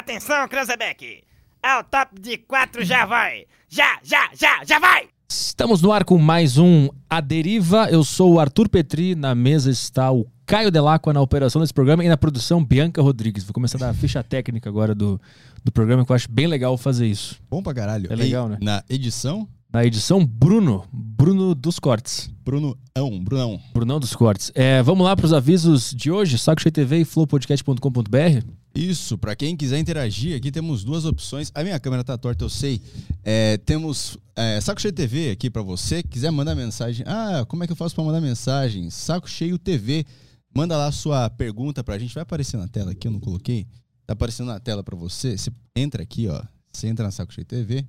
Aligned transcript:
Atenção, 0.00 0.48
Cranzebeck! 0.48 1.22
Ao 1.62 1.84
top 1.84 2.18
de 2.18 2.38
quatro 2.38 2.82
já 2.82 3.04
vai! 3.04 3.44
Já, 3.68 3.98
já, 4.02 4.30
já, 4.34 4.64
já 4.64 4.78
vai! 4.78 5.08
Estamos 5.28 5.82
no 5.82 5.92
ar 5.92 6.04
com 6.04 6.16
mais 6.16 6.56
um 6.56 6.88
A 7.08 7.20
Deriva. 7.20 7.86
Eu 7.90 8.02
sou 8.02 8.32
o 8.32 8.40
Arthur 8.40 8.70
Petri. 8.70 9.14
Na 9.14 9.34
mesa 9.34 9.70
está 9.70 10.10
o 10.10 10.26
Caio 10.46 10.70
Delacqua 10.70 11.12
na 11.12 11.20
operação 11.20 11.60
desse 11.60 11.74
programa 11.74 12.02
e 12.02 12.08
na 12.08 12.16
produção 12.16 12.64
Bianca 12.64 13.02
Rodrigues. 13.02 13.44
Vou 13.44 13.52
começar 13.52 13.76
a 13.76 13.80
dar 13.80 13.90
a 13.90 13.94
ficha 13.94 14.24
técnica 14.24 14.70
agora 14.70 14.94
do, 14.94 15.20
do 15.62 15.70
programa, 15.70 16.02
que 16.06 16.10
eu 16.10 16.16
acho 16.16 16.30
bem 16.30 16.46
legal 16.46 16.78
fazer 16.78 17.06
isso. 17.06 17.38
Bom 17.50 17.62
pra 17.62 17.74
caralho. 17.74 18.10
É 18.10 18.16
legal, 18.16 18.46
E 18.46 18.50
né? 18.52 18.58
Na 18.62 18.82
edição, 18.88 19.46
Na 19.70 19.84
edição, 19.84 20.24
Bruno. 20.24 20.82
Bruno 20.90 21.54
dos 21.54 21.78
Cortes. 21.78 22.30
Bruno 22.42 22.74
Ão, 22.96 23.22
Brunão. 23.22 23.60
Brunão 23.74 24.00
dos 24.00 24.16
Cortes. 24.16 24.50
É, 24.54 24.82
vamos 24.82 25.04
lá 25.04 25.14
para 25.14 25.26
os 25.26 25.34
avisos 25.34 25.90
de 25.94 26.10
hoje. 26.10 26.38
Saco 26.38 26.62
Cheio 26.62 26.72
TV 26.72 27.00
e 27.00 27.04
flowpodcast.com.br. 27.04 28.59
Isso, 28.74 29.18
pra 29.18 29.34
quem 29.34 29.56
quiser 29.56 29.78
interagir, 29.78 30.36
aqui 30.36 30.50
temos 30.52 30.84
duas 30.84 31.04
opções. 31.04 31.50
A 31.54 31.62
minha 31.62 31.78
câmera 31.80 32.04
tá 32.04 32.16
torta, 32.16 32.44
eu 32.44 32.48
sei. 32.48 32.80
É, 33.24 33.56
temos 33.58 34.16
é, 34.36 34.60
Saco 34.60 34.80
Cheio 34.80 34.92
TV 34.94 35.30
aqui 35.32 35.50
pra 35.50 35.60
você. 35.62 36.02
Quiser 36.02 36.30
mandar 36.30 36.54
mensagem. 36.54 37.04
Ah, 37.06 37.44
como 37.48 37.64
é 37.64 37.66
que 37.66 37.72
eu 37.72 37.76
faço 37.76 37.94
pra 37.94 38.04
mandar 38.04 38.20
mensagem? 38.20 38.88
Saco 38.88 39.28
Cheio 39.28 39.58
TV. 39.58 40.06
Manda 40.54 40.76
lá 40.76 40.90
sua 40.92 41.28
pergunta 41.28 41.82
pra 41.82 41.98
gente. 41.98 42.14
Vai 42.14 42.22
aparecer 42.22 42.56
na 42.56 42.68
tela 42.68 42.92
aqui, 42.92 43.08
eu 43.08 43.12
não 43.12 43.20
coloquei. 43.20 43.66
Tá 44.06 44.12
aparecendo 44.12 44.46
na 44.46 44.60
tela 44.60 44.82
pra 44.84 44.96
você. 44.96 45.36
Você 45.36 45.50
entra 45.74 46.02
aqui, 46.02 46.28
ó. 46.28 46.40
Você 46.72 46.86
entra 46.86 47.04
na 47.04 47.10
Saco 47.10 47.32
Cheio 47.34 47.44
TV 47.44 47.84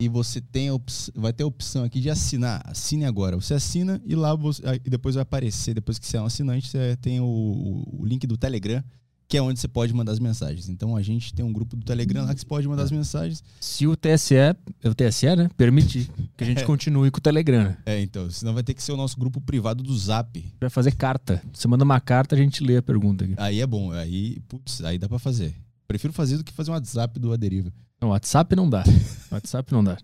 e 0.00 0.08
você 0.08 0.40
tem 0.40 0.68
vai 1.14 1.32
ter 1.32 1.44
a 1.44 1.46
opção 1.46 1.84
aqui 1.84 2.00
de 2.00 2.10
assinar. 2.10 2.60
Assine 2.64 3.04
agora. 3.04 3.36
Você 3.36 3.54
assina 3.54 4.00
e 4.04 4.16
lá 4.16 4.34
você, 4.34 4.62
depois 4.80 5.14
vai 5.14 5.22
aparecer. 5.22 5.74
Depois 5.74 5.96
que 5.98 6.06
você 6.06 6.16
é 6.16 6.20
um 6.20 6.26
assinante, 6.26 6.68
você 6.68 6.96
tem 6.96 7.20
o- 7.20 7.84
o 8.00 8.04
link 8.04 8.26
do 8.26 8.36
Telegram, 8.36 8.82
que 9.28 9.36
é 9.36 9.42
onde 9.42 9.60
você 9.60 9.68
pode 9.68 9.92
mandar 9.92 10.12
as 10.12 10.18
mensagens. 10.18 10.70
Então 10.70 10.96
a 10.96 11.02
gente 11.02 11.34
tem 11.34 11.44
um 11.44 11.52
grupo 11.52 11.76
do 11.76 11.84
Telegram 11.84 12.24
lá 12.24 12.34
que 12.34 12.40
você 12.40 12.46
pode 12.46 12.66
mandar 12.66 12.84
as 12.84 12.90
mensagens. 12.90 13.44
Se 13.60 13.86
o 13.86 13.94
TSE, 13.94 14.34
é 14.34 14.56
o 14.86 14.94
TSE, 14.94 15.36
né, 15.36 15.50
permitir 15.54 16.08
que 16.34 16.44
a 16.44 16.46
gente 16.46 16.64
continue 16.66 17.10
com 17.10 17.18
o 17.18 17.20
Telegram. 17.20 17.64
né? 17.64 17.76
É, 17.84 18.00
então, 18.00 18.30
senão 18.30 18.54
vai 18.54 18.62
ter 18.62 18.72
que 18.72 18.82
ser 18.82 18.92
o 18.92 18.96
nosso 18.96 19.18
grupo 19.18 19.38
privado 19.40 19.82
do 19.82 19.96
Zap. 19.96 20.42
Vai 20.58 20.70
fazer 20.70 20.92
carta. 20.92 21.42
Você 21.52 21.68
manda 21.68 21.84
uma 21.84 22.00
carta, 22.00 22.34
a 22.34 22.38
gente 22.38 22.64
lê 22.64 22.78
a 22.78 22.82
pergunta 22.82 23.24
aqui. 23.24 23.34
Aí 23.36 23.60
é 23.60 23.66
bom, 23.66 23.92
aí, 23.92 24.40
putz, 24.48 24.82
aí 24.82 24.96
dá 24.98 25.06
pra 25.08 25.18
fazer. 25.18 25.54
Prefiro 25.86 26.12
fazer 26.12 26.38
do 26.38 26.44
que 26.44 26.52
fazer 26.52 26.70
um 26.70 26.74
WhatsApp 26.74 27.20
do 27.20 27.30
Aderiva. 27.32 27.70
Não, 28.00 28.08
WhatsApp 28.10 28.56
não 28.56 28.68
dá. 28.68 28.82
WhatsApp 29.30 29.70
não 29.72 29.84
dá. 29.84 29.98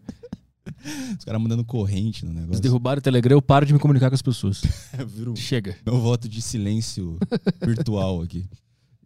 Os 1.18 1.24
caras 1.24 1.40
mandando 1.40 1.64
corrente 1.64 2.24
no 2.26 2.32
negócio. 2.32 2.60
derrubarem 2.60 2.98
o 2.98 3.02
Telegram, 3.02 3.36
eu 3.36 3.42
paro 3.42 3.64
de 3.64 3.72
me 3.72 3.78
comunicar 3.78 4.10
com 4.10 4.14
as 4.14 4.22
pessoas. 4.22 4.62
Chega. 5.36 5.76
meu 5.84 5.98
voto 5.98 6.28
de 6.28 6.42
silêncio 6.42 7.18
virtual 7.62 8.20
aqui. 8.22 8.44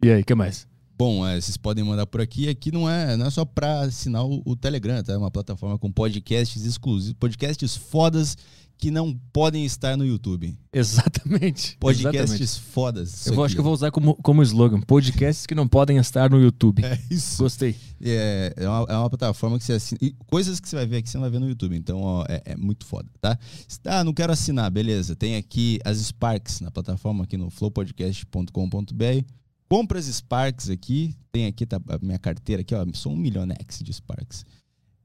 E 0.01 0.09
aí, 0.09 0.21
o 0.21 0.25
que 0.25 0.35
mais? 0.35 0.67
Bom, 0.97 1.25
é, 1.25 1.39
vocês 1.39 1.55
podem 1.55 1.83
mandar 1.83 2.05
por 2.05 2.19
aqui. 2.19 2.49
Aqui 2.49 2.71
não 2.71 2.89
é, 2.89 3.15
não 3.15 3.27
é 3.27 3.29
só 3.29 3.45
pra 3.45 3.81
assinar 3.81 4.25
o, 4.25 4.41
o 4.45 4.55
Telegram, 4.55 5.01
tá? 5.01 5.13
É 5.13 5.17
uma 5.17 5.31
plataforma 5.31 5.77
com 5.77 5.89
podcasts 5.89 6.65
exclusivos, 6.65 7.15
podcasts 7.17 7.75
fodas 7.77 8.37
que 8.77 8.89
não 8.89 9.13
podem 9.33 9.65
estar 9.65 9.97
no 9.97 10.05
YouTube. 10.05 10.57
Exatamente. 10.71 11.75
Podcasts 11.79 12.15
Exatamente. 12.15 12.59
fodas. 12.71 13.27
Eu 13.27 13.33
aqui. 13.33 13.43
acho 13.43 13.55
que 13.55 13.59
eu 13.59 13.63
vou 13.63 13.73
usar 13.73 13.91
como, 13.91 14.15
como 14.15 14.41
slogan: 14.41 14.79
podcasts 14.81 15.45
que 15.45 15.53
não 15.53 15.67
podem 15.67 15.97
estar 15.97 16.29
no 16.29 16.41
YouTube. 16.41 16.81
É 16.89 16.97
isso. 17.09 17.43
Gostei. 17.43 17.75
É, 18.01 18.53
é, 18.55 18.67
uma, 18.67 18.85
é 18.89 18.97
uma 18.97 19.09
plataforma 19.09 19.57
que 19.57 19.65
você 19.65 19.73
assina. 19.73 19.99
e 20.01 20.11
coisas 20.27 20.59
que 20.59 20.67
você 20.67 20.75
vai 20.75 20.85
ver 20.85 20.97
aqui, 20.97 21.09
você 21.09 21.17
não 21.17 21.21
vai 21.23 21.31
ver 21.31 21.39
no 21.39 21.47
YouTube. 21.49 21.75
Então, 21.75 22.01
ó, 22.01 22.25
é, 22.27 22.41
é 22.45 22.55
muito 22.55 22.85
foda, 22.85 23.09
tá? 23.19 23.37
Ah, 23.85 24.03
não 24.03 24.13
quero 24.13 24.31
assinar, 24.31 24.71
beleza. 24.71 25.15
Tem 25.15 25.35
aqui 25.35 25.79
as 25.83 25.97
Sparks 25.97 26.61
na 26.61 26.71
plataforma 26.71 27.25
aqui 27.25 27.37
no 27.37 27.49
flowpodcast.com.br. 27.49 29.38
Compra 29.69 29.99
as 29.99 30.05
Sparks 30.05 30.69
aqui. 30.69 31.15
Tem 31.31 31.45
aqui 31.45 31.65
tá, 31.65 31.79
a 31.87 31.99
minha 32.03 32.17
carteira 32.17 32.63
aqui, 32.63 32.73
ó. 32.73 32.83
Sou 32.93 33.13
um 33.13 33.15
milionex 33.15 33.79
de 33.83 33.93
Sparks. 33.93 34.43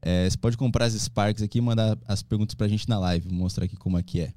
É, 0.01 0.29
você 0.29 0.39
pode 0.39 0.57
comprar 0.57 0.87
as 0.87 0.95
Sparks 0.95 1.43
aqui 1.43 1.59
e 1.59 1.61
mandar 1.61 1.99
as 2.09 2.23
perguntas 2.23 2.55
pra 2.55 2.67
gente 2.67 2.89
na 2.89 2.99
live. 2.99 3.29
Vou 3.29 3.39
mostrar 3.39 3.67
aqui 3.67 3.77
como 3.77 3.99
é 3.99 4.03
que 4.03 4.23
é. 4.23 4.33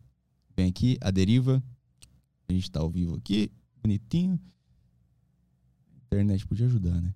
Vem 0.55 0.67
aqui, 0.67 0.97
a 0.99 1.11
deriva. 1.11 1.63
A 2.49 2.53
gente 2.53 2.69
tá 2.69 2.81
ao 2.81 2.89
vivo 2.89 3.15
aqui, 3.15 3.49
bonitinho. 3.81 4.39
A 5.93 6.05
internet 6.15 6.45
podia 6.45 6.65
ajudar, 6.65 7.01
né? 7.01 7.13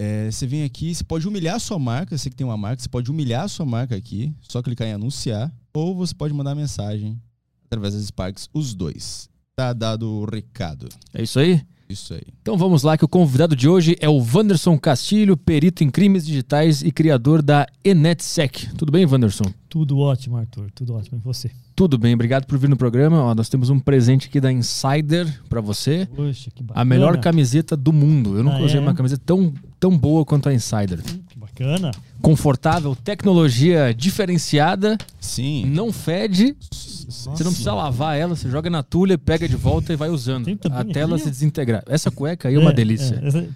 É, 0.00 0.30
você 0.30 0.46
vem 0.46 0.62
aqui, 0.62 0.94
você 0.94 1.02
pode 1.02 1.26
humilhar 1.26 1.56
a 1.56 1.58
sua 1.58 1.78
marca, 1.78 2.16
você 2.16 2.30
que 2.30 2.36
tem 2.36 2.46
uma 2.46 2.56
marca, 2.56 2.80
você 2.80 2.88
pode 2.88 3.10
humilhar 3.10 3.44
a 3.44 3.48
sua 3.48 3.66
marca 3.66 3.96
aqui, 3.96 4.32
só 4.40 4.62
clicar 4.62 4.86
em 4.86 4.92
anunciar, 4.92 5.52
ou 5.72 5.96
você 5.96 6.14
pode 6.14 6.32
mandar 6.32 6.54
mensagem 6.54 7.20
através 7.64 7.94
das 7.94 8.04
Sparks, 8.04 8.48
os 8.52 8.74
dois. 8.74 9.28
Tá 9.56 9.72
dado 9.72 10.08
o 10.08 10.24
recado. 10.24 10.88
É 11.12 11.22
isso 11.22 11.40
aí? 11.40 11.66
Isso 11.88 12.12
aí. 12.12 12.22
Então 12.42 12.56
vamos 12.58 12.82
lá, 12.82 12.98
que 12.98 13.04
o 13.04 13.08
convidado 13.08 13.56
de 13.56 13.66
hoje 13.68 13.96
é 14.00 14.08
o 14.08 14.18
Wanderson 14.18 14.78
Castilho, 14.78 15.36
perito 15.36 15.82
em 15.82 15.88
crimes 15.90 16.26
digitais 16.26 16.82
e 16.82 16.92
criador 16.92 17.40
da 17.42 17.66
EnetSec. 17.82 18.74
Tudo 18.76 18.92
bem, 18.92 19.06
Wanderson? 19.06 19.44
Tudo 19.68 19.98
ótimo, 19.98 20.36
Arthur. 20.36 20.70
Tudo 20.74 20.94
ótimo. 20.94 21.18
E 21.18 21.20
você? 21.22 21.50
Tudo 21.74 21.96
bem, 21.96 22.12
obrigado 22.14 22.44
por 22.46 22.58
vir 22.58 22.68
no 22.68 22.76
programa. 22.76 23.22
Ó, 23.22 23.34
nós 23.34 23.48
temos 23.48 23.70
um 23.70 23.78
presente 23.78 24.28
aqui 24.28 24.40
da 24.40 24.52
Insider 24.52 25.26
pra 25.48 25.60
você. 25.60 26.06
Poxa, 26.14 26.50
que 26.54 26.62
bacana. 26.62 26.82
A 26.82 26.84
melhor 26.84 27.18
camiseta 27.20 27.76
do 27.76 27.92
mundo. 27.92 28.36
Eu 28.36 28.44
nunca 28.44 28.56
Ah, 28.58 28.62
usei 28.64 28.78
é? 28.78 28.80
uma 28.80 28.94
camiseta 28.94 29.22
tão, 29.24 29.52
tão 29.80 29.96
boa 29.96 30.24
quanto 30.24 30.48
a 30.48 30.54
Insider. 30.54 31.00
Que 31.28 31.38
bacana. 31.38 31.90
Confortável, 32.20 32.96
tecnologia 32.96 33.94
diferenciada, 33.94 34.98
Sim. 35.20 35.66
não 35.66 35.92
fede. 35.92 36.56
Você 36.60 37.44
não 37.44 37.50
precisa 37.52 37.72
lavar 37.72 38.18
ela, 38.18 38.34
você 38.34 38.50
joga 38.50 38.68
na 38.68 38.82
tulha, 38.82 39.16
pega 39.16 39.48
de 39.48 39.56
volta 39.56 39.92
e 39.92 39.96
vai 39.96 40.10
usando. 40.10 40.48
Até 40.72 41.00
ela 41.00 41.18
se 41.18 41.30
desintegrar. 41.30 41.82
Essa 41.86 42.10
cueca 42.10 42.48
aí 42.48 42.54
é 42.54 42.58
uma 42.58 42.72
delícia. 42.72 43.20
É, 43.22 43.28
essa, 43.28 43.48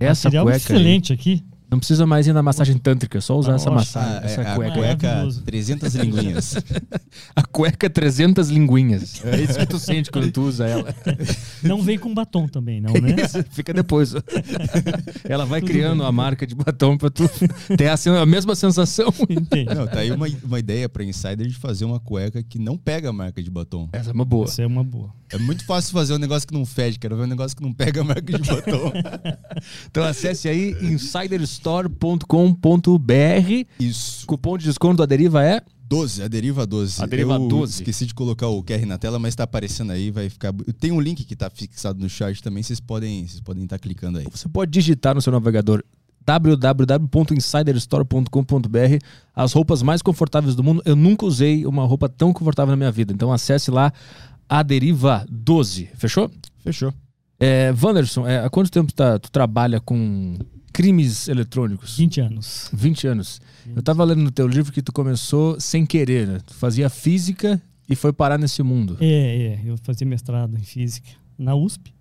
Essa 0.00 0.28
material 0.28 0.44
cueca 0.46 0.56
aí. 0.56 0.62
excelente 0.78 1.12
aqui. 1.12 1.44
Não 1.70 1.78
precisa 1.78 2.04
mais 2.06 2.26
ir 2.26 2.32
na 2.32 2.42
massagem 2.42 2.76
tântrica, 2.78 3.18
é 3.18 3.20
só 3.20 3.38
usar 3.38 3.52
Ah, 3.52 3.54
essa 3.56 3.70
massagem, 3.70 4.18
Ah, 4.18 4.20
essa 4.24 4.40
é, 4.42 4.54
cueca. 4.54 4.72
a 4.72 4.76
cueca 4.76 5.06
Maravilhoso. 5.08 5.42
300 5.42 5.94
linguinhas. 5.94 6.54
A 7.34 7.42
cueca 7.42 7.88
300 7.90 8.48
linguinhas. 8.50 9.24
É 9.24 9.40
isso 9.40 9.58
que 9.58 9.66
tu 9.66 9.78
sente 9.78 10.10
quando 10.10 10.30
tu 10.30 10.42
usa 10.42 10.66
ela. 10.66 10.94
Não 11.62 11.82
vem 11.82 11.98
com 11.98 12.12
batom 12.14 12.46
também, 12.46 12.80
não, 12.80 12.92
né? 12.92 13.16
Fica 13.50 13.72
depois. 13.74 14.14
Ela 15.24 15.44
vai 15.44 15.60
Tudo 15.60 15.70
criando 15.70 15.98
bem. 16.00 16.06
a 16.08 16.12
marca 16.12 16.46
de 16.46 16.54
batom 16.54 16.96
pra 16.96 17.10
tu 17.10 17.28
ter 17.76 17.88
a, 17.88 18.20
a 18.22 18.26
mesma 18.26 18.54
sensação. 18.54 19.12
Entendi. 19.28 19.74
não, 19.74 19.86
tá 19.86 20.00
aí 20.00 20.10
uma, 20.12 20.26
uma 20.44 20.58
ideia 20.58 20.88
pra 20.88 21.02
Insider 21.04 21.46
de 21.46 21.54
fazer 21.54 21.84
uma 21.84 21.98
cueca 22.00 22.42
que 22.42 22.58
não 22.58 22.76
pega 22.76 23.10
a 23.10 23.12
marca 23.12 23.42
de 23.42 23.50
batom. 23.50 23.88
Essa 23.92 24.10
é 24.10 24.12
uma 24.12 24.24
boa. 24.24 24.44
Essa 24.44 24.62
é 24.62 24.66
uma 24.66 24.84
boa. 24.84 25.12
É 25.32 25.38
muito 25.38 25.64
fácil 25.64 25.92
fazer 25.92 26.14
um 26.14 26.18
negócio 26.18 26.46
que 26.46 26.54
não 26.54 26.64
fede, 26.66 26.98
quero 26.98 27.16
ver 27.16 27.22
um 27.24 27.28
negócio 27.28 27.56
que 27.56 27.62
não 27.62 27.72
pega 27.72 28.00
a 28.00 28.04
marca 28.04 28.38
de 28.38 28.48
batom. 28.48 28.92
Então 29.90 30.04
acesse 30.04 30.48
aí 30.48 30.74
insiderstore.com.br. 31.60 33.66
Isso. 33.78 34.26
Cupom 34.26 34.56
de 34.58 34.64
desconto 34.64 34.96
da 34.98 35.06
Deriva 35.06 35.44
é 35.44 35.62
12, 35.88 36.22
a 36.22 36.28
deriva 36.28 36.64
12. 36.64 37.02
A 37.02 37.06
deriva 37.06 37.34
eu 37.34 37.48
12. 37.48 37.72
Esqueci 37.74 38.06
de 38.06 38.14
colocar 38.14 38.46
o 38.46 38.62
QR 38.62 38.86
na 38.86 38.96
tela, 38.96 39.18
mas 39.18 39.34
tá 39.34 39.42
aparecendo 39.42 39.90
aí, 39.90 40.12
vai 40.12 40.30
ficar. 40.30 40.52
Tem 40.78 40.92
um 40.92 41.00
link 41.00 41.24
que 41.24 41.34
tá 41.34 41.50
fixado 41.50 41.98
no 42.00 42.08
chat 42.08 42.40
também, 42.40 42.62
vocês 42.62 42.78
podem 42.78 43.26
vocês 43.26 43.40
podem 43.40 43.64
estar 43.64 43.76
clicando 43.78 44.18
aí. 44.18 44.26
Você 44.30 44.48
pode 44.48 44.70
digitar 44.70 45.16
no 45.16 45.22
seu 45.22 45.32
navegador 45.32 45.82
www.insiderstore.com.br 46.24 49.04
as 49.34 49.52
roupas 49.52 49.82
mais 49.82 50.00
confortáveis 50.00 50.54
do 50.54 50.62
mundo. 50.62 50.80
Eu 50.84 50.94
nunca 50.94 51.26
usei 51.26 51.66
uma 51.66 51.84
roupa 51.84 52.08
tão 52.08 52.32
confortável 52.32 52.70
na 52.70 52.76
minha 52.76 52.92
vida. 52.92 53.12
Então 53.12 53.32
acesse 53.32 53.68
lá 53.68 53.92
a 54.48 54.62
Deriva 54.62 55.26
12. 55.28 55.88
Fechou? 55.96 56.30
Fechou. 56.62 56.94
É, 57.40 57.74
Wanderson, 57.82 58.28
é, 58.28 58.44
há 58.44 58.50
quanto 58.50 58.70
tempo 58.70 58.92
tá- 58.92 59.18
tu 59.18 59.28
trabalha 59.32 59.80
com 59.80 60.36
crimes 60.80 61.28
eletrônicos? 61.28 61.98
20 61.98 62.20
anos. 62.22 62.70
20 62.72 63.06
anos. 63.06 63.40
Eu 63.76 63.82
tava 63.82 64.02
lendo 64.02 64.22
no 64.22 64.30
teu 64.30 64.48
livro 64.48 64.72
que 64.72 64.80
tu 64.80 64.90
começou 64.90 65.60
sem 65.60 65.84
querer, 65.84 66.26
né? 66.26 66.40
Tu 66.46 66.54
fazia 66.54 66.88
física 66.88 67.60
e 67.86 67.94
foi 67.94 68.14
parar 68.14 68.38
nesse 68.38 68.62
mundo. 68.62 68.96
É, 68.98 69.06
é. 69.06 69.60
Eu 69.62 69.76
fazia 69.76 70.06
mestrado 70.06 70.56
em 70.56 70.62
física 70.62 71.10
na 71.38 71.54
USP. 71.54 71.92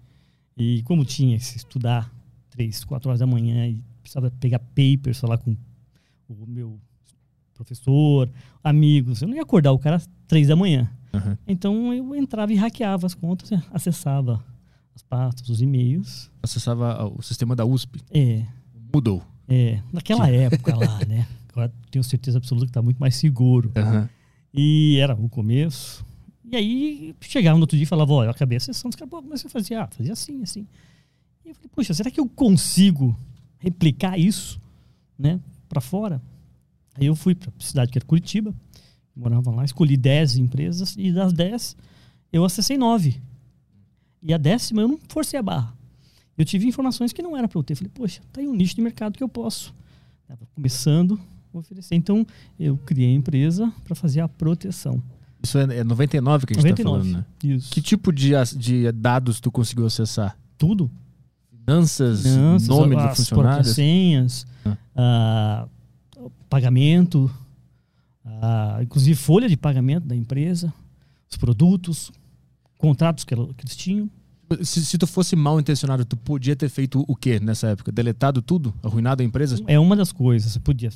E 0.56 0.82
como 0.84 1.04
tinha 1.04 1.38
que 1.38 1.44
estudar 1.44 2.10
três, 2.50 2.86
quatro 2.86 3.10
horas 3.10 3.20
da 3.20 3.28
manhã 3.28 3.68
e 3.68 3.84
precisava 4.02 4.32
pegar 4.32 4.60
papers, 4.60 5.20
falar 5.20 5.38
com 5.40 5.58
o 6.30 6.46
meu 6.48 6.80
professor, 7.54 8.30
amigos, 8.64 9.22
eu 9.22 9.28
não 9.28 9.36
ia 9.36 9.42
acordar 9.42 9.74
o 9.74 9.80
cara 9.80 9.98
às 9.98 10.10
três 10.26 10.48
da 10.48 10.56
manhã. 10.56 10.90
Uhum. 11.14 11.38
Então 11.46 11.94
eu 11.94 12.16
entrava 12.16 12.54
e 12.54 12.56
hackeava 12.56 13.06
as 13.06 13.14
contas, 13.14 13.50
acessava 13.74 14.42
as 14.96 15.02
pastas, 15.02 15.50
os 15.50 15.62
e-mails. 15.62 16.32
Acessava 16.42 17.06
o 17.14 17.22
sistema 17.22 17.58
da 17.58 17.66
USP. 17.66 18.00
É, 18.10 18.46
Mudou. 18.94 19.24
é, 19.48 19.82
naquela 19.92 20.30
época 20.30 20.76
lá, 20.76 21.00
né? 21.08 21.28
Agora 21.52 21.72
tenho 21.92 22.04
certeza 22.04 22.38
absoluta 22.38 22.66
que 22.66 22.70
está 22.70 22.82
muito 22.82 22.98
mais 22.98 23.16
seguro. 23.16 23.72
Aham. 23.76 24.10
E 24.54 24.98
era 24.98 25.14
o 25.16 25.30
começo. 25.30 26.06
E 26.44 26.56
aí 26.56 27.16
chegava 27.22 27.58
no 27.58 27.64
outro 27.64 27.78
dia 27.78 27.84
e 27.84 27.88
falava, 27.88 28.12
olha, 28.14 28.28
eu 28.28 28.32
acabei 28.32 28.58
a 28.58 28.60
sessão, 28.60 28.90
daqui 28.90 29.04
a 29.04 29.08
pouco 29.08 29.26
comecei 29.26 29.48
a 29.48 29.52
fazer, 29.52 29.76
ah, 29.76 29.88
fazia 29.88 30.14
assim, 30.14 30.42
assim. 30.42 30.68
E 31.46 31.50
eu 31.50 31.56
falei, 31.56 31.70
poxa, 31.76 31.94
será 31.94 32.10
que 32.10 32.20
eu 32.20 32.28
consigo 32.28 33.18
replicar 33.60 34.18
isso, 34.18 34.60
né, 35.18 35.40
para 35.68 35.80
fora? 35.80 36.22
Aí 36.96 37.06
eu 37.06 37.16
fui 37.16 37.36
para 37.36 37.50
a 37.50 37.64
cidade 37.64 37.92
que 37.92 38.00
era 38.00 38.06
Curitiba, 38.06 38.54
morava 39.16 39.52
lá, 39.52 39.64
escolhi 39.64 39.96
10 39.96 40.38
empresas 40.38 40.96
e 40.98 41.12
das 41.12 41.34
10 41.34 41.76
eu 42.34 42.44
acessei 42.44 42.78
9. 42.78 43.22
E 44.24 44.34
a 44.34 44.38
décima 44.38 44.82
eu 44.82 44.88
não 44.88 45.00
forcei 45.08 45.40
a 45.40 45.44
barra. 45.44 45.74
Eu 46.40 46.46
tive 46.46 46.66
informações 46.68 47.12
que 47.14 47.22
não 47.22 47.36
era 47.38 47.48
para 47.48 47.60
eu 47.60 47.64
ter. 47.64 47.76
Falei, 47.76 47.92
poxa, 47.94 48.22
tá 48.34 48.40
aí 48.42 48.48
um 48.48 48.56
nicho 48.56 48.74
de 48.76 48.82
mercado 48.82 49.16
que 49.18 49.24
eu 49.24 49.30
posso. 49.30 49.76
Estava 50.24 50.40
começando 50.56 51.20
a 51.54 51.58
oferecer. 51.58 51.94
Então, 51.96 52.26
eu 52.60 52.78
criei 52.78 53.10
a 53.12 53.14
empresa 53.14 53.72
para 53.84 53.94
fazer 53.94 54.22
a 54.22 54.28
proteção. 54.30 55.04
Isso 55.44 55.58
é, 55.58 55.80
é 55.80 55.84
99 55.84 56.46
que 56.48 56.54
a 56.54 56.56
gente 56.56 56.70
99. 56.70 56.76
tá 56.76 56.84
falando, 56.84 57.18
né? 57.18 57.56
Isso. 57.56 57.70
Que 57.72 57.82
tipo 57.82 58.12
de, 58.14 58.32
de 58.58 58.92
dados 58.94 59.40
tu 59.40 59.52
conseguiu 59.52 59.86
acessar? 59.86 60.38
tudo. 60.58 60.90
Finanças, 61.66 62.24
Finanças, 62.24 62.68
nome 62.68 62.96
do 62.96 63.02
as 63.02 63.18
funcionário? 63.18 63.64
senhas, 63.66 64.46
Ah. 64.66 64.78
ah, 64.96 65.68
pagamento, 66.50 67.30
ah, 68.26 68.80
inclusive 68.82 69.16
folha 69.16 69.48
de 69.48 69.56
pagamento 69.56 70.06
da 70.08 70.16
empresa, 70.16 70.74
os 71.30 71.38
produtos, 71.38 72.12
contratos 72.78 73.24
que, 73.24 73.34
ela- 73.34 73.54
que 73.54 73.64
eles 73.64 73.76
tinham. 73.76 74.10
Se, 74.64 74.86
se 74.86 74.98
tu 74.98 75.06
fosse 75.06 75.36
mal 75.36 75.60
intencionado, 75.60 76.06
tu 76.06 76.18
podia 76.18 76.56
ter 76.56 76.70
feito 76.70 77.04
o 77.08 77.16
quê 77.16 77.40
nessa 77.40 77.68
época? 77.68 77.92
Deletado 77.92 78.42
tudo? 78.42 78.74
Arruinado 78.84 79.22
a 79.22 79.26
empresa? 79.26 79.62
É 79.68 79.80
uma 79.80 79.96
das 79.96 80.12
coisas. 80.12 80.52
Você 80.52 80.60
podia. 80.60 80.90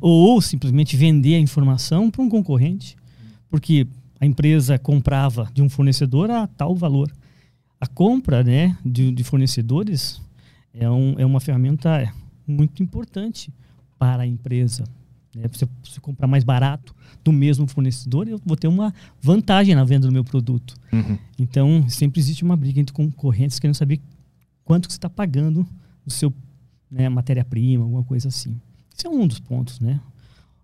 Ou 0.00 0.40
simplesmente 0.40 0.96
vender 0.96 1.36
a 1.36 1.40
informação 1.40 2.10
para 2.10 2.22
um 2.22 2.28
concorrente, 2.28 2.96
porque 3.48 3.86
a 4.20 4.26
empresa 4.26 4.78
comprava 4.78 5.50
de 5.52 5.62
um 5.62 5.68
fornecedor 5.68 6.30
a 6.30 6.46
tal 6.46 6.74
valor. 6.74 7.10
A 7.80 7.86
compra 7.86 8.42
né, 8.42 8.76
de, 8.84 9.10
de 9.10 9.24
fornecedores 9.24 10.20
é, 10.72 10.88
um, 10.88 11.14
é 11.18 11.26
uma 11.26 11.40
ferramenta 11.40 12.12
muito 12.46 12.82
importante 12.82 13.52
para 13.98 14.22
a 14.22 14.26
empresa. 14.26 14.84
Né? 15.36 15.48
Você, 15.52 15.68
você 15.84 16.00
comprar 16.00 16.26
mais 16.26 16.42
barato 16.42 16.94
do 17.22 17.32
mesmo 17.32 17.66
fornecedor, 17.66 18.26
eu 18.26 18.40
vou 18.44 18.56
ter 18.56 18.68
uma 18.68 18.92
vantagem 19.20 19.74
na 19.74 19.84
venda 19.84 20.06
do 20.06 20.12
meu 20.12 20.24
produto. 20.24 20.74
Uhum. 20.92 21.18
Então, 21.38 21.88
sempre 21.88 22.20
existe 22.20 22.42
uma 22.42 22.56
briga 22.56 22.80
entre 22.80 22.92
concorrentes 22.94 23.58
querendo 23.58 23.74
saber 23.74 24.00
quanto 24.64 24.88
que 24.88 24.94
você 24.94 24.98
está 24.98 25.10
pagando 25.10 25.66
do 26.04 26.12
seu 26.12 26.32
né, 26.90 27.08
matéria-prima, 27.08 27.84
alguma 27.84 28.02
coisa 28.02 28.28
assim. 28.28 28.58
Esse 28.96 29.06
é 29.06 29.10
um 29.10 29.26
dos 29.26 29.38
pontos, 29.38 29.78
né? 29.78 30.00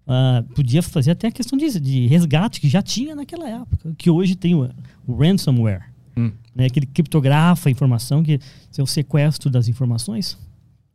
Ah, 0.06 0.44
podia 0.54 0.82
fazer 0.82 1.12
até 1.12 1.28
a 1.28 1.32
questão 1.32 1.56
de, 1.56 1.78
de 1.78 2.06
resgate 2.06 2.60
que 2.60 2.68
já 2.68 2.82
tinha 2.82 3.14
naquela 3.14 3.48
época, 3.48 3.94
que 3.96 4.10
hoje 4.10 4.34
tem 4.34 4.54
o, 4.54 4.68
o 5.06 5.14
ransomware, 5.14 5.92
Hum. 6.14 6.30
né, 6.54 6.66
aquele 6.66 6.84
criptografa 6.84 7.70
a 7.70 7.72
informação, 7.72 8.22
que 8.22 8.38
é 8.76 8.82
o 8.82 8.86
sequestro 8.86 9.48
das 9.48 9.68
informações. 9.68 10.36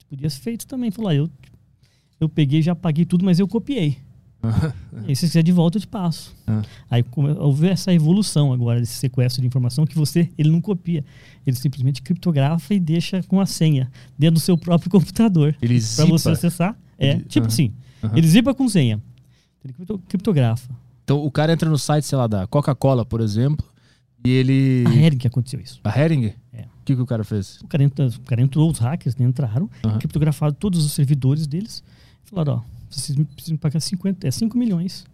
Podia 0.07 0.29
ser 0.29 0.41
feito 0.41 0.67
também. 0.67 0.91
Falar, 0.91 1.15
eu, 1.15 1.29
eu 2.19 2.27
peguei, 2.29 2.61
já 2.61 2.75
paguei 2.75 3.05
tudo, 3.05 3.23
mas 3.25 3.39
eu 3.39 3.47
copiei. 3.47 3.97
E 5.07 5.15
se 5.15 5.21
você 5.21 5.27
quiser 5.27 5.43
de 5.43 5.51
volta, 5.51 5.77
eu 5.77 5.81
te 5.81 5.87
passo. 5.87 6.35
Ah. 6.45 6.61
Aí 6.89 7.03
houve 7.39 7.67
essa 7.69 7.93
evolução 7.93 8.51
agora 8.51 8.79
desse 8.79 8.95
sequestro 8.95 9.41
de 9.41 9.47
informação 9.47 9.85
que 9.85 9.95
você 9.95 10.29
ele 10.37 10.49
não 10.49 10.59
copia, 10.59 11.03
ele 11.45 11.55
simplesmente 11.55 12.01
criptografa 12.01 12.73
e 12.73 12.79
deixa 12.79 13.23
com 13.23 13.39
a 13.39 13.45
senha 13.45 13.89
dentro 14.17 14.35
do 14.35 14.39
seu 14.39 14.57
próprio 14.57 14.89
computador 14.91 15.55
para 15.95 16.05
você 16.05 16.29
acessar. 16.29 16.77
É, 16.99 17.11
Ele- 17.11 17.23
tipo 17.23 17.45
aham. 17.45 17.53
assim, 17.53 17.73
Aham. 18.03 18.17
ele 18.17 18.27
zipa 18.27 18.53
com 18.53 18.67
senha, 18.67 19.01
ele 19.63 19.73
cripto- 19.73 19.99
criptografa. 20.09 20.69
Então 21.03 21.23
o 21.23 21.31
cara 21.31 21.53
entra 21.53 21.69
no 21.69 21.77
site, 21.77 22.03
sei 22.05 22.17
lá, 22.17 22.27
da 22.27 22.45
Coca-Cola, 22.47 23.05
por 23.05 23.21
exemplo, 23.21 23.65
e 24.25 24.29
ele. 24.29 24.83
A 24.87 24.93
Hering 24.93 25.19
aconteceu 25.25 25.59
isso. 25.61 25.79
A 25.83 25.97
Hering? 25.99 26.33
É. 26.51 26.61
O 26.63 26.83
que, 26.83 26.95
que 26.95 27.01
o 27.01 27.05
cara 27.05 27.23
fez? 27.23 27.59
O 27.61 27.67
cara, 27.67 27.83
entra- 27.83 28.07
o 28.07 28.21
cara 28.21 28.41
entrou, 28.41 28.69
os 28.69 28.79
hackers 28.79 29.15
né, 29.15 29.25
entraram, 29.25 29.69
Aham. 29.85 29.99
criptografaram 29.99 30.53
todos 30.53 30.83
os 30.85 30.91
servidores 30.91 31.47
deles, 31.47 31.81
falaram, 32.27 32.55
ó, 32.55 32.61
vocês 32.89 33.17
me 33.17 33.25
precisam 33.25 33.57
pagar 33.57 33.79
50, 33.79 34.27
é 34.27 34.31
5 34.31 34.57
milhões, 34.57 35.05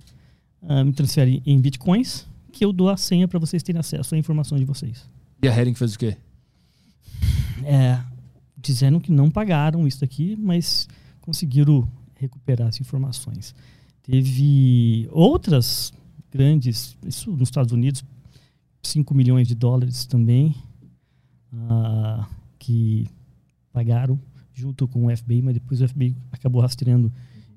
ah, 0.62 0.84
me 0.84 0.94
transferem 0.94 1.42
em 1.46 1.60
bitcoins, 1.60 2.26
que 2.52 2.64
eu 2.64 2.72
dou 2.72 2.90
a 2.90 2.98
senha 2.98 3.28
para 3.28 3.40
vocês 3.40 3.64
terem 3.64 3.80
acesso 3.80 4.16
à 4.16 4.18
informação 4.18 4.58
de 4.58 4.66
vocês. 4.66 5.10
E 5.42 5.48
a 5.48 5.58
Hering 5.58 5.74
fez 5.74 5.96
o 5.96 6.00
quê? 6.00 6.18
É, 7.64 8.00
disseram 8.58 9.00
que 9.00 9.12
não 9.12 9.30
pagaram 9.30 9.88
isso 9.88 10.04
aqui, 10.04 10.36
mas 10.38 10.88
conseguiram 11.22 11.90
recuperar 12.16 12.68
as 12.68 12.80
informações. 12.80 13.56
Teve 14.04 15.08
outras 15.12 15.94
grandes, 16.32 16.98
isso 17.06 17.32
nos 17.32 17.50
Estados 17.50 17.72
Unidos, 17.72 18.04
5 18.82 19.14
milhões 19.14 19.48
de 19.48 19.56
dólares 19.56 20.06
também, 20.06 20.56
ah, 21.70 22.28
que 22.60 23.08
pagaram 23.72 24.20
junto 24.54 24.88
com 24.88 25.06
o 25.08 25.18
FBI, 25.18 25.42
mas 25.42 25.54
depois 25.56 25.82
o 25.82 25.88
FBI 25.88 26.16
acabou 26.32 26.62
rastreando 26.62 27.12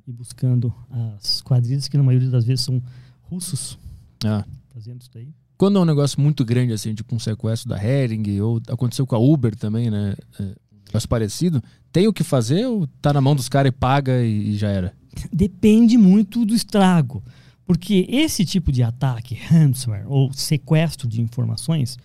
e 0.07 0.13
buscando 0.13 0.73
as 1.17 1.41
quadrilhas, 1.43 1.89
que 1.89 1.97
na 1.97 2.03
maioria 2.03 2.31
das 2.31 2.45
vezes 2.45 2.65
são 2.65 2.83
russos 3.23 3.79
Ah. 4.25 4.45
fazendo 4.73 5.01
isso 5.01 5.11
daí. 5.13 5.29
Quando 5.59 5.79
é 5.79 5.83
um 5.83 5.87
negócio 5.87 6.21
muito 6.21 6.45
grande, 6.45 6.73
assim, 6.73 6.95
tipo 6.95 7.15
um 7.15 7.19
sequestro 7.19 7.69
da 7.69 7.83
Hering, 7.83 8.41
ou 8.41 8.61
aconteceu 8.69 9.07
com 9.07 9.17
a 9.17 9.19
Uber 9.19 9.57
também, 9.57 9.91
né? 9.91 10.15
É, 10.39 10.55
negócio 10.87 11.09
parecido, 11.09 11.63
tem 11.91 12.07
o 12.07 12.13
que 12.13 12.23
fazer 12.23 12.67
ou 12.67 12.87
tá 13.01 13.13
na 13.13 13.21
mão 13.21 13.35
dos 13.35 13.49
caras 13.49 13.71
e 13.71 13.73
paga 13.73 14.23
e, 14.23 14.51
e 14.51 14.57
já 14.57 14.69
era? 14.69 14.95
depende 15.33 15.97
muito 15.99 16.45
do 16.45 16.55
estrago. 16.55 17.23
Porque 17.65 18.07
esse 18.09 18.45
tipo 18.45 18.71
de 18.71 18.83
ataque, 18.83 19.35
ransomware 19.35 20.05
ou 20.07 20.33
sequestro 20.33 21.09
de 21.09 21.21
informações, 21.21 21.99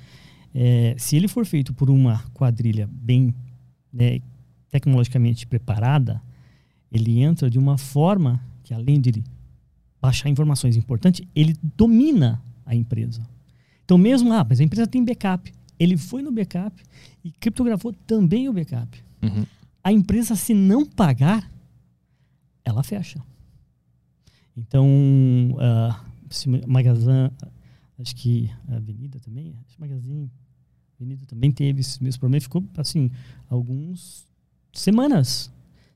é, 0.56 0.96
se 0.98 1.16
ele 1.16 1.28
for 1.28 1.46
feito 1.46 1.72
por 1.74 1.90
uma 1.90 2.24
quadrilha 2.34 2.90
bem 2.92 3.36
né, 3.94 4.20
tecnologicamente 4.72 5.46
preparada, 5.46 6.22
ele 6.92 7.20
entra 7.20 7.50
de 7.50 7.60
uma 7.60 7.78
forma 7.78 8.42
que, 8.64 8.74
além 8.74 9.00
de 9.00 9.10
ele 9.10 9.24
baixar 10.02 10.30
informações 10.30 10.76
importantes, 10.76 11.26
ele 11.36 11.56
domina 11.78 12.42
a 12.66 12.74
empresa. 12.74 13.22
Então, 13.86 13.98
mesmo, 13.98 14.32
ah, 14.34 14.46
mas 14.48 14.60
a 14.60 14.64
empresa 14.64 14.88
tem 14.88 15.04
backup. 15.04 15.54
Ele 15.78 15.98
foi 15.98 16.22
no 16.22 16.32
backup 16.32 16.82
e 17.24 17.32
criptografou 17.32 17.94
também 18.08 18.48
o 18.48 18.54
backup. 18.54 19.04
Uhum. 19.22 19.46
A 19.84 19.92
empresa, 19.92 20.36
se 20.36 20.54
não 20.54 20.86
pagar, 20.86 21.52
ela 22.64 22.84
fecha. 22.84 23.22
Então, 24.56 24.88
ah, 25.60 26.04
se 26.30 26.48
Magazine, 26.68 27.32
acho 28.00 28.16
que 28.16 28.50
a 28.68 28.76
Avenida 28.78 29.20
também, 29.20 29.54
acho 29.66 29.76
que 29.76 29.82
Magazine, 29.82 30.32
Avenida 30.96 31.26
também 31.26 31.52
teve 31.52 31.82
esse 31.82 32.02
mesmo 32.04 32.20
problema, 32.20 32.42
ficou 32.42 32.64
assim, 32.78 33.12
algumas 33.50 34.26
semanas 34.74 35.52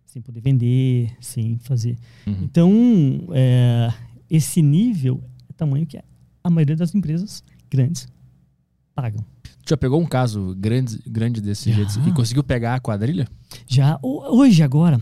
sem 0.05 0.21
poder 0.21 0.39
vender, 0.41 1.15
sem 1.19 1.57
fazer. 1.59 1.97
Uhum. 2.25 2.37
Então, 2.43 2.71
é, 3.33 3.93
esse 4.29 4.61
nível 4.61 5.21
é 5.49 5.53
tamanho 5.53 5.85
que 5.85 5.97
a 6.43 6.49
maioria 6.49 6.75
das 6.75 6.95
empresas 6.95 7.43
grandes 7.69 8.07
pagam. 8.93 9.25
Tu 9.65 9.69
já 9.71 9.77
pegou 9.77 9.99
um 9.99 10.05
caso 10.05 10.55
grande, 10.57 11.01
grande 11.05 11.41
desse 11.41 11.69
Já. 11.69 11.75
jeito 11.77 12.07
e 12.07 12.13
conseguiu 12.13 12.43
pegar 12.43 12.75
a 12.75 12.79
quadrilha? 12.79 13.27
Já 13.67 13.99
ho- 14.01 14.37
hoje 14.37 14.63
agora 14.63 15.01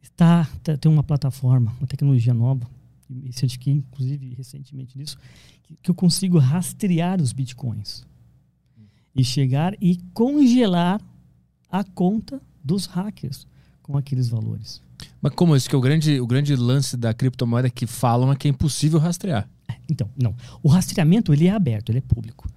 está 0.00 0.48
tá- 0.62 0.76
tem 0.78 0.90
uma 0.90 1.02
plataforma, 1.02 1.74
uma 1.78 1.86
tecnologia 1.86 2.32
nova, 2.32 2.66
me 3.10 3.32
certifiquei 3.32 3.72
inclusive 3.74 4.34
recentemente 4.34 4.96
nisso, 4.96 5.18
que, 5.62 5.76
que 5.82 5.90
eu 5.90 5.94
consigo 5.94 6.38
rastrear 6.38 7.20
os 7.20 7.32
bitcoins 7.34 8.06
e 9.14 9.22
chegar 9.24 9.74
e 9.80 9.98
congelar 10.14 11.00
a 11.70 11.82
conta 11.84 12.40
dos 12.62 12.86
hackers 12.86 13.46
com 13.82 13.96
aqueles 13.96 14.28
valores. 14.28 14.82
Mas 15.20 15.32
como 15.34 15.56
isso 15.56 15.68
que 15.68 15.74
é 15.74 15.78
o 15.78 15.80
grande, 15.80 16.20
o 16.20 16.26
grande 16.26 16.54
lance 16.56 16.96
da 16.96 17.14
criptomoeda 17.14 17.70
que 17.70 17.86
falam 17.86 18.30
é 18.32 18.36
que 18.36 18.48
é 18.48 18.50
impossível 18.50 18.98
rastrear. 18.98 19.48
Então, 19.88 20.10
não. 20.20 20.34
O 20.62 20.68
rastreamento 20.68 21.32
ele 21.32 21.46
é 21.46 21.50
aberto, 21.50 21.90
ele 21.90 21.98
é 21.98 22.02
público. 22.02 22.48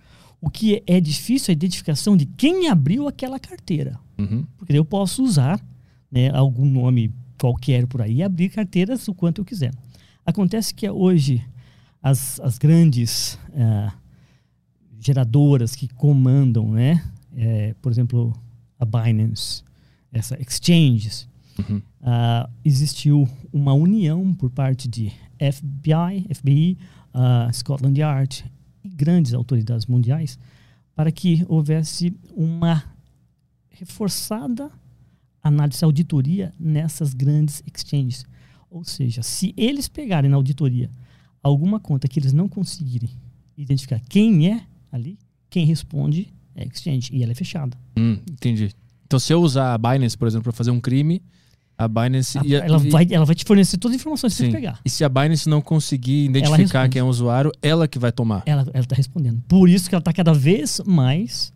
O 0.42 0.50
que 0.50 0.76
é, 0.88 0.98
é 0.98 1.00
difícil 1.00 1.52
é 1.52 1.54
a 1.54 1.54
identificação 1.54 2.18
de 2.18 2.26
quem 2.26 2.68
abriu 2.68 3.08
aquela 3.08 3.40
carteira. 3.40 3.98
Uhum. 4.18 4.46
Porque 4.58 4.74
eu 4.74 4.84
posso 4.84 5.24
usar 5.24 5.64
né, 6.12 6.30
algum 6.32 6.66
nome 6.66 7.14
qualquer 7.40 7.88
por 7.88 8.02
aí 8.02 8.18
e 8.18 8.24
abrir 8.24 8.50
carteiras 8.50 9.08
o 9.08 9.14
quanto 9.14 9.42
eu 9.42 9.46
quiser. 9.46 9.72
Acontece 10.26 10.74
que 10.74 10.90
hoje 10.90 11.44
as, 12.02 12.40
as 12.40 12.58
grandes 12.58 13.40
ah, 13.56 13.94
geradoras 15.00 15.76
que 15.76 15.88
comandam, 15.88 16.72
né, 16.72 17.04
eh, 17.36 17.74
por 17.82 17.92
exemplo, 17.92 18.34
a 18.80 18.86
Binance, 18.86 19.64
essa 20.12 20.40
exchanges, 20.42 21.28
Uhum. 21.60 21.82
ah, 22.02 22.50
existiu 22.64 23.28
uma 23.52 23.74
união 23.74 24.34
por 24.34 24.50
parte 24.50 24.88
de 24.88 25.12
FBI, 25.38 26.26
FBI, 26.34 26.78
ah, 27.14 27.50
Scotland 27.54 28.00
Yard 28.00 28.46
e 28.84 28.90
grandes 28.90 29.34
autoridades 29.34 29.86
mundiais 29.86 30.40
para 30.96 31.12
que 31.12 31.46
houvesse 31.48 32.14
uma 32.36 32.84
reforçada 33.70 34.72
análise, 35.44 35.84
auditoria 35.84 36.54
nessas 36.60 37.14
grandes 37.14 37.64
exchanges. 37.66 38.26
Ou 38.70 38.84
seja, 38.84 39.22
se 39.24 39.54
eles 39.58 39.88
pegarem 39.88 40.30
na 40.30 40.38
auditoria 40.38 40.90
alguma 41.44 41.80
conta 41.80 42.08
que 42.08 42.20
eles 42.20 42.34
não 42.34 42.48
conseguirem 42.48 43.10
identificar 43.58 44.00
quem 44.08 44.48
é 44.52 44.66
ali, 44.92 45.18
quem 45.50 45.66
responde 45.66 46.32
é 46.56 46.64
a 46.64 46.66
exchange 46.66 47.10
e 47.14 47.24
ela 47.24 47.32
é 47.32 47.36
fechada. 47.36 47.78
Hum, 47.98 48.18
entendi. 48.30 48.74
Então 49.12 49.20
se 49.20 49.34
eu 49.34 49.42
usar 49.42 49.74
a 49.74 49.78
Binance, 49.78 50.18
por 50.18 50.26
exemplo, 50.26 50.44
para 50.46 50.54
fazer 50.54 50.72
um 50.72 50.80
crime, 50.80 51.22
a 51.78 51.86
Binance 51.86 52.38
A- 52.38 52.44
ia- 52.46 52.60
ela, 52.60 52.78
vai, 52.78 53.06
ela 53.12 53.26
vai 53.26 53.36
te 53.36 53.44
fornecer 53.44 53.76
todas 53.78 53.96
as 53.96 54.02
informações 54.02 54.34
Sim. 54.34 54.46
você 54.46 54.52
pegar. 54.54 54.80
E 54.86 54.90
se 54.90 55.04
a 55.04 55.10
Binance 55.10 55.50
não 55.50 55.60
conseguir 55.60 56.24
identificar 56.30 56.88
quem 56.88 57.02
é 57.02 57.04
o 57.04 57.08
usuário, 57.08 57.52
ela 57.62 57.90
que 57.90 58.00
vai 58.00 58.10
tomar. 58.14 58.42
Ela 58.46 58.66
está 58.74 58.96
respondendo. 58.96 59.44
Por 59.50 59.68
isso 59.68 59.90
que 59.90 59.96
ela 59.96 60.00
está 60.00 60.14
cada 60.14 60.34
vez 60.34 60.80
mais 60.86 61.52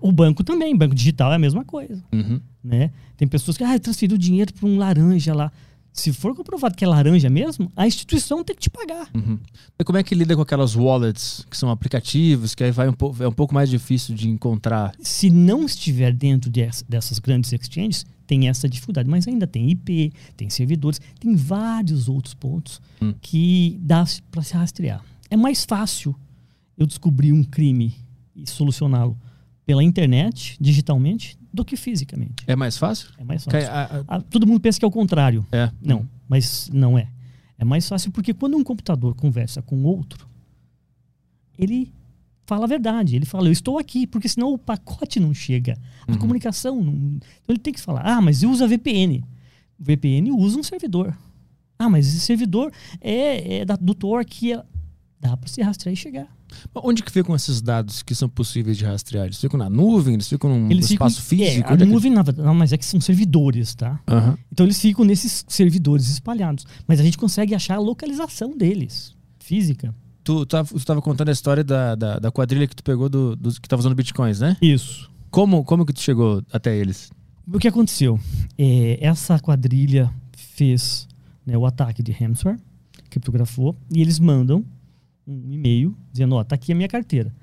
O 0.00 0.10
banco 0.10 0.42
também, 0.42 0.76
banco 0.76 0.92
digital 0.96 1.30
é 1.32 1.36
a 1.36 1.38
mesma 1.38 1.64
coisa. 1.64 2.02
Uhum. 2.12 2.40
Né? 2.62 2.90
Tem 3.16 3.28
pessoas 3.28 3.56
que 3.56 3.62
ah, 3.62 3.78
transferiu 3.78 4.18
dinheiro 4.18 4.52
para 4.52 4.68
um 4.68 4.76
laranja 4.76 5.32
lá. 5.32 5.52
Se 5.92 6.12
for 6.12 6.34
comprovado 6.36 6.76
que 6.76 6.84
é 6.84 6.88
laranja 6.88 7.28
mesmo, 7.28 7.70
a 7.76 7.86
instituição 7.86 8.44
tem 8.44 8.54
que 8.54 8.62
te 8.62 8.70
pagar. 8.70 9.08
Uhum. 9.14 9.38
E 9.78 9.84
como 9.84 9.98
é 9.98 10.02
que 10.02 10.14
lida 10.14 10.36
com 10.36 10.42
aquelas 10.42 10.74
wallets, 10.76 11.44
que 11.50 11.56
são 11.56 11.68
aplicativos, 11.70 12.54
que 12.54 12.62
aí 12.62 12.70
vai 12.70 12.88
um 12.88 12.92
pouco, 12.92 13.22
é 13.22 13.28
um 13.28 13.32
pouco 13.32 13.52
mais 13.52 13.68
difícil 13.68 14.14
de 14.14 14.28
encontrar? 14.28 14.92
Se 15.00 15.28
não 15.30 15.64
estiver 15.66 16.12
dentro 16.12 16.48
dessa- 16.50 16.84
dessas 16.88 17.18
grandes 17.18 17.52
exchanges, 17.52 18.06
tem 18.26 18.48
essa 18.48 18.68
dificuldade. 18.68 19.10
Mas 19.10 19.26
ainda 19.26 19.46
tem 19.46 19.68
IP, 19.70 20.12
tem 20.36 20.48
servidores, 20.48 21.00
tem 21.18 21.34
vários 21.34 22.08
outros 22.08 22.34
pontos 22.34 22.80
Hum. 23.02 23.12
que 23.20 23.76
dá 23.82 24.04
para 24.30 24.42
se 24.42 24.54
rastrear. 24.54 25.04
É 25.28 25.36
mais 25.36 25.64
fácil 25.64 26.14
eu 26.78 26.86
descobrir 26.86 27.32
um 27.32 27.42
crime 27.42 27.94
e 28.34 28.48
solucioná-lo 28.48 29.18
pela 29.66 29.82
internet, 29.82 30.56
digitalmente, 30.60 31.36
do 31.52 31.64
que 31.64 31.76
fisicamente. 31.76 32.44
É 32.46 32.54
mais 32.56 32.76
fácil? 32.78 33.08
É 33.18 33.24
mais 33.24 33.44
fácil. 33.44 33.68
a- 33.70 33.82
a- 33.84 34.04
Ah, 34.16 34.20
todo 34.20 34.46
mundo 34.46 34.60
pensa 34.60 34.78
que 34.78 34.84
é 34.84 34.88
o 34.88 34.90
contrário. 34.90 35.44
é. 35.52 35.70
Não, 35.82 36.08
mas 36.28 36.70
não 36.72 36.98
é. 36.98 37.08
É 37.58 37.64
mais 37.64 37.88
fácil 37.88 38.10
porque 38.10 38.32
quando 38.32 38.56
um 38.56 38.64
computador 38.64 39.14
conversa 39.14 39.60
com 39.60 39.82
outro, 39.82 40.26
ele 41.58 41.92
fala 42.46 42.64
a 42.64 42.68
verdade. 42.68 43.16
Ele 43.16 43.26
fala, 43.26 43.48
eu 43.48 43.52
estou 43.52 43.78
aqui, 43.78 44.06
porque 44.06 44.28
senão 44.28 44.52
o 44.52 44.58
pacote 44.58 45.20
não 45.20 45.32
chega. 45.34 45.78
A 46.06 46.12
Uhum. 46.12 46.18
comunicação 46.18 46.82
não. 46.82 46.92
Então 46.94 47.20
ele 47.48 47.58
tem 47.58 47.72
que 47.72 47.80
falar, 47.80 48.02
ah, 48.02 48.20
mas 48.20 48.42
usa 48.42 48.66
VPN. 48.66 49.22
O 49.78 49.84
VPN 49.84 50.30
usa 50.32 50.58
um 50.58 50.62
servidor. 50.62 51.16
Ah, 51.78 51.88
mas 51.88 52.06
esse 52.08 52.20
servidor 52.20 52.72
é, 53.00 53.58
é 53.60 53.64
da, 53.64 53.76
do 53.76 53.94
Tor 53.94 54.24
que 54.24 54.52
é- 54.52 54.62
dá 55.20 55.36
para 55.36 55.48
se 55.48 55.60
rastrear 55.62 55.92
e 55.92 55.96
chegar. 55.96 56.26
Mas 56.74 56.82
Onde 56.84 57.02
que 57.02 57.12
ficam 57.12 57.34
esses 57.36 57.60
dados 57.60 58.02
que 58.02 58.14
são 58.14 58.28
possíveis 58.28 58.76
de 58.78 58.84
rastrear? 58.84 59.26
Eles 59.26 59.40
ficam 59.40 59.58
na 59.58 59.68
nuvem? 59.68 60.14
Eles 60.14 60.28
ficam 60.28 60.48
num 60.50 60.70
Eles 60.70 60.88
ficam- 60.88 61.06
espaço 61.06 61.22
físico? 61.26 61.66
É, 61.66 61.70
a 61.70 61.74
Onde 61.74 61.82
é 61.82 61.86
que- 61.86 61.92
nuvem, 61.92 62.10
na 62.10 62.22
verdade, 62.22 62.46
não, 62.46 62.54
mas 62.54 62.72
é 62.72 62.78
que 62.78 62.84
são 62.84 63.00
servidores, 63.00 63.74
tá? 63.74 64.00
Aham. 64.08 64.38
Então 64.50 64.64
eles 64.66 64.80
ficam 64.80 65.04
nesses 65.04 65.44
servidores 65.48 66.08
espalhados. 66.08 66.66
Mas 66.88 66.98
a 66.98 67.02
gente 67.02 67.18
consegue 67.18 67.54
achar 67.54 67.76
a 67.76 67.80
localização 67.80 68.56
deles, 68.56 69.14
física. 69.38 69.94
Tu, 70.24 70.44
tava, 70.46 70.68
tu 70.68 70.84
tava 70.84 71.00
contando 71.02 71.28
a 71.28 71.32
história 71.32 71.62
da, 71.64 71.94
da, 71.94 72.18
da 72.18 72.30
quadrilha 72.30 72.66
que 72.66 72.76
tu 72.76 72.82
pegou 72.82 73.08
do, 73.08 73.36
dos 73.36 73.58
que 73.58 73.68
tava 73.68 73.80
usando 73.80 73.94
bitcoins, 73.94 74.40
né? 74.40 74.56
Isso. 74.60 75.10
Como, 75.30 75.62
como 75.64 75.84
que 75.86 75.92
tu 75.92 76.00
chegou 76.00 76.42
até 76.52 76.76
eles? 76.76 77.10
O 77.52 77.58
que 77.58 77.68
aconteceu? 77.68 78.18
É, 78.58 78.98
essa 79.00 79.38
quadrilha 79.38 80.10
fez 80.36 81.08
né, 81.46 81.56
o 81.56 81.64
ataque 81.66 82.02
de 82.02 82.12
ransomware, 82.12 82.58
criptografou, 83.08 83.76
e 83.92 84.00
eles 84.00 84.18
mandam 84.18 84.64
um 85.30 85.52
e-mail 85.52 85.96
dizendo, 86.12 86.34
ó, 86.34 86.44
tá 86.44 86.54
aqui 86.54 86.72
a 86.72 86.74
minha 86.74 86.88
carteira. 86.88 87.34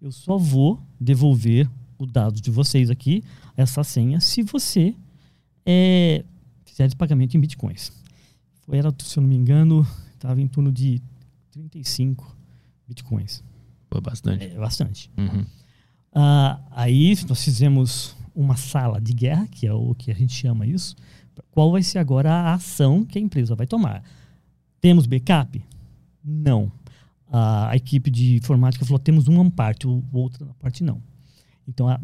Eu 0.00 0.10
só 0.10 0.36
vou 0.36 0.80
devolver 1.00 1.70
o 1.98 2.06
dado 2.06 2.40
de 2.40 2.50
vocês 2.50 2.90
aqui, 2.90 3.22
essa 3.56 3.84
senha, 3.84 4.20
se 4.20 4.42
você 4.42 4.94
é, 5.64 6.24
fizer 6.64 6.86
esse 6.86 6.96
pagamento 6.96 7.36
em 7.36 7.40
bitcoins. 7.40 7.92
Foi, 8.62 8.78
era, 8.78 8.92
se 8.98 9.18
eu 9.18 9.22
não 9.22 9.28
me 9.28 9.36
engano, 9.36 9.86
estava 10.14 10.40
em 10.40 10.48
torno 10.48 10.72
de 10.72 11.00
35 11.52 12.36
bitcoins. 12.88 13.44
Pô, 13.88 14.00
bastante. 14.00 14.44
É 14.46 14.56
bastante. 14.56 15.10
Uhum. 15.16 15.44
Ah, 16.14 16.60
aí 16.70 17.16
nós 17.28 17.44
fizemos 17.44 18.16
uma 18.34 18.56
sala 18.56 19.00
de 19.00 19.12
guerra, 19.12 19.46
que 19.46 19.66
é 19.66 19.72
o 19.72 19.94
que 19.94 20.10
a 20.10 20.14
gente 20.14 20.32
chama 20.32 20.66
isso. 20.66 20.96
Qual 21.50 21.70
vai 21.70 21.82
ser 21.82 21.98
agora 21.98 22.32
a 22.32 22.54
ação 22.54 23.04
que 23.04 23.18
a 23.18 23.22
empresa 23.22 23.54
vai 23.54 23.66
tomar? 23.66 24.02
Temos 24.80 25.06
backup? 25.06 25.62
Não. 26.24 26.70
A, 27.32 27.70
a 27.70 27.76
equipe 27.76 28.10
de 28.10 28.36
informática 28.36 28.84
falou: 28.84 28.98
temos 28.98 29.26
uma 29.26 29.50
parte, 29.50 29.86
o 29.86 30.04
outra 30.12 30.46
parte 30.60 30.84
não. 30.84 31.02
Então 31.66 31.88
ha- 31.88 32.00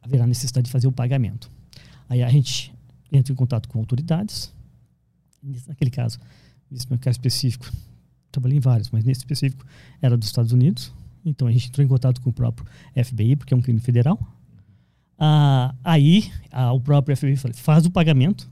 haverá 0.00 0.26
necessidade 0.26 0.64
de 0.64 0.72
fazer 0.72 0.86
o 0.86 0.92
pagamento. 0.92 1.50
Aí 2.08 2.22
a 2.22 2.28
gente 2.30 2.72
entra 3.12 3.32
em 3.32 3.36
contato 3.36 3.68
com 3.68 3.78
autoridades. 3.78 4.52
Naquele 5.68 5.90
caso, 5.90 6.18
nesse 6.70 6.88
meu 6.88 6.98
caso 6.98 7.14
específico, 7.16 7.70
trabalhei 8.32 8.56
em 8.58 8.60
vários, 8.60 8.90
mas 8.90 9.04
nesse 9.04 9.20
específico 9.20 9.64
era 10.00 10.16
dos 10.16 10.28
Estados 10.28 10.52
Unidos. 10.52 10.92
Então 11.24 11.46
a 11.46 11.52
gente 11.52 11.68
entrou 11.68 11.84
em 11.84 11.88
contato 11.88 12.20
com 12.20 12.30
o 12.30 12.32
próprio 12.32 12.66
FBI, 13.04 13.36
porque 13.36 13.52
é 13.52 13.56
um 13.56 13.60
crime 13.60 13.80
federal. 13.80 14.18
Ah, 15.18 15.74
aí 15.84 16.32
ah, 16.50 16.72
o 16.72 16.80
próprio 16.80 17.14
FBI 17.14 17.36
falou, 17.36 17.54
faz 17.54 17.84
o 17.84 17.90
pagamento, 17.90 18.50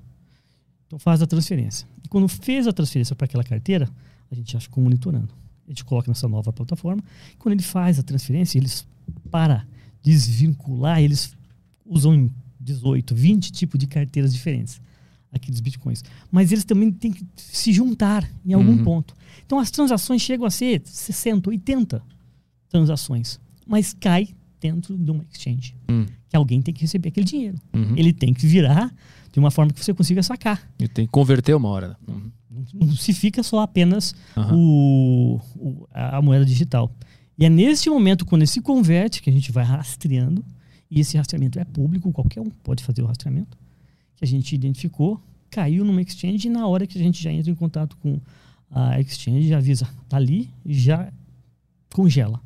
então 0.86 0.98
faz 0.98 1.22
a 1.22 1.26
transferência. 1.26 1.88
E 2.04 2.08
quando 2.08 2.28
fez 2.28 2.66
a 2.66 2.72
transferência 2.72 3.16
para 3.16 3.24
aquela 3.24 3.42
carteira, 3.44 3.88
a 4.30 4.34
gente 4.34 4.52
já 4.52 4.60
ficou 4.60 4.84
monitorando. 4.84 5.32
A 5.68 5.70
gente 5.70 5.84
coloca 5.84 6.10
nessa 6.10 6.26
nova 6.26 6.50
plataforma. 6.52 7.02
Quando 7.38 7.52
ele 7.52 7.62
faz 7.62 7.98
a 7.98 8.02
transferência, 8.02 8.58
eles, 8.58 8.86
para 9.30 9.66
desvincular, 10.02 11.00
eles 11.02 11.36
usam 11.84 12.14
em 12.14 12.30
18, 12.60 13.14
20 13.14 13.52
tipos 13.52 13.78
de 13.78 13.86
carteiras 13.86 14.32
diferentes, 14.32 14.80
aqueles 15.30 15.60
bitcoins. 15.60 16.02
Mas 16.30 16.50
eles 16.52 16.64
também 16.64 16.90
têm 16.90 17.12
que 17.12 17.24
se 17.36 17.72
juntar 17.72 18.28
em 18.44 18.52
algum 18.54 18.72
Uhum. 18.78 18.84
ponto. 18.84 19.14
Então 19.46 19.58
as 19.58 19.70
transações 19.70 20.22
chegam 20.22 20.46
a 20.46 20.50
ser 20.50 20.80
60, 20.84 21.50
80 21.50 22.02
transações, 22.68 23.38
mas 23.66 23.94
cai 23.94 24.28
dentro 24.60 24.96
de 24.98 25.10
uma 25.10 25.24
exchange. 25.32 25.74
Hum. 25.88 26.06
Que 26.28 26.36
alguém 26.36 26.60
tem 26.60 26.74
que 26.74 26.80
receber 26.82 27.08
aquele 27.10 27.24
dinheiro. 27.26 27.58
Uhum. 27.72 27.94
Ele 27.96 28.12
tem 28.12 28.34
que 28.34 28.46
virar 28.46 28.92
de 29.32 29.38
uma 29.38 29.50
forma 29.50 29.72
que 29.72 29.82
você 29.82 29.94
consiga 29.94 30.22
sacar. 30.22 30.68
E 30.78 30.88
tem 30.88 31.06
que 31.06 31.12
converter 31.12 31.54
uma 31.54 31.68
hora. 31.68 31.96
Uhum. 32.06 32.30
Não, 32.74 32.92
se 32.96 33.12
fica 33.12 33.42
só 33.42 33.60
apenas 33.60 34.14
Aham. 34.36 34.56
o, 34.56 35.40
o- 35.56 35.86
a 35.92 36.16
a 36.18 36.22
moeda 36.22 36.44
digital. 36.44 36.90
E 37.38 37.44
é 37.44 37.48
nesse 37.48 37.88
momento, 37.90 38.24
quando 38.26 38.42
ele 38.42 38.50
se 38.50 38.60
converte, 38.60 39.22
que 39.22 39.30
a 39.30 39.32
gente 39.32 39.50
vai 39.52 39.64
rastreando, 39.64 40.44
e 40.90 41.00
esse 41.00 41.16
rastreamento 41.16 41.58
é 41.58 41.64
público, 41.64 42.10
qualquer 42.12 42.40
um 42.40 42.50
pode 42.50 42.82
fazer 42.82 43.02
o 43.02 43.06
rastreamento, 43.06 43.56
que 44.16 44.24
a 44.24 44.28
gente 44.28 44.54
identificou, 44.54 45.20
caiu 45.50 45.84
numa 45.84 46.02
exchange, 46.02 46.48
e 46.48 46.50
na 46.50 46.66
hora 46.66 46.86
que 46.86 46.98
a 46.98 47.02
gente 47.02 47.22
já 47.22 47.30
entra 47.32 47.50
em 47.50 47.54
contato 47.54 47.96
com 47.98 48.18
a 48.70 49.00
exchange, 49.00 49.48
já 49.48 49.58
avisa, 49.58 49.88
tá 50.08 50.16
ali, 50.16 50.50
já 50.66 51.10
congela. 51.94 52.40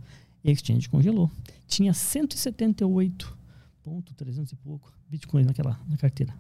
E 0.45 0.51
a 0.51 0.53
exchange 0.53 0.89
congelou. 0.89 1.31
Tinha 1.67 1.93
178,300 1.95 4.53
e 4.53 4.57
pouco 4.57 4.93
bitcoins 5.09 5.47
naquela 5.47 5.81
na 5.89 5.97
carteira. 5.97 6.35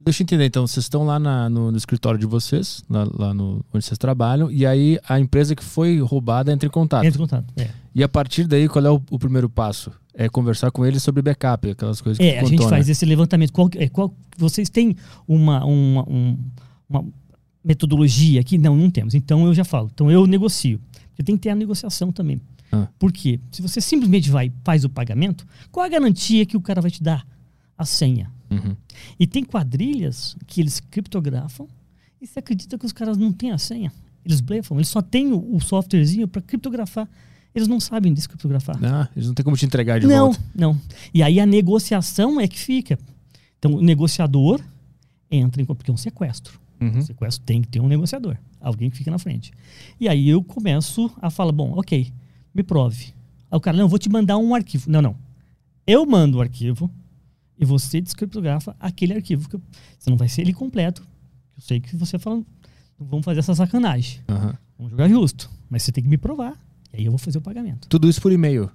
Deixa 0.00 0.22
eu 0.22 0.24
entender, 0.24 0.46
então, 0.46 0.66
vocês 0.66 0.84
estão 0.84 1.04
lá 1.04 1.18
na- 1.18 1.50
no, 1.50 1.70
no 1.70 1.76
escritório 1.76 2.18
de 2.18 2.24
vocês, 2.26 2.82
lá, 2.88 3.06
lá 3.12 3.34
no, 3.34 3.64
onde 3.74 3.84
vocês 3.84 3.98
trabalham, 3.98 4.50
e 4.50 4.64
aí 4.64 4.98
a 5.08 5.18
empresa 5.20 5.54
que 5.54 5.62
foi 5.62 6.00
roubada 6.00 6.50
entra 6.52 6.66
em 6.66 6.70
contato. 6.70 7.04
Entra 7.04 7.18
em 7.18 7.22
contato. 7.22 7.44
É. 7.56 7.68
E 7.94 8.02
a 8.02 8.08
partir 8.08 8.46
daí, 8.46 8.68
qual 8.68 8.84
é 8.86 8.90
o, 8.90 9.02
o 9.10 9.18
primeiro 9.18 9.50
passo? 9.50 9.90
É 10.14 10.28
conversar 10.28 10.70
com 10.70 10.86
eles 10.86 11.02
sobre 11.02 11.20
backup, 11.20 11.70
aquelas 11.70 12.00
coisas 12.00 12.18
que 12.18 12.24
É, 12.24 12.38
a 12.38 12.42
gente 12.44 12.52
contou, 12.56 12.68
faz 12.70 12.86
né? 12.86 12.92
esse 12.92 13.04
levantamento. 13.04 13.52
Qual, 13.52 13.68
é, 13.76 13.88
qual- 13.88 14.14
vocês 14.36 14.68
têm 14.70 14.96
uma, 15.26 15.64
uma, 15.64 16.08
um- 16.08 16.38
uma 16.88 17.04
metodologia 17.64 18.40
aqui? 18.40 18.56
Não, 18.58 18.76
não 18.76 18.90
temos. 18.90 19.14
Então 19.14 19.46
eu 19.46 19.54
já 19.54 19.64
falo. 19.64 19.90
Então 19.92 20.10
eu 20.10 20.26
negocio. 20.26 20.80
Porque 21.10 21.22
tem 21.22 21.36
que 21.36 21.42
ter 21.42 21.50
a 21.50 21.54
negociação 21.54 22.10
também. 22.12 22.40
Ah. 22.72 22.86
Por 22.98 23.12
quê? 23.12 23.40
Se 23.50 23.60
você 23.62 23.80
simplesmente 23.80 24.30
vai 24.30 24.52
faz 24.64 24.84
o 24.84 24.88
pagamento, 24.88 25.46
qual 25.70 25.84
a 25.84 25.88
garantia 25.88 26.44
que 26.46 26.56
o 26.56 26.60
cara 26.60 26.80
vai 26.80 26.90
te 26.90 27.02
dar? 27.02 27.26
A 27.76 27.84
senha. 27.84 28.30
Uhum. 28.50 28.76
E 29.18 29.26
tem 29.26 29.44
quadrilhas 29.44 30.36
que 30.46 30.60
eles 30.60 30.80
criptografam 30.80 31.66
e 32.20 32.26
você 32.26 32.38
acredita 32.38 32.78
que 32.78 32.86
os 32.86 32.92
caras 32.92 33.16
não 33.16 33.32
têm 33.32 33.52
a 33.52 33.58
senha. 33.58 33.92
Eles 34.24 34.40
blefam, 34.40 34.76
eles 34.76 34.88
só 34.88 35.00
têm 35.00 35.32
o, 35.32 35.56
o 35.56 35.60
softwarezinho 35.60 36.26
para 36.26 36.42
criptografar. 36.42 37.08
Eles 37.54 37.66
não 37.66 37.80
sabem 37.80 38.12
descriptografar. 38.12 38.78
Ah, 38.84 39.08
eles 39.16 39.26
não 39.26 39.34
têm 39.34 39.44
como 39.44 39.56
te 39.56 39.64
entregar 39.64 39.98
de 39.98 40.06
não, 40.06 40.32
volta. 40.32 40.44
não. 40.54 40.80
E 41.12 41.22
aí 41.22 41.40
a 41.40 41.46
negociação 41.46 42.40
é 42.40 42.46
que 42.46 42.58
fica. 42.58 42.98
Então 43.58 43.74
o 43.74 43.82
negociador 43.82 44.60
entra 45.30 45.62
em 45.62 45.64
porque 45.64 45.90
é 45.90 45.94
um 45.94 45.96
sequestro. 45.96 46.60
Uhum. 46.80 47.00
Sequestro 47.02 47.44
tem 47.44 47.62
que 47.62 47.68
ter 47.68 47.80
um 47.80 47.88
negociador, 47.88 48.36
alguém 48.60 48.88
que 48.90 48.96
fica 48.96 49.10
na 49.10 49.18
frente. 49.18 49.52
E 49.98 50.08
aí 50.08 50.28
eu 50.28 50.42
começo 50.42 51.10
a 51.20 51.30
falar, 51.30 51.50
bom, 51.50 51.72
ok, 51.76 52.12
me 52.54 52.62
prove. 52.62 53.12
Aí 53.50 53.56
o 53.56 53.60
cara, 53.60 53.76
não, 53.76 53.84
eu 53.84 53.88
vou 53.88 53.98
te 53.98 54.08
mandar 54.08 54.38
um 54.38 54.54
arquivo. 54.54 54.90
Não, 54.90 55.02
não. 55.02 55.16
Eu 55.86 56.04
mando 56.06 56.38
o 56.38 56.40
arquivo 56.40 56.90
e 57.58 57.64
você 57.64 58.00
descriptografa 58.00 58.74
aquele 58.78 59.14
arquivo. 59.14 59.48
Que 59.48 59.58
você 59.98 60.08
não 60.10 60.16
vai 60.16 60.28
ser 60.28 60.42
ele 60.42 60.52
completo. 60.52 61.02
Eu 61.56 61.62
sei 61.62 61.80
que 61.80 61.96
você 61.96 62.18
fala, 62.18 62.36
não 62.98 63.06
vamos 63.06 63.24
fazer 63.24 63.40
essa 63.40 63.54
sacanagem. 63.54 64.20
Aham. 64.28 64.56
Vamos 64.76 64.90
jogar 64.92 65.08
justo. 65.08 65.50
Mas 65.68 65.82
você 65.82 65.90
tem 65.92 66.02
que 66.04 66.08
me 66.10 66.16
provar. 66.18 66.52
E 66.92 66.98
aí 66.98 67.04
eu 67.04 67.10
vou 67.10 67.18
fazer 67.18 67.36
o 67.38 67.42
pagamento 67.42 67.86
Tudo 67.88 68.08
isso 68.08 68.20
por 68.22 68.32
e-mail. 68.32 68.70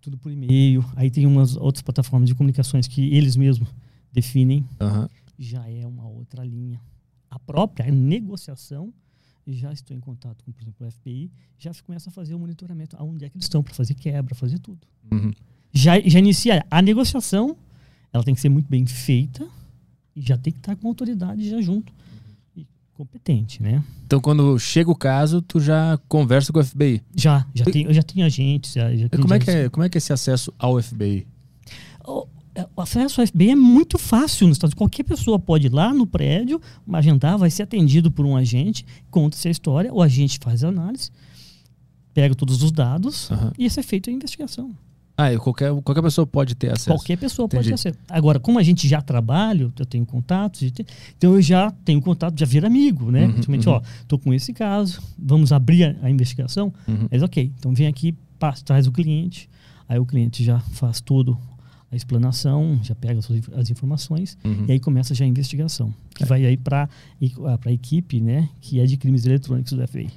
tudo 0.00 0.16
por 0.18 0.32
e-mail. 0.32 0.84
Aí 0.96 1.10
tem 1.10 1.26
umas 1.26 1.56
outras 1.56 1.82
plataformas 1.82 2.28
de 2.28 2.34
comunicações 2.34 2.88
que 2.88 3.14
eles 3.14 3.36
mesmos 3.36 3.68
definem. 4.12 4.64
Aham. 4.80 5.08
Já 5.38 5.68
é 5.68 5.86
uma 5.86 6.06
outra 6.08 6.44
linha. 6.44 6.80
A 7.30 7.38
própria 7.38 7.90
negociação, 7.90 8.92
já 9.46 9.72
estou 9.72 9.96
em 9.96 10.00
contato 10.00 10.42
com, 10.44 10.52
por 10.52 10.62
exemplo, 10.62 10.86
o 10.86 10.90
FBI, 10.90 11.30
já 11.58 11.70
começa 11.84 12.10
a 12.10 12.12
fazer 12.12 12.34
o 12.34 12.38
monitoramento. 12.38 12.96
Aonde 12.98 13.24
é 13.24 13.28
que 13.28 13.36
eles 13.36 13.44
estão 13.44 13.62
para 13.62 13.74
fazer 13.74 13.94
quebra, 13.94 14.34
fazer 14.34 14.58
tudo. 14.58 14.86
Uhum. 15.10 15.30
Já, 15.72 15.98
já 16.00 16.18
inicia 16.18 16.64
a 16.70 16.82
negociação, 16.82 17.56
ela 18.12 18.22
tem 18.24 18.34
que 18.34 18.40
ser 18.40 18.48
muito 18.48 18.68
bem 18.68 18.84
feita 18.86 19.46
e 20.14 20.20
já 20.20 20.36
tem 20.36 20.52
que 20.52 20.58
estar 20.58 20.76
com 20.76 20.86
a 20.86 20.90
autoridade 20.90 21.48
já 21.48 21.60
junto. 21.60 21.92
E 22.56 22.66
competente, 22.94 23.62
né? 23.62 23.82
Então, 24.04 24.20
quando 24.20 24.58
chega 24.58 24.90
o 24.90 24.94
caso, 24.94 25.40
tu 25.40 25.58
já 25.58 25.98
conversa 26.08 26.52
com 26.52 26.60
o 26.60 26.64
FBI. 26.64 27.02
Já, 27.16 27.46
já 27.54 27.64
E- 27.66 27.72
tem, 27.72 27.82
eu 27.84 27.94
já 27.94 28.02
tenho 28.02 28.26
agentes, 28.26 28.74
já, 28.74 28.94
já 28.94 29.08
como, 29.08 29.32
é 29.34 29.38
que 29.38 29.50
é, 29.50 29.68
como 29.70 29.84
é 29.84 29.88
que 29.88 29.96
é 29.96 29.98
esse 29.98 30.12
acesso 30.12 30.52
ao 30.58 30.80
FBI? 30.82 31.26
é, 32.54 32.68
o 32.76 32.82
acesso 32.82 33.20
ao 33.22 33.26
FBI 33.26 33.50
é 33.52 33.56
muito 33.56 33.96
fácil 33.98 34.46
nos 34.46 34.56
Estados 34.56 34.72
Unidos. 34.74 34.78
Qualquer 34.78 35.04
pessoa 35.04 35.38
pode 35.38 35.68
ir 35.68 35.72
lá 35.72 35.94
no 35.94 36.06
prédio, 36.06 36.60
agendar, 36.92 37.38
vai 37.38 37.50
ser 37.50 37.62
atendido 37.62 38.10
por 38.10 38.26
um 38.26 38.36
agente, 38.36 38.84
conta-se 39.10 39.48
a 39.48 39.50
história, 39.50 39.92
o 39.92 40.02
agente 40.02 40.38
faz 40.42 40.62
a 40.62 40.68
análise, 40.68 41.10
pega 42.12 42.34
todos 42.34 42.62
os 42.62 42.70
dados 42.70 43.30
Aham. 43.30 43.52
e 43.58 43.64
isso 43.64 43.80
é 43.80 43.82
feito 43.82 44.10
a 44.10 44.12
investigação. 44.12 44.70
Ah, 45.16 45.36
qualquer, 45.38 45.72
qualquer 45.82 46.02
pessoa 46.02 46.26
pode 46.26 46.54
ter 46.54 46.72
acesso. 46.72 46.90
Qualquer 46.90 47.18
pessoa 47.18 47.46
pode 47.48 47.64
ter 47.68 47.74
Entendi. 47.74 47.88
acesso. 47.88 47.98
Agora, 48.08 48.40
como 48.40 48.58
a 48.58 48.62
gente 48.62 48.88
já 48.88 49.00
trabalha, 49.02 49.70
eu 49.78 49.86
tenho 49.86 50.06
contatos, 50.06 50.62
então 50.62 51.34
eu 51.34 51.42
já 51.42 51.70
tenho 51.84 52.00
contato, 52.00 52.38
já 52.38 52.46
vira 52.46 52.66
amigo, 52.66 53.10
né? 53.10 53.26
Uhum, 53.26 53.54
uhum. 53.54 53.60
ó, 53.66 53.82
tô 54.08 54.18
com 54.18 54.32
esse 54.32 54.52
caso, 54.52 55.02
vamos 55.18 55.52
abrir 55.52 55.84
a, 55.84 56.06
a 56.06 56.10
investigação. 56.10 56.72
Uhum. 56.88 57.08
Mas 57.10 57.22
ok, 57.22 57.52
então 57.58 57.74
vem 57.74 57.86
aqui, 57.86 58.14
passa, 58.38 58.64
traz 58.64 58.86
o 58.86 58.92
cliente, 58.92 59.48
aí 59.88 59.98
o 59.98 60.06
cliente 60.06 60.42
já 60.42 60.58
faz 60.60 61.00
todo 61.00 61.38
a 61.90 61.96
explanação, 61.96 62.80
já 62.82 62.94
pega 62.94 63.18
as, 63.18 63.28
as 63.54 63.70
informações 63.70 64.38
Uhum. 64.42 64.64
e 64.66 64.72
aí 64.72 64.80
começa 64.80 65.14
já 65.14 65.26
a 65.26 65.28
investigação, 65.28 65.92
que 66.14 66.24
vai 66.24 66.46
aí 66.46 66.56
para 66.56 66.88
a 67.66 67.72
equipe, 67.72 68.18
né, 68.18 68.48
que 68.62 68.80
é 68.80 68.86
de 68.86 68.96
crimes 68.96 69.26
eletrônicos 69.26 69.74
do 69.74 69.86
FBI. 69.86 70.08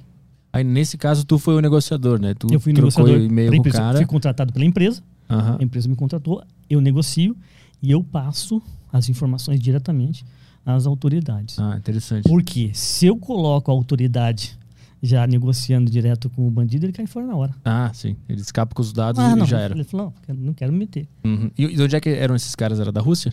Aí 0.55 0.63
nesse 0.63 0.97
caso 0.97 1.25
tu 1.25 1.37
foi 1.37 1.55
o 1.55 1.59
negociador, 1.61 2.19
né? 2.19 2.33
Tu 2.33 2.47
eu 2.51 2.59
fui 2.59 2.71
negociador, 2.73 3.17
e-mail 3.19 3.49
com 3.51 3.55
empresa, 3.57 3.77
cara. 3.77 3.97
fui 3.97 4.05
contratado 4.05 4.53
pela 4.53 4.65
empresa, 4.65 5.01
Aham. 5.29 5.57
a 5.59 5.63
empresa 5.63 5.87
me 5.89 5.95
contratou, 5.95 6.43
eu 6.69 6.79
negocio 6.81 7.35
e 7.81 7.91
eu 7.91 8.03
passo 8.03 8.61
as 8.91 9.09
informações 9.09 9.59
diretamente 9.59 10.25
às 10.65 10.85
autoridades. 10.87 11.59
Ah, 11.59 11.75
interessante. 11.77 12.23
Porque 12.27 12.71
se 12.73 13.05
eu 13.05 13.17
coloco 13.17 13.69
a 13.69 13.73
autoridade 13.73 14.57
já 15.03 15.27
negociando 15.27 15.91
direto 15.91 16.29
com 16.29 16.47
o 16.47 16.49
bandido, 16.49 16.85
ele 16.85 16.93
cai 16.93 17.05
fora 17.05 17.27
na 17.27 17.35
hora. 17.35 17.53
Ah, 17.63 17.91
sim. 17.93 18.15
Ele 18.27 18.41
escapa 18.41 18.73
com 18.73 18.81
os 18.81 18.91
dados 18.91 19.21
Ah, 19.21 19.31
e 19.31 19.35
não. 19.35 19.45
já 19.45 19.59
era. 19.59 19.75
Ele 19.75 19.83
falou, 19.83 20.11
não, 20.27 20.35
não 20.35 20.53
quero 20.53 20.71
me 20.73 20.79
meter. 20.79 21.07
Uhum. 21.23 21.51
E, 21.57 21.63
e 21.65 21.81
onde 21.81 21.95
é 21.95 21.99
que 21.99 22.09
eram 22.09 22.33
esses 22.35 22.55
caras? 22.55 22.79
Era 22.79 22.91
da 22.91 23.01
Rússia? 23.01 23.31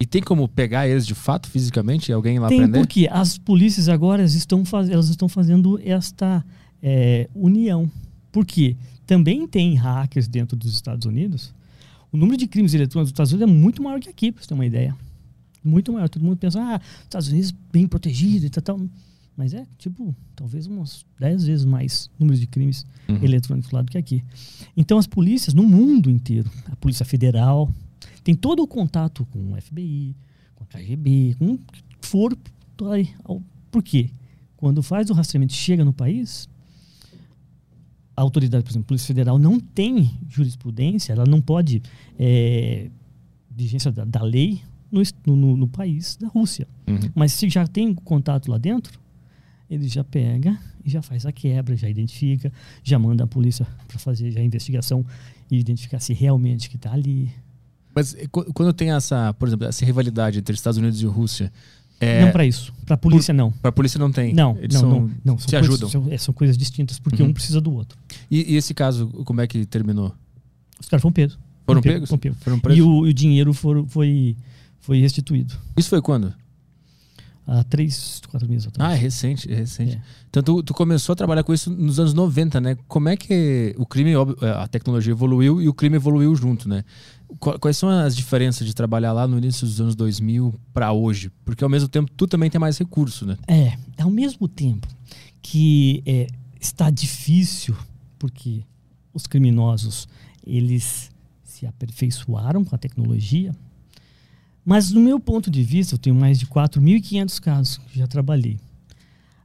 E 0.00 0.06
tem 0.06 0.22
como 0.22 0.46
pegar 0.48 0.86
eles 0.88 1.06
de 1.06 1.14
fato, 1.14 1.48
fisicamente? 1.50 2.12
Alguém 2.12 2.36
ir 2.36 2.38
lá 2.38 2.48
Tem 2.48 2.58
prender? 2.58 2.80
porque 2.80 3.08
as 3.10 3.36
polícias 3.36 3.88
agora 3.88 4.22
estão, 4.22 4.64
faz, 4.64 4.88
elas 4.88 5.08
estão 5.08 5.28
fazendo 5.28 5.80
esta 5.84 6.44
é, 6.82 7.28
união. 7.34 7.90
Por 8.30 8.46
quê? 8.46 8.76
Também 9.06 9.46
tem 9.48 9.74
hackers 9.74 10.28
dentro 10.28 10.56
dos 10.56 10.72
Estados 10.72 11.04
Unidos. 11.04 11.52
O 12.12 12.16
número 12.16 12.36
de 12.38 12.46
crimes 12.46 12.74
eletrônicos 12.74 13.10
dos 13.10 13.14
Estados 13.16 13.32
Unidos 13.32 13.52
é 13.52 13.54
muito 13.60 13.82
maior 13.82 13.98
que 14.00 14.08
aqui, 14.08 14.30
para 14.30 14.42
você 14.42 14.48
ter 14.48 14.54
uma 14.54 14.66
ideia. 14.66 14.96
Muito 15.64 15.92
maior. 15.92 16.08
Todo 16.08 16.22
mundo 16.24 16.36
pensa, 16.36 16.60
ah, 16.60 16.80
Estados 17.02 17.28
Unidos 17.28 17.52
bem 17.72 17.86
protegido 17.88 18.46
e 18.46 18.50
tal, 18.50 18.62
tal. 18.62 18.80
Mas 19.36 19.52
é, 19.54 19.64
tipo, 19.78 20.14
talvez 20.34 20.66
umas 20.66 21.04
10 21.18 21.44
vezes 21.44 21.64
mais 21.64 22.08
número 22.18 22.38
de 22.38 22.46
crimes 22.46 22.86
Uhum. 23.08 23.18
eletrônicos 23.22 23.70
lá 23.70 23.80
do 23.82 23.90
que 23.90 23.96
aqui. 23.96 24.22
Então 24.76 24.98
as 24.98 25.06
polícias 25.06 25.54
no 25.54 25.62
mundo 25.62 26.10
inteiro, 26.10 26.50
a 26.70 26.76
Polícia 26.76 27.06
Federal, 27.06 27.72
tem 28.28 28.34
todo 28.34 28.62
o 28.62 28.66
contato 28.68 29.24
com 29.30 29.54
o 29.54 29.58
FBI, 29.58 30.14
com 30.54 30.62
a 30.62 30.66
KGB, 30.66 31.34
com 31.38 31.52
o 31.52 31.58
que 31.58 31.82
for. 32.02 32.36
Por 33.70 33.82
quê? 33.82 34.10
Quando 34.54 34.82
faz 34.82 35.08
o 35.08 35.14
rastreamento 35.14 35.54
e 35.54 35.56
chega 35.56 35.82
no 35.82 35.94
país, 35.94 36.46
a 38.14 38.20
autoridade, 38.20 38.62
por 38.64 38.70
exemplo, 38.70 38.84
a 38.84 38.88
Polícia 38.88 39.06
Federal 39.06 39.38
não 39.38 39.58
tem 39.58 40.10
jurisprudência, 40.28 41.14
ela 41.14 41.24
não 41.24 41.40
pode 41.40 41.80
é, 42.18 42.90
vigência 43.50 43.90
da, 43.90 44.04
da 44.04 44.20
lei 44.22 44.60
no, 44.92 45.00
no- 45.24 45.56
no- 45.56 45.68
país 45.68 46.18
da 46.18 46.28
Rússia. 46.28 46.68
Uhum. 46.86 46.98
Mas 47.14 47.32
se 47.32 47.48
já 47.48 47.66
tem 47.66 47.94
contato 47.94 48.50
lá 48.50 48.58
dentro, 48.58 49.00
ele 49.70 49.88
já 49.88 50.04
pega 50.04 50.58
e 50.84 50.90
já 50.90 51.00
faz 51.00 51.24
a 51.24 51.32
quebra, 51.32 51.74
já 51.74 51.88
identifica, 51.88 52.52
já 52.84 52.98
manda 52.98 53.24
a 53.24 53.26
polícia 53.26 53.66
para 53.86 53.98
fazer 53.98 54.36
a 54.38 54.42
investigação 54.42 55.02
e 55.50 55.58
identificar 55.58 55.98
se 56.00 56.12
realmente 56.12 56.68
que 56.68 56.76
está 56.76 56.92
ali. 56.92 57.30
Mas 57.98 58.14
e 58.14 58.28
qu- 58.28 58.44
quando 58.54 58.72
tem 58.72 58.92
essa, 58.92 59.34
por 59.34 59.48
exemplo, 59.48 59.66
essa 59.66 59.84
rivalidade 59.84 60.38
entre 60.38 60.54
Estados 60.54 60.78
Unidos 60.78 61.02
e 61.02 61.06
Rússia, 61.06 61.52
é, 62.00 62.24
Não 62.24 62.30
para 62.30 62.46
isso. 62.46 62.72
Para 62.86 62.94
a 62.94 62.96
polícia, 62.98 63.34
não. 63.34 63.50
pra 63.50 63.72
polícia 63.72 63.98
não 63.98 64.12
tem? 64.12 64.32
Não, 64.32 64.56
Eles 64.60 64.74
não, 64.74 64.80
são, 64.80 64.90
não, 64.90 65.10
não. 65.24 65.38
se 65.38 65.44
São 65.50 65.58
coisas, 65.60 65.68
ajudam. 65.82 65.88
São, 65.88 66.12
é, 66.12 66.18
são 66.18 66.32
coisas 66.32 66.56
distintas, 66.56 66.98
porque 67.00 67.20
Uhum. 67.22 67.30
um 67.30 67.32
precisa 67.32 67.60
do 67.60 67.72
outro. 67.72 67.98
E, 68.30 68.52
e 68.52 68.56
esse 68.56 68.72
caso, 68.72 69.08
como 69.24 69.40
é 69.40 69.46
que 69.48 69.66
terminou? 69.66 70.14
Os 70.80 70.88
caras 70.88 71.02
foram 71.02 71.12
presos. 71.12 71.36
Foram 71.66 71.80
pegos, 71.82 71.94
pegos? 71.94 72.08
foram 72.08 72.18
pegos. 72.20 72.38
Foram 72.38 72.56
E 72.56 72.60
presos? 72.60 72.84
o, 72.86 73.06
e 73.06 73.10
o 73.10 73.12
dinheiro 73.14 73.52
for, 73.52 73.84
foi, 73.88 74.36
foi 74.78 75.00
restituído 75.00 75.54
Isso 75.76 75.88
foi 75.88 76.00
quando? 76.00 76.32
há 77.46 77.64
três, 77.64 78.20
quatro 78.30 78.48
meses 78.48 78.66
Ah, 78.66 78.68
atrás. 78.68 78.92
é 78.92 78.96
recente, 79.02 79.50
é 79.52 79.56
recente. 79.56 79.96
É. 79.96 80.00
Então 80.30 80.42
tu, 80.42 80.62
tu 80.62 80.74
começou 80.74 81.14
a 81.14 81.16
trabalhar 81.16 81.42
com 81.42 81.52
isso 81.54 81.70
nos 81.70 81.98
anos 81.98 82.12
90, 82.14 82.60
né? 82.60 82.76
Como 82.86 83.08
é 83.08 83.16
que 83.16 83.74
o 83.78 83.86
crime, 83.86 84.14
óbvio, 84.14 84.36
a 84.54 84.68
tecnologia 84.68 85.12
evoluiu 85.12 85.60
e 85.60 85.68
o 85.68 85.72
crime 85.74 85.96
evoluiu 85.96 86.34
junto, 86.36 86.68
né? 86.68 86.84
Qu- 87.38 87.58
Quais 87.58 87.76
são 87.76 87.88
as 87.88 88.16
diferenças 88.16 88.66
de 88.66 88.74
trabalhar 88.74 89.12
lá 89.12 89.26
no 89.26 89.38
início 89.38 89.66
dos 89.66 89.80
anos 89.80 89.94
2000 89.94 90.54
para 90.72 90.92
hoje? 90.92 91.30
Porque 91.44 91.62
ao 91.62 91.70
mesmo 91.70 91.88
tempo 91.88 92.10
tu 92.16 92.26
também 92.26 92.48
tem 92.50 92.60
mais 92.60 92.78
recurso, 92.78 93.26
né? 93.26 93.36
É, 93.46 93.76
ao 94.02 94.10
mesmo 94.10 94.48
tempo 94.48 94.86
que 95.42 96.02
é, 96.06 96.26
está 96.60 96.90
difícil, 96.90 97.76
porque 98.18 98.62
os 99.14 99.26
criminosos 99.26 100.08
eles 100.46 101.10
se 101.44 101.66
aperfeiçoaram 101.66 102.64
com 102.64 102.74
a 102.74 102.78
tecnologia, 102.78 103.54
mas 104.64 104.90
no 104.90 105.00
meu 105.00 105.18
ponto 105.18 105.50
de 105.50 105.62
vista, 105.62 105.94
eu 105.94 105.98
tenho 105.98 106.14
mais 106.16 106.38
de 106.38 106.46
4.500 106.46 107.40
casos 107.40 107.78
que 107.78 107.98
já 107.98 108.06
trabalhei. 108.06 108.58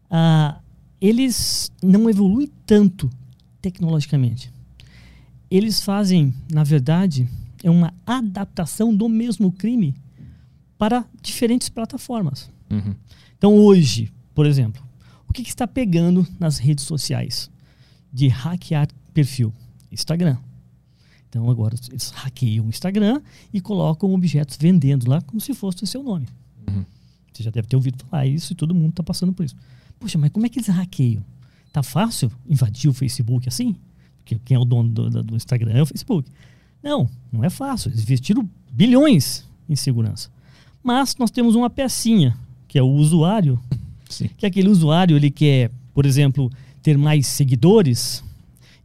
Ah, 0.10 0.60
eles 1.00 1.72
não 1.82 2.10
evoluem 2.10 2.50
tanto 2.66 3.10
tecnologicamente. 3.62 4.52
Eles 5.50 5.82
fazem, 5.82 6.34
na 6.52 6.64
verdade, 6.64 7.28
é 7.64 7.70
uma 7.72 7.94
adaptação 8.06 8.94
do 8.96 9.08
mesmo 9.10 9.52
crime 9.52 9.96
para 10.78 11.06
diferentes 11.22 11.70
plataformas. 11.70 12.52
Uhum. 12.70 12.94
Então 13.38 13.56
hoje, 13.56 14.12
por 14.36 14.46
exemplo, 14.46 14.84
o 15.28 15.34
que, 15.34 15.42
que 15.44 15.50
está 15.50 15.66
pegando 15.68 16.28
nas 16.40 16.58
redes 16.58 16.84
sociais 16.86 17.50
de 18.12 18.28
hackear 18.28 18.88
perfil? 19.14 19.52
Instagram. 19.92 20.38
Então 21.30 21.50
agora 21.50 21.76
eles 21.90 22.12
hackeiam 22.12 22.66
o 22.66 22.70
Instagram 22.70 23.22
e 23.52 23.60
colocam 23.62 24.14
objetos 24.14 24.58
vendendo 24.60 25.10
lá 25.10 25.22
como 25.22 25.40
se 25.42 25.54
fosse 25.54 25.84
o 25.84 25.88
seu 25.88 26.04
nome. 26.04 26.28
Uhum. 26.68 26.84
Você 27.32 27.42
já 27.44 27.50
deve 27.50 27.68
ter 27.68 27.76
ouvido 27.76 28.04
falar 28.06 28.28
isso 28.28 28.54
e 28.54 28.56
todo 28.56 28.76
mundo 28.76 28.90
está 28.92 29.02
passando 29.04 29.34
por 29.34 29.44
isso. 29.44 29.56
Poxa, 30.00 30.18
mas 30.18 30.30
como 30.32 30.46
é 30.46 30.50
que 30.50 30.60
eles 30.60 30.68
hackeiam? 30.70 31.24
Tá 31.72 31.82
fácil 31.82 32.32
invadir 32.48 32.90
o 32.90 32.94
Facebook 32.94 33.48
assim? 33.48 33.76
Porque 34.20 34.38
quem 34.46 34.56
é 34.56 34.60
o 34.60 34.66
dono 34.66 34.90
do, 34.90 35.10
do- 35.10 35.24
do 35.24 35.36
Instagram 35.36 35.72
é 35.74 35.82
o 35.82 35.86
Facebook. 35.86 36.30
Não, 36.84 37.10
não 37.32 37.44
é 37.44 37.50
fácil. 37.50 37.90
Eles 37.90 38.02
investiram 38.04 38.48
bilhões 38.72 39.48
em 39.70 39.76
segurança. 39.76 40.30
Mas 40.84 41.16
nós 41.16 41.32
temos 41.32 41.56
uma 41.56 41.70
pecinha, 41.70 42.38
que 42.68 42.78
é 42.78 42.84
o 42.84 42.88
usuário, 42.90 43.60
Sim. 44.10 44.30
que 44.38 44.46
aquele 44.46 44.68
usuário 44.68 45.16
ele 45.16 45.32
quer, 45.32 45.72
por 45.94 46.06
exemplo, 46.06 46.52
ter 46.82 46.98
mais 46.98 47.26
seguidores, 47.28 48.22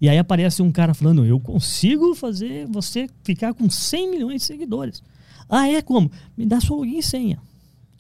e 0.01 0.09
aí 0.09 0.17
aparece 0.17 0.63
um 0.63 0.71
cara 0.71 0.95
falando, 0.95 1.25
eu 1.27 1.41
consigo 1.41 2.15
fazer 2.15 2.67
você 2.69 3.09
ficar 3.25 3.53
com 3.53 3.69
100 3.69 4.11
milhões 4.13 4.43
de 4.43 4.47
seguidores. 4.47 5.03
Ah, 5.49 5.67
é 5.69 5.83
como? 5.83 6.09
Me 6.37 6.47
dá 6.47 6.61
sua 6.61 6.77
login 6.77 6.99
e 6.99 7.03
senha. 7.03 7.39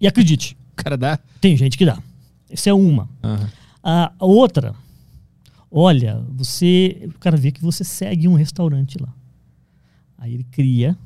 E 0.00 0.06
acredite, 0.06 0.56
O 0.72 0.76
cara 0.76 0.96
dá. 0.96 1.18
tem 1.40 1.56
gente 1.56 1.76
que 1.76 1.84
dá. 1.84 2.00
Essa 2.48 2.70
é 2.70 2.72
uma. 2.74 3.08
A 3.82 4.12
a 4.18 4.24
outra, 4.24 4.74
olha, 5.70 6.22
você, 6.30 7.08
o 7.14 7.18
cara 7.18 7.36
vê 7.36 7.50
que 7.50 7.60
você 7.60 7.82
segue 7.82 8.28
um 8.28 8.34
restaurante 8.34 8.96
lá. 9.00 9.12
Aí 10.18 10.34
ele 10.34 10.44
cria 10.44 10.98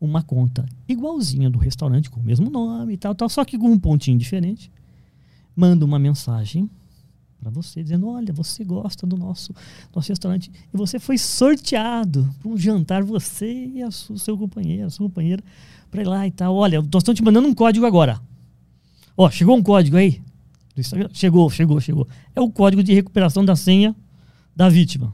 uma 0.00 0.22
conta 0.22 0.66
igualzinha 0.88 1.48
do 1.48 1.58
restaurante, 1.58 2.10
com 2.10 2.20
o 2.20 2.22
mesmo 2.22 2.50
nome 2.50 2.92
e 2.92 2.96
tal, 2.96 3.14
tal, 3.14 3.28
só 3.28 3.44
que 3.44 3.56
com 3.58 3.68
um 3.70 3.78
pontinho 3.78 4.18
diferente. 4.18 4.70
Manda 5.56 5.84
uma 5.84 5.98
mensagem 5.98 6.68
para 7.40 7.50
você 7.50 7.82
dizendo: 7.82 8.08
Olha, 8.08 8.32
você 8.32 8.64
gosta 8.64 9.06
do 9.06 9.16
nosso, 9.16 9.54
nosso 9.94 10.08
restaurante 10.08 10.50
e 10.72 10.76
você 10.76 10.98
foi 10.98 11.18
sorteado 11.18 12.28
para 12.40 12.50
um 12.50 12.56
jantar, 12.56 13.02
você 13.02 13.66
e 13.74 13.82
a 13.82 13.90
su- 13.90 14.18
seu 14.18 14.36
companheiro, 14.36 14.86
a 14.86 14.90
sua 14.90 15.06
companheira, 15.06 15.42
para 15.90 16.02
ir 16.02 16.06
lá 16.06 16.26
e 16.26 16.30
tal. 16.30 16.54
Olha, 16.54 16.80
nós 16.80 17.02
estamos 17.02 17.18
te 17.18 17.24
mandando 17.24 17.48
um 17.48 17.54
código 17.54 17.86
agora. 17.86 18.20
Ó, 19.16 19.30
chegou 19.30 19.56
um 19.56 19.62
código 19.62 19.96
aí? 19.96 20.20
Chegou, 21.12 21.50
chegou, 21.50 21.80
chegou. 21.80 22.08
É 22.34 22.40
o 22.40 22.50
código 22.50 22.82
de 22.82 22.94
recuperação 22.94 23.44
da 23.44 23.54
senha 23.54 23.94
da 24.56 24.68
vítima. 24.70 25.12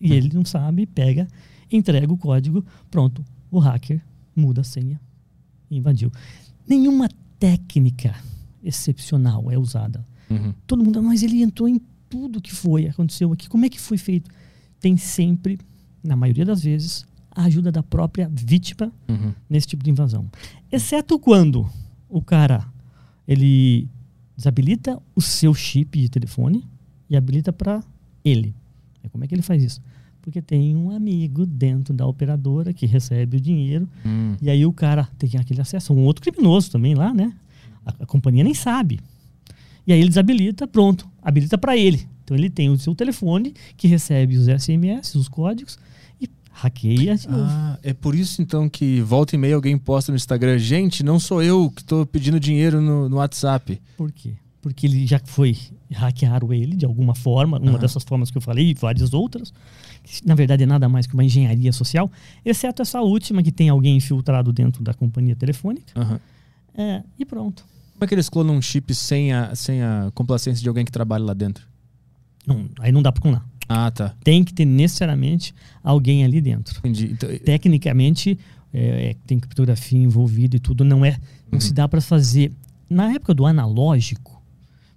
E 0.00 0.12
ele 0.12 0.30
não 0.34 0.44
sabe, 0.44 0.84
pega, 0.86 1.26
entrega 1.70 2.12
o 2.12 2.16
código, 2.16 2.64
pronto. 2.90 3.24
O 3.50 3.58
hacker 3.58 4.00
muda 4.34 4.60
a 4.60 4.64
senha 4.64 5.00
e 5.70 5.76
invadiu. 5.78 6.10
Nenhuma 6.66 7.08
técnica 7.38 8.14
excepcional 8.62 9.50
é 9.50 9.58
usada. 9.58 10.04
Uhum. 10.30 10.52
Todo 10.66 10.84
mundo, 10.84 11.02
mas 11.02 11.22
ele 11.22 11.42
entrou 11.42 11.68
em 11.68 11.80
tudo 12.08 12.40
que 12.40 12.52
foi, 12.54 12.86
aconteceu 12.88 13.32
aqui. 13.32 13.48
Como 13.48 13.64
é 13.64 13.68
que 13.68 13.80
foi 13.80 13.96
feito? 13.98 14.30
Tem 14.80 14.96
sempre, 14.96 15.58
na 16.02 16.16
maioria 16.16 16.44
das 16.44 16.62
vezes, 16.62 17.06
a 17.30 17.44
ajuda 17.44 17.70
da 17.72 17.82
própria 17.82 18.28
vítima 18.32 18.92
Uhum. 19.08 19.32
nesse 19.48 19.66
tipo 19.68 19.82
de 19.84 19.90
invasão. 19.90 20.28
Exceto 20.70 21.18
quando 21.18 21.68
o 22.08 22.20
cara 22.22 22.66
ele 23.26 23.88
desabilita 24.36 25.00
o 25.14 25.20
seu 25.20 25.52
chip 25.54 25.98
de 26.00 26.08
telefone 26.08 26.64
e 27.08 27.16
habilita 27.16 27.52
para 27.52 27.82
ele. 28.24 28.54
Como 29.10 29.24
é 29.24 29.26
que 29.26 29.34
ele 29.34 29.42
faz 29.42 29.62
isso? 29.62 29.80
Porque 30.28 30.42
tem 30.42 30.76
um 30.76 30.90
amigo 30.90 31.46
dentro 31.46 31.94
da 31.94 32.06
operadora 32.06 32.74
que 32.74 32.84
recebe 32.84 33.38
o 33.38 33.40
dinheiro 33.40 33.88
Hum. 34.04 34.36
e 34.42 34.50
aí 34.50 34.66
o 34.66 34.72
cara 34.74 35.08
tem 35.18 35.30
aquele 35.40 35.62
acesso. 35.62 35.94
Um 35.94 36.04
outro 36.04 36.22
criminoso 36.22 36.70
também 36.70 36.94
lá, 36.94 37.14
né? 37.14 37.32
A, 37.86 37.94
a 38.02 38.06
companhia 38.06 38.44
nem 38.44 38.52
sabe. 38.52 39.00
E 39.86 39.92
aí 39.92 39.98
ele 39.98 40.10
desabilita, 40.10 40.66
pronto. 40.66 41.08
Habilita 41.22 41.56
para 41.56 41.78
ele. 41.78 42.06
Então 42.22 42.36
ele 42.36 42.50
tem 42.50 42.68
o 42.68 42.76
seu 42.76 42.94
telefone 42.94 43.54
que 43.74 43.88
recebe 43.88 44.36
os 44.36 44.48
SMS, 44.48 45.14
os 45.14 45.28
códigos 45.28 45.78
e 46.20 46.28
hackeia. 46.52 47.16
Ah, 47.30 47.78
é 47.82 47.94
por 47.94 48.14
isso 48.14 48.42
então 48.42 48.68
que 48.68 49.00
volta 49.00 49.34
e 49.34 49.38
meia 49.38 49.54
alguém 49.54 49.78
posta 49.78 50.12
no 50.12 50.16
Instagram, 50.16 50.58
gente, 50.58 51.02
não 51.02 51.18
sou 51.18 51.42
eu 51.42 51.70
que 51.74 51.82
tô 51.82 52.04
pedindo 52.04 52.38
dinheiro 52.38 52.82
no, 52.82 53.08
no 53.08 53.16
WhatsApp. 53.16 53.80
Por 53.96 54.12
quê? 54.12 54.34
Porque 54.60 54.86
ele 54.86 55.06
já 55.06 55.20
foi 55.24 55.56
hackearam 55.90 56.52
ele 56.52 56.76
de 56.76 56.84
alguma 56.84 57.14
forma, 57.14 57.58
uma 57.58 57.70
Aham. 57.72 57.78
dessas 57.78 58.02
formas 58.02 58.30
que 58.30 58.36
eu 58.36 58.42
falei 58.42 58.70
e 58.70 58.74
várias 58.74 59.14
outras. 59.14 59.52
que 60.02 60.26
Na 60.26 60.34
verdade 60.34 60.64
é 60.64 60.66
nada 60.66 60.88
mais 60.88 61.06
que 61.06 61.14
uma 61.14 61.24
engenharia 61.24 61.72
social, 61.72 62.10
exceto 62.44 62.82
essa 62.82 63.00
última 63.00 63.42
que 63.42 63.52
tem 63.52 63.68
alguém 63.68 63.96
infiltrado 63.96 64.52
dentro 64.52 64.82
da 64.82 64.92
companhia 64.92 65.36
telefônica. 65.36 65.92
Aham. 65.96 66.20
É, 66.76 67.02
e 67.18 67.24
pronto. 67.24 67.64
Como 67.94 68.04
é 68.04 68.06
que 68.06 68.14
eles 68.14 68.28
clonam 68.28 68.56
um 68.56 68.62
chip 68.62 68.94
sem 68.94 69.32
a, 69.32 69.54
sem 69.54 69.82
a 69.82 70.10
complacência 70.14 70.62
de 70.62 70.68
alguém 70.68 70.84
que 70.84 70.92
trabalha 70.92 71.24
lá 71.24 71.34
dentro? 71.34 71.66
Não, 72.46 72.68
aí 72.78 72.92
não 72.92 73.02
dá 73.02 73.10
para 73.10 73.22
clonar. 73.22 73.44
Ah, 73.68 73.90
tá. 73.90 74.14
Tem 74.24 74.42
que 74.42 74.54
ter 74.54 74.64
necessariamente 74.64 75.54
alguém 75.82 76.24
ali 76.24 76.40
dentro. 76.40 76.78
Entendi. 76.78 77.10
Então, 77.12 77.28
Tecnicamente, 77.44 78.38
é, 78.72 79.10
é, 79.10 79.16
tem 79.26 79.38
criptografia 79.38 79.98
envolvida 79.98 80.56
e 80.56 80.60
tudo, 80.60 80.84
não 80.84 81.04
é. 81.04 81.18
Não 81.50 81.60
se 81.60 81.72
dá 81.72 81.86
para 81.88 82.00
fazer. 82.00 82.52
Na 82.88 83.12
época 83.12 83.34
do 83.34 83.44
analógico, 83.44 84.37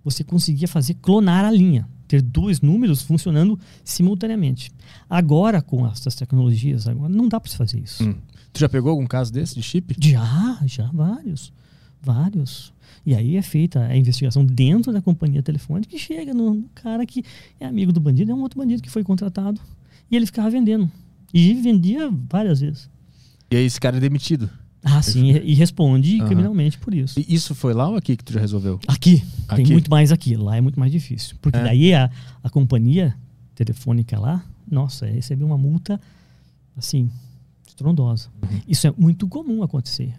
você 0.03 0.23
conseguia 0.23 0.67
fazer 0.67 0.95
clonar 0.95 1.45
a 1.45 1.51
linha, 1.51 1.87
ter 2.07 2.21
dois 2.21 2.61
números 2.61 3.01
funcionando 3.01 3.59
simultaneamente. 3.83 4.71
Agora, 5.09 5.61
com 5.61 5.87
essas 5.87 6.15
tecnologias, 6.15 6.87
agora 6.87 7.09
não 7.09 7.27
dá 7.27 7.39
para 7.39 7.49
se 7.49 7.57
fazer 7.57 7.79
isso. 7.79 8.03
Hum. 8.03 8.15
tu 8.51 8.59
já 8.59 8.67
pegou 8.67 8.91
algum 8.91 9.07
caso 9.07 9.31
desse 9.31 9.55
de 9.55 9.63
chip? 9.63 9.95
Já, 9.99 10.59
já, 10.65 10.89
vários. 10.93 11.53
Vários. 12.01 12.73
E 13.05 13.15
aí 13.15 13.35
é 13.35 13.41
feita 13.41 13.79
a 13.79 13.95
investigação 13.95 14.45
dentro 14.45 14.91
da 14.91 15.01
companhia 15.01 15.41
telefônica 15.41 15.89
que 15.89 15.97
chega 15.97 16.33
no, 16.33 16.53
no 16.53 16.69
cara 16.75 17.05
que 17.05 17.23
é 17.59 17.65
amigo 17.65 17.91
do 17.91 17.99
bandido, 17.99 18.31
é 18.31 18.35
um 18.35 18.41
outro 18.41 18.59
bandido 18.59 18.81
que 18.81 18.89
foi 18.89 19.03
contratado. 19.03 19.61
E 20.09 20.15
ele 20.15 20.25
ficava 20.25 20.49
vendendo. 20.49 20.91
E 21.33 21.53
vendia 21.53 22.11
várias 22.29 22.59
vezes. 22.59 22.89
E 23.49 23.55
aí 23.55 23.65
esse 23.65 23.79
cara 23.79 23.97
é 23.97 23.99
demitido. 23.99 24.49
Ah, 24.83 25.01
sim, 25.01 25.29
e, 25.31 25.53
responde 25.53 26.17
Aham. 26.19 26.25
criminalmente 26.27 26.77
por 26.79 26.93
isso. 26.93 27.19
E 27.19 27.25
isso 27.33 27.53
foi 27.53 27.73
lá 27.73 27.87
ou 27.89 27.95
aqui 27.95 28.17
que 28.17 28.23
tu 28.23 28.33
já 28.33 28.39
resolveu? 28.39 28.79
Aqui, 28.87 29.23
tem 29.49 29.63
Aqui? 29.63 29.71
muito 29.71 29.91
mais 29.91 30.11
aqui. 30.11 30.35
Lá 30.35 30.57
é 30.57 30.61
muito 30.61 30.79
mais 30.79 30.91
difícil. 30.91 31.35
Porque 31.41 31.57
É. 31.59 31.63
daí 31.63 31.93
a, 31.93 32.09
a 32.43 32.49
companhia 32.49 33.15
telefônica 33.53 34.19
lá, 34.19 34.43
nossa, 34.69 35.05
recebeu 35.05 35.45
uma 35.45 35.57
multa, 35.57 36.01
assim, 36.75 37.09
estrondosa. 37.67 38.29
Uhum. 38.41 38.59
Isso 38.67 38.87
é 38.87 38.93
muito 38.97 39.27
comum 39.27 39.61
acontecer. 39.61 40.13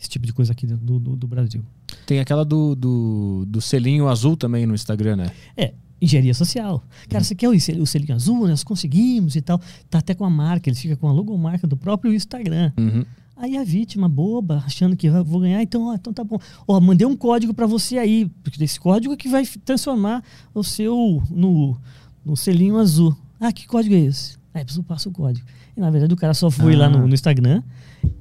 Esse 0.00 0.08
tipo 0.10 0.26
de 0.26 0.32
coisa 0.32 0.50
aqui 0.52 0.66
dentro 0.66 0.84
do, 0.84 0.98
do, 0.98 1.14
do 1.16 1.26
Brasil. 1.28 1.64
Tem 2.04 2.18
aquela 2.18 2.44
do, 2.44 2.74
do, 2.74 3.44
do 3.46 3.60
selinho 3.60 4.08
azul 4.08 4.36
também 4.36 4.66
no 4.66 4.74
Instagram, 4.74 5.14
né? 5.14 5.30
É, 5.56 5.74
engenharia 6.00 6.34
social. 6.34 6.82
Cara, 7.08 7.22
você 7.22 7.36
quer 7.36 7.48
o 7.48 7.52
o 7.52 7.86
selinho 7.86 8.14
azul? 8.16 8.48
Nós 8.48 8.64
conseguimos 8.64 9.36
e 9.36 9.40
tal. 9.40 9.60
Tá 9.88 9.98
até 9.98 10.12
com 10.12 10.24
a 10.24 10.30
marca, 10.30 10.68
ele 10.68 10.76
fica 10.76 10.96
com 10.96 11.06
a 11.08 11.12
logomarca 11.12 11.68
do 11.68 11.76
próprio 11.76 12.12
Instagram. 12.12 12.72
Uhum. 12.76 13.04
Aí 13.42 13.56
a 13.56 13.64
vítima, 13.64 14.08
boba, 14.08 14.62
achando 14.64 14.96
que 14.96 15.10
vou 15.10 15.40
ganhar, 15.40 15.60
então, 15.60 15.88
ó, 15.88 15.94
então 15.94 16.12
tá 16.12 16.22
bom. 16.22 16.38
Ó, 16.64 16.80
mandei 16.80 17.04
um 17.04 17.16
código 17.16 17.52
para 17.52 17.66
você 17.66 17.98
aí, 17.98 18.30
porque 18.44 18.62
esse 18.62 18.78
código 18.78 19.12
é 19.12 19.16
que 19.16 19.28
vai 19.28 19.44
transformar 19.64 20.22
o 20.54 20.62
seu 20.62 21.20
no, 21.28 21.76
no 22.24 22.36
selinho 22.36 22.76
azul. 22.78 23.16
Ah, 23.40 23.50
que 23.52 23.66
código 23.66 23.96
é 23.96 23.98
esse? 23.98 24.36
Aí 24.54 24.62
a 24.62 24.64
pessoa 24.64 24.84
passa 24.84 25.08
o 25.08 25.12
código. 25.12 25.44
E 25.76 25.80
na 25.80 25.90
verdade 25.90 26.14
o 26.14 26.16
cara 26.16 26.34
só 26.34 26.52
foi 26.52 26.76
lá 26.76 26.86
Ah. 26.86 26.90
no, 26.90 27.08
no 27.08 27.12
Instagram, 27.14 27.64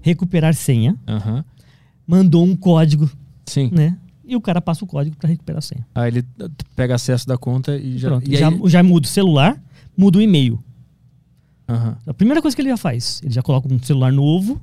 recuperar 0.01 0.55
senha, 0.55 0.97
Aham. 1.07 1.45
mandou 2.07 2.43
um 2.43 2.55
código, 2.55 3.07
Sim. 3.45 3.69
né? 3.71 3.95
E 4.25 4.36
o 4.36 4.41
cara 4.41 4.60
passa 4.60 4.84
o 4.84 4.88
código 4.88 5.15
para 5.17 5.29
recuperar 5.29 5.60
a 5.60 5.62
senha. 5.62 5.86
Aí 5.93 6.07
ele 6.10 6.25
pega 6.75 6.95
acesso 6.95 7.27
da 7.27 7.38
conta 7.38 7.77
e 7.77 7.95
já. 7.99 8.07
Pronto, 8.10 8.27
e 8.27 8.36
já, 8.38 8.49
aí- 8.49 8.62
já 8.65 8.81
muda 8.81 9.05
o 9.05 9.10
celular, 9.10 9.62
muda 9.95 10.17
o 10.17 10.21
e-mail. 10.21 10.57
Aham. 11.69 11.95
A 12.07 12.13
primeira 12.15 12.41
coisa 12.41 12.55
que 12.55 12.62
ele 12.63 12.69
já 12.69 12.77
faz, 12.77 13.21
ele 13.23 13.31
já 13.34 13.43
coloca 13.43 13.71
um 13.71 13.77
celular 13.84 14.12
novo 14.12 14.60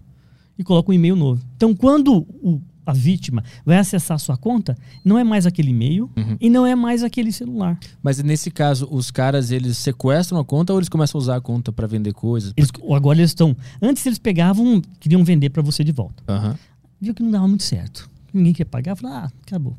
e 0.58 0.64
coloca 0.64 0.90
um 0.90 0.94
e-mail 0.94 1.14
novo. 1.16 1.40
Então, 1.56 1.74
quando 1.74 2.26
o- 2.42 2.60
a 2.84 2.92
vítima 2.92 3.44
vai 3.66 3.76
acessar 3.76 4.14
a 4.14 4.18
sua 4.18 4.36
conta, 4.36 4.74
não 5.04 5.18
é 5.18 5.22
mais 5.22 5.44
aquele 5.46 5.70
e-mail 5.70 6.10
Uhum. 6.16 6.36
e 6.40 6.48
não 6.48 6.66
é 6.66 6.74
mais 6.74 7.02
aquele 7.02 7.30
celular. 7.30 7.78
Mas 8.02 8.22
nesse 8.22 8.50
caso, 8.50 8.88
os 8.90 9.10
caras 9.10 9.50
eles 9.50 9.76
sequestram 9.76 10.38
a 10.40 10.44
conta 10.44 10.72
ou 10.72 10.78
eles 10.78 10.88
começam 10.88 11.18
a 11.18 11.22
usar 11.22 11.36
a 11.36 11.40
conta 11.40 11.70
pra 11.70 11.86
vender 11.86 12.14
coisas? 12.14 12.52
Eles, 12.56 12.70
agora 12.90 13.18
eles 13.18 13.30
estão. 13.30 13.54
Antes 13.80 14.04
eles 14.06 14.18
pegavam, 14.18 14.80
queriam 14.98 15.22
vender 15.22 15.50
para 15.50 15.62
você 15.62 15.84
de 15.84 15.92
volta. 15.92 16.22
Aham. 16.26 16.56
Viu 17.00 17.14
que 17.14 17.22
não 17.22 17.30
dava 17.30 17.46
muito 17.46 17.62
certo. 17.62 18.08
Ninguém 18.32 18.54
quer 18.54 18.64
pagar, 18.64 18.96
falaram, 18.96 19.26
ah, 19.26 19.32
acabou. 19.46 19.76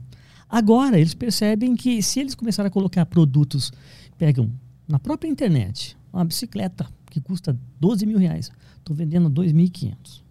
Agora 0.48 1.00
eles 1.00 1.14
percebem 1.14 1.76
que 1.76 2.02
se 2.02 2.20
eles 2.20 2.34
começarem 2.36 2.68
a 2.68 2.72
colocar 2.72 3.06
produtos, 3.08 3.72
pegam 4.18 4.50
na 4.88 4.98
própria 5.00 5.28
internet, 5.30 5.98
uma 6.14 6.24
bicicleta 6.26 6.88
que 7.10 7.20
custa 7.20 7.58
12 7.80 8.06
mil 8.06 8.18
reais, 8.20 8.52
estou 8.78 8.96
vendendo 8.96 9.30
2.500. 9.30 10.24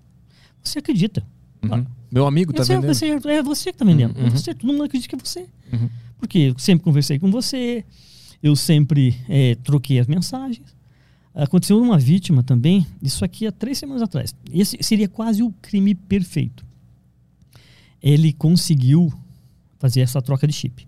Você 0.62 0.78
acredita? 0.78 1.24
Uhum. 1.62 1.86
Meu 2.10 2.26
amigo 2.26 2.52
tá 2.52 2.62
é, 2.62 2.66
vendendo. 2.66 2.94
você, 2.94 3.06
é 3.06 3.42
você 3.42 3.70
que 3.70 3.76
está 3.76 3.84
vendendo. 3.84 4.18
Uhum. 4.18 4.26
É 4.26 4.30
você, 4.30 4.54
todo 4.54 4.70
mundo 4.70 4.84
acredita 4.84 5.08
que 5.08 5.14
é 5.14 5.18
você. 5.18 5.46
Uhum. 5.72 5.90
Porque 6.18 6.38
eu 6.38 6.58
sempre 6.58 6.84
conversei 6.84 7.18
com 7.18 7.30
você, 7.30 7.84
eu 8.42 8.56
sempre 8.56 9.16
eh, 9.28 9.56
troquei 9.62 9.98
as 9.98 10.06
mensagens. 10.06 10.76
Aconteceu 11.34 11.80
uma 11.80 11.98
vítima 11.98 12.42
também, 12.42 12.84
isso 13.00 13.24
aqui 13.24 13.46
há 13.46 13.52
três 13.52 13.78
semanas 13.78 14.02
atrás. 14.02 14.34
Esse 14.52 14.76
seria 14.80 15.08
quase 15.08 15.42
o 15.42 15.52
crime 15.62 15.94
perfeito. 15.94 16.66
Ele 18.02 18.32
conseguiu 18.32 19.12
fazer 19.78 20.00
essa 20.00 20.20
troca 20.20 20.46
de 20.46 20.52
chip. 20.52 20.87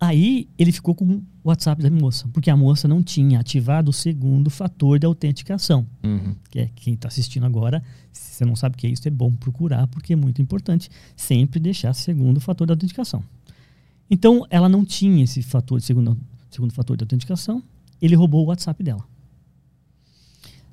Aí 0.00 0.48
ele 0.56 0.70
ficou 0.70 0.94
com 0.94 1.04
o 1.04 1.22
WhatsApp 1.42 1.82
da 1.82 1.90
moça, 1.90 2.28
porque 2.32 2.48
a 2.50 2.56
moça 2.56 2.86
não 2.86 3.02
tinha 3.02 3.40
ativado 3.40 3.90
o 3.90 3.92
segundo 3.92 4.48
fator 4.48 4.96
de 4.98 5.04
autenticação 5.06 5.84
Uhum. 6.04 6.36
que 6.50 6.60
é 6.60 6.70
quem 6.74 6.94
está 6.94 7.08
assistindo 7.08 7.44
agora, 7.44 7.82
se 8.12 8.34
você 8.36 8.44
não 8.44 8.54
sabe 8.54 8.76
o 8.76 8.78
que 8.78 8.86
é 8.86 8.90
isso, 8.90 9.08
é 9.08 9.10
bom 9.10 9.32
procurar, 9.32 9.88
porque 9.88 10.12
é 10.12 10.16
muito 10.16 10.40
importante 10.40 10.88
sempre 11.16 11.58
deixar 11.58 11.92
segundo 11.94 12.40
fator 12.40 12.64
de 12.66 12.72
autenticação. 12.72 13.24
Então, 14.08 14.46
ela 14.50 14.68
não 14.68 14.84
tinha 14.84 15.24
esse 15.24 15.42
fator 15.42 15.80
de 15.80 15.84
segundo, 15.84 16.16
segundo 16.48 16.72
fator 16.72 16.96
de 16.96 17.02
autenticação, 17.02 17.60
ele 18.00 18.14
roubou 18.14 18.44
o 18.44 18.48
WhatsApp 18.48 18.80
dela. 18.84 19.04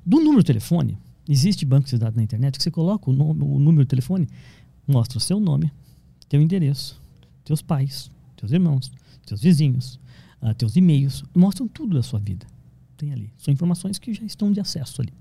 Do 0.04 0.18
número 0.20 0.38
de 0.38 0.46
telefone, 0.46 0.96
existe 1.28 1.64
banco 1.64 1.88
de 1.88 1.98
dados 1.98 2.16
na 2.16 2.22
internet 2.22 2.56
que 2.56 2.62
você 2.62 2.70
coloca 2.70 3.10
o, 3.10 3.12
nome- 3.12 3.42
o 3.42 3.58
número 3.58 3.84
de 3.84 3.88
telefone, 3.88 4.28
mostra 4.86 5.18
o 5.18 5.20
seu 5.20 5.40
nome, 5.40 5.72
teu 6.28 6.40
endereço, 6.40 7.00
teus 7.44 7.60
pais, 7.60 8.08
teus 8.36 8.52
irmãos, 8.52 8.90
teus 9.26 9.42
vizinhos, 9.42 10.00
ah, 10.40 10.54
teus 10.54 10.76
e-mails, 10.76 11.24
mostram 11.34 11.68
tudo 11.68 11.96
da 11.96 12.02
sua 12.02 12.18
vida. 12.18 12.46
Tem 12.96 13.12
ali. 13.12 13.30
São 13.36 13.52
informações 13.52 13.98
que 13.98 14.14
já 14.14 14.24
estão 14.24 14.50
de 14.50 14.60
acesso 14.60 15.02
ali. 15.02 15.12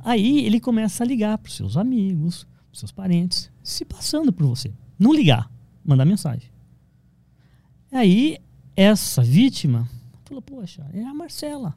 Aí 0.00 0.44
ele 0.44 0.60
começa 0.60 1.02
a 1.02 1.06
ligar 1.06 1.38
para 1.38 1.48
os 1.48 1.56
seus 1.56 1.76
amigos, 1.76 2.46
pros 2.68 2.80
seus 2.80 2.92
parentes, 2.92 3.50
se 3.62 3.84
passando 3.84 4.32
por 4.32 4.46
você. 4.46 4.72
Não 4.98 5.14
ligar, 5.14 5.50
mandar 5.84 6.04
mensagem. 6.04 6.50
Aí 7.90 8.38
essa 8.76 9.22
vítima 9.22 9.88
falou: 10.24 10.42
Poxa, 10.42 10.84
é 10.92 11.04
a 11.04 11.14
Marcela, 11.14 11.74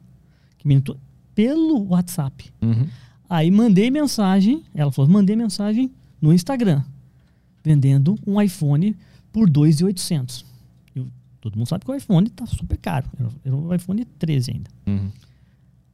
que 0.58 0.66
me 0.66 0.74
entrou 0.74 0.98
pelo 1.34 1.86
WhatsApp. 1.88 2.52
Uhum. 2.60 2.88
Aí 3.28 3.50
mandei 3.50 3.90
mensagem, 3.90 4.64
ela 4.74 4.90
falou: 4.90 5.10
mandei 5.10 5.36
mensagem 5.36 5.92
no 6.20 6.32
Instagram, 6.32 6.82
vendendo 7.62 8.18
um 8.26 8.40
iPhone 8.40 8.96
por 9.30 9.48
2.800. 9.48 10.44
Todo 11.46 11.56
mundo 11.56 11.68
sabe 11.68 11.84
que 11.84 11.90
o 11.92 11.94
iPhone 11.94 12.28
tá 12.28 12.44
super 12.44 12.76
caro. 12.76 13.08
Era, 13.44 13.54
um 13.54 13.72
iPhone 13.72 14.04
13 14.04 14.50
ainda. 14.50 14.70
Uhum. 14.84 15.12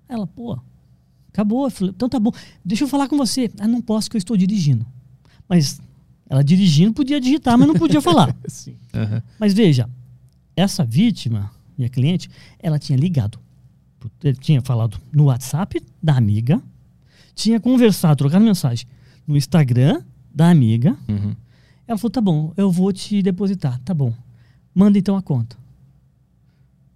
Ela, 0.09 0.27
pô, 0.27 0.59
acabou. 1.29 1.67
Eu 1.67 1.71
falei, 1.71 1.93
então 1.95 2.09
tá 2.09 2.19
bom, 2.19 2.33
deixa 2.65 2.85
eu 2.85 2.89
falar 2.89 3.07
com 3.07 3.19
você. 3.19 3.51
Ah, 3.61 3.69
não 3.69 3.83
posso 3.83 4.09
que 4.09 4.17
eu 4.17 4.19
estou 4.19 4.35
dirigindo. 4.35 4.87
Mas 5.47 5.79
ela 6.27 6.43
dirigindo 6.43 6.95
podia 6.95 7.21
digitar, 7.21 7.59
mas 7.59 7.69
não 7.69 7.75
podia 7.75 8.01
falar. 8.03 8.35
Sim. 8.49 8.77
Aham. 8.95 9.23
Mas 9.39 9.53
veja, 9.53 9.91
essa 10.57 10.87
vítima, 10.87 11.51
minha 11.77 11.91
cliente, 11.91 12.31
ela 12.59 12.79
tinha 12.79 12.97
ligado. 12.99 13.39
Ele 14.25 14.39
tinha 14.39 14.63
falado 14.63 14.99
no 15.13 15.25
WhatsApp 15.25 15.83
da 16.03 16.17
amiga, 16.17 16.63
tinha 17.35 17.61
conversado, 17.61 18.17
trocado 18.17 18.43
mensagem 18.43 18.87
no 19.27 19.37
Instagram 19.37 20.03
da 20.35 20.49
amiga. 20.49 20.97
Uhum. 21.07 21.37
Ela 21.87 21.99
falou: 21.99 22.11
tá 22.11 22.23
bom, 22.23 22.55
eu 22.57 22.71
vou 22.71 22.91
te 22.91 23.21
depositar. 23.21 23.79
Tá 23.81 23.93
bom. 23.93 24.15
Manda 24.75 24.99
então 24.99 25.17
a 25.17 25.23
conta. 25.23 25.57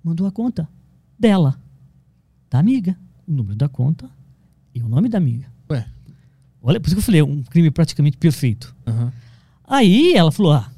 Mandou 0.02 0.26
a 0.26 0.30
conta 0.32 0.68
dela, 1.18 1.60
da 2.50 2.58
amiga. 2.58 2.96
O 3.26 3.32
número 3.32 3.56
da 3.56 3.68
conta 3.68 4.08
e 4.74 4.80
o 4.80 4.88
nome 4.88 5.08
da 5.08 5.18
amiga. 5.18 5.46
Ué. 5.70 5.84
Olha, 6.62 6.78
por 6.80 6.86
isso 6.86 6.94
que 6.96 7.00
eu 7.00 7.04
falei, 7.04 7.20
é 7.20 7.24
um 7.24 7.42
crime 7.42 7.70
praticamente 7.70 8.16
perfeito. 8.16 8.74
Aham. 8.86 9.12
Aí 9.66 10.14
ela 10.14 10.30
falou: 10.30 10.52
ah, 10.52 10.70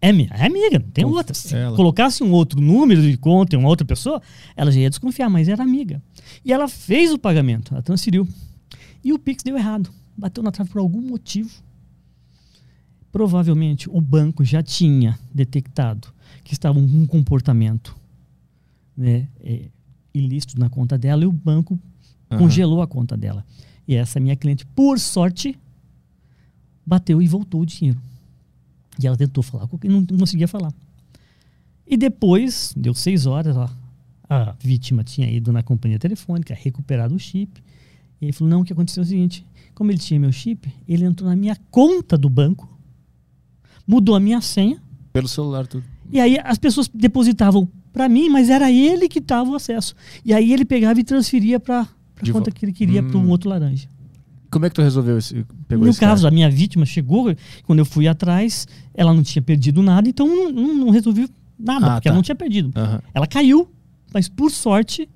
É, 0.00 0.12
mi- 0.12 0.28
é 0.32 0.46
amiga, 0.46 0.78
não 0.80 0.90
tem 0.90 1.04
Conf- 1.04 1.16
outra. 1.16 1.34
Se 1.34 1.54
ela. 1.54 1.76
colocasse 1.76 2.22
um 2.24 2.32
outro 2.32 2.60
número 2.60 3.00
de 3.00 3.16
conta 3.16 3.54
em 3.54 3.58
uma 3.58 3.68
outra 3.68 3.86
pessoa, 3.86 4.20
ela 4.56 4.72
já 4.72 4.80
ia 4.80 4.90
desconfiar, 4.90 5.30
mas 5.30 5.48
era 5.48 5.62
amiga. 5.62 6.02
E 6.44 6.52
ela 6.52 6.66
fez 6.68 7.12
o 7.12 7.18
pagamento, 7.18 7.72
ela 7.72 7.82
transferiu. 7.82 8.26
E 9.04 9.12
o 9.12 9.18
Pix 9.18 9.42
deu 9.44 9.56
errado. 9.56 9.90
Bateu 10.16 10.42
na 10.42 10.50
trave 10.50 10.70
por 10.70 10.80
algum 10.80 11.00
motivo. 11.00 11.50
Provavelmente 13.12 13.88
o 13.88 14.00
banco 14.00 14.44
já 14.44 14.62
tinha 14.62 15.16
detectado 15.32 16.08
que 16.44 16.52
estava 16.52 16.78
um, 16.78 16.82
um 17.02 17.06
comportamento 17.06 17.96
né, 18.96 19.26
é, 19.40 19.62
ilícito 20.12 20.58
na 20.60 20.68
conta 20.68 20.96
dela 20.96 21.24
e 21.24 21.26
o 21.26 21.32
banco 21.32 21.78
Aham. 22.30 22.38
congelou 22.40 22.82
a 22.82 22.86
conta 22.86 23.16
dela. 23.16 23.44
E 23.88 23.94
essa 23.94 24.20
minha 24.20 24.36
cliente, 24.36 24.64
por 24.66 24.98
sorte, 25.00 25.58
bateu 26.86 27.20
e 27.20 27.26
voltou 27.26 27.62
o 27.62 27.66
dinheiro. 27.66 28.00
E 29.02 29.06
ela 29.06 29.16
tentou 29.16 29.42
falar, 29.42 29.66
com- 29.66 29.78
não, 29.84 30.00
não 30.02 30.18
conseguia 30.18 30.46
falar. 30.46 30.72
E 31.86 31.96
depois, 31.96 32.72
deu 32.76 32.94
seis 32.94 33.26
horas, 33.26 33.56
ó, 33.56 33.68
a 34.28 34.54
vítima 34.60 35.02
tinha 35.04 35.30
ido 35.30 35.52
na 35.52 35.62
companhia 35.62 35.98
telefônica, 35.98 36.54
recuperado 36.54 37.14
o 37.14 37.18
chip. 37.18 37.62
E 38.20 38.26
ele 38.26 38.32
falou: 38.32 38.50
não, 38.50 38.60
o 38.60 38.64
que 38.64 38.72
aconteceu 38.72 39.02
é 39.02 39.06
o 39.06 39.08
seguinte: 39.08 39.44
como 39.74 39.90
ele 39.90 39.98
tinha 39.98 40.18
meu 40.18 40.32
chip, 40.32 40.72
ele 40.88 41.04
entrou 41.04 41.28
na 41.28 41.36
minha 41.36 41.56
conta 41.70 42.16
do 42.16 42.30
banco, 42.30 42.68
mudou 43.86 44.14
a 44.14 44.20
minha 44.20 44.40
senha, 44.40 44.80
Pelo 45.12 45.28
celular, 45.28 45.66
tudo. 45.66 45.84
E 46.12 46.20
aí 46.20 46.38
as 46.44 46.58
pessoas 46.58 46.88
depositavam 46.92 47.68
para 47.92 48.08
mim, 48.08 48.28
mas 48.28 48.50
era 48.50 48.70
ele 48.70 49.08
que 49.08 49.20
tava 49.20 49.50
o 49.50 49.54
acesso. 49.54 49.94
E 50.24 50.32
aí 50.34 50.52
ele 50.52 50.64
pegava 50.64 50.98
e 51.00 51.04
transferia 51.04 51.58
para 51.60 51.82
a 51.82 52.32
conta 52.32 52.50
que 52.50 52.64
ele 52.64 52.72
queria 52.72 53.02
para 53.02 53.16
um 53.18 53.22
Hum. 53.26 53.28
outro 53.30 53.48
laranja. 53.48 53.88
Como 54.50 54.64
é 54.66 54.68
que 54.68 54.74
tu 54.76 54.82
resolveu 54.82 55.18
esse? 55.18 55.44
Pegou 55.66 55.84
no 55.84 55.90
esse 55.90 55.98
caso, 56.00 56.22
cara? 56.22 56.32
a 56.32 56.34
minha 56.34 56.48
vítima 56.50 56.86
chegou, 56.86 57.34
quando 57.64 57.78
eu 57.80 57.84
fui 57.84 58.06
atrás, 58.06 58.66
ela 58.94 59.12
não 59.12 59.22
tinha 59.22 59.42
perdido 59.42 59.82
nada, 59.82 60.08
então 60.08 60.26
não, 60.28 60.50
não, 60.52 60.74
não 60.74 60.90
resolvi 60.90 61.28
nada, 61.58 61.86
Ah, 61.86 61.90
porque 61.94 62.04
tá. 62.08 62.10
ela 62.10 62.16
não 62.16 62.22
tinha 62.22 62.34
perdido. 62.36 62.70
Aham. 62.76 63.00
Ela 63.12 63.26
caiu, 63.26 63.68
mas 64.12 64.28
por 64.28 64.50
sorte, 64.50 65.08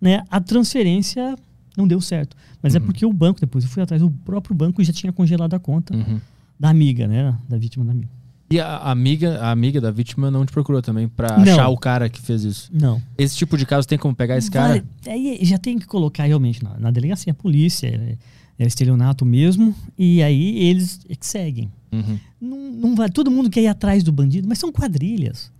né, 0.00 0.22
a 0.30 0.38
transferência 0.40 1.34
não 1.76 1.86
deu 1.88 2.00
certo. 2.00 2.36
Mas 2.62 2.74
é 2.74 2.78
Uhum. 2.78 2.84
porque 2.84 3.06
o 3.06 3.12
banco, 3.12 3.40
depois 3.40 3.64
eu 3.64 3.70
fui 3.70 3.82
atrás, 3.82 4.02
o 4.02 4.10
próprio 4.10 4.54
banco 4.54 4.82
já 4.84 4.92
tinha 4.92 5.12
congelado 5.12 5.54
a 5.54 5.58
conta 5.58 5.94
Uhum. 5.96 6.20
da 6.60 6.68
amiga, 6.68 7.06
né? 7.06 7.34
Da 7.48 7.56
vítima 7.56 7.84
da 7.86 7.92
amiga. 7.92 8.08
E 8.50 8.60
a 8.60 8.76
amiga, 8.90 9.40
a 9.40 9.50
amiga 9.50 9.80
da 9.80 9.90
vítima 9.90 10.30
não 10.30 10.44
te 10.44 10.52
procurou 10.52 10.82
também 10.82 11.10
Não. 11.18 11.52
achar 11.52 11.68
o 11.68 11.78
cara 11.78 12.08
que 12.08 12.20
fez 12.20 12.44
isso. 12.44 12.70
Não. 12.72 13.02
Esse 13.16 13.36
tipo 13.36 13.56
de 13.56 13.64
caso 13.64 13.88
tem 13.88 13.98
como 13.98 14.14
pegar 14.14 14.36
esse 14.36 14.50
cara? 14.50 14.84
Aí 15.06 15.38
já 15.42 15.58
tem 15.58 15.78
que 15.78 15.86
colocar 15.86 16.24
realmente 16.24 16.62
na, 16.62 16.78
na 16.78 16.90
delegacia, 16.90 17.32
a 17.32 17.34
polícia, 17.34 17.86
é, 17.86 18.16
é 18.58 18.66
estelionato 18.66 19.24
mesmo, 19.24 19.74
e 19.98 20.22
aí 20.22 20.58
eles 20.68 21.00
é 21.08 21.14
que 21.14 21.26
seguem. 21.26 21.72
Uhum. 21.90 22.18
Não, 22.40 22.58
não 22.72 22.94
vai, 22.94 23.08
todo 23.08 23.30
mundo 23.30 23.48
quer 23.48 23.62
ir 23.62 23.68
atrás 23.68 24.02
do 24.02 24.12
bandido, 24.12 24.46
mas 24.48 24.58
são 24.58 24.70
quadrilhas. 24.70 25.50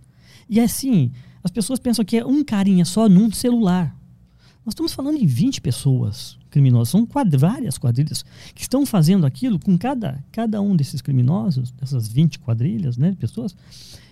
E 0.49 0.59
assim, 0.59 1.11
as 1.43 1.51
pessoas 1.51 1.79
pensam 1.79 2.05
que 2.05 2.17
é 2.17 2.25
um 2.25 2.43
carinha 2.43 2.85
só 2.85 3.09
num 3.09 3.31
celular. 3.31 3.95
Nós 4.65 4.73
estamos 4.73 4.93
falando 4.93 5.19
de 5.19 5.27
20 5.27 5.61
pessoas 5.61 6.39
criminosas, 6.49 6.89
são 6.89 7.07
várias 7.37 7.77
quadrilhas 7.77 8.25
que 8.55 8.63
estão 8.63 8.83
fazendo 8.83 9.25
aquilo 9.25 9.59
com 9.59 9.77
cada, 9.77 10.23
cada 10.31 10.59
um 10.59 10.75
desses 10.75 11.01
criminosos, 11.01 11.69
dessas 11.71 12.07
20 12.07 12.39
quadrilhas 12.39 12.97
né, 12.97 13.11
de 13.11 13.17
pessoas, 13.17 13.55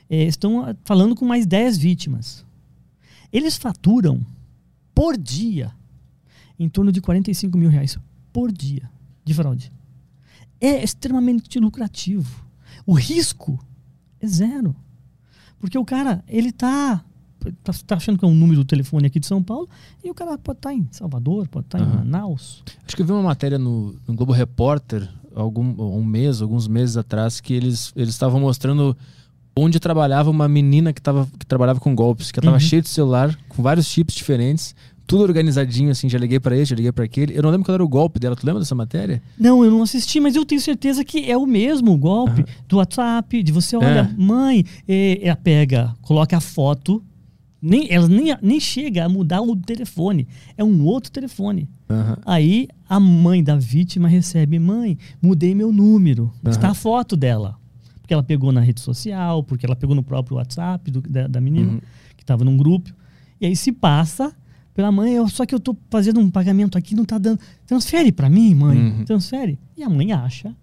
eh, 0.08 0.26
estão 0.26 0.64
ah, 0.64 0.76
falando 0.84 1.16
com 1.16 1.26
mais 1.26 1.48
10 1.48 1.80
vítimas. 1.80 2.46
Eles 3.32 3.58
faturam 3.58 4.24
por 4.94 5.18
dia 5.18 5.72
em 6.60 6.70
torno 6.70 6.92
de 6.92 7.02
45 7.02 7.58
mil 7.58 7.70
reais 7.70 7.98
por 8.32 8.52
dia 8.52 8.88
de 9.26 9.34
fraude. 9.34 9.72
É 10.62 10.84
extremamente 10.84 11.60
lucrativo. 11.60 12.46
O 12.86 12.94
risco 12.94 13.60
é 14.20 14.28
zero. 14.28 14.76
Porque 15.60 15.78
o 15.78 15.86
cara, 15.86 16.24
ele 16.28 16.52
tá, 16.52 17.04
tá, 17.64 17.74
tá 17.86 17.96
achando 17.96 18.18
que 18.18 18.26
é 18.26 18.28
um 18.28 18.34
número 18.36 18.60
do 18.62 18.66
telefone 18.66 19.08
aqui 19.08 19.20
de 19.20 19.26
São 19.28 19.42
Paulo 19.44 19.68
e 20.04 20.10
o 20.10 20.14
cara 20.14 20.38
pode 20.38 20.60
estar 20.60 20.74
em 20.74 20.88
Salvador, 20.92 21.48
pode 21.48 21.66
estar 21.66 21.80
em 21.80 21.84
Aham. 21.84 21.96
Manaus. 21.98 22.64
Acho 22.86 22.96
que 22.96 23.02
eu 23.02 23.06
vi 23.06 23.12
uma 23.12 23.24
matéria 23.24 23.58
no, 23.60 23.96
no 24.08 24.14
Globo 24.16 24.32
Repórter, 24.32 25.08
algum, 25.36 25.64
um 25.98 26.04
mês, 26.04 26.42
alguns 26.42 26.68
meses 26.68 26.96
atrás, 26.98 27.40
que 27.42 27.54
eles 27.54 27.92
eles 27.96 28.10
estavam 28.10 28.40
mostrando 28.40 28.96
onde 29.56 29.80
trabalhava 29.80 30.30
uma 30.32 30.48
menina 30.48 30.92
que, 30.94 31.02
tava, 31.02 31.28
que 31.38 31.46
trabalhava 31.46 31.80
com 31.80 31.94
golpes, 31.94 32.32
que 32.32 32.40
ela 32.40 32.46
tava 32.46 32.56
Uhum. 32.56 32.60
cheia 32.60 32.82
de 32.82 32.90
celular, 32.90 33.38
com 33.50 33.62
vários 33.62 33.86
chips 33.86 34.16
diferentes, 34.16 34.76
tudo 35.06 35.22
organizadinho, 35.24 35.92
assim, 35.92 36.08
já 36.10 36.18
liguei 36.18 36.40
pra 36.40 36.56
esse, 36.58 36.70
já 36.72 36.76
liguei 36.76 36.92
pra 36.92 37.04
aquele. 37.06 37.38
Eu 37.38 37.44
não 37.44 37.50
lembro 37.52 37.66
qual 37.66 37.74
era 37.76 37.84
o 37.84 37.88
golpe 37.88 38.20
dela, 38.20 38.36
tu 38.36 38.46
lembra 38.48 38.62
dessa 38.62 38.74
matéria? 38.74 39.22
Não, 39.38 39.64
eu 39.64 39.70
não 39.70 39.84
assisti, 39.84 40.20
mas 40.20 40.36
eu 40.36 40.44
tenho 40.46 40.62
certeza 40.62 41.04
que 41.04 41.30
é 41.30 41.38
o 41.38 41.46
mesmo 41.46 41.96
golpe 41.98 42.46
do 42.68 42.78
WhatsApp, 42.78 43.44
de 43.44 43.52
você, 43.52 43.76
olha, 43.76 44.10
É. 44.12 44.22
mãe, 44.22 44.66
ela 45.22 45.36
pega, 45.36 45.94
coloca 46.02 46.38
a 46.38 46.42
foto, 46.42 47.04
nem, 47.64 47.88
ela 47.90 48.08
nem, 48.08 48.36
nem 48.42 48.60
chega 48.60 49.06
a 49.06 49.10
mudar 49.10 49.42
o 49.42 49.56
telefone, 49.56 50.28
é 50.58 50.64
um 50.64 50.84
outro 50.84 51.10
telefone. 51.12 51.70
Aham. 51.90 52.18
Aí 52.26 52.68
a 52.90 53.00
mãe 53.00 53.44
da 53.44 53.56
vítima 53.56 54.08
recebe: 54.08 54.60
Mãe, 54.60 54.98
mudei 55.22 55.56
meu 55.56 55.72
número. 55.72 56.32
Está 56.46 56.70
a 56.72 56.74
foto 56.74 57.16
dela. 57.16 57.58
Porque 58.02 58.14
ela 58.14 58.22
pegou 58.24 58.52
na 58.52 58.60
rede 58.60 58.82
social, 58.82 59.42
porque 59.44 59.66
ela 59.66 59.76
pegou 59.78 59.96
no 59.96 60.04
próprio 60.04 60.36
WhatsApp 60.38 60.92
do- 60.92 61.02
da, 61.02 61.26
da 61.26 61.40
menina, 61.40 61.72
Uhum. 61.72 61.82
que 62.18 62.24
estava 62.24 62.44
num 62.44 62.58
grupo. 62.58 62.94
E 63.40 63.46
aí 63.46 63.56
se 63.56 63.72
passa 63.72 64.34
pela 64.74 64.92
mãe: 64.92 65.14
eu, 65.14 65.28
Só 65.30 65.46
que 65.46 65.56
eu 65.56 65.60
tô 65.60 65.76
fazendo 65.90 66.20
um 66.20 66.30
pagamento 66.30 66.78
aqui, 66.78 66.96
não 66.96 67.06
tá 67.06 67.18
dando. 67.18 67.40
Transfere 67.66 68.12
para 68.12 68.30
mim, 68.30 68.54
mãe. 68.54 68.78
Uhum. 68.78 69.06
Transfere. 69.06 69.58
E 69.78 69.84
a 69.84 69.90
mãe 69.90 70.12
acha. 70.12 70.54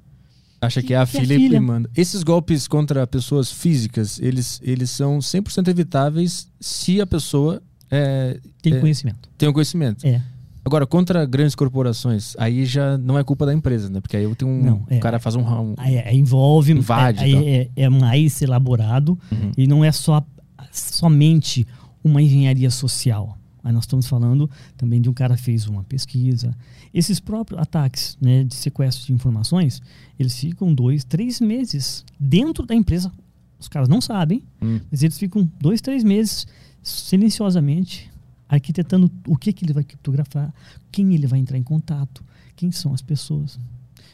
Acha 0.61 0.83
que 0.83 0.93
é 0.93 0.99
a 0.99 1.07
Que 1.07 1.17
é 1.17 1.21
filha, 1.21 1.37
filha. 1.37 1.57
e 1.57 1.61
manda. 1.61 1.89
Esses 1.97 2.23
golpes 2.23 2.69
contra 2.69 3.07
pessoas 3.07 3.51
físicas, 3.51 4.21
eles, 4.21 4.61
eles 4.63 4.91
são 4.91 5.19
100% 5.19 5.69
evitáveis 5.69 6.49
se 6.61 7.01
a 7.01 7.07
pessoa 7.07 7.63
é, 7.91 8.39
Tem 8.63 8.75
é, 8.75 8.79
conhecimento. 8.81 9.29
tem 9.39 9.49
o 9.49 9.53
conhecimento. 9.53 10.07
É. 10.07 10.21
Agora, 10.63 10.87
contra 10.87 11.25
grandes 11.25 11.55
corporações, 11.55 12.35
aí 12.39 12.67
já 12.67 12.99
não 12.99 13.19
é 13.19 13.25
culpa 13.25 13.47
da 13.47 13.55
empresa, 13.55 13.89
né? 13.89 14.01
Porque 14.01 14.15
aí 14.17 14.25
eu 14.25 14.35
tenho 14.37 14.51
um, 14.51 14.63
Não, 14.63 14.87
é. 14.91 14.99
o 14.99 15.01
cara 15.01 15.19
faz 15.19 15.35
um, 15.35 15.41
um 15.41 15.75
Aí, 15.79 15.99
envolve. 16.15 16.73
Invade, 16.73 17.25
aí 17.25 17.33
tá. 17.35 17.81
é, 17.81 17.85
é 17.87 17.89
mais 17.89 18.43
elaborado 18.43 19.19
Uhum. 19.33 19.53
e 19.57 19.67
não 19.67 19.83
é 19.83 19.91
só 19.91 20.23
somente 20.71 21.67
uma 22.05 22.21
engenharia 22.23 22.71
social. 22.71 23.37
Aí 23.63 23.73
nós 23.73 23.85
estamos 23.85 24.07
falando 24.07 24.49
também 24.77 25.01
de 25.01 25.09
um 25.09 25.13
cara 25.13 25.37
que 25.37 25.43
fez 25.43 25.67
uma 25.67 25.85
pesquisa. 25.85 26.57
Esses 26.95 27.21
próprios 27.21 27.61
ataques 27.61 28.17
né, 28.21 28.45
de 28.45 28.55
sequestro 28.55 29.07
de 29.07 29.13
informações, 29.13 29.83
eles 30.19 30.37
ficam 30.39 30.75
dois, 30.75 31.05
três 31.05 31.41
meses 31.41 32.05
dentro 32.19 32.65
da 32.67 32.75
empresa. 32.75 33.13
Os 33.59 33.69
caras 33.69 33.89
não 33.89 34.01
sabem, 34.01 34.43
Hum. 34.63 34.81
mas 34.91 35.03
eles 35.03 35.19
ficam 35.19 35.47
dois, 35.61 35.81
três 35.81 36.03
meses 36.03 36.47
silenciosamente 36.83 38.11
arquitetando 38.49 39.11
o 39.29 39.37
que, 39.37 39.53
que 39.53 39.65
ele 39.65 39.73
vai 39.73 39.85
criptografar, 39.85 40.53
quem 40.91 41.15
ele 41.15 41.27
vai 41.27 41.39
entrar 41.39 41.57
em 41.57 41.63
contato, 41.63 42.25
quem 42.57 42.73
são 42.73 42.93
as 42.93 43.01
pessoas. 43.01 43.59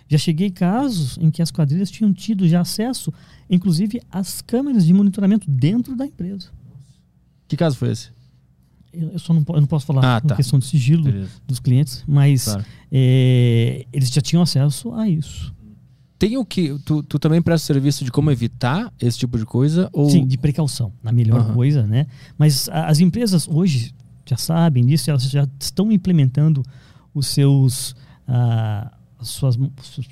Já 0.09 0.19
cheguei 0.19 0.51
casos 0.51 1.17
em 1.19 1.31
que 1.31 1.41
as 1.41 1.51
quadrilhas 1.51 1.91
tinham 1.91 2.13
tido 2.13 2.47
já 2.47 2.61
acesso, 2.61 3.13
inclusive, 3.49 4.01
às 4.11 4.43
câmeras 4.43 4.85
de 4.85 4.93
monitoramento 4.93 5.51
dentro 5.51 5.97
da 5.97 6.05
empresa. 6.07 6.49
Que 7.49 7.57
caso 7.57 7.77
foi 7.77 7.93
esse? 7.93 8.11
Eu, 8.93 9.19
só 9.19 9.35
não, 9.35 9.45
eu 9.49 9.61
não 9.61 9.67
posso 9.67 9.85
falar 9.87 10.17
Ah, 10.17 10.21
tá. 10.21 10.37
questão 10.37 10.59
de 10.59 10.65
sigilo 10.67 11.05
Beleza. 11.05 11.31
dos 11.47 11.61
clientes, 11.61 12.03
mas 12.07 12.45
Claro. 12.45 12.65
é, 12.91 13.87
eles 13.93 14.09
já 14.11 14.21
tinham 14.23 14.43
acesso 14.43 14.93
a 14.95 15.09
isso. 15.09 15.55
Tem 16.19 16.39
o 16.39 16.45
que. 16.47 16.79
Tu, 16.85 17.03
tu 17.03 17.19
também 17.19 17.43
presta 17.43 17.67
serviço 17.67 18.03
de 18.05 18.11
como 18.11 18.31
evitar 18.31 18.91
esse 18.99 19.19
tipo 19.19 19.37
de 19.39 19.45
coisa? 19.45 19.91
Ou... 19.93 20.09
Sim, 20.09 20.27
de 20.27 20.39
precaução, 20.39 20.91
na 21.03 21.13
melhor 21.13 21.41
Aham. 21.41 21.53
coisa, 21.55 21.87
né? 21.87 22.07
Mas 22.39 22.71
a- 22.71 22.87
as 22.87 23.01
empresas 23.01 23.47
hoje 23.47 23.93
já 24.25 24.39
sabem 24.39 24.87
disso, 24.87 25.11
elas 25.11 25.25
já 25.29 25.47
estão 25.61 25.93
implementando 25.93 26.63
os 27.13 27.27
seus, 27.27 27.95
ah, 28.27 28.91
as 29.19 29.29
suas, 29.29 29.57
suas- 29.83 30.09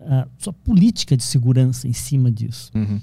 a 0.00 0.26
sua 0.38 0.52
política 0.52 1.16
de 1.16 1.22
segurança 1.22 1.86
em 1.86 1.92
cima 1.92 2.30
disso. 2.30 2.70
Uhum. 2.74 3.00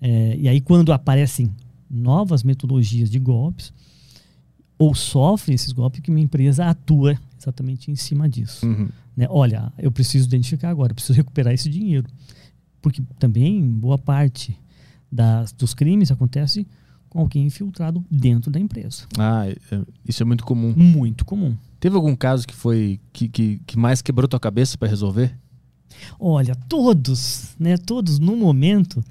É, 0.00 0.36
e 0.38 0.48
aí, 0.48 0.60
quando 0.60 0.92
aparecem 0.92 1.50
novas 1.90 2.42
metodologias 2.44 3.10
de 3.10 3.18
golpes, 3.18 3.72
ou 4.80 4.94
sofrem 4.94 5.54
esses 5.54 5.72
golpes, 5.72 6.00
que 6.00 6.10
minha 6.10 6.24
empresa 6.24 6.64
atua 6.64 7.14
exatamente 7.38 7.90
em 7.90 7.96
cima 7.96 8.26
disso. 8.26 8.64
Uhum. 8.66 8.88
Né? 9.14 9.26
Olha, 9.28 9.70
eu 9.78 9.92
preciso 9.92 10.26
identificar 10.26 10.70
agora, 10.70 10.92
eu 10.92 10.94
preciso 10.94 11.12
recuperar 11.12 11.52
esse 11.52 11.68
dinheiro. 11.68 12.06
Porque 12.80 13.02
também 13.18 13.62
boa 13.62 13.98
parte 13.98 14.58
das, 15.12 15.52
dos 15.52 15.74
crimes 15.74 16.10
acontece 16.10 16.66
com 17.10 17.18
alguém 17.18 17.44
infiltrado 17.44 18.02
dentro 18.10 18.50
da 18.50 18.58
empresa. 18.58 19.02
Ah, 19.18 19.46
é- 19.46 19.56
é- 19.74 19.82
isso 20.08 20.22
é 20.22 20.26
muito 20.26 20.44
comum. 20.44 20.72
Muito 20.74 21.26
comum. 21.26 21.54
Teve 21.78 21.96
algum 21.96 22.16
caso 22.16 22.46
que 22.48 22.54
foi. 22.54 22.98
que, 23.12 23.28
que, 23.28 23.60
que 23.66 23.78
mais 23.78 24.00
quebrou 24.00 24.26
tua 24.26 24.40
cabeça 24.40 24.78
pra 24.78 24.88
resolver? 24.88 25.36
Olha, 26.18 26.54
todos, 26.54 27.54
né? 27.58 27.76
Todos 27.76 28.18
no 28.18 28.34
momento, 28.36 29.04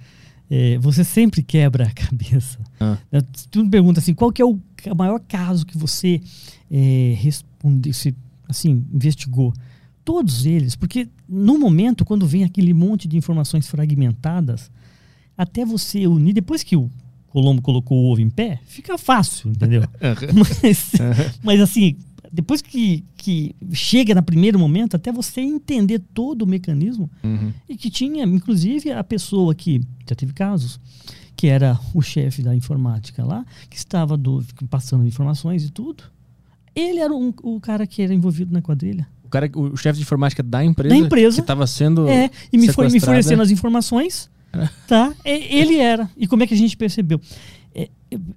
eh, 0.49 0.79
você 0.79 1.03
sempre 1.03 1.43
quebra 1.43 1.85
a 1.85 1.91
cabeça. 1.93 2.57
Ah. 2.79 2.97
Né? 3.11 3.21
Se 3.35 3.47
Tu 3.49 3.63
me 3.63 3.69
pergunta 3.69 3.99
assim, 3.99 4.15
qual 4.15 4.31
que 4.31 4.41
é 4.41 4.45
o 4.45 4.59
ca- 4.81 4.93
maior 4.95 5.19
caso 5.27 5.65
que 5.65 5.77
você 5.77 6.21
eh, 6.71 7.15
responde, 7.19 7.93
se, 7.93 8.15
assim, 8.47 8.85
investigou? 8.93 9.53
Todos 10.03 10.45
eles, 10.45 10.75
porque 10.75 11.07
no 11.27 11.57
momento, 11.59 12.03
quando 12.03 12.25
vem 12.25 12.43
aquele 12.43 12.73
monte 12.73 13.07
de 13.07 13.15
informações 13.17 13.67
fragmentadas, 13.67 14.71
até 15.37 15.63
você 15.65 16.07
unir, 16.07 16.33
depois 16.33 16.63
que 16.63 16.75
o 16.75 16.89
Colombo 17.27 17.61
colocou 17.61 17.97
o 18.03 18.11
ovo 18.11 18.21
em 18.21 18.29
pé, 18.29 18.59
fica 18.65 18.97
fácil, 18.97 19.51
entendeu? 19.51 19.83
mas, 20.63 20.91
mas 21.43 21.61
assim, 21.61 21.95
depois 22.31 22.61
que, 22.61 23.03
que 23.17 23.55
chega 23.71 24.15
no 24.15 24.23
primeiro 24.23 24.57
momento, 24.57 24.95
até 24.95 25.11
você 25.11 25.41
entender 25.41 25.99
todo 26.13 26.41
o 26.43 26.47
mecanismo, 26.47 27.09
Uhum. 27.23 27.51
e 27.67 27.75
que 27.77 27.89
tinha, 27.91 28.23
inclusive, 28.25 28.91
a 28.91 29.03
pessoa 29.03 29.53
que 29.53 29.81
já 30.09 30.15
teve 30.15 30.33
casos, 30.33 30.79
que 31.39 31.47
era 31.47 31.79
o 31.93 32.01
chefe 32.01 32.41
da 32.43 32.53
informática 32.53 33.23
lá, 33.23 33.45
que 33.69 33.77
estava 33.77 34.17
do- 34.17 34.43
passando 34.69 35.07
informações 35.07 35.63
e 35.63 35.69
tudo. 35.71 36.03
Ele 36.75 36.99
era 36.99 37.13
um- 37.13 37.33
o 37.41 37.61
cara 37.61 37.87
que 37.87 38.01
era 38.01 38.13
envolvido 38.13 38.51
na 38.53 38.61
quadrilha. 38.61 39.07
O 39.23 39.29
cara, 39.29 39.49
o 39.55 39.77
chefe 39.77 39.99
de 39.99 40.03
informática 40.03 40.43
da 40.43 40.65
empresa, 40.65 40.93
Da 40.93 40.99
empresa. 40.99 41.35
que 41.37 41.41
estava 41.41 41.65
sendo 41.65 42.09
É, 42.09 42.29
e 42.51 42.57
me 42.57 42.67
foi 42.73 42.89
me 42.89 42.99
fornecendo 42.99 43.41
as 43.41 43.51
informações, 43.51 44.29
tá? 44.85 45.13
Ele 45.23 45.77
era. 45.77 46.09
E 46.17 46.27
como 46.27 46.43
é 46.43 46.47
que 46.47 46.53
a 46.53 46.57
gente 46.57 46.75
percebeu? 46.75 47.21
É, 47.73 47.87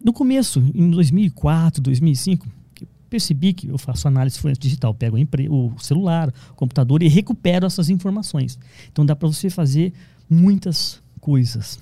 no 0.05 0.13
começo, 0.13 0.63
em 0.73 0.89
2004, 0.89 1.83
2005, 1.83 2.47
eu 2.81 2.87
percebi 3.11 3.53
que 3.53 3.67
eu 3.67 3.79
faço 3.79 4.07
análise 4.07 4.39
forense 4.39 4.61
digital, 4.61 4.95
pego 4.95 5.17
o 5.51 5.73
celular, 5.81 6.33
o 6.53 6.55
computador 6.55 7.03
e 7.03 7.09
recupero 7.09 7.67
essas 7.67 7.91
informações. 7.91 8.57
Então 8.93 9.05
dá 9.05 9.17
para 9.17 9.27
você 9.27 9.51
fazer 9.51 9.93
muitas 10.31 11.01
coisas 11.21 11.81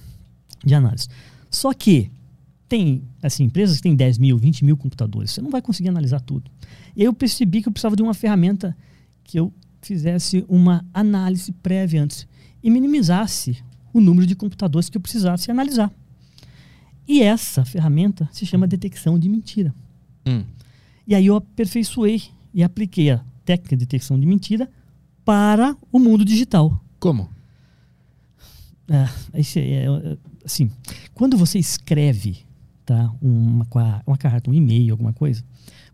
de 0.65 0.75
análise. 0.75 1.09
Só 1.51 1.73
que 1.73 2.11
tem 2.69 3.03
assim, 3.23 3.45
empresas 3.45 3.77
que 3.77 3.83
têm 3.83 3.97
10 3.97 4.19
mil, 4.19 4.39
20 4.39 4.65
mil 4.65 4.77
computadores, 4.77 5.33
você 5.33 5.41
não 5.41 5.51
vai 5.51 5.61
conseguir 5.61 5.89
analisar 5.89 6.21
tudo. 6.21 6.51
E 6.95 7.03
aí 7.03 7.07
eu 7.07 7.13
percebi 7.13 7.63
que 7.63 7.69
eu 7.69 7.73
precisava 7.73 7.97
de 7.97 8.03
uma 8.03 8.15
ferramenta 8.15 8.77
que 9.25 9.39
eu 9.39 9.53
fizesse 9.83 10.45
uma 10.49 10.87
análise 10.93 11.53
prévia 11.53 12.03
antes 12.03 12.27
e 12.63 12.71
minimizasse 12.71 13.63
o 13.93 14.01
número 14.01 14.27
de 14.27 14.37
computadores 14.37 14.89
que 14.89 14.97
eu 14.97 15.01
precisasse 15.01 15.51
analisar. 15.51 15.93
E 17.09 17.23
essa 17.23 17.65
ferramenta 17.65 18.29
se 18.31 18.47
chama 18.47 18.67
detecção 18.67 19.19
de 19.19 19.29
mentira. 19.29 19.75
Hum. 20.27 20.45
E 21.07 21.15
aí 21.15 21.27
eu 21.27 21.37
aperfeiçoei 21.37 22.23
e 22.55 22.63
apliquei 22.63 23.11
a 23.11 23.25
técnica 23.45 23.77
de 23.77 23.85
detecção 23.85 24.19
de 24.19 24.27
mentira 24.27 24.71
para 25.25 25.77
o 25.91 25.99
mundo 25.99 26.25
digital. 26.25 26.81
Como? 27.01 27.29
É, 28.89 29.09
esse 29.41 29.59
é, 29.59 29.87
é, 29.87 30.19
assim, 30.51 30.71
quando 31.15 31.37
você 31.37 31.59
escreve 31.59 32.39
tá, 32.85 33.13
uma, 33.23 33.67
uma 34.07 34.17
carta, 34.17 34.51
um 34.51 34.55
e-mail, 34.55 34.93
alguma 34.93 35.13
coisa, 35.13 35.45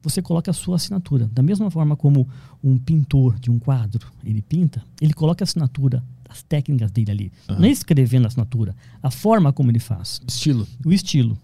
você 0.02 0.22
coloca 0.22 0.50
a 0.50 0.54
sua 0.54 0.76
assinatura. 0.76 1.28
Da 1.32 1.42
mesma 1.42 1.70
forma 1.70 1.96
como 1.96 2.28
um 2.62 2.78
pintor 2.78 3.38
de 3.38 3.50
um 3.50 3.58
quadro, 3.58 4.06
ele 4.24 4.40
pinta, 4.40 4.82
ele 5.00 5.12
coloca 5.12 5.42
a 5.42 5.46
assinatura, 5.46 6.02
as 6.28 6.42
técnicas 6.42 6.90
dele 6.90 7.10
ali. 7.10 7.32
Não 7.48 7.64
é 7.64 7.70
escrevendo 7.70 8.24
a 8.24 8.28
assinatura, 8.28 8.74
a 9.02 9.10
forma 9.10 9.52
como 9.52 9.70
ele 9.70 9.78
faz 9.78 10.20
Estilo. 10.26 10.66
o 10.84 10.92
estilo. 10.92 11.38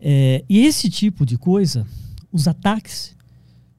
É, 0.00 0.44
e 0.48 0.60
esse 0.66 0.90
tipo 0.90 1.24
de 1.24 1.38
coisa, 1.38 1.86
os 2.32 2.48
ataques 2.48 3.14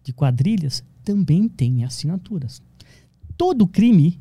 de 0.04 0.14
quadrilhas 0.14 0.84
também 1.04 1.48
têm 1.48 1.84
assinaturas. 1.84 2.62
Todo 3.38 3.68
crime, 3.68 4.20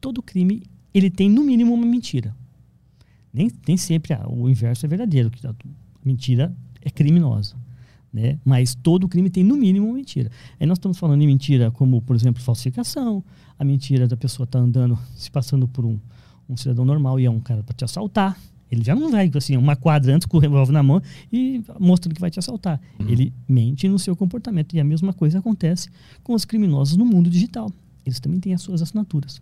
todo 0.00 0.22
crime, 0.22 0.62
ele 0.92 1.10
tem 1.10 1.28
no 1.28 1.44
mínimo 1.44 1.74
uma 1.74 1.86
mentira. 1.86 2.34
Nem, 3.34 3.50
nem 3.66 3.76
sempre 3.76 4.14
ah, 4.14 4.24
o 4.28 4.48
inverso 4.48 4.86
é 4.86 4.88
verdadeiro, 4.88 5.28
que 5.28 5.44
a 5.44 5.52
mentira 6.04 6.54
é 6.80 6.88
criminosa. 6.88 7.56
Né? 8.12 8.38
Mas 8.44 8.76
todo 8.76 9.08
crime 9.08 9.28
tem 9.28 9.42
no 9.42 9.56
mínimo 9.56 9.88
uma 9.88 9.96
mentira. 9.96 10.30
Aí 10.60 10.66
nós 10.68 10.78
estamos 10.78 10.96
falando 10.96 11.20
de 11.20 11.26
mentira 11.26 11.72
como, 11.72 12.00
por 12.00 12.14
exemplo, 12.14 12.40
falsificação, 12.40 13.24
a 13.58 13.64
mentira 13.64 14.06
da 14.06 14.16
pessoa 14.16 14.44
estar 14.44 14.60
andando, 14.60 14.96
se 15.16 15.28
passando 15.32 15.66
por 15.66 15.84
um, 15.84 15.98
um 16.48 16.56
cidadão 16.56 16.84
normal 16.84 17.18
e 17.18 17.24
é 17.24 17.30
um 17.30 17.40
cara 17.40 17.64
para 17.64 17.74
te 17.74 17.84
assaltar. 17.84 18.38
Ele 18.70 18.84
já 18.84 18.94
não 18.94 19.10
vai, 19.10 19.30
assim, 19.34 19.56
uma 19.56 19.74
quadra 19.74 20.14
antes 20.14 20.26
com 20.26 20.36
o 20.36 20.40
revólver 20.40 20.72
na 20.72 20.82
mão 20.82 21.02
e 21.32 21.62
mostrando 21.78 22.14
que 22.14 22.20
vai 22.20 22.30
te 22.30 22.38
assaltar. 22.38 22.80
Ele 23.00 23.32
mente 23.48 23.88
no 23.88 23.98
seu 23.98 24.16
comportamento. 24.16 24.74
E 24.74 24.80
a 24.80 24.84
mesma 24.84 25.12
coisa 25.12 25.40
acontece 25.40 25.88
com 26.22 26.34
os 26.34 26.44
criminosos 26.44 26.96
no 26.96 27.04
mundo 27.04 27.28
digital. 27.28 27.70
Eles 28.06 28.20
também 28.20 28.40
têm 28.40 28.54
as 28.54 28.62
suas 28.62 28.80
assinaturas. 28.80 29.40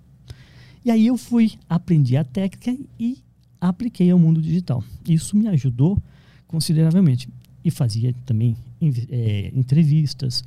E 0.85 0.91
aí 0.91 1.07
eu 1.07 1.17
fui, 1.17 1.53
aprendi 1.69 2.17
a 2.17 2.25
técnica 2.25 2.77
e 2.99 3.23
apliquei 3.69 4.11
ao 4.11 4.19
mundo 4.19 4.43
digital. 4.43 4.83
Isso 5.09 5.37
me 5.37 5.47
ajudou 5.49 5.97
consideravelmente. 6.49 7.29
E 7.65 7.71
fazia 7.71 8.13
também 8.27 8.57
eh, 8.81 9.53
entrevistas. 9.55 10.43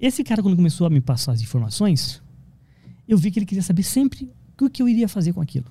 Esse 0.00 0.22
cara, 0.22 0.40
quando 0.40 0.54
começou 0.54 0.86
a 0.86 0.90
me 0.90 1.00
passar 1.00 1.32
as 1.32 1.42
informações, 1.42 2.22
eu 3.08 3.18
vi 3.18 3.32
que 3.32 3.40
ele 3.40 3.46
queria 3.46 3.62
saber 3.62 3.82
sempre 3.82 4.30
o 4.60 4.70
que 4.70 4.80
eu 4.80 4.88
iria 4.88 5.08
fazer 5.08 5.32
com 5.32 5.40
aquilo. 5.40 5.66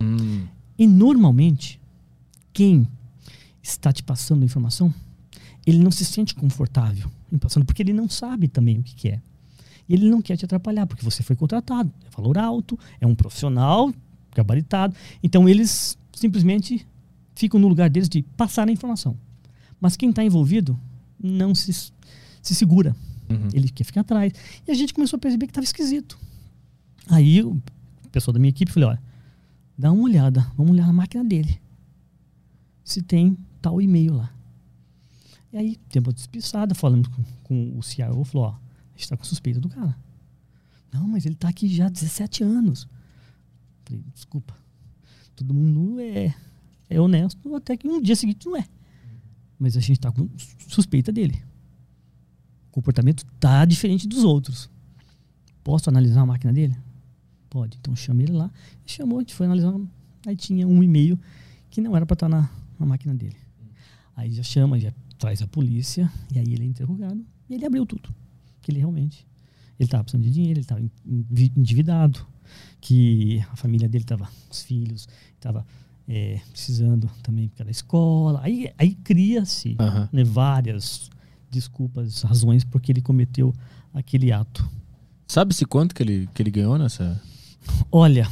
Hum. 0.00 0.46
E 0.78 0.86
normalmente, 0.86 1.78
quem 2.50 2.88
está 3.62 3.92
te 3.92 4.02
passando 4.02 4.42
a 4.42 4.46
informação, 4.46 4.92
ele 5.66 5.78
não 5.78 5.90
se 5.90 6.04
sente 6.04 6.34
confortável 6.34 7.10
em 7.30 7.36
passando, 7.36 7.66
porque 7.66 7.82
ele 7.82 7.92
não 7.92 8.08
sabe 8.08 8.48
também 8.48 8.78
o 8.78 8.82
que, 8.82 8.94
que 8.94 9.08
é. 9.10 9.20
E 9.86 9.92
ele 9.92 10.08
não 10.08 10.22
quer 10.22 10.38
te 10.38 10.46
atrapalhar, 10.46 10.86
porque 10.86 11.04
você 11.04 11.22
foi 11.22 11.36
contratado, 11.36 11.92
é 12.06 12.10
valor 12.16 12.38
alto, 12.38 12.78
é 13.00 13.06
um 13.06 13.14
profissional 13.14 13.92
gabaritado. 14.34 14.94
Então 15.22 15.48
eles 15.48 15.98
simplesmente 16.16 16.86
ficam 17.34 17.60
no 17.60 17.68
lugar 17.68 17.90
deles 17.90 18.08
de 18.08 18.22
passar 18.22 18.68
a 18.68 18.72
informação. 18.72 19.16
Mas 19.80 19.96
quem 19.96 20.10
está 20.10 20.24
envolvido 20.24 20.78
não 21.22 21.54
se, 21.54 21.72
se 22.42 22.54
segura. 22.54 22.96
Uhum. 23.28 23.48
Ele 23.52 23.68
quer 23.68 23.84
ficar 23.84 24.00
atrás. 24.00 24.32
E 24.66 24.70
a 24.70 24.74
gente 24.74 24.94
começou 24.94 25.18
a 25.18 25.20
perceber 25.20 25.46
que 25.46 25.50
estava 25.50 25.64
esquisito. 25.64 26.18
Aí 27.08 27.42
o 27.42 27.60
pessoal 28.10 28.32
da 28.32 28.40
minha 28.40 28.48
equipe 28.48 28.72
falou: 28.72 28.90
olha, 28.90 29.02
dá 29.76 29.92
uma 29.92 30.02
olhada, 30.02 30.50
vamos 30.56 30.72
olhar 30.72 30.86
na 30.86 30.92
máquina 30.92 31.22
dele. 31.22 31.60
Se 32.82 33.02
tem 33.02 33.36
tal 33.60 33.80
e-mail 33.80 34.14
lá. 34.14 34.32
E 35.52 35.58
aí, 35.58 35.76
tempo 35.88 36.12
despistada, 36.12 36.74
falando 36.74 37.10
com, 37.10 37.22
com 37.42 37.78
o 37.78 37.82
CIO, 37.82 38.24
falou: 38.24 38.48
ó, 38.48 38.50
a 38.50 38.58
gente 38.92 39.02
está 39.02 39.16
com 39.16 39.24
suspeita 39.24 39.60
do 39.60 39.68
cara. 39.68 39.96
Não, 40.92 41.06
mas 41.06 41.26
ele 41.26 41.34
está 41.34 41.48
aqui 41.48 41.68
já 41.68 41.86
há 41.86 41.90
17 41.90 42.42
anos. 42.42 42.88
Falei, 43.84 44.02
desculpa. 44.14 44.56
Todo 45.36 45.52
mundo 45.52 46.00
é, 46.00 46.34
é 46.88 47.00
honesto, 47.00 47.54
até 47.54 47.76
que 47.76 47.86
um 47.86 48.00
dia 48.00 48.16
seguinte 48.16 48.46
não 48.46 48.56
é. 48.56 48.64
Mas 49.58 49.76
a 49.76 49.80
gente 49.80 49.98
está 49.98 50.10
com 50.10 50.28
suspeita 50.66 51.12
dele. 51.12 51.42
O 52.68 52.72
comportamento 52.72 53.24
tá 53.38 53.64
diferente 53.64 54.08
dos 54.08 54.24
outros. 54.24 54.70
Posso 55.62 55.88
analisar 55.90 56.22
a 56.22 56.26
máquina 56.26 56.52
dele? 56.52 56.76
Pode. 57.50 57.76
Então 57.80 57.94
chama 57.94 58.22
ele 58.22 58.32
lá. 58.32 58.50
Chamou, 58.84 59.18
a 59.18 59.20
gente 59.20 59.34
foi 59.34 59.46
analisar. 59.46 59.74
Aí 60.26 60.36
tinha 60.36 60.66
um 60.66 60.82
e-mail 60.82 61.18
que 61.70 61.80
não 61.80 61.96
era 61.96 62.04
para 62.06 62.14
estar 62.14 62.28
na, 62.28 62.50
na 62.78 62.86
máquina 62.86 63.14
dele. 63.14 63.36
Aí 64.14 64.32
já 64.32 64.42
chama, 64.42 64.78
já 64.80 64.92
traz 65.18 65.42
a 65.42 65.46
polícia, 65.46 66.10
e 66.34 66.38
aí 66.38 66.52
ele 66.52 66.64
é 66.64 66.66
interrogado. 66.66 67.24
E 67.48 67.54
ele 67.54 67.66
abriu 67.66 67.84
tudo. 67.84 68.14
Que 68.62 68.70
ele 68.70 68.78
realmente. 68.78 69.26
Ele 69.78 69.86
estava 69.86 70.02
precisando 70.02 70.24
de 70.24 70.30
dinheiro, 70.30 70.58
ele 70.58 70.64
estava 70.64 70.80
endividado, 71.56 72.26
que 72.80 73.44
a 73.52 73.56
família 73.56 73.88
dele 73.88 74.04
estava, 74.04 74.28
os 74.50 74.62
filhos, 74.62 75.08
estava 75.34 75.66
precisando 76.52 77.10
também 77.22 77.48
para 77.48 77.66
a 77.66 77.70
escola. 77.70 78.40
Aí, 78.42 78.70
aí 78.78 78.94
cria-se 78.94 79.76
Aham. 79.78 80.08
né, 80.12 80.22
várias 80.24 81.10
desculpas, 81.50 82.22
razões 82.22 82.64
porque 82.64 82.92
ele 82.92 83.00
cometeu 83.00 83.52
aquele 83.92 84.30
ato. 84.32 84.68
Sabe-se 85.26 85.64
quanto 85.64 85.94
que 85.94 86.02
ele, 86.02 86.28
que 86.32 86.42
ele 86.42 86.50
ganhou 86.50 86.78
nessa, 86.78 87.20
Olha, 87.90 88.28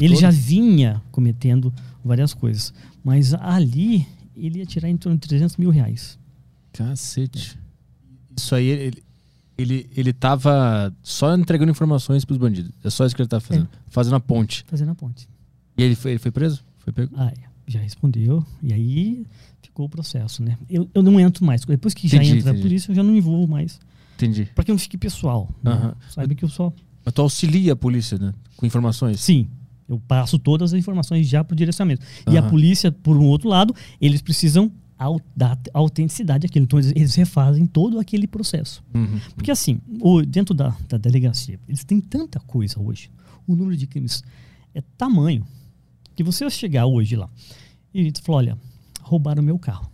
ele 0.00 0.08
todo? 0.14 0.20
já 0.20 0.30
vinha 0.30 1.00
cometendo 1.12 1.72
várias 2.04 2.34
coisas, 2.34 2.72
mas 3.04 3.32
ali 3.34 4.06
ele 4.34 4.58
ia 4.58 4.66
tirar 4.66 4.88
em 4.88 4.96
torno 4.96 5.18
de 5.18 5.28
300 5.28 5.56
mil 5.56 5.70
reais. 5.70 6.18
Cacete. 6.72 7.58
Isso 8.36 8.54
aí, 8.54 8.66
ele, 8.66 9.02
ele, 9.56 9.88
ele 9.96 10.12
tava 10.12 10.94
só 11.02 11.34
entregando 11.36 11.70
informações 11.70 12.24
pros 12.24 12.38
bandidos. 12.38 12.72
É 12.82 12.90
só 12.90 13.04
isso 13.06 13.14
que 13.14 13.22
ele 13.22 13.28
tava 13.28 13.40
fazendo. 13.40 13.68
Fazendo 13.88 14.16
a 14.16 14.20
ponte. 14.20 14.64
Fazendo 14.68 14.90
a 14.90 14.94
ponte. 14.94 15.28
E 15.76 15.82
ele 15.82 15.94
foi, 15.94 16.12
ele 16.12 16.18
foi 16.18 16.30
preso? 16.30 16.64
Foi 16.78 16.92
pego? 16.92 17.14
Ah, 17.16 17.28
é, 17.36 17.42
já 17.66 17.80
respondeu, 17.80 18.44
e 18.62 18.72
aí 18.72 19.26
ficou 19.62 19.86
o 19.86 19.88
processo, 19.88 20.42
né? 20.42 20.58
Eu, 20.68 20.88
eu 20.92 21.02
não 21.02 21.18
entro 21.18 21.44
mais. 21.44 21.64
Depois 21.64 21.94
que 21.94 22.06
já 22.08 22.18
Entendi, 22.18 22.38
entra 22.38 22.50
a 22.50 22.54
polícia, 22.54 22.90
eu 22.90 22.94
já 22.94 23.02
não 23.02 23.12
me 23.12 23.18
envolvo 23.18 23.50
mais. 23.50 23.78
Entendi. 24.16 24.48
Para 24.54 24.64
que 24.64 24.70
não 24.70 24.78
fique 24.78 24.98
pessoal. 24.98 25.48
né? 25.62 25.72
Aham. 25.72 25.94
Sabe 26.10 26.34
que 26.34 26.44
eu 26.44 26.48
só. 26.48 26.72
Mas 27.04 27.14
tu 27.14 27.22
auxilia 27.22 27.72
a 27.72 27.76
polícia, 27.76 28.18
né? 28.18 28.34
Com 28.56 28.66
informações. 28.66 29.20
Sim. 29.20 29.48
Eu 29.88 29.98
passo 30.00 30.38
todas 30.38 30.72
as 30.72 30.78
informações 30.78 31.26
já 31.26 31.42
para 31.42 31.54
o 31.54 31.56
direcionamento. 31.56 32.04
E 32.30 32.36
a 32.38 32.42
polícia, 32.42 32.92
por 32.92 33.16
um 33.16 33.26
outro 33.26 33.48
lado, 33.48 33.74
eles 34.00 34.22
precisam 34.22 34.70
da 35.36 35.58
autenticidade 35.74 36.46
daquilo. 36.46 36.64
Então, 36.64 36.78
eles, 36.78 36.92
eles 36.94 37.14
refazem 37.14 37.66
todo 37.66 37.98
aquele 37.98 38.26
processo. 38.26 38.82
Uhum. 38.94 39.18
Porque, 39.34 39.50
assim, 39.50 39.80
o- 40.00 40.22
dentro 40.22 40.54
da, 40.54 40.76
da 40.88 40.96
delegacia, 40.96 41.58
eles 41.68 41.82
têm 41.84 42.00
tanta 42.00 42.38
coisa 42.40 42.80
hoje. 42.80 43.10
O 43.46 43.56
número 43.56 43.76
de 43.76 43.86
crimes 43.86 44.22
é 44.74 44.80
tamanho 44.96 45.44
que 46.14 46.22
você 46.22 46.48
chegar 46.50 46.86
hoje 46.86 47.16
lá 47.16 47.28
e 47.92 48.12
falar: 48.22 48.38
olha, 48.38 48.58
roubaram 49.00 49.42
meu 49.42 49.58
carro. 49.58 49.86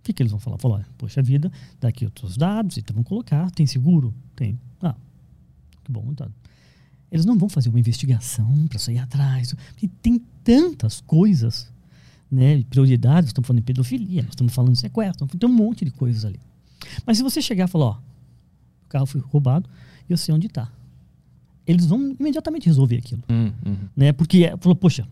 O 0.00 0.02
que, 0.02 0.12
que 0.12 0.22
eles 0.22 0.30
vão 0.30 0.40
falar? 0.40 0.58
Falar: 0.58 0.88
poxa 0.98 1.22
vida, 1.22 1.50
daqui 1.80 2.04
outros 2.04 2.36
dados, 2.36 2.76
então 2.78 2.94
vão 2.94 3.02
colocar. 3.04 3.50
Tem 3.52 3.66
seguro? 3.66 4.12
Tem. 4.36 4.58
Ah, 4.82 4.94
que 5.84 5.90
bom, 5.90 6.12
tá. 6.14 6.28
Eles 7.10 7.24
não 7.24 7.38
vão 7.38 7.48
fazer 7.48 7.70
uma 7.70 7.80
investigação 7.80 8.66
para 8.68 8.78
sair 8.78 8.98
atrás. 8.98 9.54
Porque 9.70 9.88
tem 10.02 10.18
tantas 10.44 11.00
coisas 11.00 11.72
né, 12.30 12.62
prioridade, 12.68 13.22
nós 13.22 13.26
estamos 13.26 13.46
falando 13.46 13.60
de 13.60 13.66
pedofilia, 13.66 14.26
estamos 14.28 14.52
falando 14.52 14.72
de 14.72 14.78
sequestro, 14.80 15.26
tem 15.26 15.48
um 15.48 15.52
monte 15.52 15.84
de 15.84 15.90
coisas 15.90 16.24
ali. 16.24 16.38
Mas 17.06 17.16
se 17.16 17.22
você 17.22 17.40
chegar 17.42 17.64
e 17.66 17.70
falar, 17.70 17.86
ó, 17.86 17.90
o 18.84 18.88
carro 18.88 19.06
foi 19.06 19.20
roubado, 19.20 19.68
eu 20.08 20.16
sei 20.16 20.34
onde 20.34 20.46
está. 20.46 20.70
Eles 21.66 21.86
vão 21.86 22.14
imediatamente 22.18 22.66
resolver 22.66 22.96
aquilo, 22.96 23.22
Hum, 23.28 23.50
uhum. 23.64 23.76
né? 23.96 24.12
Porque 24.12 24.44
é- 24.44 24.56
falou, 24.56 24.74
poxa, 24.76 25.06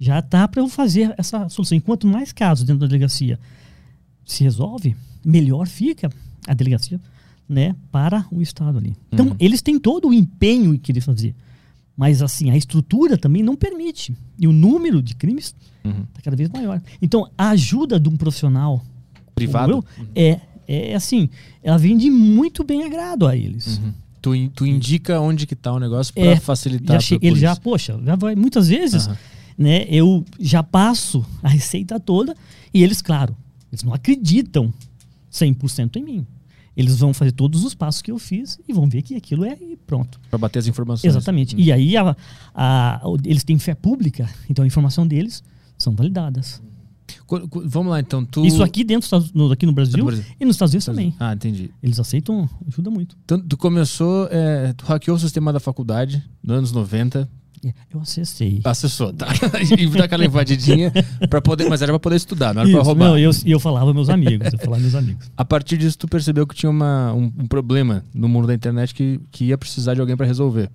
já 0.00 0.20
tá 0.20 0.46
para 0.48 0.60
eu 0.60 0.68
fazer 0.68 1.14
essa 1.16 1.48
solução. 1.48 1.76
Enquanto 1.78 2.06
mais 2.06 2.32
casos 2.32 2.64
dentro 2.66 2.80
da 2.80 2.86
delegacia 2.86 3.38
se 4.24 4.42
resolve, 4.42 4.96
melhor 5.24 5.66
fica 5.68 6.10
a 6.46 6.54
delegacia, 6.54 7.00
né, 7.48 7.74
para 7.92 8.26
o 8.32 8.42
estado 8.42 8.78
ali. 8.78 8.96
Então, 9.12 9.28
Uhum. 9.28 9.36
eles 9.38 9.62
têm 9.62 9.78
todo 9.78 10.08
o 10.08 10.12
empenho 10.14 10.74
em 10.74 10.78
querer 10.78 11.00
fazer. 11.00 11.34
Mas 11.96 12.20
assim, 12.20 12.50
a 12.50 12.56
estrutura 12.56 13.16
também 13.16 13.42
não 13.42 13.56
permite. 13.56 14.14
E 14.38 14.46
o 14.46 14.52
número 14.52 15.02
de 15.02 15.14
crimes 15.14 15.54
Uhum. 15.84 16.04
está 16.08 16.20
cada 16.22 16.36
vez 16.36 16.50
maior. 16.50 16.82
Então, 17.00 17.30
a 17.38 17.50
ajuda 17.50 17.98
de 17.98 18.08
um 18.08 18.16
profissional 18.16 18.84
Privado? 19.34 19.72
eu, 19.72 19.84
é, 20.14 20.40
é 20.66 20.94
assim, 20.94 21.28
ela 21.62 21.78
vem 21.78 21.96
de 21.96 22.10
muito 22.10 22.62
bem 22.64 22.84
agrado 22.84 23.26
a 23.26 23.36
eles. 23.36 23.78
Uhum. 23.78 23.92
Tu, 24.20 24.48
tu 24.50 24.66
indica 24.66 25.20
onde 25.20 25.46
que 25.46 25.54
tá 25.54 25.72
o 25.72 25.78
negócio 25.78 26.12
pra 26.12 26.22
É, 26.24 26.36
facilitar 26.36 26.96
Já 26.96 27.00
che- 27.00 27.18
ele 27.22 27.38
já, 27.38 27.54
poxa, 27.54 27.98
já 28.04 28.16
vai, 28.16 28.34
muitas 28.34 28.66
vezes, 28.68 29.08
né, 29.56 29.84
eu 29.88 30.24
já 30.40 30.62
passo 30.64 31.24
a 31.42 31.48
receita 31.48 32.00
toda 32.00 32.34
e 32.74 32.82
eles, 32.82 33.00
claro, 33.00 33.36
eles 33.72 33.84
não 33.84 33.94
acreditam 33.94 34.74
100% 35.30 35.96
em 35.96 36.02
mim. 36.02 36.26
Eles 36.76 36.98
vão 36.98 37.14
fazer 37.14 37.32
todos 37.32 37.64
os 37.64 37.74
passos 37.74 38.02
que 38.02 38.10
eu 38.10 38.18
fiz 38.18 38.58
e 38.68 38.72
vão 38.72 38.88
ver 38.88 39.00
que 39.02 39.14
aquilo 39.16 39.44
é 39.44 39.56
e 39.60 39.76
pronto. 39.86 40.20
Pra 40.28 40.38
bater 40.38 40.58
as 40.58 40.66
informações. 40.66 41.10
Exatamente. 41.10 41.54
Uhum. 41.54 41.60
E 41.62 41.72
aí 41.72 41.96
a- 41.96 42.14
a- 42.54 43.00
eles 43.24 43.42
têm 43.44 43.58
fé 43.58 43.74
pública, 43.74 44.28
então 44.50 44.62
a 44.62 44.66
informação 44.66 45.06
deles 45.06 45.42
são 45.78 45.94
validadas. 45.94 46.60
Qu- 47.26 47.48
Vamos 47.64 47.90
lá, 47.90 48.00
então. 48.00 48.24
Tu... 48.24 48.44
Isso 48.44 48.62
aqui 48.62 48.82
dentro 48.84 49.08
no, 49.32 49.50
aqui 49.52 49.64
no 49.64 49.72
Brasil, 49.72 49.98
No 49.98 50.04
Brasil. 50.06 50.24
e 50.40 50.44
nos 50.44 50.56
Estados 50.56 50.72
Unidos 50.74 50.86
também. 50.86 51.14
Ah, 51.18 51.32
entendi. 51.32 51.70
Eles 51.82 51.98
aceitam, 52.00 52.48
ajuda 52.68 52.90
muito. 52.90 53.16
Então, 53.24 53.40
tu 53.40 53.56
começou, 53.56 54.28
é, 54.30 54.72
tu 54.72 54.84
hackeou 54.84 55.16
o 55.16 55.20
sistema 55.20 55.52
da 55.52 55.60
faculdade 55.60 56.22
nos 56.42 56.56
anos 56.58 56.72
90, 56.72 57.20
É, 57.20 57.28
Eu 57.92 58.00
acessei. 58.00 58.60
acessou, 58.64 59.12
tá? 59.12 59.26
e 59.78 59.86
dá 59.88 60.04
aquela 60.04 60.24
invadidinha 60.24 60.92
pra 61.28 61.40
poder, 61.40 61.68
mas 61.68 61.82
era 61.82 61.92
pra 61.92 61.98
poder 62.00 62.16
estudar, 62.16 62.54
não 62.54 62.62
era 62.62 62.70
pra 62.70 62.80
Isso, 62.80 62.86
roubar. 62.86 63.08
não, 63.08 63.18
eu, 63.18 63.30
e 63.44 63.50
eu 63.50 63.60
falava 63.60 63.92
meus 63.92 64.08
amigos, 64.08 64.52
eu 64.52 64.58
falava 64.58 64.80
meus 64.80 64.94
amigos. 64.94 65.30
A 65.36 65.44
partir 65.44 65.76
disso, 65.76 65.98
tu 65.98 66.08
percebeu 66.08 66.46
que 66.46 66.54
tinha 66.54 66.70
uma, 66.70 67.12
um, 67.12 67.32
um 67.38 67.46
problema 67.46 68.04
no 68.14 68.28
mundo 68.28 68.46
da 68.46 68.54
internet 68.54 68.94
que, 68.94 69.20
que 69.30 69.46
ia 69.46 69.58
precisar 69.58 69.94
de 69.94 70.00
alguém 70.00 70.16
pra 70.16 70.26
resolver. 70.26 70.70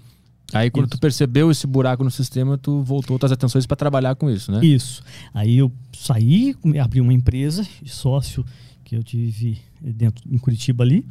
Aí, 0.53 0.69
quando 0.69 0.87
Isso. 0.87 0.97
tu 0.97 0.99
percebeu 0.99 1.49
esse 1.49 1.65
buraco 1.65 2.03
no 2.03 2.11
sistema, 2.11 2.57
tu 2.57 2.81
voltou 2.81 3.17
tuas 3.17 3.31
atenções 3.31 3.65
pra 3.65 3.77
trabalhar 3.77 4.15
com 4.15 4.29
isso, 4.29 4.51
né? 4.51 4.59
Isso. 4.63 5.01
Aí 5.33 5.57
eu 5.57 5.71
saí, 5.93 6.55
abri 6.81 6.99
uma 6.99 7.13
empresa, 7.13 7.65
sócio 7.85 8.45
que 8.83 8.95
eu 8.95 9.03
tive 9.03 9.57
dentro 9.79 10.23
em 10.29 10.37
Curitiba 10.37 10.83
ali. 10.83 11.05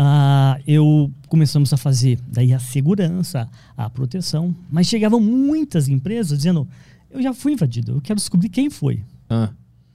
Ah, 0.00 0.60
eu 0.64 1.12
começamos 1.26 1.72
a 1.72 1.76
fazer 1.76 2.20
daí 2.28 2.52
a 2.54 2.60
segurança, 2.60 3.48
a 3.76 3.90
proteção, 3.90 4.54
mas 4.70 4.86
chegavam 4.86 5.18
muitas 5.20 5.88
empresas 5.88 6.38
dizendo: 6.38 6.68
eu 7.10 7.20
já 7.20 7.34
fui 7.34 7.52
invadido, 7.54 7.92
eu 7.92 8.00
quero 8.00 8.16
descobrir 8.16 8.48
quem 8.48 8.70
foi. 8.70 9.02
Ah. 9.28 9.50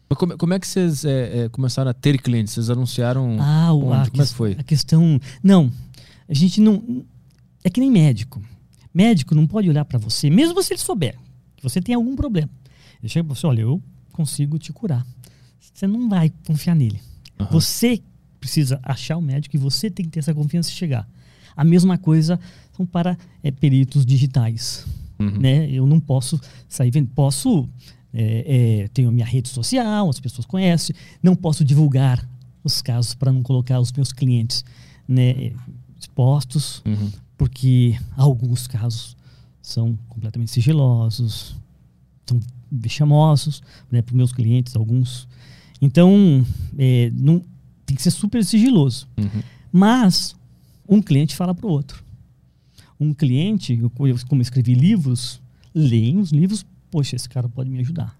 Mas 0.09 0.19
como, 0.19 0.37
como 0.37 0.53
é 0.53 0.59
que 0.59 0.67
vocês 0.67 1.05
é, 1.05 1.45
é, 1.45 1.49
começaram 1.49 1.89
a 1.89 1.93
ter 1.93 2.21
clientes? 2.21 2.53
Vocês 2.53 2.69
anunciaram 2.69 3.37
Ah, 3.39 3.71
o- 3.71 3.85
onde? 3.85 4.09
a, 4.09 4.11
Como 4.11 4.21
é 4.23 4.25
que 4.25 4.33
foi? 4.33 4.51
a 4.59 4.63
questão. 4.63 5.19
Não, 5.41 5.71
a 6.27 6.33
gente 6.33 6.59
não. 6.59 7.05
É 7.63 7.69
que 7.69 7.79
nem 7.79 7.89
médico. 7.89 8.41
Médico 8.93 9.33
não 9.33 9.47
pode 9.47 9.69
olhar 9.69 9.85
para 9.85 9.97
você, 9.97 10.29
mesmo 10.29 10.61
se 10.61 10.73
ele 10.73 10.81
souber 10.81 11.15
que 11.55 11.63
você 11.63 11.81
tem 11.81 11.95
algum 11.95 12.13
problema. 12.15 12.49
Ele 13.01 13.07
chega 13.07 13.25
para 13.25 13.35
você: 13.35 13.47
olha, 13.47 13.61
eu 13.61 13.81
consigo 14.11 14.59
te 14.59 14.73
curar. 14.73 15.07
Você 15.73 15.87
não 15.87 16.09
vai 16.09 16.29
confiar 16.45 16.75
nele. 16.75 16.99
Aham. 17.39 17.49
Você 17.51 18.01
precisa 18.43 18.77
achar 18.83 19.15
o 19.15 19.21
médico 19.21 19.55
e 19.55 19.59
você 19.59 19.89
tem 19.89 20.03
que 20.03 20.11
ter 20.11 20.19
essa 20.19 20.33
confiança 20.33 20.69
e 20.69 20.73
chegar. 20.73 21.07
A 21.55 21.63
mesma 21.63 21.97
coisa 21.97 22.37
são 22.75 22.85
para 22.85 23.17
é, 23.41 23.49
peritos 23.51 24.05
digitais. 24.05 24.85
Uhum. 25.17 25.39
Né? 25.39 25.71
Eu 25.71 25.87
não 25.87 25.97
posso 25.97 26.37
sair 26.67 26.91
vendo. 26.91 27.07
Posso. 27.15 27.69
É, 28.13 28.81
é, 28.83 28.87
tenho 28.89 29.11
minha 29.11 29.25
rede 29.25 29.47
social, 29.47 30.09
as 30.09 30.19
pessoas 30.19 30.45
conhecem. 30.45 30.93
Não 31.21 31.35
posso 31.35 31.63
divulgar 31.63 32.27
os 32.65 32.81
casos 32.81 33.15
para 33.15 33.31
não 33.31 33.41
colocar 33.41 33.79
os 33.79 33.91
meus 33.93 34.11
clientes 34.11 34.63
né, 35.07 35.53
expostos, 35.97 36.83
Uhum. 36.85 37.11
porque 37.37 37.97
alguns 38.17 38.67
casos 38.67 39.15
são 39.61 39.97
completamente 40.09 40.51
sigilosos, 40.51 41.55
são 42.25 42.39
vexamosos 42.69 43.63
né, 43.89 44.01
para 44.01 44.11
os 44.11 44.17
meus 44.17 44.33
clientes, 44.33 44.75
alguns. 44.75 45.27
Então, 45.81 46.45
é, 46.77 47.09
não, 47.15 47.41
tem 47.85 47.95
que 47.95 48.01
ser 48.03 48.11
super 48.11 48.43
sigiloso. 48.43 49.07
Uhum. 49.17 49.41
Mas 49.71 50.35
um 50.87 51.01
cliente 51.01 51.35
fala 51.35 51.53
para 51.53 51.67
o 51.67 51.69
outro. 51.69 52.03
Um 52.99 53.13
cliente, 53.13 53.77
eu, 53.79 53.89
como 53.89 54.41
eu 54.41 54.41
escrevi 54.41 54.73
livros, 54.73 55.41
leem 55.73 56.19
os 56.19 56.31
livros, 56.31 56.65
poxa, 56.91 57.15
esse 57.15 57.27
cara 57.27 57.49
pode 57.49 57.69
me 57.69 57.79
ajudar. 57.79 58.17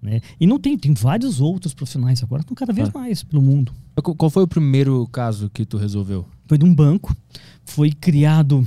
Né? 0.00 0.20
E 0.38 0.46
não 0.46 0.58
tem, 0.58 0.76
tem 0.76 0.92
vários 0.92 1.40
outros 1.40 1.72
profissionais 1.72 2.22
agora, 2.22 2.42
estão 2.42 2.54
cada 2.54 2.74
vez 2.74 2.90
Ah. 2.90 2.98
mais 2.98 3.22
pelo 3.22 3.40
mundo. 3.40 3.72
Qual 4.18 4.28
foi 4.28 4.42
o 4.42 4.46
primeiro 4.46 5.06
caso 5.08 5.48
que 5.48 5.64
tu 5.64 5.78
resolveu? 5.78 6.26
Foi 6.46 6.58
de 6.58 6.64
um 6.66 6.74
banco, 6.74 7.16
foi 7.64 7.90
criado 7.90 8.66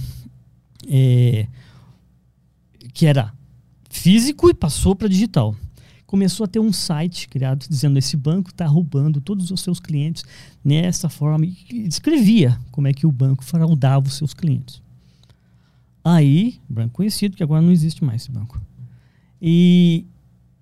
é, 0.89 1.47
que 2.91 3.05
era 3.05 3.31
físico 3.89 4.49
e 4.49 4.53
passou 4.53 4.95
para 4.95 5.07
digital. 5.07 5.55
Começou 6.07 6.45
a 6.45 6.47
ter 6.47 6.59
um 6.59 6.71
site 6.73 7.27
criado 7.27 7.65
dizendo 7.69 7.99
esse 7.99 8.15
banco 8.17 8.49
está 8.49 8.65
roubando 8.65 9.19
todos 9.21 9.51
os 9.51 9.59
seus 9.61 9.79
clientes 9.79 10.23
nessa 10.63 11.09
forma 11.09 11.45
e 11.45 11.87
descrevia 11.87 12.57
como 12.71 12.87
é 12.87 12.93
que 12.93 13.05
o 13.05 13.11
banco 13.11 13.43
fraudava 13.43 14.07
os 14.07 14.13
seus 14.15 14.33
clientes. 14.33 14.81
Aí, 16.03 16.55
banco 16.69 16.93
conhecido, 16.95 17.35
que 17.35 17.43
agora 17.43 17.61
não 17.61 17.71
existe 17.71 18.03
mais 18.05 18.21
esse 18.21 18.31
banco. 18.31 18.59
E 19.41 20.05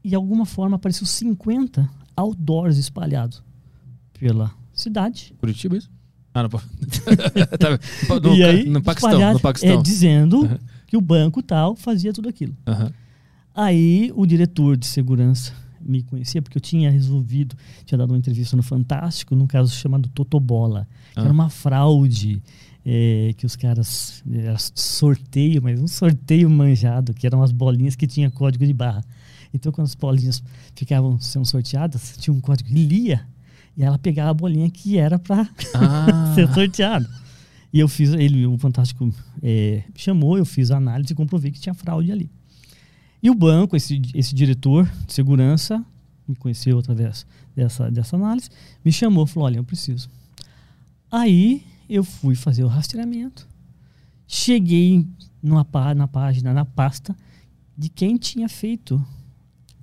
de 0.04 0.16
alguma 0.16 0.46
forma 0.48 0.76
apareceu 0.78 1.06
50 1.06 1.88
outdoors 2.18 2.78
espalhados 2.78 3.43
pela 4.20 4.52
cidade 4.74 5.34
Curitiba, 5.39 5.78
isso? 5.78 5.89
Ah, 6.34 6.43
não. 6.43 6.50
Tá, 7.60 8.20
no, 8.20 8.36
e 8.36 8.43
aí, 8.43 8.66
no 8.68 8.82
Paquistão. 8.82 9.34
No 9.34 9.39
Paquistão. 9.39 9.80
É, 9.80 9.82
dizendo 9.82 10.41
Uhum. 10.41 10.58
que 10.88 10.98
o 10.98 11.02
banco 11.02 11.41
tal 11.43 11.76
fazia 11.76 12.12
tudo 12.12 12.28
aquilo. 12.28 12.56
Aham. 12.68 12.91
Aí 13.56 14.12
o 14.16 14.26
diretor 14.26 14.76
de 14.78 14.86
segurança 14.86 15.53
me 15.80 16.01
conhecia 16.03 16.41
porque 16.41 16.58
eu 16.58 16.62
tinha 16.62 16.89
resolvido, 16.89 17.56
tinha 17.86 17.97
dado 17.97 18.12
uma 18.12 18.18
entrevista 18.18 18.58
no 18.58 18.64
Fantástico, 18.64 19.36
num 19.36 19.45
caso 19.47 19.74
chamado 19.74 20.10
Totobola, 20.10 20.88
que 21.14 21.20
Ah. 21.20 21.24
era 21.24 21.32
uma 21.34 21.49
fraude 21.49 22.41
é, 22.84 23.34
que 23.38 23.45
os 23.45 23.56
caras 23.56 24.24
era 24.32 24.56
sorteio, 24.60 25.62
mas 25.62 25.80
um 25.80 25.88
sorteio 25.88 26.49
manjado, 26.49 27.14
que 27.14 27.26
eram 27.26 27.41
as 27.41 27.51
bolinhas 27.51 27.95
que 27.95 28.06
tinha 28.08 28.30
código 28.30 28.66
de 28.66 28.74
barra. 28.74 29.03
Então 29.53 29.72
quando 29.72 29.86
as 29.88 29.95
bolinhas 29.95 30.43
ficavam 30.76 31.20
sendo 31.20 31.45
sorteadas, 31.45 32.16
tinha 32.18 32.34
um 32.34 32.41
código 32.41 32.70
que 32.70 32.76
lia 32.76 33.26
e 33.78 33.84
ela 33.84 33.97
pegava 33.97 34.32
a 34.32 34.34
bolinha 34.34 34.70
que 34.70 34.97
era 34.97 35.18
para 35.20 35.47
Ah, 35.74 36.34
ser 36.36 36.51
sorteado. 36.53 37.08
E 37.72 37.80
eu 37.80 37.88
fiz, 37.88 38.12
ele, 38.14 38.45
o 38.45 38.58
Fantástico 38.58 39.14
é, 39.41 39.84
chamou, 39.95 40.38
eu 40.38 40.45
fiz 40.45 40.72
a 40.72 40.78
análise 40.78 41.12
e 41.14 41.16
comprovei 41.16 41.51
que 41.51 41.60
tinha 41.60 41.74
fraude 41.74 42.12
ali. 42.12 42.30
E 43.26 43.30
o 43.32 43.34
banco, 43.34 43.76
esse, 43.76 44.00
esse 44.14 44.36
diretor 44.36 44.88
de 45.08 45.12
segurança, 45.12 45.84
me 46.28 46.36
conheceu 46.36 46.78
através 46.78 47.26
dessa, 47.56 47.90
dessa 47.90 48.16
análise, 48.16 48.52
me 48.84 48.92
chamou, 48.92 49.26
falou, 49.26 49.48
olha, 49.48 49.58
eu 49.58 49.64
preciso. 49.64 50.08
Aí 51.12 51.64
eu 51.90 52.04
fui 52.04 52.36
fazer 52.36 52.64
o 52.64 52.68
rastreamento, 52.68 53.48
cheguei 54.28 55.08
numa, 55.42 55.66
pá- 55.66 55.96
na 55.96 56.08
página, 56.08 56.54
na 56.54 56.66
pasta, 56.66 57.16
de 57.76 57.90
quem 57.90 58.16
tinha 58.16 58.48
feito 58.48 59.04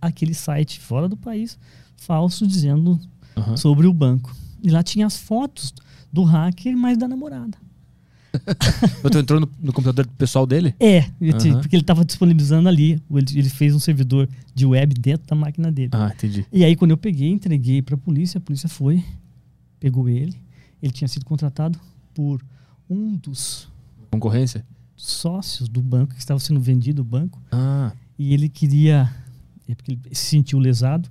aquele 0.00 0.34
site 0.34 0.78
fora 0.78 1.08
do 1.08 1.16
país, 1.16 1.58
falso, 1.96 2.46
dizendo 2.46 2.96
aham. 3.36 3.56
sobre 3.56 3.88
o 3.88 3.92
banco. 3.92 4.32
E 4.62 4.70
lá 4.70 4.84
tinha 4.84 5.04
as 5.04 5.16
fotos 5.16 5.74
do 6.12 6.22
hacker, 6.22 6.76
mas 6.76 6.96
da 6.96 7.08
namorada. 7.08 7.58
Tu 9.10 9.18
entrou 9.18 9.40
no, 9.40 9.48
no 9.60 9.72
computador 9.72 10.06
pessoal 10.16 10.46
dele? 10.46 10.74
É, 10.80 11.00
Aham. 11.00 11.60
porque 11.60 11.76
ele 11.76 11.82
estava 11.82 12.04
disponibilizando 12.04 12.68
ali. 12.68 13.00
Ele, 13.10 13.26
ele 13.38 13.48
fez 13.48 13.74
um 13.74 13.78
servidor 13.78 14.28
de 14.54 14.64
web 14.66 14.94
dentro 14.94 15.26
da 15.26 15.36
máquina 15.36 15.70
dele. 15.70 15.90
Ah, 15.92 16.10
entendi. 16.14 16.46
E 16.52 16.64
aí, 16.64 16.74
quando 16.76 16.92
eu 16.92 16.96
peguei, 16.96 17.28
entreguei 17.30 17.82
para 17.82 17.94
a 17.94 17.98
polícia, 17.98 18.38
a 18.38 18.40
polícia 18.40 18.68
foi, 18.68 19.04
pegou 19.78 20.08
ele. 20.08 20.34
Ele 20.82 20.92
tinha 20.92 21.08
sido 21.08 21.24
contratado 21.24 21.78
por 22.14 22.42
um 22.88 23.16
dos 23.16 23.68
Concorrência? 24.10 24.64
sócios 24.96 25.68
do 25.68 25.80
banco, 25.80 26.14
que 26.14 26.20
estava 26.20 26.40
sendo 26.40 26.60
vendido 26.60 27.02
o 27.02 27.04
banco. 27.04 27.40
Ah, 27.50 27.92
E 28.18 28.32
ele 28.34 28.48
queria. 28.48 29.10
É 29.68 29.74
porque 29.74 29.92
ele 29.92 30.00
se 30.14 30.26
sentiu 30.26 30.58
lesado. 30.58 31.08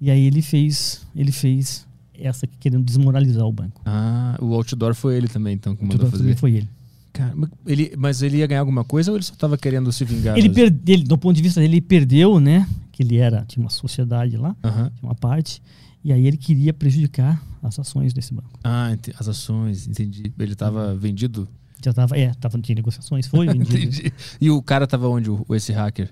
E 0.00 0.10
aí 0.10 0.24
ele 0.24 0.42
fez. 0.42 1.06
Ele 1.14 1.30
fez 1.32 1.86
essa 2.18 2.46
aqui, 2.46 2.56
querendo 2.58 2.84
desmoralizar 2.84 3.44
o 3.44 3.52
banco. 3.52 3.80
ah, 3.84 4.36
o 4.40 4.54
outdoor 4.54 4.94
foi 4.94 5.16
ele 5.16 5.28
também, 5.28 5.54
então, 5.54 5.74
que 5.74 5.84
mandou 5.84 6.10
fazer. 6.10 6.36
foi 6.36 6.52
ele. 6.56 6.68
Cara, 7.12 7.32
mas 7.36 7.50
ele, 7.66 7.92
mas 7.98 8.22
ele 8.22 8.38
ia 8.38 8.46
ganhar 8.46 8.60
alguma 8.60 8.84
coisa 8.84 9.10
ou 9.10 9.16
ele 9.18 9.24
só 9.24 9.34
tava 9.34 9.58
querendo 9.58 9.92
se 9.92 10.02
vingar? 10.04 10.36
Ele, 10.38 10.48
perde, 10.48 10.80
ele, 10.90 11.04
do 11.04 11.18
ponto 11.18 11.36
de 11.36 11.42
vista 11.42 11.60
dele, 11.60 11.74
ele 11.74 11.80
perdeu, 11.82 12.40
né? 12.40 12.66
que 12.92 13.02
ele 13.02 13.16
era, 13.16 13.44
tinha 13.46 13.64
uma 13.64 13.70
sociedade 13.70 14.36
lá, 14.36 14.54
Aham. 14.62 14.90
tinha 14.90 15.08
uma 15.08 15.14
parte, 15.14 15.62
e 16.04 16.12
aí 16.12 16.26
ele 16.26 16.36
queria 16.36 16.72
prejudicar 16.72 17.42
as 17.62 17.78
ações 17.78 18.12
desse 18.12 18.32
banco. 18.34 18.60
Ah, 18.62 18.94
as 19.18 19.28
ações, 19.28 19.88
entendi. 19.88 20.32
Ele 20.38 20.54
tava 20.54 20.94
vendido? 20.94 21.48
Já 21.82 21.92
tava, 21.92 22.16
é, 22.16 22.32
tava 22.34 22.58
tinha 22.60 22.76
negociações, 22.76 23.26
foi 23.26 23.46
vendido. 23.52 23.76
Entendi. 23.76 24.12
E 24.40 24.50
o 24.50 24.62
cara 24.62 24.86
tava 24.86 25.08
onde, 25.08 25.30
o, 25.30 25.44
esse 25.50 25.72
hacker? 25.72 26.10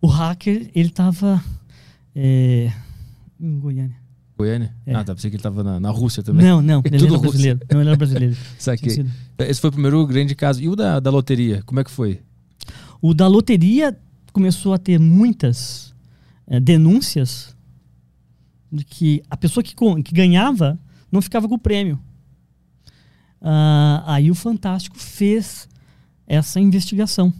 o 0.00 0.06
hacker, 0.06 0.70
ele 0.74 0.90
tava 0.90 1.42
é, 2.14 2.72
em 3.38 3.60
Goiânia. 3.60 3.96
Goiânia? 4.38 4.74
É. 4.86 4.94
Ah, 4.94 5.04
tá. 5.04 5.14
Pensei 5.14 5.30
que 5.30 5.36
ele 5.36 5.42
tava 5.42 5.62
na, 5.64 5.78
na 5.80 5.90
Rússia 5.90 6.22
também. 6.22 6.46
Não, 6.46 6.62
não, 6.62 6.80
É 6.84 6.88
ele 6.88 6.98
tudo 6.98 7.14
era 7.14 7.18
brasileiro. 7.22 7.60
Não, 7.70 7.80
ele 7.80 7.88
era 7.90 7.96
brasileiro. 7.98 8.36
Saquei. 8.58 8.90
sido- 8.90 9.10
Esse 9.40 9.60
foi 9.60 9.68
o 9.68 9.72
primeiro 9.72 10.06
grande 10.06 10.34
caso. 10.34 10.62
E 10.62 10.68
o 10.68 10.76
da, 10.76 11.00
da 11.00 11.10
loteria? 11.10 11.62
Como 11.66 11.80
é 11.80 11.84
que 11.84 11.90
foi? 11.90 12.20
O 13.02 13.12
da 13.14 13.26
loteria 13.26 13.98
começou 14.32 14.72
a 14.72 14.78
ter 14.78 14.98
muitas 15.00 15.94
eh, 16.46 16.60
denúncias 16.60 17.56
de 18.70 18.84
que 18.84 19.22
a 19.28 19.36
pessoa 19.36 19.62
que, 19.64 19.74
que 20.02 20.14
ganhava 20.14 20.78
não 21.10 21.20
ficava 21.22 21.48
com 21.48 21.54
o 21.54 21.58
prêmio. 21.58 21.98
Ah, 23.40 24.02
aí 24.06 24.30
o 24.30 24.34
Fantástico 24.34 24.98
fez 24.98 25.68
essa 26.26 26.60
investigação. 26.60 27.32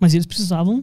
Mas 0.00 0.14
eles 0.14 0.26
precisavam 0.26 0.82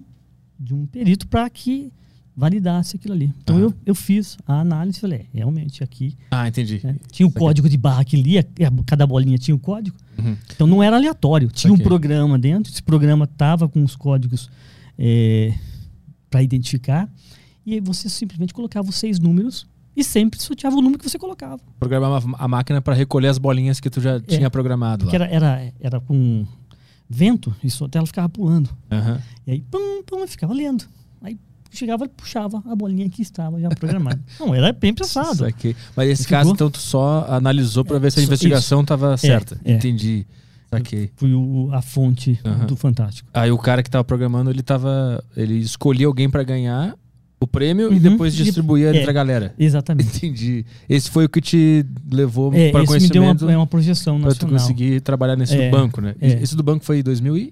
de 0.60 0.74
um 0.74 0.86
perito 0.86 1.28
para 1.28 1.50
que 1.50 1.92
validasse 2.40 2.96
aquilo 2.96 3.14
ali. 3.14 3.34
Então 3.44 3.58
Ah. 3.58 3.60
eu, 3.60 3.74
eu 3.86 3.94
fiz 3.94 4.38
a 4.48 4.62
análise 4.62 4.98
e 4.98 5.02
falei, 5.02 5.20
é, 5.20 5.26
realmente 5.34 5.84
aqui 5.84 6.16
Ah, 6.32 6.48
entendi. 6.48 6.80
né, 6.84 6.96
tinha 7.12 7.28
o 7.28 7.32
código 7.32 7.68
de 7.70 7.78
barra 7.78 8.04
que 8.06 8.16
lia, 8.16 8.40
é, 8.58 8.66
cada 8.86 9.06
bolinha 9.06 9.38
tinha 9.38 9.54
o 9.54 9.60
código. 9.60 9.98
Uhum. 10.18 10.36
Então 10.54 10.66
não 10.66 10.82
era 10.82 10.96
aleatório. 10.96 11.50
Tinha 11.50 11.74
um 11.74 11.78
programa 11.78 12.40
dentro, 12.40 12.72
esse 12.72 12.82
programa 12.82 13.28
tava 13.28 13.68
com 13.68 13.84
os 13.84 13.96
códigos 13.96 14.50
para 16.30 16.44
identificar, 16.44 17.10
e 17.66 17.74
aí 17.74 17.80
você 17.80 18.08
simplesmente 18.10 18.54
colocava 18.54 18.90
os 18.90 18.96
seis 18.96 19.20
números 19.20 19.68
e 19.96 20.04
sempre 20.04 20.42
sorteava 20.42 20.76
o 20.78 20.82
número 20.82 21.00
que 21.04 21.10
você 21.10 21.18
colocava. 21.20 21.60
Programava 21.80 22.30
a 22.38 22.48
máquina 22.48 22.82
pra 22.82 22.94
recolher 22.94 23.28
as 23.28 23.38
bolinhas 23.38 23.80
que 23.80 23.90
tu 23.90 24.00
já 24.00 24.20
tinha 24.20 24.50
programado 24.50 25.06
lá. 25.06 25.14
Era, 25.14 25.26
era, 25.28 25.74
era 25.80 26.00
com 26.00 26.46
vento 27.10 27.54
e 27.64 27.70
só 27.70 27.88
ela 27.92 28.06
ficava 28.06 28.30
pulando. 28.30 28.70
Aham. 28.92 29.22
E 29.48 29.52
aí, 29.52 29.62
pum, 29.62 30.04
pum, 30.06 30.20
eu 30.20 30.28
ficava 30.28 30.54
lendo. 30.54 30.86
Aí 31.22 31.38
chegava 31.72 32.06
e 32.06 32.10
puxava 32.10 32.62
a 32.66 32.76
bolinha 32.76 33.10
que 33.10 33.22
estava 33.22 33.60
já 33.60 33.70
programada. 33.70 34.20
não, 34.40 34.54
era 34.56 34.72
bem 34.74 34.94
pensado. 34.94 35.38
Saquei. 35.38 35.76
Mas 35.96 36.10
esse 36.10 36.24
Ficou? 36.24 36.38
caso, 36.38 36.52
então, 36.52 36.70
tu 36.70 36.80
só 36.80 37.26
analisou 37.30 37.84
pra 37.86 38.00
ver 38.00 38.12
se 38.12 38.20
a 38.20 38.24
investigação 38.24 38.84
tava 38.84 39.16
certa. 39.18 39.60
é. 39.64 39.74
Entendi. 39.74 40.26
Saquei. 40.70 41.10
Foi 41.16 41.34
o- 41.34 41.70
a 41.74 41.82
fonte 41.82 42.40
do 42.68 42.76
Fantástico. 42.76 43.28
Aí 43.34 43.52
o 43.52 43.58
cara 43.58 43.82
que 43.82 43.90
tava 43.90 44.04
programando, 44.04 44.50
ele 44.52 44.62
tava. 44.62 45.24
Ele 45.36 45.56
escolhia 45.56 46.06
alguém 46.06 46.30
pra 46.30 46.44
ganhar 46.44 46.96
o 47.42 47.48
prêmio 47.48 47.92
e 47.92 47.96
Uhum. 47.96 48.00
depois 48.02 48.36
distribuía 48.36 48.88
é. 48.94 48.98
entre 48.98 49.10
a 49.10 49.14
galera. 49.14 49.54
Exatamente. 49.58 50.10
Entendi. 50.28 50.66
Esse 50.88 51.10
foi 51.10 51.26
o 51.26 51.30
que 51.30 51.42
te 51.42 51.86
levou 52.12 52.54
É, 52.54 52.70
para 52.72 52.84
esse 52.84 52.94
me 52.94 53.00
deu 53.08 53.22
conhecimento 53.24 53.46
uma, 53.46 53.52
é 53.54 53.58
uma 53.58 53.66
projeção 53.66 54.20
pra 54.20 54.30
tu 54.32 54.34
nacional. 54.46 54.60
conseguir 54.60 55.02
trabalhar 55.02 55.36
nesse 55.36 55.56
É, 55.56 55.70
do 55.70 55.76
banco, 55.76 56.02
né? 56.02 56.14
é. 56.22 56.34
Esse 56.44 56.56
do 56.56 56.62
banco 56.62 56.84
foi 56.86 57.00
em 57.00 57.04
2000 57.04 57.36
e... 57.38 57.52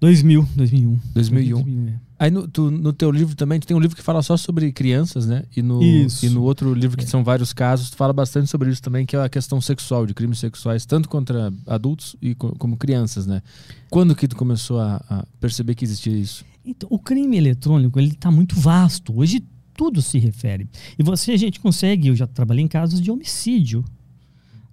2000, 0.00 0.46
2001. 0.56 0.98
2001. 1.14 1.88
é. 1.88 2.00
Aí 2.20 2.30
no, 2.30 2.48
tu- 2.48 2.70
no 2.70 2.92
teu 2.92 3.10
livro 3.12 3.34
também, 3.36 3.60
tu 3.60 3.66
tem 3.66 3.76
um 3.76 3.80
livro 3.80 3.96
que 3.96 4.02
fala 4.02 4.22
só 4.22 4.36
sobre 4.36 4.72
crianças, 4.72 5.26
né? 5.26 5.44
E 5.56 5.62
no, 5.62 5.80
Isso. 5.82 6.26
e 6.26 6.28
no 6.30 6.42
outro 6.42 6.72
livro, 6.74 6.96
que 6.96 7.04
É. 7.04 7.06
são 7.06 7.22
vários 7.22 7.52
casos, 7.52 7.90
tu 7.90 7.96
fala 7.96 8.12
bastante 8.12 8.48
sobre 8.50 8.70
isso 8.70 8.82
também, 8.82 9.06
que 9.06 9.14
é 9.16 9.22
a 9.22 9.28
questão 9.28 9.60
sexual, 9.60 10.04
de 10.06 10.14
crimes 10.14 10.38
sexuais, 10.40 10.84
tanto 10.84 11.08
contra 11.08 11.52
adultos 11.66 12.16
e 12.20 12.34
co- 12.34 12.54
como 12.58 12.76
crianças, 12.76 13.26
né? 13.26 13.40
Quando 13.88 14.14
que 14.16 14.26
tu 14.26 14.34
começou 14.36 14.80
a, 14.80 14.96
a 15.08 15.24
perceber 15.40 15.74
que 15.76 15.84
existia 15.84 16.12
isso? 16.16 16.44
Então, 16.64 16.88
o 16.92 16.98
crime 16.98 17.36
eletrônico 17.36 17.98
ele 18.00 18.08
está 18.12 18.30
muito 18.30 18.56
vasto. 18.58 19.16
Hoje 19.16 19.42
tudo 19.76 20.02
se 20.02 20.18
refere. 20.18 20.68
E 20.98 21.02
você, 21.04 21.30
a 21.32 21.36
gente 21.36 21.60
consegue. 21.60 22.08
Eu 22.08 22.16
já 22.16 22.26
trabalhei 22.26 22.64
em 22.64 22.68
casos 22.68 23.00
de 23.00 23.10
homicídio, 23.12 23.84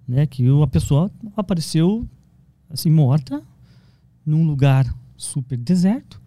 né? 0.06 0.26
Que 0.26 0.44
a 0.62 0.66
pessoa 0.66 1.10
apareceu 1.36 2.04
assim 2.68 2.90
morta 2.90 3.40
num 4.26 4.44
lugar 4.44 4.92
super 5.16 5.56
deserto 5.58 6.20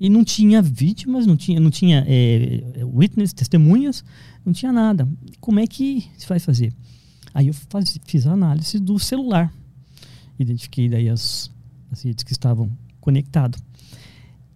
e 0.00 0.08
não 0.08 0.24
tinha 0.24 0.60
vítimas, 0.60 1.26
não 1.26 1.36
tinha, 1.36 1.60
não 1.60 1.70
tinha 1.70 2.04
é, 2.08 2.84
witness, 2.84 3.32
testemunhas, 3.32 4.04
não 4.44 4.52
tinha 4.52 4.72
nada. 4.72 5.08
Como 5.40 5.60
é 5.60 5.66
que 5.66 6.08
se 6.18 6.26
vai 6.26 6.38
fazer? 6.38 6.72
Aí 7.32 7.48
eu 7.48 7.54
faz- 7.54 7.98
fiz 8.04 8.26
a 8.26 8.32
análise 8.32 8.78
do 8.78 8.98
celular, 8.98 9.52
identifiquei 10.38 10.88
daí 10.88 11.08
as, 11.08 11.50
as 11.90 12.02
redes 12.02 12.24
que 12.24 12.32
estavam 12.32 12.70
conectadas. 13.00 13.62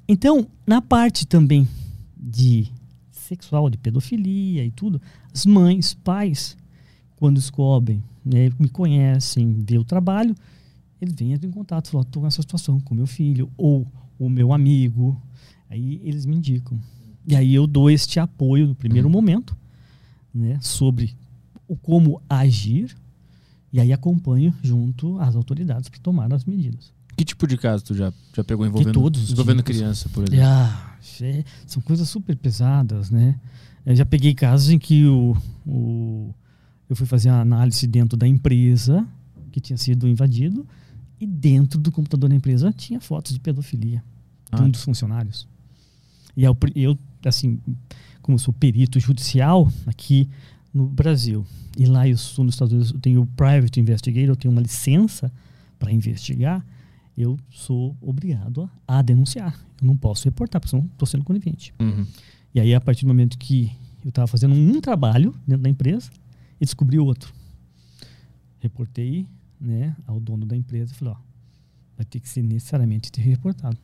Então, 0.08 0.46
na 0.66 0.80
parte 0.82 1.26
também 1.26 1.68
de 2.16 2.68
sexual, 3.10 3.68
de 3.70 3.76
pedofilia 3.76 4.64
e 4.64 4.70
tudo, 4.70 5.00
as 5.34 5.44
mães, 5.46 5.94
pais, 5.94 6.56
quando 7.16 7.36
descobrem, 7.36 8.02
né, 8.24 8.50
me 8.58 8.68
conhecem, 8.68 9.64
vê 9.66 9.78
o 9.78 9.84
trabalho, 9.84 10.34
vêm 11.00 11.32
entram 11.32 11.48
em 11.50 11.52
contato, 11.52 11.88
falam, 11.90 12.06
estou 12.06 12.22
nessa 12.22 12.42
situação 12.42 12.80
com 12.80 12.94
meu 12.94 13.06
filho 13.06 13.50
ou 13.56 13.86
o 14.18 14.28
meu 14.30 14.52
amigo, 14.52 15.20
aí 15.68 16.00
eles 16.04 16.24
me 16.26 16.36
indicam. 16.36 16.78
E 17.26 17.34
aí 17.36 17.54
eu 17.54 17.66
dou 17.66 17.90
este 17.90 18.18
apoio 18.20 18.68
no 18.68 18.74
primeiro 18.74 19.10
momento, 19.10 19.56
né, 20.34 20.58
sobre 20.62 21.14
o 21.68 21.76
como 21.76 22.20
agir, 22.28 22.96
e 23.72 23.80
aí 23.80 23.92
acompanho 23.92 24.54
junto 24.62 25.18
às 25.18 25.34
autoridades 25.34 25.88
para 25.88 25.98
tomar 26.00 26.32
as 26.32 26.44
medidas. 26.44 26.92
Que 27.16 27.24
tipo 27.24 27.46
de 27.46 27.56
caso 27.56 27.82
tu 27.84 27.94
já, 27.94 28.12
já 28.34 28.44
pegou 28.44 28.66
envolvendo, 28.66 28.92
todos 28.94 29.22
os 29.24 29.30
envolvendo 29.32 29.58
tipos. 29.62 29.76
criança, 29.76 30.08
por 30.10 30.24
exemplo? 30.24 30.44
Ah, 30.46 30.96
é- 31.20 31.44
são 31.66 31.82
coisas 31.82 32.08
super 32.08 32.36
pesadas, 32.36 33.10
né? 33.10 33.40
Eu 33.84 33.96
já 33.96 34.04
peguei 34.04 34.34
casos 34.34 34.70
em 34.70 34.78
que 34.78 35.06
o, 35.06 35.34
o- 35.66 36.34
eu 36.88 36.94
fui 36.94 37.06
fazer 37.06 37.28
a 37.30 37.40
análise 37.40 37.86
dentro 37.86 38.16
da 38.16 38.26
empresa 38.26 39.06
que 39.50 39.60
tinha 39.60 39.76
sido 39.78 40.06
invadido 40.06 40.66
e 41.20 41.26
dentro 41.26 41.78
do 41.80 41.90
computador 41.90 42.28
da 42.30 42.36
empresa 42.36 42.72
tinha 42.72 43.00
fotos 43.00 43.32
de 43.32 43.40
pedofilia 43.40 44.02
de 44.52 44.60
Ah. 44.60 44.64
um 44.64 44.70
dos 44.70 44.82
funcionários. 44.82 45.46
E 46.36 46.44
eu, 46.44 46.56
eu, 46.74 46.98
assim, 47.24 47.58
como 48.22 48.38
sou 48.38 48.52
perito 48.52 49.00
judicial 49.00 49.70
aqui 49.86 50.28
no 50.74 50.86
Brasil 50.86 51.46
e 51.78 51.86
lá 51.86 52.06
eu 52.06 52.16
sou 52.18 52.44
nos 52.44 52.54
Estados 52.54 52.72
Unidos, 52.72 52.92
eu 52.92 53.00
tenho 53.00 53.22
o 53.22 53.26
private 53.26 53.80
investigator, 53.80 54.28
eu 54.30 54.36
tenho 54.36 54.52
uma 54.52 54.60
licença 54.60 55.32
para 55.78 55.92
investigar, 55.92 56.64
eu 57.16 57.38
sou 57.50 57.96
obrigado 58.00 58.68
a, 58.86 58.98
a 58.98 59.02
denunciar. 59.02 59.58
Eu 59.80 59.86
não 59.86 59.96
posso 59.96 60.24
reportar, 60.26 60.60
porque 60.60 60.70
senão 60.70 60.84
estou 60.86 61.06
sendo 61.06 61.24
conivente. 61.24 61.72
Uhum. 61.78 62.06
E 62.54 62.60
aí, 62.60 62.74
a 62.74 62.80
partir 62.80 63.04
do 63.04 63.08
momento 63.08 63.36
que 63.38 63.70
eu 64.04 64.08
estava 64.10 64.26
fazendo 64.26 64.54
um 64.54 64.80
trabalho 64.80 65.34
dentro 65.46 65.62
da 65.62 65.68
empresa 65.70 66.10
e 66.60 66.64
descobri 66.64 66.98
outro, 66.98 67.32
reportei 68.60 69.26
né, 69.60 69.94
ao 70.06 70.18
dono 70.20 70.44
da 70.46 70.56
empresa 70.56 70.92
e 70.92 70.96
falei: 70.96 71.14
ó, 71.14 71.16
vai 71.96 72.04
ter 72.04 72.20
que 72.20 72.28
ser 72.28 72.42
necessariamente 72.42 73.10
ter 73.12 73.22
reportado. 73.22 73.76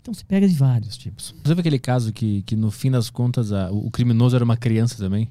Então, 0.00 0.14
você 0.14 0.24
pega 0.24 0.48
de 0.48 0.54
vários 0.54 0.96
tipos. 0.96 1.34
Você 1.44 1.54
viu 1.54 1.60
aquele 1.60 1.78
caso 1.78 2.12
que, 2.12 2.42
que 2.42 2.54
no 2.56 2.70
fim 2.70 2.90
das 2.90 3.10
contas 3.10 3.52
a- 3.52 3.70
o 3.70 3.90
criminoso 3.90 4.36
era 4.36 4.44
uma 4.44 4.56
criança 4.56 4.96
também? 4.96 5.28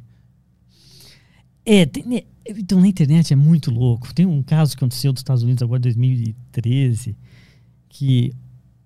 É, 1.65 1.85
tem- 1.85 2.05
né, 2.05 2.21
então 2.47 2.79
na 2.79 2.87
internet 2.87 3.33
é 3.33 3.35
muito 3.35 3.71
louco. 3.71 4.13
Tem 4.13 4.25
um 4.25 4.41
caso 4.43 4.71
que 4.75 4.77
aconteceu 4.83 5.11
dos 5.11 5.19
Estados 5.21 5.43
Unidos 5.43 5.61
agora 5.63 5.79
em 5.79 5.83
2013, 5.83 7.15
que 7.89 8.33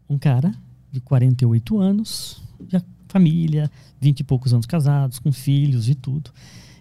um 0.10 0.18
cara 0.18 0.54
de 0.91 0.99
48 1.02 1.78
anos, 1.80 2.41
já 2.70 2.82
família, 3.08 3.70
20 3.99 4.22
e 4.22 4.24
poucos 4.24 4.54
anos 4.54 4.66
casados, 4.66 5.20
com 5.20 5.32
filhos 5.32 5.89
e 5.89 5.95
tudo. 5.95 6.32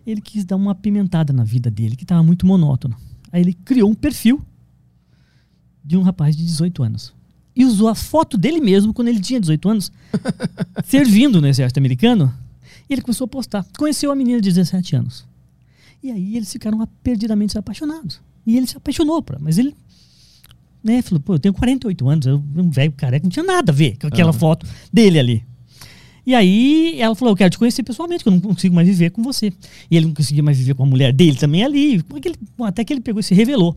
Ele 0.06 0.20
quis 0.20 0.44
dar 0.44 0.56
uma 0.56 0.72
apimentada 0.72 1.32
na 1.32 1.44
vida 1.44 1.70
dele, 1.70 1.96
que 1.96 2.04
estava 2.04 2.22
muito 2.22 2.46
monótona. 2.46 2.96
Aí 3.32 3.40
ele 3.40 3.52
criou 3.52 3.90
um 3.90 3.94
perfil 3.94 4.44
de 5.84 5.96
um 5.96 6.02
rapaz 6.02 6.36
de 6.36 6.44
18 6.44 6.82
anos. 6.82 7.12
E 7.54 7.64
usou 7.64 7.88
a 7.88 7.94
foto 7.94 8.38
dele 8.38 8.60
mesmo 8.60 8.94
quando 8.94 9.08
ele 9.08 9.20
tinha 9.20 9.40
18 9.40 9.68
anos, 9.68 9.92
servindo 10.84 11.40
no 11.40 11.46
exército 11.46 11.78
americano. 11.78 12.32
E 12.88 12.92
ele 12.92 13.02
começou 13.02 13.24
a 13.24 13.28
postar. 13.28 13.66
Conheceu 13.76 14.10
a 14.10 14.16
menina 14.16 14.40
de 14.40 14.50
17 14.50 14.96
anos. 14.96 15.26
E 16.02 16.10
aí 16.10 16.36
eles 16.36 16.50
ficaram 16.50 16.86
perdidamente 17.02 17.56
apaixonados. 17.58 18.20
E 18.46 18.56
ele 18.56 18.66
se 18.66 18.76
apaixonou, 18.76 19.22
pra, 19.22 19.38
mas 19.38 19.58
ele 19.58 19.74
né, 20.82 21.02
falou, 21.02 21.20
pô, 21.20 21.34
eu 21.34 21.38
tenho 21.38 21.52
48 21.52 22.08
anos, 22.08 22.26
eu 22.26 22.42
um 22.56 22.70
velho 22.70 22.92
careca, 22.92 23.22
não 23.22 23.30
tinha 23.30 23.44
nada 23.44 23.70
a 23.70 23.74
ver 23.74 23.98
com 23.98 24.06
aquela 24.06 24.32
foto 24.32 24.66
dele 24.92 25.18
ali. 25.18 25.44
E 26.26 26.34
aí 26.34 27.00
ela 27.00 27.14
falou, 27.14 27.32
eu 27.32 27.36
quero 27.36 27.50
te 27.50 27.58
conhecer 27.58 27.82
pessoalmente, 27.82 28.22
que 28.22 28.28
eu 28.28 28.32
não 28.32 28.40
consigo 28.40 28.74
mais 28.74 28.86
viver 28.86 29.10
com 29.10 29.22
você. 29.22 29.52
E 29.90 29.96
ele 29.96 30.06
não 30.06 30.14
conseguia 30.14 30.42
mais 30.42 30.58
viver 30.58 30.74
com 30.74 30.82
a 30.82 30.86
mulher 30.86 31.12
dele 31.12 31.36
também 31.36 31.64
ali. 31.64 32.02
Como 32.02 32.18
é 32.18 32.20
que 32.20 32.28
ele- 32.28 32.38
bom, 32.56 32.64
até 32.64 32.84
que 32.84 32.92
ele 32.92 33.00
pegou 33.00 33.20
e 33.20 33.22
se 33.22 33.34
revelou. 33.34 33.76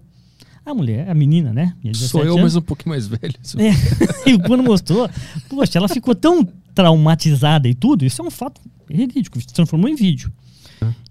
A 0.66 0.74
mulher, 0.74 1.10
a 1.10 1.14
menina, 1.14 1.52
né? 1.52 1.74
tinha 1.82 1.92
17 1.92 2.10
Sou 2.12 2.22
eu, 2.24 2.32
anos. 2.34 2.44
mas 2.44 2.56
um 2.56 2.62
pouquinho 2.62 2.92
mais 2.92 3.06
velho. 3.08 3.34
É, 3.58 3.72
e 4.32 4.38
quando 4.40 4.64
mostrou, 4.64 5.10
poxa, 5.50 5.78
ela 5.78 5.90
ficou 5.90 6.16
tão 6.16 6.48
traumatizada 6.74 7.68
e 7.68 7.74
tudo, 7.74 8.06
isso 8.06 8.22
é 8.22 8.26
um 8.26 8.32
fato 8.32 8.62
verídico, 8.88 9.40
se 9.42 9.48
transformou 9.48 9.90
em 9.90 9.96
vídeo. 9.96 10.32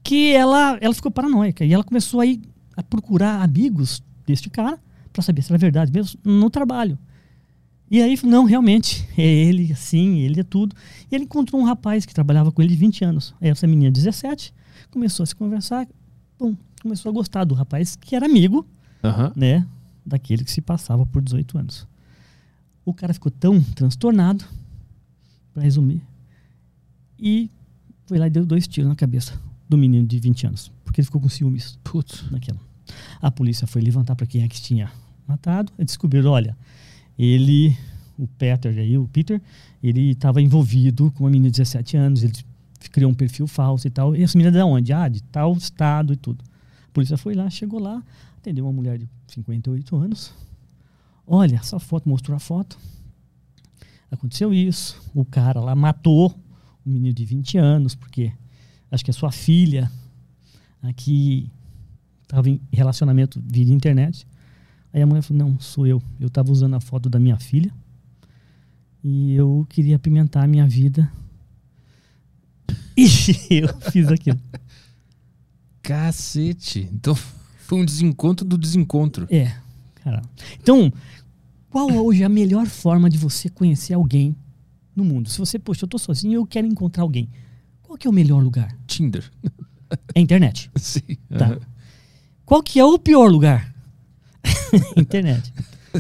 Que 0.03 0.33
ela, 0.33 0.79
ela 0.81 0.95
ficou 0.95 1.11
paranoica 1.11 1.65
e 1.65 1.73
ela 1.73 1.85
começou 1.85 2.21
aí 2.21 2.41
a 2.77 2.83
procurar 2.83 3.43
amigos 3.43 4.03
deste 4.27 4.49
cara 4.51 4.79
para 5.13 5.23
saber 5.23 5.43
se 5.43 5.51
era 5.53 5.59
verdade 5.59 5.93
mesmo 5.93 6.19
no 6.25 6.49
trabalho. 6.51 6.99
E 7.93 8.01
aí, 8.01 8.19
não, 8.25 8.47
realmente, 8.47 9.07
é 9.19 9.23
ele, 9.23 9.71
assim, 9.71 10.21
ele 10.21 10.41
é 10.41 10.43
tudo. 10.43 10.75
E 11.11 11.15
ele 11.15 11.25
encontrou 11.25 11.61
um 11.61 11.65
rapaz 11.65 12.07
que 12.07 12.15
trabalhava 12.15 12.51
com 12.51 12.63
ele 12.63 12.71
de 12.71 12.77
20 12.77 13.05
anos. 13.05 13.35
Essa 13.39 13.67
menina, 13.67 13.91
17, 13.91 14.55
começou 14.91 15.25
a 15.25 15.27
se 15.27 15.37
conversar, 15.37 15.87
bom, 16.39 16.57
começou 16.81 17.11
a 17.11 17.13
gostar 17.13 17.45
do 17.45 17.55
rapaz 17.55 17.95
que 17.95 18.17
era 18.17 18.25
amigo, 18.25 18.67
Aham. 19.05 19.31
né, 19.37 19.67
daquele 20.07 20.43
que 20.43 20.51
se 20.51 20.63
passava 20.63 21.05
por 21.05 21.21
18 21.21 21.59
anos. 21.59 21.87
O 22.83 22.95
cara 22.95 23.13
ficou 23.13 23.31
tão 23.31 23.63
transtornado, 23.63 24.43
para 25.53 25.63
resumir, 25.63 26.01
e 27.19 27.51
foi 28.07 28.17
lá 28.17 28.27
e 28.27 28.31
deu 28.31 28.47
dois 28.47 28.67
tiros 28.67 28.89
na 28.89 28.97
cabeça 28.97 29.39
do 29.69 29.77
menino 29.77 30.07
de 30.07 30.19
20 30.19 30.47
anos, 30.47 30.73
porque 30.83 31.03
ele 31.03 31.05
ficou 31.05 31.21
com 31.21 31.29
ciúmes 31.29 31.79
Putz. 31.85 32.25
naquela. 32.31 32.59
A 33.21 33.31
polícia 33.31 33.67
foi 33.67 33.83
levantar 33.83 34.17
para 34.17 34.27
quem 34.27 34.43
é 34.43 34.49
que 34.49 34.63
tinha 34.63 34.91
matado 35.29 35.71
e 35.79 35.85
descobriram, 35.85 36.31
olha, 36.31 36.57
ele, 37.19 37.77
o 38.19 38.27
Peter 38.27 38.77
aí, 38.77 38.97
o 38.97 39.09
Peter, 39.09 39.41
ele 39.83 40.11
estava 40.11 40.41
envolvido 40.41 41.11
com 41.13 41.25
uma 41.25 41.31
menina 41.31 41.51
de 41.51 41.59
17 41.59 41.97
anos, 41.97 42.23
ele 42.23 42.33
criou 42.91 43.11
um 43.11 43.15
perfil 43.15 43.47
falso 43.47 43.87
e 43.87 43.91
tal. 43.91 44.15
E 44.15 44.23
essa 44.23 44.37
menina 44.37 44.57
de 44.57 44.63
onde? 44.63 44.93
Ah, 44.93 45.09
de 45.09 45.23
tal 45.23 45.53
estado 45.55 46.13
e 46.13 46.17
tudo. 46.17 46.45
A 46.89 46.93
polícia 46.93 47.17
foi 47.17 47.35
lá, 47.35 47.49
chegou 47.49 47.81
lá, 47.81 48.03
atendeu 48.37 48.65
uma 48.65 48.73
mulher 48.73 48.99
de 48.99 49.09
58 49.29 49.97
anos. 49.97 50.33
Olha, 51.27 51.57
essa 51.57 51.79
foto, 51.79 52.09
mostrou 52.09 52.37
a 52.37 52.41
foto. 52.41 52.79
Aconteceu 54.11 54.53
isso. 54.53 55.01
O 55.15 55.25
cara 55.25 55.61
lá 55.61 55.75
matou 55.75 56.35
um 56.85 56.91
menino 56.93 57.15
de 57.15 57.25
20 57.25 57.59
anos, 57.59 57.95
porque 57.95 58.33
acho 58.91 59.05
que 59.05 59.11
a 59.11 59.15
sua 59.15 59.33
filha 59.33 59.91
aqui 60.83 61.51
estava 62.23 62.51
em 62.51 62.61
relacionamento 62.73 63.43
via 63.45 63.73
internet. 63.73 64.27
Aí 64.93 65.01
a 65.03 65.07
mulher 65.07 65.23
falou: 65.23 65.49
Não, 65.49 65.61
sou 65.61 65.87
eu. 65.87 66.03
Eu 66.21 66.29
estava 66.29 66.51
usando 66.51 66.75
a 66.75 66.81
foto 66.81 67.09
da 67.09 67.19
minha 67.19 67.39
filha 67.39 67.73
e 69.03 69.35
eu 69.35 69.67
queria 69.69 69.97
apimentar 69.97 70.45
a 70.45 70.47
minha 70.47 70.67
vida. 70.67 71.11
E 72.95 73.57
eu 73.57 73.69
fiz 73.91 74.07
aquilo. 74.09 74.39
Cacete. 75.83 76.89
Então 76.93 77.15
foi 77.59 77.81
um 77.81 77.85
desencontro 77.85 78.47
do 78.47 78.59
desencontro. 78.59 79.27
É, 79.31 79.57
cara. 79.95 80.21
Então, 80.61 80.93
qual 81.71 81.91
hoje 81.91 82.23
é 82.23 82.27
a 82.27 82.29
melhor 82.29 82.67
forma 82.67 83.09
de 83.09 83.17
você 83.17 83.49
conhecer 83.49 83.95
alguém 83.95 84.37
no 84.95 85.05
mundo? 85.05 85.31
Se 85.31 85.39
você, 85.39 85.59
poxa, 85.59 85.85
eu 85.85 85.89
tô 85.89 85.99
sozinho 85.99 86.33
e 86.33 86.35
eu 86.35 86.47
quero 86.47 86.67
encontrar 86.67 87.03
alguém. 87.03 87.31
Qual 87.83 87.97
que 87.97 88.07
é 88.07 88.11
o 88.11 88.13
melhor 88.13 88.43
lugar? 88.43 88.77
Tinder. 88.87 89.31
É 90.15 90.19
a 90.19 90.21
internet. 90.21 90.71
Sim. 90.77 91.17
Tá. 91.31 91.47
Aham. 91.47 91.61
Qual 92.45 92.63
que 92.63 92.79
é 92.79 92.85
o 92.85 92.99
pior 92.99 93.31
lugar? 93.31 93.72
Internet. 94.97 95.53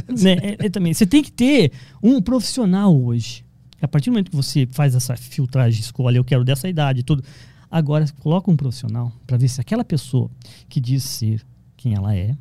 Né, 0.09 0.33
é- 0.43 0.67
é 0.67 0.71
também. 0.71 0.95
Você 0.95 1.07
tem 1.07 1.23
que 1.23 1.33
ter 1.33 1.73
um 2.03 2.21
profissional 2.21 2.97
hoje. 2.97 3.45
A 3.81 3.89
partir 3.89 4.11
do 4.11 4.13
momento 4.13 4.31
que 4.31 4.37
você 4.37 4.67
faz 4.71 4.95
essa 4.95 5.17
filtragem, 5.17 5.81
escolhe, 5.81 6.17
eu 6.17 6.25
quero 6.25 6.45
dessa 6.45 6.69
idade 6.69 7.01
e 7.01 7.03
tudo. 7.03 7.25
Agora, 7.71 8.07
coloca 8.21 8.51
um 8.51 8.57
profissional 8.57 9.13
para 9.27 9.37
ver 9.37 9.49
se 9.49 9.61
aquela 9.61 9.85
pessoa 9.85 10.31
que 10.69 10.81
diz 10.81 11.03
ser 11.03 11.45
quem 11.77 11.95
ela 11.95 12.15
é, 12.15 12.37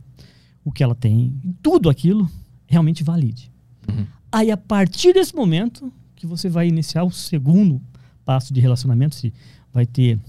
o 0.63 0.71
que 0.71 0.83
ela 0.83 0.93
tem, 0.93 1.33
tudo 1.63 1.89
aquilo, 1.89 2.29
realmente 2.67 3.03
valide. 3.03 3.51
Uhum. 3.89 4.05
Aí, 4.31 4.51
a 4.51 4.57
partir 4.57 5.13
desse 5.13 5.35
momento, 5.35 5.91
que 6.15 6.27
você 6.27 6.47
vai 6.47 6.67
iniciar 6.67 7.03
o 7.03 7.11
segundo 7.11 7.81
passo 8.23 8.53
de 8.53 8.61
relacionamento, 8.61 9.15
se 9.15 9.33
vai 9.73 9.85
ter 9.85 10.19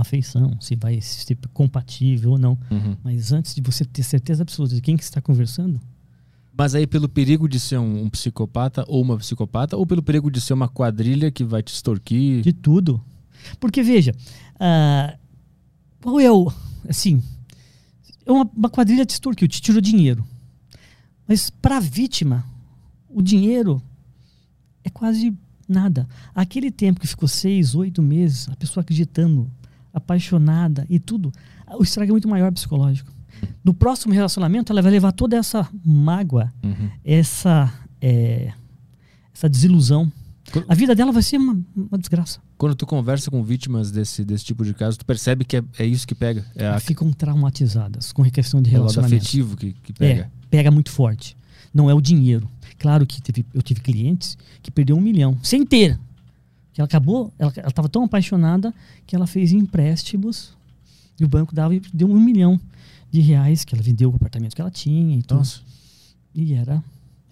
afeição, 0.00 0.56
se 0.60 0.74
vai 0.74 1.00
ser 1.00 1.36
compatível 1.52 2.32
ou 2.32 2.38
não. 2.38 2.58
Uhum. 2.70 2.96
Mas 3.02 3.32
antes 3.32 3.54
de 3.54 3.62
você 3.62 3.84
ter 3.84 4.02
certeza 4.02 4.42
absoluta 4.42 4.74
de 4.74 4.80
quem 4.80 4.96
que 4.96 5.04
está 5.04 5.20
conversando, 5.20 5.80
Mas 6.56 6.74
aí 6.74 6.86
pelo 6.86 7.08
perigo 7.08 7.48
de 7.48 7.58
ser 7.58 7.78
um, 7.78 8.04
um 8.04 8.10
psicopata 8.10 8.84
ou 8.88 9.02
uma 9.02 9.16
psicopata, 9.16 9.76
ou 9.76 9.86
pelo 9.86 10.02
perigo 10.02 10.30
de 10.30 10.40
ser 10.40 10.52
uma 10.52 10.68
quadrilha 10.68 11.30
que 11.30 11.44
vai 11.44 11.62
te 11.62 11.72
extorquir. 11.72 12.42
de 12.42 12.52
tudo. 12.52 13.02
Porque, 13.60 13.82
veja, 13.82 14.14
ah, 14.58 15.16
qual 16.00 16.20
é 16.20 16.30
o. 16.30 16.52
Assim, 16.88 17.22
é 18.26 18.32
uma, 18.32 18.48
uma 18.56 18.70
quadrilha 18.70 19.04
te 19.04 19.10
extorquiu, 19.10 19.48
te 19.48 19.60
tirou 19.60 19.80
dinheiro. 19.80 20.24
Mas 21.26 21.50
para 21.50 21.78
a 21.78 21.80
vítima, 21.80 22.44
o 23.08 23.22
dinheiro 23.22 23.82
é 24.82 24.90
quase 24.90 25.34
nada. 25.68 26.08
Aquele 26.34 26.70
tempo 26.70 27.00
que 27.00 27.06
ficou 27.06 27.28
seis, 27.28 27.74
oito 27.74 28.02
meses, 28.02 28.48
a 28.48 28.56
pessoa 28.56 28.82
acreditando, 28.82 29.50
apaixonada 29.94 30.84
e 30.90 30.98
tudo, 30.98 31.32
o 31.78 31.82
estrago 31.82 32.10
é 32.10 32.12
muito 32.12 32.28
maior 32.28 32.52
psicológico. 32.52 33.10
No 33.64 33.72
próximo 33.72 34.12
relacionamento, 34.12 34.72
ela 34.72 34.82
vai 34.82 34.90
levar 34.92 35.12
toda 35.12 35.36
essa 35.36 35.68
mágoa, 35.84 36.52
Uhum. 36.62 36.90
essa, 37.04 37.72
é, 38.00 38.52
essa 39.34 39.48
desilusão. 39.48 40.10
Co- 40.52 40.62
A 40.68 40.74
vida 40.74 40.94
dela 40.94 41.10
vai 41.12 41.22
ser 41.22 41.36
uma, 41.38 41.58
uma 41.74 41.98
desgraça. 41.98 42.38
Quando 42.56 42.74
tu 42.74 42.86
conversa 42.86 43.30
com 43.30 43.42
vítimas 43.42 43.90
desse, 43.90 44.24
desse 44.24 44.44
tipo 44.44 44.64
de 44.64 44.72
caso, 44.74 44.98
tu 44.98 45.04
percebe 45.06 45.44
que 45.44 45.56
é, 45.56 45.64
é 45.78 45.84
isso 45.86 46.06
que 46.06 46.14
pega. 46.14 46.44
É 46.54 46.66
a, 46.68 46.78
ficam 46.78 47.12
traumatizadas 47.12 48.12
com 48.12 48.22
a 48.22 48.30
questão 48.30 48.62
de 48.62 48.70
é 48.70 48.74
o 48.74 48.76
relacionamento. 48.82 49.22
afetivo 49.22 49.56
que, 49.56 49.72
que 49.72 49.92
pega. 49.92 50.22
É, 50.22 50.30
pega 50.50 50.70
muito 50.70 50.90
forte. 50.90 51.36
Não 51.72 51.90
é 51.90 51.94
o 51.94 52.00
dinheiro. 52.00 52.48
Claro 52.78 53.04
que 53.06 53.20
teve- 53.20 53.44
eu 53.52 53.62
tive 53.62 53.80
clientes 53.80 54.38
que 54.62 54.70
perdeu 54.70 54.96
um 54.96 55.00
milhão, 55.00 55.36
sem 55.42 55.64
ter. 55.66 55.98
Que 56.74 56.80
ela 56.80 56.86
acabou, 56.86 57.32
ela 57.38 57.52
estava 57.66 57.88
tão 57.88 58.04
apaixonada 58.04 58.74
que 59.06 59.16
ela 59.16 59.26
fez 59.26 59.52
empréstimos 59.52 60.52
e 61.18 61.24
o 61.24 61.28
banco 61.28 61.54
dava 61.54 61.74
deu 61.92 62.10
um 62.10 62.20
milhão 62.20 62.60
de 63.10 63.20
reais 63.20 63.64
que 63.64 63.74
ela 63.74 63.82
vendeu 63.82 64.10
o 64.10 64.16
apartamento 64.16 64.56
que 64.56 64.60
ela 64.60 64.72
tinha 64.72 65.16
e 65.16 65.22
tudo. 65.22 65.38
Nossa. 65.38 65.60
E 66.34 66.52
era, 66.52 66.82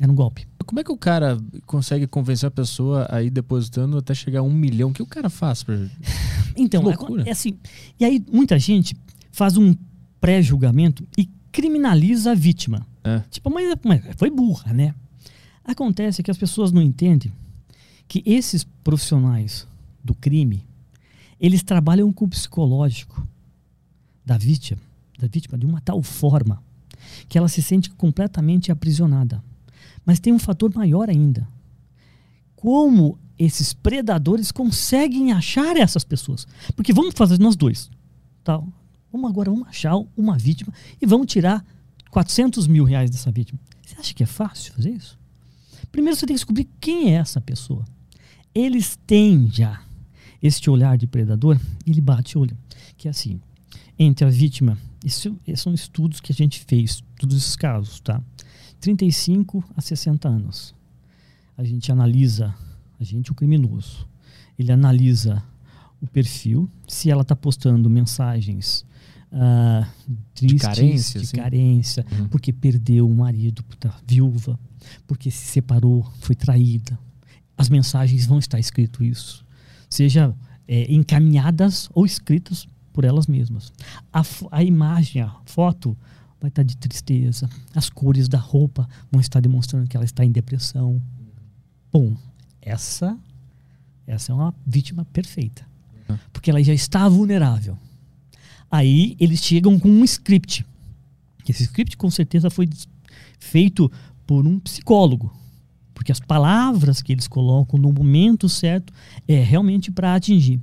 era 0.01 0.11
um 0.11 0.15
golpe. 0.15 0.47
Como 0.65 0.79
é 0.79 0.85
que 0.85 0.93
o 0.93 0.97
cara 0.97 1.39
consegue 1.67 2.07
convencer 2.07 2.47
a 2.47 2.51
pessoa 2.51 3.07
a 3.11 3.21
ir 3.21 3.31
depositando 3.31 3.99
até 3.99 4.15
chegar 4.15 4.41
a 4.41 4.43
um 4.45 4.53
milhão? 4.53 4.91
O 4.91 4.93
que 4.93 5.03
o 5.03 5.07
cara 5.07 5.29
faz? 5.29 5.63
Pra... 5.63 5.75
Então, 6.55 6.85
é, 6.91 7.29
é 7.29 7.33
assim. 7.33 7.59
E 7.99 8.05
aí 8.05 8.23
muita 8.31 8.59
gente 8.59 8.95
faz 9.33 9.57
um 9.57 9.75
pré-julgamento 10.21 11.03
e 11.17 11.29
criminaliza 11.51 12.33
a 12.33 12.35
vítima. 12.35 12.87
É. 13.03 13.23
Tipo, 13.31 13.51
mas, 13.51 13.75
mas 13.83 14.03
foi 14.17 14.31
burra, 14.31 14.73
né? 14.73 14.95
Acontece 15.65 16.23
que 16.23 16.31
as 16.31 16.37
pessoas 16.37 16.71
não 16.71 16.83
entendem 16.83 17.33
que 18.13 18.23
esses 18.27 18.63
profissionais 18.85 19.67
do 20.05 20.15
crime, 20.15 20.63
eles 21.41 21.63
trabalham 21.63 22.13
com 22.13 22.27
o 22.27 22.29
psicológico 22.29 23.27
da 24.23 24.37
vítima, 24.37 24.83
da 25.19 25.27
vítima 25.27 25.57
de 25.57 25.65
uma 25.65 25.81
tal 25.81 26.03
forma 26.03 26.63
que 27.27 27.39
ela 27.39 27.49
se 27.49 27.63
sente 27.63 27.89
completamente 27.89 28.71
aprisionada. 28.71 29.43
Mas 30.05 30.21
tem 30.21 30.31
um 30.31 30.39
fator 30.39 30.71
maior 30.75 31.09
ainda. 31.09 31.49
Como 32.55 33.19
esses 33.39 33.73
predadores 33.73 34.53
conseguem 34.53 35.33
achar 35.33 35.79
essas 35.79 36.05
pessoas? 36.05 36.47
Porque 36.77 36.93
vamos 36.93 37.15
fazer 37.17 37.41
nós 37.41 37.57
dois, 37.57 37.91
tal. 38.45 38.69
Vamos 39.11 39.31
agora 39.31 39.51
vamos 39.51 39.69
achar 39.69 39.97
uma 40.15 40.37
vítima 40.37 40.71
e 41.01 41.07
vamos 41.07 41.29
tirar 41.29 41.65
400 42.11 42.67
mil 42.67 42.85
reais 42.85 43.09
dessa 43.09 43.33
vítima. 43.33 43.59
Você 43.81 43.97
acha 43.99 44.13
que 44.13 44.23
é 44.23 44.27
fácil 44.27 44.75
fazer 44.75 44.91
isso? 44.91 45.19
Primeiro 45.91 46.15
você 46.15 46.27
tem 46.27 46.35
que 46.35 46.41
descobrir 46.41 46.69
quem 46.79 47.15
é 47.15 47.19
essa 47.19 47.41
pessoa. 47.41 47.87
Eles 48.55 48.99
têm 49.07 49.49
já 49.51 49.83
este 50.43 50.69
olhar 50.69 50.99
de 50.99 51.07
predador, 51.07 51.59
ele 51.87 52.01
bate 52.01 52.37
o 52.37 52.43
olho. 52.43 52.57
Que 52.97 53.09
é 53.09 53.11
assim, 53.11 53.41
entre 53.99 54.25
a 54.27 54.31
vítima, 54.31 54.77
isso, 55.05 55.37
esses 55.47 55.63
são 55.63 55.73
estudos 55.73 56.21
que 56.21 56.33
a 56.33 56.35
gente 56.35 56.61
fez, 56.67 57.03
todos 57.19 57.37
esses 57.37 57.57
casos, 57.57 58.01
tá? 58.01 58.21
35 58.81 59.65
a 59.77 59.81
60 59.81 60.29
anos. 60.29 60.75
A 61.57 61.65
gente 61.65 61.91
analisa, 61.93 62.55
a 63.01 63.05
gente, 63.05 63.31
o 63.31 63.35
criminoso, 63.35 64.07
ele 64.59 64.73
analisa 64.73 65.43
o 66.01 66.07
perfil, 66.07 66.69
se 66.89 67.11
ela 67.11 67.23
está 67.23 67.37
postando 67.37 67.89
mensagens 67.89 68.85
ah, 69.31 69.89
tristes, 70.35 70.63
carência, 70.63 71.21
de 71.21 71.33
carência, 71.33 72.07
Uhum. 72.13 72.29
porque 72.29 72.53
perdeu 72.53 73.09
o 73.09 73.15
marido, 73.15 73.63
tá 73.79 73.97
viúva, 74.07 74.59
porque 75.07 75.31
se 75.31 75.47
separou, 75.47 76.03
foi 76.21 76.35
traída. 76.35 76.99
As 77.63 77.69
mensagens 77.69 78.27
vão 78.27 78.41
estar 78.41 78.59
escrito 78.59 79.05
isso, 79.05 79.45
seja 79.89 80.35
é, 80.67 80.93
encaminhadas 80.93 81.89
ou 81.95 82.05
escritas 82.05 82.67
por 82.93 83.05
elas 83.05 83.29
mesmas. 83.29 83.73
A, 84.13 84.21
a 84.51 84.65
imagem, 84.65 85.23
a 85.23 85.33
foto 85.47 85.97
vai 86.41 86.49
estar 86.49 86.65
de 86.65 86.77
tristeza, 86.77 87.49
as 87.73 87.89
cores 87.89 88.27
da 88.27 88.37
roupa 88.37 88.89
vão 89.13 89.21
estar 89.21 89.39
demonstrando 89.39 89.87
que 89.87 89.97
ela 89.97 90.05
está 90.05 90.25
em 90.25 90.33
depressão. 90.33 91.01
Bom, 91.93 92.17
essa 92.61 93.17
essa 94.09 94.33
é 94.33 94.35
uma 94.35 94.53
vítima 94.67 95.05
perfeita, 95.05 95.65
porque 96.33 96.51
ela 96.51 96.61
já 96.65 96.75
está 96.75 97.09
vulnerável. 97.09 97.79
Aí 98.69 99.17
eles 99.21 99.39
chegam 99.39 99.79
com 99.79 99.89
um 99.89 100.03
script. 100.03 100.67
Esse 101.49 101.63
script 101.63 101.97
com 101.97 102.11
certeza 102.11 102.51
foi 102.51 102.69
feito 103.39 103.89
por 104.27 104.49
um 104.49 104.59
psicólogo, 104.59 105.33
porque 106.03 106.11
as 106.11 106.19
palavras 106.19 107.01
que 107.01 107.13
eles 107.13 107.29
colocam 107.29 107.79
no 107.79 107.93
momento 107.93 108.49
certo 108.49 108.93
é 109.29 109.41
realmente 109.41 109.89
para 109.89 110.17
atingir. 110.17 110.61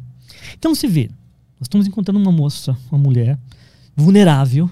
Então 0.58 0.76
você 0.76 0.86
vê, 0.86 1.08
nós 1.58 1.62
estamos 1.62 1.88
encontrando 1.88 2.20
uma 2.20 2.32
moça, 2.32 2.78
uma 2.92 2.98
mulher 2.98 3.40
vulnerável, 3.96 4.70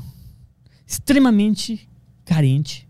extremamente 0.86 1.88
carente, 2.26 2.86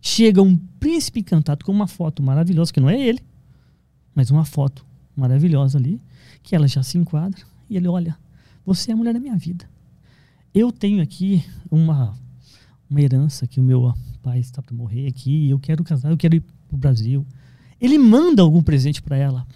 chega 0.00 0.40
um 0.40 0.56
príncipe 0.80 1.20
encantado 1.20 1.66
com 1.66 1.70
uma 1.70 1.86
foto 1.86 2.22
maravilhosa, 2.22 2.72
que 2.72 2.80
não 2.80 2.88
é 2.88 2.98
ele, 2.98 3.20
mas 4.14 4.30
uma 4.30 4.46
foto 4.46 4.82
maravilhosa 5.14 5.76
ali, 5.76 6.00
que 6.42 6.56
ela 6.56 6.66
já 6.66 6.82
se 6.82 6.96
enquadra, 6.96 7.42
e 7.68 7.76
ele 7.76 7.88
olha, 7.88 8.16
você 8.64 8.90
é 8.90 8.94
a 8.94 8.96
mulher 8.96 9.12
da 9.12 9.20
minha 9.20 9.36
vida. 9.36 9.68
Eu 10.54 10.72
tenho 10.72 11.02
aqui 11.02 11.44
uma, 11.70 12.16
uma 12.88 13.02
herança 13.02 13.46
que 13.46 13.60
o 13.60 13.62
meu 13.62 13.92
pai 14.22 14.38
está 14.38 14.62
para 14.62 14.74
morrer 14.74 15.06
aqui, 15.08 15.50
eu 15.50 15.58
quero 15.58 15.84
casar, 15.84 16.10
eu 16.10 16.16
quero 16.16 16.36
ir 16.36 16.55
para 16.66 16.74
o 16.74 16.78
Brasil. 16.78 17.26
Ele 17.80 17.98
manda 17.98 18.42
algum 18.42 18.62
presente 18.62 19.02
para 19.02 19.16
ela. 19.16 19.46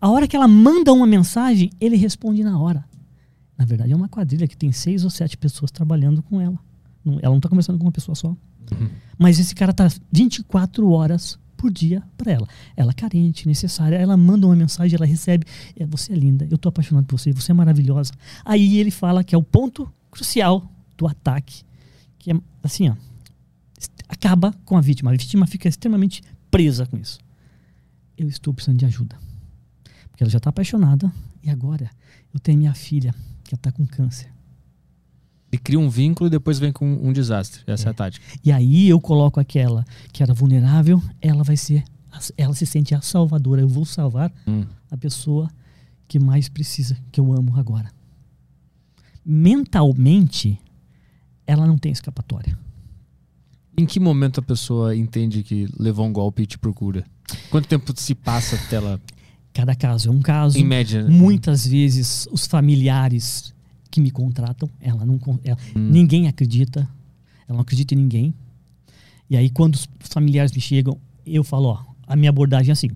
A 0.00 0.10
hora 0.10 0.26
que 0.26 0.34
ela 0.34 0.48
manda 0.48 0.92
uma 0.92 1.06
mensagem, 1.06 1.70
ele 1.80 1.96
responde 1.96 2.42
na 2.42 2.58
hora. 2.58 2.84
Na 3.56 3.64
verdade, 3.64 3.92
é 3.92 3.96
uma 3.96 4.08
quadrilha 4.08 4.46
que 4.46 4.56
tem 4.56 4.70
seis 4.72 5.04
ou 5.04 5.10
sete 5.10 5.36
pessoas 5.36 5.70
trabalhando 5.70 6.22
com 6.22 6.40
ela. 6.40 6.58
Ela 7.04 7.30
não 7.30 7.36
está 7.36 7.48
conversando 7.48 7.78
com 7.78 7.84
uma 7.84 7.92
pessoa 7.92 8.14
só. 8.14 8.36
Mas 9.18 9.38
esse 9.38 9.54
cara 9.54 9.72
tá 9.72 9.88
24 10.12 10.90
horas 10.90 11.38
por 11.56 11.70
dia 11.70 12.02
para 12.16 12.32
ela. 12.32 12.48
Ela 12.76 12.92
carente, 12.92 13.46
necessária. 13.46 13.96
Ela 13.96 14.16
manda 14.16 14.46
uma 14.46 14.54
mensagem, 14.54 14.96
ela 14.96 15.06
recebe. 15.06 15.44
É, 15.76 15.84
você 15.84 16.12
é 16.12 16.16
linda, 16.16 16.46
eu 16.50 16.58
tô 16.58 16.68
apaixonado 16.68 17.06
por 17.06 17.18
você, 17.18 17.32
você 17.32 17.50
é 17.50 17.54
maravilhosa. 17.54 18.12
Aí 18.44 18.78
ele 18.78 18.90
fala 18.90 19.24
que 19.24 19.34
é 19.34 19.38
o 19.38 19.42
ponto 19.42 19.92
crucial 20.10 20.70
do 20.96 21.06
ataque. 21.06 21.62
Que 22.18 22.32
é 22.32 22.34
assim, 22.62 22.88
ó. 22.88 22.94
Acaba 24.08 24.54
com 24.64 24.76
a 24.76 24.80
vítima. 24.80 25.10
A 25.10 25.12
vítima 25.12 25.46
fica 25.46 25.68
extremamente 25.68 26.22
presa 26.58 26.84
com 26.86 26.96
isso. 26.96 27.20
Eu 28.16 28.28
estou 28.28 28.52
precisando 28.52 28.78
de 28.80 28.84
ajuda. 28.84 29.16
Porque 30.10 30.24
ela 30.24 30.30
já 30.30 30.38
está 30.38 30.50
apaixonada. 30.50 31.12
E 31.40 31.48
agora 31.48 31.88
eu 32.34 32.40
tenho 32.40 32.58
minha 32.58 32.74
filha, 32.74 33.14
que 33.44 33.54
está 33.54 33.70
com 33.70 33.86
câncer. 33.86 34.28
Ele 35.52 35.62
cria 35.62 35.78
um 35.78 35.88
vínculo 35.88 36.26
e 36.26 36.30
depois 36.30 36.58
vem 36.58 36.72
com 36.72 36.84
um 36.94 37.12
desastre. 37.12 37.62
Essa 37.64 37.88
é, 37.88 37.90
a 37.90 37.94
tática. 37.94 38.26
E 38.44 38.50
aí 38.50 38.88
eu 38.88 39.00
coloco 39.00 39.38
aquela 39.38 39.84
que 40.12 40.20
era 40.20 40.34
vulnerável, 40.34 41.00
ela 41.22 41.44
vai 41.44 41.56
ser, 41.56 41.84
ela 42.36 42.52
se 42.54 42.66
sente 42.66 42.92
a 42.92 43.00
salvadora. 43.00 43.60
Eu 43.60 43.68
vou 43.68 43.84
salvar 43.84 44.32
Hum. 44.46 44.66
a 44.90 44.96
pessoa 44.96 45.48
que 46.08 46.18
mais 46.18 46.48
precisa, 46.48 46.96
que 47.12 47.20
eu 47.20 47.32
amo 47.32 47.56
agora. 47.56 47.88
Mentalmente, 49.24 50.60
ela 51.46 51.66
não 51.68 51.78
tem 51.78 51.92
escapatória. 51.92 52.58
Em 53.78 53.86
que 53.86 54.00
momento 54.00 54.40
a 54.40 54.42
pessoa 54.42 54.94
entende 54.96 55.42
que 55.42 55.68
levou 55.78 56.06
um 56.06 56.12
golpe 56.12 56.42
e 56.42 56.46
te 56.46 56.58
procura? 56.58 57.04
Quanto 57.50 57.68
tempo 57.68 57.92
se 57.96 58.14
passa 58.14 58.56
até 58.56 58.76
ela, 58.76 59.00
Cada 59.52 59.74
caso 59.74 60.08
é 60.08 60.12
um 60.12 60.20
caso. 60.20 60.58
em 60.58 60.64
média? 60.64 61.02
né? 61.02 61.10
Muitas 61.10 61.66
vezes 61.66 62.28
os 62.32 62.46
familiares 62.46 63.54
que 63.90 64.00
me 64.00 64.10
contratam, 64.10 64.68
ela 64.80 65.04
não, 65.06 65.18
ela- 65.44 65.58
Hum. 65.76 65.90
ninguém 65.90 66.28
acredita, 66.28 66.80
ela 67.46 67.56
não 67.56 67.60
acredita 67.60 67.94
em 67.94 67.98
ninguém. 67.98 68.34
E 69.30 69.36
aí 69.36 69.48
quando 69.50 69.74
os 69.76 69.88
familiares 70.02 70.52
me 70.52 70.60
chegam, 70.60 70.98
eu 71.26 71.44
falo, 71.44 71.68
ó, 71.68 71.84
a 72.06 72.16
minha 72.16 72.30
abordagem 72.30 72.70
é 72.70 72.72
assim. 72.72 72.90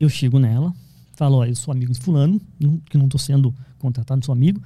Eu 0.00 0.08
chego 0.08 0.38
nela, 0.38 0.74
falo, 1.14 1.36
ó, 1.38 1.44
eu 1.46 1.54
sou 1.54 1.72
amigo 1.72 1.92
de 1.92 2.00
fulano, 2.00 2.40
que 2.90 2.96
não 2.98 3.06
estou 3.06 3.18
sendo 3.20 3.54
contratado, 3.78 4.24
sou 4.24 4.32
amigo. 4.32 4.60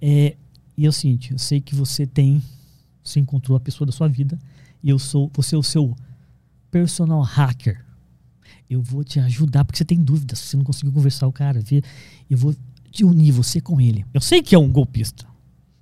É, 0.00 0.36
e 0.76 0.84
é 0.86 0.88
o 0.88 0.92
seguinte, 0.92 1.32
eu 1.32 1.38
sei 1.38 1.60
que 1.60 1.74
você 1.74 2.06
tem, 2.06 2.42
você 3.02 3.20
encontrou 3.20 3.56
a 3.56 3.60
pessoa 3.60 3.86
da 3.86 3.92
sua 3.92 4.08
vida 4.08 4.38
e 4.86 4.90
eu 4.90 5.00
sou, 5.00 5.28
você 5.34 5.56
é 5.56 5.58
o 5.58 5.64
seu 5.64 5.96
personal 6.70 7.20
hacker. 7.20 7.84
Eu 8.70 8.80
vou 8.80 9.02
te 9.02 9.18
ajudar 9.18 9.64
porque 9.64 9.78
você 9.78 9.84
tem 9.84 10.00
dúvidas, 10.00 10.38
você 10.38 10.56
não 10.56 10.62
conseguiu 10.62 10.92
conversar 10.92 11.26
com 11.26 11.30
o 11.30 11.32
cara, 11.32 11.60
eu 12.30 12.38
vou 12.38 12.54
te 12.92 13.04
unir 13.04 13.32
você 13.32 13.60
com 13.60 13.80
ele. 13.80 14.06
Eu 14.14 14.20
sei 14.20 14.40
que 14.40 14.54
é 14.54 14.58
um 14.58 14.70
golpista, 14.70 15.26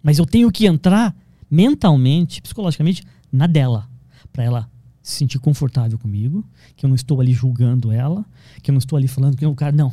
mas 0.03 0.19
eu 0.19 0.25
tenho 0.25 0.51
que 0.51 0.65
entrar 0.65 1.15
mentalmente, 1.51 2.41
psicologicamente 2.41 3.05
na 3.31 3.47
dela, 3.47 3.87
para 4.33 4.43
ela 4.43 4.71
se 5.03 5.17
sentir 5.17 5.39
confortável 5.39 5.99
comigo, 5.99 6.43
que 6.75 6.87
eu 6.87 6.89
não 6.89 6.97
estou 6.97 7.21
ali 7.21 7.35
julgando 7.35 7.93
ela, 7.93 8.25
que 8.63 8.71
eu 8.71 8.73
não 8.73 8.79
estou 8.79 8.97
ali 8.97 9.07
falando 9.07 9.37
que 9.37 9.45
o 9.45 9.55
cara 9.55 9.77
não, 9.77 9.93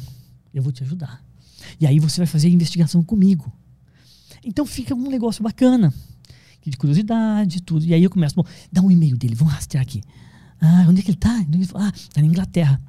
eu 0.54 0.64
vou 0.64 0.72
te 0.72 0.84
ajudar. 0.84 1.22
E 1.82 1.86
aí 1.86 2.00
você 2.00 2.22
vai 2.22 2.28
fazer 2.28 2.48
a 2.48 2.52
investigação 2.52 3.04
comigo. 3.04 3.52
Então 4.42 4.66
fica 4.66 4.96
um 4.96 5.10
negócio 5.10 5.44
bacana, 5.44 5.94
de 6.70 6.78
curiosidade, 6.78 7.62
tudo. 7.62 7.86
E 7.86 7.94
aí 7.94 8.04
eu 8.04 8.10
começo, 8.10 8.36
bom, 8.36 8.44
dá 8.72 8.82
um 8.82 8.92
e-mail 8.92 9.18
dele, 9.18 9.36
vamos 9.36 9.54
rastrear 9.54 9.82
aqui. 9.82 10.02
Ah, 10.60 10.86
onde 10.88 11.00
é 11.00 11.04
que 11.04 11.10
ele 11.10 11.18
tá? 11.18 11.44
Ah, 11.76 11.92
tá 12.14 12.22
na 12.22 12.28
Inglaterra. 12.28 12.80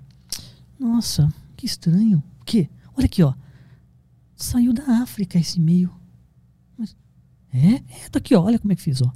Nossa, 0.78 1.32
que 1.56 1.64
estranho. 1.64 2.22
O 2.40 2.44
quê? 2.44 2.68
Olha 2.96 3.06
aqui, 3.06 3.22
ó. 3.22 3.32
Saiu 4.36 4.72
da 4.72 5.02
África 5.02 5.38
esse 5.38 5.58
e-mail. 5.58 5.90
Mas, 6.76 6.94
é? 7.52 7.76
É, 7.76 8.08
tá 8.10 8.18
aqui, 8.18 8.34
ó. 8.34 8.42
Olha 8.42 8.58
como 8.58 8.72
é 8.72 8.76
que 8.76 8.82
fiz, 8.82 9.00
ó. 9.00 9.10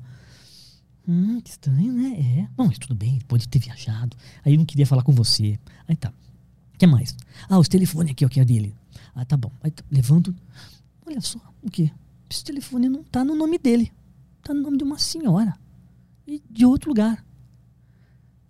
Hum, 1.06 1.40
que 1.40 1.50
estranho, 1.50 1.92
né? 1.92 2.16
É. 2.18 2.48
Não, 2.56 2.66
mas 2.66 2.78
tudo 2.78 2.94
bem, 2.94 3.20
pode 3.28 3.46
ter 3.48 3.58
viajado. 3.58 4.16
Aí 4.44 4.54
eu 4.54 4.58
não 4.58 4.64
queria 4.64 4.86
falar 4.86 5.02
com 5.02 5.12
você. 5.12 5.58
Aí 5.86 5.96
tá. 5.96 6.12
O 6.74 6.78
que 6.78 6.86
mais? 6.86 7.14
Ah, 7.48 7.58
os 7.58 7.68
telefones 7.68 8.12
aqui, 8.12 8.24
ó, 8.24 8.28
que 8.28 8.40
é 8.40 8.44
dele. 8.44 8.74
Ah, 9.14 9.24
tá 9.24 9.36
bom. 9.36 9.50
Aí 9.62 9.70
tá, 9.70 9.84
levanto. 9.90 10.34
Olha 11.04 11.20
só, 11.20 11.38
o 11.62 11.70
quê? 11.70 11.90
Esse 12.28 12.44
telefone 12.44 12.88
não 12.88 13.04
tá 13.04 13.24
no 13.24 13.34
nome 13.34 13.58
dele. 13.58 13.92
Tá 14.46 14.54
no 14.54 14.62
nome 14.62 14.78
de 14.78 14.84
uma 14.84 14.96
senhora. 14.96 15.54
E 16.24 16.40
de 16.48 16.64
outro 16.64 16.90
lugar. 16.90 17.24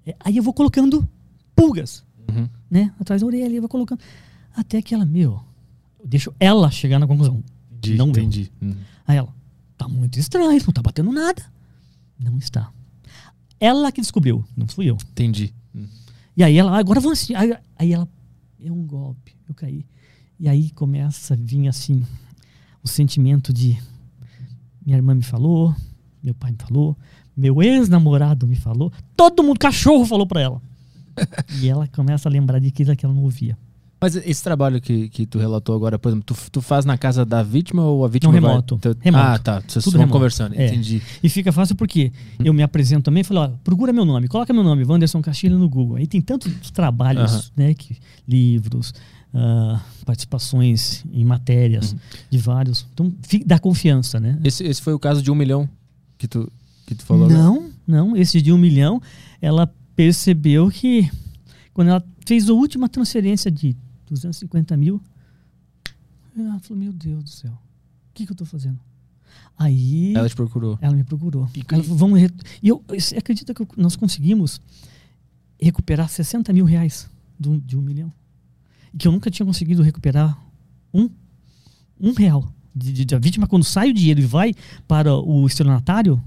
É, 0.05 0.14
aí 0.20 0.36
eu 0.36 0.42
vou 0.42 0.53
colocando 0.53 1.09
pulgas, 1.55 2.05
Uhum. 2.28 2.47
né? 2.70 2.92
Atrás 3.01 3.22
da 3.22 3.26
orelha, 3.26 3.55
eu 3.55 3.62
vou 3.62 3.68
colocando. 3.68 4.01
Até 4.55 4.82
que 4.82 4.94
ela, 4.94 5.07
meu, 5.07 5.42
eu 5.99 6.07
deixo 6.07 6.34
ela 6.38 6.70
chegar 6.70 6.99
na 6.99 7.07
conclusão. 7.07 7.42
Entendi, 7.72 7.97
não 7.97 8.09
entendi. 8.11 8.53
Hum. 8.61 8.74
Aí 9.07 9.16
ela, 9.16 9.34
tá 9.78 9.88
muito 9.88 10.18
estranho, 10.18 10.51
não 10.66 10.72
tá 10.72 10.82
batendo 10.82 11.11
nada. 11.12 11.44
Não 12.18 12.36
está. 12.36 12.70
Ela 13.59 13.90
que 13.90 14.01
descobriu, 14.03 14.44
não 14.55 14.66
fui 14.66 14.86
eu. 14.90 14.97
Entendi. 15.12 15.55
Hum. 15.74 15.86
E 16.36 16.44
aí 16.44 16.59
ela, 16.59 16.78
agora 16.78 17.01
vamos 17.01 17.20
assim. 17.22 17.34
Aí, 17.34 17.57
aí 17.78 17.92
ela, 17.92 18.07
é 18.62 18.70
um 18.70 18.86
golpe, 18.86 19.34
eu 19.49 19.55
caí. 19.55 19.86
E 20.38 20.47
aí 20.47 20.70
começa 20.72 21.32
a 21.32 21.36
vir 21.36 21.68
assim, 21.68 22.05
o 22.82 22.88
sentimento 22.88 23.51
de 23.53 23.78
minha 24.87 24.97
irmã 24.97 25.14
me 25.14 25.22
falou, 25.22 25.74
meu 26.22 26.34
pai 26.34 26.53
me 26.53 26.59
falou, 26.59 26.97
meu 27.37 27.62
ex-namorado 27.62 28.47
me 28.47 28.57
falou, 28.57 28.91
todo 29.16 29.43
mundo, 29.43 29.59
cachorro 29.59 30.07
falou 30.07 30.26
pra 30.26 30.41
ela. 30.41 30.62
e 31.61 31.68
ela 31.68 31.87
começa 31.89 32.28
a 32.28 32.32
lembrar 32.32 32.59
de 32.61 32.70
coisa 32.70 32.95
que 32.95 33.05
ela 33.05 33.14
não 33.14 33.22
ouvia. 33.24 33.57
Mas 33.99 34.14
esse 34.14 34.45
trabalho 34.45 34.78
que, 34.78 35.09
que 35.09 35.24
tu 35.24 35.39
relatou 35.39 35.74
agora, 35.74 35.99
por 35.99 36.11
exemplo, 36.11 36.24
tu, 36.26 36.51
tu 36.51 36.61
faz 36.61 36.84
na 36.84 36.99
casa 36.99 37.24
da 37.24 37.43
vítima 37.43 37.82
ou 37.82 38.05
a 38.05 38.09
vítima 38.09 38.30
Não, 38.30 38.41
vai- 38.43 38.51
remoto. 38.51 38.76
tu- 38.76 38.95
Remoto. 39.01 39.24
Ah, 39.24 39.39
tá. 39.39 39.62
Vocês 39.66 39.82
Tudo 39.82 39.95
vão 39.95 40.01
remoto. 40.03 40.12
conversando. 40.12 40.55
É. 40.55 40.66
Entendi. 40.66 41.01
E 41.22 41.28
fica 41.30 41.51
fácil 41.51 41.74
porque 41.74 42.12
eu 42.45 42.53
me 42.53 42.62
apresento 42.62 43.05
também, 43.05 43.24
falo, 43.24 43.41
ó, 43.41 43.49
procura 43.64 43.95
meu 43.95 44.05
nome, 44.05 44.28
coloca 44.28 44.53
meu 44.53 44.62
nome, 44.62 44.84
Wanderson 44.84 45.22
Castilho 45.22 45.59
no 45.59 45.66
Google. 45.66 45.97
Aí 45.97 46.07
tem 46.07 46.20
tantos 46.20 46.70
trabalhos, 46.72 47.51
né, 47.57 47.72
que, 47.72 47.97
livros, 48.28 48.93
ah, 49.35 49.81
participações 50.05 51.05
em 51.12 51.24
matérias 51.24 51.93
Uhum. 51.93 51.99
de 52.31 52.39
vários. 52.39 52.87
Então, 52.93 53.14
dá 53.45 53.59
confiança, 53.59 54.18
né? 54.20 54.39
Esse, 54.45 54.64
esse 54.64 54.81
foi 54.83 54.93
o 54.95 54.99
caso 54.99 55.22
de 55.22 55.31
um 55.31 55.35
milhão 55.35 55.68
que 56.18 56.27
tu, 56.27 56.51
que 56.87 56.95
tu 56.95 57.05
falou, 57.05 57.29
né? 57.29 57.35
Não, 57.35 57.70
não, 57.87 58.16
esse 58.16 58.41
de 58.41 58.53
um 58.53 58.59
milhão, 58.59 59.01
ela 59.41 59.66
percebeu 59.95 60.70
que 60.70 61.11
quando 61.74 61.89
ela 61.89 62.05
fez 62.27 62.49
a 62.49 62.53
última 62.53 62.89
transferência 62.89 63.51
de 63.51 63.77
250 64.09 64.77
mil, 64.77 65.01
ela 66.37 66.59
falou, 66.61 66.83
meu 66.83 66.93
Deus 66.93 67.24
do 67.24 67.31
céu, 67.31 67.53
o 67.53 68.14
que, 68.14 68.24
que 68.27 68.33
eu 68.33 68.35
estou 68.35 68.47
fazendo? 68.47 68.79
Aí 69.59 70.14
Ela 70.14 70.29
te 70.29 70.37
procurou. 70.37 70.79
Ela 70.83 70.95
me 70.95 71.03
procurou. 71.05 71.49
E- 71.55 71.62
Ela 71.70 71.83
falou, 71.83 71.97
vamos. 71.99 72.20
E 72.62 72.68
eu, 72.68 72.83
acredita 73.16 73.55
que 73.55 73.62
eu- 73.62 73.68
nós 73.77 73.97
conseguimos 73.97 74.61
recuperar 75.61 76.09
60 76.11 76.53
mil 76.53 76.64
reais 76.66 77.09
um, 77.47 77.59
de 77.59 77.77
um 77.77 77.81
milhão? 77.83 78.12
Que 78.99 79.07
eu 79.09 79.12
nunca 79.12 79.30
tinha 79.30 79.44
conseguido 79.47 79.82
recuperar 79.82 80.38
um, 80.92 81.09
um 82.01 82.12
real. 82.12 82.47
De, 82.74 82.92
de- 82.92 83.05
de- 83.07 83.14
a 83.14 83.18
vítima, 83.18 83.47
quando 83.47 83.64
sai 83.64 83.90
o 83.90 83.94
dinheiro 83.94 84.20
e 84.20 84.24
vai 84.26 84.55
para 84.86 85.14
o 85.14 85.47
estelionatário, 85.47 86.22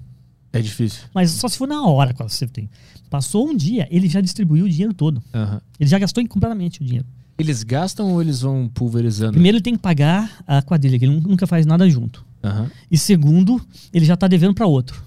É 0.52 0.60
difícil. 0.62 1.04
mas 1.14 1.30
só 1.32 1.48
se 1.48 1.58
for 1.58 1.68
na 1.68 1.84
hora 1.86 2.12
que 2.14 2.22
você 2.24 2.48
tem. 2.48 2.70
Passou 3.10 3.48
um 3.48 3.56
dia, 3.56 3.88
ele 3.92 4.08
já 4.10 4.20
distribuiu 4.22 4.66
o 4.66 4.70
dinheiro 4.70 4.94
todo. 4.94 5.22
Aham. 5.34 5.62
Ele 5.80 5.90
já 5.90 6.00
gastou 6.00 6.28
completamente 6.28 6.82
o 6.82 6.86
dinheiro. 6.86 7.06
Eles 7.38 7.64
gastam 7.64 8.12
ou 8.12 8.22
eles 8.22 8.42
vão 8.42 8.68
pulverizando? 8.74 9.34
Primeiro, 9.34 9.58
ele 9.58 9.64
tem 9.64 9.74
que 9.76 9.80
pagar 9.80 10.44
a 10.46 10.62
quadrilha, 10.62 10.98
que 11.00 11.06
ele 11.06 11.16
nu- 11.20 11.28
nunca 11.30 11.46
faz 11.48 11.66
nada 11.66 11.88
junto. 11.90 12.26
Aham. 12.44 12.70
E 12.92 12.98
segundo, 12.98 13.62
ele 13.94 14.06
já 14.06 14.16
está 14.16 14.28
devendo 14.28 14.54
para 14.54 14.66
outro. 14.68 15.04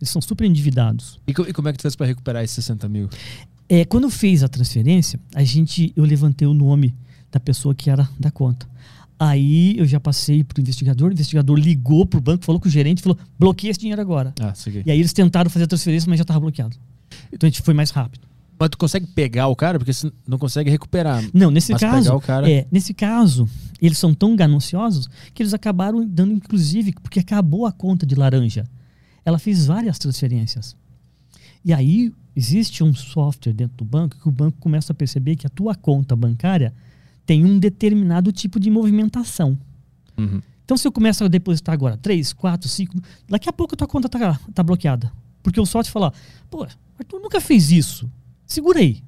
Eles 0.00 0.10
são 0.10 0.20
super 0.22 0.44
endividados. 0.46 1.20
E, 1.26 1.30
e 1.32 1.52
como 1.52 1.68
é 1.68 1.72
que 1.72 1.78
tu 1.78 1.82
fez 1.82 1.94
pra 1.96 2.06
recuperar 2.06 2.42
esses 2.42 2.54
60 2.56 2.88
mil? 2.88 3.08
É, 3.68 3.84
quando 3.84 4.04
eu 4.04 4.10
fiz 4.10 4.42
a 4.42 4.48
transferência, 4.48 5.20
a 5.34 5.44
gente, 5.44 5.92
eu 5.94 6.04
levantei 6.04 6.48
o 6.48 6.54
nome 6.54 6.94
da 7.30 7.38
pessoa 7.38 7.74
que 7.74 7.90
era 7.90 8.08
da 8.18 8.30
conta. 8.30 8.66
Aí 9.18 9.76
eu 9.76 9.84
já 9.84 9.98
passei 9.98 10.44
pro 10.44 10.60
investigador, 10.60 11.08
o 11.08 11.12
investigador 11.12 11.58
ligou 11.58 12.06
pro 12.06 12.20
banco, 12.20 12.44
falou 12.44 12.60
com 12.60 12.68
o 12.68 12.70
gerente, 12.70 13.02
falou: 13.02 13.18
bloqueia 13.38 13.70
esse 13.72 13.80
dinheiro 13.80 14.00
agora. 14.00 14.32
Ah. 14.40 14.52
E 14.86 14.90
aí 14.90 14.98
eles 14.98 15.12
tentaram 15.12 15.50
fazer 15.50 15.64
a 15.64 15.68
transferência, 15.68 16.08
mas 16.08 16.18
já 16.18 16.22
estava 16.22 16.38
bloqueado. 16.40 16.76
Então 17.32 17.46
a 17.46 17.50
gente 17.50 17.62
foi 17.62 17.74
mais 17.74 17.90
rápido. 17.90 18.28
Mas 18.58 18.70
tu 18.70 18.78
consegue 18.78 19.06
pegar 19.06 19.48
o 19.48 19.56
cara? 19.56 19.78
Porque 19.78 19.92
você 19.92 20.10
não 20.26 20.38
consegue 20.38 20.70
recuperar. 20.70 21.22
Não, 21.32 21.50
nesse 21.50 21.72
Mas 21.72 21.80
caso, 21.80 22.14
o 22.14 22.20
cara- 22.20 22.50
é, 22.50 22.66
nesse 22.72 22.92
caso, 22.92 23.48
eles 23.80 23.98
são 23.98 24.12
tão 24.12 24.34
gananciosos 24.34 25.08
que 25.32 25.42
eles 25.42 25.54
acabaram 25.54 26.04
dando, 26.06 26.32
inclusive, 26.32 26.92
porque 27.02 27.20
acabou 27.20 27.66
a 27.66 27.72
conta 27.72 28.04
de 28.04 28.14
laranja. 28.16 28.64
Ela 29.24 29.38
fez 29.38 29.66
várias 29.66 29.98
transferências. 29.98 30.76
E 31.64 31.72
aí 31.72 32.12
existe 32.38 32.84
um 32.84 32.94
software 32.94 33.52
dentro 33.52 33.78
do 33.78 33.84
banco 33.84 34.16
que 34.16 34.28
o 34.28 34.30
banco 34.30 34.58
começa 34.60 34.92
a 34.92 34.94
perceber 34.94 35.34
que 35.34 35.44
a 35.44 35.50
tua 35.50 35.74
conta 35.74 36.14
bancária 36.14 36.72
tem 37.26 37.44
um 37.44 37.58
determinado 37.58 38.30
tipo 38.30 38.60
de 38.60 38.70
movimentação. 38.70 39.58
Uhum. 40.16 40.40
Então, 40.64 40.76
se 40.76 40.86
eu 40.86 40.92
começo 40.92 41.24
a 41.24 41.28
depositar 41.28 41.72
agora 41.72 41.96
3, 41.96 42.32
4, 42.32 42.68
5, 42.68 42.94
daqui 43.28 43.48
a 43.48 43.52
pouco 43.52 43.74
a 43.74 43.76
tua 43.76 43.88
conta 43.88 44.08
tá, 44.08 44.38
tá 44.54 44.62
bloqueada. 44.62 45.10
Porque 45.42 45.60
o 45.60 45.66
software 45.66 45.92
fala, 45.92 46.12
pô, 46.48 46.64
Arthur 46.96 47.20
nunca 47.20 47.40
fez 47.40 47.72
isso. 47.72 48.08
Segura 48.46 48.78
aí. 48.78 49.02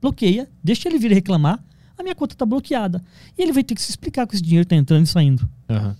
Bloqueia, 0.00 0.48
deixa 0.64 0.88
ele 0.88 0.98
vir 0.98 1.12
reclamar, 1.12 1.62
a 1.98 2.02
minha 2.02 2.14
conta 2.14 2.34
tá 2.34 2.46
bloqueada. 2.46 3.04
E 3.36 3.42
ele 3.42 3.52
vai 3.52 3.62
ter 3.62 3.74
que 3.74 3.82
se 3.82 3.90
explicar 3.90 4.26
que 4.26 4.34
esse 4.34 4.42
dinheiro 4.42 4.66
tá 4.66 4.74
entrando 4.74 5.04
e 5.04 5.08
saindo. 5.08 5.46
Aham. 5.68 5.94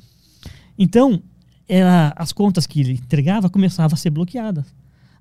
Então, 0.78 1.22
era, 1.68 2.14
as 2.16 2.32
contas 2.32 2.66
que 2.66 2.80
ele 2.80 2.94
entregava 2.94 3.50
começavam 3.50 3.94
a 3.94 3.98
ser 3.98 4.08
bloqueadas. 4.08 4.64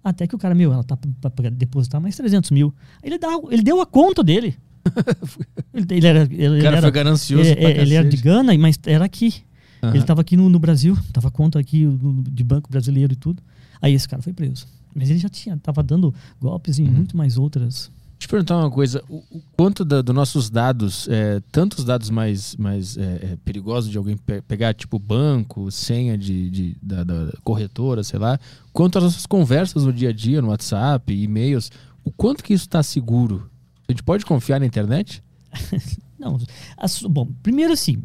Até 0.04 0.26
que 0.26 0.36
o 0.36 0.38
cara, 0.38 0.56
meu, 0.56 0.74
ela 0.74 0.84
tá 0.84 0.97
para 1.30 1.49
depositar 1.49 2.02
mais 2.02 2.16
300 2.16 2.49
mil. 2.52 2.74
Aí 3.04 3.10
Ele, 3.10 3.20
dá, 3.20 3.30
ele 3.49 3.62
deu 3.62 3.80
a 3.82 3.86
conta 3.86 4.24
dele. 4.24 4.58
ele, 5.74 5.86
ele 5.91 6.08
era, 6.08 6.22
ele, 6.32 6.60
O 6.60 6.64
cara 6.64 6.78
era, 6.78 6.82
foi 6.82 6.91
ganancioso 6.91 7.49
ele, 7.49 7.56
pra 7.56 7.70
ele 7.70 7.93
era 7.93 8.10
de. 8.10 8.18
Gana, 8.18 8.58
mas 8.58 8.80
era 8.86 9.06
aqui. 9.06 9.43
Aham. 9.82 9.93
Ele 9.93 10.04
estava 10.04 10.22
aqui 10.22 10.36
no, 10.36 10.49
no 10.49 10.60
Brasil, 10.60 10.97
tava 11.14 11.30
conta 11.30 11.60
aqui 11.60 11.88
de 12.32 12.43
banco 12.43 12.70
brasileiro 12.70 13.14
e 13.14 13.16
tudo. 13.16 13.41
Aí 13.82 13.93
esse 13.93 14.08
cara 14.08 14.22
foi 14.22 14.34
preso. 14.34 14.68
Mas 14.93 15.10
ele 15.10 15.20
já 15.20 15.30
tinha, 15.30 15.58
tava 15.58 15.82
dando 15.82 16.14
golpes 16.39 16.80
em 16.80 16.86
muito 16.86 17.16
mais 17.16 17.38
outras. 17.38 17.91
Eu 18.26 18.30
perguntar 18.30 18.57
uma 18.57 18.69
coisa. 18.72 19.03
O, 19.09 19.17
o 19.32 19.41
quanto 19.57 19.84
da- 19.84 20.01
dos 20.01 20.13
nossos 20.15 20.49
dados, 20.49 21.07
é, 21.09 21.41
tanto 21.51 21.80
os 21.80 21.84
dados 21.84 22.09
mais, 22.09 22.55
mais 22.55 22.95
é, 22.97 23.01
é, 23.34 23.38
perigosos 23.43 23.89
de 23.89 23.97
alguém 23.97 24.15
pe- 24.15 24.41
pegar, 24.43 24.74
tipo 24.74 24.99
banco, 24.99 25.72
senha 25.72 26.17
de, 26.17 26.49
de- 26.49 26.78
da, 26.82 27.03
da 27.03 27.32
corretora, 27.43 28.03
sei 28.03 28.19
lá, 28.19 28.39
quanto 28.72 28.97
as 28.97 29.03
nossas 29.03 29.26
conversas 29.26 29.86
no 29.86 29.91
dia 29.93 30.09
a 30.09 30.13
dia, 30.13 30.41
no 30.41 30.49
WhatsApp, 30.49 31.11
e-mails, 31.13 31.72
o 32.03 32.11
quanto 32.11 32.43
que 32.43 32.53
isso 32.53 32.65
está 32.65 32.82
seguro? 32.84 33.49
A 33.88 33.91
gente 33.91 34.03
pode 34.03 34.26
confiar 34.26 34.59
na 34.59 34.65
internet? 34.65 35.24
Não, 36.19 36.38
as- 36.78 37.01
bom, 37.01 37.28
primeiro 37.41 37.74
assim, 37.74 38.03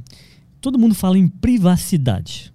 todo 0.61 0.79
mundo 0.79 0.95
fala 0.95 1.19
em 1.19 1.29
privacidade. 1.29 2.53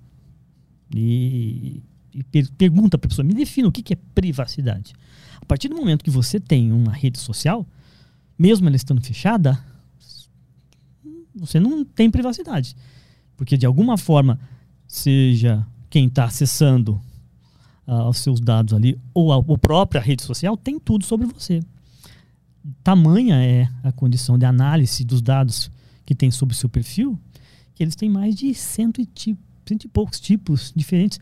E, 0.94 1.82
e 2.14 2.24
per- 2.24 2.52
pergunta 2.58 2.98
para 2.98 3.08
a 3.08 3.10
pessoa, 3.10 3.26
me 3.26 3.34
defina 3.34 3.68
o 3.68 3.72
que, 3.72 3.82
que 3.82 3.94
é 3.94 3.98
privacidade. 4.16 4.94
A 5.42 5.46
partir 5.46 5.68
do 5.70 5.76
momento 5.76 6.04
que 6.04 6.10
você 6.10 6.40
tem 6.40 6.72
uma 6.72 6.92
rede 6.92 7.20
social, 7.20 7.66
mesmo 8.38 8.68
ela 8.68 8.76
estando 8.76 9.02
fechada, 9.02 9.60
você 11.36 11.60
não 11.60 11.84
tem 11.84 12.10
privacidade. 12.10 12.76
Porque 13.38 13.58
de 13.58 13.66
alguma 13.66 13.98
forma, 13.98 14.40
seja 14.88 15.66
quem 15.90 16.08
está 16.08 16.26
acessando 16.26 17.02
ah, 17.88 18.08
os 18.08 18.20
seus 18.20 18.40
dados 18.40 18.74
ali, 18.74 19.00
ou 19.14 19.34
a, 19.34 19.38
a 19.38 19.58
própria 19.58 20.02
rede 20.02 20.24
social, 20.24 20.56
tem 20.56 20.80
tudo 20.80 21.06
sobre 21.06 21.28
você 21.28 21.62
tamanha 22.84 23.36
é 23.44 23.68
a 23.84 23.92
condição 23.92 24.38
de 24.38 24.46
análise 24.46 25.04
dos 25.04 25.22
dados 25.22 25.72
que 26.06 26.14
tem 26.14 26.30
sobre 26.32 26.54
o 26.54 26.58
seu 26.58 26.70
perfil, 26.70 27.20
que 27.74 27.84
eles 27.84 27.96
têm 27.96 28.10
mais 28.10 28.36
de 28.36 28.54
cento 28.54 29.02
e, 29.02 29.06
ti- 29.06 29.38
cento 29.66 29.86
e 29.86 29.88
poucos 29.88 30.20
tipos 30.20 30.72
diferentes 30.76 31.20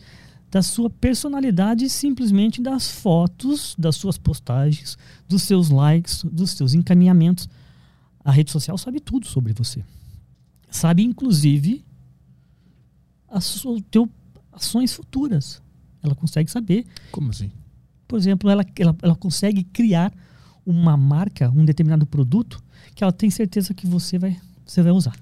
da 0.51 0.61
sua 0.61 0.89
personalidade, 0.89 1.87
simplesmente 1.89 2.61
das 2.61 2.89
fotos, 2.89 3.75
das 3.77 3.95
suas 3.95 4.17
postagens, 4.17 4.97
dos 5.27 5.43
seus 5.43 5.69
likes, 5.69 6.23
dos 6.23 6.51
seus 6.51 6.73
encaminhamentos. 6.73 7.47
A 8.23 8.31
rede 8.31 8.51
social 8.51 8.77
sabe 8.77 8.99
tudo 8.99 9.27
sobre 9.27 9.53
você. 9.53 9.83
Sabe, 10.71 11.03
inclusive, 11.03 11.83
as 13.27 13.45
su- 13.45 13.81
teu 13.91 14.09
ações 14.51 14.93
futuras. 14.93 15.61
Ela 16.01 16.15
consegue 16.15 16.49
saber 16.49 16.85
Como 17.11 17.29
assim? 17.29 17.51
por 18.07 18.17
exemplo, 18.17 18.49
ela, 18.49 18.65
ela, 18.77 18.95
ela 19.03 19.15
consegue 19.15 19.63
criar 19.63 20.11
uma 20.65 20.97
marca, 20.97 21.49
um 21.51 21.63
determinado 21.63 22.05
produto 22.05 22.61
que 22.95 23.03
ela 23.03 23.13
tem 23.13 23.29
certeza 23.29 23.73
que 23.73 23.85
você 23.85 24.17
vai, 24.17 24.39
você 24.65 24.81
vai 24.81 24.91
usar. 24.91 25.15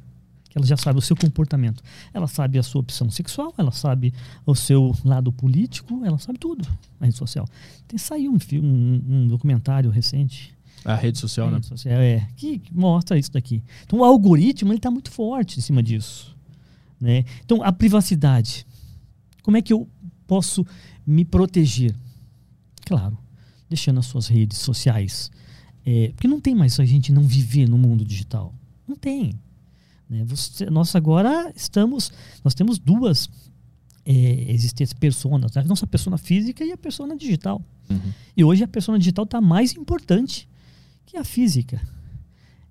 Que 0.50 0.58
ela 0.58 0.66
já 0.66 0.78
sabe 0.78 1.00
o 1.00 1.02
seu 1.02 1.16
comportamento. 1.16 1.84
Ela 2.14 2.28
sabe 2.28 2.58
a 2.58 2.64
sua 2.64 2.82
opção 2.82 3.10
sexual, 3.10 3.54
ela 3.58 3.72
sabe 3.72 4.14
o 4.46 4.56
seu 4.56 4.96
lado 5.04 5.32
político, 5.32 6.04
ela 6.06 6.18
sabe 6.18 6.40
tudo 6.40 6.68
na 7.00 7.06
rede 7.06 7.18
social. 7.18 7.46
Tem 7.88 7.98
saiu 7.98 8.32
um 8.32 8.40
filme, 8.40 8.68
um, 8.68 9.04
um 9.08 9.28
documentário 9.28 9.90
recente 9.90 10.56
A 10.86 10.96
rede 10.96 11.18
social, 11.18 11.48
né? 11.48 11.56
rede 11.56 11.68
social, 11.68 12.00
é, 12.00 12.28
que, 12.36 12.62
mostra 12.72 13.18
isso 13.18 13.32
daqui. 13.32 13.64
Então 13.84 14.00
o 14.00 14.04
algoritmo 14.04 14.72
ele 14.72 14.80
está 14.80 14.90
muito 14.90 15.12
forte 15.12 15.60
em 15.60 15.62
cima 15.62 15.84
disso. 15.84 16.36
Né? 17.00 17.26
Então 17.44 17.62
a 17.62 17.72
privacidade. 17.72 18.66
Como 19.44 19.56
é 19.58 19.62
que 19.62 19.72
eu 19.72 19.88
posso 20.26 20.66
me 21.06 21.24
proteger? 21.24 21.96
Claro, 22.86 23.18
deixando 23.70 24.00
as 24.00 24.06
suas 24.06 24.28
redes 24.28 24.58
sociais. 24.58 25.32
É, 25.86 26.12
porque 26.14 26.28
não 26.28 26.40
tem 26.40 26.54
mais 26.54 26.80
a 26.80 26.86
gente 26.86 27.14
não 27.14 27.24
viver 27.24 27.68
no 27.68 27.78
mundo 27.78 28.04
digital. 28.04 28.54
Não 28.86 28.96
tem. 28.96 29.40
Né? 30.10 30.24
Você- 30.26 30.70
nós 30.70 30.96
agora 30.96 31.52
estamos. 31.56 32.12
Nós 32.44 32.54
temos 32.54 32.78
duas 32.80 33.30
é, 34.06 34.52
existentes 34.52 34.94
personas. 34.94 35.54
né? 35.54 35.62
A 35.62 35.66
nossa 35.66 35.86
persona 35.86 36.18
física 36.18 36.64
e 36.64 36.72
a 36.72 36.78
persona 36.78 37.16
digital. 37.16 37.62
Uhum. 37.90 38.14
E 38.36 38.44
hoje 38.44 38.64
a 38.64 38.68
persona 38.68 38.98
digital 38.98 39.26
está 39.26 39.42
mais 39.42 39.74
importante 39.74 40.48
que 41.06 41.18
a 41.18 41.24
física. 41.24 41.82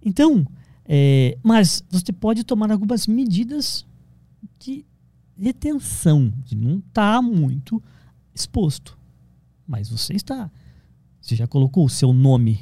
Então, 0.03 0.47
é, 0.85 1.37
mas 1.43 1.83
você 1.91 2.13
pode 2.13 2.45
tomar 2.45 2.71
algumas 2.71 3.07
medidas 3.07 3.85
de 4.59 4.85
retenção, 5.39 6.33
de 6.45 6.55
não 6.57 6.79
estar 6.79 7.21
muito 7.21 7.83
exposto. 8.35 8.97
Mas 9.67 9.89
você 9.91 10.15
está. 10.15 10.51
Você 11.21 11.35
já 11.37 11.47
colocou 11.47 11.85
o 11.85 11.91
seu 11.91 12.13
nome 12.13 12.61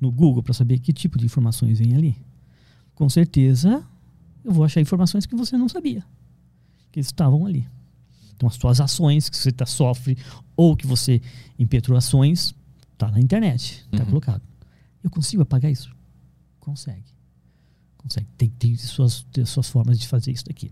no 0.00 0.12
Google 0.12 0.42
para 0.42 0.52
saber 0.54 0.78
que 0.78 0.92
tipo 0.92 1.18
de 1.18 1.24
informações 1.24 1.78
vem 1.78 1.94
ali? 1.96 2.16
Com 2.94 3.08
certeza 3.08 3.84
eu 4.46 4.52
vou 4.52 4.64
achar 4.64 4.80
informações 4.80 5.26
que 5.26 5.34
você 5.34 5.56
não 5.58 5.68
sabia 5.68 6.02
que 6.92 7.00
estavam 7.00 7.44
ali. 7.44 7.68
Então, 8.34 8.48
as 8.48 8.54
suas 8.54 8.80
ações 8.80 9.28
que 9.28 9.36
você 9.36 9.50
tá, 9.52 9.66
sofre 9.66 10.16
ou 10.56 10.76
que 10.76 10.86
você 10.86 11.20
impetrou 11.58 11.96
ações, 11.98 12.54
tá 12.96 13.10
na 13.10 13.20
internet, 13.20 13.84
tá 13.90 13.98
Uhum. 14.02 14.06
colocado. 14.06 14.42
Eu 15.02 15.10
consigo 15.10 15.42
apagar 15.42 15.70
isso? 15.70 15.94
Consegue. 16.60 17.04
Consegue. 17.98 18.26
Tem, 18.38 18.48
tem, 18.50 18.76
suas, 18.76 19.24
tem 19.32 19.44
suas 19.44 19.68
formas 19.68 19.98
de 19.98 20.06
fazer 20.06 20.32
isso 20.32 20.44
daqui. 20.44 20.70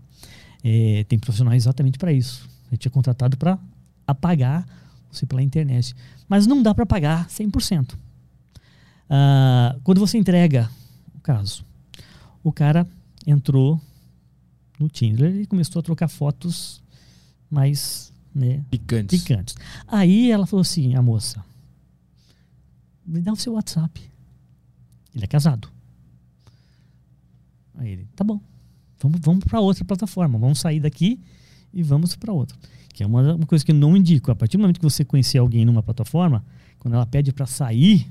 É, 0.63 1.03
tem 1.07 1.19
profissionais 1.19 1.63
exatamente 1.63 1.97
para 1.97 2.11
isso. 2.13 2.47
Eu 2.71 2.77
tinha 2.77 2.91
contratado 2.91 3.37
para 3.37 3.59
apagar 4.07 4.65
você 5.11 5.25
pela 5.25 5.41
internet. 5.43 5.95
Mas 6.27 6.47
não 6.47 6.61
dá 6.63 6.73
para 6.73 6.83
apagar 6.83 7.27
100%. 7.29 7.95
Ah, 9.09 9.75
quando 9.83 9.99
você 9.99 10.17
entrega 10.17 10.69
o 11.15 11.19
caso, 11.19 11.63
o 12.43 12.51
cara 12.51 12.87
entrou 13.25 13.81
no 14.79 14.89
Tinder 14.89 15.35
e 15.35 15.45
começou 15.45 15.79
a 15.79 15.83
trocar 15.83 16.07
fotos 16.07 16.83
mais 17.49 18.13
né, 18.33 18.63
Picantes. 18.69 19.21
picantes. 19.21 19.55
Aí 19.87 20.31
ela 20.31 20.45
falou 20.45 20.61
assim, 20.61 20.95
a 20.95 21.01
moça, 21.01 21.43
me 23.05 23.21
dá 23.21 23.31
o 23.31 23.35
seu 23.37 23.53
WhatsApp. 23.53 24.01
Ele 25.13 25.23
é 25.23 25.27
casado. 25.27 25.69
Aí 27.75 27.89
ele, 27.89 28.07
tá 28.15 28.23
bom. 28.23 28.39
Vamos, 28.99 29.19
vamos 29.21 29.45
para 29.45 29.59
outra 29.59 29.85
plataforma. 29.85 30.37
Vamos 30.37 30.59
sair 30.59 30.79
daqui 30.79 31.19
e 31.73 31.81
vamos 31.83 32.15
para 32.15 32.33
outra. 32.33 32.57
Que 32.93 33.03
é 33.03 33.05
uma, 33.05 33.35
uma 33.35 33.45
coisa 33.45 33.63
que 33.63 33.71
eu 33.71 33.75
não 33.75 33.95
indico. 33.95 34.31
A 34.31 34.35
partir 34.35 34.57
do 34.57 34.61
momento 34.61 34.79
que 34.79 34.83
você 34.83 35.05
conhecer 35.05 35.37
alguém 35.37 35.63
numa 35.65 35.83
plataforma, 35.83 36.43
quando 36.79 36.95
ela 36.95 37.05
pede 37.05 37.31
para 37.31 37.45
sair, 37.45 38.09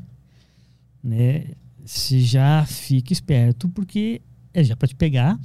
né, 1.02 1.50
você 1.84 2.20
já 2.20 2.64
fica 2.66 3.12
esperto 3.12 3.68
porque 3.68 4.22
é 4.54 4.62
já 4.62 4.76
para 4.76 4.88
te 4.88 4.94
pegar 4.94 5.38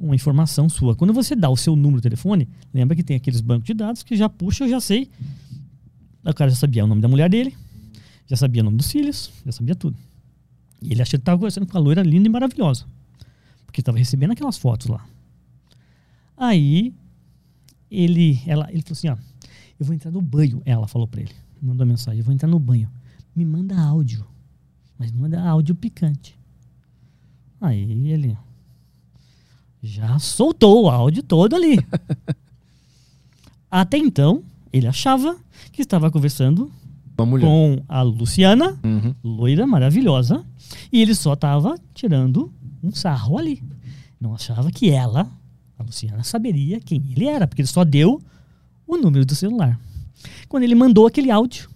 uma 0.00 0.14
informação 0.14 0.68
sua. 0.68 0.96
Quando 0.96 1.12
você 1.12 1.36
dá 1.36 1.50
o 1.50 1.56
seu 1.56 1.76
número 1.76 1.98
de 1.98 2.04
telefone, 2.04 2.48
lembra 2.72 2.96
que 2.96 3.02
tem 3.02 3.16
aqueles 3.16 3.42
bancos 3.42 3.66
de 3.66 3.74
dados 3.74 4.02
que 4.02 4.16
já 4.16 4.30
puxa, 4.30 4.64
eu 4.64 4.70
já 4.70 4.80
sei. 4.80 5.10
O 6.24 6.32
cara 6.34 6.50
já 6.50 6.56
sabia 6.56 6.84
o 6.84 6.86
nome 6.86 7.02
da 7.02 7.08
mulher 7.08 7.28
dele, 7.28 7.54
já 8.26 8.36
sabia 8.36 8.62
o 8.62 8.64
nome 8.64 8.78
dos 8.78 8.90
filhos, 8.90 9.30
já 9.44 9.52
sabia 9.52 9.74
tudo. 9.74 9.96
E 10.82 10.92
ele 10.92 11.02
achou 11.02 11.18
que 11.18 11.22
estava 11.22 11.38
conversando 11.38 11.66
com 11.66 11.76
uma 11.76 11.84
loira 11.84 12.02
linda 12.02 12.26
e 12.26 12.30
maravilhosa. 12.30 12.86
Porque 13.66 13.82
estava 13.82 13.98
recebendo 13.98 14.32
aquelas 14.32 14.56
fotos 14.56 14.86
lá. 14.86 15.06
Aí, 16.36 16.94
ele, 17.90 18.40
ela, 18.46 18.66
ele 18.70 18.80
falou 18.80 18.92
assim, 18.92 19.08
ó, 19.08 19.16
eu 19.78 19.84
vou 19.84 19.94
entrar 19.94 20.10
no 20.10 20.22
banho. 20.22 20.62
Ela 20.64 20.88
falou 20.88 21.06
para 21.06 21.20
ele, 21.20 21.32
mandou 21.60 21.86
mensagem, 21.86 22.20
eu 22.20 22.24
vou 22.24 22.32
entrar 22.32 22.48
no 22.48 22.58
banho. 22.58 22.90
Me 23.36 23.44
manda 23.44 23.78
áudio, 23.78 24.26
mas 24.98 25.12
manda 25.12 25.42
áudio 25.42 25.74
picante. 25.74 26.39
Aí 27.60 28.08
ele 28.10 28.36
já 29.82 30.18
soltou 30.18 30.84
o 30.84 30.90
áudio 30.90 31.22
todo 31.22 31.54
ali. 31.56 31.78
Até 33.70 33.98
então, 33.98 34.42
ele 34.72 34.86
achava 34.86 35.36
que 35.72 35.82
estava 35.82 36.10
conversando 36.10 36.70
com 37.46 37.82
a 37.88 38.02
Luciana, 38.02 38.78
Uhum. 38.82 39.14
loira 39.22 39.66
maravilhosa, 39.66 40.44
e 40.92 41.00
ele 41.02 41.14
só 41.14 41.34
estava 41.34 41.76
tirando 41.94 42.52
um 42.82 42.92
sarro 42.92 43.38
ali. 43.38 43.62
Não 44.20 44.34
achava 44.34 44.70
que 44.70 44.90
ela, 44.90 45.30
a 45.78 45.82
Luciana, 45.82 46.22
saberia 46.24 46.80
quem 46.80 47.02
ele 47.10 47.26
era, 47.26 47.46
porque 47.46 47.62
ele 47.62 47.68
só 47.68 47.84
deu 47.84 48.20
o 48.86 48.96
número 48.96 49.24
do 49.24 49.34
celular. 49.34 49.78
Quando 50.48 50.64
ele 50.64 50.74
mandou 50.74 51.06
aquele 51.06 51.30
áudio 51.30 51.68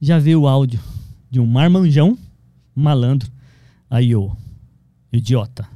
já 0.00 0.18
veio 0.18 0.40
o 0.42 0.48
áudio 0.48 0.80
de 1.30 1.38
um 1.38 1.46
marmanjão, 1.46 2.18
malandro. 2.74 3.30
Aí, 3.88 4.16
ô, 4.16 4.32
idiota, 5.12 5.68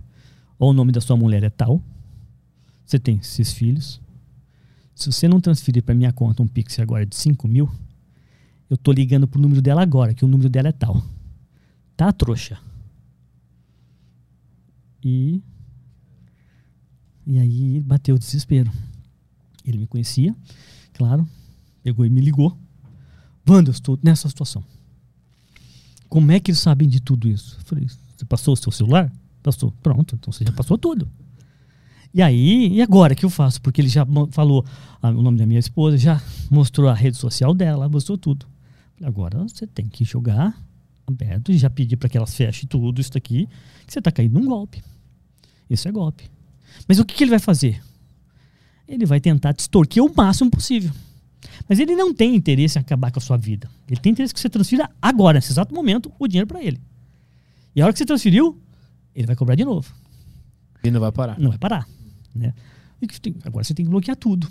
ou 0.59 0.70
o 0.70 0.72
nome 0.72 0.93
da 0.93 1.01
sua 1.01 1.16
mulher 1.16 1.43
é 1.43 1.51
tal, 1.51 1.82
você 2.84 2.99
tem 2.99 3.16
esses 3.16 3.53
filhos. 3.53 4.01
Se 4.95 5.12
você 5.12 5.28
não 5.28 5.41
transferir 5.41 5.82
para 5.82 5.95
minha 5.95 6.12
conta 6.12 6.43
um 6.43 6.47
Pix 6.47 6.78
agora 6.78 7.05
de 7.05 7.16
5 7.16 7.47
mil, 7.47 7.70
eu 8.70 8.76
tô 8.76 8.93
ligando 8.93 9.28
pro 9.28 9.41
número 9.41 9.61
dela 9.61 9.82
agora, 9.82 10.14
que 10.14 10.24
o 10.24 10.28
número 10.28 10.49
dela 10.49 10.68
é 10.68 10.72
tal. 10.72 11.03
Tá, 11.97 12.12
trouxa? 12.12 12.59
E. 15.05 15.43
E 17.26 17.39
aí 17.39 17.80
bateu 17.80 18.14
o 18.14 18.18
desespero. 18.18 18.70
Ele 19.64 19.78
me 19.78 19.87
conhecia, 19.87 20.34
claro, 20.95 21.28
pegou 21.82 22.07
e 22.07 22.11
me 22.11 22.20
ligou. 22.20 22.57
Wanda, 23.49 23.70
estou 23.70 23.99
nessa 24.03 24.28
situação. 24.28 24.64
Como 26.09 26.30
é 26.30 26.39
que 26.39 26.53
eles 26.53 26.61
sabem 26.61 26.89
de 26.89 27.01
tudo 27.01 27.28
isso? 27.28 27.57
Eu 27.59 27.64
falei, 27.64 27.89
você 28.16 28.24
passou 28.24 28.55
o 28.55 28.57
seu 28.57 28.70
celular? 28.70 29.12
Passou. 29.47 29.72
Pronto, 29.80 30.16
então 30.16 30.32
você 30.32 30.44
já 30.44 30.51
passou 30.51 30.76
tudo. 30.76 31.09
E 32.12 32.20
aí, 32.20 32.66
e 32.72 32.82
agora 32.82 33.14
que 33.14 33.24
eu 33.24 33.30
faço? 33.30 33.62
Porque 33.62 33.80
ele 33.80 33.88
já 33.88 34.05
falou 34.32 34.64
o 35.01 35.22
nome 35.22 35.38
da 35.38 35.47
minha 35.47 35.61
esposa, 35.61 35.97
já 35.97 36.20
mostrou 36.51 36.88
a 36.88 36.94
rede 36.94 37.16
social 37.16 37.55
dela, 37.55 37.88
mostrou 37.88 38.18
tudo. 38.18 38.44
Agora 39.01 39.38
você 39.44 39.64
tem 39.64 39.86
que 39.86 40.03
jogar 40.03 40.61
aberto 41.07 41.53
e 41.53 41.59
já 41.59 41.70
pedir 41.70 41.97
para 41.97 42.09
que 42.09 42.16
elas 42.16 42.34
fechem 42.34 42.68
tudo 42.68 43.01
isso 43.01 43.12
daqui, 43.12 43.47
que 43.86 43.92
você 43.92 44.01
está 44.01 44.11
caindo 44.11 44.32
num 44.32 44.47
golpe. 44.47 44.82
Isso 45.70 45.86
é 45.86 45.92
golpe. 45.92 46.28
Mas 46.88 46.99
o 46.99 47.05
que, 47.05 47.14
que 47.14 47.22
ele 47.22 47.30
vai 47.30 47.38
fazer? 47.38 47.80
Ele 48.88 49.07
vai 49.07 49.20
tentar 49.20 49.55
te 49.55 50.01
o 50.01 50.12
máximo 50.12 50.51
possível. 50.51 50.90
Mas 51.68 51.78
ele 51.78 51.94
não 51.94 52.12
tem 52.12 52.34
interesse 52.34 52.78
em 52.78 52.80
acabar 52.80 53.12
com 53.12 53.20
a 53.20 53.22
sua 53.22 53.36
vida. 53.36 53.70
Ele 53.88 54.01
tem 54.01 54.11
interesse 54.11 54.34
que 54.34 54.40
você 54.40 54.51
transfira 54.51 54.90
agora, 55.01 55.38
nesse 55.38 55.53
exato 55.53 55.72
momento, 55.72 56.12
o 56.18 56.26
dinheiro 56.26 56.49
para 56.49 56.64
ele. 56.64 56.80
E 57.76 57.80
a 57.80 57.84
hora 57.84 57.92
que 57.92 57.99
você 58.01 58.07
transferiu, 58.07 58.61
ele 59.16 59.26
vai 59.26 59.34
cobrar 59.34 59.54
de 59.56 59.64
novo. 59.64 59.92
E 60.84 60.90
não 60.90 61.00
vai 61.00 61.10
parar. 61.10 61.38
Não 61.40 61.48
vai 61.50 61.58
parar. 61.58 61.88
Né? 62.34 62.52
Agora 63.44 63.64
você 63.64 63.74
tem 63.74 63.84
que 63.84 63.90
bloquear 63.90 64.16
tudo. 64.16 64.48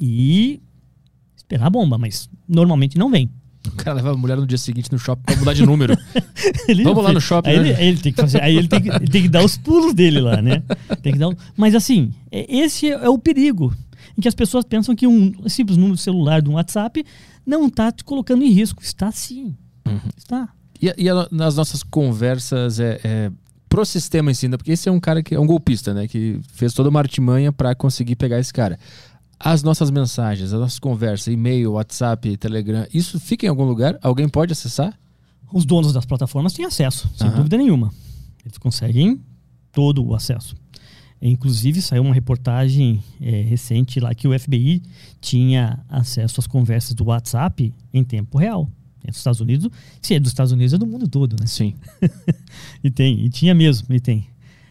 E 0.00 0.60
esperar 1.36 1.66
a 1.66 1.70
bomba, 1.70 1.98
mas 1.98 2.30
normalmente 2.48 2.96
não 2.96 3.10
vem. 3.10 3.30
O 3.66 3.72
cara 3.72 3.96
leva 3.96 4.12
a 4.12 4.16
mulher 4.16 4.36
no 4.38 4.46
dia 4.46 4.56
seguinte 4.56 4.90
no 4.90 4.98
shopping 4.98 5.22
pra 5.24 5.36
mudar 5.36 5.52
de 5.52 5.64
número. 5.66 5.94
Ele- 6.66 6.82
Vamos 6.82 7.04
lá 7.04 7.12
no 7.12 7.20
shopping, 7.20 7.50
Aí, 7.50 7.60
né? 7.60 7.68
ele, 7.70 7.82
ele 7.88 7.98
tem 8.00 8.12
que 8.12 8.20
fazer, 8.20 8.42
aí 8.42 8.56
ele 8.56 8.66
tem 8.68 8.80
que, 8.80 8.88
ele 8.88 9.06
tem 9.08 9.22
que 9.22 9.28
dar 9.28 9.44
os 9.44 9.58
pulos 9.58 9.92
dele 9.92 10.18
lá, 10.20 10.40
né? 10.40 10.62
Tem 11.02 11.12
que 11.12 11.18
dar 11.18 11.28
mas 11.56 11.74
assim, 11.74 12.14
é- 12.30 12.46
esse 12.56 12.88
é 12.90 13.08
o 13.08 13.18
perigo. 13.18 13.74
Em 14.16 14.22
que 14.22 14.28
as 14.28 14.34
pessoas 14.34 14.64
pensam 14.64 14.96
que 14.96 15.06
um 15.06 15.46
simples 15.48 15.76
número 15.76 15.98
celular 15.98 16.40
de 16.40 16.48
um 16.48 16.54
WhatsApp 16.54 17.04
não 17.44 17.66
está 17.66 17.92
te 17.92 18.02
colocando 18.02 18.42
em 18.42 18.50
risco. 18.50 18.82
Está 18.82 19.12
sim. 19.12 19.54
Uhum. 19.86 20.00
Está. 20.16 20.48
E, 20.80 20.92
e 20.96 21.08
a- 21.08 21.28
nas 21.30 21.56
nossas 21.56 21.82
conversas 21.82 22.80
é, 22.80 23.00
é, 23.04 23.30
pro 23.68 23.84
sistema 23.84 24.30
em 24.30 24.34
si, 24.34 24.48
né? 24.48 24.56
porque 24.56 24.72
esse 24.72 24.88
é 24.88 24.92
um 24.92 25.00
cara 25.00 25.22
que 25.22 25.34
é 25.34 25.40
um 25.40 25.46
golpista, 25.46 25.92
né? 25.94 26.08
Que 26.08 26.40
fez 26.52 26.72
toda 26.72 26.88
uma 26.88 26.98
artimanha 27.00 27.52
para 27.52 27.74
conseguir 27.74 28.16
pegar 28.16 28.38
esse 28.38 28.52
cara. 28.52 28.78
As 29.38 29.62
nossas 29.62 29.90
mensagens, 29.90 30.52
as 30.52 30.60
nossas 30.60 30.78
conversas, 30.78 31.32
e-mail, 31.32 31.72
WhatsApp, 31.72 32.36
Telegram, 32.36 32.86
isso 32.92 33.18
fica 33.18 33.46
em 33.46 33.48
algum 33.48 33.64
lugar? 33.64 33.98
Alguém 34.02 34.28
pode 34.28 34.52
acessar? 34.52 34.98
Os 35.52 35.64
donos 35.64 35.92
das 35.92 36.04
plataformas 36.04 36.52
têm 36.52 36.64
acesso, 36.64 37.10
sem 37.16 37.26
Aham. 37.26 37.36
dúvida 37.38 37.56
nenhuma. 37.56 37.90
Eles 38.44 38.58
conseguem 38.58 39.20
todo 39.72 40.04
o 40.04 40.14
acesso. 40.14 40.54
Inclusive, 41.22 41.82
saiu 41.82 42.02
uma 42.02 42.14
reportagem 42.14 43.02
eh, 43.20 43.42
recente 43.42 44.00
lá 44.00 44.14
que 44.14 44.26
o 44.26 44.38
FBI 44.38 44.82
tinha 45.20 45.78
acesso 45.88 46.40
às 46.40 46.46
conversas 46.46 46.94
do 46.94 47.04
WhatsApp 47.04 47.74
em 47.92 48.02
tempo 48.04 48.38
real. 48.38 48.70
É 49.04 49.08
dos 49.08 49.18
Estados 49.18 49.40
Unidos, 49.40 49.70
se 50.02 50.14
é 50.14 50.20
dos 50.20 50.30
Estados 50.30 50.52
Unidos, 50.52 50.72
é 50.72 50.78
do 50.78 50.86
mundo 50.86 51.08
todo, 51.08 51.36
né? 51.38 51.46
Sim. 51.46 51.74
E 52.82 52.90
tem, 52.90 53.24
e 53.24 53.28
tinha 53.28 53.54
mesmo, 53.54 53.94
e 53.94 54.00
tem. 54.00 54.26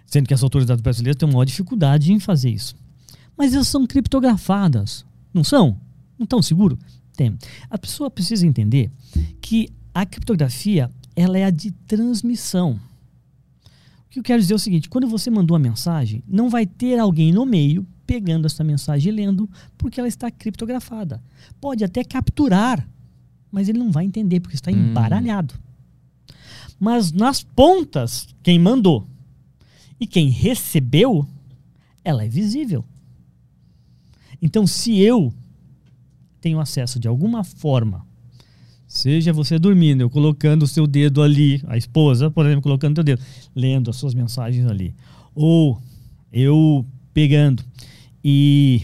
Sendo 0.06 0.28
que 0.28 0.34
as 0.34 0.42
autoridades 0.42 0.82
brasileiras 0.82 1.16
têm 1.16 1.28
uma 1.28 1.34
maior 1.34 1.46
dificuldade 1.46 2.12
em 2.12 2.20
fazer 2.20 2.50
isso. 2.50 2.76
Mas 3.38 3.54
elas 3.54 3.68
são 3.68 3.86
criptografadas, 3.86 5.06
não 5.34 5.44
são? 5.44 5.80
Não 6.18 6.24
estão 6.24 6.42
seguro? 6.42 6.78
Tem. 7.16 7.38
A 7.70 7.78
pessoa 7.78 8.10
precisa 8.10 8.48
entender 8.48 8.92
que 9.40 9.70
a 9.94 10.06
criptografia 10.06 10.90
ela 11.16 11.38
é 11.38 11.46
a 11.46 11.50
de 11.50 11.72
transmissão. 11.72 12.80
O 14.06 14.10
que 14.10 14.20
eu 14.20 14.24
quero 14.24 14.42
dizer 14.42 14.54
é 14.54 14.56
o 14.56 14.60
seguinte: 14.60 14.90
quando 14.90 15.08
você 15.08 15.30
mandou 15.30 15.56
a 15.56 15.60
mensagem, 15.60 16.24
não 16.28 16.50
vai 16.50 16.66
ter 16.66 16.98
alguém 16.98 17.32
no 17.32 17.46
meio 17.46 17.86
pegando 18.08 18.48
essa 18.48 18.64
mensagem 18.64 19.14
e 19.14 19.16
lendo, 19.16 19.48
porque 19.78 20.00
ela 20.00 20.08
está 20.08 20.32
criptografada. 20.32 21.22
Pode 21.62 21.84
até 21.84 22.04
capturar, 22.04 22.88
mas 23.52 23.68
ele 23.70 23.80
não 23.80 23.92
vai 23.92 24.06
entender, 24.06 24.40
porque 24.40 24.56
está 24.56 24.72
Hum. 24.72 24.76
embaralhado. 24.90 25.54
Mas 26.80 27.12
nas 27.12 27.44
pontas, 27.44 28.28
quem 28.42 28.58
mandou 28.58 29.06
e 30.00 30.08
quem 30.08 30.30
recebeu, 30.30 31.28
ela 32.04 32.24
é 32.24 32.28
visível. 32.30 32.86
Então, 34.42 34.66
se 34.66 34.98
eu 35.00 35.34
tenho 36.40 36.60
acesso 36.60 37.00
de 37.00 37.08
alguma 37.08 37.44
forma, 37.44 38.06
seja 38.88 39.34
você 39.34 39.60
dormindo, 39.60 40.02
eu 40.02 40.10
colocando 40.10 40.64
o 40.64 40.68
seu 40.68 40.88
dedo 40.88 41.22
ali, 41.22 41.62
a 41.68 41.76
esposa, 41.76 42.32
por 42.32 42.46
exemplo, 42.46 42.62
colocando 42.62 42.94
o 42.94 42.98
seu 43.00 43.04
dedo, 43.04 43.22
lendo 43.54 43.90
as 43.90 43.98
suas 43.98 44.14
mensagens 44.14 44.66
ali, 44.66 44.96
ou 45.36 45.82
eu 46.32 46.86
pegando 47.14 47.62
e 48.24 48.82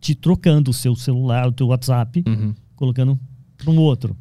te 0.00 0.14
trocando 0.14 0.70
o 0.70 0.74
seu 0.74 0.94
celular, 0.96 1.46
o 1.48 1.52
teu 1.52 1.66
WhatsApp, 1.66 2.24
Uhum. 2.26 2.54
Colocando 2.84 3.18
para 3.56 3.70
um 3.70 3.78
outro. 3.78 4.16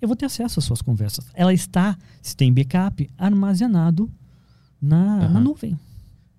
Eu 0.00 0.06
vou 0.08 0.16
ter 0.16 0.26
acesso 0.26 0.58
às 0.60 0.64
suas 0.64 0.80
conversas. 0.80 1.26
Ela 1.34 1.52
está, 1.52 1.96
se 2.22 2.36
tem 2.36 2.52
backup, 2.52 3.08
armazenado 3.18 4.10
na, 4.80 5.16
na 5.16 5.24
Aham. 5.26 5.40
nuvem. 5.40 5.78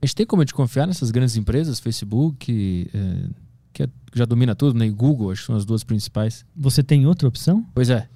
A 0.01 0.05
gente 0.05 0.15
tem 0.15 0.25
como 0.25 0.45
de 0.45 0.53
confiar 0.53 0.87
nessas 0.87 1.11
grandes 1.11 1.35
empresas, 1.35 1.79
Facebook, 1.79 2.89
é, 2.93 3.29
que 3.73 3.83
é- 3.83 3.89
já 4.13 4.25
domina 4.25 4.55
tudo, 4.55 4.77
né? 4.77 4.85
E 4.85 4.91
Google, 4.91 5.31
acho 5.31 5.41
que 5.41 5.47
são 5.47 5.55
as 5.55 5.65
duas 5.65 5.83
principais. 5.83 6.45
Você 6.55 6.81
tem 6.83 7.05
outra 7.05 7.27
opção? 7.27 7.65
Pois 7.73 7.89
é. 7.89 8.07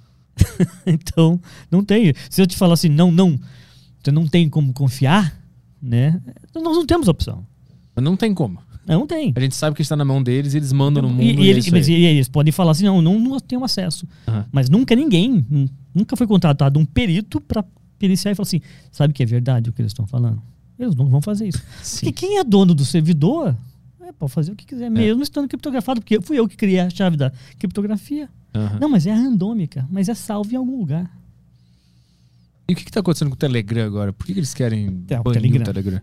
então, 0.86 1.38
não 1.70 1.84
tem. 1.84 2.14
Se 2.30 2.40
eu 2.40 2.46
te 2.46 2.56
falar 2.56 2.74
assim, 2.74 2.88
não, 2.88 3.10
não, 3.12 3.38
você 4.02 4.10
não 4.10 4.26
tem 4.26 4.48
como 4.48 4.72
confiar, 4.72 5.36
né? 5.80 6.22
Nós 6.54 6.76
não 6.76 6.86
temos 6.86 7.06
opção. 7.08 7.44
Não 7.96 8.16
tem 8.16 8.32
como. 8.32 8.60
Não 8.86 9.06
tem. 9.06 9.32
A 9.36 9.40
gente 9.40 9.54
sabe 9.54 9.76
que 9.76 9.82
está 9.82 9.94
na 9.96 10.04
mão 10.04 10.22
deles 10.22 10.54
e 10.54 10.56
eles 10.56 10.72
mandam 10.72 11.02
no 11.02 11.08
mundo. 11.08 11.22
E, 11.22 11.26
E, 11.26 11.30
e 11.30 11.50
é 12.06 12.12
e 12.12 12.16
eles 12.16 12.28
podem 12.28 12.50
falar 12.52 12.72
assim, 12.72 12.84
não, 12.84 13.00
não, 13.00 13.18
não 13.18 13.38
tenho 13.40 13.62
acesso. 13.64 14.06
Aham. 14.26 14.44
Mas 14.50 14.68
nunca 14.68 14.94
ninguém, 14.96 15.44
nun- 15.48 15.68
nunca 15.94 16.16
foi 16.16 16.26
contratado 16.26 16.80
um 16.80 16.84
perito 16.84 17.40
para 17.40 17.64
periciar 17.98 18.32
e 18.32 18.34
falar 18.34 18.46
assim, 18.46 18.60
sabe 18.90 19.12
que 19.14 19.22
é 19.22 19.26
verdade 19.26 19.70
o 19.70 19.72
que 19.72 19.80
eles 19.80 19.90
estão 19.92 20.06
falando? 20.06 20.42
Eles 20.78 20.96
não 20.96 21.06
vão 21.06 21.22
fazer 21.22 21.46
isso. 21.46 21.62
Sim. 21.82 22.06
Porque 22.06 22.26
quem 22.26 22.38
é 22.38 22.44
dono 22.44 22.74
do 22.74 22.84
servidor 22.84 23.54
é, 24.00 24.10
pode 24.10 24.32
fazer 24.32 24.50
o 24.50 24.56
que 24.56 24.66
quiser, 24.66 24.90
mesmo 24.90 25.22
estando 25.22 25.46
criptografado, 25.46 26.00
porque 26.00 26.20
fui 26.20 26.38
eu 26.38 26.48
que 26.48 26.56
criei 26.56 26.80
a 26.80 26.90
chave 26.90 27.16
da 27.16 27.30
criptografia. 27.60 28.28
Aham. 28.52 28.78
Não, 28.80 28.88
mas 28.88 29.06
é 29.06 29.12
randômica, 29.12 29.86
mas 29.90 30.08
é 30.08 30.14
salvo 30.14 30.52
em 30.52 30.56
algum 30.56 30.76
lugar. 30.78 31.08
E 32.68 32.72
o 32.72 32.76
que 32.76 32.82
está 32.82 33.00
acontecendo 33.00 33.28
com 33.28 33.34
o 33.34 33.38
Telegram 33.38 33.84
agora? 33.86 34.12
Por 34.12 34.26
que, 34.26 34.32
que 34.32 34.40
eles 34.40 34.54
querem 34.54 35.04
É, 35.08 35.20
o 35.20 35.22
banir 35.22 35.40
Telegram. 35.40 35.62
o 35.62 35.64
Telegram? 35.66 36.00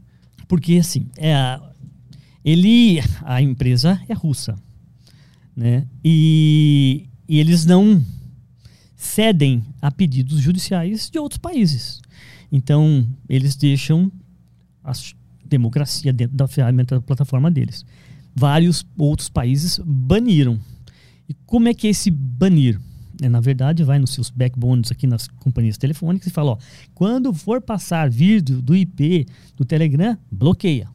Porque 0.48 0.76
assim, 0.78 1.08
é 1.18 1.60
ele, 2.44 3.00
a 3.24 3.42
empresa 3.42 4.02
é 4.08 4.14
russa, 4.14 4.56
né? 5.56 5.86
E, 6.04 7.08
e 7.28 7.40
eles 7.40 7.66
não 7.66 8.04
cedem 8.96 9.64
a 9.82 9.92
pedidos 9.92 10.40
judiciais 10.40 11.10
de 11.10 11.20
outros 11.20 11.38
países. 11.38 12.02
Então, 12.52 13.08
eles 13.28 13.56
deixam 13.56 14.12
a 14.84 14.92
democracia 15.46 16.12
dentro 16.12 16.36
da 16.36 16.48
ferramenta 16.48 16.96
da 16.96 17.02
plataforma 17.02 17.52
deles. 17.52 17.86
Vários 18.36 18.86
outros 18.98 19.30
países 19.30 19.80
baniram. 19.86 20.60
E 21.28 21.34
como 21.46 21.68
é 21.68 21.74
que 21.74 21.88
é 21.88 21.90
esse 21.90 22.10
banir? 22.10 22.80
É, 23.22 23.28
na 23.28 23.42
verdade, 23.42 23.84
vai 23.84 24.00
nos 24.00 24.12
seus 24.12 24.30
backbones 24.30 24.92
aqui 24.92 25.06
nas 25.06 25.28
companhias 25.28 25.78
telefônicas 25.78 26.28
e 26.28 26.32
fala, 26.32 26.52
ó, 26.52 26.58
quando 26.94 27.34
for 27.34 27.62
passar 27.62 28.10
vídeo 28.10 28.62
do 28.62 28.76
IP 28.76 29.28
do 29.58 29.66
Telegram, 29.66 30.18
bloqueia. 30.32 30.90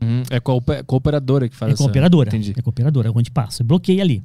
Uhum. 0.00 0.22
É 0.30 0.40
a, 0.52 0.54
ope- 0.54 0.82
com 0.84 0.94
a 0.96 0.98
operadora 0.98 1.48
que 1.48 1.56
faz 1.56 1.72
É 1.72 1.76
com 1.76 1.82
a 1.82 1.86
essa-. 1.86 1.90
Entendi. 2.28 2.52
É 2.56 2.62
com 2.62 2.68
a 2.68 2.72
operadora, 2.72 3.10
onde 3.14 3.30
passa. 3.30 3.64
Bloqueia 3.64 4.02
ali. 4.02 4.22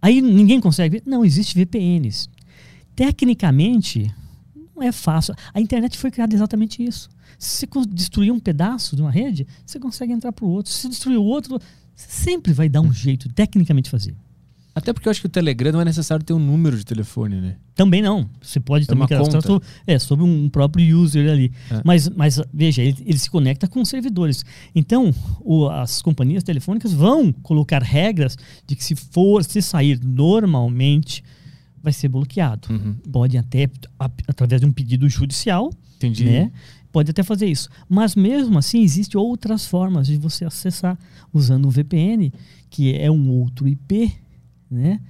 Aí 0.00 0.20
ninguém 0.22 0.60
consegue 0.60 0.98
ver. 0.98 1.02
Não, 1.06 1.24
existe 1.24 1.54
VPNs. 1.54 2.28
Tecnicamente, 2.94 4.14
não 4.76 4.82
é 4.82 4.92
fácil. 4.92 5.34
A 5.54 5.60
internet 5.60 5.96
foi 5.98 6.10
criada 6.10 6.34
exatamente 6.34 6.82
isso. 6.84 7.08
Se 7.38 7.66
você 7.66 7.86
destruir 7.88 8.30
um 8.30 8.38
pedaço 8.38 8.94
de 8.94 9.02
uma 9.02 9.10
rede, 9.10 9.46
você 9.64 9.78
consegue 9.80 10.12
entrar 10.12 10.32
para 10.32 10.44
o 10.44 10.48
outro. 10.48 10.70
Se 10.72 10.82
você 10.82 10.88
destruir 10.88 11.16
o 11.16 11.24
outro, 11.24 11.58
você 11.94 12.06
sempre 12.08 12.52
vai 12.52 12.68
dar 12.68 12.80
um 12.82 12.92
jeito, 12.92 13.28
tecnicamente, 13.32 13.88
fazer. 13.88 14.14
Até 14.74 14.92
porque 14.92 15.08
eu 15.08 15.10
acho 15.10 15.20
que 15.20 15.26
o 15.26 15.30
Telegram 15.30 15.72
não 15.72 15.80
é 15.80 15.84
necessário 15.84 16.24
ter 16.24 16.32
um 16.32 16.38
número 16.38 16.76
de 16.76 16.84
telefone, 16.84 17.40
né? 17.40 17.56
Também 17.74 18.00
não. 18.00 18.30
Você 18.40 18.60
pode 18.60 18.84
É 18.84 18.86
também 18.86 19.06
cadastrar 19.08 19.42
sobre, 19.42 19.66
é, 19.86 19.98
sobre 19.98 20.24
um 20.24 20.48
próprio 20.48 20.96
user 20.98 21.30
ali. 21.30 21.50
É. 21.70 21.80
Mas, 21.84 22.08
mas 22.08 22.40
veja, 22.54 22.80
ele, 22.82 22.96
ele 23.04 23.18
se 23.18 23.28
conecta 23.28 23.66
com 23.66 23.80
os 23.80 23.88
servidores. 23.88 24.44
Então, 24.74 25.12
o- 25.40 25.68
as 25.68 26.00
companhias 26.00 26.42
telefônicas 26.44 26.92
vão 26.92 27.32
colocar 27.32 27.82
regras 27.82 28.36
de 28.66 28.76
que 28.76 28.84
se 28.84 28.94
for, 28.94 29.42
se 29.44 29.60
sair 29.60 29.98
normalmente 30.02 31.24
vai 31.82 31.92
ser 31.92 32.08
bloqueado. 32.08 32.68
Uhum. 32.72 32.94
Pode 33.10 33.36
até, 33.38 33.68
a- 33.98 34.10
através 34.28 34.60
de 34.60 34.66
um 34.66 34.72
pedido 34.72 35.08
judicial, 35.08 35.70
Entendi. 35.96 36.24
né? 36.24 36.52
Pode 36.92 37.10
até 37.10 37.22
fazer 37.22 37.46
isso. 37.46 37.68
Mas 37.88 38.14
mesmo 38.14 38.58
assim, 38.58 38.82
existem 38.82 39.18
outras 39.20 39.64
formas 39.66 40.06
de 40.06 40.16
você 40.16 40.44
acessar 40.44 40.98
usando 41.32 41.66
o 41.66 41.70
VPN, 41.70 42.32
que 42.68 42.94
é 42.94 43.10
um 43.10 43.30
outro 43.30 43.66
IP, 43.68 44.12
né? 44.70 45.00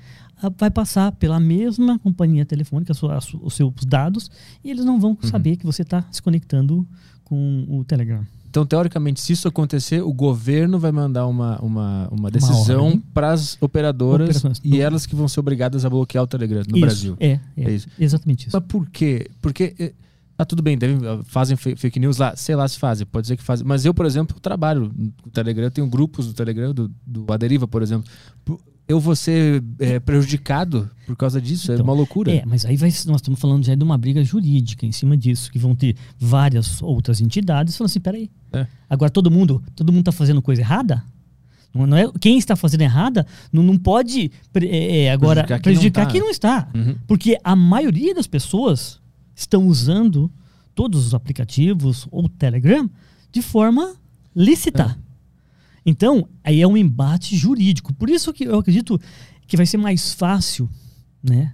Ah, 0.43 0.51
Vai 0.57 0.71
passar 0.71 1.13
pela 1.13 1.39
mesma 1.39 1.99
companhia 1.99 2.45
telefônica, 2.47 2.95
sua- 2.95 3.19
os 3.43 3.55
seus 3.55 3.73
dados, 3.87 4.31
e 4.65 4.71
eles 4.71 4.85
não 4.85 4.99
vão 4.99 5.17
saber 5.23 5.57
que 5.57 5.67
você 5.67 5.83
está 5.83 6.05
se 6.11 6.23
conectando 6.23 6.87
com 7.25 7.67
o 7.69 7.85
Telegram. 7.85 8.25
Então, 8.49 8.67
teoricamente, 8.67 9.21
se 9.21 9.33
isso 9.33 9.47
acontecer, 9.47 10.03
o 10.03 10.13
governo 10.13 10.77
vai 10.77 10.91
mandar 10.91 11.27
uma, 11.29 11.57
uma, 11.61 12.09
uma 12.11 12.31
decisão 12.33 13.01
para 13.15 13.31
as 13.31 13.57
operadoras 13.61 14.29
Operações. 14.39 14.61
e 14.65 14.81
elas 14.81 15.07
que 15.07 15.15
vão 15.15 15.29
ser 15.29 15.39
obrigadas 15.39 15.85
a 15.85 15.91
bloquear 15.91 16.25
o 16.25 16.27
Telegram 16.27 16.63
no 16.69 16.77
Isso, 16.77 16.81
Brasil. 16.81 17.17
É, 17.21 17.39
é, 17.57 17.65
É 17.65 17.71
isso. 17.71 17.87
exatamente 17.97 18.49
isso. 18.49 18.57
Mas 18.57 18.67
por 18.67 18.89
quê? 18.91 19.31
Porque. 19.41 19.95
Tá 20.37 20.45
tudo 20.47 20.63
bem, 20.63 20.77
devem, 20.79 21.07
ah, 21.07 21.21
fazem 21.27 21.55
fake 21.55 22.01
news 22.01 22.17
lá, 22.17 22.35
sei 22.35 22.57
lá 22.57 22.67
se 22.67 22.79
fazem, 22.79 23.07
pode 23.07 23.27
ser 23.27 23.37
que 23.37 23.43
fazem. 23.43 23.67
Mas 23.67 23.85
eu, 23.85 23.93
por 23.93 24.07
exemplo, 24.07 24.41
trabalho 24.41 24.91
no 24.97 25.31
Telegram, 25.31 25.65
eu 25.67 25.71
tenho 25.71 25.87
grupos 25.87 26.27
do 26.27 26.33
Telegram, 26.33 26.73
do, 26.73 26.91
do 27.07 27.31
Aderiva, 27.31 27.69
por 27.69 27.83
exemplo. 27.83 28.11
Eu 28.91 28.99
vou 28.99 29.14
ser 29.14 29.62
eh, 29.78 30.01
prejudicado 30.01 30.91
por 31.07 31.16
causa 31.16 31.41
disso, 31.41 31.70
é 31.70 31.74
Então, 31.74 31.84
uma 31.84 31.93
loucura. 31.93 32.32
É, 32.32 32.43
mas 32.45 32.64
aí 32.66 32.76
vai, 32.76 32.88
nós 33.07 33.16
estamos 33.16 33.38
falando 33.38 33.64
já 33.64 33.74
de 33.74 33.84
uma 33.84 33.97
briga 33.97 34.24
jurídica 34.24 34.84
em 34.84 34.93
cima 34.93 35.16
disso, 35.16 35.51
que 35.51 35.59
vão 35.59 35.74
ter 35.76 35.95
várias 36.18 36.82
outras 36.82 37.20
entidades 37.20 37.76
falando 37.76 37.91
assim, 37.91 38.01
peraí, 38.01 38.30
É. 38.53 38.66
agora 38.88 39.11
todo 39.11 39.30
mundo 39.30 39.62
todo 39.76 39.93
mundo 39.93 40.01
está 40.01 40.12
fazendo 40.12 40.43
coisa 40.43 40.61
errada? 40.62 41.05
Não, 41.72 41.86
não 41.86 41.97
é, 41.97 42.11
quem 42.20 42.36
está 42.36 42.57
fazendo 42.57 42.80
errada 42.80 43.24
não, 43.53 43.62
não 43.62 43.78
pode 43.78 44.30
é, 44.55 45.05
é, 45.05 45.12
agora 45.12 45.45
Prejudicar 45.45 45.62
prejudicar, 45.62 46.07
quem 46.11 46.20
não 46.20 46.32
tá. 46.32 46.66
quem 46.72 46.74
não 46.74 46.80
está. 46.82 46.88
Uhum. 46.91 46.97
Porque 47.07 47.38
a 47.45 47.55
maioria 47.55 48.12
das 48.14 48.26
pessoas 48.26 49.01
estão 49.36 49.66
usando 49.68 50.30
todos 50.74 51.07
os 51.07 51.14
aplicativos 51.14 52.09
ou 52.11 52.28
Telegram 52.28 52.91
de 53.30 53.41
forma 53.41 53.95
lícita. 54.34 54.99
Então, 55.91 56.28
aí 56.45 56.62
é 56.62 56.66
um 56.66 56.76
embate 56.76 57.36
jurídico. 57.36 57.93
Por 57.93 58.09
isso 58.09 58.32
que 58.32 58.45
eu 58.45 58.59
acredito 58.59 59.01
que 59.47 59.57
vai 59.57 59.66
ser 59.66 59.76
mais 59.76 60.12
fácil, 60.12 60.68
né? 61.22 61.53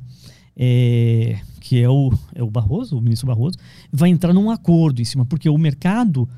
é, 0.57 1.39
que 1.61 1.81
é 1.81 1.89
o, 1.89 2.13
é 2.35 2.43
o 2.43 2.51
Barroso, 2.51 2.97
o 2.97 3.03
ministro 3.03 3.27
Barroso, 3.27 3.59
vai 3.93 4.09
entrar 4.09 4.33
num 4.33 4.51
acordo 4.51 5.03
em 5.03 5.05
cima, 5.05 5.27
porque 5.27 5.49
o 5.49 5.59
mercado 5.59 6.29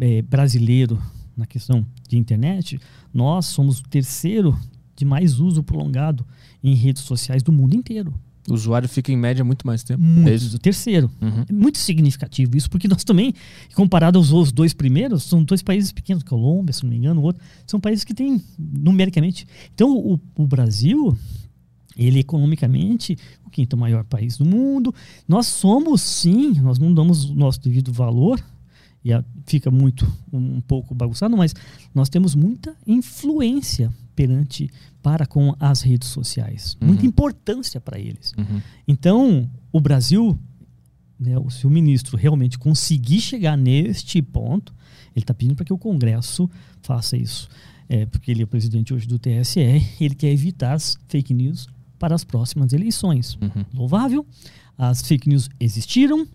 é, 0.00 0.20
brasileiro 0.22 1.00
na 1.36 1.46
questão 1.46 1.86
de 2.08 2.18
internet, 2.18 2.80
nós 3.14 3.46
somos 3.46 3.80
o 3.80 3.84
terceiro 3.84 4.58
de 4.94 5.04
mais 5.04 5.40
uso 5.40 5.62
prolongado 5.62 6.26
em 6.62 6.74
redes 6.74 7.02
sociais 7.02 7.42
do 7.42 7.52
mundo 7.52 7.74
inteiro. 7.74 8.12
O 8.48 8.54
usuário 8.54 8.88
fica 8.88 9.12
em 9.12 9.16
média 9.16 9.44
muito 9.44 9.64
mais 9.66 9.84
tempo. 9.84 10.02
Muito, 10.02 10.56
É 10.56 10.58
terceiro. 10.58 11.08
Uhum. 11.20 11.44
É 11.48 11.52
muito 11.52 11.78
significativo 11.78 12.56
isso, 12.56 12.68
porque 12.68 12.88
nós 12.88 13.04
também, 13.04 13.32
comparado 13.74 14.18
aos, 14.18 14.32
aos 14.32 14.50
dois 14.50 14.72
primeiros, 14.74 15.22
são 15.22 15.44
dois 15.44 15.62
países 15.62 15.92
pequenos, 15.92 16.24
Colômbia, 16.24 16.72
se 16.72 16.82
não 16.82 16.90
me 16.90 16.96
engano, 16.96 17.20
o 17.20 17.24
outro, 17.24 17.40
são 17.66 17.78
países 17.78 18.02
que 18.04 18.12
têm, 18.12 18.42
numericamente. 18.58 19.46
Então, 19.72 19.96
o, 19.96 20.20
o 20.36 20.46
Brasil, 20.46 21.16
ele 21.96 22.18
economicamente, 22.18 23.16
o 23.46 23.50
quinto 23.50 23.76
maior 23.76 24.02
país 24.04 24.36
do 24.36 24.44
mundo. 24.44 24.92
Nós 25.28 25.46
somos, 25.46 26.00
sim, 26.02 26.54
nós 26.60 26.78
não 26.80 26.92
damos 26.92 27.26
o 27.30 27.34
nosso 27.34 27.60
devido 27.60 27.92
valor, 27.92 28.42
e 29.04 29.12
a- 29.12 29.24
fica 29.46 29.70
muito, 29.70 30.04
um, 30.32 30.60
pouco 30.60 30.94
bagunçado, 30.94 31.36
mas 31.36 31.54
nós 31.94 32.08
temos 32.08 32.34
muita 32.34 32.74
influência 32.86 33.92
perante, 34.14 34.70
para 35.02 35.26
com 35.26 35.54
as 35.58 35.80
redes 35.82 36.08
sociais. 36.08 36.76
Muita 36.80 37.02
Uhum. 37.02 37.08
importância 37.08 37.80
para 37.80 37.98
eles. 37.98 38.32
Uhum. 38.38 38.60
Então, 38.86 39.50
o 39.72 39.80
Brasil, 39.80 40.38
né, 41.18 41.38
o- 41.38 41.50
se 41.50 41.66
o 41.66 41.70
ministro 41.70 42.16
realmente 42.16 42.58
conseguir 42.58 43.20
chegar 43.20 43.56
neste 43.56 44.20
ponto, 44.22 44.72
ele 45.14 45.22
está 45.24 45.34
pedindo 45.34 45.54
para 45.56 45.64
que 45.64 45.72
o 45.72 45.78
Congresso 45.78 46.48
faça 46.82 47.16
isso. 47.16 47.48
É, 47.88 48.06
porque 48.06 48.30
ele 48.30 48.42
é 48.42 48.46
presidente 48.46 48.94
hoje 48.94 49.06
do 49.06 49.18
TSE, 49.18 49.60
ele 50.00 50.14
quer 50.14 50.30
evitar 50.32 50.72
as 50.74 50.96
fake 51.08 51.34
news 51.34 51.66
para 51.98 52.14
as 52.14 52.24
próximas 52.24 52.72
eleições. 52.72 53.36
Uhum. 53.40 53.64
Louvável. 53.74 54.24
As 54.78 55.02
fake 55.02 55.28
news 55.28 55.48
existiram 55.60 56.26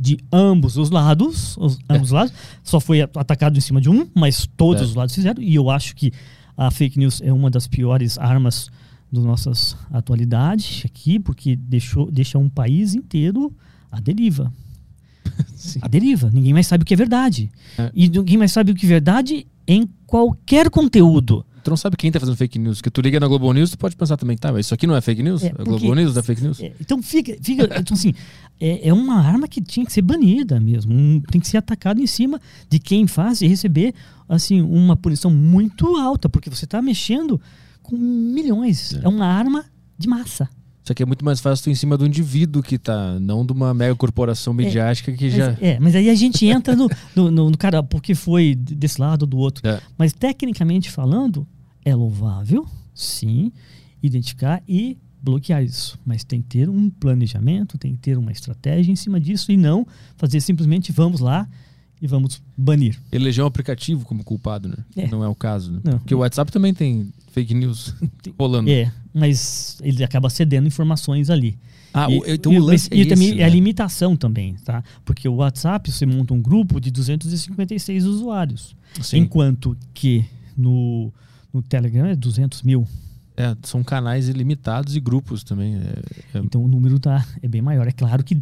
de 0.00 0.18
ambos 0.32 0.76
os 0.76 0.90
lados, 0.90 1.56
os, 1.56 1.78
ambos 1.88 2.08
os 2.08 2.10
lados. 2.10 2.32
Só 2.64 2.80
foi 2.80 3.00
atacado 3.00 3.56
em 3.56 3.60
cima 3.60 3.80
de 3.80 3.88
um, 3.88 4.08
mas 4.12 4.48
todos 4.56 4.82
É. 4.82 4.84
os 4.84 4.94
lados 4.96 5.14
fizeram. 5.14 5.40
E 5.40 5.54
eu 5.54 5.70
acho 5.70 5.94
que 5.94 6.12
a 6.56 6.70
fake 6.70 6.98
news 6.98 7.20
é 7.22 7.32
uma 7.32 7.50
das 7.50 7.66
piores 7.66 8.18
armas 8.18 8.70
da 9.12 9.20
nossa 9.20 9.52
atualidade 9.92 10.82
aqui, 10.84 11.18
porque 11.18 11.54
deixou, 11.56 12.10
deixa 12.10 12.38
um 12.38 12.48
país 12.48 12.94
inteiro 12.94 13.52
à 13.90 14.00
deriva. 14.00 14.52
Sim. 15.54 15.78
À 15.82 15.88
deriva. 15.88 16.30
Ninguém 16.32 16.52
mais 16.52 16.66
sabe 16.66 16.82
o 16.82 16.86
que 16.86 16.94
é 16.94 16.96
verdade. 16.96 17.50
É. 17.78 17.90
E 17.94 18.08
ninguém 18.08 18.36
mais 18.36 18.52
sabe 18.52 18.72
o 18.72 18.74
que 18.74 18.86
é 18.86 18.88
verdade 18.88 19.46
em 19.66 19.88
qualquer 20.06 20.68
conteúdo. 20.70 21.44
Tu 21.62 21.70
não 21.70 21.78
sabe 21.78 21.96
quem 21.96 22.12
tá 22.12 22.20
fazendo 22.20 22.36
fake 22.36 22.58
news. 22.58 22.82
Que 22.82 22.90
tu 22.90 23.00
liga 23.00 23.18
na 23.18 23.26
Globo 23.26 23.50
News, 23.50 23.70
tu 23.70 23.78
pode 23.78 23.96
pensar 23.96 24.18
também, 24.18 24.36
tá, 24.36 24.52
mas 24.52 24.66
isso 24.66 24.74
aqui 24.74 24.86
não 24.86 24.94
é 24.94 25.00
fake 25.00 25.22
news? 25.22 25.42
É, 25.42 25.46
a 25.46 25.50
porque- 25.54 25.70
Globo 25.70 25.94
News 25.94 26.14
é 26.14 26.22
fake 26.22 26.42
news? 26.42 26.60
É, 26.60 26.74
então 26.78 27.02
fica, 27.02 27.34
fica 27.40 27.64
então, 27.80 27.94
assim, 27.96 28.12
é, 28.60 28.88
é 28.88 28.92
uma 28.92 29.18
arma 29.18 29.48
que 29.48 29.62
tinha 29.62 29.86
que 29.86 29.90
ser 29.92 30.02
banida 30.02 30.60
mesmo. 30.60 30.92
Um- 30.94 31.20
tem 31.22 31.40
que 31.40 31.48
ser 31.48 31.56
atacado 31.56 32.02
em 32.02 32.06
cima 32.06 32.38
de 32.68 32.78
quem 32.78 33.06
faz 33.06 33.40
e 33.40 33.46
receber 33.46 33.94
assim 34.28 34.60
uma 34.62 34.96
punição 34.96 35.30
muito 35.30 35.96
alta, 35.96 36.28
porque 36.28 36.50
você 36.50 36.64
está 36.64 36.80
mexendo 36.82 37.40
com 37.82 37.96
milhões. 37.96 38.94
É. 38.94 39.08
uma 39.08 39.26
arma 39.26 39.64
de 39.98 40.08
massa. 40.08 40.48
Isso 40.82 40.92
aqui 40.92 41.02
é 41.02 41.06
muito 41.06 41.24
mais 41.24 41.40
fácil 41.40 41.64
tu 41.64 41.70
em 41.70 41.74
cima 41.74 41.96
do 41.96 42.06
indivíduo 42.06 42.62
que 42.62 42.76
tá, 42.78 43.18
não 43.18 43.44
de 43.46 43.52
uma 43.52 43.72
mega 43.72 43.94
corporação 43.96 44.52
midiática 44.52 45.10
que 45.12 45.30
já. 45.30 45.52
Mas, 45.52 45.62
é, 45.62 45.78
mas 45.80 45.94
aí 45.94 46.10
a 46.10 46.14
gente 46.14 46.44
entra 46.44 46.76
no, 46.76 46.90
no, 47.16 47.30
no- 47.30 47.50
no 47.50 47.56
cara, 47.56 47.82
porque 47.82 48.14
foi 48.14 48.54
desse 48.54 49.00
lado 49.00 49.22
ou 49.22 49.26
do 49.28 49.38
outro. 49.38 49.66
É. 49.66 49.80
Mas 49.96 50.12
tecnicamente 50.12 50.90
falando, 50.90 51.46
é 51.84 51.94
louvável, 51.94 52.66
sim, 52.94 53.50
identificar 54.02 54.62
e 54.68 54.98
bloquear 55.22 55.62
isso. 55.64 55.98
Mas 56.04 56.22
tem 56.22 56.42
que 56.42 56.48
ter 56.48 56.68
um 56.68 56.90
planejamento, 56.90 57.78
tem 57.78 57.92
que 57.92 57.98
ter 58.00 58.18
uma 58.18 58.30
estratégia 58.30 58.92
em 58.92 58.96
cima 58.96 59.18
disso 59.18 59.50
e 59.50 59.56
não 59.56 59.86
fazer 60.16 60.40
simplesmente 60.40 60.92
vamos 60.92 61.20
lá 61.20 61.48
e 62.00 62.06
vamos 62.06 62.42
banir. 62.56 62.98
Eleger 63.12 63.44
um 63.44 63.46
aplicativo 63.46 64.04
como 64.04 64.22
culpado, 64.24 64.68
né? 64.68 64.76
É. 64.96 65.06
Não 65.08 65.22
é 65.24 65.28
o 65.28 65.34
caso, 65.34 65.72
né? 65.72 65.80
Não. 65.84 65.98
Porque 65.98 66.14
o 66.14 66.18
WhatsApp 66.18 66.50
também 66.52 66.74
tem 66.74 67.12
fake 67.32 67.54
news 67.54 67.94
rolando. 68.38 68.70
É, 68.70 68.92
mas 69.12 69.78
ele 69.82 70.02
acaba 70.04 70.28
cedendo 70.30 70.66
informações 70.66 71.30
ali. 71.30 71.56
Ah, 71.92 72.08
e, 72.10 72.20
então 72.32 72.52
e, 72.52 72.58
o 72.58 72.62
lance 72.64 72.88
e 72.92 73.02
é 73.02 73.06
também 73.06 73.28
esse, 73.30 73.40
é 73.40 73.44
a 73.44 73.46
né? 73.46 73.52
limitação 73.54 74.16
também, 74.16 74.54
tá? 74.64 74.82
Porque 75.04 75.28
o 75.28 75.36
WhatsApp 75.36 75.90
você 75.92 76.04
monta 76.04 76.34
um 76.34 76.42
grupo 76.42 76.80
de 76.80 76.90
256 76.90 78.04
usuários, 78.04 78.74
Sim. 79.00 79.18
enquanto 79.18 79.76
que 79.94 80.24
no, 80.56 81.12
no 81.52 81.62
Telegram 81.62 82.06
é 82.06 82.16
200 82.16 82.62
mil. 82.62 82.86
É, 83.36 83.56
são 83.62 83.82
canais 83.82 84.28
ilimitados 84.28 84.94
e 84.96 85.00
grupos 85.00 85.42
também. 85.44 85.76
É, 85.76 86.38
é- 86.38 86.40
Então 86.40 86.62
o 86.64 86.68
número 86.68 86.98
tá, 86.98 87.24
é 87.42 87.48
bem 87.48 87.62
maior. 87.62 87.86
É 87.86 87.92
claro 87.92 88.22
que 88.24 88.40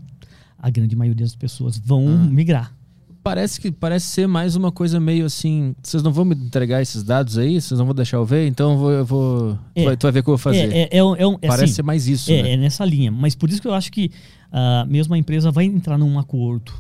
a 0.59 0.71
grande 0.71 0.95
maioria 0.97 1.25
das 1.25 1.35
pessoas 1.37 1.79
vão 1.79 2.07
Ah. 2.09 2.25
migrar. 2.27 2.75
Parece 3.23 3.61
que 3.61 3.71
parece 3.71 4.07
ser 4.07 4.27
mais 4.27 4.57
uma 4.57 4.73
coisa 4.73 4.99
meio 4.99 5.25
assim. 5.27 5.77
Vocês 5.81 6.03
não 6.03 6.13
vão 6.13 6.25
me 6.25 6.35
entregar 6.35 6.83
esses 6.83 7.05
dados 7.05 7.39
aí? 7.39 7.61
Vocês 7.61 7.79
não 7.79 7.87
vão 7.87 7.95
deixar 7.95 8.17
eu 8.17 8.25
ver? 8.27 8.49
Então 8.49 8.73
eu 8.73 8.79
vou. 8.79 8.91
Eu 8.91 9.05
vou 9.05 9.59
É. 9.77 9.83
tu, 9.83 9.85
vai, 9.85 9.97
tu 9.97 10.03
vai 10.05 10.13
ver 10.13 10.21
o 10.21 10.23
que 10.25 10.29
eu 10.31 10.33
vou 10.33 10.39
fazer. 10.39 10.73
É, 10.73 10.83
é, 10.83 10.89
é, 10.99 11.05
um- 11.05 11.15
é 11.15 11.23
é 11.43 11.47
Parece 11.49 11.65
assim, 11.65 11.73
ser 11.75 11.83
mais 11.85 12.09
isso, 12.09 12.33
é, 12.33 12.43
né? 12.43 12.53
é 12.53 12.57
nessa 12.57 12.85
linha. 12.85 13.13
Mas 13.13 13.37
por 13.37 13.49
isso 13.49 13.61
que 13.63 13.69
eu 13.69 13.75
acho 13.75 13.93
que 13.93 14.11
ah, 14.51 14.85
mesmo 14.89 15.15
a 15.15 15.19
empresa 15.19 15.53
vai 15.53 15.67
entrar 15.67 15.97
num 15.97 16.19
acordo, 16.19 16.73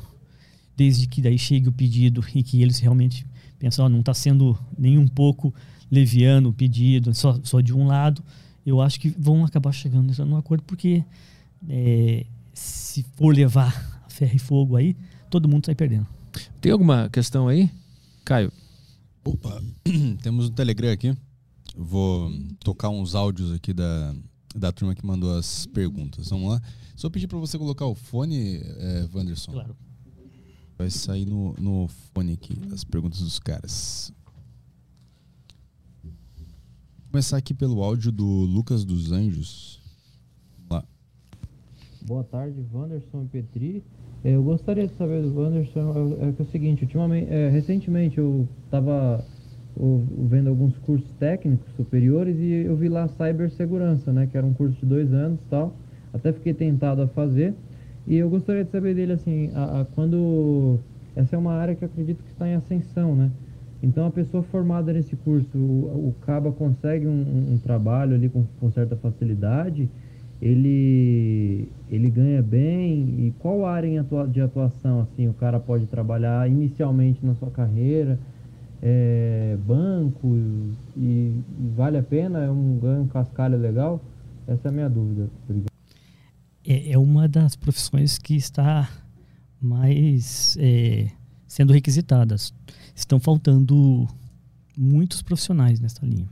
desde 0.76 1.06
que 1.06 1.22
daí 1.22 1.38
chegue 1.38 1.68
o 1.68 1.72
pedido 1.72 2.24
e 2.34 2.42
que 2.42 2.60
eles 2.60 2.80
realmente 2.80 3.24
pensam, 3.58 3.84
ó, 3.84 3.88
não 3.88 4.00
está 4.00 4.12
sendo 4.12 4.58
nem 4.76 4.98
um 4.98 5.06
pouco 5.06 5.54
leviano 5.88 6.48
o 6.48 6.52
pedido, 6.52 7.14
só, 7.14 7.38
só 7.44 7.60
de 7.60 7.72
um 7.72 7.86
lado. 7.86 8.20
Eu 8.66 8.80
acho 8.80 8.98
que 8.98 9.14
vão 9.16 9.44
acabar 9.44 9.70
chegando 9.72 10.12
num 10.24 10.36
acordo, 10.36 10.64
porque 10.64 11.04
se 12.52 13.04
for 13.16 13.34
levar 13.34 14.02
ferro 14.08 14.32
e 14.34 14.38
fogo 14.38 14.76
aí, 14.76 14.96
todo 15.30 15.48
mundo 15.48 15.66
sai 15.66 15.74
perdendo. 15.76 16.06
Tem 16.60 16.72
alguma 16.72 17.08
questão 17.08 17.48
aí? 17.48 17.70
Caio, 18.24 18.52
Opa, 19.24 19.62
temos 20.20 20.48
um 20.48 20.52
Telegram 20.52 20.90
aqui. 20.90 21.16
Vou 21.76 22.30
tocar 22.58 22.88
uns 22.88 23.14
áudios 23.14 23.52
aqui 23.52 23.72
da, 23.72 24.14
da 24.54 24.72
turma 24.72 24.94
que 24.96 25.06
mandou 25.06 25.36
as 25.36 25.64
perguntas. 25.66 26.28
Vamos 26.30 26.50
lá. 26.50 26.62
Só 26.96 27.08
pedir 27.08 27.28
para 27.28 27.38
você 27.38 27.56
colocar 27.56 27.86
o 27.86 27.94
fone, 27.94 28.56
é, 28.56 29.08
Wanderson. 29.14 29.52
Claro. 29.52 29.76
Vai 30.76 30.90
sair 30.90 31.24
no, 31.24 31.54
no 31.54 31.88
fone 32.12 32.32
aqui 32.32 32.60
as 32.72 32.82
perguntas 32.82 33.20
dos 33.20 33.38
caras. 33.38 34.12
Vou 36.02 36.12
começar 37.12 37.36
aqui 37.36 37.54
pelo 37.54 37.82
áudio 37.82 38.10
do 38.10 38.26
Lucas 38.26 38.84
dos 38.84 39.12
Anjos. 39.12 39.80
Vamos 40.68 40.70
lá. 40.70 40.84
Boa 42.02 42.24
tarde, 42.24 42.66
Wanderson 42.72 43.22
e 43.22 43.28
Petri. 43.28 43.84
Eu 44.24 44.42
gostaria 44.44 44.86
de 44.86 44.94
saber 44.94 45.22
do 45.22 45.34
Wanderson 45.34 46.16
é, 46.20 46.28
é 46.28 46.32
que 46.32 46.40
é 46.40 46.44
o 46.44 46.46
seguinte, 46.46 46.82
ultimamente, 46.84 47.28
é, 47.32 47.48
recentemente 47.48 48.18
eu 48.18 48.48
estava 48.64 49.28
vendo 50.28 50.48
alguns 50.50 50.78
cursos 50.78 51.12
técnicos 51.14 51.72
superiores 51.74 52.38
e 52.38 52.44
eu 52.66 52.76
vi 52.76 52.88
lá 52.88 53.08
cibersegurança, 53.08 54.12
né, 54.12 54.26
que 54.26 54.36
era 54.36 54.46
um 54.46 54.52
curso 54.54 54.78
de 54.80 54.86
dois 54.86 55.12
anos 55.12 55.44
tal. 55.46 55.80
até 56.12 56.32
fiquei 56.32 56.52
tentado 56.54 57.02
a 57.02 57.08
fazer. 57.08 57.58
E 58.06 58.16
eu 58.16 58.28
gostaria 58.30 58.64
de 58.64 58.70
saber 58.70 58.94
dele 58.94 59.12
assim, 59.12 59.50
a, 59.54 59.80
a- 59.82 59.84
quando 59.86 60.84
essa 61.14 61.34
é 61.36 61.38
uma 61.38 61.54
área 61.54 61.74
que 61.76 61.82
eu 61.84 61.86
acredito 61.88 62.22
que 62.24 62.30
está 62.30 62.46
em 62.48 62.54
ascensão, 62.54 63.14
né? 63.16 63.32
Então 63.80 64.06
a 64.06 64.10
pessoa 64.10 64.42
formada 64.42 64.92
nesse 64.92 65.16
curso, 65.16 65.58
o, 65.58 66.08
o 66.10 66.14
Caba 66.14 66.52
consegue 66.52 67.06
um, 67.06 67.10
um- 67.12 67.52
um 67.54 67.58
trabalho 67.58 68.14
ali 68.14 68.28
com, 68.28 68.46
com 68.46 68.70
certa 68.70 68.96
facilidade, 68.96 69.90
ele 70.42 71.68
ele 71.88 72.10
ganha 72.10 72.42
bem 72.42 73.26
e 73.26 73.34
qual 73.38 73.64
área 73.64 74.04
de 74.28 74.40
atuação 74.40 75.00
assim 75.00 75.28
o 75.28 75.32
cara 75.34 75.60
pode 75.60 75.86
trabalhar 75.86 76.50
inicialmente 76.50 77.24
na 77.24 77.34
sua 77.36 77.50
carreira? 77.50 78.18
É, 78.82 79.56
banco 79.64 80.26
e, 80.26 80.72
e 80.96 81.42
vale 81.76 81.96
a 81.96 82.02
pena? 82.02 82.40
É 82.40 82.50
um 82.50 82.76
ganho 82.78 83.06
cascalho 83.06 83.56
legal? 83.56 84.00
Essa 84.48 84.66
é 84.66 84.70
a 84.70 84.72
minha 84.72 84.90
dúvida. 84.90 85.30
Obrigado. 85.44 85.70
é, 86.66 86.90
é 86.90 86.98
uma 86.98 87.28
das 87.28 87.54
profissões 87.54 88.18
que 88.18 88.34
está 88.34 88.90
mais 89.60 90.56
é, 90.58 91.08
sendo 91.46 91.72
requisitadas. 91.72 92.52
Estão 92.96 93.20
faltando 93.20 94.08
muitos 94.76 95.22
profissionais 95.22 95.78
nessa 95.78 96.04
linha. 96.04 96.28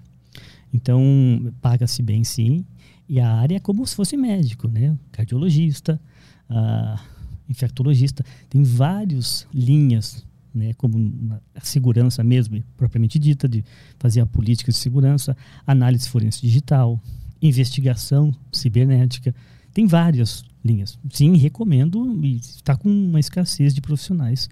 Então, 0.75 1.01
paga-se 1.61 2.03
bem 2.03 2.25
sim, 2.25 2.65
e 3.11 3.19
a 3.19 3.29
área 3.29 3.57
é 3.57 3.59
como 3.59 3.85
se 3.85 3.97
fosse 3.97 4.17
médico, 4.17 4.69
né? 4.69 4.97
Cardiologista, 5.11 6.01
ah, 6.49 6.97
infectologista, 7.49 8.25
tem 8.49 8.63
várias 8.63 9.49
linhas, 9.53 10.25
né? 10.55 10.73
Como 10.75 11.37
a 11.53 11.61
segurança 11.61 12.23
mesmo, 12.23 12.63
propriamente 12.77 13.19
dita, 13.19 13.49
de 13.49 13.65
fazer 13.99 14.21
a 14.21 14.27
política 14.27 14.71
de 14.71 14.79
segurança, 14.79 15.37
análise 15.67 16.09
forense 16.09 16.41
digital, 16.41 17.03
investigação 17.43 18.33
cibernética, 18.53 19.35
tem 19.75 19.89
várias 19.89 20.45
linhas. 20.65 20.97
Sim, 21.13 21.37
recomendo 21.37 22.17
e 22.25 22.37
está 22.37 22.77
com 22.77 22.89
uma 22.89 23.19
escassez 23.19 23.75
de 23.75 23.81
profissionais, 23.81 24.49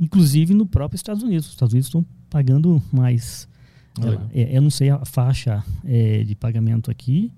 inclusive 0.00 0.54
no 0.54 0.64
próprio 0.64 0.96
Estados 0.96 1.22
Unidos. 1.22 1.48
Os 1.48 1.52
Estados 1.52 1.74
Unidos 1.74 1.88
estão 1.88 2.06
pagando 2.30 2.82
mais. 2.90 3.46
Legal. 3.98 4.30
É, 4.32 4.56
eu 4.56 4.62
não 4.62 4.70
sei 4.70 4.88
a 4.88 5.04
faixa 5.04 5.62
é, 5.84 6.24
de 6.24 6.34
pagamento 6.34 6.90
aqui, 6.90 7.30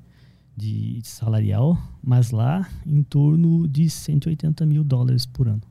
de, 0.61 1.01
salarial, 1.05 1.78
mas 2.03 2.31
lá 2.31 2.69
em 2.87 3.03
torno 3.03 3.66
de 3.66 3.89
180 3.89 4.66
mil 4.66 4.85
dólares 4.85 5.27
por 5.27 5.49
ano. 5.49 5.62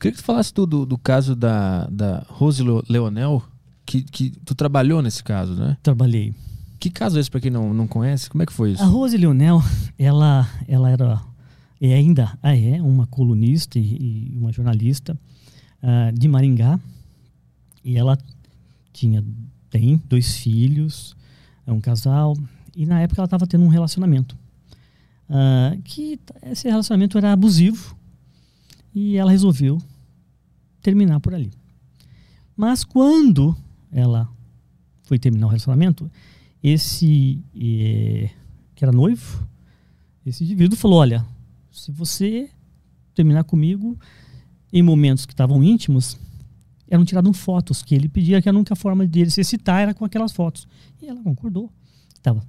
Queria 0.00 0.16
que 0.16 0.22
tu 0.22 0.24
falasse 0.24 0.52
do, 0.52 0.66
do, 0.66 0.84
do 0.84 0.98
caso 0.98 1.36
da, 1.36 1.86
da 1.86 2.26
Rose 2.28 2.62
Leo- 2.62 2.82
Leonel, 2.88 3.42
que, 3.86 4.02
que 4.02 4.30
tu 4.44 4.54
trabalhou 4.54 5.00
nesse 5.00 5.22
caso, 5.22 5.54
né? 5.54 5.76
Trabalhei. 5.82 6.34
Que 6.80 6.90
caso 6.90 7.16
é 7.16 7.20
esse, 7.20 7.30
pra 7.30 7.40
quem 7.40 7.50
não, 7.50 7.72
não 7.72 7.86
conhece? 7.86 8.28
Como 8.28 8.42
é 8.42 8.46
que 8.46 8.52
foi 8.52 8.72
isso? 8.72 8.82
A 8.82 8.86
Rose 8.86 9.16
Leonel, 9.16 9.62
ela, 9.96 10.48
ela 10.66 10.90
era, 10.90 11.22
e 11.80 11.92
ainda 11.92 12.36
ah, 12.42 12.56
é, 12.56 12.82
uma 12.82 13.06
colunista 13.06 13.78
e, 13.78 14.32
e 14.32 14.36
uma 14.36 14.50
jornalista 14.52 15.16
ah, 15.80 16.10
de 16.12 16.26
Maringá. 16.26 16.80
E 17.84 17.96
ela 17.96 18.18
tinha, 18.92 19.24
tem 19.70 20.00
dois 20.08 20.36
filhos, 20.36 21.14
é 21.64 21.72
um 21.72 21.80
casal. 21.80 22.36
E 22.74 22.86
na 22.86 23.00
época 23.00 23.20
ela 23.20 23.26
estava 23.26 23.46
tendo 23.46 23.64
um 23.64 23.68
relacionamento. 23.68 24.36
ah, 25.28 25.76
que 25.84 26.18
esse 26.42 26.68
relacionamento 26.68 27.16
era 27.18 27.32
abusivo. 27.32 27.96
E 28.94 29.16
ela 29.16 29.30
resolveu 29.30 29.80
terminar 30.82 31.20
por 31.20 31.34
ali. 31.34 31.50
Mas 32.56 32.84
quando 32.84 33.56
ela 33.90 34.28
foi 35.04 35.18
terminar 35.18 35.46
o 35.46 35.48
relacionamento, 35.48 36.10
esse 36.62 37.42
eh, 37.54 38.30
que 38.74 38.84
era 38.84 38.92
noivo, 38.92 39.46
esse 40.26 40.44
indivíduo 40.44 40.76
falou: 40.76 40.98
Olha, 41.00 41.24
se 41.70 41.90
você 41.90 42.50
terminar 43.14 43.44
comigo 43.44 43.98
em 44.72 44.82
momentos 44.82 45.24
que 45.24 45.32
estavam 45.32 45.62
íntimos, 45.62 46.18
eram 46.88 47.04
tiradas 47.04 47.36
fotos 47.38 47.82
que 47.82 47.94
ele 47.94 48.08
pedia, 48.08 48.42
que 48.42 48.48
a 48.48 48.52
única 48.52 48.76
forma 48.76 49.06
dele 49.06 49.30
se 49.30 49.40
excitar 49.40 49.80
era 49.80 49.94
com 49.94 50.04
aquelas 50.04 50.32
fotos. 50.32 50.68
E 51.00 51.06
ela 51.06 51.22
concordou. 51.22 51.70
Estava 52.14 52.42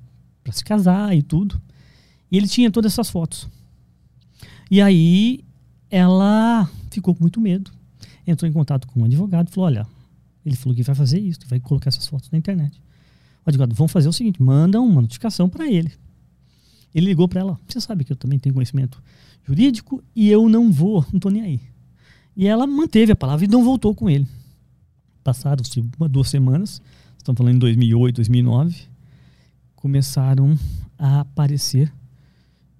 para 0.43 0.53
se 0.53 0.63
casar 0.63 1.15
e 1.15 1.21
tudo. 1.21 1.61
E 2.31 2.37
ele 2.37 2.47
tinha 2.47 2.71
todas 2.71 2.93
essas 2.93 3.09
fotos. 3.09 3.47
E 4.69 4.81
aí 4.81 5.43
ela 5.89 6.69
ficou 6.89 7.13
com 7.13 7.21
muito 7.21 7.39
medo. 7.39 7.71
Entrou 8.25 8.49
em 8.49 8.53
contato 8.53 8.87
com 8.87 9.01
um 9.01 9.05
advogado 9.05 9.49
e 9.49 9.51
falou: 9.51 9.67
Olha, 9.67 9.87
ele 10.45 10.55
falou 10.55 10.75
que 10.75 10.83
vai 10.83 10.95
fazer 10.95 11.19
isso, 11.19 11.41
vai 11.47 11.59
colocar 11.59 11.89
essas 11.89 12.07
fotos 12.07 12.29
na 12.31 12.37
internet. 12.37 12.81
O 13.45 13.49
advogado, 13.49 13.75
vamos 13.75 13.91
fazer 13.91 14.07
o 14.07 14.13
seguinte, 14.13 14.41
manda 14.41 14.79
uma 14.81 15.01
notificação 15.01 15.49
para 15.49 15.69
ele. 15.69 15.91
Ele 16.95 17.07
ligou 17.07 17.27
para 17.27 17.41
ela, 17.41 17.59
você 17.67 17.81
sabe 17.81 18.03
que 18.03 18.11
eu 18.11 18.15
também 18.15 18.39
tenho 18.39 18.53
conhecimento 18.53 19.01
jurídico 19.45 20.03
e 20.15 20.29
eu 20.29 20.47
não 20.47 20.71
vou, 20.71 21.05
não 21.11 21.19
tô 21.19 21.29
nem 21.29 21.41
aí. 21.41 21.61
E 22.35 22.47
ela 22.47 22.65
manteve 22.65 23.11
a 23.11 23.15
palavra 23.15 23.45
e 23.45 23.47
não 23.47 23.63
voltou 23.63 23.93
com 23.93 24.09
ele. 24.09 24.27
Passaram-se 25.23 25.81
duas 26.09 26.29
semanas, 26.29 26.81
estamos 27.17 27.37
falando 27.37 27.55
em 27.55 27.59
2008, 27.59 28.15
2009, 28.17 28.87
começaram 29.83 30.57
a 30.97 31.19
aparecer 31.19 31.93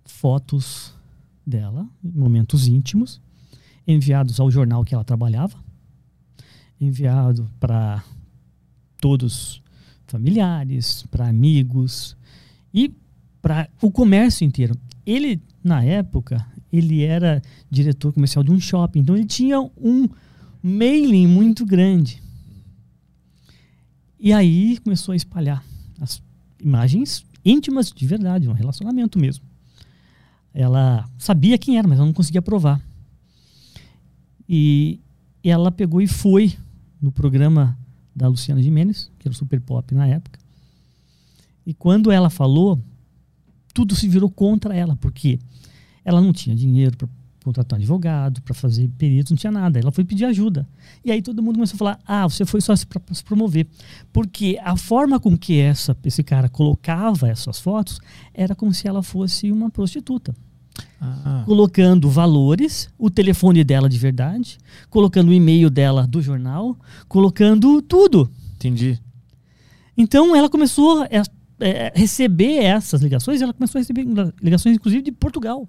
fotos 0.05 0.95
dela, 1.45 1.85
momentos 2.01 2.65
íntimos, 2.65 3.19
enviados 3.85 4.39
ao 4.39 4.49
jornal 4.49 4.85
que 4.85 4.95
ela 4.95 5.03
trabalhava, 5.03 5.53
enviado 6.79 7.51
para 7.59 8.01
todos 9.01 9.61
familiares, 10.07 11.03
para 11.11 11.27
amigos 11.27 12.15
e 12.73 12.89
para 13.41 13.67
o 13.81 13.91
comércio 13.91 14.45
inteiro. 14.45 14.73
Ele, 15.05 15.41
na 15.61 15.83
época, 15.83 16.47
ele 16.71 17.03
era 17.03 17.41
diretor 17.69 18.13
comercial 18.13 18.45
de 18.45 18.51
um 18.51 18.61
shopping, 18.61 18.99
então 18.99 19.17
ele 19.17 19.25
tinha 19.25 19.59
um 19.59 20.07
mailing 20.63 21.27
muito 21.27 21.65
grande. 21.65 22.23
E 24.17 24.31
aí 24.31 24.77
começou 24.77 25.11
a 25.11 25.17
espalhar 25.17 25.61
as 25.99 26.23
imagens 26.63 27.25
íntimas 27.45 27.91
de 27.91 28.07
verdade, 28.07 28.47
um 28.47 28.53
relacionamento 28.53 29.19
mesmo. 29.19 29.45
Ela 30.53 31.09
sabia 31.17 31.57
quem 31.57 31.77
era, 31.77 31.87
mas 31.87 31.97
ela 31.97 32.05
não 32.05 32.13
conseguia 32.13 32.41
provar. 32.41 32.81
E 34.47 34.99
ela 35.43 35.71
pegou 35.71 36.01
e 36.01 36.07
foi 36.07 36.55
no 37.01 37.11
programa 37.11 37.77
da 38.15 38.27
Luciana 38.27 38.61
Gimenez, 38.61 39.11
que 39.19 39.27
era 39.27 39.35
super 39.35 39.59
pop 39.59 39.93
na 39.93 40.07
época. 40.07 40.39
E 41.65 41.73
quando 41.73 42.11
ela 42.11 42.29
falou, 42.29 42.79
tudo 43.73 43.95
se 43.95 44.07
virou 44.07 44.29
contra 44.29 44.75
ela, 44.75 44.95
porque 44.95 45.39
ela 46.05 46.21
não 46.21 46.31
tinha 46.31 46.55
dinheiro 46.55 46.95
contratar 47.43 47.77
um 47.77 47.81
advogado, 47.81 48.41
para 48.41 48.53
fazer 48.53 48.89
peritos, 48.97 49.31
não 49.31 49.37
tinha 49.37 49.51
nada. 49.51 49.79
Ela 49.79 49.91
foi 49.91 50.03
pedir 50.03 50.25
ajuda. 50.25 50.67
E 51.03 51.11
aí 51.11 51.21
todo 51.21 51.43
mundo 51.43 51.55
começou 51.55 51.75
a 51.75 51.77
falar: 51.77 51.99
ah, 52.05 52.23
você 52.27 52.45
foi 52.45 52.61
só 52.61 52.73
para 52.87 53.01
se 53.13 53.23
promover. 53.23 53.67
Porque 54.11 54.57
a 54.63 54.75
forma 54.75 55.19
com 55.19 55.37
que 55.37 55.59
essa, 55.59 55.95
esse 56.03 56.23
cara 56.23 56.49
colocava 56.49 57.27
essas 57.27 57.59
fotos 57.59 57.99
era 58.33 58.55
como 58.55 58.73
se 58.73 58.87
ela 58.87 59.03
fosse 59.03 59.51
uma 59.51 59.69
prostituta 59.69 60.33
Ah, 60.99 61.43
colocando 61.45 62.09
valores, 62.09 62.89
o 62.97 63.09
telefone 63.09 63.63
dela 63.63 63.87
de 63.89 63.97
verdade, 63.97 64.57
colocando 64.89 65.29
o 65.29 65.33
e-mail 65.33 65.69
dela 65.69 66.07
do 66.07 66.21
jornal, 66.21 66.77
colocando 67.07 67.81
tudo. 67.81 68.29
entendi. 68.55 68.99
Então 69.95 70.35
ela 70.35 70.49
começou 70.49 71.03
a 71.03 71.07
é, 71.59 71.91
receber 71.95 72.63
essas 72.63 73.01
ligações, 73.01 73.41
ela 73.41 73.53
começou 73.53 73.79
a 73.79 73.81
receber 73.81 74.05
ligações 74.41 74.75
inclusive 74.75 75.03
de 75.03 75.11
Portugal. 75.11 75.67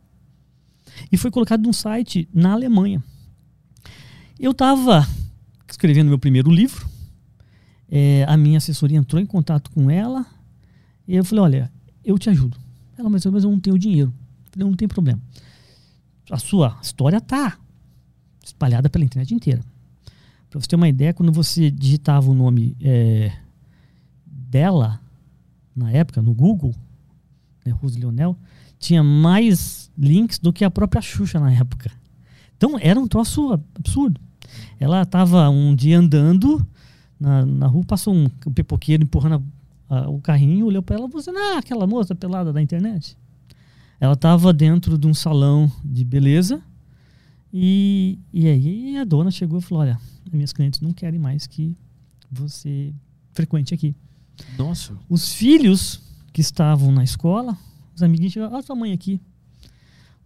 E 1.11 1.17
foi 1.17 1.31
colocado 1.31 1.63
num 1.63 1.73
site 1.73 2.29
na 2.33 2.53
Alemanha. 2.53 3.03
Eu 4.39 4.51
estava 4.51 5.07
escrevendo 5.69 6.09
meu 6.09 6.19
primeiro 6.19 6.51
livro, 6.51 6.89
é, 7.91 8.25
a 8.29 8.37
minha 8.37 8.59
assessoria 8.59 8.99
entrou 8.99 9.21
em 9.21 9.27
contato 9.27 9.71
com 9.71 9.91
ela, 9.91 10.27
e 11.07 11.17
eu 11.17 11.25
falei, 11.25 11.45
olha, 11.45 11.73
eu 12.05 12.19
te 12.19 12.31
ajudo. 12.31 12.57
Ela, 12.97 13.11
mas 13.11 13.25
mas 13.27 13.45
eu 13.45 13.51
não 13.51 13.61
tenho 13.61 13.79
dinheiro. 13.79 14.13
Eu 14.47 14.53
falei, 14.53 14.69
não 14.69 14.77
tem 14.77 14.89
problema. 14.89 15.21
A 16.31 16.39
sua 16.39 16.79
história 16.83 17.21
tá 17.21 17.59
espalhada 18.45 18.89
pela 18.89 19.05
internet 19.05 19.35
inteira. 19.35 19.63
Para 20.49 20.61
você 20.61 20.69
ter 20.69 20.77
uma 20.77 20.89
ideia, 20.89 21.13
quando 21.13 21.33
você 21.33 21.71
digitava 21.71 22.31
o 22.31 22.35
nome 22.35 22.77
é, 22.81 23.33
dela, 24.27 25.01
na 25.75 25.91
época, 25.91 26.23
no 26.23 26.33
Google, 26.33 26.75
né, 27.65 27.73
Rose 27.73 27.99
Leonel, 27.99 28.39
tinha 28.79 29.03
mais 29.03 29.84
links 29.97 30.39
do 30.39 30.53
que 30.53 30.65
a 30.65 30.71
própria 30.71 31.01
Xuxa 31.03 31.39
na 31.41 31.53
época. 31.53 31.91
Então 32.57 32.79
era 32.81 32.99
um 32.99 33.07
troço 33.09 33.53
absurdo. 33.77 34.21
Ela 34.79 35.03
estava 35.03 35.49
um 35.51 35.75
dia 35.75 35.99
andando 35.99 36.65
na, 37.19 37.45
na 37.47 37.67
rua, 37.67 37.85
passou 37.85 38.15
um, 38.15 38.25
um 38.47 38.53
pipoqueiro 38.53 39.03
empurrando 39.05 39.43
a- 39.89 39.97
a- 40.01 40.09
o 40.09 40.21
carrinho, 40.21 40.67
olhou 40.67 40.83
para 40.83 40.97
ela 40.97 41.07
e 41.07 41.11
falou 41.11 41.21
assim: 41.21 41.31
Ah, 41.37 41.59
aquela 41.59 41.87
moça 41.87 42.15
pelada 42.15 42.53
da 42.53 42.61
internet. 42.63 43.17
Ela 44.01 44.15
estava 44.15 44.53
dentro 44.53 44.99
de 44.99 45.07
um 45.07 45.15
salão 45.15 45.71
de 45.85 46.05
beleza 46.05 46.61
e, 47.53 48.19
e 48.33 48.47
aí 48.49 48.97
a 48.99 49.05
dona 49.05 49.31
chegou 49.31 49.59
e 49.59 49.63
falou: 49.63 49.83
Olha, 49.83 49.99
minhas 50.33 50.53
clientes 50.53 50.81
não 50.81 50.93
querem 50.93 51.19
mais 51.21 51.47
que 51.47 51.77
você 52.31 52.93
frequente 53.33 53.73
aqui. 53.75 53.95
Nossa. 54.59 54.93
Os 55.09 55.33
filhos 55.33 56.03
que 56.33 56.41
estavam 56.41 56.91
na 56.91 57.05
escola, 57.05 57.57
os 57.95 58.03
amiguinhos 58.03 58.33
chegaram, 58.33 58.53
olha 58.55 58.63
sua 58.63 58.75
mãe 58.75 58.93
aqui. 58.93 59.21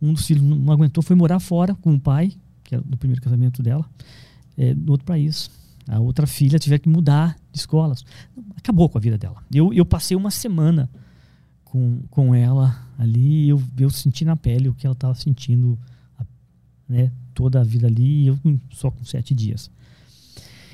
Um 0.00 0.12
dos 0.12 0.26
filhos 0.26 0.42
não 0.42 0.72
aguentou, 0.72 1.02
foi 1.02 1.16
morar 1.16 1.40
fora 1.40 1.74
com 1.74 1.94
o 1.94 2.00
pai, 2.00 2.32
que 2.64 2.74
é 2.74 2.80
do 2.80 2.96
primeiro 2.96 3.20
casamento 3.20 3.62
dela, 3.62 3.84
é, 4.56 4.74
no 4.74 4.92
outro 4.92 5.04
país. 5.04 5.50
A 5.86 5.98
outra 5.98 6.26
filha 6.26 6.58
tiver 6.58 6.78
que 6.78 6.88
mudar 6.88 7.36
de 7.50 7.58
escolas. 7.58 8.04
Acabou 8.56 8.88
com 8.88 8.98
a 8.98 9.00
vida 9.00 9.16
dela. 9.16 9.42
Eu, 9.52 9.72
eu 9.72 9.86
passei 9.86 10.16
uma 10.16 10.30
semana 10.30 10.88
com, 11.64 12.02
com 12.10 12.34
ela 12.34 12.88
ali 12.98 13.48
eu, 13.48 13.62
eu 13.78 13.88
senti 13.88 14.24
na 14.24 14.36
pele 14.36 14.68
o 14.68 14.74
que 14.74 14.84
ela 14.84 14.94
estava 14.94 15.14
sentindo 15.14 15.78
né, 16.88 17.12
toda 17.32 17.60
a 17.60 17.64
vida 17.64 17.86
ali, 17.86 18.26
eu 18.26 18.38
só 18.72 18.90
com 18.90 19.04
sete 19.04 19.34
dias. 19.34 19.70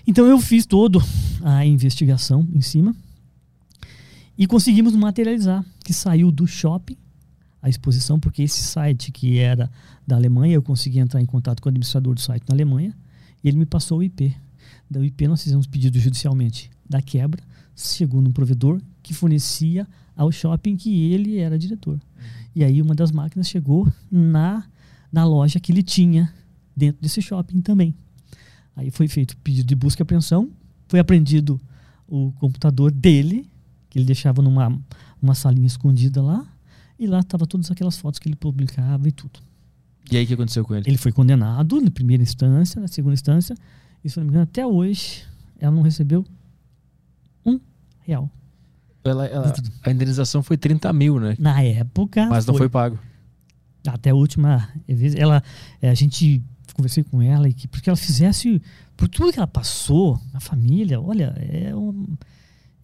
Então 0.07 0.27
eu 0.27 0.41
fiz 0.41 0.65
todo 0.65 1.03
a 1.43 1.67
investigação 1.67 2.47
em 2.53 2.61
cima 2.61 2.95
e 4.39 4.47
conseguimos 4.47 4.95
materializar 4.95 5.65
que 5.85 5.93
saiu 5.93 6.31
do 6.31 6.47
shopping 6.47 6.97
a 7.65 7.69
exposição, 7.70 8.20
porque 8.20 8.43
esse 8.43 8.62
site 8.62 9.11
que 9.11 9.39
era 9.39 9.70
da 10.07 10.16
Alemanha, 10.16 10.53
eu 10.53 10.62
consegui 10.62 10.99
entrar 10.99 11.23
em 11.23 11.24
contato 11.24 11.62
com 11.62 11.69
o 11.69 11.70
administrador 11.70 12.15
do 12.15 12.20
site 12.20 12.45
na 12.47 12.55
Alemanha 12.55 12.95
e 13.43 13.49
ele 13.49 13.57
me 13.57 13.65
passou 13.65 14.01
o 14.01 14.03
IP. 14.03 14.36
Da 14.91 15.01
IP 15.01 15.27
nós 15.27 15.43
fizemos 15.43 15.66
pedido 15.66 15.99
judicialmente 15.99 16.70
da 16.86 17.01
quebra, 17.01 17.43
segundo 17.74 18.28
um 18.28 18.32
provedor 18.32 18.82
que 19.03 19.15
fornecia 19.15 19.89
ao 20.15 20.31
shopping 20.31 20.77
que 20.77 21.11
ele 21.11 21.39
era 21.39 21.59
diretor. 21.59 21.99
E 22.55 22.62
aí 22.62 22.82
uma 22.82 22.95
das 22.95 23.11
máquinas 23.11 23.49
chegou 23.49 23.91
na, 24.12 24.66
na 25.11 25.24
loja 25.24 25.59
que 25.59 25.73
ele 25.73 25.82
tinha 25.82 26.31
dentro 26.77 27.01
desse 27.01 27.23
shopping 27.23 27.62
também. 27.62 27.95
Aí 28.77 28.91
foi 28.91 29.09
feito 29.09 29.39
pedido 29.39 29.69
de 29.69 29.74
busca 29.74 30.03
e 30.03 30.05
apreensão, 30.05 30.51
foi 30.86 31.01
apreendido 31.01 31.59
o 32.07 32.31
computador 32.32 32.91
dele, 32.93 33.49
que 33.89 33.99
ele 33.99 34.05
deixava 34.05 34.43
numa 34.43 34.78
uma 35.23 35.35
salinha 35.35 35.66
escondida 35.66 36.23
lá, 36.23 36.47
e 37.05 37.07
lá 37.07 37.21
estavam 37.21 37.47
todas 37.47 37.71
aquelas 37.71 37.97
fotos 37.97 38.19
que 38.19 38.29
ele 38.29 38.37
publicava 38.37 39.07
e 39.09 39.13
tudo. 39.13 39.41
E 40.11 40.17
aí 40.17 40.25
o 40.25 40.27
que 40.27 40.35
aconteceu 40.35 40.65
com 40.65 40.75
ele? 40.75 40.85
Ele 40.89 40.99
foi 40.99 41.13
condenado 41.13 41.81
na 41.81 41.91
primeira 41.91 42.23
instância, 42.23 42.81
na 42.81 42.89
segunda 42.89 43.15
instância, 43.15 43.55
e 44.05 44.11
se 44.11 44.17
não 44.19 44.25
me 44.25 44.31
engano, 44.31 44.45
até 44.45 44.67
hoje 44.67 45.23
ela 45.59 45.75
não 45.75 45.83
recebeu 45.83 46.25
um 47.45 47.59
real. 48.01 48.29
Ela- 49.05 49.27
ela- 49.27 49.53
a 49.83 49.91
indenização 49.91 50.43
foi 50.43 50.57
30 50.57 50.93
mil, 50.93 51.21
né? 51.21 51.37
Na 51.39 51.63
época. 51.63 52.27
Mas 52.27 52.47
não 52.47 52.55
foi 52.55 52.69
pago. 52.69 52.99
Até 53.87 54.11
a 54.11 54.15
última 54.15 54.69
vez, 54.89 55.15
ela, 55.15 55.43
eh, 55.83 55.91
a 55.91 55.95
gente 55.95 56.43
conversei 56.75 57.05
com 57.05 57.21
ela 57.23 57.49
e 57.49 57.53
que 57.53 57.69
porque 57.69 57.89
ela 57.89 57.97
fizesse 57.97 58.61
por 58.97 59.09
tudo 59.09 59.31
que 59.33 59.39
ela 59.39 59.47
passou, 59.47 60.19
a 60.33 60.41
família, 60.41 61.01
olha, 61.01 61.35
é 61.39 61.75
um, 61.77 62.17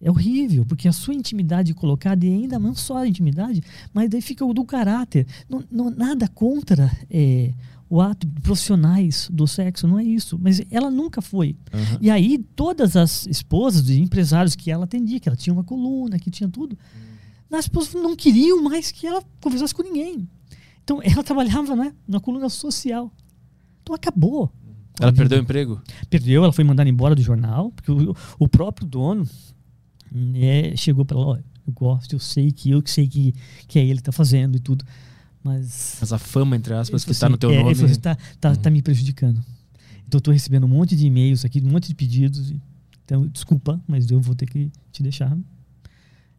é 0.01 0.09
horrível, 0.09 0.65
porque 0.65 0.87
a 0.87 0.91
sua 0.91 1.13
intimidade 1.13 1.73
colocada 1.73 2.25
e 2.25 2.29
ainda 2.29 2.57
não 2.57 2.73
só 2.73 2.97
a 2.97 3.07
intimidade, 3.07 3.61
mas 3.93 4.09
daí 4.09 4.21
fica 4.21 4.43
o 4.45 4.53
do 4.53 4.63
caráter. 4.65 5.27
Não, 5.49 5.63
não- 5.71 5.89
nada 5.91 6.27
contra 6.27 6.91
eh, 7.09 7.53
o 7.89 8.01
ato 8.01 8.25
de 8.25 8.41
profissionais 8.41 9.29
do 9.31 9.45
sexo, 9.45 9.87
não 9.87 9.99
é 9.99 10.03
isso. 10.03 10.39
Mas 10.41 10.61
ela 10.71 10.89
nunca 10.89 11.21
foi. 11.21 11.55
Aham. 11.73 11.97
E 12.01 12.09
aí, 12.09 12.37
todas 12.55 12.95
as 12.95 13.27
esposas 13.27 13.83
de 13.83 14.01
empresários 14.01 14.55
que 14.55 14.71
ela 14.71 14.85
atendia, 14.85 15.19
que 15.19 15.27
ela 15.29 15.35
tinha 15.35 15.53
uma 15.53 15.63
coluna, 15.63 16.17
que 16.17 16.31
tinha 16.31 16.49
tudo, 16.49 16.77
as 17.51 17.65
esposas 17.65 17.93
não 17.93 18.15
queriam 18.15 18.63
mais 18.63 18.91
que 18.91 19.05
ela 19.05 19.21
conversasse 19.41 19.75
com 19.75 19.83
ninguém. 19.83 20.27
Então, 20.83 20.99
ela 21.03 21.21
trabalhava 21.23 21.75
né, 21.75 21.93
na 22.07 22.19
coluna 22.19 22.47
social. 22.49 23.11
Então, 23.83 23.93
acabou. 23.93 24.49
Ela 24.99 25.11
perdeu 25.13 25.37
o 25.39 25.41
emprego? 25.41 25.81
Perdeu, 26.09 26.43
ela 26.43 26.53
foi 26.53 26.63
mandada 26.63 26.89
embora 26.89 27.13
do 27.13 27.21
jornal, 27.21 27.71
porque 27.71 27.91
o, 27.91 28.15
o 28.39 28.47
próprio 28.47 28.87
dono 28.87 29.27
né, 30.11 30.75
chegou 30.75 31.05
para 31.05 31.17
ela: 31.17 31.25
olha, 31.27 31.45
eu 31.67 31.73
gosto, 31.73 32.13
eu 32.13 32.19
sei 32.19 32.51
que 32.51 32.69
eu 32.71 32.81
que 32.81 32.91
sei 32.91 33.07
que, 33.07 33.33
que 33.67 33.79
é 33.79 33.83
ele 33.83 33.95
que 33.95 34.01
está 34.01 34.11
fazendo 34.11 34.57
e 34.57 34.59
tudo. 34.59 34.85
Mas 35.43 35.97
Mas 35.99 36.13
a 36.13 36.19
fama, 36.19 36.55
entre 36.55 36.73
aspas, 36.73 37.03
que 37.03 37.11
está 37.11 37.27
no 37.27 37.37
teu 37.37 37.49
assim, 37.49 37.59
é, 37.59 37.63
nome. 37.63 37.83
Assim, 37.85 37.99
tá, 37.99 38.15
tá, 38.39 38.55
tá 38.55 38.69
me 38.69 38.81
prejudicando. 38.81 39.43
Então 40.07 40.17
eu 40.17 40.21
tô 40.21 40.31
recebendo 40.31 40.65
um 40.65 40.69
monte 40.69 40.95
de 40.95 41.07
e-mails 41.07 41.43
aqui, 41.45 41.61
um 41.63 41.69
monte 41.71 41.87
de 41.87 41.95
pedidos. 41.95 42.53
Então, 43.05 43.25
desculpa, 43.27 43.81
mas 43.87 44.09
eu 44.11 44.19
vou 44.21 44.35
ter 44.35 44.45
que 44.45 44.71
te 44.91 45.01
deixar 45.01 45.35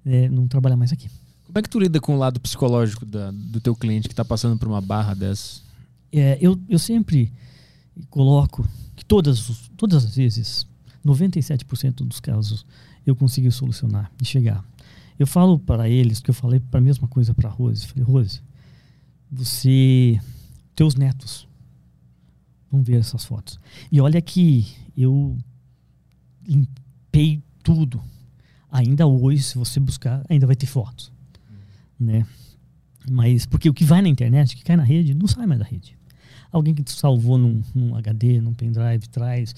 é, 0.04 0.28
não 0.28 0.46
trabalhar 0.46 0.76
mais 0.76 0.92
aqui. 0.92 1.08
Como 1.44 1.58
é 1.58 1.62
que 1.62 1.68
tu 1.68 1.78
lida 1.80 2.00
com 2.00 2.14
o 2.14 2.18
lado 2.18 2.40
psicológico 2.40 3.04
da- 3.04 3.30
do 3.30 3.60
teu 3.60 3.74
cliente 3.74 4.08
que 4.08 4.12
está 4.12 4.24
passando 4.24 4.56
por 4.58 4.68
uma 4.68 4.80
barra 4.80 5.14
dessa? 5.14 5.60
É, 6.12 6.38
eu, 6.40 6.58
eu 6.68 6.78
sempre 6.78 7.32
coloco 8.08 8.66
que 8.96 9.04
todas, 9.04 9.68
todas 9.76 10.04
as 10.04 10.14
vezes, 10.16 10.66
97% 11.04 12.04
dos 12.06 12.20
casos, 12.20 12.64
eu 13.06 13.16
consegui 13.16 13.50
solucionar 13.50 14.10
e 14.20 14.24
chegar. 14.24 14.64
Eu 15.18 15.26
falo 15.26 15.58
para 15.58 15.88
eles 15.88 16.20
que 16.20 16.30
eu 16.30 16.34
falei 16.34 16.60
para 16.60 16.78
a 16.78 16.82
mesma 16.82 17.06
coisa 17.06 17.34
para 17.34 17.48
Rose. 17.48 17.86
Falei, 17.86 18.04
Rose, 18.04 18.40
você, 19.30 20.20
teus 20.74 20.94
netos 20.94 21.48
vão 22.70 22.82
ver 22.82 23.00
essas 23.00 23.24
fotos. 23.24 23.58
E 23.90 24.00
olha 24.00 24.20
que 24.20 24.66
eu 24.96 25.36
limpei 26.46 27.42
tudo. 27.62 28.02
Ainda 28.70 29.06
hoje, 29.06 29.42
se 29.42 29.58
você 29.58 29.78
buscar, 29.78 30.24
ainda 30.28 30.46
vai 30.46 30.56
ter 30.56 30.66
fotos, 30.66 31.12
né? 32.00 32.26
Mas 33.10 33.44
porque 33.44 33.68
o 33.68 33.74
que 33.74 33.84
vai 33.84 34.00
na 34.00 34.08
internet, 34.08 34.54
o 34.54 34.58
que 34.58 34.64
cai 34.64 34.76
na 34.76 34.82
rede, 34.82 35.14
não 35.14 35.26
sai 35.26 35.46
mais 35.46 35.60
da 35.60 35.66
rede. 35.66 35.96
Alguém 36.50 36.74
que 36.74 36.82
te 36.82 36.92
salvou 36.92 37.36
num, 37.36 37.62
num 37.74 37.94
HD, 37.94 38.40
num 38.40 38.54
pendrive, 38.54 39.08
traz 39.08 39.54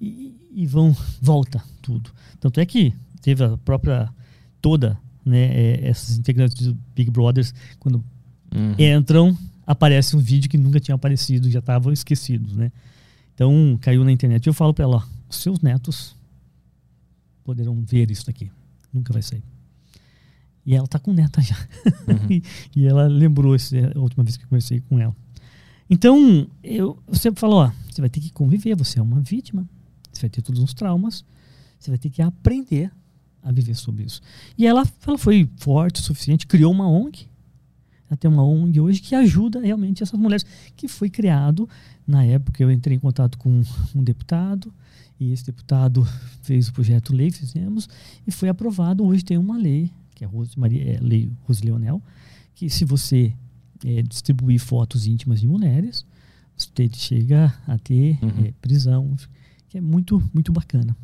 e, 0.00 0.34
e 0.52 0.66
vão 0.66 0.96
volta 1.20 1.62
tudo. 1.82 2.10
Tanto 2.40 2.60
é 2.60 2.66
que 2.66 2.94
teve 3.20 3.44
a 3.44 3.56
própria 3.58 4.08
toda, 4.60 4.98
né, 5.24 5.46
é, 5.46 5.88
essas 5.88 6.18
integrantes 6.18 6.66
do 6.66 6.76
Big 6.94 7.10
Brothers 7.10 7.54
quando 7.78 8.04
Uhum. 8.54 8.74
entram, 8.78 9.36
aparece 9.66 10.16
um 10.16 10.20
vídeo 10.20 10.48
que 10.48 10.56
nunca 10.56 10.80
tinha 10.80 10.94
aparecido, 10.94 11.50
já 11.50 11.58
estavam 11.58 11.92
esquecidos, 11.92 12.56
né? 12.56 12.70
Então 13.34 13.76
caiu 13.82 14.04
na 14.04 14.12
internet. 14.12 14.46
Eu 14.46 14.54
falo 14.54 14.72
para 14.72 14.84
ela, 14.84 15.06
os 15.28 15.36
seus 15.36 15.60
netos 15.60 16.16
poderão 17.44 17.82
ver 17.82 18.10
isso 18.10 18.24
daqui. 18.24 18.50
Nunca 18.92 19.12
vai 19.12 19.20
sair. 19.22 19.42
E 20.64 20.74
ela 20.74 20.86
tá 20.86 20.98
com 20.98 21.12
neta 21.12 21.40
já. 21.42 21.56
Uhum. 22.08 22.30
e, 22.30 22.42
e 22.74 22.86
ela 22.86 23.06
lembrou 23.06 23.54
isso, 23.54 23.76
é 23.76 23.92
a 23.94 23.98
última 24.00 24.24
vez 24.24 24.36
que 24.36 24.44
eu 24.44 24.48
conversei 24.48 24.80
com 24.80 24.98
ela. 24.98 25.14
Então, 25.88 26.48
eu, 26.64 26.98
eu 27.06 27.14
sempre 27.14 27.38
falo, 27.40 27.56
ó, 27.56 27.70
você 27.88 28.00
vai 28.00 28.10
ter 28.10 28.20
que 28.20 28.30
conviver, 28.32 28.74
você 28.74 28.98
é 28.98 29.02
uma 29.02 29.20
vítima, 29.20 29.68
você 30.16 30.22
vai 30.22 30.30
ter 30.30 30.42
todos 30.42 30.60
os 30.62 30.74
traumas, 30.74 31.24
você 31.78 31.90
vai 31.90 31.98
ter 31.98 32.10
que 32.10 32.22
aprender 32.22 32.90
a 33.42 33.52
viver 33.52 33.74
sobre 33.74 34.04
isso. 34.04 34.20
E 34.58 34.66
ela, 34.66 34.84
ela 35.06 35.18
foi 35.18 35.48
forte 35.56 36.00
o 36.00 36.04
suficiente, 36.04 36.46
criou 36.46 36.72
uma 36.72 36.88
ONG, 36.88 37.28
ela 38.08 38.16
tem 38.16 38.30
uma 38.30 38.44
ONG 38.44 38.80
hoje 38.80 39.00
que 39.00 39.14
ajuda 39.14 39.60
realmente 39.60 40.02
essas 40.02 40.18
mulheres, 40.18 40.44
que 40.76 40.88
foi 40.88 41.08
criado, 41.10 41.68
na 42.06 42.24
época 42.24 42.62
eu 42.62 42.70
entrei 42.70 42.96
em 42.96 43.00
contato 43.00 43.36
com 43.38 43.62
um 43.94 44.02
deputado, 44.02 44.72
e 45.18 45.32
esse 45.32 45.46
deputado 45.46 46.06
fez 46.42 46.68
o 46.68 46.72
projeto 46.72 47.14
lei, 47.14 47.30
fizemos, 47.30 47.88
e 48.26 48.30
foi 48.30 48.48
aprovado. 48.48 49.04
Hoje 49.04 49.24
tem 49.24 49.38
uma 49.38 49.56
lei, 49.56 49.90
que 50.14 50.24
é 50.24 50.26
a 50.26 50.30
Rose, 50.30 50.58
Maria, 50.58 50.82
é, 50.82 50.98
Lei 51.00 51.30
Rose 51.44 51.64
Leonel, 51.64 52.02
que 52.54 52.68
se 52.68 52.84
você 52.84 53.32
é, 53.84 54.02
distribuir 54.02 54.60
fotos 54.60 55.06
íntimas 55.06 55.40
de 55.40 55.46
mulheres, 55.46 56.04
você 56.56 56.88
chega 56.92 57.52
a 57.66 57.78
ter 57.78 58.18
Uhum. 58.22 58.46
é, 58.46 58.52
prisão, 58.60 59.16
que 59.76 59.78
é 59.78 59.80
muito, 59.80 60.22
muito 60.32 60.50
bacana. 60.52 60.96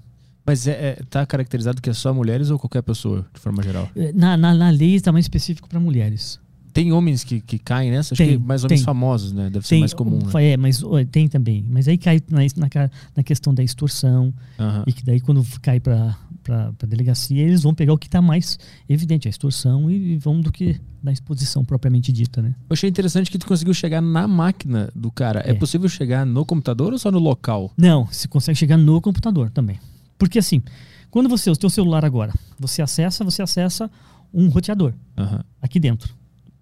Mas 0.46 0.66
é, 0.66 0.72
é- 0.72 1.02
tá 1.08 1.24
caracterizado 1.26 1.80
que 1.80 1.90
é 1.90 1.92
só 1.92 2.12
mulheres 2.12 2.50
ou 2.50 2.58
qualquer 2.58 2.82
pessoa, 2.82 3.26
de 3.32 3.38
forma 3.40 3.62
geral? 3.62 3.88
É, 3.94 4.12
Na, 4.12 4.36
na, 4.36 4.54
na 4.54 4.70
lei 4.70 4.94
está 4.94 5.12
mais 5.12 5.26
específico 5.26 5.68
para 5.68 5.78
mulheres. 5.78 6.40
Tem 6.72 6.90
homens 6.90 7.22
que, 7.22 7.38
que 7.42 7.58
caem 7.58 7.90
nessa? 7.90 8.14
Acho 8.14 8.22
Tem, 8.24 8.38
que 8.38 8.44
mais 8.44 8.64
homens 8.64 8.80
tem. 8.80 8.84
famosos, 8.84 9.30
né? 9.32 9.50
Deve 9.50 9.66
ser 9.68 9.78
mais 9.78 9.92
comum, 9.92 10.18
né? 10.18 10.52
É, 10.52 10.56
mas 10.56 10.82
tem 11.10 11.28
também. 11.28 11.64
Mas 11.68 11.86
aí 11.86 11.98
cai 11.98 12.18
na, 12.30 12.40
na, 12.56 12.90
na 13.14 13.22
questão 13.22 13.52
da 13.54 13.62
extorsão, 13.62 14.32
Aham. 14.58 14.84
e 14.86 14.92
que 14.94 15.04
daí 15.04 15.20
quando 15.20 15.44
cai 15.60 15.78
para 15.78 16.16
a 16.50 16.86
delegacia, 16.86 17.42
eles 17.42 17.62
vão 17.62 17.74
pegar 17.74 17.92
o 17.92 17.98
que 17.98 18.06
está 18.06 18.20
mais 18.22 18.58
evidente, 18.88 19.28
a 19.28 19.30
extorsão, 19.30 19.90
e, 19.90 20.14
e 20.14 20.16
vão 20.18 20.40
do 20.40 20.50
que 20.50 20.80
da 21.02 21.12
exposição 21.12 21.64
propriamente 21.64 22.10
dita, 22.12 22.40
né? 22.40 22.54
Eu 22.68 22.74
achei 22.74 22.88
interessante 22.88 23.30
que 23.30 23.38
tu 23.38 23.46
conseguiu 23.46 23.74
chegar 23.74 24.00
na 24.00 24.26
máquina 24.26 24.90
do 24.94 25.10
cara. 25.10 25.40
É, 25.46 25.50
É. 25.50 25.54
possível 25.54 25.88
chegar 25.88 26.24
no 26.24 26.44
computador 26.44 26.92
ou 26.92 26.98
só 26.98 27.10
no 27.10 27.18
local? 27.18 27.72
Não, 27.76 28.06
você 28.06 28.26
consegue 28.26 28.58
chegar 28.58 28.76
no 28.76 29.00
computador 29.00 29.50
também. 29.50 29.78
Porque 30.18 30.38
assim, 30.38 30.62
quando 31.10 31.28
você, 31.28 31.50
o 31.50 31.56
teu 31.56 31.68
celular 31.70 32.04
agora, 32.04 32.32
você 32.58 32.80
acessa, 32.82 33.22
você 33.24 33.42
acessa 33.42 33.90
um 34.32 34.48
roteador 34.48 34.94
Aham. 35.18 35.44
aqui 35.60 35.78
dentro, 35.78 36.14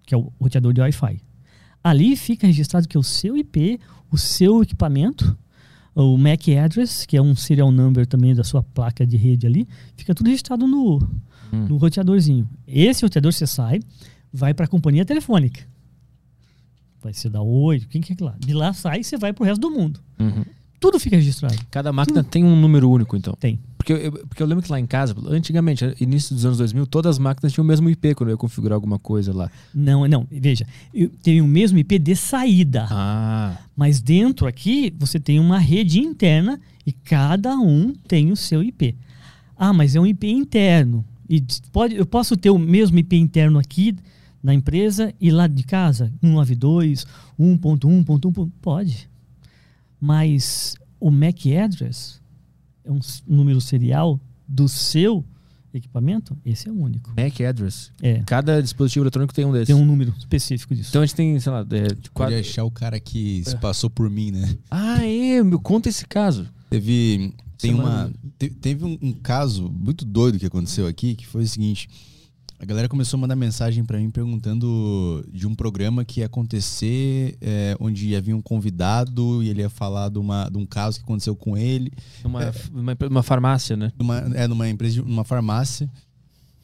que 0.05 0.13
é 0.13 0.17
o 0.17 0.31
roteador 0.39 0.73
de 0.73 0.81
Wi-Fi. 0.81 1.21
Ali 1.83 2.15
fica 2.15 2.45
registrado 2.47 2.87
que 2.87 2.97
é 2.97 2.99
o 2.99 3.03
seu 3.03 3.37
IP, 3.37 3.79
o 4.11 4.17
seu 4.17 4.61
equipamento, 4.61 5.37
o 5.95 6.17
MAC 6.17 6.55
address, 6.57 7.05
que 7.05 7.17
é 7.17 7.21
um 7.21 7.35
serial 7.35 7.71
number 7.71 8.05
também 8.05 8.33
da 8.33 8.43
sua 8.43 8.63
placa 8.63 9.05
de 9.05 9.17
rede 9.17 9.45
ali, 9.45 9.67
fica 9.97 10.13
tudo 10.15 10.27
registrado 10.27 10.65
no, 10.67 10.97
Hum. 11.53 11.65
no 11.67 11.77
roteadorzinho. 11.77 12.47
Esse 12.67 13.03
roteador 13.03 13.33
você 13.33 13.45
sai, 13.45 13.79
vai 14.31 14.53
para 14.53 14.65
a 14.65 14.69
companhia 14.69 15.03
telefônica. 15.05 15.61
Vai 17.01 17.13
ser 17.13 17.29
da 17.29 17.41
Oi, 17.41 17.79
quem 17.89 17.99
que 18.01 18.13
é 18.13 18.15
que 18.15 18.23
lá? 18.23 18.35
De 18.39 18.53
lá 18.53 18.73
sai 18.73 18.99
e 18.99 19.03
você 19.03 19.17
vai 19.17 19.33
pro 19.33 19.43
resto 19.43 19.59
do 19.59 19.71
mundo. 19.71 19.99
Uhum. 20.19 20.45
Tudo 20.79 20.99
fica 20.99 21.15
registrado. 21.15 21.55
Cada 21.69 21.91
máquina 21.91 22.23
tem 22.23 22.43
um 22.43 22.55
número 22.55 22.89
único, 22.89 23.15
então. 23.17 23.33
Tem. 23.39 23.59
Porque 23.81 23.93
eu, 23.93 24.11
porque 24.11 24.43
eu 24.43 24.45
lembro 24.45 24.63
que 24.63 24.71
lá 24.71 24.79
em 24.79 24.85
casa, 24.85 25.15
antigamente, 25.27 25.83
início 25.99 26.35
dos 26.35 26.45
anos 26.45 26.59
2000, 26.59 26.85
todas 26.85 27.15
as 27.15 27.19
máquinas 27.19 27.51
tinham 27.51 27.65
o 27.65 27.67
mesmo 27.67 27.89
IP 27.89 28.13
quando 28.13 28.29
eu 28.29 28.35
ia 28.35 28.37
configurar 28.37 28.75
alguma 28.75 28.99
coisa 28.99 29.33
lá. 29.33 29.49
Não, 29.73 30.07
não, 30.07 30.27
veja, 30.29 30.67
eu 30.93 31.09
tenho 31.23 31.43
o 31.43 31.47
mesmo 31.47 31.79
IP 31.79 31.97
de 31.97 32.15
saída. 32.15 32.85
Ah. 32.91 33.57
Mas 33.75 33.99
dentro 33.99 34.45
aqui 34.45 34.93
você 34.99 35.19
tem 35.19 35.39
uma 35.39 35.57
rede 35.57 35.99
interna 35.99 36.61
e 36.85 36.91
cada 36.91 37.57
um 37.57 37.91
tem 38.07 38.31
o 38.31 38.35
seu 38.35 38.61
IP. 38.61 38.95
Ah, 39.57 39.73
mas 39.73 39.95
é 39.95 39.99
um 39.99 40.05
IP 40.05 40.29
interno. 40.29 41.03
E 41.27 41.43
pode, 41.71 41.95
eu 41.95 42.05
posso 42.05 42.37
ter 42.37 42.51
o 42.51 42.59
mesmo 42.59 42.99
IP 42.99 43.17
interno 43.17 43.57
aqui 43.57 43.95
na 44.43 44.53
empresa 44.53 45.11
e 45.19 45.31
lá 45.31 45.47
de 45.47 45.63
casa? 45.63 46.13
192, 46.21 47.07
1.1.1. 47.39 48.51
Pode. 48.61 49.09
Mas 49.99 50.75
o 50.99 51.09
MAC 51.09 51.57
address 51.57 52.20
um 52.89 52.97
s- 52.97 53.21
número 53.27 53.59
serial 53.61 54.19
do 54.47 54.67
seu 54.67 55.23
equipamento, 55.73 56.37
esse 56.45 56.67
é 56.67 56.71
o 56.71 56.75
único. 56.75 57.13
MAC 57.15 57.45
address. 57.45 57.91
É. 58.01 58.21
Cada 58.25 58.61
dispositivo 58.61 59.03
eletrônico 59.05 59.33
tem 59.33 59.45
um 59.45 59.51
desses. 59.53 59.67
Tem 59.67 59.75
um 59.75 59.85
número 59.85 60.13
específico 60.17 60.75
disso. 60.75 60.89
Então 60.89 61.01
a 61.01 61.05
gente 61.05 61.15
tem, 61.15 61.39
sei 61.39 61.51
lá, 61.51 61.59
é, 61.61 61.63
de 61.63 61.95
Pode 61.95 62.09
quatro... 62.11 62.35
achar 62.39 62.63
o 62.65 62.71
cara 62.71 62.99
que 62.99 63.41
se 63.45 63.55
passou 63.57 63.89
por 63.89 64.09
mim, 64.09 64.31
né? 64.31 64.57
Ah, 64.69 65.05
é, 65.05 65.41
meu, 65.43 65.59
conta 65.59 65.87
esse 65.87 66.05
caso. 66.05 66.45
Teve, 66.69 67.33
tem 67.57 67.71
Semana- 67.71 68.05
uma, 68.07 68.13
te- 68.37 68.49
teve 68.49 68.83
um, 68.83 68.97
um 69.01 69.13
caso 69.13 69.69
muito 69.71 70.03
doido 70.03 70.37
que 70.37 70.45
aconteceu 70.45 70.87
aqui, 70.87 71.15
que 71.15 71.25
foi 71.25 71.43
o 71.43 71.47
seguinte. 71.47 71.87
A 72.61 72.65
galera 72.65 72.87
começou 72.87 73.17
a 73.17 73.21
mandar 73.21 73.35
mensagem 73.35 73.83
pra 73.83 73.97
mim 73.97 74.11
perguntando 74.11 75.25
de 75.33 75.47
um 75.47 75.55
programa 75.55 76.05
que 76.05 76.19
ia 76.19 76.27
acontecer, 76.27 77.35
é, 77.41 77.75
onde 77.79 78.09
ia 78.09 78.21
vir 78.21 78.35
um 78.35 78.41
convidado 78.41 79.41
e 79.41 79.49
ele 79.49 79.61
ia 79.61 79.69
falar 79.69 80.09
de, 80.09 80.19
uma, 80.19 80.47
de 80.47 80.59
um 80.59 80.65
caso 80.67 80.99
que 80.99 81.03
aconteceu 81.03 81.35
com 81.35 81.57
ele, 81.57 81.91
Numa, 82.23 82.53
numa, 82.71 82.97
numa 83.09 83.23
farmácia, 83.23 83.75
né? 83.75 83.91
numa, 83.97 84.19
é, 84.35 84.47
numa 84.47 84.69
empresa, 84.69 85.01
numa 85.01 85.23
farmácia. 85.23 85.89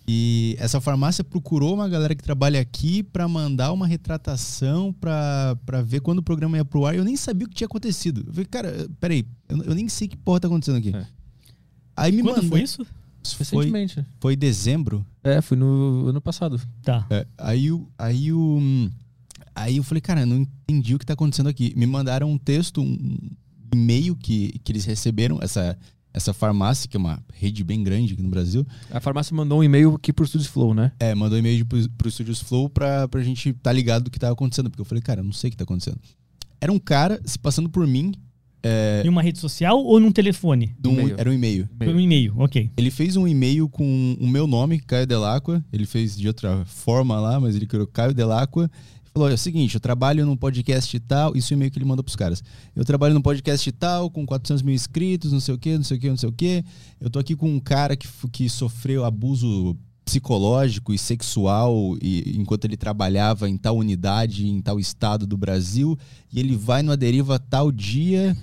E 0.08 0.56
essa 0.60 0.80
farmácia 0.80 1.24
procurou 1.24 1.74
uma 1.74 1.90
galera 1.90 2.14
que 2.14 2.24
trabalha 2.24 2.62
aqui 2.62 3.02
pra 3.02 3.28
mandar 3.28 3.74
uma 3.74 3.88
retratação 3.88 4.94
pra 4.94 5.58
pra 5.66 5.82
ver 5.82 6.02
quando 6.02 6.20
o 6.20 6.24
programa 6.24 6.58
ia 6.58 6.64
pro 6.64 6.86
ar. 6.86 6.94
E 6.94 7.00
eu 7.00 7.04
nem 7.04 7.18
sabia 7.18 7.48
o 7.48 7.50
que 7.50 7.56
tinha 7.56 7.66
acontecido. 7.66 8.24
Eu 8.28 8.32
falei, 8.34 8.46
cara, 8.46 8.88
peraí, 9.00 9.26
eu, 9.50 9.64
eu 9.64 9.74
nem 9.76 9.90
sei 9.90 10.08
que 10.08 10.16
porra 10.16 10.40
tá 10.42 10.48
acontecendo 10.48 10.78
aqui. 10.78 10.96
É. 10.96 11.06
Aí 11.96 12.12
me 12.12 12.22
Quando 12.22 12.36
mandou. 12.36 12.50
foi 12.52 12.62
isso? 12.62 12.86
Foi, 13.34 13.46
Recentemente. 13.46 14.06
foi 14.20 14.34
em 14.34 14.38
dezembro. 14.38 15.06
É, 15.24 15.42
fui 15.42 15.58
no 15.58 16.08
ano 16.08 16.22
passado. 16.22 16.60
Tá. 16.84 17.06
É, 17.10 17.26
aí 17.38 17.72
o. 17.72 17.88
Aí 17.98 18.32
o. 18.32 18.90
Aí 19.56 19.78
eu 19.78 19.84
falei, 19.84 20.02
cara, 20.02 20.22
eu 20.22 20.28
não 20.28 20.38
entendi 20.38 20.94
o 20.94 21.00
que 21.00 21.06
tá 21.06 21.14
acontecendo 21.14 21.48
aqui. 21.50 21.74
Me 21.76 21.88
mandaram 21.88 22.30
um 22.32 22.38
texto, 22.38 22.80
um 22.82 23.18
e-mail 23.74 24.16
que, 24.16 24.60
que 24.64 24.72
eles 24.72 24.86
receberam, 24.86 25.40
essa, 25.42 25.76
essa 26.14 26.32
farmácia, 26.32 26.88
que 26.88 26.96
é 26.96 27.00
uma 27.00 27.20
rede 27.34 27.64
bem 27.64 27.84
grande 27.84 28.14
aqui 28.14 28.22
no 28.22 28.30
Brasil. 28.30 28.66
A 28.92 29.00
farmácia 29.00 29.36
mandou 29.36 29.60
um 29.60 29.64
e-mail 29.64 29.96
aqui 29.96 30.14
pro 30.14 30.28
Studios 30.28 30.50
Flow, 30.50 30.74
né? 30.76 30.92
É, 31.00 31.16
mandou 31.16 31.38
um 31.38 31.40
e-mail 31.40 31.66
pro, 31.66 31.90
pro 31.92 32.12
Studios 32.12 32.40
Flow 32.40 32.70
pra, 32.70 33.08
pra 33.08 33.22
gente 33.24 33.52
tá 33.54 33.72
ligado 33.72 34.04
do 34.04 34.12
que 34.12 34.20
tava 34.20 34.34
acontecendo. 34.34 34.70
Porque 34.70 34.82
eu 34.82 34.86
falei, 34.86 35.02
cara, 35.02 35.22
eu 35.22 35.26
não 35.26 35.34
sei 35.34 35.48
o 35.48 35.52
que 35.52 35.58
tá 35.58 35.64
acontecendo. 35.64 36.00
Era 36.62 36.72
um 36.72 36.80
cara 36.80 37.20
se 37.26 37.38
passando 37.38 37.70
por 37.70 37.86
mim. 37.88 38.14
É, 38.64 39.04
Em 39.06 39.10
uma 39.10 39.22
rede 39.22 39.40
social 39.40 39.78
ou 39.78 40.00
num 40.00 40.12
telefone? 40.12 40.76
um- 40.86 40.92
E-mail. 40.92 41.16
era 41.18 41.30
um 41.30 41.34
e-mail. 41.34 41.70
Foi 41.78 41.94
um 41.94 42.00
e-mail, 42.00 42.34
ok. 42.38 42.72
Ele 42.76 42.92
fez 42.92 43.16
um 43.16 43.28
e-mail 43.28 43.70
com 43.70 44.18
o 44.20 44.28
meu 44.28 44.48
nome, 44.48 44.80
Caio 44.80 45.06
Delacqua. 45.08 45.64
Ele 45.72 45.86
fez 45.86 46.18
de 46.18 46.28
outra 46.28 46.66
forma 46.66 47.20
lá, 47.20 47.40
mas 47.40 47.56
ele 47.56 47.66
criou 47.68 47.86
Caio 47.88 48.14
Delacqua. 48.14 48.70
Falou: 49.14 49.30
é 49.30 49.34
o 49.34 49.38
seguinte, 49.38 49.74
eu 49.76 49.80
trabalho 49.82 50.26
num 50.26 50.36
podcast 50.36 50.96
e 50.96 51.00
tal. 51.00 51.36
Isso 51.36 51.52
é 51.52 51.56
o 51.56 51.58
e-mail 51.58 51.72
que 51.72 51.78
ele 51.78 51.86
mandou 51.86 52.04
pros 52.04 52.16
caras. 52.16 52.44
Eu 52.76 52.84
trabalho 52.86 53.14
num 53.14 53.22
podcast 53.22 53.68
e 53.68 53.72
tal, 53.72 54.10
com 54.12 54.26
400 54.26 54.62
mil 54.62 54.76
inscritos, 54.76 55.32
não 55.32 55.40
sei 55.40 55.56
o 55.56 55.58
quê, 55.58 55.76
não 55.78 55.84
sei 55.84 55.98
o 55.98 56.00
quê, 56.00 56.10
não 56.10 56.18
sei 56.18 56.30
o 56.30 56.32
quê. 56.32 56.64
Eu 57.00 57.10
tô 57.10 57.18
aqui 57.20 57.36
com 57.36 57.50
um 57.50 57.60
cara 57.60 57.96
que, 57.96 58.08
que 58.32 58.50
sofreu 58.50 59.06
abuso 59.06 59.76
psicológico 60.08 60.94
e 60.94 60.98
sexual 60.98 61.98
e, 62.02 62.34
enquanto 62.40 62.64
ele 62.64 62.78
trabalhava 62.78 63.50
em 63.50 63.58
tal 63.58 63.76
unidade, 63.78 64.48
em 64.48 64.62
tal 64.62 64.80
estado 64.80 65.28
do 65.28 65.36
Brasil. 65.38 65.98
E 66.32 66.40
ele 66.40 66.56
vai 66.56 66.82
numa 66.82 66.96
deriva 66.96 67.38
tal 67.38 67.72
dia. 67.72 68.36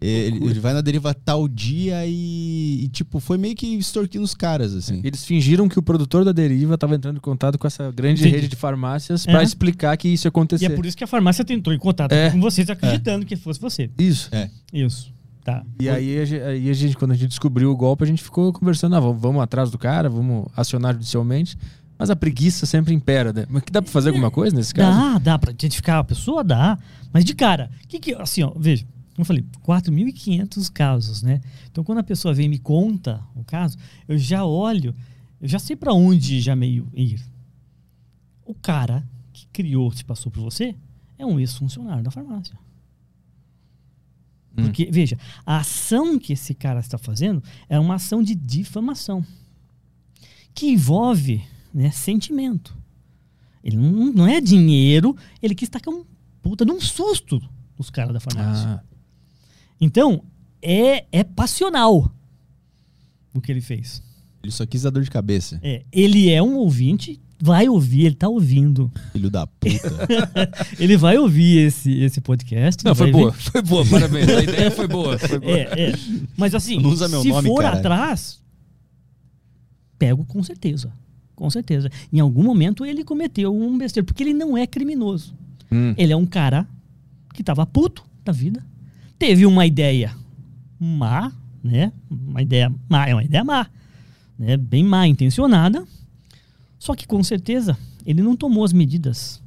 Ele, 0.00 0.44
ele 0.46 0.58
vai 0.60 0.74
na 0.74 0.80
deriva 0.80 1.14
tal 1.14 1.46
dia 1.46 2.04
e, 2.04 2.82
e, 2.84 2.88
tipo, 2.88 3.20
foi 3.20 3.38
meio 3.38 3.54
que 3.54 3.66
extorquindo 3.76 4.24
os 4.24 4.34
caras, 4.34 4.74
assim. 4.74 5.00
Eles 5.04 5.24
fingiram 5.24 5.68
que 5.68 5.78
o 5.78 5.82
produtor 5.82 6.24
da 6.24 6.32
Deriva 6.32 6.74
estava 6.74 6.96
entrando 6.96 7.18
em 7.18 7.20
contato 7.20 7.56
com 7.56 7.68
essa 7.68 7.88
grande 7.92 8.20
Entendi. 8.20 8.34
rede 8.34 8.48
de 8.48 8.56
farmácias 8.56 9.24
É. 9.28 9.30
pra 9.30 9.44
explicar 9.44 9.96
que 9.96 10.08
isso 10.08 10.26
ia 10.26 10.32
E 10.60 10.64
é 10.66 10.70
por 10.70 10.84
isso 10.86 10.96
que 10.96 11.04
a 11.04 11.06
farmácia 11.06 11.44
tentou 11.44 11.72
em 11.72 11.78
contato 11.78 12.10
É. 12.10 12.30
com 12.30 12.40
vocês, 12.40 12.68
acreditando 12.68 13.24
que 13.24 13.36
fosse 13.36 13.60
você. 13.60 13.88
Isso. 13.96 14.28
Isso. 14.72 15.12
Tá. 15.44 15.64
E 15.80 15.88
aí, 15.88 16.18
aí 16.18 16.70
a 16.70 16.72
gente, 16.72 16.96
quando 16.96 17.10
a 17.12 17.14
gente 17.14 17.30
descobriu 17.30 17.70
o 17.70 17.76
golpe, 17.76 18.04
a 18.04 18.06
gente 18.06 18.22
ficou 18.22 18.52
conversando, 18.52 18.94
ah, 18.94 19.00
vamos, 19.00 19.42
atrás 19.42 19.70
do 19.70 19.78
cara, 19.78 20.08
vamos 20.08 20.46
acionar 20.56 20.94
judicialmente. 20.94 21.58
Mas 21.98 22.10
a 22.10 22.16
preguiça 22.16 22.66
sempre 22.66 22.94
impera, 22.94 23.32
né? 23.32 23.46
Mas 23.48 23.62
que 23.62 23.70
dá 23.70 23.80
pra 23.82 23.90
fazer 23.90 24.08
alguma 24.10 24.30
coisa 24.30 24.56
nesse 24.56 24.74
caso? 24.74 24.98
Dá, 24.98 25.18
dá 25.18 25.38
pra 25.38 25.52
identificar 25.52 25.98
a 25.98 26.04
pessoa, 26.04 26.42
dá. 26.42 26.78
Mas 27.12 27.24
de 27.24 27.34
cara, 27.34 27.70
que 27.88 28.00
que, 28.00 28.14
assim, 28.14 28.42
ó, 28.42 28.52
veja, 28.56 28.84
como 29.14 29.20
eu 29.20 29.24
falei, 29.24 29.44
4.500 29.64 30.70
casos, 30.72 31.22
né? 31.22 31.40
Então 31.70 31.84
quando 31.84 31.98
a 31.98 32.02
pessoa 32.02 32.32
vem 32.32 32.46
e 32.46 32.48
me 32.48 32.58
conta 32.58 33.20
o 33.36 33.44
caso, 33.44 33.76
eu 34.08 34.16
já 34.18 34.44
olho, 34.44 34.94
eu 35.40 35.46
já 35.46 35.58
sei 35.58 35.76
pra 35.76 35.92
onde 35.92 36.40
já 36.40 36.56
meio 36.56 36.88
ir. 36.94 37.20
O 38.44 38.54
cara 38.54 39.04
que 39.32 39.46
criou, 39.52 39.92
se 39.92 40.04
passou 40.04 40.32
por 40.32 40.40
você, 40.40 40.74
é 41.18 41.26
um 41.26 41.38
ex-funcionário 41.38 42.02
da 42.02 42.10
farmácia. 42.10 42.56
Hum. 44.56 44.64
Porque, 44.64 44.88
veja, 44.90 45.18
a 45.46 45.58
ação 45.58 46.18
que 46.18 46.32
esse 46.32 46.54
cara 46.54 46.80
está 46.80 46.98
fazendo 46.98 47.42
é 47.68 47.78
uma 47.78 47.94
ação 47.94 48.22
de 48.22 48.34
difamação 48.34 49.24
que 50.54 50.66
envolve 50.70 51.42
né, 51.72 51.90
sentimento. 51.90 52.76
Ele 53.64 53.76
não, 53.76 54.12
não 54.12 54.26
é 54.26 54.40
dinheiro, 54.40 55.16
ele 55.40 55.54
quis 55.54 55.68
tacar 55.68 55.94
um 55.94 56.04
puta 56.42 56.64
de 56.64 56.72
um 56.72 56.80
susto 56.80 57.40
nos 57.78 57.88
caras 57.88 58.12
da 58.12 58.20
farmácia. 58.20 58.68
Ah, 58.68 58.82
Então, 59.80 60.24
é, 60.60 61.06
é 61.10 61.24
passional 61.24 62.12
o 63.32 63.40
que 63.40 63.50
ele 63.50 63.60
fez. 63.60 64.02
Ele 64.42 64.52
só 64.52 64.66
quis 64.66 64.82
dar 64.82 64.90
dor 64.90 65.04
de 65.04 65.10
cabeça, 65.10 65.58
É, 65.62 65.84
ele 65.92 66.28
é 66.28 66.42
um 66.42 66.56
ouvinte, 66.56 67.20
vai 67.44 67.68
ouvir, 67.68 68.06
ele 68.06 68.14
tá 68.14 68.28
ouvindo. 68.28 68.88
filho 69.12 69.28
da 69.28 69.48
puta. 69.48 69.90
Ele 70.78 70.96
vai 70.96 71.18
ouvir 71.18 71.58
esse, 71.66 71.90
esse 72.00 72.20
podcast. 72.20 72.84
Não, 72.84 72.94
foi 72.94 73.10
vai 73.10 73.12
ver- 73.12 73.18
boa, 73.20 73.32
foi 73.32 73.62
boa, 73.62 73.84
parabéns. 73.84 74.28
A 74.28 74.42
ideia 74.44 74.70
foi 74.70 74.86
boa. 74.86 75.18
Foi 75.18 75.40
boa. 75.40 75.50
É, 75.52 75.90
é. 75.90 75.92
Mas 76.36 76.54
assim, 76.54 76.78
Não 76.78 76.90
usa 76.90 77.08
meu 77.08 77.20
se 77.20 77.28
nome, 77.30 77.48
for 77.48 77.60
cara. 77.62 77.78
atrás, 77.78 78.40
pego 79.98 80.24
com 80.24 80.40
certeza. 80.44 80.92
Com 81.34 81.50
certeza. 81.50 81.90
Em 82.12 82.20
algum 82.20 82.44
momento 82.44 82.86
ele 82.86 83.02
cometeu 83.02 83.52
um 83.52 83.76
besteira, 83.76 84.04
porque 84.06 84.22
ele 84.22 84.34
não 84.34 84.56
é 84.56 84.64
criminoso. 84.64 85.34
Hum. 85.70 85.94
Ele 85.98 86.12
é 86.12 86.16
um 86.16 86.26
cara 86.26 86.64
que 87.34 87.42
tava 87.42 87.66
puto 87.66 88.04
da 88.24 88.30
vida, 88.30 88.64
teve 89.18 89.46
uma 89.46 89.66
ideia 89.66 90.14
má, 90.78 91.32
né? 91.62 91.92
Uma 92.08 92.40
ideia 92.40 92.72
má, 92.88 93.08
é 93.08 93.14
uma 93.14 93.24
ideia 93.24 93.42
má, 93.42 93.66
né? 94.38 94.56
Bem 94.56 94.84
má 94.84 95.08
intencionada. 95.08 95.84
Só 96.82 96.96
que 96.96 97.06
com 97.06 97.22
certeza 97.22 97.78
ele 98.04 98.22
não 98.22 98.34
tomou 98.34 98.64
as 98.64 98.72
medidas 98.72 99.40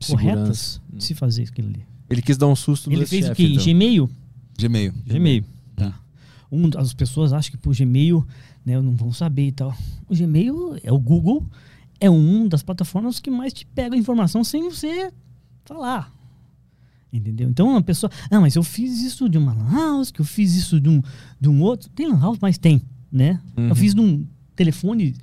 Segurança. 0.00 0.32
corretas 0.32 0.80
de 0.90 1.04
se 1.04 1.14
fazer 1.14 1.42
aquilo 1.42 1.68
ali. 1.68 1.84
Ele 2.08 2.22
quis 2.22 2.38
dar 2.38 2.46
um 2.46 2.56
susto 2.56 2.88
no 2.88 2.96
Ele 2.96 3.04
fez 3.04 3.28
o 3.28 3.34
quê? 3.34 3.46
então. 3.46 3.62
Gmail? 3.62 4.10
Gmail. 4.58 4.94
Gmail. 5.04 5.44
Tá. 5.76 6.00
Um, 6.50 6.70
as 6.78 6.94
pessoas 6.94 7.34
acham 7.34 7.50
que 7.50 7.58
por 7.58 7.76
Gmail 7.76 8.26
né, 8.64 8.80
não 8.80 8.96
vão 8.96 9.12
saber 9.12 9.48
e 9.48 9.52
tal. 9.52 9.76
O 10.08 10.16
Gmail 10.16 10.78
é 10.82 10.90
o 10.90 10.98
Google, 10.98 11.44
é 12.00 12.08
um 12.08 12.48
das 12.48 12.62
plataformas 12.62 13.20
que 13.20 13.30
mais 13.30 13.52
te 13.52 13.66
pega 13.66 13.94
a 13.94 13.98
informação 13.98 14.42
sem 14.42 14.62
você 14.62 15.12
falar. 15.62 16.10
Entendeu? 17.12 17.50
Então 17.50 17.76
a 17.76 17.82
pessoa, 17.82 18.10
ah, 18.30 18.40
mas 18.40 18.56
eu 18.56 18.62
fiz 18.62 19.02
isso 19.02 19.28
de 19.28 19.36
uma 19.36 19.52
lan 19.52 19.70
house, 19.70 20.10
que 20.10 20.22
eu 20.22 20.24
fiz 20.24 20.56
isso 20.56 20.80
de 20.80 20.88
um, 20.88 21.02
de 21.38 21.50
um 21.50 21.60
outro. 21.60 21.90
Tem 21.90 22.08
lan 22.08 22.18
house, 22.18 22.38
mas 22.40 22.56
tem, 22.56 22.80
né? 23.12 23.42
Uhum. 23.58 23.68
Eu 23.68 23.76
fiz 23.76 23.94
de 23.94 24.00
um 24.00 24.26
telefone 24.54 25.14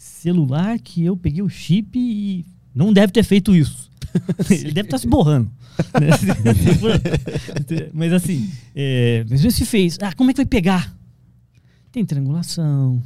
celular 0.00 0.78
que 0.78 1.04
eu 1.04 1.14
peguei 1.14 1.42
o 1.42 1.48
chip 1.48 1.98
e 1.98 2.46
não 2.74 2.90
deve 2.90 3.12
ter 3.12 3.22
feito 3.22 3.54
isso. 3.54 3.90
Ele 4.50 4.72
deve 4.72 4.86
estar 4.86 4.96
se 4.98 5.06
borrando. 5.06 5.50
né? 5.94 6.08
mas 7.92 8.12
assim, 8.12 8.50
é, 8.74 9.26
mas 9.28 9.40
se 9.40 9.66
fez. 9.66 9.98
Ah, 10.00 10.14
como 10.14 10.30
é 10.30 10.32
que 10.32 10.38
vai 10.38 10.46
pegar? 10.46 10.96
Tem 11.92 12.04
triangulação, 12.04 13.02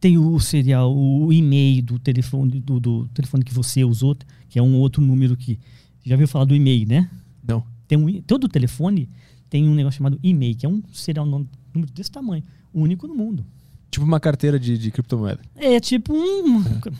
tem 0.00 0.18
o 0.18 0.40
serial, 0.40 0.92
o 0.92 1.32
e-mail 1.32 1.82
do 1.82 1.98
telefone, 1.98 2.58
do, 2.60 2.80
do 2.80 3.06
telefone 3.08 3.44
que 3.44 3.54
você 3.54 3.84
usou, 3.84 4.16
que 4.48 4.58
é 4.58 4.62
um 4.62 4.76
outro 4.76 5.00
número 5.00 5.36
que. 5.36 5.58
Já 6.04 6.16
viu 6.16 6.26
falar 6.26 6.44
do 6.44 6.56
e-mail, 6.56 6.88
né? 6.88 7.08
Não. 7.46 7.64
Tem 7.86 7.96
um, 7.96 8.20
todo 8.22 8.48
telefone 8.48 9.08
tem 9.48 9.68
um 9.68 9.74
negócio 9.74 9.98
chamado 9.98 10.18
e-mail, 10.22 10.56
que 10.56 10.66
é 10.66 10.68
um 10.68 10.82
serial 10.92 11.24
número 11.24 11.48
desse 11.94 12.10
tamanho, 12.10 12.42
único 12.74 13.06
no 13.06 13.14
mundo. 13.14 13.46
Tipo 13.90 14.04
uma 14.04 14.20
carteira 14.20 14.58
de, 14.58 14.76
de 14.76 14.90
criptomoeda. 14.90 15.40
É 15.56 15.80
tipo 15.80 16.12
um, 16.12 16.56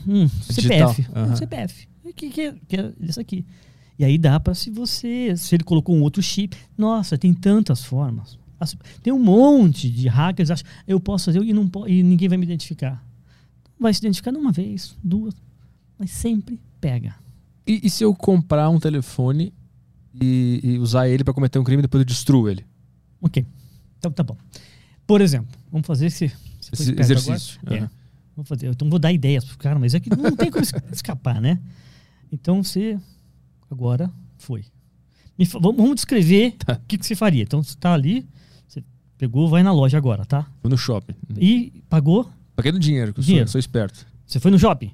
um 0.07 0.25
Digital, 0.49 0.93
CPF. 0.93 1.07
aham. 1.15 1.31
Um 1.31 1.35
CPF. 1.35 1.87
Que, 2.15 2.29
que, 2.29 2.41
é- 2.41 2.55
que 2.67 2.75
é 2.77 2.93
isso 3.01 3.19
aqui. 3.19 3.45
E 3.99 4.05
aí 4.05 4.17
dá 4.17 4.39
pra 4.39 4.53
se 4.55 4.69
você. 4.71 5.35
Se 5.37 5.55
ele 5.55 5.63
colocou 5.63 5.95
um 5.95 6.01
outro 6.01 6.21
chip. 6.21 6.55
Nossa, 6.77 7.17
tem 7.17 7.33
tantas 7.33 7.83
formas. 7.83 8.37
As- 8.59 8.75
Tem 9.03 9.13
um 9.13 9.19
monte 9.19 9.89
de 9.89 10.07
hackers 10.07 10.49
que 10.49 10.53
acham 10.53 10.67
eu 10.87 10.99
posso 10.99 11.25
fazer 11.25 11.43
e, 11.43 11.53
não 11.53 11.69
e 11.87 12.01
ninguém 12.01 12.27
vai 12.29 12.37
me 12.37 12.45
identificar. 12.45 13.03
Vai 13.79 13.93
se 13.93 13.99
identificar 13.99 14.31
uma 14.35 14.51
vez, 14.51 14.95
duas, 15.03 15.35
mas 15.99 16.09
sempre 16.09 16.59
pega. 16.81 17.15
E, 17.67 17.81
e 17.85 17.89
se 17.91 18.03
eu 18.03 18.15
comprar 18.15 18.69
um 18.69 18.79
telefone 18.79 19.53
e, 20.19 20.59
e 20.63 20.79
usar 20.79 21.07
ele 21.07 21.23
pra 21.23 21.33
cometer 21.33 21.59
um 21.59 21.63
crime 21.63 21.81
e 21.81 21.83
depois 21.83 22.01
eu 22.01 22.05
destruo 22.05 22.49
ele? 22.49 22.65
Ok. 23.21 23.45
Então 23.99 24.09
tá 24.11 24.23
bom. 24.23 24.35
Por 25.05 25.21
exemplo, 25.21 25.49
vamos 25.71 25.85
fazer 25.85 26.07
esse, 26.07 26.31
Esse 26.73 26.99
exercício. 26.99 27.59
agora? 27.65 27.85
É. 27.85 27.89
Vou 28.35 28.45
fazer, 28.45 28.67
então 28.67 28.89
vou 28.89 28.99
dar 28.99 29.11
ideias 29.11 29.43
pro 29.45 29.57
cara, 29.57 29.79
mas 29.79 29.93
é 29.95 29.99
que 29.99 30.09
não 30.15 30.35
tem 30.35 30.51
como 30.51 30.63
es- 30.63 30.71
escapar, 30.93 31.41
né? 31.41 31.59
Então 32.31 32.63
você 32.63 32.99
agora 33.69 34.11
foi. 34.37 34.63
Fa- 35.45 35.59
vamos 35.59 35.95
descrever 35.95 36.53
o 36.61 36.65
Tá. 36.65 36.79
que, 36.87 36.97
que 36.97 37.05
você 37.05 37.15
faria. 37.15 37.43
Então 37.43 37.63
você 37.63 37.75
tá 37.75 37.93
ali, 37.93 38.27
você 38.67 38.83
pegou, 39.17 39.47
vai 39.49 39.63
na 39.63 39.71
loja 39.71 39.97
agora, 39.97 40.25
tá? 40.25 40.45
Fui 40.61 40.69
no 40.69 40.77
shopping. 40.77 41.15
E 41.37 41.81
pagou, 41.89 42.29
Paguei 42.55 42.71
no 42.71 42.79
dinheiro, 42.79 43.13
que 43.13 43.19
eu 43.19 43.23
sou, 43.23 43.27
Dinheiro. 43.27 43.49
sou 43.49 43.59
esperto. 43.59 44.05
você 44.25 44.39
foi 44.39 44.49
no 44.51 44.57
shopping. 44.59 44.91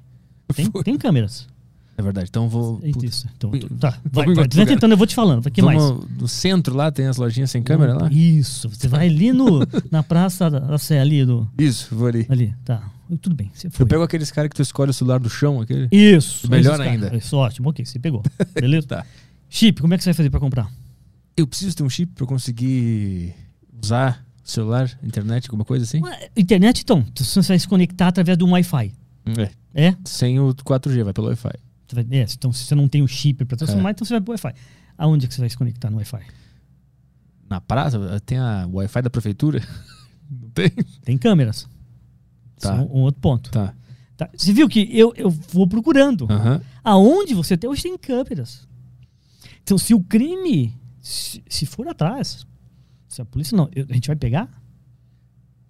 Tem, 0.54 0.70
tem 0.70 0.98
câmeras. 0.98 1.48
É 1.96 2.02
verdade. 2.02 2.28
Então 2.28 2.48
vou. 2.48 2.80
É 2.82 2.90
isso. 3.04 3.28
Então, 3.36 3.50
tá. 3.78 3.98
Vai, 4.10 4.26
vai, 4.26 4.34
vai 4.34 4.66
tentando, 4.66 4.92
eu 4.92 4.96
vou 4.96 5.06
te 5.06 5.14
falando. 5.14 5.46
O 5.46 5.50
que 5.50 5.62
mais? 5.62 5.80
vamos 5.80 6.06
no 6.18 6.26
centro 6.26 6.74
lá, 6.74 6.90
tem 6.90 7.06
as 7.06 7.16
lojinhas 7.16 7.50
sem 7.50 7.62
câmera 7.62 7.94
lá? 7.94 8.08
Isso. 8.10 8.68
Você 8.68 8.88
vai 8.88 9.06
ali 9.06 9.32
no, 9.32 9.60
na 9.90 10.02
praça 10.02 10.50
da, 10.50 10.76
Sé, 10.78 10.98
ali, 10.98 11.24
do, 11.24 11.48
Isso, 11.56 11.94
vou 11.94 12.08
ali. 12.08 12.26
ali. 12.28 12.54
Tá. 12.64 12.82
Tudo 13.20 13.36
bem, 13.36 13.50
você 13.54 13.70
foi. 13.70 13.84
Eu 13.84 13.86
pego 13.86 14.02
aqueles 14.02 14.30
caras 14.30 14.48
que 14.48 14.56
tu 14.56 14.62
escolhe 14.62 14.90
o 14.90 14.94
celular 14.94 15.20
do 15.20 15.30
chão, 15.30 15.60
aquele. 15.60 15.88
Isso. 15.92 16.50
Melhor 16.50 16.74
esses 16.74 16.84
caras. 16.84 17.02
ainda. 17.04 17.16
Isso, 17.16 17.36
ótimo. 17.36 17.68
Ok, 17.68 17.84
você 17.84 17.98
pegou. 17.98 18.22
Beleza? 18.60 18.86
Tá. 18.88 19.06
Chip, 19.48 19.80
como 19.80 19.94
é 19.94 19.98
que 19.98 20.02
você 20.02 20.10
vai 20.10 20.14
fazer 20.14 20.30
pra 20.30 20.40
comprar? 20.40 20.68
Eu 21.36 21.46
preciso 21.46 21.76
ter 21.76 21.82
um 21.84 21.88
chip 21.88 22.12
pra 22.12 22.24
eu 22.24 22.28
conseguir 22.28 23.34
usar 23.82 24.24
celular, 24.42 24.90
internet, 25.02 25.46
alguma 25.48 25.64
coisa 25.64 25.84
assim? 25.84 26.00
Internet, 26.36 26.82
então. 26.82 27.04
Você 27.14 27.40
vai 27.40 27.58
se 27.58 27.68
conectar 27.68 28.08
através 28.08 28.36
de 28.36 28.44
um 28.44 28.50
Wi-Fi. 28.52 28.92
É. 29.38 29.50
É? 29.74 29.96
Sem 30.04 30.38
o 30.38 30.54
4G, 30.54 31.02
vai 31.02 31.12
pelo 31.12 31.28
Wi-Fi. 31.28 31.52
Vai- 31.92 32.06
é, 32.10 32.22
Então, 32.36 32.52
se 32.52 32.64
você 32.64 32.74
não 32.74 32.88
tem 32.88 33.02
o 33.02 33.08
chip 33.08 33.44
pra 33.44 33.56
transformar, 33.56 33.90
É. 33.90 33.92
então 33.92 34.04
você 34.04 34.14
vai 34.14 34.20
pro 34.20 34.32
Wi-Fi. 34.32 34.52
Aonde 34.96 35.26
que 35.28 35.34
você 35.34 35.40
vai 35.40 35.50
se 35.50 35.56
conectar 35.56 35.90
no 35.90 35.96
Wi-Fi? 35.98 36.22
Na 37.48 37.60
praça, 37.60 37.98
tem 38.20 38.38
a 38.38 38.66
Wi-Fi 38.72 39.02
da 39.02 39.10
prefeitura? 39.10 39.60
Não 40.30 40.48
tem? 40.50 40.70
Tem 41.04 41.18
câmeras. 41.18 41.68
Tá. 42.58 42.76
Tá. 42.76 42.82
um 42.82 43.00
outro 43.02 43.20
ponto. 43.20 43.50
Tá. 43.50 43.74
Tá. 44.16 44.30
Você 44.34 44.52
viu 44.52 44.68
que 44.68 44.88
eu, 44.96 45.12
eu 45.16 45.28
vou 45.28 45.66
procurando. 45.68 46.26
Aham. 46.30 46.60
Aonde 46.82 47.34
você 47.34 47.56
tem, 47.56 47.68
hoje 47.68 47.82
tem 47.82 47.98
câmeras. 47.98 48.66
Então, 49.62 49.76
se 49.76 49.92
o 49.92 50.00
crime, 50.00 50.74
se, 51.02 51.42
se 51.48 51.66
for 51.66 51.86
atrás, 51.88 52.46
se 53.08 53.20
a 53.20 53.24
polícia 53.24 53.56
não, 53.56 53.68
eu- 53.74 53.86
a 53.90 53.92
gente 53.92 54.06
vai 54.06 54.16
pegar? 54.16 54.48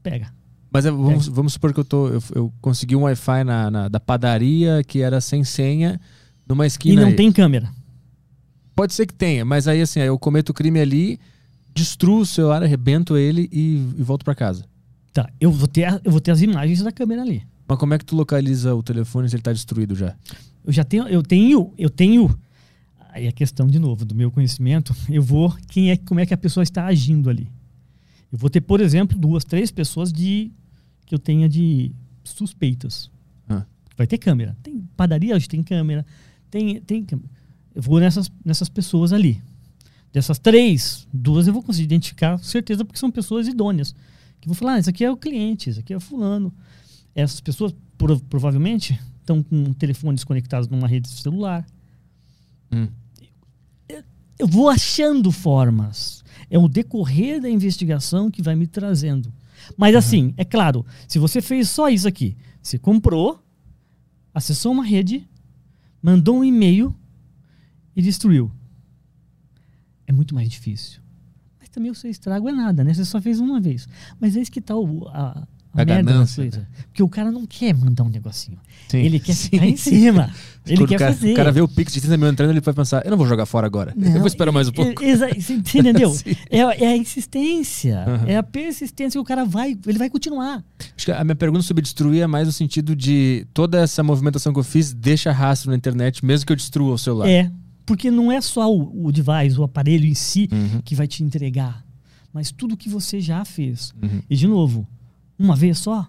Pega. 0.02 0.32
Mas 0.74 0.84
é, 0.84 0.90
vamos, 0.90 1.28
vamos 1.28 1.52
supor 1.52 1.72
que 1.72 1.78
eu, 1.78 1.84
tô, 1.84 2.08
eu, 2.08 2.22
eu 2.34 2.52
consegui 2.60 2.96
um 2.96 3.02
Wi-Fi 3.02 3.44
na, 3.44 3.70
na- 3.70 3.88
da 3.88 4.00
padaria 4.00 4.82
que 4.84 5.00
era 5.00 5.20
sem 5.20 5.44
senha 5.44 6.00
numa 6.48 6.64
E 6.64 6.66
esquina. 6.66 7.00
não 7.02 7.08
aí. 7.10 7.14
tem 7.16 7.30
câmera. 7.30 7.70
Pode 8.74 8.92
ser 8.92 9.06
que 9.06 9.14
tenha, 9.14 9.44
mas 9.44 9.68
aí 9.68 9.80
assim, 9.80 10.00
aí 10.00 10.08
eu 10.08 10.18
cometo 10.18 10.48
o 10.50 10.54
crime 10.54 10.80
ali, 10.80 11.20
destruo 11.72 12.20
o 12.22 12.26
celular, 12.26 12.60
arrebento 12.62 13.16
ele 13.16 13.48
e, 13.52 13.76
e 13.96 14.02
volto 14.02 14.24
pra 14.24 14.34
casa. 14.34 14.64
Tá, 15.12 15.30
eu 15.40 15.52
vou 15.52 15.68
ter, 15.68 15.84
a- 15.84 16.00
eu 16.02 16.10
vou 16.10 16.20
ter 16.20 16.32
as 16.32 16.42
imagens 16.42 16.82
da 16.82 16.90
câmera 16.90 17.22
ali. 17.22 17.42
Mas 17.68 17.78
como 17.78 17.94
é 17.94 17.98
que 17.98 18.04
tu 18.04 18.16
localiza 18.16 18.74
o 18.74 18.82
telefone 18.82 19.28
se 19.28 19.36
ele 19.36 19.42
tá 19.44 19.52
destruído 19.52 19.94
já? 19.94 20.14
Eu 20.64 20.72
já 20.72 20.82
tenho, 20.82 21.06
eu 21.06 21.22
tenho, 21.22 21.72
eu 21.78 21.88
tenho. 21.88 22.36
Aí 23.12 23.28
a 23.28 23.32
questão 23.32 23.68
de 23.68 23.78
novo 23.78 24.04
do 24.04 24.12
meu 24.12 24.28
conhecimento, 24.28 24.92
eu 25.08 25.22
vou 25.22 25.54
quem 25.68 25.92
é, 25.92 25.96
como 25.96 26.18
é 26.18 26.26
que 26.26 26.34
a 26.34 26.36
pessoa 26.36 26.64
está 26.64 26.84
agindo 26.86 27.30
ali. 27.30 27.48
Eu 28.32 28.36
vou 28.38 28.50
ter, 28.50 28.60
por 28.60 28.80
exemplo, 28.80 29.16
duas, 29.16 29.44
três 29.44 29.70
pessoas 29.70 30.12
de 30.12 30.50
que 31.06 31.14
eu 31.14 31.18
tenha 31.18 31.48
de 31.48 31.92
suspeitas. 32.22 33.10
Ah. 33.48 33.64
Vai 33.96 34.06
ter 34.06 34.18
câmera. 34.18 34.56
Tem 34.62 34.80
padaria 34.96 35.34
hoje 35.36 35.48
tem 35.48 35.62
câmera. 35.62 36.04
Tem 36.50 36.80
tem 36.80 37.04
câmera. 37.04 37.28
Eu 37.74 37.82
vou 37.82 38.00
nessas 38.00 38.30
nessas 38.44 38.68
pessoas 38.68 39.12
ali. 39.12 39.42
Dessas 40.12 40.38
três, 40.38 41.08
duas 41.12 41.46
eu 41.46 41.52
vou 41.52 41.62
conseguir 41.62 41.84
identificar, 41.84 42.38
com 42.38 42.44
certeza, 42.44 42.84
porque 42.84 42.98
são 43.00 43.10
pessoas 43.10 43.48
idôneas. 43.48 43.94
Que 44.40 44.46
vou 44.46 44.54
falar, 44.54 44.74
ah, 44.74 44.78
esse 44.78 44.88
aqui 44.88 45.04
é 45.04 45.10
o 45.10 45.16
cliente, 45.16 45.70
esse 45.70 45.80
aqui 45.80 45.92
é 45.92 45.96
o 45.96 46.00
fulano. 46.00 46.54
Essas 47.14 47.40
pessoas 47.40 47.74
prov- 47.98 48.22
provavelmente 48.30 48.98
estão 49.20 49.42
com 49.42 49.72
telefones 49.72 50.22
conectados 50.22 50.68
numa 50.68 50.86
rede 50.86 51.08
celular. 51.08 51.66
Hum. 52.70 52.86
Eu 54.38 54.46
vou 54.48 54.68
achando 54.68 55.30
formas. 55.30 56.24
É 56.50 56.58
o 56.58 56.68
decorrer 56.68 57.40
da 57.40 57.48
investigação 57.48 58.30
que 58.30 58.42
vai 58.42 58.54
me 58.56 58.66
trazendo. 58.66 59.32
Mas 59.76 59.94
assim, 59.94 60.34
é 60.36 60.44
claro, 60.44 60.84
se 61.08 61.18
você 61.18 61.40
fez 61.40 61.68
só 61.68 61.88
isso 61.88 62.06
aqui, 62.06 62.36
você 62.60 62.78
comprou, 62.78 63.42
acessou 64.32 64.72
uma 64.72 64.84
rede, 64.84 65.28
mandou 66.02 66.38
um 66.38 66.44
e-mail 66.44 66.94
e 67.94 68.02
destruiu. 68.02 68.50
É 70.06 70.12
muito 70.12 70.34
mais 70.34 70.48
difícil. 70.48 71.00
Mas 71.58 71.68
também 71.68 71.90
o 71.90 71.94
seu 71.94 72.10
estrago 72.10 72.48
é 72.48 72.52
nada, 72.52 72.84
né? 72.84 72.92
Você 72.92 73.04
só 73.04 73.20
fez 73.20 73.40
uma 73.40 73.60
vez. 73.60 73.88
Mas 74.20 74.36
é 74.36 74.40
isso 74.40 74.52
que 74.52 74.60
tá 74.60 74.76
o, 74.76 75.08
a, 75.82 75.84
ganância, 75.84 76.42
coisa. 76.42 76.68
Porque 76.86 77.02
o 77.02 77.08
cara 77.08 77.30
não 77.32 77.46
quer 77.46 77.74
mandar 77.74 78.04
um 78.04 78.08
negocinho. 78.08 78.58
Sim. 78.88 78.98
Ele 78.98 79.18
quer 79.18 79.32
Sim. 79.34 79.48
ficar 79.50 79.66
em 79.66 79.76
cima. 79.76 80.30
Ele 80.66 80.76
Quando 80.78 80.88
quer 80.88 80.96
o 80.96 80.98
cara, 80.98 81.12
fazer. 81.14 81.32
O 81.32 81.36
cara 81.36 81.52
vê 81.52 81.60
o 81.60 81.68
Pix 81.68 81.92
de 81.92 82.00
30 82.00 82.16
mil 82.16 82.28
entrando, 82.28 82.50
ele 82.50 82.60
vai 82.60 82.72
pensar, 82.74 83.04
eu 83.04 83.10
não 83.10 83.18
vou 83.18 83.26
jogar 83.26 83.44
fora 83.46 83.66
agora. 83.66 83.92
eu 83.96 84.00
Não, 84.10 84.18
vou 84.18 84.26
esperar 84.26 84.52
mais 84.52 84.68
um 84.68 84.72
pouco. 84.72 85.02
entendeu? 85.02 86.14
É, 86.50 86.58
é 86.58 86.86
a 86.88 86.96
insistência, 86.96 88.04
Aham. 88.06 88.24
é 88.26 88.36
a 88.36 88.42
persistência 88.42 89.18
que 89.18 89.22
o 89.22 89.24
cara 89.24 89.44
vai, 89.44 89.76
ele 89.86 89.98
vai 89.98 90.08
continuar. 90.08 90.64
Acho 90.96 91.06
que 91.06 91.12
a 91.12 91.24
minha 91.24 91.34
pergunta 91.34 91.62
sobre 91.62 91.82
destruir 91.82 92.22
é 92.22 92.26
mais 92.26 92.46
no 92.46 92.52
sentido 92.52 92.94
de 92.94 93.46
toda 93.52 93.80
essa 93.80 94.02
movimentação 94.02 94.52
que 94.52 94.58
eu 94.58 94.64
fiz 94.64 94.92
deixa 94.92 95.32
rastro 95.32 95.70
na 95.70 95.76
internet, 95.76 96.24
mesmo 96.24 96.46
que 96.46 96.52
eu 96.52 96.56
destrua 96.56 96.94
o 96.94 96.98
celular. 96.98 97.28
É, 97.28 97.50
porque 97.84 98.10
não 98.10 98.30
é 98.30 98.40
só 98.40 98.72
o, 98.72 99.06
o 99.06 99.12
device, 99.12 99.58
o 99.58 99.64
aparelho 99.64 100.06
em 100.06 100.14
si 100.14 100.48
Uhum. 100.52 100.80
que 100.84 100.94
vai 100.94 101.06
te 101.06 101.22
entregar, 101.24 101.84
mas 102.32 102.50
tudo 102.50 102.76
que 102.76 102.88
você 102.88 103.20
já 103.20 103.44
fez. 103.44 103.92
Uhum. 104.02 104.20
E 104.30 104.36
de 104.36 104.46
novo, 104.46 104.86
uma 105.38 105.56
vez 105.56 105.78
só, 105.78 106.08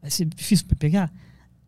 vai 0.00 0.10
ser 0.10 0.24
difícil 0.26 0.66
para 0.66 0.76
pegar? 0.76 1.12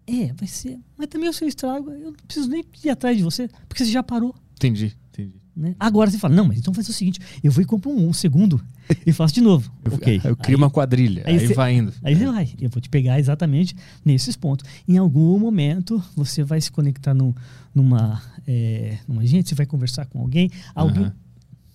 É, 0.06 0.32
vai 0.32 0.48
ser. 0.48 0.78
Mas 0.96 1.06
também 1.08 1.28
o 1.28 1.32
seu 1.32 1.46
estrago, 1.46 1.90
eu 1.90 2.10
não 2.10 2.12
preciso 2.26 2.48
nem 2.48 2.64
ir 2.84 2.90
atrás 2.90 3.16
de 3.16 3.22
você, 3.22 3.48
porque 3.68 3.84
você 3.84 3.90
já 3.92 4.02
parou. 4.02 4.34
Entendi, 4.56 4.96
entendi. 5.12 5.40
Né? 5.56 5.74
Agora 5.78 6.10
você 6.10 6.18
fala, 6.18 6.34
não, 6.34 6.46
mas 6.46 6.58
então 6.58 6.72
faz 6.72 6.88
o 6.88 6.92
seguinte, 6.92 7.20
eu 7.44 7.52
vou 7.52 7.62
e 7.62 7.66
compro 7.66 7.90
um, 7.90 8.08
um 8.08 8.12
segundo 8.12 8.60
e 9.06 9.12
faço 9.12 9.34
de 9.34 9.40
novo. 9.40 9.70
Eu, 9.84 9.94
ok. 9.94 10.20
eu 10.24 10.36
crio 10.36 10.56
Aí- 10.56 10.62
uma 10.62 10.70
quadrilha, 10.70 11.22
aí, 11.26 11.38
aí 11.38 11.46
cê- 11.48 11.54
vai 11.54 11.74
indo. 11.74 11.92
Aí 12.02 12.14
você 12.16 12.26
vai, 12.26 12.48
eu 12.60 12.70
vou 12.70 12.80
te 12.80 12.88
pegar 12.88 13.18
exatamente 13.20 13.76
nesses 14.04 14.36
pontos. 14.36 14.64
Em 14.88 14.96
algum 14.96 15.38
momento 15.38 16.02
você 16.16 16.42
vai 16.42 16.60
se 16.60 16.72
conectar 16.72 17.12
num, 17.14 17.34
numa, 17.74 18.22
é, 18.46 18.98
numa 19.06 19.24
gente, 19.26 19.48
você 19.50 19.54
vai 19.54 19.66
conversar 19.66 20.06
com 20.06 20.20
alguém, 20.20 20.50
alguém 20.74 21.04
Aham. 21.04 21.14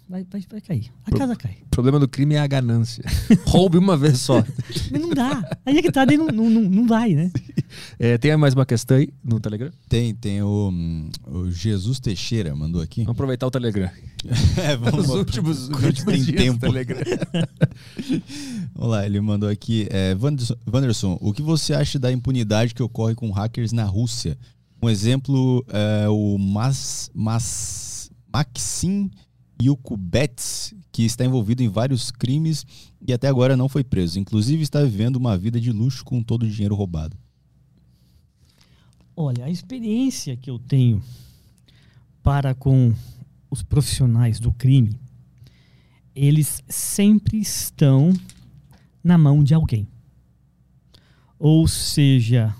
Vai, 0.08 0.26
vai, 0.30 0.42
vai 0.50 0.62
cair. 0.62 0.92
A 1.06 1.10
Pro- 1.10 1.20
casa 1.20 1.36
cai. 1.36 1.58
O 1.66 1.70
problema 1.70 2.00
do 2.00 2.08
crime 2.08 2.36
é 2.36 2.40
a 2.40 2.48
ganância. 2.48 3.04
Roube 3.46 3.78
uma 3.78 3.98
vez 3.98 4.20
só. 4.20 4.44
Mas 4.92 5.02
não 5.02 5.10
dá. 5.10 5.58
Aí 5.66 5.78
é 5.78 5.82
que 5.82 5.92
tá, 5.92 6.06
daí 6.06 6.18
não, 6.18 6.28
não, 6.28 6.50
não, 6.50 6.88
vai, 6.88 7.14
né? 7.14 7.32
É, 8.00 8.18
tem 8.18 8.36
mais 8.38 8.54
uma 8.54 8.66
questão 8.66 8.98
aí 8.98 9.10
no 9.24 9.40
Telegram? 9.40 9.72
Tem, 9.90 10.14
tem 10.16 10.42
o, 10.42 10.70
hum, 10.72 11.10
o 11.28 11.50
Jesus 11.52 12.00
Teixeira 12.00 12.56
mandou 12.56 12.82
aqui. 12.82 13.02
Vamos 13.02 13.16
aproveitar 13.16 13.48
o 13.48 13.52
Telegram. 13.52 13.90
É, 14.58 14.76
vamos 14.76 15.08
Os 15.08 15.16
últimos, 15.16 15.70
quando 15.70 15.84
últimos 15.86 16.14
tem 16.14 16.24
dias 16.24 16.36
tempo. 16.42 16.58
do 16.58 16.74
Telegram. 16.74 16.98
Vamos 18.74 18.92
lá, 18.92 19.06
ele 19.06 19.22
mandou 19.22 19.48
aqui. 19.48 19.88
É, 19.92 20.16
Wanderson, 20.20 20.56
Wanderson, 20.68 21.18
o 21.22 21.32
que 21.32 21.44
você 21.44 21.76
acha 21.76 22.00
da 22.00 22.12
impunidade 22.12 22.74
que 22.74 22.82
ocorre 22.82 23.14
com 23.14 23.30
hackers 23.30 23.72
na 23.72 23.84
Rússia? 23.84 24.36
Um 24.82 24.90
exemplo 24.90 25.64
é 25.70 26.10
o 26.10 26.40
Mas, 26.40 27.12
Mas, 27.14 28.10
Maxim 28.34 29.12
Yukubets, 29.62 30.74
que 30.92 31.04
está 31.04 31.26
envolvido 31.26 31.64
em 31.64 31.70
vários 31.70 32.12
crimes 32.12 32.66
e 33.06 33.14
até 33.14 33.28
agora 33.28 33.56
não 33.56 33.70
foi 33.70 33.84
preso. 33.84 34.20
Inclusive 34.20 34.64
está 34.64 34.82
vivendo 34.84 35.16
uma 35.16 35.38
vida 35.38 35.60
de 35.60 35.72
luxo 35.72 36.04
com 36.04 36.22
todo 36.22 36.44
o 36.44 36.50
dinheiro 36.50 36.76
roubado. 36.76 37.18
Olha, 39.16 39.46
a 39.46 39.50
experiência 39.50 40.36
que 40.36 40.50
eu 40.50 40.60
tenho 40.60 41.02
para 42.22 42.54
com 42.54 42.94
os 43.50 43.64
profissionais 43.64 44.40
do 44.40 44.52
crime, 44.52 45.00
eles 46.14 46.62
sempre 46.68 47.38
estão 47.40 48.12
na 49.04 49.18
mão 49.18 49.44
de 49.44 49.54
alguém. 49.54 49.88
Ou 51.40 51.68
seja, 51.68 52.54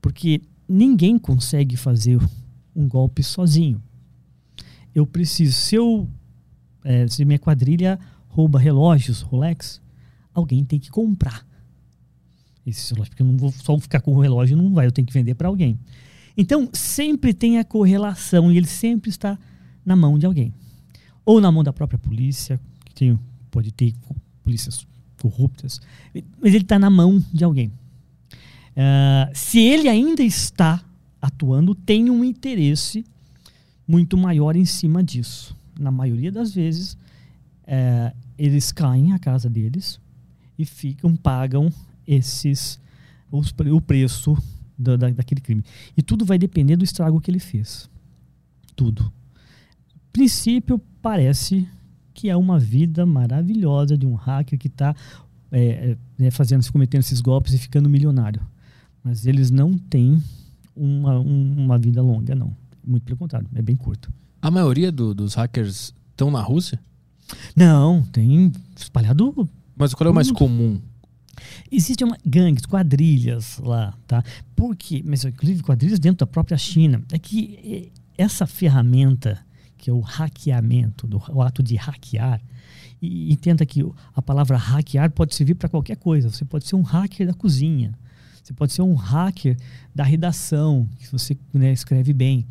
porque 0.00 0.42
ninguém 0.68 1.18
consegue 1.18 1.76
fazer 1.76 2.20
um 2.74 2.88
golpe 2.88 3.22
sozinho. 3.22 3.82
Eu 4.94 5.06
preciso, 5.06 5.52
se 5.52 5.74
eu 5.74 6.08
eh, 6.84 7.06
se 7.08 7.24
minha 7.24 7.38
quadrilha 7.38 7.98
rouba 8.28 8.58
relógios 8.58 9.20
Rolex, 9.20 9.80
alguém 10.32 10.64
tem 10.64 10.78
que 10.78 10.90
comprar 10.90 11.46
esse 12.66 12.92
relógio, 12.92 13.10
porque 13.10 13.22
eu 13.22 13.26
não 13.26 13.36
vou 13.36 13.52
só 13.52 13.78
ficar 13.78 14.00
com 14.00 14.14
o 14.14 14.20
relógio, 14.20 14.56
não 14.56 14.72
vai, 14.72 14.86
eu 14.86 14.92
tenho 14.92 15.06
que 15.06 15.12
vender 15.12 15.34
para 15.34 15.48
alguém. 15.48 15.78
Então, 16.36 16.68
sempre 16.72 17.34
tem 17.34 17.58
a 17.58 17.64
correlação 17.64 18.50
e 18.50 18.56
ele 18.56 18.66
sempre 18.66 19.10
está 19.10 19.38
na 19.84 19.96
mão 19.96 20.18
de 20.18 20.26
alguém. 20.26 20.54
Ou 21.24 21.40
na 21.40 21.50
mão 21.50 21.62
da 21.62 21.72
própria 21.72 21.98
polícia, 21.98 22.60
que 22.84 22.94
tem, 22.94 23.18
pode 23.50 23.72
ter 23.72 23.94
polícias 24.42 24.86
corruptas, 25.20 25.80
mas 26.14 26.54
ele 26.54 26.64
está 26.64 26.78
na 26.78 26.88
mão 26.88 27.22
de 27.32 27.44
alguém. 27.44 27.72
Ah, 28.76 29.30
se 29.34 29.58
ele 29.58 29.88
ainda 29.88 30.22
está 30.22 30.82
atuando, 31.20 31.74
tem 31.74 32.08
um 32.08 32.24
interesse 32.24 33.04
muito 33.90 34.16
maior 34.16 34.54
em 34.56 34.64
cima 34.64 35.02
disso. 35.02 35.56
Na 35.78 35.90
maioria 35.90 36.30
das 36.30 36.54
vezes, 36.54 36.96
eh, 37.66 38.12
eles 38.38 38.70
caem 38.70 39.12
a 39.12 39.18
casa 39.18 39.48
deles 39.50 39.98
e 40.58 40.64
ficam, 40.64 41.16
pagam 41.16 41.72
esses 42.06 42.78
os 43.32 43.52
o 43.72 43.80
preço 43.80 44.36
da, 44.78 44.96
da- 44.96 45.10
daquele 45.10 45.40
crime. 45.40 45.64
E 45.96 46.02
tudo 46.02 46.24
vai 46.24 46.38
depender 46.38 46.76
do 46.76 46.84
estrago 46.84 47.20
que 47.20 47.30
ele 47.30 47.38
fez. 47.38 47.88
Tudo. 48.76 49.12
Princípio, 50.12 50.80
parece 51.00 51.66
que 52.14 52.28
é 52.28 52.36
uma 52.36 52.58
vida 52.58 53.06
maravilhosa 53.06 53.96
de 53.96 54.06
um 54.06 54.14
hacker 54.14 54.58
que 54.58 54.66
está 54.68 54.94
fazendo, 56.32 56.70
cometendo 56.72 57.00
esses 57.00 57.20
golpes 57.20 57.54
e 57.54 57.58
ficando 57.58 57.88
milionário. 57.88 58.40
Mas 59.02 59.26
eles 59.26 59.50
não 59.50 59.76
têm 59.78 60.22
uma, 60.76 61.18
um- 61.20 61.64
uma 61.64 61.78
vida 61.78 62.02
longa, 62.02 62.34
não. 62.34 62.54
Muito 62.90 63.04
pelo 63.04 63.16
contrário, 63.16 63.48
é 63.54 63.62
bem 63.62 63.76
curto. 63.76 64.12
A 64.42 64.50
maioria 64.50 64.90
do- 64.90 65.14
dos 65.14 65.34
hackers 65.34 65.94
estão 66.10 66.28
na 66.30 66.42
Rússia? 66.42 66.80
Não, 67.54 68.02
tem 68.10 68.50
espalhado 68.76 69.48
Mas 69.76 69.94
qual 69.94 70.08
é 70.08 70.10
o 70.10 70.14
mais 70.14 70.32
comum? 70.32 70.80
Existem 71.70 72.04
uma, 72.06 72.18
gangues, 72.26 72.66
quadrilhas 72.66 73.58
lá, 73.58 73.94
tá? 74.06 74.22
Por 74.56 74.74
quê? 74.74 75.02
Mas, 75.06 75.24
inclusive, 75.24 75.62
quadrilhas 75.62 76.00
dentro 76.00 76.26
da 76.26 76.26
própria 76.26 76.58
China. 76.58 77.00
É 77.12 77.18
que 77.18 77.58
eh, 77.64 78.00
essa 78.18 78.46
ferramenta, 78.46 79.38
que 79.78 79.88
é 79.88 79.92
o 79.92 80.00
hackeamento, 80.00 81.06
do, 81.06 81.22
o 81.30 81.40
ato 81.40 81.62
de 81.62 81.76
hackear, 81.76 82.42
e 83.00 83.32
entenda 83.32 83.64
que 83.64 83.82
a 84.14 84.20
palavra 84.20 84.56
hackear 84.58 85.10
pode 85.12 85.34
servir 85.34 85.54
para 85.54 85.68
qualquer 85.68 85.96
coisa. 85.96 86.28
Você 86.28 86.44
pode 86.44 86.66
ser 86.66 86.74
um 86.76 86.82
hacker 86.82 87.26
da 87.28 87.32
cozinha. 87.34 87.94
Você 88.42 88.52
pode 88.52 88.72
ser 88.72 88.82
um 88.82 88.94
hacker 88.94 89.56
da 89.94 90.02
redação, 90.02 90.88
que 90.98 91.10
você 91.10 91.38
né, 91.54 91.72
escreve 91.72 92.12
bem. 92.12 92.44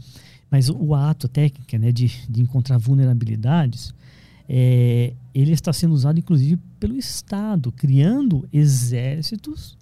Mas 0.49 0.69
o, 0.69 0.77
o 0.77 0.95
ato, 0.95 1.27
a 1.27 1.29
técnica 1.29 1.77
né, 1.77 1.91
de, 1.91 2.07
de 2.29 2.41
encontrar 2.41 2.77
vulnerabilidades, 2.77 3.93
é, 4.47 5.13
ele 5.33 5.51
está 5.51 5.71
sendo 5.71 5.93
usado 5.93 6.19
inclusive 6.19 6.57
pelo 6.79 6.95
Estado, 6.95 7.71
criando 7.71 8.47
exércitos 8.51 9.77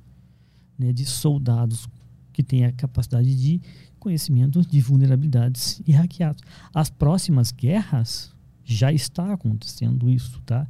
né, 0.78 0.92
de 0.92 1.06
soldados 1.06 1.88
que 2.34 2.44
têm 2.44 2.66
a 2.66 2.72
capacidade 2.72 3.34
de 3.36 3.62
conhecimento 4.00 4.62
de 4.62 4.80
vulnerabilidades 4.80 5.82
e 5.88 5.92
hackeados. 5.92 6.44
As 6.74 6.90
próximas 6.90 7.52
guerras 7.52 8.34
já 8.64 8.92
está 8.92 9.34
acontecendo 9.34 10.10
isso, 10.10 10.42
tá? 10.46 10.68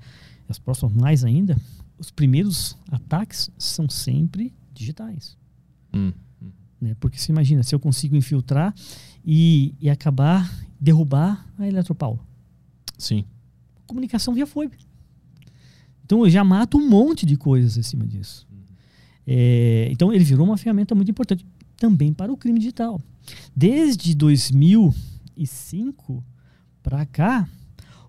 As 0.47 0.59
próximas 0.59 0.93
mais 0.93 1.25
ainda, 1.25 1.57
os 1.97 2.11
primeiros 2.11 2.77
ataques 2.89 3.49
são 3.57 3.89
sempre 3.89 4.53
digitais. 4.73 5.37
Hum. 5.93 6.13
Né? 6.79 6.95
Porque 6.99 7.19
se 7.19 7.31
imagina, 7.31 7.63
se 7.63 7.73
eu 7.73 7.79
consigo 7.79 8.15
infiltrar 8.15 8.73
e, 9.25 9.73
e 9.79 9.89
acabar 9.89 10.47
derrubar 10.79 11.45
a 11.57 11.67
Eletropaulo 11.67 12.19
Sim. 12.97 13.25
comunicação 13.85 14.33
via 14.33 14.45
FOIP. 14.45 14.77
Então 16.05 16.23
eu 16.23 16.29
já 16.29 16.43
mato 16.43 16.77
um 16.77 16.87
monte 16.87 17.25
de 17.25 17.35
coisas 17.35 17.77
acima 17.77 18.05
disso. 18.05 18.47
É, 19.25 19.89
então 19.91 20.13
ele 20.13 20.23
virou 20.23 20.45
uma 20.45 20.57
ferramenta 20.57 20.95
muito 20.95 21.11
importante 21.11 21.45
também 21.75 22.13
para 22.13 22.31
o 22.31 22.37
crime 22.37 22.59
digital. 22.59 23.01
Desde 23.55 24.15
2005 24.15 26.23
para 26.81 27.05
cá, 27.05 27.49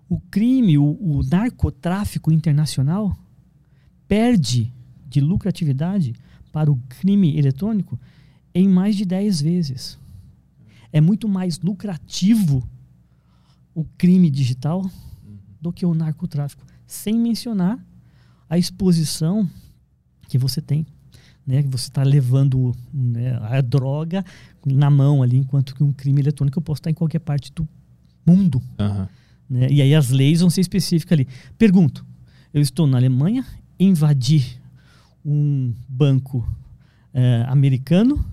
o 0.07 0.19
crime, 0.19 0.77
o, 0.77 0.97
o 0.99 1.21
narcotráfico 1.23 2.31
internacional 2.31 3.17
perde 4.07 4.71
de 5.07 5.19
lucratividade 5.19 6.13
para 6.51 6.71
o 6.71 6.77
crime 6.87 7.37
eletrônico 7.37 7.99
em 8.53 8.67
mais 8.67 8.95
de 8.95 9.05
10 9.05 9.41
vezes. 9.41 9.97
É 10.91 10.99
muito 10.99 11.27
mais 11.27 11.59
lucrativo 11.59 12.67
o 13.73 13.83
crime 13.97 14.29
digital 14.29 14.89
do 15.61 15.71
que 15.71 15.85
o 15.85 15.93
narcotráfico, 15.93 16.65
sem 16.87 17.19
mencionar 17.19 17.79
a 18.49 18.57
exposição 18.57 19.47
que 20.27 20.37
você 20.37 20.61
tem, 20.61 20.85
né? 21.45 21.61
Que 21.61 21.69
você 21.69 21.87
está 21.89 22.03
levando 22.03 22.75
né, 22.93 23.37
a 23.41 23.61
droga 23.61 24.23
na 24.65 24.89
mão 24.89 25.21
ali, 25.21 25.37
enquanto 25.37 25.75
que 25.75 25.83
um 25.83 25.93
crime 25.93 26.21
eletrônico 26.21 26.57
eu 26.57 26.63
posso 26.63 26.79
estar 26.79 26.89
em 26.89 26.93
qualquer 26.95 27.19
parte 27.19 27.51
do 27.53 27.67
mundo, 28.25 28.61
Aham. 28.79 29.07
né? 29.49 29.67
E 29.69 29.81
aí 29.81 29.93
as 29.93 30.09
leis 30.09 30.41
vão 30.41 30.49
ser 30.49 30.61
específicas 30.61 31.13
ali. 31.17 31.27
Pergunto, 31.57 32.05
eu 32.53 32.61
estou 32.61 32.87
na 32.87 32.97
Alemanha, 32.97 33.45
invadi 33.79 34.59
um 35.23 35.73
banco 35.87 36.47
eh, 37.13 37.45
americano 37.47 38.25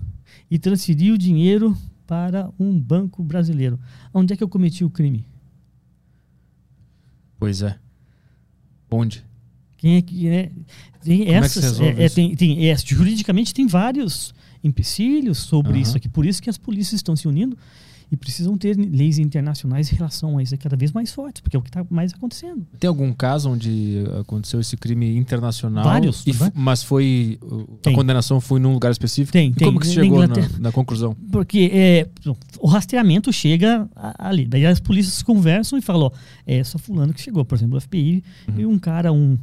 e 0.49 0.57
transferi 0.59 1.11
o 1.11 1.17
dinheiro 1.17 1.77
para 2.05 2.49
um 2.59 2.79
banco 2.79 3.23
brasileiro. 3.23 3.79
Onde 4.13 4.33
é 4.33 4.37
que 4.37 4.43
eu 4.43 4.49
cometi 4.49 4.83
o 4.83 4.89
crime? 4.89 5.25
Pois 7.39 7.61
é. 7.61 7.77
Onde? 8.89 9.23
Quem 9.77 9.97
é 9.97 10.01
que 10.01 10.27
é? 10.27 10.51
Tem 11.03 11.19
Como 11.25 11.31
é 11.37 11.41
que 11.41 11.49
se 11.49 11.59
essas, 11.59 11.79
é, 11.79 11.89
é, 12.01 12.05
isso? 12.05 12.15
tem, 12.15 12.35
tem- 12.35 12.69
é, 12.69 12.75
juridicamente 12.77 13.53
tem 13.53 13.67
vários 13.67 14.33
empecilhos 14.63 15.37
sobre 15.39 15.73
Aham. 15.73 15.81
isso 15.81 15.97
aqui. 15.97 16.09
Por 16.09 16.25
isso 16.25 16.41
que 16.41 16.49
as 16.49 16.57
polícias 16.57 16.99
estão 16.99 17.15
se 17.15 17.27
unindo 17.27 17.57
e 18.09 18.15
precisam 18.15 18.57
ter 18.57 18.77
leis 18.77 19.17
internacionais 19.19 19.91
em 19.91 19.95
relação 19.95 20.37
a 20.37 20.43
isso 20.43 20.57
cada 20.57 20.77
vez 20.77 20.91
mais 20.93 21.11
fortes, 21.11 21.41
porque 21.41 21.57
é 21.57 21.59
o 21.59 21.61
que 21.61 21.69
está 21.69 21.85
mais 21.89 22.13
acontecendo. 22.13 22.65
Tem 22.79 22.87
algum 22.87 23.11
caso 23.13 23.49
onde 23.49 24.03
aconteceu 24.21 24.59
esse 24.61 24.77
crime 24.77 25.17
internacional? 25.17 25.83
Vários, 25.83 26.25
e 26.25 26.31
mas 26.55 26.83
foi. 26.83 27.37
uh, 27.41 27.63
A 27.79 27.83
Tem. 27.83 27.93
condenação 27.95 28.39
foi 28.39 28.59
num 28.61 28.71
lugar 28.73 28.91
específico? 28.91 29.33
Tem, 29.33 29.49
E 29.49 29.53
tem. 29.53 29.67
como 29.67 29.79
que 29.79 29.87
Na 29.87 29.93
chegou 29.93 30.25
na, 30.25 30.35
na 30.59 30.71
conclusão? 30.71 31.15
Porque 31.31 31.69
é, 31.73 32.07
o 32.59 32.67
rastreamento 32.67 33.31
chega 33.33 33.89
a- 33.95 34.29
ali. 34.29 34.45
Daí 34.45 34.65
as 34.65 34.79
polícias 34.79 35.21
conversam 35.21 35.77
e 35.77 35.81
falam: 35.81 36.07
ó, 36.07 36.11
é 36.45 36.63
só 36.63 36.77
fulano 36.77 37.13
que 37.13 37.19
chegou. 37.21 37.43
Por 37.43 37.55
exemplo, 37.55 37.77
o 37.77 37.81
FBI 37.81 38.23
Uhum. 38.47 38.59
e 38.59 38.65
um 38.65 38.79
cara, 38.79 39.11
um, 39.11 39.37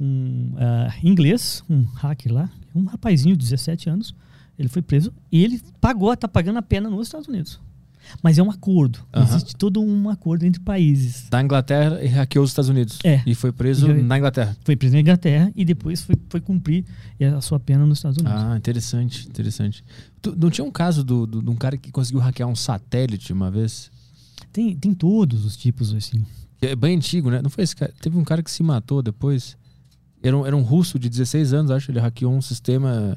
um 0.00 0.54
ah, 0.56 0.92
inglês, 1.02 1.62
um 1.70 1.82
hacker 1.94 2.32
lá, 2.32 2.50
um 2.74 2.84
rapazinho 2.84 3.36
de 3.36 3.44
17 3.44 3.88
anos, 3.88 4.14
ele 4.58 4.68
foi 4.68 4.82
preso 4.82 5.12
e 5.30 5.44
ele 5.44 5.60
pagou, 5.80 6.16
tá 6.16 6.26
pagando 6.26 6.58
a 6.58 6.62
pena 6.62 6.90
nos 6.90 7.06
Estados 7.06 7.28
Unidos. 7.28 7.60
Mas 8.22 8.38
é 8.38 8.42
um 8.42 8.50
acordo. 8.50 8.98
Existe 9.14 9.54
todo 9.56 9.80
um 9.80 10.08
acordo 10.08 10.44
entre 10.44 10.60
países. 10.60 11.28
Da 11.30 11.42
Inglaterra 11.42 12.02
e 12.02 12.06
hackeou 12.08 12.44
os 12.44 12.50
Estados 12.50 12.68
Unidos. 12.68 12.98
É. 13.04 13.22
E 13.26 13.34
foi 13.34 13.52
preso 13.52 13.90
E- 13.90 14.02
na 14.02 14.18
Inglaterra. 14.18 14.56
Foi 14.64 14.74
preso 14.76 14.94
na 14.94 15.00
Inglaterra 15.00 15.52
e 15.54 15.64
depois 15.64 16.02
foi, 16.02 16.16
foi 16.28 16.40
cumprir 16.40 16.84
a 17.36 17.40
sua 17.40 17.60
pena 17.60 17.84
nos 17.86 17.98
Estados 17.98 18.18
Unidos. 18.18 18.36
Ah, 18.42 18.56
interessante, 18.56 19.28
interessante. 19.28 19.84
Tu- 20.20 20.34
não 20.36 20.50
tinha 20.50 20.64
um 20.64 20.70
caso 20.70 21.04
do- 21.04 21.26
do- 21.26 21.42
de 21.42 21.50
um 21.50 21.56
cara 21.56 21.76
que 21.76 21.90
conseguiu 21.92 22.20
hackear 22.20 22.48
um 22.48 22.56
satélite 22.56 23.32
uma 23.32 23.50
vez? 23.50 23.90
Tem, 24.52 24.74
tem 24.76 24.92
todos 24.92 25.44
os 25.44 25.56
tipos 25.56 25.94
assim. 25.94 26.24
É 26.60 26.74
bem 26.74 26.96
antigo, 26.96 27.30
né? 27.30 27.40
Não 27.40 27.48
foi 27.50 27.64
esse 27.64 27.76
cara. 27.76 27.92
Teve 28.02 28.18
um 28.18 28.24
cara 28.24 28.42
que 28.42 28.50
se 28.50 28.62
matou 28.62 29.00
depois. 29.02 29.56
Era 30.22 30.36
um, 30.36 30.44
era 30.46 30.56
um 30.56 30.62
russo 30.62 30.98
de 30.98 31.08
16 31.08 31.52
anos, 31.54 31.70
acho. 31.70 31.90
Ele 31.90 32.00
hackeou 32.00 32.32
um 32.34 32.42
sistema 32.42 33.16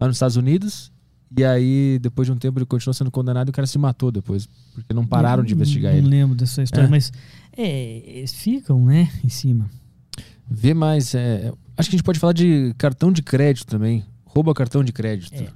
lá 0.00 0.06
nos 0.08 0.16
Estados 0.16 0.36
Unidos. 0.36 0.90
E 1.36 1.44
aí, 1.44 1.98
depois 2.00 2.26
de 2.26 2.32
um 2.32 2.36
tempo, 2.36 2.58
ele 2.58 2.66
continuou 2.66 2.92
sendo 2.92 3.10
condenado 3.10 3.48
e 3.48 3.50
o 3.50 3.52
cara 3.52 3.66
se 3.66 3.78
matou 3.78 4.10
depois. 4.10 4.48
Porque 4.74 4.92
não 4.92 5.06
pararam 5.06 5.44
de 5.44 5.52
Eu 5.52 5.56
investigar 5.56 5.92
não, 5.92 5.98
ele. 5.98 6.02
Não 6.04 6.10
lembro 6.10 6.34
dessa 6.34 6.62
história, 6.62 6.86
É. 6.86 6.90
mas 6.90 7.12
é, 7.56 8.18
eles 8.18 8.32
ficam, 8.32 8.84
né, 8.84 9.08
em 9.24 9.28
cima. 9.28 9.70
Vê 10.48 10.74
mais. 10.74 11.14
é, 11.14 11.52
acho 11.76 11.88
que 11.88 11.94
a 11.94 11.98
gente 11.98 12.02
pode 12.04 12.18
falar 12.18 12.32
de 12.32 12.74
cartão 12.76 13.12
de 13.12 13.22
crédito 13.22 13.66
também. 13.68 14.04
Rouba 14.24 14.52
cartão 14.54 14.82
de 14.82 14.92
crédito. 14.92 15.40
É. 15.40 15.48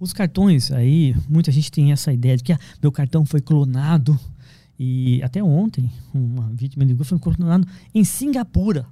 Os 0.00 0.12
cartões 0.12 0.72
aí, 0.72 1.14
muita 1.28 1.52
gente 1.52 1.70
tem 1.70 1.92
essa 1.92 2.12
ideia 2.12 2.36
de 2.36 2.42
que 2.42 2.52
ah, 2.52 2.58
meu 2.82 2.90
cartão 2.90 3.24
foi 3.24 3.40
clonado. 3.40 4.18
E 4.76 5.22
até 5.22 5.40
ontem, 5.42 5.88
uma 6.12 6.50
vítima 6.52 6.82
ligou, 6.82 7.04
foi 7.04 7.18
clonado 7.20 7.66
em 7.94 8.02
Singapura. 8.02 8.84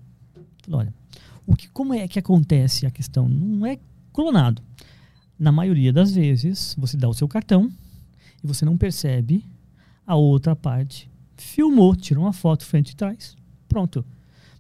Falei, 0.62 0.80
olha, 0.86 0.94
o 1.44 1.56
que, 1.56 1.68
como 1.68 1.92
é 1.92 2.06
que 2.06 2.18
acontece 2.20 2.86
a 2.86 2.90
questão? 2.92 3.28
Não 3.28 3.66
é 3.66 3.76
clonado. 4.12 4.62
Na 5.40 5.50
maioria 5.50 5.92
das 5.92 6.12
vezes, 6.12 6.76
você 6.78 6.96
dá 6.98 7.08
o 7.08 7.14
seu 7.14 7.26
cartão 7.26 7.72
e 8.44 8.46
você 8.46 8.64
não 8.64 8.76
percebe 8.76 9.42
a 10.06 10.14
outra 10.14 10.54
parte. 10.54 11.10
Filmou, 11.36 11.96
tirou 11.96 12.24
uma 12.24 12.32
foto 12.34 12.64
frente 12.66 12.90
e 12.90 12.96
trás. 12.96 13.34
Pronto. 13.66 14.04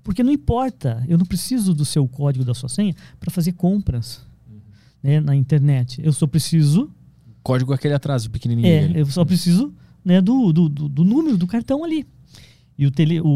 Porque 0.02 0.22
não 0.22 0.32
importa, 0.32 1.04
eu 1.06 1.18
não 1.18 1.26
preciso 1.26 1.74
do 1.74 1.84
seu 1.84 2.08
código 2.08 2.44
da 2.44 2.54
sua 2.54 2.68
senha 2.70 2.94
para 3.20 3.30
fazer 3.30 3.52
compras 3.52 4.24
né, 5.02 5.20
na 5.20 5.36
internet. 5.36 6.00
Eu 6.02 6.12
só 6.14 6.26
preciso, 6.26 6.90
Código 7.42 7.72
é 7.72 7.74
aquele 7.74 7.94
atrás, 7.94 8.24
o 8.24 8.30
pequenininho. 8.30 8.66
é, 8.66 8.80
dele. 8.88 9.00
eu 9.00 9.06
só 9.06 9.24
preciso 9.24 9.74
né, 10.04 10.20
do, 10.22 10.50
do, 10.52 10.68
do, 10.68 10.88
do 10.88 11.04
número 11.04 11.36
do 11.36 11.46
cartão 11.46 11.84
ali. 11.84 12.06
E, 12.78 12.86
o 12.86 12.90
tele, 12.90 13.20
o, 13.20 13.26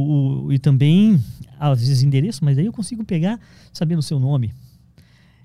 o- 0.47 0.53
e 0.53 0.59
também, 0.59 1.23
às 1.61 1.81
vezes, 1.81 2.03
endereço, 2.03 2.43
mas 2.43 2.57
aí 2.57 2.65
eu 2.65 2.73
consigo 2.73 3.05
pegar 3.05 3.39
sabendo 3.75 3.99
o 3.99 4.03
seu 4.03 4.19
nome. 4.19 4.55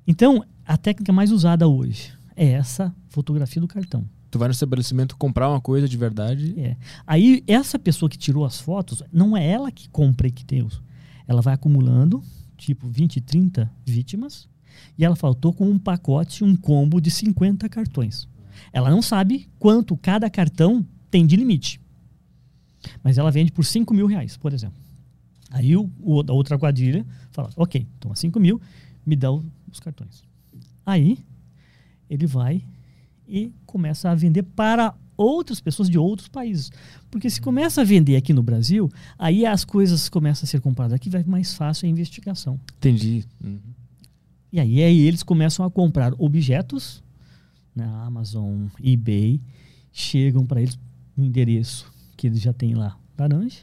Então, 0.08 0.44
a 0.70 0.78
técnica 0.78 1.12
mais 1.12 1.32
usada 1.32 1.68
hoje 1.68 2.14
é 2.36 2.50
essa 2.50 2.94
fotografia 3.08 3.60
do 3.60 3.68
cartão. 3.68 4.08
Tu 4.30 4.38
vai 4.38 4.48
no 4.48 4.52
estabelecimento 4.52 5.18
comprar 5.18 5.50
uma 5.50 5.60
coisa 5.60 5.90
de 5.90 5.98
verdade. 5.98 6.54
É. 6.60 6.78
Aí, 7.08 7.44
essa 7.48 7.80
pessoa 7.80 8.08
que 8.08 8.20
tirou 8.20 8.46
as 8.46 8.60
fotos, 8.60 9.02
não 9.12 9.36
é 9.36 9.44
ela 9.50 9.72
que 9.72 9.90
compra 9.90 10.28
e 10.28 10.32
que 10.32 10.46
tem 10.46 10.62
os. 10.62 10.80
Ela 11.28 11.42
vai 11.42 11.56
acumulando 11.56 12.24
tipo 12.56 12.88
20, 12.88 13.20
30 13.20 13.72
vítimas, 13.84 14.48
e 14.96 15.04
ela 15.04 15.16
faltou 15.16 15.52
com 15.52 15.68
um 15.68 15.80
pacote, 15.80 16.44
um 16.44 16.56
combo 16.56 17.02
de 17.02 17.10
50 17.10 17.68
cartões. 17.68 18.28
Ela 18.72 18.92
não 18.92 19.02
sabe 19.02 19.50
quanto 19.58 19.98
cada 19.98 20.30
cartão 20.30 20.86
tem 21.10 21.26
de 21.26 21.36
limite. 21.36 21.82
Mas 23.04 23.18
ela 23.18 23.32
vende 23.32 23.52
por 23.52 23.66
5 23.66 23.92
mil 23.92 24.06
reais, 24.06 24.38
por 24.38 24.54
exemplo. 24.54 24.80
Aí 25.50 25.76
o, 25.76 25.90
o, 26.00 26.22
a 26.22 26.34
outra 26.34 26.60
quadrilha 26.60 27.04
fala, 27.32 27.50
ok, 27.56 27.88
toma 28.00 28.16
5 28.16 28.40
mil, 28.40 28.62
me 29.04 29.16
dá 29.16 29.32
os 29.32 29.80
cartões. 29.80 30.29
Aí 30.90 31.18
ele 32.10 32.26
vai 32.26 32.64
e 33.28 33.52
começa 33.66 34.10
a 34.10 34.16
vender 34.16 34.44
para 34.44 34.96
outras 35.16 35.60
pessoas 35.60 35.90
de 35.90 35.98
outros 35.98 36.28
países. 36.28 36.72
Porque 37.12 37.30
se 37.30 37.40
começa 37.42 37.82
a 37.82 37.84
vender 37.84 38.16
aqui 38.16 38.34
no 38.34 38.42
Brasil, 38.42 38.90
aí 39.18 39.46
as 39.46 39.64
coisas 39.66 40.10
começam 40.10 40.46
a 40.46 40.48
ser 40.48 40.62
compradas 40.62 40.94
aqui, 40.94 41.10
vai 41.10 41.24
mais 41.26 41.54
fácil 41.54 41.86
a 41.86 41.90
investigação. 41.90 42.60
Entendi. 42.78 43.24
Uhum. 43.44 43.60
E 44.52 44.60
aí, 44.60 44.82
aí 44.82 45.00
eles 45.02 45.22
começam 45.22 45.64
a 45.66 45.70
comprar 45.70 46.14
objetos 46.18 47.04
na 47.76 48.04
Amazon, 48.06 48.66
eBay, 48.84 49.40
chegam 49.92 50.44
para 50.46 50.62
eles 50.62 50.80
no 51.16 51.24
endereço 51.24 51.92
que 52.18 52.26
eles 52.28 52.42
já 52.42 52.52
têm 52.52 52.74
lá, 52.74 52.98
laranja, 53.18 53.60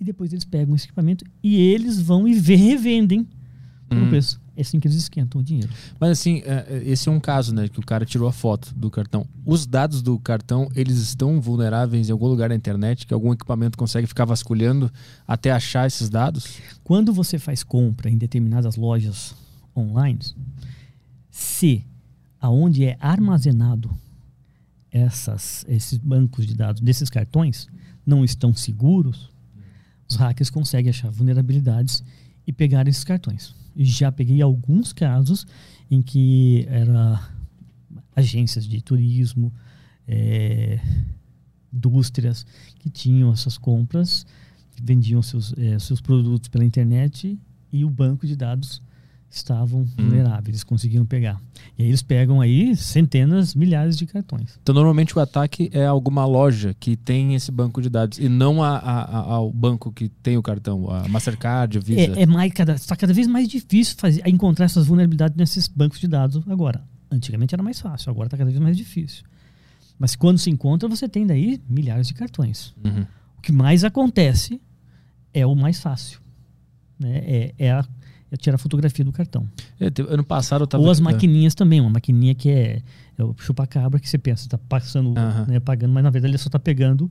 e 0.00 0.04
depois 0.04 0.32
eles 0.32 0.44
pegam 0.44 0.74
esse 0.74 0.86
equipamento 0.86 1.24
e 1.42 1.56
eles 1.56 2.00
vão 2.00 2.26
e 2.26 2.34
ve- 2.34 2.56
revendem 2.56 3.26
pelo 3.88 4.06
Hum. 4.06 4.08
preço. 4.08 4.40
É 4.56 4.60
assim 4.60 4.78
que 4.78 4.86
eles 4.86 4.96
esquentam 4.96 5.40
o 5.40 5.44
dinheiro. 5.44 5.68
Mas 5.98 6.10
assim, 6.10 6.42
é, 6.44 6.66
é, 6.68 6.82
esse 6.86 7.08
é 7.08 7.12
um 7.12 7.18
caso, 7.18 7.52
né? 7.52 7.68
Que 7.68 7.80
o 7.80 7.84
cara 7.84 8.04
tirou 8.04 8.28
a 8.28 8.32
foto 8.32 8.72
do 8.74 8.88
cartão. 8.90 9.26
Os 9.44 9.66
dados 9.66 10.00
do 10.00 10.18
cartão, 10.18 10.68
eles 10.76 10.98
estão 10.98 11.40
vulneráveis 11.40 12.08
em 12.08 12.12
algum 12.12 12.28
lugar 12.28 12.50
na 12.50 12.54
internet, 12.54 13.06
que 13.06 13.12
algum 13.12 13.32
equipamento 13.32 13.76
consegue 13.76 14.06
ficar 14.06 14.24
vasculhando 14.24 14.92
até 15.26 15.50
achar 15.50 15.86
esses 15.86 16.08
dados? 16.08 16.58
Quando 16.84 17.12
você 17.12 17.38
faz 17.38 17.64
compra 17.64 18.08
em 18.08 18.16
determinadas 18.16 18.76
lojas 18.76 19.34
online, 19.76 20.20
se 21.30 21.84
aonde 22.40 22.84
é 22.84 22.96
armazenado 23.00 23.90
essas, 24.92 25.64
esses 25.66 25.98
bancos 25.98 26.46
de 26.46 26.54
dados 26.54 26.80
desses 26.80 27.10
cartões 27.10 27.66
não 28.06 28.24
estão 28.24 28.54
seguros, 28.54 29.32
os 30.08 30.14
hackers 30.14 30.50
conseguem 30.50 30.90
achar 30.90 31.10
vulnerabilidades 31.10 32.04
e 32.46 32.52
pegar 32.52 32.86
esses 32.86 33.02
cartões. 33.02 33.54
Já 33.76 34.12
peguei 34.12 34.40
alguns 34.40 34.92
casos 34.92 35.46
em 35.90 36.00
que 36.00 36.66
era 36.68 37.30
agências 38.14 38.66
de 38.66 38.80
turismo, 38.80 39.52
eh, 40.06 40.80
indústrias 41.72 42.46
que 42.78 42.88
tinham 42.88 43.32
essas 43.32 43.58
compras, 43.58 44.24
vendiam 44.82 45.22
seus, 45.22 45.54
eh, 45.56 45.78
seus 45.78 46.00
produtos 46.00 46.48
pela 46.48 46.64
internet 46.64 47.38
e 47.72 47.84
o 47.84 47.90
banco 47.90 48.26
de 48.26 48.36
dados 48.36 48.80
estavam 49.36 49.84
vulneráveis, 49.96 50.48
eles 50.48 50.64
conseguiram 50.64 51.04
pegar. 51.06 51.40
E 51.78 51.82
aí 51.82 51.88
eles 51.88 52.02
pegam 52.02 52.40
aí 52.40 52.74
centenas, 52.76 53.54
milhares 53.54 53.96
de 53.96 54.06
cartões. 54.06 54.58
Então, 54.62 54.74
normalmente 54.74 55.16
o 55.16 55.20
ataque 55.20 55.68
é 55.72 55.84
alguma 55.86 56.24
loja 56.24 56.74
que 56.78 56.96
tem 56.96 57.34
esse 57.34 57.50
banco 57.50 57.80
de 57.82 57.88
dados 57.88 58.18
e 58.18 58.28
não 58.28 58.62
a, 58.62 58.76
a- 58.78 59.02
a- 59.02 59.32
ao 59.34 59.52
banco 59.52 59.90
que 59.92 60.08
tem 60.08 60.36
o 60.36 60.42
cartão, 60.42 60.90
a 60.90 61.08
Mastercard, 61.08 61.78
a 61.78 61.80
Visa. 61.80 62.00
É, 62.18 62.22
é 62.22 62.26
mais 62.26 62.52
cada, 62.52 62.74
está 62.74 62.94
cada 62.96 63.12
vez 63.12 63.26
mais 63.26 63.48
difícil 63.48 63.96
fazer, 63.98 64.22
encontrar 64.26 64.66
essas 64.66 64.86
vulnerabilidades 64.86 65.36
nesses 65.36 65.66
bancos 65.68 65.98
de 66.00 66.06
dados 66.08 66.42
agora. 66.48 66.82
Antigamente 67.10 67.54
era 67.54 67.62
mais 67.62 67.80
fácil, 67.80 68.10
agora 68.10 68.26
está 68.26 68.36
cada 68.36 68.50
vez 68.50 68.60
mais 68.62 68.76
difícil. 68.76 69.24
Mas 69.98 70.16
quando 70.16 70.38
se 70.38 70.50
encontra, 70.50 70.88
você 70.88 71.08
tem 71.08 71.26
daí 71.26 71.60
milhares 71.68 72.08
de 72.08 72.14
cartões. 72.14 72.74
Uhum. 72.84 73.06
O 73.38 73.40
que 73.42 73.52
mais 73.52 73.84
acontece 73.84 74.60
é 75.32 75.46
o 75.46 75.54
mais 75.54 75.80
fácil. 75.80 76.18
Né? 76.98 77.18
É, 77.18 77.54
é, 77.58 77.72
a, 77.72 77.84
é 78.30 78.36
tirar 78.36 78.56
a 78.56 78.58
fotografia 78.58 79.04
do 79.04 79.12
cartão. 79.12 79.48
É, 79.80 79.86
ano 80.08 80.24
passado 80.24 80.62
eu 80.62 80.66
tava. 80.66 80.82
Ou 80.82 80.90
as 80.90 81.00
maquininhas 81.00 81.54
também, 81.54 81.80
uma 81.80 81.90
maquininha 81.90 82.34
que 82.34 82.50
é, 82.50 82.82
é 83.18 83.24
o 83.24 83.34
chupa-cabra 83.38 84.00
que 84.00 84.08
você 84.08 84.18
pensa, 84.18 84.44
está 84.46 84.58
passando, 84.58 85.14
né, 85.46 85.60
pagando, 85.60 85.92
mas 85.92 86.02
na 86.02 86.10
verdade 86.10 86.32
ele 86.32 86.38
só 86.38 86.48
está 86.48 86.58
pegando 86.58 87.10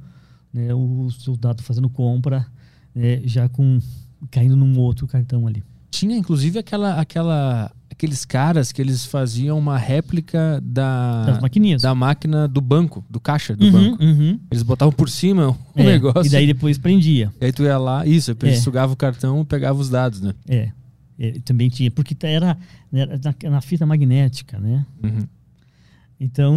né, 0.53 0.73
o 0.73 1.09
seu 1.11 1.35
dado 1.37 1.61
fazendo 1.63 1.89
compra, 1.89 2.45
né, 2.93 3.21
já 3.25 3.47
com 3.49 3.79
caindo 4.31 4.55
num 4.55 4.77
outro 4.79 5.07
cartão 5.07 5.47
ali. 5.47 5.63
Tinha 5.91 6.17
inclusive 6.17 6.57
aquela, 6.57 6.99
aquela, 6.99 7.71
aqueles 7.89 8.25
caras 8.25 8.71
que 8.71 8.81
eles 8.81 9.05
faziam 9.05 9.59
uma 9.59 9.77
réplica 9.77 10.59
da, 10.63 11.39
da 11.79 11.93
máquina 11.95 12.47
do 12.47 12.59
banco, 12.59 13.05
do 13.09 13.19
caixa 13.19 13.55
do 13.55 13.65
Uhum, 13.65 13.71
banco. 13.71 14.03
uhum. 14.03 14.39
Eles 14.49 14.63
botavam 14.63 14.91
por 14.91 15.07
cima 15.09 15.49
o 15.75 15.79
É, 15.79 15.83
negócio. 15.83 16.25
E 16.25 16.29
daí 16.29 16.47
depois 16.47 16.77
prendia. 16.79 17.31
E 17.39 17.45
aí 17.45 17.51
tu 17.51 17.61
ia 17.63 17.77
lá, 17.77 18.05
isso, 18.07 18.35
É. 18.41 18.55
sugava 18.55 18.91
o 18.91 18.95
cartão 18.95 19.41
e 19.41 19.45
pegava 19.45 19.79
os 19.79 19.89
dados, 19.89 20.19
né? 20.19 20.33
É. 20.47 20.71
É, 21.17 21.31
também 21.39 21.69
tinha, 21.69 21.91
porque 21.91 22.15
era, 22.25 22.57
era 22.91 23.19
na, 23.23 23.49
na 23.51 23.61
fita 23.61 23.85
magnética, 23.85 24.59
né? 24.59 24.85
Uhum. 25.03 25.27
Então, 26.19 26.55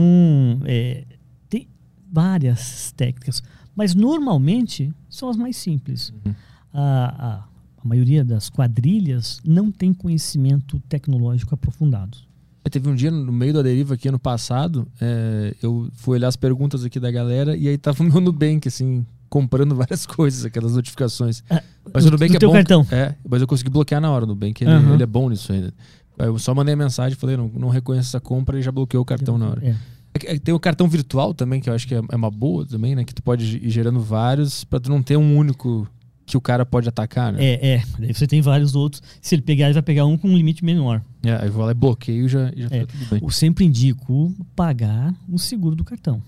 é, 0.65 1.05
tem 1.49 1.69
várias 2.11 2.93
técnicas, 2.97 3.43
mas 3.74 3.95
normalmente 3.95 4.93
são 5.09 5.28
as 5.28 5.37
mais 5.37 5.57
simples. 5.57 6.12
Uhum. 6.24 6.35
A, 6.73 6.83
a, 6.83 7.45
a 7.78 7.89
maioria 7.89 8.24
das 8.24 8.49
quadrilhas 8.49 9.41
não 9.45 9.70
tem 9.70 9.93
conhecimento 9.93 10.81
tecnológico 10.89 11.55
aprofundado. 11.55 12.19
Aí 12.65 12.70
Teve 12.70 12.89
um 12.89 12.95
dia 12.95 13.11
no 13.11 13.33
meio 13.33 13.53
da 13.53 13.62
deriva 13.62 13.95
aqui 13.95 14.09
ano 14.09 14.19
passado, 14.19 14.89
é, 15.01 15.55
eu 15.62 15.89
fui 15.93 16.16
olhar 16.16 16.28
as 16.28 16.37
perguntas 16.37 16.85
aqui 16.85 16.99
da 16.99 17.11
galera 17.11 17.57
e 17.57 17.69
aí 17.69 17.78
tava 17.78 18.03
o 18.03 18.07
meu 18.07 18.20
Nubank, 18.20 18.66
assim, 18.66 19.07
comprando 19.28 19.74
várias 19.77 20.07
coisas, 20.07 20.44
aquelas 20.44 20.74
notificações. 20.74 21.43
Ah, 21.51 21.62
Mas 21.93 22.05
o 22.07 22.11
Nubank 22.11 22.35
é 22.36 22.39
bom. 22.39 22.53
cartão. 22.53 22.86
É, 22.90 23.15
mas 23.28 23.40
eu 23.40 23.47
consegui 23.47 23.70
bloquear 23.70 24.01
na 24.01 24.11
hora 24.11 24.24
o 24.24 24.28
Nubank, 24.28 24.62
ele, 24.62 24.70
Aham. 24.70 24.94
ele 24.94 25.03
é 25.03 25.07
bom 25.07 25.28
nisso 25.28 25.53
ainda. 25.53 25.73
Eu 26.19 26.39
só 26.39 26.55
mandei 26.55 26.73
a 26.74 26.77
mensagem, 26.77 27.16
falei, 27.19 27.36
não, 27.36 27.48
não 27.55 27.69
reconheço 27.69 28.09
essa 28.09 28.20
compra 28.20 28.59
e 28.59 28.62
já 28.62 28.73
bloqueou 28.73 29.03
o 29.03 29.05
cartão 29.07 29.36
na 29.36 29.48
hora. 29.51 29.66
É. 29.66 29.70
É 29.70 30.35
é 30.35 30.39
Tem 30.39 30.55
o 30.55 30.59
cartão 30.59 30.89
virtual 30.89 31.35
também, 31.35 31.61
que 31.61 31.69
eu 31.69 31.74
acho 31.74 31.86
que 31.86 31.94
é 31.94 32.01
é 32.11 32.16
uma 32.16 32.31
boa 32.31 32.65
também, 32.65 32.94
né? 32.94 33.05
Que 33.05 33.15
tu 33.15 33.23
pode 33.23 33.59
ir 33.59 33.69
gerando 33.69 34.01
vários 34.01 34.65
pra 34.65 34.81
tu 34.81 34.89
não 34.89 35.03
ter 35.03 35.19
um 35.19 35.36
único 35.36 35.86
que 36.24 36.36
o 36.39 36.40
cara 36.40 36.65
pode 36.65 36.89
atacar, 36.89 37.32
né? 37.35 37.44
É, 37.44 37.74
é. 37.74 37.82
Daí 37.98 38.15
você 38.15 38.27
tem 38.27 38.40
vários 38.40 38.74
outros. 38.74 39.03
Se 39.20 39.35
ele 39.35 39.43
pegar, 39.43 39.66
ele 39.66 39.74
vai 39.74 39.82
pegar 39.82 40.07
um 40.07 40.16
com 40.16 40.28
um 40.31 40.36
limite 40.36 40.65
menor. 40.65 41.03
É, 41.23 41.32
aí 41.36 41.48
eu 41.48 41.53
vou 41.53 41.65
lá 41.66 41.70
e 41.70 41.74
bloqueio 41.74 42.24
e 42.24 42.28
já, 42.28 42.51
já 42.57 42.66
É. 42.70 42.86
tá 42.86 42.93
tudo 42.93 43.11
bem. 43.11 43.20
Eu 43.23 43.31
sempre 43.31 43.65
indico 43.66 44.35
pagar 44.57 45.15
o 45.28 45.39
seguro 45.39 45.77
do 45.77 45.85
cartão. 45.85 46.23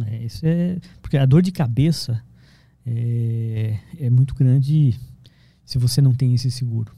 Né, 0.00 0.24
isso 0.24 0.40
é 0.44 0.78
porque 1.02 1.16
a 1.16 1.26
dor 1.26 1.42
de 1.42 1.52
cabeça 1.52 2.22
é, 2.86 3.78
é 3.98 4.10
muito 4.10 4.34
grande 4.34 4.98
se 5.64 5.78
você 5.78 6.00
não 6.00 6.12
tem 6.12 6.34
esse 6.34 6.50
seguro. 6.50 6.92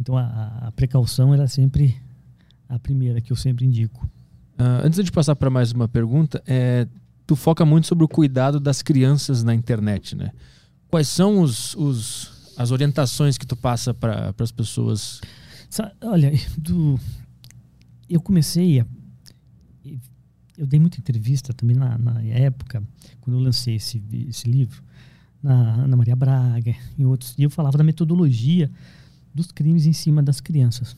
Então 0.00 0.16
a, 0.16 0.68
a 0.68 0.72
precaução 0.72 1.34
era 1.34 1.46
sempre 1.46 1.96
a 2.68 2.78
primeira 2.78 3.20
que 3.20 3.30
eu 3.32 3.36
sempre 3.36 3.66
indico. 3.66 4.08
Ah, 4.56 4.80
antes 4.84 5.02
de 5.04 5.12
passar 5.12 5.36
para 5.36 5.50
mais 5.50 5.72
uma 5.72 5.88
pergunta, 5.88 6.42
é, 6.46 6.86
tu 7.26 7.36
foca 7.36 7.64
muito 7.64 7.86
sobre 7.86 8.04
o 8.04 8.08
cuidado 8.08 8.58
das 8.58 8.80
crianças 8.82 9.42
na 9.42 9.54
internet, 9.54 10.16
né? 10.16 10.32
Quais 10.88 11.08
são 11.08 11.40
os, 11.40 11.74
os- 11.76 12.54
as 12.56 12.70
orientações 12.70 13.36
que 13.38 13.46
tu 13.46 13.56
passa 13.56 13.92
para 13.94 14.34
as 14.38 14.50
pessoas? 14.52 15.20
Olha, 16.02 16.32
do- 16.58 16.98
eu 18.08 18.20
comecei 18.20 18.80
a. 18.80 18.86
Eu 20.60 20.66
dei 20.66 20.78
muita 20.78 21.00
entrevista 21.00 21.54
também 21.54 21.74
na, 21.74 21.96
na 21.96 22.20
época, 22.20 22.86
quando 23.22 23.38
eu 23.38 23.42
lancei 23.42 23.76
esse, 23.76 24.02
esse 24.28 24.46
livro, 24.46 24.82
na 25.42 25.54
Ana 25.76 25.96
Maria 25.96 26.14
Braga 26.14 26.76
e 26.98 27.06
outros. 27.06 27.34
E 27.38 27.42
eu 27.42 27.48
falava 27.48 27.78
da 27.78 27.82
metodologia 27.82 28.70
dos 29.34 29.50
crimes 29.50 29.86
em 29.86 29.94
cima 29.94 30.22
das 30.22 30.38
crianças. 30.38 30.94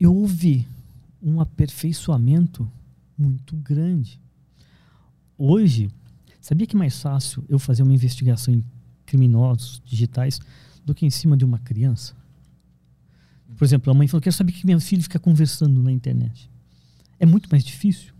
Eu 0.00 0.16
houve 0.16 0.66
um 1.22 1.38
aperfeiçoamento 1.38 2.66
muito 3.18 3.56
grande. 3.56 4.18
Hoje, 5.36 5.90
sabia 6.40 6.66
que 6.66 6.74
é 6.74 6.78
mais 6.78 6.98
fácil 6.98 7.44
eu 7.46 7.58
fazer 7.58 7.82
uma 7.82 7.92
investigação 7.92 8.54
em 8.54 8.64
criminosos 9.04 9.82
digitais 9.84 10.40
do 10.82 10.94
que 10.94 11.04
em 11.04 11.10
cima 11.10 11.36
de 11.36 11.44
uma 11.44 11.58
criança? 11.58 12.16
Por 13.54 13.66
exemplo, 13.66 13.92
a 13.92 13.94
mãe 13.94 14.08
falou: 14.08 14.22
Quero 14.22 14.34
saber 14.34 14.52
que 14.52 14.64
meu 14.64 14.80
filho 14.80 15.02
fica 15.02 15.18
conversando 15.18 15.82
na 15.82 15.92
internet. 15.92 16.50
É 17.22 17.26
muito 17.26 17.48
mais 17.48 17.62
difícil. 17.62 18.12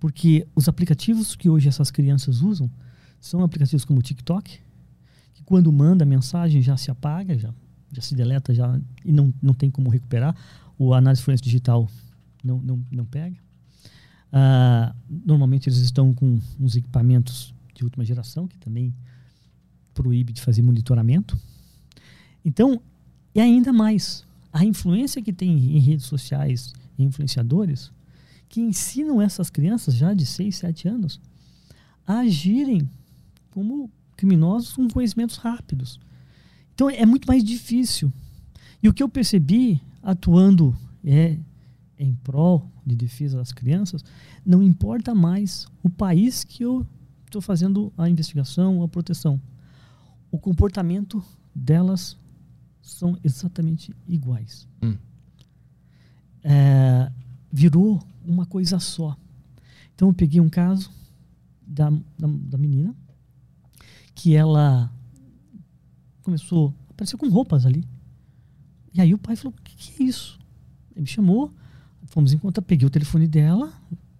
Porque 0.00 0.44
os 0.56 0.68
aplicativos 0.68 1.36
que 1.36 1.48
hoje 1.48 1.68
essas 1.68 1.88
crianças 1.88 2.42
usam 2.42 2.68
são 3.20 3.44
aplicativos 3.44 3.84
como 3.84 4.00
o 4.00 4.02
TikTok, 4.02 4.58
que 5.34 5.44
quando 5.44 5.70
manda 5.70 6.02
a 6.02 6.06
mensagem 6.06 6.60
já 6.60 6.76
se 6.76 6.90
apaga, 6.90 7.38
já, 7.38 7.54
já 7.92 8.02
se 8.02 8.16
deleta 8.16 8.52
já, 8.52 8.76
e 9.04 9.12
não, 9.12 9.32
não 9.40 9.54
tem 9.54 9.70
como 9.70 9.88
recuperar. 9.88 10.34
O 10.76 10.92
análise 10.92 11.22
forense 11.22 11.44
digital 11.44 11.88
não, 12.42 12.58
não, 12.58 12.84
não 12.90 13.04
pega. 13.04 13.36
Ah, 14.32 14.92
normalmente 15.08 15.68
eles 15.68 15.78
estão 15.78 16.12
com 16.12 16.40
uns 16.58 16.74
equipamentos 16.74 17.54
de 17.72 17.84
última 17.84 18.04
geração, 18.04 18.48
que 18.48 18.58
também 18.58 18.92
proíbe 19.94 20.32
de 20.32 20.40
fazer 20.40 20.60
monitoramento. 20.62 21.38
Então, 22.44 22.82
e 23.32 23.40
ainda 23.40 23.72
mais, 23.72 24.26
a 24.52 24.64
influência 24.64 25.22
que 25.22 25.32
tem 25.32 25.76
em 25.76 25.78
redes 25.78 26.06
sociais 26.06 26.72
influenciadores 27.04 27.92
que 28.48 28.60
ensinam 28.60 29.22
essas 29.22 29.48
crianças 29.48 29.94
já 29.94 30.12
de 30.12 30.26
6, 30.26 30.56
7 30.56 30.88
anos 30.88 31.20
a 32.06 32.20
agirem 32.20 32.88
como 33.50 33.90
criminosos 34.16 34.72
com 34.72 34.88
conhecimentos 34.88 35.36
rápidos. 35.36 36.00
Então 36.74 36.90
é 36.90 37.06
muito 37.06 37.26
mais 37.26 37.44
difícil. 37.44 38.12
E 38.82 38.88
o 38.88 38.92
que 38.92 39.02
eu 39.02 39.08
percebi 39.08 39.80
atuando 40.02 40.76
é 41.04 41.38
em 41.98 42.14
prol 42.14 42.66
de 42.84 42.96
defesa 42.96 43.36
das 43.36 43.52
crianças, 43.52 44.02
não 44.44 44.62
importa 44.62 45.14
mais 45.14 45.66
o 45.82 45.90
país 45.90 46.44
que 46.44 46.64
eu 46.64 46.86
estou 47.26 47.42
fazendo 47.42 47.92
a 47.96 48.08
investigação, 48.08 48.82
a 48.82 48.88
proteção. 48.88 49.40
O 50.30 50.38
comportamento 50.38 51.22
delas 51.54 52.16
são 52.80 53.18
exatamente 53.22 53.94
iguais. 54.08 54.66
Hum. 54.82 54.96
É, 56.42 57.10
virou 57.52 58.02
uma 58.24 58.46
coisa 58.46 58.78
só. 58.78 59.16
Então 59.94 60.08
eu 60.08 60.14
peguei 60.14 60.40
um 60.40 60.48
caso 60.48 60.90
da, 61.66 61.90
da, 61.90 62.26
da 62.26 62.58
menina 62.58 62.94
que 64.14 64.34
ela 64.34 64.90
começou 66.22 66.74
a 66.88 66.92
aparecer 66.92 67.16
com 67.16 67.28
roupas 67.28 67.64
ali. 67.64 67.84
E 68.92 69.00
aí 69.00 69.14
o 69.14 69.18
pai 69.18 69.36
falou: 69.36 69.54
O 69.56 69.62
que, 69.62 69.74
que 69.74 70.02
é 70.02 70.06
isso? 70.06 70.38
Ele 70.92 71.02
me 71.02 71.06
chamou, 71.06 71.52
fomos 72.06 72.32
encontrar, 72.32 72.62
peguei 72.62 72.86
o 72.86 72.90
telefone 72.90 73.26
dela, 73.26 73.72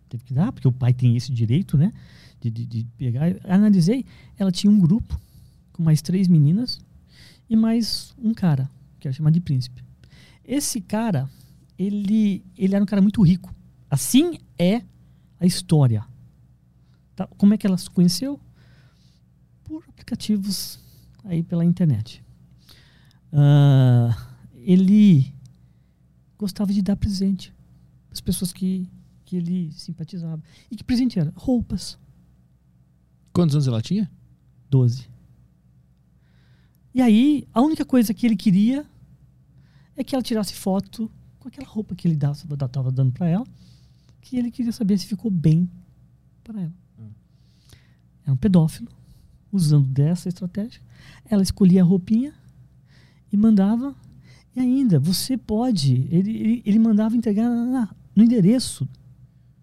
teve 0.09 0.25
que 0.25 0.33
dar, 0.33 0.53
porque 0.53 0.69
o 0.69 0.73
pai 0.73 0.93
tem 0.93 1.17
esse 1.17 1.33
direito, 1.33 1.77
né? 1.77 1.93
De, 2.41 2.51
de, 2.51 2.65
de 2.65 2.85
pegar. 2.97 3.25
Analisei, 3.45 4.05
ela 4.39 4.51
tinha 4.51 4.71
um 4.71 4.81
grupo 4.81 5.21
com 5.73 5.83
mais 5.83 6.01
três 6.01 6.29
meninas 6.29 6.81
e 7.49 7.57
mais 7.57 8.15
um 8.23 8.33
cara, 8.33 8.71
que 8.99 9.09
era 9.09 9.15
chamado 9.15 9.35
de 9.35 9.41
príncipe. 9.41 9.83
Esse 10.45 10.81
cara, 10.81 11.29
ele, 11.81 12.45
ele 12.59 12.75
era 12.75 12.83
um 12.85 12.87
cara 12.87 13.01
muito 13.01 13.23
rico. 13.23 13.55
Assim 13.89 14.39
é 14.59 14.83
a 15.39 15.47
história. 15.47 16.07
Tá? 17.17 17.27
Como 17.39 17.55
é 17.55 17.57
que 17.57 17.67
ela 17.67 17.79
se 17.79 17.89
conheceu? 17.89 18.39
Por 19.65 19.83
aplicativos 19.89 20.79
aí 21.25 21.43
pela 21.43 21.65
internet. 21.65 22.23
Ah, 23.33 24.15
ele 24.55 25.35
gostava 26.37 26.71
de 26.71 26.83
dar 26.83 26.97
presente 26.97 27.55
às 28.11 28.21
pessoas 28.21 28.53
que, 28.53 28.87
que 29.25 29.37
ele 29.37 29.73
simpatizava. 29.73 30.43
E 30.71 30.77
que 30.77 30.85
presente 30.85 31.19
era? 31.19 31.33
Roupas. 31.35 31.99
Quantos 33.33 33.55
anos 33.55 33.67
ela 33.67 33.81
tinha? 33.81 34.11
12. 34.69 35.09
E 36.93 37.01
aí, 37.01 37.49
a 37.55 37.63
única 37.63 37.87
coisa 37.87 38.13
que 38.13 38.27
ele 38.27 38.37
queria 38.37 38.85
é 39.97 40.05
que 40.05 40.15
ela 40.15 40.23
tirasse 40.23 40.53
foto 40.53 41.11
com 41.41 41.49
aquela 41.49 41.67
roupa 41.67 41.95
que 41.97 42.07
ele 42.07 42.15
estava 42.15 42.93
dando 42.93 43.11
para 43.13 43.27
ela, 43.29 43.47
que 44.21 44.37
ele 44.37 44.51
queria 44.51 44.71
saber 44.73 44.97
se 44.99 45.07
ficou 45.07 45.31
bem 45.31 45.69
para 46.45 46.61
ela. 46.61 46.73
Era 48.23 48.33
um 48.33 48.37
pedófilo, 48.37 48.89
usando 49.51 49.87
dessa 49.89 50.29
estratégia. 50.29 50.81
Ela 51.25 51.43
escolhia 51.43 51.83
a 51.83 51.85
roupinha 51.85 52.33
e 53.33 53.37
mandava. 53.37 53.95
E 54.55 54.61
ainda, 54.61 54.99
você 55.01 55.37
pode. 55.37 56.07
Ele, 56.11 56.31
ele, 56.37 56.63
ele 56.67 56.79
mandava 56.79 57.17
entregar 57.17 57.49
na- 57.49 57.95
no 58.15 58.23
endereço 58.25 58.87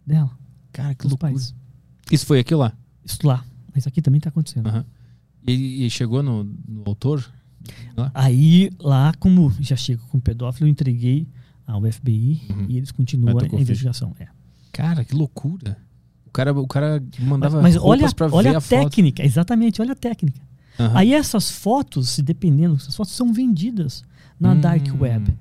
dela, 0.05 0.35
Cara, 0.73 0.95
que 0.95 1.05
loucura. 1.07 1.31
pais. 1.33 1.53
Isso 2.11 2.25
foi 2.25 2.39
aquilo 2.39 2.61
lá. 2.61 2.73
Isso 3.05 3.19
lá. 3.27 3.45
Mas 3.75 3.85
aqui 3.85 4.01
também 4.01 4.17
está 4.17 4.29
acontecendo. 4.29 4.67
Aham. 4.67 4.85
E, 5.45 5.85
e 5.85 5.89
chegou 5.89 6.23
no, 6.23 6.43
no 6.43 6.83
autor? 6.85 7.31
Lá? 7.95 8.11
Aí, 8.13 8.69
lá, 8.79 9.13
como 9.19 9.51
já 9.59 9.75
chego 9.75 10.05
com 10.07 10.19
pedófilo, 10.19 10.67
eu 10.67 10.71
entreguei 10.71 11.27
ao 11.67 11.81
FBI 11.91 12.41
Uhum. 12.49 12.65
e 12.69 12.77
eles 12.77 12.91
continuam 12.91 13.37
a 13.37 13.45
investigação. 13.61 14.15
É. 14.19 14.27
Cara, 14.71 15.03
que 15.03 15.13
loucura. 15.13 15.77
O 16.25 16.31
cara, 16.31 16.53
o 16.53 16.67
cara 16.67 17.03
mandava 17.19 17.61
Mas, 17.61 17.75
mas 17.75 17.83
olha, 17.83 18.11
pra 18.13 18.27
olha 18.31 18.49
ver 18.51 18.55
a, 18.55 18.57
a, 18.59 18.61
foto. 18.61 18.83
técnica, 18.83 19.23
exatamente, 19.25 19.81
olha 19.81 19.91
a 19.91 19.95
técnica. 19.95 20.39
Aham. 20.79 20.97
Aí 20.97 21.13
essas 21.13 21.51
fotos, 21.51 22.09
se 22.09 22.21
dependendo, 22.21 22.75
essas 22.75 22.95
fotos 22.95 23.13
são 23.13 23.33
vendidas 23.33 24.03
na 24.39 24.53
Hum. 24.53 24.61
Dark 24.61 24.85
Web. 24.99 25.37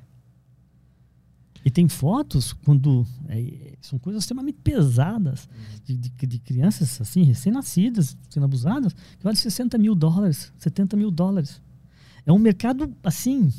E 1.65 1.71
tem 1.71 1.89
fotos 1.89 2.53
quando 2.53 3.05
é, 3.29 3.75
são 3.81 3.99
coisas 3.99 4.23
extremamente 4.23 4.59
pesadas 4.63 5.49
de, 5.85 5.97
de- 5.97 6.27
de 6.27 6.39
crianças 6.39 7.01
assim, 7.01 7.25
recém-nascidas, 7.25 8.17
sendo 8.31 8.45
abusadas, 8.45 8.93
que 8.93 9.23
vale 9.25 9.37
60 9.37 9.77
mil 9.77 9.95
dólares, 9.95 10.53
70 10.59 10.97
mil 10.97 11.11
dólares. 11.11 11.61
É 12.25 12.33
um 12.33 12.39
mercado 12.39 12.93
assim 13.03 13.53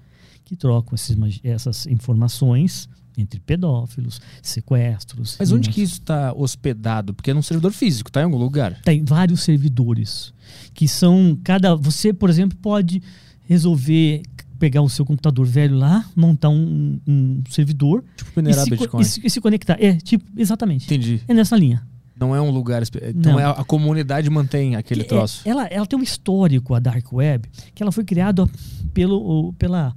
que 0.43 0.55
trocam 0.55 0.95
esses 0.95 1.15
essas 1.43 1.85
informações 1.85 2.89
entre 3.17 3.39
pedófilos, 3.39 4.19
sequestros. 4.41 5.35
Mas 5.39 5.51
onde 5.51 5.69
que 5.69 5.81
isso 5.81 5.93
está 5.95 6.33
hospedado? 6.33 7.13
Porque 7.13 7.31
é 7.31 7.33
num 7.33 7.41
servidor 7.41 7.71
físico, 7.71 8.11
tá 8.11 8.21
em 8.21 8.25
algum 8.25 8.37
lugar. 8.37 8.79
tem 8.83 9.03
vários 9.03 9.41
servidores 9.43 10.33
que 10.73 10.87
são 10.87 11.37
cada 11.43 11.75
você 11.75 12.13
por 12.13 12.29
exemplo 12.29 12.57
pode 12.61 13.01
resolver 13.43 14.21
pegar 14.59 14.81
o 14.81 14.89
seu 14.89 15.05
computador 15.05 15.45
velho 15.45 15.75
lá 15.77 16.05
montar 16.15 16.49
um, 16.49 16.99
um 17.07 17.43
servidor 17.49 18.03
Tipo 18.15 18.39
e 18.41 18.53
se, 18.53 18.69
co- 18.69 18.69
Bitcoin. 18.77 19.01
e 19.01 19.05
se- 19.05 19.21
e 19.25 19.29
se 19.29 19.41
conectar 19.41 19.77
é 19.79 19.93
tipo 19.97 20.23
exatamente 20.37 20.85
Entendi. 20.85 21.21
é 21.27 21.33
nessa 21.33 21.55
linha 21.57 21.85
Não 22.17 22.33
é 22.35 22.39
um 22.41 22.49
lugar. 22.49 22.81
Então 22.83 23.33
Não. 23.33 23.39
é 23.39 23.43
a, 23.43 23.51
a 23.51 23.63
comunidade 23.65 24.29
mantém 24.29 24.75
aquele 24.77 25.01
Que 25.01 25.07
é- 25.07 25.09
troço. 25.09 25.41
ela, 25.45 25.65
ela 25.65 25.85
tem 25.85 25.99
um 25.99 26.03
histórico, 26.03 26.73
a 26.73 26.79
Dark 26.79 27.11
Web, 27.11 27.49
que 27.73 27.83
ela 27.83 27.91
foi 27.91 28.05
criada 28.05 28.47
pelo, 28.93 29.51
pela. 29.59 29.93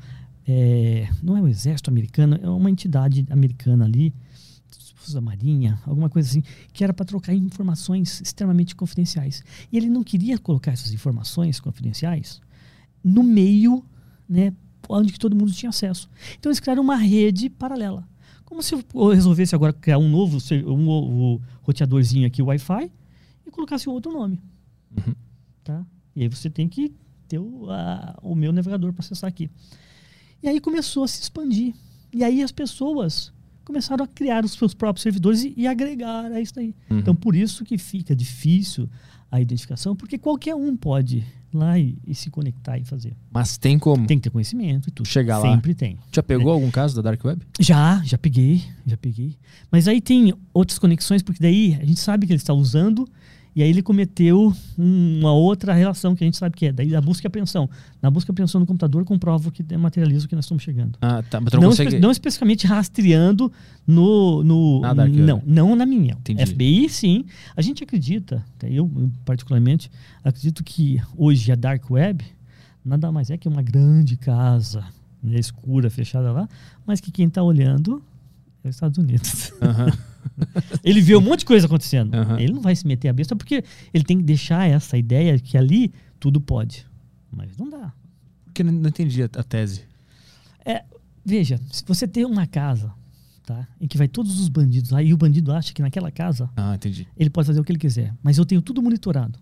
É, 0.49 1.07
não 1.23 1.37
é 1.37 1.43
o 1.43 1.47
exército 1.47 1.91
americano, 1.91 2.39
é 2.43 2.49
uma 2.49 2.71
entidade 2.71 3.27
americana 3.31 3.85
ali, 3.85 4.15
da 5.13 5.21
Marinha, 5.23 5.81
alguma 5.87 6.11
coisa 6.11 6.29
assim, 6.29 6.43
que 6.71 6.85
era 6.85 6.93
para 6.93 7.07
trocar 7.07 7.33
informações 7.33 8.21
extremamente 8.21 8.77
confidenciais. 8.77 9.43
E 9.73 9.77
ele 9.79 9.89
não 9.89 10.03
queria 10.05 10.39
colocar 10.39 10.73
essas 10.73 10.93
informações 10.93 11.59
confidenciais 11.61 12.43
no 13.03 13.23
meio, 13.23 13.83
né, 14.29 14.53
onde 14.87 15.11
que 15.13 15.19
todo 15.19 15.35
mundo 15.35 15.51
tinha 15.53 15.71
acesso. 15.71 16.11
Então 16.39 16.51
eles 16.51 16.61
criaram 16.61 16.83
uma 16.83 16.97
rede 16.97 17.49
paralela. 17.49 18.07
Como 18.45 18.63
se 18.63 18.75
eu 18.75 19.09
resolvesse 19.09 19.55
agora 19.55 19.73
criar 19.73 19.97
um 19.99 20.11
novo, 20.11 20.37
um 20.67 20.77
novo 20.83 21.43
roteadorzinho 21.63 22.27
aqui, 22.27 22.43
Wi-Fi, 22.43 22.91
e 23.47 23.51
colocasse 23.51 23.89
um 23.89 23.93
outro 23.93 24.13
nome. 24.13 24.39
Uhum. 24.95 25.15
Tá? 25.65 25.87
E 26.15 26.23
aí 26.23 26.29
você 26.29 26.51
tem 26.51 26.69
que 26.69 26.93
ter 27.27 27.39
o, 27.39 27.71
a- 27.71 28.19
o 28.23 28.35
meu 28.35 28.53
navegador 28.53 28.93
para 28.93 29.03
acessar 29.05 29.29
aqui. 29.29 29.51
E 30.43 30.49
aí 30.49 30.61
começou 30.61 31.05
a 31.05 31.09
se 31.09 31.23
expandir. 31.23 31.75
E 32.13 32.25
aí 32.25 32.43
as 32.43 32.53
pessoas 32.53 33.33
começaram 33.65 34.05
a 34.05 34.09
criar 34.09 34.45
os 34.45 34.53
seus 34.53 34.73
próprios 34.73 35.03
servidores 35.03 35.45
e, 35.45 35.53
e 35.57 35.67
agregar 35.67 36.33
a 36.33 36.41
isso 36.41 36.55
daí. 36.55 36.75
Uhum. 36.91 36.99
Então, 36.99 37.15
por 37.15 37.37
isso 37.37 37.65
que 37.65 37.77
fica 37.77 38.17
difícil 38.17 38.89
a 39.31 39.41
identificação, 39.41 39.95
porque 39.95 40.17
qualquer 40.17 40.55
um 40.55 40.75
pode 40.75 41.19
ir 41.19 41.27
lá 41.53 41.79
e, 41.79 41.99
e 42.07 42.15
se 42.15 42.31
conectar 42.31 42.79
e 42.79 42.85
fazer. 42.85 43.15
Mas 43.31 43.59
tem 43.59 43.79
como. 43.79 44.07
Tem 44.07 44.19
que 44.19 44.25
ter 44.25 44.31
conhecimento 44.31 44.89
e 44.89 44.93
tudo. 44.93 45.07
Chegar 45.07 45.39
lá. 45.39 45.51
Sempre 45.51 45.75
tem. 45.75 45.99
Já 46.11 46.23
pegou 46.23 46.51
algum 46.51 46.71
caso 46.71 46.97
da 46.97 47.03
Dark 47.03 47.23
Web? 47.23 47.43
Já, 47.61 48.03
já 48.05 48.17
peguei, 48.17 48.65
já 48.87 48.97
peguei. 48.97 49.37
Mas 49.71 49.87
aí 49.87 50.01
tem 50.01 50.33
outras 50.55 50.79
conexões, 50.79 51.23
porque 51.23 51.43
daí 51.43 51.77
a 51.81 51.85
gente 51.85 52.01
sabe 52.01 52.27
que 52.27 52.33
ele 52.33 52.41
está 52.41 52.55
usando 52.55 53.07
e 53.59 53.63
aí 53.63 53.69
ele 53.71 53.83
cometeu 53.83 54.53
um- 54.79 55.19
uma 55.21 55.33
outra 55.33 55.73
relação 55.75 56.15
que 56.15 56.23
a 56.23 56.27
gente 56.27 56.37
sabe 56.37 56.55
que 56.57 56.67
é. 56.67 56.73
Daí 56.73 56.95
a 56.95 57.01
busca 57.01 57.27
e 57.27 57.29
apreensão. 57.29 57.69
Na 58.01 58.11
busca 58.11 58.31
e 58.31 58.33
apreensão 58.33 58.61
no 58.61 58.67
computador, 58.67 59.05
comprova 59.05 59.51
que 59.51 59.63
materializa 59.77 60.27
o 60.27 60.29
que 60.29 60.35
nós 60.35 60.45
estamos 60.45 60.63
chegando. 60.63 60.97
Ah, 61.01 61.23
tá. 61.29 61.41
Mas 61.41 61.53
não, 61.53 61.61
Não, 61.63 61.69
consegue. 61.71 61.89
espe- 61.89 62.01
não 62.01 62.11
especificamente 62.11 62.67
rastreando 62.67 63.51
no. 63.87 64.43
no 64.45 64.81
não, 64.81 65.43
não 65.47 65.77
na 65.77 65.85
minha. 65.85 66.13
Entendi. 66.21 66.43
FBI, 66.47 66.89
sim. 66.89 67.25
A 67.57 67.61
gente 67.63 67.83
acredita, 67.83 68.45
até 68.57 68.71
eu 68.71 68.89
particularmente, 69.25 69.91
acredito 70.25 70.63
que 70.65 71.01
hoje 71.17 71.51
a 71.53 71.55
Dark 71.55 71.91
Web 71.91 72.25
nada 72.85 73.11
mais 73.13 73.29
é 73.31 73.37
que 73.37 73.49
uma 73.49 73.61
grande 73.63 74.17
casa 74.17 74.85
né, 75.23 75.39
escura, 75.39 75.91
fechada 75.91 76.31
lá, 76.33 76.49
mas 76.87 77.01
que 77.01 77.11
quem 77.11 77.27
está 77.27 77.43
olhando 77.43 78.03
é 78.65 78.69
os 78.69 78.77
Estados 78.77 78.99
Unidos. 78.99 79.53
Aham. 79.61 79.93
ele 80.85 81.01
vê 81.01 81.17
um 81.17 81.21
monte 81.21 81.41
de 81.41 81.47
coisa 81.47 81.67
acontecendo. 81.67 82.15
Aham. 82.15 82.39
Ele 82.41 82.53
não 82.53 82.61
vai 82.63 82.75
se 82.77 82.87
meter 82.87 83.09
a 83.09 83.13
besta 83.13 83.35
porque 83.37 83.65
ele 83.93 84.05
tem 84.05 84.19
que 84.19 84.25
deixar 84.25 84.69
essa 84.69 84.97
ideia 84.97 85.39
que 85.39 85.57
ali 85.57 85.93
tudo 86.21 86.41
pode. 86.41 86.87
Mas 87.31 87.57
não 87.57 87.69
dá. 87.69 87.93
Porque 88.45 88.63
não 88.63 88.73
não 88.73 88.89
entendi 88.89 89.23
a, 89.23 89.27
a 89.37 89.43
tese. 89.43 89.83
Veja, 91.25 91.61
se 91.71 91.85
você 91.87 92.09
tem 92.09 92.25
uma 92.25 92.47
casa, 92.47 92.91
tá? 93.45 93.69
Em 93.79 93.87
que 93.87 93.99
vai 93.99 94.09
todos 94.09 94.41
os 94.41 94.49
bandidos 94.49 94.91
lá 94.91 95.03
e 95.03 95.13
o 95.13 95.17
bandido 95.17 95.53
acha 95.53 95.75
que 95.75 95.83
naquela 95.83 96.11
casa 96.11 96.49
Ah, 96.57 96.75
entendi. 96.75 97.07
ele 97.17 97.29
pode 97.29 97.47
fazer 97.47 97.61
o 97.61 97.65
que 97.65 97.71
ele 97.73 97.79
quiser, 97.79 98.15
mas 98.23 98.39
eu 98.39 98.47
tenho 98.47 98.63
tudo 98.63 98.83
monitorado. 98.83 99.39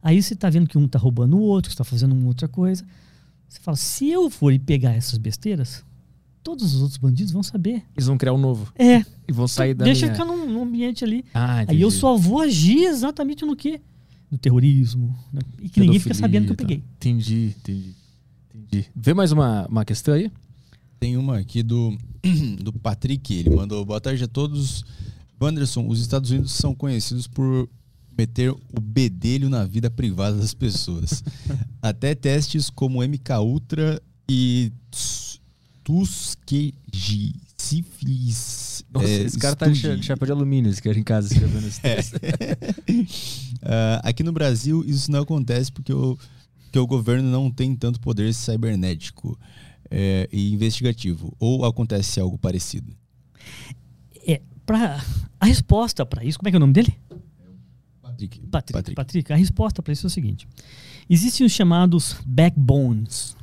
Aí 0.00 0.22
você 0.22 0.36
tá 0.36 0.48
vendo 0.48 0.68
que 0.68 0.78
um 0.78 0.86
tá 0.86 0.96
roubando 0.98 1.36
o 1.36 1.40
outro, 1.40 1.68
que 1.70 1.74
está 1.74 1.82
fazendo 1.82 2.12
uma 2.14 2.28
outra 2.28 2.46
coisa. 2.46 2.84
Você 3.48 3.58
fala, 3.58 3.76
se 3.76 4.08
eu 4.08 4.30
for 4.30 4.52
e 4.52 4.60
pegar 4.60 4.92
essas 4.92 5.18
besteiras, 5.18 5.84
todos 6.48 6.74
os 6.74 6.80
outros 6.80 6.96
bandidos 6.96 7.30
vão 7.30 7.42
saber. 7.42 7.82
Eles 7.94 8.06
vão 8.06 8.16
criar 8.16 8.32
um 8.32 8.38
novo. 8.38 8.72
É, 8.74 9.04
E 9.28 9.32
vão 9.32 9.46
sair 9.46 9.74
da 9.74 9.84
deixa 9.84 10.06
minha... 10.06 10.14
ficar 10.14 10.24
num, 10.24 10.46
num 10.50 10.62
ambiente 10.62 11.04
ali. 11.04 11.22
Ah, 11.34 11.62
entendi. 11.62 11.76
Aí 11.76 11.82
eu 11.82 11.90
só 11.90 12.16
vou 12.16 12.40
agir 12.40 12.84
exatamente 12.84 13.44
no 13.44 13.54
quê? 13.54 13.82
No 14.30 14.38
terrorismo. 14.38 15.14
né? 15.30 15.42
E 15.60 15.68
que 15.68 15.78
ninguém 15.78 15.98
fica 15.98 16.14
Pedofilia 16.14 16.14
sabendo 16.14 16.46
que 16.46 16.52
eu 16.52 16.56
peguei. 16.56 16.82
Entendi, 16.96 17.54
entendi. 17.60 17.94
Entendi. 18.54 18.86
Vê 18.96 19.12
mais 19.12 19.30
uma, 19.30 19.66
uma 19.66 19.84
questão 19.84 20.14
aí? 20.14 20.32
Tem 20.98 21.18
uma 21.18 21.36
aqui 21.36 21.62
do, 21.62 21.94
do 22.64 22.72
Patrick, 22.72 23.34
ele 23.34 23.50
mandou 23.50 23.84
boa 23.84 24.00
tarde 24.00 24.24
a 24.24 24.28
todos. 24.28 24.86
Wanderson, 25.38 25.86
os 25.86 26.00
Estados 26.00 26.30
Unidos 26.30 26.52
são 26.52 26.74
conhecidos 26.74 27.26
por 27.26 27.68
meter 28.16 28.52
o 28.52 28.80
bedelho 28.80 29.50
na 29.50 29.66
vida 29.66 29.90
privada 29.90 30.38
das 30.38 30.54
pessoas. 30.54 31.22
Até 31.82 32.14
testes 32.14 32.70
como 32.70 33.06
MK 33.06 33.32
Ultra 33.38 34.00
e 34.26 34.72
Tuskegee 35.88 37.34
sífilis. 37.56 38.84
Nossa, 38.92 39.06
é, 39.08 39.22
esse 39.22 39.38
cara 39.38 39.56
tá 39.56 39.68
de 39.68 40.02
chapéu 40.02 40.26
de 40.26 40.32
alumínio, 40.32 40.70
esse 40.70 40.82
cara 40.82 40.98
em 40.98 41.02
casa 41.02 41.32
escrevendo 41.32 41.64
esse 41.66 41.80
É. 41.82 41.94
texto. 41.96 42.18
Ah, 43.62 44.00
aqui 44.04 44.22
no 44.22 44.30
Brasil, 44.32 44.84
isso 44.86 45.10
não 45.10 45.22
acontece 45.22 45.72
porque 45.72 45.92
o, 45.92 46.16
porque 46.64 46.78
o 46.78 46.86
governo 46.86 47.28
não 47.28 47.50
tem 47.50 47.74
tanto 47.74 47.98
poder 48.00 48.32
cibernético 48.32 49.36
é, 49.90 50.28
e 50.30 50.52
investigativo. 50.52 51.34
Ou 51.40 51.64
acontece 51.64 52.20
algo 52.20 52.38
parecido? 52.38 52.94
É, 54.26 54.40
pra, 54.64 55.02
a 55.40 55.46
resposta 55.46 56.04
para 56.06 56.22
isso, 56.22 56.38
como 56.38 56.48
é 56.48 56.52
que 56.52 56.56
é 56.56 56.58
o 56.58 56.60
nome 56.60 56.72
dele? 56.74 56.94
Patrick. 58.02 58.40
Patrick. 58.46 58.94
Patrick. 58.94 59.32
a 59.32 59.36
resposta 59.36 59.82
para 59.82 59.92
isso 59.92 60.06
é 60.06 60.08
o 60.08 60.10
seguinte: 60.10 60.46
existem 61.10 61.44
os 61.46 61.52
chamados 61.52 62.16
backbones, 62.26 63.36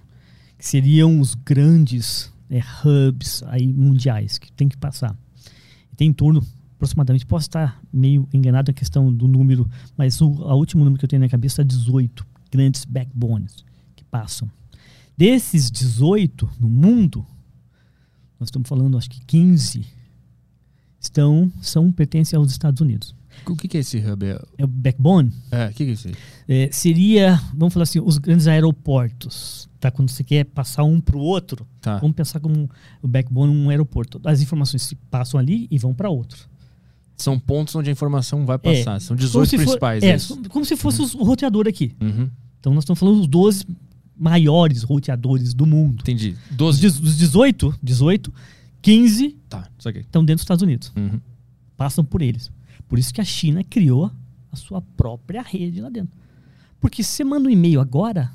que 0.58 0.66
seriam 0.68 1.20
os 1.20 1.34
grandes 1.36 2.32
é, 2.50 2.60
hubs 2.60 3.44
aí 3.44 3.72
mundiais 3.72 4.38
que 4.38 4.52
tem 4.52 4.68
que 4.68 4.78
passar. 4.78 5.18
Tem 5.96 6.10
em 6.10 6.14
torno, 6.14 6.46
aproximadamente, 6.76 7.26
posso 7.26 7.48
estar 7.48 7.82
meio 7.92 8.28
enganado 8.34 8.70
na 8.70 8.74
questão 8.74 9.12
do 9.12 9.28
número, 9.28 9.70
mas 9.98 10.20
o 10.22 10.28
último 10.28 10.84
número 10.84 11.00
que 11.00 11.06
eu 11.06 11.10
tenho 11.10 11.22
na 11.22 11.30
cabeça 11.30 11.62
é 11.62 11.66
18 11.66 12.26
grandes 12.52 12.86
backbones 12.86 13.64
que 13.96 14.04
passam. 14.04 14.50
Desses 15.18 15.72
18 15.72 16.50
no 16.60 16.70
mundo, 16.70 17.26
nós 18.40 18.48
estamos 18.48 18.68
falando, 18.68 18.98
acho 18.98 19.10
que 19.10 19.22
15 19.26 19.86
estão, 21.00 21.52
são 21.62 21.92
pertencem 21.92 22.38
aos 22.38 22.52
Estados 22.52 22.82
Unidos. 22.82 23.16
O 23.52 23.56
que, 23.56 23.68
que 23.68 23.78
é 23.78 23.80
esse 23.82 23.98
hub? 23.98 24.26
É, 24.26 24.42
É 24.58 24.64
o 24.64 24.68
backbone 24.68 25.32
é, 25.52 25.66
o 25.68 25.70
que, 25.70 25.86
que 25.86 25.92
é 25.92 25.94
isso 25.94 26.10
é, 26.48 26.70
seria, 26.72 27.40
vamos 27.54 27.74
falar 27.74 27.84
assim, 27.84 28.00
os 28.00 28.18
grandes 28.18 28.48
aeroportos. 28.48 29.68
Tá? 29.80 29.92
Quando 29.92 30.10
você 30.10 30.24
quer 30.24 30.46
passar 30.46 30.84
um 30.84 31.00
para 31.00 31.16
o 31.18 31.20
outro, 31.20 31.68
Tá. 31.82 31.98
vamos 32.00 32.16
pensar 32.16 32.40
como 32.40 32.70
o 33.02 33.08
backbone 33.08 33.56
um 33.56 33.70
aeroporto. 33.70 34.20
As 34.24 34.42
informações 34.42 34.84
se 34.84 34.96
passam 34.96 35.40
ali 35.40 35.68
e 35.70 35.78
vão 35.78 35.94
para 35.94 36.10
outro. 36.10 36.48
São 37.18 37.40
pontos 37.40 37.76
onde 37.76 37.90
a 37.90 37.94
informação 37.94 38.46
vai 38.46 38.56
É. 38.56 38.58
passar. 38.58 39.00
São 39.00 39.16
Como 39.16 39.26
18 39.26 39.50
se 39.50 39.58
for- 39.58 39.64
principais. 39.64 40.04
é, 40.04 40.10
é 40.16 40.50
como 40.50 40.66
se 40.66 40.76
fosse 40.76 41.02
os- 41.02 41.14
o 41.16 41.24
roteador 41.24 41.68
aqui. 41.68 41.94
Uhum. 42.02 42.30
Então 42.60 42.74
nós 42.74 42.84
estamos 42.84 43.00
falando 43.00 43.18
dos 43.20 43.28
12 43.28 43.66
maiores 44.18 44.84
roteadores 44.84 45.54
do 45.54 45.66
mundo. 45.66 46.02
Entendi. 46.02 46.36
Os 46.52 46.56
12. 46.58 46.82
dez- 46.82 47.00
Dos 47.00 47.18
18, 47.18 47.74
18, 47.82 48.34
15 48.82 49.36
Tá, 49.50 49.68
estão 49.78 50.24
dentro 50.24 50.36
dos 50.38 50.44
Estados 50.44 50.64
Unidos. 50.64 50.92
Uhum. 50.96 51.20
passam 51.78 52.04
por 52.06 52.22
eles. 52.22 52.50
Por 52.88 53.00
isso 53.00 53.14
que 53.14 53.22
a 53.22 53.26
China 53.26 53.64
criou 53.64 54.12
a 54.52 54.56
sua 54.56 54.82
própria 54.82 55.42
rede 55.42 55.82
lá 55.82 55.90
dentro. 55.90 56.18
Porque 56.80 57.04
se 57.04 57.12
você 57.12 57.24
manda 57.24 57.48
um 57.48 57.52
e-mail 57.52 57.82
agora, 57.82 58.32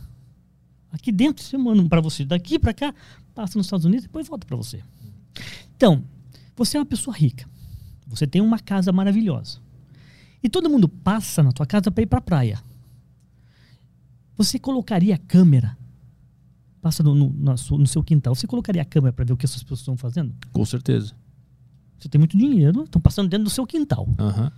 aqui 0.91 1.13
dentro 1.13 1.43
você 1.45 1.57
manda 1.57 1.81
um 1.83 1.89
para 1.89 2.01
você, 2.01 2.25
daqui 2.25 2.59
para 2.59 2.75
cá, 2.75 2.95
passa 3.35 3.57
nos 3.59 3.67
Estados 3.67 3.85
Unidos 3.87 4.05
e 4.05 4.09
depois 4.09 4.27
volta 4.29 4.47
para 4.47 4.57
você. 4.57 4.83
Então, 5.77 6.03
você 6.57 6.77
é 6.77 6.81
uma 6.81 6.87
pessoa 6.87 7.17
rica. 7.17 7.49
Você 8.07 8.27
tem 8.27 8.43
uma 8.43 8.59
casa 8.59 8.91
maravilhosa. 8.93 9.61
E 10.43 10.49
todo 10.49 10.69
mundo 10.69 10.89
passa 10.89 11.43
na 11.43 11.53
tua 11.53 11.65
casa 11.67 11.91
para 11.91 12.03
ir 12.03 12.07
para 12.07 12.19
a 12.19 12.23
praia. 12.23 12.61
Você 14.37 14.59
colocaria 14.59 15.15
a 15.15 15.19
câmera 15.19 15.77
passa 16.83 17.03
no, 17.03 17.15
no- 17.15 17.31
no 17.33 17.87
seu 17.87 18.03
quintal, 18.03 18.35
você 18.35 18.47
colocaria 18.47 18.81
a 18.81 18.87
câmera 18.87 19.13
para 19.13 19.23
ver 19.27 19.35
o 19.35 19.37
que 19.37 19.45
essas 19.45 19.63
pessoas 19.63 19.81
estão 19.81 19.99
fazendo? 19.99 20.35
Com 20.51 20.65
certeza. 20.65 21.15
Você 22.01 22.09
tem 22.09 22.19
muito 22.19 22.37
dinheiro, 22.37 22.83
estão 22.85 23.01
passando 23.01 23.29
dentro 23.29 23.45
do 23.45 23.51
seu 23.51 23.67
quintal. 23.67 24.09
Aham. 24.19 24.51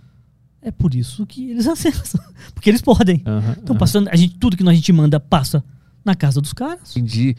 É 0.61 0.71
por 0.71 0.95
isso 0.95 1.25
que 1.25 1.51
eles 1.51 1.67
acessam. 1.67 2.21
Porque 2.53 2.69
eles 2.69 2.81
podem. 2.81 3.17
Estão 3.17 3.37
aham. 3.75 3.77
passando. 3.77 4.07
A 4.09 4.15
gente, 4.15 4.35
tudo 4.37 4.55
que 4.55 4.67
a 4.67 4.73
gente 4.73 4.91
manda 4.93 5.19
passa 5.19 5.61
na 6.05 6.15
casa 6.15 6.39
dos 6.41 6.53
caras. 6.53 6.95
Entendi. 6.95 7.35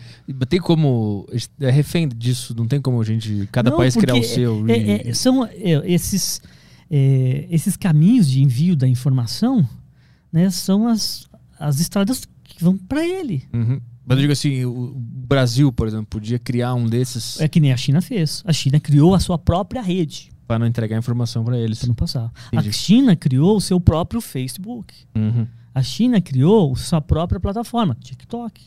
Tem 0.49 0.61
como. 0.61 1.27
É 1.59 1.71
refém 1.71 2.07
disso, 2.09 2.55
não 2.57 2.67
tem 2.69 2.81
como 2.81 3.01
a 3.01 3.05
gente. 3.05 3.49
Cada 3.51 3.71
Não, 3.71 3.79
país 3.79 3.97
criar 3.97 4.15
o 4.15 4.23
seu. 4.23 4.69
é- 4.69 4.79
e- 4.79 5.09
é- 5.09 5.15
são 5.15 5.45
é, 5.47 5.83
esses, 5.91 6.41
é, 6.91 7.47
esses 7.51 7.77
caminhos 7.77 8.29
de 8.31 8.43
envio 8.43 8.77
da 8.77 8.87
informação, 8.87 9.67
né? 10.31 10.51
São 10.51 10.87
as, 10.87 11.27
as 11.59 11.81
estradas 11.81 12.29
que 12.43 12.63
vão 12.63 12.77
para 12.77 13.07
ele. 13.07 13.43
Uhum. 13.55 13.81
Mas 14.07 14.17
eu 14.17 14.23
digo 14.23 14.33
assim, 14.33 14.65
o 14.65 14.93
Brasil, 14.97 15.73
por 15.73 15.89
exemplo, 15.89 16.07
podia 16.07 16.39
criar 16.39 16.75
um 16.75 16.87
desses 16.87 17.41
É 17.41 17.49
que 17.49 17.59
nem 17.59 17.73
a 17.73 17.77
China 17.77 18.01
fez. 18.03 18.43
A 18.47 18.53
China 18.53 18.79
criou 18.79 19.15
a 19.15 19.21
sua 19.21 19.39
própria 19.39 19.81
rede 19.81 20.31
para 20.47 20.59
não 20.59 20.67
entregar 20.67 20.99
informação 20.99 21.45
para 21.45 21.59
eles. 21.59 21.79
para 21.79 21.89
não 21.89 21.95
passar. 21.95 22.33
Entendi. 22.53 22.69
A 22.69 22.73
China 22.73 23.17
criou 23.17 23.57
o 23.57 23.61
seu 23.61 23.81
próprio 23.81 24.21
Facebook. 24.21 24.95
Uhum. 25.15 25.47
A 25.75 25.83
China 25.83 26.21
criou 26.21 26.77
sua 26.77 27.01
própria 27.01 27.41
plataforma, 27.41 27.97
TikTok. 28.01 28.63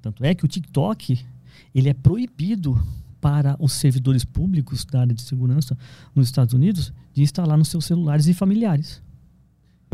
Tanto 0.00 0.24
é 0.24 0.34
que 0.34 0.44
o 0.44 0.48
TikTok 0.48 1.18
ele 1.74 1.88
é 1.88 1.94
proibido 1.94 2.80
para 3.20 3.56
os 3.60 3.72
servidores 3.74 4.24
públicos 4.24 4.84
da 4.84 5.00
área 5.00 5.14
de 5.14 5.22
segurança 5.22 5.78
nos 6.14 6.26
Estados 6.26 6.54
Unidos 6.54 6.92
de 7.14 7.22
instalar 7.22 7.56
nos 7.56 7.68
seus 7.68 7.84
celulares 7.84 8.26
e 8.26 8.34
familiares. 8.34 9.00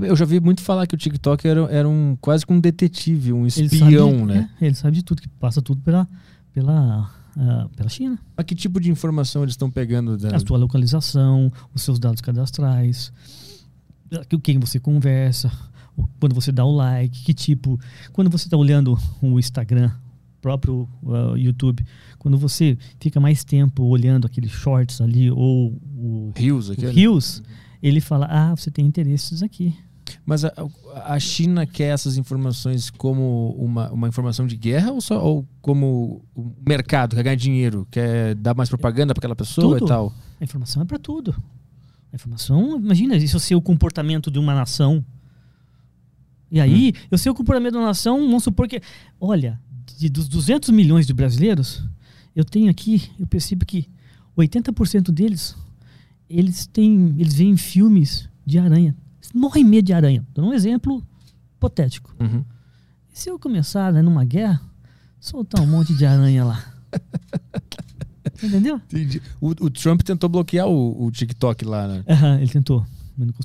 Eu 0.02 0.16
já 0.16 0.24
vi 0.24 0.40
muito 0.40 0.62
falar 0.62 0.86
que 0.86 0.94
o 0.94 0.98
TikTok 0.98 1.46
era, 1.46 1.60
era 1.70 1.88
um 1.88 2.16
quase 2.20 2.46
que 2.46 2.52
um 2.52 2.60
detetive, 2.60 3.32
um 3.32 3.40
Ele 3.40 3.48
espião, 3.48 4.10
sabe, 4.10 4.24
né? 4.24 4.50
é, 4.60 4.66
ele 4.66 4.74
sabe 4.74 4.96
de 4.96 5.02
tudo, 5.02 5.22
que 5.22 5.28
passa 5.28 5.60
tudo 5.60 5.80
pela, 5.82 6.08
pela, 6.52 7.10
ah, 7.36 7.68
pela 7.76 7.88
China. 7.88 8.18
Mas 8.36 8.46
que 8.46 8.54
tipo 8.54 8.80
de 8.80 8.90
informação 8.90 9.42
eles 9.42 9.54
estão 9.54 9.70
pegando? 9.70 10.16
Da... 10.16 10.36
A 10.36 10.40
sua 10.40 10.58
localização, 10.58 11.52
os 11.74 11.82
seus 11.82 11.98
dados 11.98 12.20
cadastrais, 12.20 13.12
com 14.30 14.40
quem 14.40 14.58
você 14.58 14.78
conversa, 14.78 15.50
quando 16.20 16.34
você 16.34 16.52
dá 16.52 16.64
o 16.64 16.74
like, 16.74 17.24
que 17.24 17.34
tipo. 17.34 17.78
Quando 18.12 18.30
você 18.30 18.46
está 18.46 18.56
olhando 18.56 18.96
o 19.20 19.38
Instagram, 19.38 19.90
próprio 20.40 20.88
ah, 21.06 21.34
YouTube, 21.36 21.84
quando 22.18 22.38
você 22.38 22.76
fica 23.00 23.20
mais 23.20 23.44
tempo 23.44 23.84
olhando 23.84 24.26
aqueles 24.26 24.50
shorts 24.50 25.00
ali 25.00 25.30
ou 25.30 25.72
o, 25.96 26.32
Rios, 26.34 26.70
aquele? 26.70 26.92
Reels, 26.92 27.42
ele 27.82 28.00
fala: 28.00 28.26
Ah, 28.30 28.54
você 28.54 28.70
tem 28.70 28.86
interesses 28.86 29.42
aqui. 29.42 29.76
Mas 30.24 30.44
a, 30.44 30.52
a 31.04 31.18
China 31.18 31.66
quer 31.66 31.92
essas 31.94 32.16
informações 32.16 32.90
como 32.90 33.54
uma, 33.58 33.90
uma 33.90 34.08
informação 34.08 34.46
de 34.46 34.56
guerra 34.56 34.90
ou, 34.92 35.00
só, 35.00 35.22
ou 35.22 35.46
como 35.60 36.22
o 36.34 36.52
mercado 36.66 37.16
quer 37.16 37.22
ganhar 37.22 37.36
dinheiro, 37.36 37.86
quer 37.90 38.34
dar 38.34 38.54
mais 38.54 38.68
propaganda 38.68 39.14
para 39.14 39.20
aquela 39.20 39.36
pessoa 39.36 39.78
Tudo. 39.78 39.86
e 39.86 39.88
tal? 39.88 40.12
A 40.40 40.44
informação 40.44 40.82
é 40.82 40.84
para 40.84 40.98
tudo. 40.98 41.34
A 42.12 42.16
informação, 42.16 42.76
imagina, 42.78 43.16
isso 43.16 43.38
sei 43.38 43.56
o 43.56 43.60
comportamento 43.62 44.30
de 44.30 44.38
uma 44.38 44.54
nação. 44.54 45.04
E 46.50 46.60
aí, 46.60 46.94
Hum. 46.96 47.00
eu 47.10 47.18
sei 47.18 47.30
o 47.30 47.34
comportamento 47.34 47.72
de 47.72 47.78
uma 47.78 47.86
nação, 47.88 48.18
vamos 48.26 48.44
supor 48.44 48.66
que, 48.66 48.80
olha, 49.20 49.60
de, 49.98 50.08
dos 50.08 50.28
200 50.28 50.70
milhões 50.70 51.06
de 51.06 51.12
brasileiros, 51.12 51.84
eu 52.34 52.44
tenho 52.44 52.70
aqui, 52.70 53.10
eu 53.18 53.26
percebo 53.26 53.66
que 53.66 53.86
80% 54.36 55.10
deles, 55.10 55.54
eles 56.30 56.66
têm, 56.66 57.14
eles 57.18 57.34
veem 57.34 57.56
filmes 57.56 58.28
de 58.46 58.58
aranha. 58.58 58.96
Eles 59.28 59.32
morrem 59.34 59.64
medo 59.64 59.86
de 59.86 59.92
aranha. 59.92 60.26
Dou 60.34 60.46
um 60.46 60.52
exemplo 60.52 61.02
hipotético. 61.56 62.14
Uhum. 62.20 62.44
Se 63.12 63.28
eu 63.28 63.38
começar, 63.38 63.92
né, 63.92 64.00
numa 64.00 64.24
guerra, 64.24 64.60
soltar 65.20 65.62
um 65.62 65.66
monte 65.66 65.94
de 65.94 66.06
aranha 66.06 66.44
lá? 66.44 66.64
Entendeu? 68.42 68.80
O, 69.40 69.48
o 69.48 69.70
Trump 69.70 70.02
tentou 70.02 70.28
bloquear 70.28 70.68
o, 70.68 71.06
o 71.06 71.10
TikTok 71.10 71.64
lá, 71.64 71.88
né? 71.88 72.04
Aham, 72.08 72.38
ele 72.40 72.50
tentou. 72.50 72.86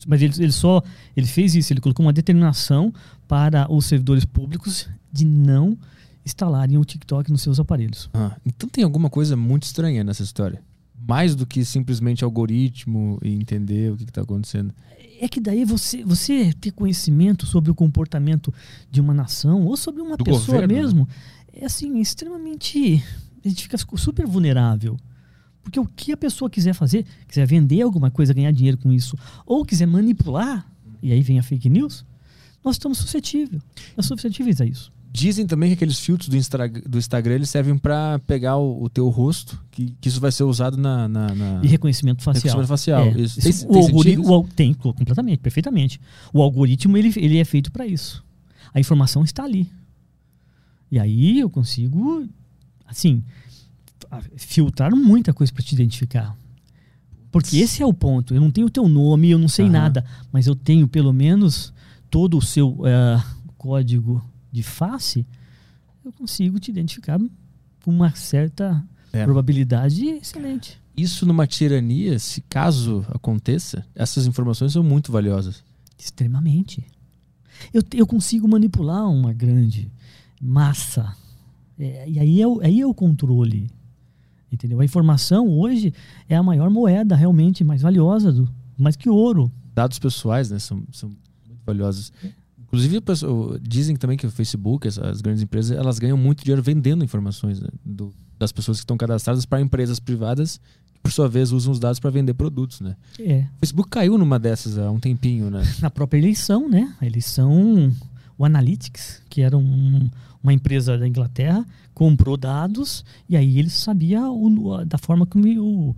Mas 0.06 0.22
ele, 0.22 0.34
ele 0.38 0.52
só 0.52 0.84
ele 1.18 1.26
fez 1.26 1.56
isso, 1.56 1.74
ele 1.74 1.82
colocou 1.82 2.06
uma 2.06 2.14
determinação 2.14 2.94
para 3.28 3.72
os 3.74 3.88
servidores 3.88 4.24
públicos 4.24 4.88
de 5.12 5.26
não 5.26 5.76
instalarem 6.24 6.78
o 6.78 6.86
TikTok 6.86 7.32
nos 7.32 7.42
seus 7.42 7.60
aparelhos. 7.60 8.10
Ah, 8.14 8.38
então 8.46 8.70
tem 8.70 8.84
alguma 8.84 9.10
coisa 9.10 9.36
muito 9.36 9.64
estranha 9.64 10.04
nessa 10.04 10.22
história. 10.22 10.62
Mais 11.08 11.36
do 11.36 11.46
que 11.46 11.66
simplesmente 11.66 12.24
algoritmo 12.24 13.20
e 13.24 13.34
entender 13.34 13.92
o 13.92 13.98
que 13.98 14.04
está 14.04 14.22
acontecendo. 14.22 14.74
É 15.24 15.28
que 15.30 15.40
daí 15.40 15.64
você, 15.64 16.04
você 16.04 16.52
ter 16.60 16.72
conhecimento 16.72 17.46
sobre 17.46 17.72
o 17.72 17.74
comportamento 17.74 18.54
de 18.92 19.00
uma 19.00 19.14
nação 19.14 19.66
ou 19.66 19.78
sobre 19.78 20.02
uma 20.02 20.18
Do 20.18 20.24
pessoa 20.26 20.58
governo, 20.58 20.68
né? 20.68 20.82
mesmo 20.82 21.08
é 21.54 21.66
assim, 21.66 21.98
extremamente. 22.02 23.02
A 23.46 23.48
gente 23.48 23.64
fica 23.64 23.78
super 23.78 24.28
vulnerável. 24.28 24.98
Porque 25.62 25.80
o 25.80 25.86
que 25.86 26.12
a 26.12 26.18
pessoa 26.18 26.50
quiser 26.50 26.74
fazer, 26.74 27.06
quiser 27.26 27.48
vender 27.48 27.82
alguma 27.84 28.12
coisa, 28.12 28.34
ganhar 28.34 28.52
dinheiro 28.52 28.78
com 28.78 28.92
isso, 28.92 29.18
ou 29.46 29.64
quiser 29.64 29.86
manipular, 29.86 30.70
e 31.02 31.14
aí 31.14 31.22
vem 31.22 31.40
a 31.40 31.44
fake 31.44 31.70
news, 31.70 32.04
nós 32.62 32.76
estamos 32.76 32.98
suscetíveis. 32.98 33.62
Nós 33.96 34.06
somos 34.06 34.22
suscetíveis 34.22 34.60
a 34.60 34.66
isso. 34.66 34.92
Dizem 35.16 35.46
também 35.46 35.70
que 35.70 35.76
aqueles 35.76 36.00
filtros 36.00 36.28
do, 36.28 36.36
Instra- 36.36 36.68
do 36.68 36.98
Instagram 36.98 37.36
eles 37.36 37.50
servem 37.50 37.78
para 37.78 38.18
pegar 38.26 38.58
o, 38.58 38.82
o 38.84 38.90
teu 38.90 39.08
rosto, 39.10 39.64
que, 39.70 39.96
que 40.02 40.10
isso 40.10 40.20
vai 40.20 40.32
ser 40.32 40.44
usado 40.44 40.76
na. 40.76 41.08
na, 41.08 41.28
na- 41.36 41.60
E 41.64 41.68
reconhecimento 41.68 42.24
facial. 42.24 42.42
Reconhecimento 42.60 42.68
facial. 42.68 43.04
É, 43.04 43.22
Isso- 43.22 43.48
isso- 43.48 43.68
tem- 43.68 43.78
o 43.96 44.04
tem 44.04 44.18
o 44.18 44.34
al- 44.34 44.48
tem, 44.56 44.74
co- 44.74 44.92
completamente, 44.92 45.38
perfeitamente. 45.38 46.02
O 46.34 46.42
algoritmo 46.42 46.98
ele, 46.98 47.14
ele 47.16 47.38
é 47.38 47.46
feito 47.46 47.72
para 47.72 47.86
isso. 47.86 48.24
A 48.74 48.80
informação 48.80 49.24
está 49.24 49.44
ali. 49.44 49.70
E 50.92 50.98
aí 51.00 51.40
eu 51.40 51.50
consigo, 51.50 52.28
assim, 52.88 53.24
filtrar 54.36 54.96
muita 54.96 55.32
coisa 55.34 55.54
para 55.54 55.64
te 55.64 55.74
identificar. 55.74 56.36
Porque 57.32 57.58
esse 57.58 57.82
é 57.82 57.86
o 57.86 57.94
ponto. 57.94 58.34
Eu 58.34 58.42
não 58.42 58.52
tenho 58.52 58.68
o 58.68 58.70
teu 58.70 58.88
nome, 58.88 59.30
eu 59.32 59.40
não 59.40 59.48
sei 59.48 59.66
Aham. 59.66 59.72
nada, 59.74 60.06
mas 60.32 60.46
eu 60.48 60.56
tenho 60.56 60.88
pelo 60.88 61.12
menos 61.14 61.74
todo 62.10 62.38
o 62.38 62.42
seu 62.42 62.80
eh, 62.86 63.24
código 63.58 64.24
de 64.54 64.64
face. 64.64 65.26
Eu 66.06 66.14
consigo 66.14 66.60
te 66.60 66.70
identificar 66.72 67.20
com 67.84 67.92
uma 67.92 68.14
certa 68.16 68.82
É. 69.12 69.24
probabilidade 69.26 70.06
excelente. 70.08 70.80
Isso 70.96 71.26
numa 71.26 71.48
tirania, 71.48 72.20
se 72.20 72.40
caso 72.42 73.04
aconteça, 73.10 73.84
essas 73.96 74.28
informações 74.28 74.72
são 74.74 74.84
muito 74.84 75.12
valiosas. 75.12 75.64
Extremamente. 75.98 76.86
Eu, 77.74 77.82
eu 77.96 78.06
consigo 78.06 78.48
manipular 78.48 79.10
uma 79.10 79.34
grande 79.34 79.92
massa. 80.40 81.16
É, 81.80 82.08
e 82.08 82.20
aí 82.20 82.42
é, 82.42 82.48
o, 82.48 82.62
aí 82.62 82.80
é 82.82 82.86
o 82.86 82.94
controle. 82.94 83.70
Entendeu? 84.52 84.80
A 84.82 84.86
informação 84.86 85.50
hoje 85.50 85.92
é 86.30 86.36
a 86.36 86.44
maior 86.44 86.70
moeda 86.70 87.16
realmente 87.16 87.64
mais 87.64 87.82
valiosa, 87.82 88.32
do, 88.32 88.48
mais 88.78 88.96
que 88.96 89.10
ouro. 89.10 89.52
Dados 89.74 89.98
pessoais, 89.98 90.52
né, 90.52 90.60
são, 90.60 90.84
são 90.92 91.10
muito 91.10 91.62
valiosos. 91.66 92.14
Inclusive, 92.74 93.02
pessoa- 93.02 93.60
dizem 93.62 93.96
também 93.96 94.18
que 94.18 94.26
o 94.26 94.32
Facebook, 94.32 94.88
as, 94.88 94.98
as 94.98 95.22
grandes 95.22 95.44
empresas, 95.44 95.78
elas 95.78 96.00
ganham 96.00 96.18
muito 96.18 96.44
dinheiro 96.44 96.64
vendendo 96.64 97.04
informações 97.06 97.62
né, 97.62 97.68
do- 97.86 98.12
das 98.40 98.52
pessoas 98.52 98.80
que 98.80 98.84
estão 98.84 98.98
cadastradas 98.98 99.46
para 99.46 99.62
empresas 99.62 100.00
privadas, 100.00 100.60
que 100.92 101.00
por 101.00 101.12
sua 101.12 101.30
vez 101.30 101.52
usam 101.52 101.72
os 101.72 101.80
dados 101.80 102.00
para 102.00 102.10
vender 102.10 102.34
produtos, 102.34 102.82
né? 102.82 102.96
É. 103.20 103.42
O 103.58 103.60
Facebook 103.60 103.90
caiu 103.92 104.18
numa 104.18 104.40
dessas 104.40 104.80
há 104.80 104.90
um 104.90 105.00
tempinho, 105.00 105.52
né? 105.52 105.62
Na 105.82 105.92
própria 105.92 106.18
eleição, 106.18 106.68
né? 106.68 106.92
A 107.00 107.06
eleição, 107.06 107.92
o 108.40 108.44
Analytics, 108.44 109.22
que 109.30 109.42
era 109.42 109.56
um- 109.56 110.10
uma 110.42 110.52
empresa 110.52 110.98
da 110.98 111.08
Inglaterra, 111.08 111.64
comprou 111.94 112.36
dados 112.36 113.06
e 113.30 113.38
aí 113.38 113.60
eles 113.60 113.74
sabiam 113.74 114.36
o- 114.36 114.84
da 114.84 114.98
forma 114.98 115.28
como 115.28 115.46
o, 115.64 115.96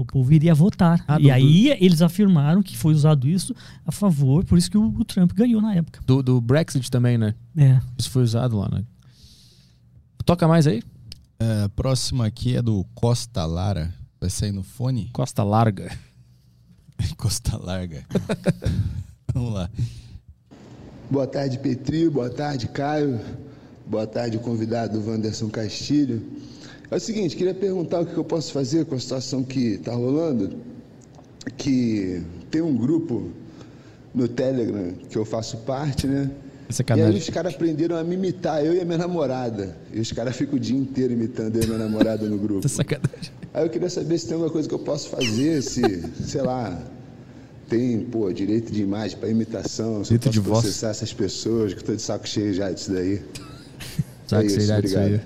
o 0.00 0.04
povo 0.06 0.32
iria 0.32 0.54
votar. 0.54 1.04
Ah, 1.06 1.18
e 1.18 1.24
do- 1.24 1.30
aí 1.32 1.68
eles 1.80 2.02
afirmaram 2.02 2.62
que 2.62 2.76
foi 2.76 2.92
usado 2.94 3.28
isso 3.28 3.54
a 3.86 3.92
favor, 3.92 4.44
por 4.44 4.56
isso 4.58 4.70
que 4.70 4.76
o, 4.78 4.86
o 4.98 5.04
Trump 5.04 5.32
ganhou 5.32 5.60
na 5.60 5.74
época. 5.74 6.00
Do, 6.06 6.22
do 6.22 6.40
Brexit 6.40 6.90
também, 6.90 7.16
né? 7.18 7.34
É. 7.56 7.80
Isso 7.98 8.10
foi 8.10 8.22
usado 8.22 8.56
lá, 8.58 8.68
né? 8.70 8.84
Toca 10.24 10.48
mais 10.48 10.66
aí? 10.66 10.82
É, 11.38 11.68
próximo 11.68 12.22
aqui 12.22 12.56
é 12.56 12.62
do 12.62 12.84
Costa 12.94 13.44
Lara. 13.44 13.92
Vai 14.20 14.30
sair 14.30 14.52
no 14.52 14.62
fone? 14.62 15.10
Costa 15.12 15.42
Larga. 15.42 15.90
Costa 17.16 17.58
Larga. 17.58 18.04
Vamos 19.34 19.52
lá. 19.52 19.68
Boa 21.10 21.26
tarde, 21.26 21.58
Petri. 21.58 22.08
Boa 22.08 22.30
tarde, 22.30 22.68
Caio. 22.68 23.20
Boa 23.86 24.06
tarde, 24.06 24.38
convidado 24.38 24.98
Wanderson 25.06 25.50
Castilho. 25.50 26.22
É 26.90 26.96
o 26.96 27.00
seguinte, 27.00 27.36
queria 27.36 27.54
perguntar 27.54 28.00
o 28.00 28.06
que 28.06 28.16
eu 28.16 28.24
posso 28.24 28.52
fazer 28.52 28.84
com 28.84 28.94
a 28.94 29.00
situação 29.00 29.42
que 29.42 29.74
está 29.74 29.92
rolando. 29.94 30.56
Que 31.56 32.22
tem 32.50 32.62
um 32.62 32.76
grupo 32.76 33.30
no 34.14 34.28
Telegram 34.28 34.92
que 35.10 35.16
eu 35.16 35.24
faço 35.24 35.58
parte, 35.58 36.06
né? 36.06 36.30
É 36.68 36.96
E 36.96 37.02
aí 37.02 37.18
os 37.18 37.28
caras 37.28 37.54
aprenderam 37.54 37.96
a 37.96 38.02
me 38.02 38.14
imitar, 38.14 38.64
eu 38.64 38.74
e 38.74 38.80
a 38.80 38.84
minha 38.84 38.98
namorada. 38.98 39.76
E 39.92 40.00
os 40.00 40.10
caras 40.12 40.34
ficam 40.34 40.56
o 40.56 40.60
dia 40.60 40.76
inteiro 40.76 41.12
imitando 41.12 41.56
eu 41.56 41.62
e 41.62 41.66
minha 41.66 41.78
namorada 41.78 42.26
no 42.26 42.38
grupo. 42.38 42.66
É 42.66 42.68
sacanagem. 42.68 43.32
Aí 43.52 43.64
eu 43.64 43.70
queria 43.70 43.90
saber 43.90 44.18
se 44.18 44.26
tem 44.26 44.34
alguma 44.34 44.50
coisa 44.50 44.68
que 44.68 44.74
eu 44.74 44.78
posso 44.78 45.08
fazer, 45.08 45.62
se, 45.62 45.82
sei 46.24 46.42
lá, 46.42 46.80
tem, 47.68 48.00
pô, 48.00 48.32
direito 48.32 48.72
de 48.72 48.82
imagem 48.82 49.16
para 49.18 49.28
imitação, 49.28 50.02
se 50.04 50.10
Direito 50.10 50.26
eu 50.26 50.32
de 50.32 50.40
posso 50.40 50.50
voz. 50.50 50.62
processar 50.62 50.88
essas 50.88 51.12
pessoas, 51.12 51.74
que 51.74 51.80
eu 51.80 51.84
tô 51.84 51.94
de 51.94 52.02
saco 52.02 52.26
cheio 52.28 52.52
já 52.54 52.70
disso 52.70 52.92
daí. 52.92 53.22
Saco 54.26 54.42
É 54.42 54.46
isso, 54.46 54.60
cheio 54.60 54.82
disso 54.82 54.98
aí. 54.98 55.20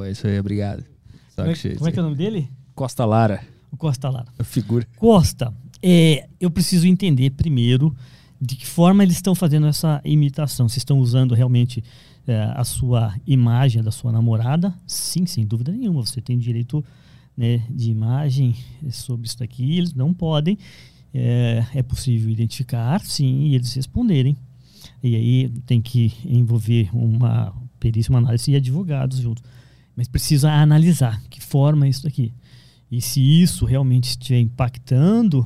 Pô, 0.00 0.06
isso 0.06 0.26
aí, 0.26 0.40
obrigado. 0.40 0.78
Saco 0.78 1.36
Como 1.36 1.50
é, 1.50 1.54
cheio. 1.54 1.76
como 1.76 1.90
é 1.90 1.92
que 1.92 1.98
é 1.98 2.00
o 2.00 2.04
nome 2.06 2.16
dele? 2.16 2.48
Costa 2.74 3.04
Lara. 3.04 3.42
O 3.70 3.76
Costa 3.76 4.08
Lara. 4.08 4.28
A 4.38 4.42
figura. 4.42 4.88
Costa, 4.96 5.52
é, 5.82 6.26
eu 6.40 6.50
preciso 6.50 6.86
entender 6.86 7.28
primeiro 7.32 7.94
de 8.40 8.56
que 8.56 8.66
forma 8.66 9.02
eles 9.02 9.16
estão 9.16 9.34
fazendo 9.34 9.66
essa 9.66 10.00
imitação. 10.02 10.70
Se 10.70 10.78
estão 10.78 10.98
usando 11.00 11.34
realmente 11.34 11.84
é, 12.26 12.50
a 12.56 12.64
sua 12.64 13.14
imagem 13.26 13.82
da 13.82 13.90
sua 13.90 14.10
namorada? 14.10 14.72
Sim, 14.86 15.26
sem 15.26 15.44
dúvida 15.44 15.70
nenhuma. 15.70 16.00
Você 16.00 16.22
tem 16.22 16.38
direito 16.38 16.82
né, 17.36 17.62
de 17.68 17.90
imagem 17.90 18.56
sobre 18.90 19.26
isso 19.26 19.38
daqui. 19.38 19.76
Eles 19.76 19.92
não 19.92 20.14
podem. 20.14 20.56
É, 21.12 21.62
é 21.74 21.82
possível 21.82 22.30
identificar, 22.30 23.02
sim, 23.02 23.48
e 23.48 23.54
eles 23.54 23.74
responderem. 23.74 24.34
E 25.02 25.14
aí 25.14 25.48
tem 25.66 25.82
que 25.82 26.10
envolver 26.24 26.88
uma 26.90 27.52
perícia, 27.78 28.10
uma 28.10 28.20
análise 28.20 28.50
e 28.50 28.56
advogados 28.56 29.18
junto. 29.18 29.42
Mas 30.00 30.08
precisa 30.08 30.50
analisar 30.50 31.22
que 31.28 31.42
forma 31.42 31.86
isso 31.86 32.04
daqui. 32.04 32.32
E 32.90 33.02
se 33.02 33.20
isso 33.20 33.66
realmente 33.66 34.04
estiver 34.04 34.40
impactando, 34.40 35.44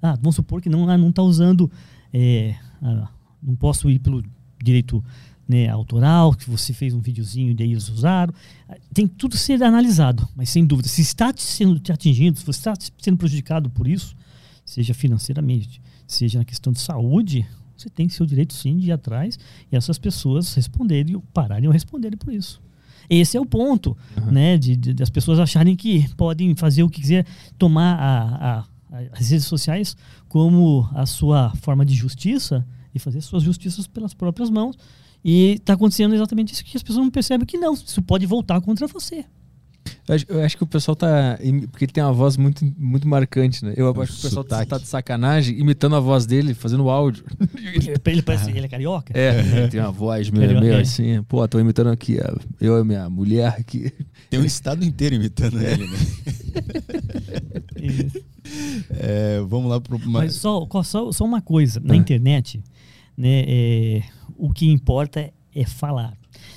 ah, 0.00 0.16
vamos 0.16 0.36
supor 0.36 0.62
que 0.62 0.70
não 0.70 0.88
ah, 0.88 0.96
não 0.96 1.10
está 1.10 1.22
usando, 1.22 1.70
é, 2.10 2.56
ah, 2.80 3.10
não 3.42 3.54
posso 3.54 3.90
ir 3.90 3.98
pelo 3.98 4.24
direito 4.64 5.04
né, 5.46 5.68
autoral, 5.68 6.32
que 6.32 6.48
você 6.48 6.72
fez 6.72 6.94
um 6.94 7.00
videozinho 7.00 7.54
e 7.58 7.62
eles 7.62 7.90
usaram. 7.90 8.32
Ah, 8.66 8.78
Tem 8.94 9.06
que 9.06 9.16
tudo 9.16 9.36
ser 9.36 9.62
analisado, 9.62 10.26
mas 10.34 10.48
sem 10.48 10.64
dúvida, 10.64 10.88
se 10.88 11.02
está 11.02 11.30
te 11.30 11.42
sendo 11.42 11.78
te 11.78 11.92
atingindo, 11.92 12.38
se 12.38 12.46
você 12.46 12.58
está 12.58 12.74
sendo 12.96 13.18
prejudicado 13.18 13.68
por 13.68 13.86
isso, 13.86 14.16
seja 14.64 14.94
financeiramente, 14.94 15.78
seja 16.06 16.38
na 16.38 16.44
questão 16.46 16.72
de 16.72 16.80
saúde, 16.80 17.46
você 17.76 17.90
tem 17.90 18.08
seu 18.08 18.24
direito 18.24 18.54
sim 18.54 18.78
de 18.78 18.88
ir 18.88 18.92
atrás 18.92 19.38
e 19.70 19.76
essas 19.76 19.98
pessoas 19.98 20.54
responderem, 20.54 21.20
pararem 21.34 21.66
ou 21.66 21.72
responderem 21.74 22.16
por 22.16 22.32
isso. 22.32 22.62
Esse 23.10 23.36
é 23.36 23.40
o 23.40 23.44
ponto, 23.44 23.96
né? 24.30 24.56
De, 24.56 24.76
de- 24.76 24.94
das 24.94 25.10
pessoas 25.10 25.38
acharem 25.40 25.74
que 25.74 26.08
podem 26.14 26.54
fazer 26.54 26.84
o 26.84 26.88
que 26.88 27.00
quiser, 27.00 27.26
tomar 27.58 27.96
a- 27.98 28.64
a- 28.92 29.02
as 29.18 29.28
redes 29.30 29.46
sociais 29.46 29.96
como 30.28 30.88
a 30.94 31.04
sua 31.06 31.50
forma 31.56 31.84
de 31.84 31.92
justiça 31.94 32.64
e 32.94 32.98
fazer 33.00 33.20
suas 33.20 33.42
justiças 33.42 33.86
pelas 33.88 34.14
próprias 34.14 34.48
mãos. 34.48 34.76
E 35.24 35.54
está 35.60 35.74
acontecendo 35.74 36.14
exatamente 36.14 36.52
isso 36.54 36.64
que 36.64 36.76
as 36.76 36.82
pessoas 36.82 37.04
não 37.04 37.10
percebem 37.10 37.44
que 37.46 37.58
não. 37.58 37.74
Isso 37.74 38.00
pode 38.00 38.24
voltar 38.26 38.60
contra 38.60 38.86
você. 38.86 39.24
Eu 40.06 40.14
acho, 40.14 40.26
eu 40.28 40.42
acho 40.42 40.56
que 40.56 40.62
o 40.62 40.66
pessoal 40.66 40.96
tá. 40.96 41.38
Porque 41.70 41.84
ele 41.84 41.92
tem 41.92 42.02
uma 42.02 42.12
voz 42.12 42.36
muito, 42.36 42.64
muito 42.76 43.06
marcante, 43.08 43.64
né? 43.64 43.72
Eu 43.76 43.86
Um 43.94 44.00
acho 44.02 44.12
que 44.12 44.18
o 44.18 44.22
pessoal 44.22 44.44
tá, 44.44 44.56
sotaque. 44.56 44.70
tá 44.70 44.78
de 44.78 44.86
sacanagem 44.86 45.58
imitando 45.58 45.94
a 45.96 46.00
voz 46.00 46.26
dele, 46.26 46.52
fazendo 46.52 46.84
o 46.84 46.90
áudio. 46.90 47.24
Ele 48.04 48.22
parece, 48.22 48.50
ele 48.50 48.66
é 48.66 48.68
carioca? 48.68 49.12
É, 49.18 49.38
ele 49.40 49.68
tem 49.68 49.80
uma 49.80 49.92
voz 49.92 50.28
meio, 50.30 50.46
Carioca, 50.46 50.66
meio 50.66 50.78
é. 50.78 50.80
assim. 50.82 51.22
Pô, 51.24 51.46
tô 51.46 51.58
imitando 51.60 51.90
aqui 51.90 52.18
a- 52.20 52.34
eu 52.60 52.78
e 52.80 52.84
minha 52.84 53.08
mulher 53.08 53.54
aqui. 53.58 53.92
Tem 54.28 54.38
um 54.40 54.44
estado 54.44 54.84
inteiro 54.84 55.14
imitando 55.14 55.58
É. 55.60 55.72
ele, 55.72 55.86
né? 55.86 55.96
Isso. 57.80 58.20
É, 58.90 59.40
vamos 59.46 59.70
lá 59.70 59.80
pro. 59.80 59.96
uma- 59.96 60.20
Mas 60.20 60.34
só, 60.36 60.66
só, 60.84 61.12
só 61.12 61.24
uma 61.24 61.40
coisa, 61.40 61.80
na 61.80 61.94
Ah. 61.94 61.96
internet, 61.96 62.62
né, 63.16 63.44
é, 63.46 64.02
o 64.36 64.50
que 64.52 64.68
importa 64.70 65.32
é 65.54 65.64
falar. 65.64 66.14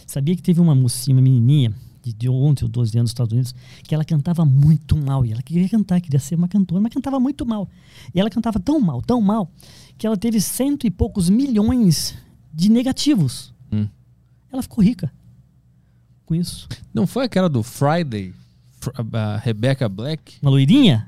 Sabia 0.08 0.36
que 0.36 0.42
teve 0.42 0.60
uma 0.60 0.76
mocinha, 0.76 1.16
uma 1.16 1.22
menininha, 1.22 1.74
de, 2.04 2.14
de 2.14 2.30
11 2.30 2.64
ou 2.64 2.70
12 2.70 2.98
anos 2.98 3.04
nos 3.04 3.12
Estados 3.12 3.32
Unidos, 3.32 3.56
que 3.84 3.96
ela 3.96 4.04
cantava 4.04 4.44
muito 4.46 4.96
mal. 4.98 5.26
E 5.26 5.32
ela 5.32 5.42
queria 5.42 5.68
cantar, 5.70 6.02
queria 6.02 6.20
ser 6.20 6.36
uma 6.36 6.48
cantora, 6.48 6.82
mas 6.82 6.94
cantava 6.94 7.20
muito 7.20 7.46
mal. 7.46 7.68
E 8.14 8.20
ela 8.20 8.30
cantava 8.30 8.60
tão 8.60 8.80
mal, 8.80 9.02
tão 9.02 9.22
mal, 9.22 9.50
que 9.98 10.06
ela 10.06 10.18
teve 10.18 10.40
cento 10.42 10.86
e 10.86 10.92
poucos 10.92 11.30
milhões 11.30 12.16
de 12.54 12.70
negativos. 12.70 13.54
Hum. 13.72 13.88
Ela 14.52 14.62
ficou 14.62 14.84
rica 14.84 15.12
com 16.26 16.36
isso. 16.36 16.68
Não 16.94 17.08
foi 17.08 17.26
aquela 17.26 17.50
do 17.50 17.64
Friday? 17.64 18.34
Fr- 18.80 18.92
A 19.14 19.38
Rebecca 19.38 19.88
Black? 19.88 20.36
Uma 20.42 20.52
loirinha? 20.52 21.08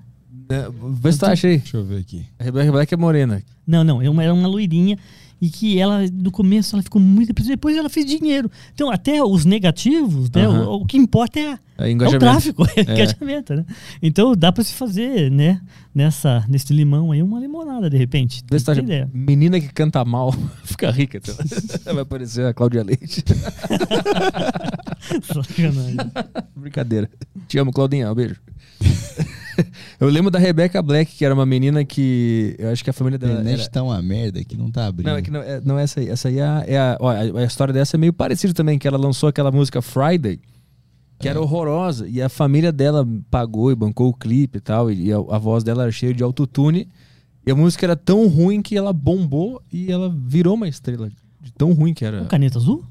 Vê 0.99 1.11
se 1.11 1.19
tu 1.19 1.25
acha 1.25 1.47
aí. 1.47 1.57
Deixa 1.57 1.77
eu 1.77 1.83
ver 1.85 1.99
aqui. 2.01 2.25
A 2.39 2.43
Rebecca 2.43 2.71
Black 2.71 2.93
é 2.93 2.97
morena. 2.97 3.43
Não, 3.65 3.83
não, 3.83 4.01
é 4.01 4.05
era 4.23 4.33
uma 4.33 4.47
loirinha 4.47 4.97
e 5.41 5.49
que 5.49 5.77
ela, 5.79 6.01
no 6.11 6.31
começo, 6.31 6.75
ela 6.75 6.83
ficou 6.83 7.01
muito 7.01 7.27
depressiva, 7.27 7.55
depois 7.55 7.75
ela 7.77 7.89
fez 7.89 8.05
dinheiro. 8.05 8.49
Então, 8.73 8.89
até 8.89 9.21
os 9.23 9.45
negativos, 9.45 10.29
né, 10.31 10.45
Aham. 10.47 10.67
o, 10.67 10.81
o 10.81 10.85
que 10.85 10.97
importa 10.97 11.39
é, 11.39 11.43
É 11.43 11.59
é 11.77 11.83
o 11.85 11.87
engajamento. 11.89 12.19
tráfico, 12.19 12.63
é 12.75 12.81
engajamento, 12.81 13.53
né? 13.55 13.65
Então, 14.01 14.33
dá 14.35 14.51
pra 14.51 14.63
se 14.63 14.73
fazer, 14.73 15.29
né, 15.29 15.61
nessa, 15.93 16.45
nesse 16.47 16.73
limão 16.73 17.11
aí, 17.11 17.21
uma 17.21 17.39
limonada, 17.39 17.89
de 17.89 17.97
repente. 17.97 18.43
Tem 18.43 18.77
ideia. 18.79 19.09
Menina 19.13 19.59
que 19.59 19.67
canta 19.73 20.03
mal 20.05 20.33
fica 20.63 20.89
rica. 20.89 21.17
então. 21.17 21.35
Vai 21.93 22.03
aparecer 22.03 22.45
a 22.45 22.53
Cláudia 22.53 22.83
Leite. 22.83 23.23
Sacanagem. 25.21 25.97
Brincadeira. 26.55 27.09
Te 27.47 27.57
amo, 27.59 27.71
Claudinha. 27.71 28.11
Um 28.11 28.15
beijo. 28.15 28.35
Eu 29.99 30.09
lembro 30.09 30.29
da 30.31 30.39
Rebecca 30.39 30.81
Black, 30.81 31.15
que 31.15 31.23
era 31.25 31.33
uma 31.33 31.45
menina 31.45 31.83
que. 31.85 32.55
Eu 32.59 32.69
acho 32.71 32.83
que 32.83 32.89
a 32.89 32.93
família 32.93 33.17
A 33.17 33.19
dela. 33.19 33.33
internet 33.33 33.61
Era... 33.61 33.69
tá 33.69 33.83
uma 33.83 34.01
merda 34.01 34.43
que 34.43 34.55
não 34.57 34.69
tá 34.71 34.87
abrindo. 34.87 35.07
Não, 35.07 35.17
é 35.17 35.21
que 35.21 35.31
não 35.31 35.39
é, 35.41 35.61
não 35.63 35.79
é 35.79 35.83
essa 35.83 35.99
aí. 35.99 36.09
Essa 36.09 36.27
aí 36.29 36.39
é 36.39 36.43
a, 36.43 36.63
é 36.67 36.77
a, 36.77 36.97
ó, 36.99 37.09
a- 37.09 37.41
a 37.41 37.43
história 37.45 37.73
dessa 37.73 37.95
é 37.95 37.99
meio 37.99 38.13
parecida 38.13 38.53
também, 38.53 38.77
que 38.79 38.87
ela 38.87 38.97
lançou 38.97 39.29
aquela 39.29 39.51
música 39.51 39.81
Friday, 39.81 40.39
que 41.19 41.27
era 41.29 41.39
horrorosa, 41.41 42.07
e 42.07 42.21
a 42.21 42.27
família 42.29 42.71
dela 42.71 43.07
pagou 43.31 43.71
e 43.71 43.75
bancou 43.75 44.09
o 44.09 44.13
clipe 44.13 44.57
e 44.57 44.61
tal, 44.61 44.91
e 44.91 45.11
a, 45.13 45.17
a 45.17 45.37
voz 45.37 45.63
dela 45.63 45.83
era 45.83 45.91
cheia 45.91 46.13
de 46.13 46.21
autotune, 46.23 46.87
e 47.47 47.51
a 47.51 47.55
música 47.55 47.85
era 47.85 47.95
tão 47.95 48.27
ruim 48.27 48.61
que 48.61 48.75
ela 48.75 48.91
bombou 48.91 49.61
e 49.71 49.91
ela 49.91 50.13
virou 50.13 50.55
uma 50.55 50.67
estrela, 50.67 51.09
de 51.41 51.53
tão 51.53 51.71
ruim 51.73 51.93
que 51.93 52.03
era. 52.03 52.23
O 52.23 52.25
caneta 52.27 52.57
azul? 52.57 52.83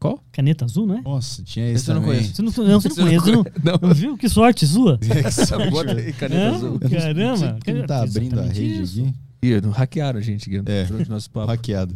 Qual? 0.00 0.18
Caneta 0.32 0.64
azul, 0.64 0.86
não 0.86 0.96
é? 0.96 1.02
Nossa, 1.02 1.42
tinha 1.44 1.70
Esse 1.70 1.88
eu 1.90 1.94
não 1.94 2.00
também. 2.02 2.16
conheço. 2.16 2.34
Você 2.34 2.42
não, 2.42 2.46
não, 2.68 2.80
você 2.80 2.88
não 2.88 2.94
Você 2.94 3.00
não 3.00 3.06
conhece, 3.06 3.24
você 3.24 3.32
não, 3.32 3.44
conhece, 3.44 3.60
não. 3.82 3.88
não 3.88 3.94
viu? 3.94 4.16
Que 4.16 4.28
sorte 4.30 4.66
sua. 4.66 4.98
Bota 5.70 5.92
aí, 5.92 6.12
caneta 6.14 6.40
É? 6.42 6.48
azul. 6.48 6.80
Caramba. 6.80 7.36
Não 7.46 7.54
porque 7.56 7.72
não 7.74 7.86
tá 7.86 8.02
abrindo 8.02 8.40
a 8.40 8.44
rede 8.44 8.82
isso. 8.82 9.00
aqui. 9.02 9.14
Ih, 9.42 9.60
não 9.60 9.70
hackearam 9.70 10.18
a 10.18 10.22
gente 10.22 10.48
aqui 10.48 10.62
É. 10.70 10.84
durante 10.86 11.08
o 11.08 11.12
nosso 11.12 11.30
papo. 11.30 11.48
Hackeado. 11.48 11.94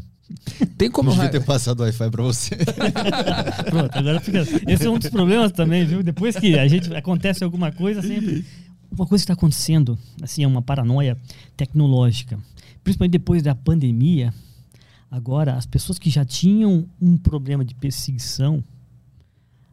Tem 0.77 0.91
como. 0.91 1.09
Não 1.11 1.17
devia 1.17 1.31
ter 1.31 1.45
passado 1.45 1.81
o 1.81 1.83
Wi-Fi 1.83 2.11
pra 2.11 2.23
você. 2.23 2.57
Pronto, 3.71 3.99
agora 3.99 4.21
fica. 4.21 4.41
Esse 4.67 4.87
é 4.87 4.91
um 4.91 4.99
dos 4.99 5.09
problemas 5.11 5.53
também, 5.53 5.85
viu? 5.87 6.03
Depois 6.03 6.37
que 6.37 6.59
a 6.59 6.67
gente 6.69 6.95
acontece 6.95 7.43
alguma 7.45 7.73
coisa, 7.73 8.01
sempre. 8.03 8.45
Uma 8.91 9.07
coisa 9.07 9.23
que 9.23 9.25
está 9.25 9.33
acontecendo, 9.35 9.99
assim, 10.23 10.45
é 10.45 10.47
uma 10.47 10.63
paranoia 10.63 11.17
tecnológica. 11.57 12.39
Principalmente 12.83 13.13
depois 13.13 13.43
da 13.43 13.55
pandemia. 13.55 14.33
Agora, 15.15 15.55
as 15.55 15.65
pessoas 15.65 15.97
que 15.97 16.11
já 16.11 16.25
tinham 16.25 16.89
um 17.01 17.17
problema 17.17 17.65
de 17.65 17.73
perseguição, 17.73 18.65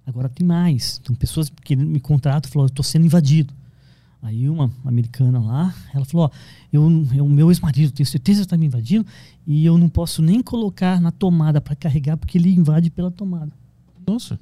agora 0.05 0.29
tem 0.29 0.45
mais. 0.45 0.99
Então, 1.01 1.15
pessoas 1.15 1.49
que 1.49 1.75
me 1.75 1.99
contratam 1.99 2.47
e 2.47 2.53
falam, 2.53 2.65
eu 2.67 2.69
estou 2.69 2.83
sendo 2.83 3.07
invadido. 3.07 3.51
Aí 4.21 4.47
uma 4.47 4.71
americana 4.85 5.39
lá, 5.39 5.73
ela 5.95 6.05
falou, 6.05 6.27
ó, 6.27 6.37
eu, 6.71 6.83
eu, 7.15 7.27
meu 7.27 7.49
ex-marido, 7.49 7.91
tenho 7.91 8.05
certeza 8.05 8.41
que 8.41 8.45
está 8.45 8.55
me 8.55 8.67
invadindo 8.67 9.03
e 9.47 9.65
eu 9.65 9.79
não 9.79 9.89
posso 9.89 10.21
nem 10.21 10.43
colocar 10.43 11.01
na 11.01 11.09
tomada 11.09 11.59
para 11.59 11.75
carregar 11.75 12.17
porque 12.17 12.37
ele 12.37 12.53
invade 12.53 12.91
pela 12.91 13.09
tomada. 13.09 13.51
Nossa, 14.05 14.39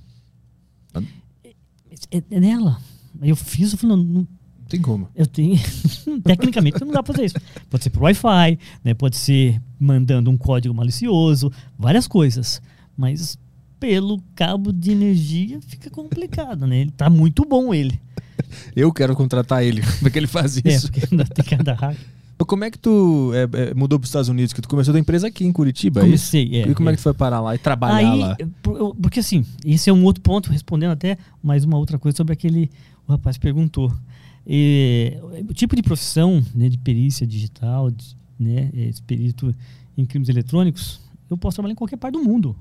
É, 2.12 2.24
é 2.28 2.40
nela. 2.42 2.78
Aí 3.22 3.30
eu 3.30 3.38
fiz, 3.38 3.72
eu 3.72 3.78
falei, 3.78 3.96
não 3.96 4.28
tem 4.70 4.82
como. 4.82 5.10
eu 5.16 5.26
tenho. 5.26 5.60
Tecnicamente 6.24 6.80
não 6.82 6.92
dá 6.92 7.02
pra 7.02 7.14
fazer 7.14 7.26
isso. 7.26 7.36
Pode 7.70 7.84
ser 7.84 7.90
por 7.90 8.04
Wi-Fi, 8.04 8.60
né? 8.84 8.94
Pode 8.94 9.18
ser 9.18 9.62
mandando 9.80 10.30
um 10.30 10.38
código 10.38 10.74
malicioso, 10.74 11.52
várias 11.78 12.08
coisas. 12.08 12.62
Mas 12.96 13.38
pelo 13.80 14.22
cabo 14.36 14.72
de 14.72 14.92
energia 14.92 15.60
fica 15.62 15.90
complicado, 15.90 16.68
né? 16.68 16.82
Ele 16.82 16.92
tá 16.92 17.10
muito 17.10 17.44
bom 17.46 17.74
ele. 17.74 18.00
Eu 18.76 18.92
quero 18.94 19.16
contratar 19.16 19.64
ele. 19.64 19.82
Como 19.82 20.08
é 20.08 20.10
que 20.10 20.20
ele 20.20 20.28
faz 20.28 20.58
É, 20.64 20.70
isso? 20.70 20.92
porque 20.92 21.08
ainda 21.12 21.26
tem 21.26 21.46
cada 21.46 21.74
hack. 21.74 21.98
Como 22.46 22.64
é 22.64 22.72
que 22.72 22.80
tu 22.80 23.32
é, 23.34 23.70
é, 23.70 23.74
mudou 23.74 24.00
para 24.00 24.06
os 24.06 24.10
Estados 24.10 24.30
Unidos? 24.30 24.54
Que 24.54 24.62
tu 24.62 24.70
começou 24.70 24.94
tua 24.94 25.00
empresa 25.00 25.28
aqui 25.28 25.46
em 25.46 25.52
Curitiba, 25.52 26.02
é 26.02 26.08
isso? 26.08 26.32
Comecei, 26.32 26.62
é. 26.62 26.70
e 26.70 26.74
como 26.74 26.90
é. 26.90 26.94
é. 26.94 26.96
que 26.96 27.02
tu 27.02 27.04
foi 27.04 27.14
parar 27.14 27.42
lá 27.42 27.54
e 27.54 27.58
trabalhar 27.58 27.98
Aí, 27.98 28.20
lá? 28.20 28.38
porque 29.02 29.20
assim, 29.20 29.46
esse 29.66 29.90
é 29.90 29.94
um 29.94 30.06
outro 30.06 30.22
ponto, 30.22 30.50
respondendo 30.50 30.92
até 30.92 31.18
mais 31.44 31.66
uma 31.66 31.78
outra 31.78 32.00
coisa 32.00 32.16
sobre 32.16 32.32
aquele. 32.32 32.70
O 33.06 33.12
rapaz 33.12 33.38
perguntou. 33.38 33.92
E, 34.52 35.14
o 35.48 35.54
tipo 35.54 35.76
de 35.76 35.84
profissão 35.84 36.44
né, 36.56 36.70
de 36.70 36.78
perícia 36.80 37.28
digital, 37.28 37.92
de, 37.92 38.18
né, 38.40 38.72
é, 38.74 38.92
perito 39.06 39.56
em 39.96 40.04
crimes 40.06 40.28
eletrônicos, 40.28 41.00
eu 41.30 41.38
posso 41.38 41.56
trabalhar 41.56 41.74
em 41.74 41.76
qualquer 41.76 41.98
parte 41.98 42.14
do 42.14 42.24
mundo. 42.24 42.56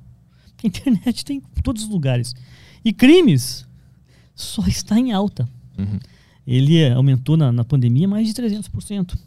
Porque 0.48 0.66
a 0.66 0.68
internet 0.68 1.24
tem 1.24 1.38
em 1.38 1.62
todos 1.62 1.84
os 1.84 1.88
lugares. 1.88 2.34
E 2.84 2.92
crimes 2.92 3.66
só 4.34 4.66
está 4.66 4.98
em 4.98 5.12
alta. 5.12 5.48
Uhum. 5.78 5.98
Ele 6.46 6.76
eh, 6.76 6.92
aumentou 6.92 7.38
na, 7.38 7.50
na 7.50 7.64
pandemia 7.64 8.06
mais 8.06 8.26
de 8.28 8.34
300%. 8.34 9.18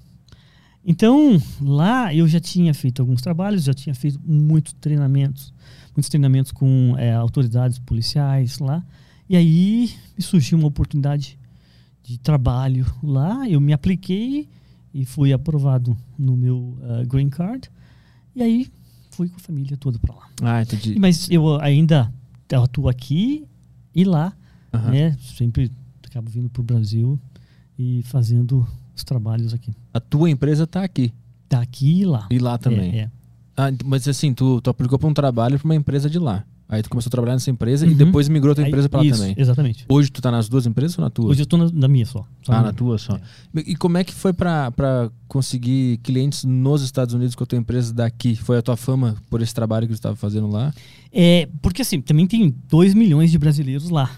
Então, 0.85 1.41
lá 1.59 2.13
eu 2.13 2.27
já 2.27 2.39
tinha 2.39 2.73
feito 2.73 3.01
alguns 3.01 3.21
trabalhos, 3.21 3.63
já 3.63 3.73
tinha 3.73 3.95
feito 3.95 4.19
muitos 4.25 4.73
treinamentos, 4.73 5.53
muitos 5.95 6.09
treinamentos 6.09 6.51
com 6.51 6.95
eh, 6.97 7.13
autoridades 7.13 7.79
policiais 7.79 8.59
lá. 8.59 8.83
E 9.27 9.35
aí 9.35 9.91
me 10.15 10.23
surgiu 10.23 10.57
uma 10.57 10.67
oportunidade 10.67 11.39
de 12.03 12.18
trabalho 12.19 12.86
lá, 13.03 13.48
eu 13.48 13.60
me 13.61 13.73
apliquei 13.73 14.49
e 14.94 15.06
fui 15.06 15.32
aprovado 15.32 15.95
no 16.18 16.36
meu 16.36 16.78
ah, 16.84 17.03
green 17.06 17.30
card. 17.30 17.69
E 18.36 18.41
aí 18.41 18.68
fui 19.11 19.30
com 19.30 19.36
a 19.36 19.40
família 19.40 19.78
toda 19.78 19.99
para 19.99 20.15
lá. 20.15 20.28
Ah, 20.41 20.61
entendi. 20.61 20.98
Mas 20.99 21.30
eu 21.30 21.60
ainda 21.61 22.14
atuo 22.52 22.90
aqui 22.90 23.45
e 23.95 24.03
lá, 24.03 24.34
né? 24.91 25.18
Sempre 25.22 25.72
acabo 26.06 26.30
vindo 26.30 26.49
pro 26.49 26.64
Brasil 26.64 27.19
e 27.80 28.03
fazendo 28.03 28.68
os 28.95 29.03
trabalhos 29.03 29.53
aqui. 29.53 29.72
A 29.94 29.99
tua 29.99 30.30
empresa 30.30 30.68
tá 30.68 30.84
aqui 30.84 31.14
Tá 31.52 31.60
aqui 31.60 31.99
e 31.99 32.06
lá. 32.06 32.28
e 32.32 32.40
lá 32.40 32.57
também. 32.57 32.98
É, 32.98 32.99
é. 32.99 33.11
Ah, 33.57 33.68
mas 33.84 34.07
assim, 34.07 34.34
tu, 34.34 34.61
tu 34.61 34.69
aplicou 34.69 34.98
para 34.98 35.10
um 35.10 35.14
trabalho 35.14 35.60
para 35.60 35.65
uma 35.65 35.76
empresa 35.76 36.10
de 36.10 36.18
lá. 36.18 36.45
Aí 36.72 36.81
tu 36.81 36.89
começou 36.89 37.10
a 37.10 37.11
trabalhar 37.11 37.34
nessa 37.34 37.52
empresa 37.52 37.85
e 37.85 37.89
Uhum. 37.89 37.95
depois 37.98 38.30
migrou 38.30 38.56
tua 38.56 38.65
empresa 38.65 38.88
para 38.88 39.02
lá 39.02 39.06
isso, 39.06 39.19
também. 39.19 39.35
Exatamente. 39.38 39.85
Hoje 39.89 40.10
tu 40.10 40.22
tá 40.22 40.31
nas 40.31 40.48
duas 40.48 40.65
empresas 40.65 40.98
ou 40.98 41.03
na 41.03 41.10
tua? 41.10 41.30
Hoje 41.30 41.41
eu 41.41 41.45
tô 41.45 41.57
na, 41.57 41.69
na 41.69 41.88
minha 41.89 42.06
só. 42.06 42.26
só 42.41 42.53
Ah, 42.53 42.57
na 42.57 42.64
na 42.68 42.73
tua 42.73 42.98
só. 42.98 43.18
É. 43.18 43.22
E 43.68 43.76
como 43.76 43.98
é 43.98 44.06
que 44.06 44.14
foi 44.14 44.31
pra 44.31 44.72
pra 44.72 45.11
conseguir 45.27 45.98
clientes 45.98 46.45
nos 46.45 46.81
Estados 46.81 47.14
Unidos 47.14 47.35
com 47.35 47.43
a 47.43 47.48
tua 47.48 47.57
empresa 47.60 47.93
daqui? 47.93 48.38
Foi 48.38 48.57
a 48.57 48.61
tua 48.61 48.77
fama 48.77 49.18
por 49.30 49.41
esse 49.41 49.53
trabalho 49.53 49.85
que 49.85 49.91
tu 49.93 49.98
estava 49.98 50.15
fazendo 50.15 50.48
lá? 50.48 50.73
É, 51.11 51.49
porque 51.61 51.81
assim, 51.81 51.99
também 51.99 52.26
tem 52.26 52.56
2 52.69 52.93
milhões 52.93 53.30
de 53.31 53.38
brasileiros 53.38 53.89
lá. 53.89 54.10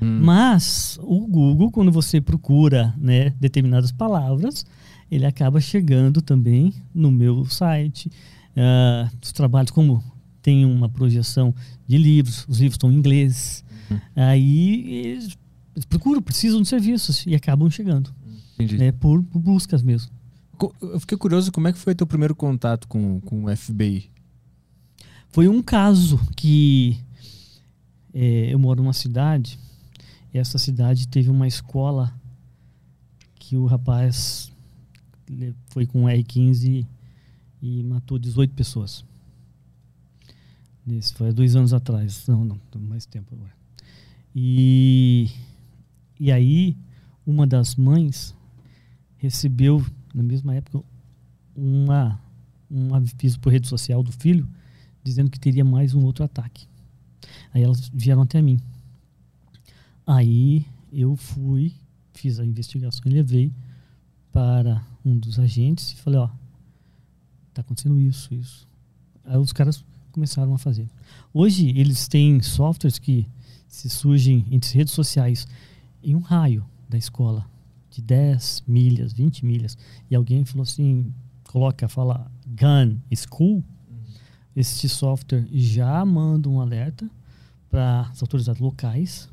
Hum. 0.00 0.20
Mas 0.22 0.98
o 1.02 1.26
Google, 1.26 1.70
quando 1.70 1.90
você 1.90 2.20
procura 2.20 2.94
né, 2.98 3.30
determinadas 3.40 3.90
palavras, 3.90 4.64
ele 5.10 5.24
acaba 5.24 5.58
chegando 5.58 6.20
também 6.20 6.74
no 6.94 7.10
meu 7.10 7.46
site. 7.46 8.10
Ah, 8.54 9.08
os 9.22 9.32
trabalhos, 9.32 9.70
como 9.70 10.02
tem 10.48 10.64
uma 10.64 10.88
projeção 10.88 11.54
de 11.86 11.98
livros, 11.98 12.46
os 12.48 12.58
livros 12.58 12.76
estão 12.76 12.90
em 12.90 12.94
inglês. 12.94 13.62
Aí 14.16 14.96
eles, 15.04 15.36
eles 15.76 15.84
procuram, 15.84 16.22
precisam 16.22 16.62
de 16.62 16.68
serviços 16.68 17.26
e 17.26 17.34
acabam 17.34 17.68
chegando, 17.68 18.14
Entendi. 18.54 18.78
né, 18.78 18.92
por, 18.92 19.22
por 19.24 19.38
buscas 19.38 19.82
mesmo. 19.82 20.10
Eu 20.80 20.98
fiquei 21.00 21.18
curioso 21.18 21.52
como 21.52 21.68
é 21.68 21.72
que 21.72 21.78
foi 21.78 21.94
teu 21.94 22.06
primeiro 22.06 22.34
contato 22.34 22.88
com, 22.88 23.20
com 23.20 23.44
o 23.44 23.54
FBI. 23.54 24.10
Foi 25.28 25.46
um 25.48 25.60
caso 25.60 26.18
que 26.34 26.98
é, 28.14 28.50
eu 28.50 28.58
moro 28.58 28.82
numa 28.82 28.94
cidade 28.94 29.58
e 30.32 30.38
essa 30.38 30.56
cidade 30.56 31.06
teve 31.08 31.28
uma 31.28 31.46
escola 31.46 32.10
que 33.34 33.54
o 33.54 33.66
rapaz 33.66 34.50
foi 35.66 35.84
com 35.84 36.04
um 36.04 36.06
R15 36.06 36.86
e 37.60 37.82
matou 37.82 38.18
18 38.18 38.54
pessoas. 38.54 39.04
Nesse, 40.88 41.12
foi 41.12 41.34
dois 41.34 41.54
anos 41.54 41.74
atrás. 41.74 42.26
Não, 42.26 42.46
não, 42.46 42.58
mais 42.80 43.04
tempo 43.04 43.34
agora. 43.34 43.52
E 44.34 45.28
E 46.18 46.32
aí, 46.32 46.78
uma 47.26 47.46
das 47.46 47.76
mães 47.76 48.34
recebeu, 49.18 49.84
na 50.14 50.22
mesma 50.22 50.54
época, 50.54 50.82
uma, 51.54 52.18
um 52.70 52.94
aviso 52.94 53.38
por 53.38 53.52
rede 53.52 53.68
social 53.68 54.02
do 54.02 54.12
filho, 54.12 54.48
dizendo 55.04 55.30
que 55.30 55.38
teria 55.38 55.62
mais 55.62 55.92
um 55.94 56.02
outro 56.04 56.24
ataque. 56.24 56.66
Aí 57.52 57.62
elas 57.62 57.90
vieram 57.92 58.22
até 58.22 58.40
mim. 58.40 58.58
Aí 60.06 60.64
eu 60.90 61.14
fui, 61.16 61.74
fiz 62.14 62.40
a 62.40 62.46
investigação 62.46 63.02
e 63.04 63.10
levei 63.10 63.52
para 64.32 64.82
um 65.04 65.18
dos 65.18 65.38
agentes 65.38 65.92
e 65.92 65.96
falei, 65.96 66.18
ó, 66.18 66.30
tá 67.52 67.60
acontecendo 67.60 68.00
isso, 68.00 68.32
isso. 68.32 68.66
Aí 69.22 69.36
os 69.36 69.52
caras 69.52 69.84
começaram 70.18 70.52
a 70.52 70.58
fazer. 70.58 70.88
Hoje 71.32 71.68
eles 71.78 72.08
têm 72.08 72.42
softwares 72.42 72.98
que 72.98 73.24
se 73.68 73.88
surgem 73.88 74.44
entre 74.50 74.76
redes 74.76 74.92
sociais 74.92 75.46
em 76.02 76.16
um 76.16 76.20
raio 76.20 76.66
da 76.88 76.98
escola 76.98 77.48
de 77.88 78.02
10 78.02 78.64
milhas, 78.66 79.12
20 79.12 79.46
milhas, 79.46 79.78
e 80.10 80.16
alguém 80.16 80.44
falou 80.44 80.62
assim, 80.62 81.14
coloca, 81.44 81.88
fala 81.88 82.30
gun 82.46 82.98
school, 83.14 83.64
este 84.56 84.88
software 84.88 85.46
já 85.52 86.04
manda 86.04 86.48
um 86.48 86.60
alerta 86.60 87.08
para 87.70 88.02
as 88.10 88.20
autoridades 88.20 88.60
locais 88.60 89.30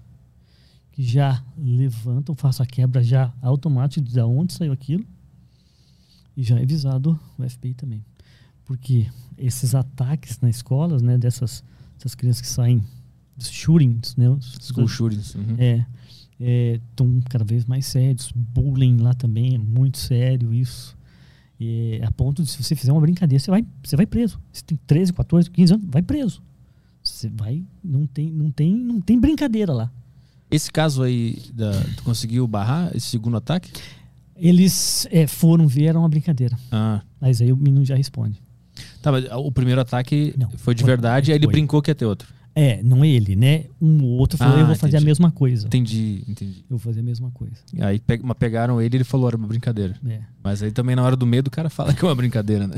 que 0.92 1.02
já 1.02 1.44
levantam, 1.58 2.36
façam 2.36 2.64
a 2.64 2.68
quebra 2.68 3.04
já 3.04 3.34
automática 3.42 4.08
de 4.08 4.22
onde 4.22 4.54
saiu 4.54 4.72
aquilo 4.72 5.06
e 6.38 6.44
já 6.44 6.60
é 6.60 6.64
avisado 6.64 7.20
o 7.40 7.50
FBI 7.50 7.74
também. 7.74 8.06
Porque 8.66 9.08
esses 9.38 9.76
ataques 9.76 10.40
nas 10.42 10.58
escolas, 10.58 11.02
né, 11.02 11.18
dessas, 11.18 11.64
crianças 12.18 12.42
que 12.42 12.48
saem 12.48 12.84
dos 13.38 13.50
shootings, 13.50 14.16
né, 14.16 14.30
os- 14.30 14.58
School 14.62 14.88
shootings. 14.88 15.36
uhum. 15.36 15.56
é, 15.58 15.86
estão 16.90 17.22
cada 17.30 17.44
vez 17.46 17.66
mais 17.66 17.86
sérios. 17.86 18.32
Bullying 18.36 18.98
lá 18.98 19.14
também 19.14 19.56
é 19.56 19.58
muito 19.58 19.98
sério 19.98 20.54
isso. 20.54 20.98
E 21.60 22.02
a 22.04 22.12
ponto 22.12 22.44
de 22.44 22.50
se 22.50 22.62
você 22.62 22.76
fizer 22.76 22.92
uma 22.92 23.00
brincadeira, 23.02 23.42
você 23.42 23.50
vai, 23.50 23.66
você 23.84 23.96
vai 23.96 24.06
preso. 24.06 24.40
Você 24.52 24.64
tem 24.64 24.78
13, 24.86 25.14
14, 25.14 25.50
15 25.50 25.74
anos, 25.74 25.86
vai 25.90 26.02
preso. 26.02 26.42
Você 27.02 27.30
vai, 27.30 27.64
não 27.84 28.06
tem, 28.06 28.30
não 28.32 28.52
tem, 28.52 28.76
não 28.76 29.00
tem 29.00 29.20
brincadeira 29.20 29.72
lá. 29.72 29.92
Esse 30.52 30.72
caso 30.72 31.04
aí, 31.04 31.42
da, 31.54 31.72
tu 31.96 32.04
conseguiu 32.04 32.48
barrar 32.48 32.96
esse 32.96 33.08
segundo 33.08 33.38
ataque? 33.38 33.72
Eles 34.36 35.08
é, 35.12 35.26
foram 35.28 35.68
ver, 35.68 35.86
era 35.86 36.00
uma 36.00 36.10
brincadeira. 36.10 36.58
Ah. 36.72 37.02
Mas 37.22 37.42
aí 37.42 37.52
o 37.54 37.58
menino 37.58 37.86
já 37.86 37.96
responde. 37.96 38.42
Tá, 39.06 39.12
mas 39.12 39.26
o 39.32 39.52
primeiro 39.52 39.80
ataque 39.80 40.34
Não, 40.36 40.50
foi 40.50 40.74
de 40.74 40.82
foi- 40.82 40.88
verdade, 40.90 41.32
aí 41.32 41.38
ele 41.38 41.46
foi. 41.46 41.54
brincou 41.54 41.80
que 41.80 41.92
ia 41.92 41.96
ter 41.96 42.06
outro. 42.06 42.28
É, 42.56 42.82
não 42.82 43.06
ele, 43.06 43.36
né? 43.36 43.66
Um 43.80 44.04
outro 44.04 44.36
falou, 44.38 44.56
Ah, 44.56 44.60
eu 44.62 44.66
vou 44.66 44.76
fazer 44.76 44.94
entendi. 44.96 45.04
a 45.04 45.06
mesma 45.06 45.30
coisa. 45.32 45.68
Entendi, 45.68 46.24
entendi. 46.28 46.60
Eu 46.70 46.78
vou 46.78 46.80
fazer 46.80 47.02
a 47.02 47.04
mesma 47.04 47.30
coisa. 47.32 47.56
Aí 47.82 48.00
pe- 48.00 48.20
mas 48.24 48.36
pegaram 48.38 48.82
ele 48.82 48.96
e 48.96 48.98
ele 48.98 49.04
falou, 49.04 49.28
era 49.28 49.38
uma 49.38 49.48
brincadeira. 49.48 49.96
É, 50.08 50.22
Mas 50.44 50.64
aí 50.64 50.72
também 50.72 50.96
na 50.96 51.04
hora 51.04 51.16
do 51.16 51.26
medo 51.28 51.50
o 51.50 51.52
cara 51.52 51.70
fala 51.70 51.94
que 51.94 52.04
é 52.04 52.08
uma 52.08 52.16
brincadeira, 52.16 52.66
né? 52.66 52.78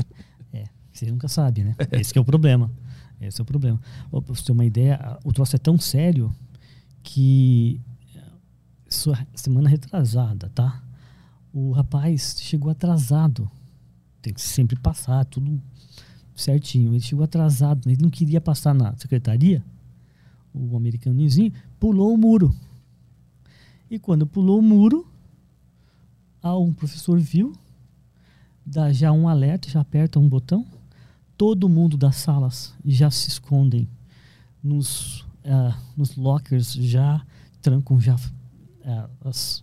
é. 0.52 0.64
Você 0.92 1.10
nunca 1.10 1.28
sabe, 1.28 1.62
né? 1.64 1.74
Esse 1.92 2.12
que 2.12 2.18
é 2.18 2.20
o 2.22 2.24
problema. 2.24 2.70
Esse 3.20 3.40
é 3.40 3.42
o 3.42 3.46
problema. 3.46 3.80
Pra 4.10 4.20
você 4.20 4.44
ter 4.44 4.52
uma 4.52 4.64
ideia, 4.66 5.16
o 5.24 5.32
troço 5.32 5.56
é 5.56 5.58
tão 5.58 5.78
sério 5.78 6.30
que 7.02 7.80
eh, 8.16 9.26
semana 9.34 9.68
retrasada, 9.68 10.50
tá? 10.54 10.82
O 11.52 11.72
rapaz 11.72 12.36
chegou 12.40 12.70
atrasado. 12.70 13.50
Tem 14.20 14.32
que 14.34 14.40
sempre 14.40 14.76
passar, 14.76 15.24
tudo 15.24 15.60
certinho. 16.40 16.92
Ele 16.92 17.00
chegou 17.00 17.24
atrasado, 17.24 17.88
ele 17.88 18.00
não 18.00 18.10
queria 18.10 18.40
passar 18.40 18.74
na 18.74 18.96
secretaria. 18.96 19.62
O 20.54 20.76
americanozinho 20.76 21.52
pulou 21.78 22.14
o 22.14 22.18
muro. 22.18 22.54
E 23.90 23.98
quando 23.98 24.26
pulou 24.26 24.58
o 24.58 24.62
muro, 24.62 25.06
ah, 26.42 26.56
um 26.56 26.72
professor 26.72 27.18
viu, 27.18 27.52
dá 28.64 28.92
já 28.92 29.12
um 29.12 29.28
alerta, 29.28 29.68
já 29.68 29.80
aperta 29.80 30.18
um 30.18 30.28
botão. 30.28 30.66
Todo 31.36 31.68
mundo 31.68 31.96
das 31.96 32.16
salas 32.16 32.74
já 32.84 33.10
se 33.10 33.28
escondem 33.28 33.88
nos, 34.62 35.24
ah, 35.44 35.78
nos 35.96 36.16
lockers, 36.16 36.72
já 36.72 37.24
trancam 37.62 38.00
já 38.00 38.16
ah, 38.84 39.08
as, 39.24 39.62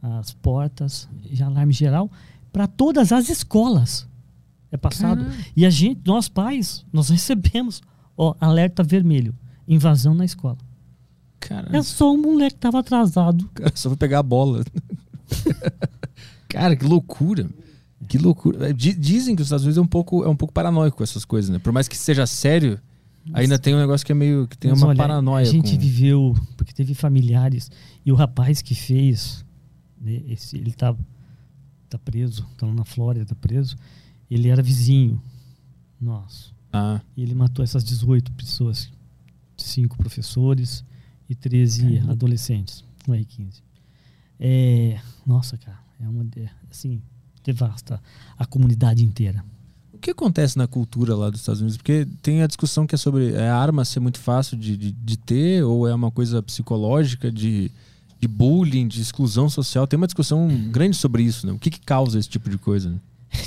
as 0.00 0.32
portas, 0.32 1.08
já 1.30 1.46
alarme 1.46 1.72
geral 1.72 2.10
para 2.52 2.66
todas 2.66 3.12
as 3.12 3.28
escolas. 3.28 4.06
É 4.72 4.76
passado. 4.76 5.24
E 5.54 5.64
a 5.66 5.70
gente, 5.70 6.00
nós 6.04 6.28
pais, 6.28 6.84
nós 6.92 7.08
recebemos 7.10 7.80
ó, 8.16 8.34
alerta 8.40 8.82
vermelho, 8.82 9.34
invasão 9.68 10.14
na 10.14 10.24
escola. 10.24 10.58
Cara, 11.38 11.76
É 11.76 11.82
só 11.82 12.12
um 12.12 12.20
moleque 12.20 12.54
que 12.54 12.60
tava 12.60 12.78
atrasado. 12.80 13.48
cara 13.54 13.70
só 13.74 13.90
foi 13.90 13.96
pegar 13.98 14.20
a 14.20 14.22
bola. 14.22 14.64
cara, 16.48 16.76
que 16.76 16.84
loucura. 16.84 17.48
Que 18.08 18.18
loucura. 18.18 18.72
Di- 18.74 18.94
Dizem 18.94 19.34
que 19.36 19.42
os 19.42 19.46
Estados 19.46 19.64
Unidos 19.64 19.78
é 19.78 19.80
um 19.80 19.86
pouco, 19.86 20.24
é 20.24 20.28
um 20.28 20.36
pouco 20.36 20.52
paranoico 20.52 20.96
com 20.98 21.02
essas 21.04 21.24
coisas, 21.24 21.50
né? 21.50 21.58
Por 21.58 21.72
mais 21.72 21.88
que 21.88 21.96
seja 21.96 22.26
sério, 22.26 22.78
ainda 23.32 23.58
tem 23.58 23.74
um 23.74 23.78
negócio 23.78 24.04
que 24.04 24.12
é 24.12 24.14
meio. 24.14 24.46
que 24.48 24.56
tem 24.58 24.70
Mas 24.70 24.80
uma 24.80 24.88
olha, 24.88 24.96
paranoia. 24.96 25.42
A 25.46 25.50
gente 25.50 25.72
com... 25.74 25.78
viveu, 25.80 26.36
porque 26.56 26.72
teve 26.72 26.94
familiares, 26.94 27.70
e 28.04 28.12
o 28.12 28.14
rapaz 28.14 28.60
que 28.60 28.74
fez, 28.74 29.44
né, 30.00 30.20
esse, 30.28 30.56
ele 30.56 30.72
tá, 30.72 30.94
tá 31.88 31.98
preso, 31.98 32.46
tá 32.56 32.66
lá 32.66 32.74
na 32.74 32.84
Flórida, 32.84 33.24
tá 33.24 33.34
preso. 33.34 33.76
Ele 34.34 34.48
era 34.48 34.62
vizinho 34.62 35.20
nosso. 36.00 36.54
Ah, 36.72 37.00
E 37.16 37.22
ele 37.22 37.34
matou 37.34 37.62
essas 37.62 37.84
18 37.84 38.32
pessoas, 38.32 38.90
cinco 39.56 39.96
professores 39.98 40.84
e 41.28 41.34
13 41.34 41.98
adolescentes, 42.08 42.82
não 43.06 43.14
é 43.14 43.22
15. 43.22 43.62
É, 44.40 44.98
nossa, 45.26 45.56
cara, 45.58 45.78
é 46.00 46.08
uma 46.08 46.26
é, 46.36 46.48
assim, 46.70 47.00
devasta 47.44 48.02
a 48.38 48.46
comunidade 48.46 49.04
inteira. 49.04 49.44
O 49.92 49.98
que 49.98 50.10
acontece 50.10 50.56
na 50.56 50.66
cultura 50.66 51.14
lá 51.14 51.30
dos 51.30 51.40
Estados 51.40 51.60
Unidos? 51.60 51.76
Porque 51.76 52.08
tem 52.22 52.42
a 52.42 52.46
discussão 52.46 52.86
que 52.86 52.94
é 52.94 52.98
sobre 52.98 53.34
é, 53.34 53.48
a 53.48 53.56
arma 53.56 53.84
ser 53.84 54.00
muito 54.00 54.18
fácil 54.18 54.56
de, 54.56 54.76
de, 54.76 54.92
de 54.92 55.16
ter, 55.16 55.62
ou 55.62 55.86
é 55.86 55.94
uma 55.94 56.10
coisa 56.10 56.42
psicológica, 56.42 57.30
de, 57.30 57.70
de 58.18 58.26
bullying, 58.26 58.88
de 58.88 59.00
exclusão 59.00 59.48
social. 59.48 59.86
Tem 59.86 59.96
uma 59.96 60.06
discussão 60.08 60.48
grande 60.70 60.96
sobre 60.96 61.22
isso, 61.22 61.46
né? 61.46 61.52
O 61.52 61.58
que, 61.58 61.70
que 61.70 61.80
causa 61.80 62.18
esse 62.18 62.28
tipo 62.28 62.50
de 62.50 62.58
coisa? 62.58 62.90
Né? 62.90 62.98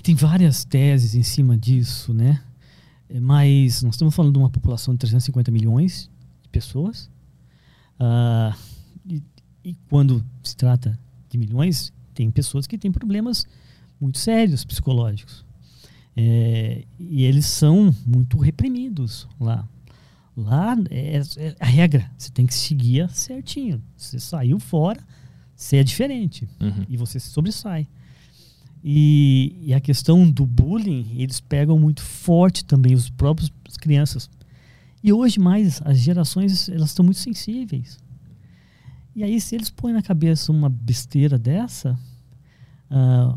Tem 0.04 0.16
várias 0.16 0.64
teses 0.64 1.16
em 1.16 1.24
cima 1.24 1.58
disso, 1.58 2.14
né? 2.14 2.42
É, 3.10 3.20
Mas 3.20 3.82
nós 3.84 3.96
estamos 3.96 4.14
falando 4.16 4.34
de 4.34 4.40
uma 4.40 4.50
população 4.50 4.94
de 4.94 5.00
350 5.00 5.52
milhões 5.52 6.10
de 6.44 6.50
pessoas. 6.50 7.10
Ah, 8.00 8.56
e, 9.08 9.22
e 9.64 9.74
quando 9.90 10.24
se 10.44 10.56
trata 10.56 10.98
de 11.30 11.38
milhões, 11.38 11.92
tem 12.14 12.30
pessoas 12.32 12.68
que 12.68 12.78
têm 12.78 12.92
problemas 12.92 13.46
muito 14.00 14.18
sérios 14.18 14.64
psicológicos. 14.66 15.46
É, 16.18 16.86
e 17.00 17.24
eles 17.24 17.46
são 17.46 17.94
muito 18.06 18.38
reprimidos 18.38 19.28
lá. 19.40 19.68
Lá 20.38 20.76
é, 20.90 21.18
é 21.38 21.56
a 21.60 21.66
regra, 21.66 22.10
você 22.18 22.30
tem 22.32 22.46
que 22.46 22.54
seguir 22.54 23.10
certinho. 23.10 23.82
Você 23.98 24.20
saiu 24.20 24.60
fora, 24.60 25.02
você 25.56 25.78
é 25.78 25.84
diferente 25.84 26.48
Uhum. 26.60 26.86
e 26.90 26.98
você 26.98 27.20
se 27.20 27.30
sobressai. 27.30 27.88
E, 28.88 29.58
e 29.64 29.74
a 29.74 29.82
questão 29.82 30.30
do 30.30 30.46
bullying, 30.46 31.16
eles 31.18 31.40
pegam 31.40 31.80
muito 31.80 32.04
forte 32.04 32.64
também 32.64 32.94
os 32.94 33.10
próprios 33.10 33.52
as 33.68 33.78
crianças. 33.78 34.30
E 35.04 35.12
hoje 35.12 35.40
mais 35.40 35.82
as 35.84 35.98
gerações 35.98 36.70
elas 36.70 36.90
estão 36.90 37.04
muito 37.04 37.20
sensíveis. 37.20 37.98
E 39.16 39.24
aí 39.24 39.42
se 39.42 39.56
eles 39.56 39.72
põem 39.72 39.92
na 39.92 40.04
cabeça 40.04 40.52
uma 40.52 40.70
besteira 40.70 41.36
dessa, 41.40 41.98
ah, 42.92 43.36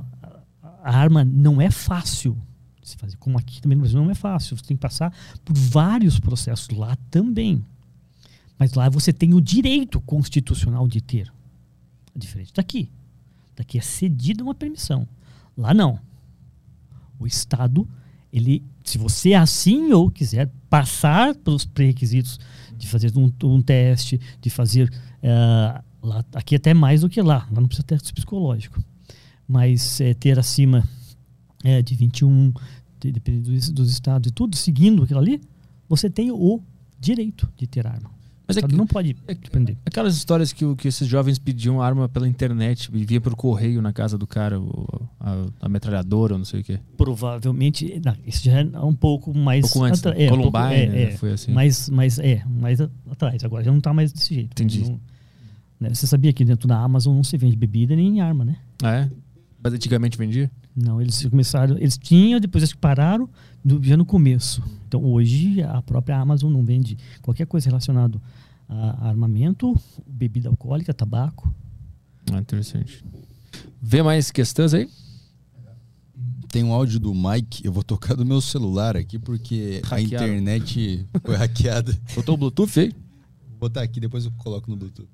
a 0.83 0.95
arma 0.95 1.25
não 1.25 1.63
é 1.63 1.71
fácil 1.71 2.37
de 2.83 2.91
se 2.91 2.99
fazer, 2.99 3.17
como 3.17 3.39
aqui 3.39 3.63
também 3.63 3.77
no 3.77 3.83
Brasil 3.83 4.03
não 4.03 4.11
é 4.11 4.15
fácil. 4.15 4.55
Você 4.55 4.65
tem 4.65 4.77
que 4.77 4.83
passar 4.83 5.11
por 5.47 5.57
vários 5.57 6.21
processos 6.21 6.69
lá 6.69 6.95
também. 7.11 7.65
Mas 8.59 8.75
lá 8.75 8.91
você 8.91 9.15
tem 9.15 9.33
o 9.33 9.41
direito 9.41 9.99
constitucional 10.03 10.87
de 10.87 11.01
ter. 11.01 11.33
É 12.15 12.19
diferente 12.19 12.53
daqui. 12.53 12.91
Daqui 13.57 13.79
é 13.79 13.81
cedida 13.81 14.45
uma 14.45 14.55
permissão. 14.55 15.09
Lá 15.59 15.75
não. 15.75 15.99
O 17.19 17.27
Estado, 17.27 17.87
ele, 18.33 18.63
se 18.85 18.97
você 18.97 19.35
assim 19.35 19.93
ou 19.93 20.09
quiser 20.09 20.49
passar 20.71 21.35
pelos 21.35 21.65
pré-requisitos 21.65 22.39
de 22.77 22.87
fazer 22.87 23.13
um, 23.19 23.31
um 23.43 23.61
teste, 23.61 24.21
de 24.41 24.49
fazer 24.51 24.89
eh, 25.21 25.83
lá, 26.01 26.25
aqui 26.33 26.55
até 26.55 26.73
mais 26.73 27.01
do 27.01 27.09
que 27.09 27.21
lá. 27.21 27.49
Lá 27.51 27.61
não 27.61 27.67
precisa 27.67 27.85
teste 27.85 28.13
psicológico. 28.15 28.81
Mas 29.49 30.01
eh, 30.01 30.15
ter 30.15 30.39
acima 30.39 30.89
eh, 31.65 31.83
de 31.83 31.97
21, 31.97 32.53
de- 33.01 33.11
dependendo 33.11 33.51
dos, 33.51 33.69
dos 33.71 33.91
estados 33.91 34.31
e 34.31 34.33
tudo, 34.33 34.57
seguindo 34.57 35.03
aquilo 35.03 35.19
ali, 35.19 35.41
você 35.89 36.09
tem 36.09 36.31
o 36.31 36.63
direito 37.01 37.51
de 37.57 37.67
ter 37.67 37.85
arma. 37.85 38.11
Mas 38.49 38.57
é 38.57 38.61
Estado 38.61 38.71
que- 38.71 38.77
não 38.79 38.87
pode 38.87 39.15
é 39.27 39.35
te 39.35 39.51
prender. 39.51 39.77
Aquelas 39.85 40.17
histórias 40.17 40.53
que, 40.55 40.75
que 40.77 40.89
esses 40.89 41.07
jovens 41.07 41.39
pediam 41.39 41.83
arma 41.83 42.09
pela 42.09 42.27
internet 42.27 42.89
e 42.93 43.05
via 43.05 43.21
por 43.21 43.35
correio 43.37 43.83
na 43.83 43.93
casa 43.93 44.17
do 44.17 44.27
cara, 44.27 44.57
a, 45.21 45.47
a 45.61 45.69
metralhadora, 45.69 46.33
ou 46.33 46.39
não 46.39 46.47
sei 46.47 46.61
o 46.61 46.65
quê. 46.65 46.81
Provavelmente, 46.97 48.01
não, 48.05 48.15
isso 48.27 48.45
já 48.45 48.61
é 48.61 48.65
um 48.81 48.95
pouco 48.95 49.37
mais. 49.37 49.65
Um 49.67 49.69
pouco 49.69 49.85
antes, 49.85 50.01
atra- 50.01 50.19
é, 50.19 50.27
um 50.33 50.37
pouco- 50.41 50.53
Columbine, 50.53 50.81
é, 50.83 50.87
né? 50.89 51.03
é, 51.03 51.11
Foi 51.17 51.33
assim. 51.33 51.53
Mas, 51.53 51.89
mas 51.91 52.19
é, 52.19 52.43
mais 52.47 52.81
atrás. 52.81 53.45
Agora 53.45 53.63
já 53.63 53.71
não 53.71 53.79
está 53.79 53.93
mais 53.93 54.13
desse 54.13 54.35
jeito. 54.35 54.51
Entendi. 54.53 54.81
Não- 54.85 55.01
Né? 55.81 55.91
Você 55.95 56.07
sabia 56.07 56.33
que 56.33 56.45
dentro 56.45 56.67
da 56.67 56.79
Amazon 56.79 57.15
não 57.15 57.23
se 57.23 57.37
vende 57.37 57.55
bebida 57.55 57.95
nem 57.95 58.21
arma, 58.21 58.45
né? 58.45 58.57
Ah, 58.83 58.95
é? 58.95 59.11
Mas 59.63 59.73
antigamente 59.75 60.17
vendia? 60.17 60.51
Não, 60.75 61.01
eles 61.01 61.25
começaram, 61.27 61.77
eles 61.77 61.99
tinham, 61.99 62.39
depois 62.41 62.63
eles 62.63 62.75
pararam 62.75 63.29
do, 63.65 63.83
já 63.83 63.97
no 63.97 64.05
começo. 64.05 64.63
Então 64.87 65.05
hoje 65.05 65.61
a 65.63 65.83
própria 65.83 66.17
Amazon 66.19 66.53
não 66.53 66.65
vende 66.65 66.97
qualquer 67.21 67.47
coisa 67.47 67.69
relacionada 67.69 68.21
armamento, 68.69 69.79
bebida 70.07 70.49
alcoólica, 70.49 70.93
tabaco. 70.93 71.53
Ah, 72.33 72.39
interessante. 72.39 73.05
Vê 73.81 74.03
mais 74.03 74.31
questões 74.31 74.75
aí? 74.75 74.89
Tem 76.51 76.65
um 76.65 76.73
áudio 76.73 76.99
do 76.99 77.15
Mike, 77.15 77.65
eu 77.65 77.73
vou 77.73 77.83
tocar 77.83 78.15
do 78.15 78.25
meu 78.25 78.41
celular 78.41 78.97
aqui 78.97 79.19
porque 79.19 79.83
a 79.91 80.01
internet 80.01 81.07
foi 81.23 81.37
hackeada. 81.37 81.99
Botou 82.15 82.35
o 82.35 82.39
Bluetooth 82.39 82.81
aí? 82.81 82.89
Vou 83.51 83.59
botar 83.61 83.83
aqui, 83.83 84.01
depois 84.01 84.25
eu 84.25 84.33
coloco 84.39 84.71
no 84.71 84.77
Bluetooth. 84.77 85.09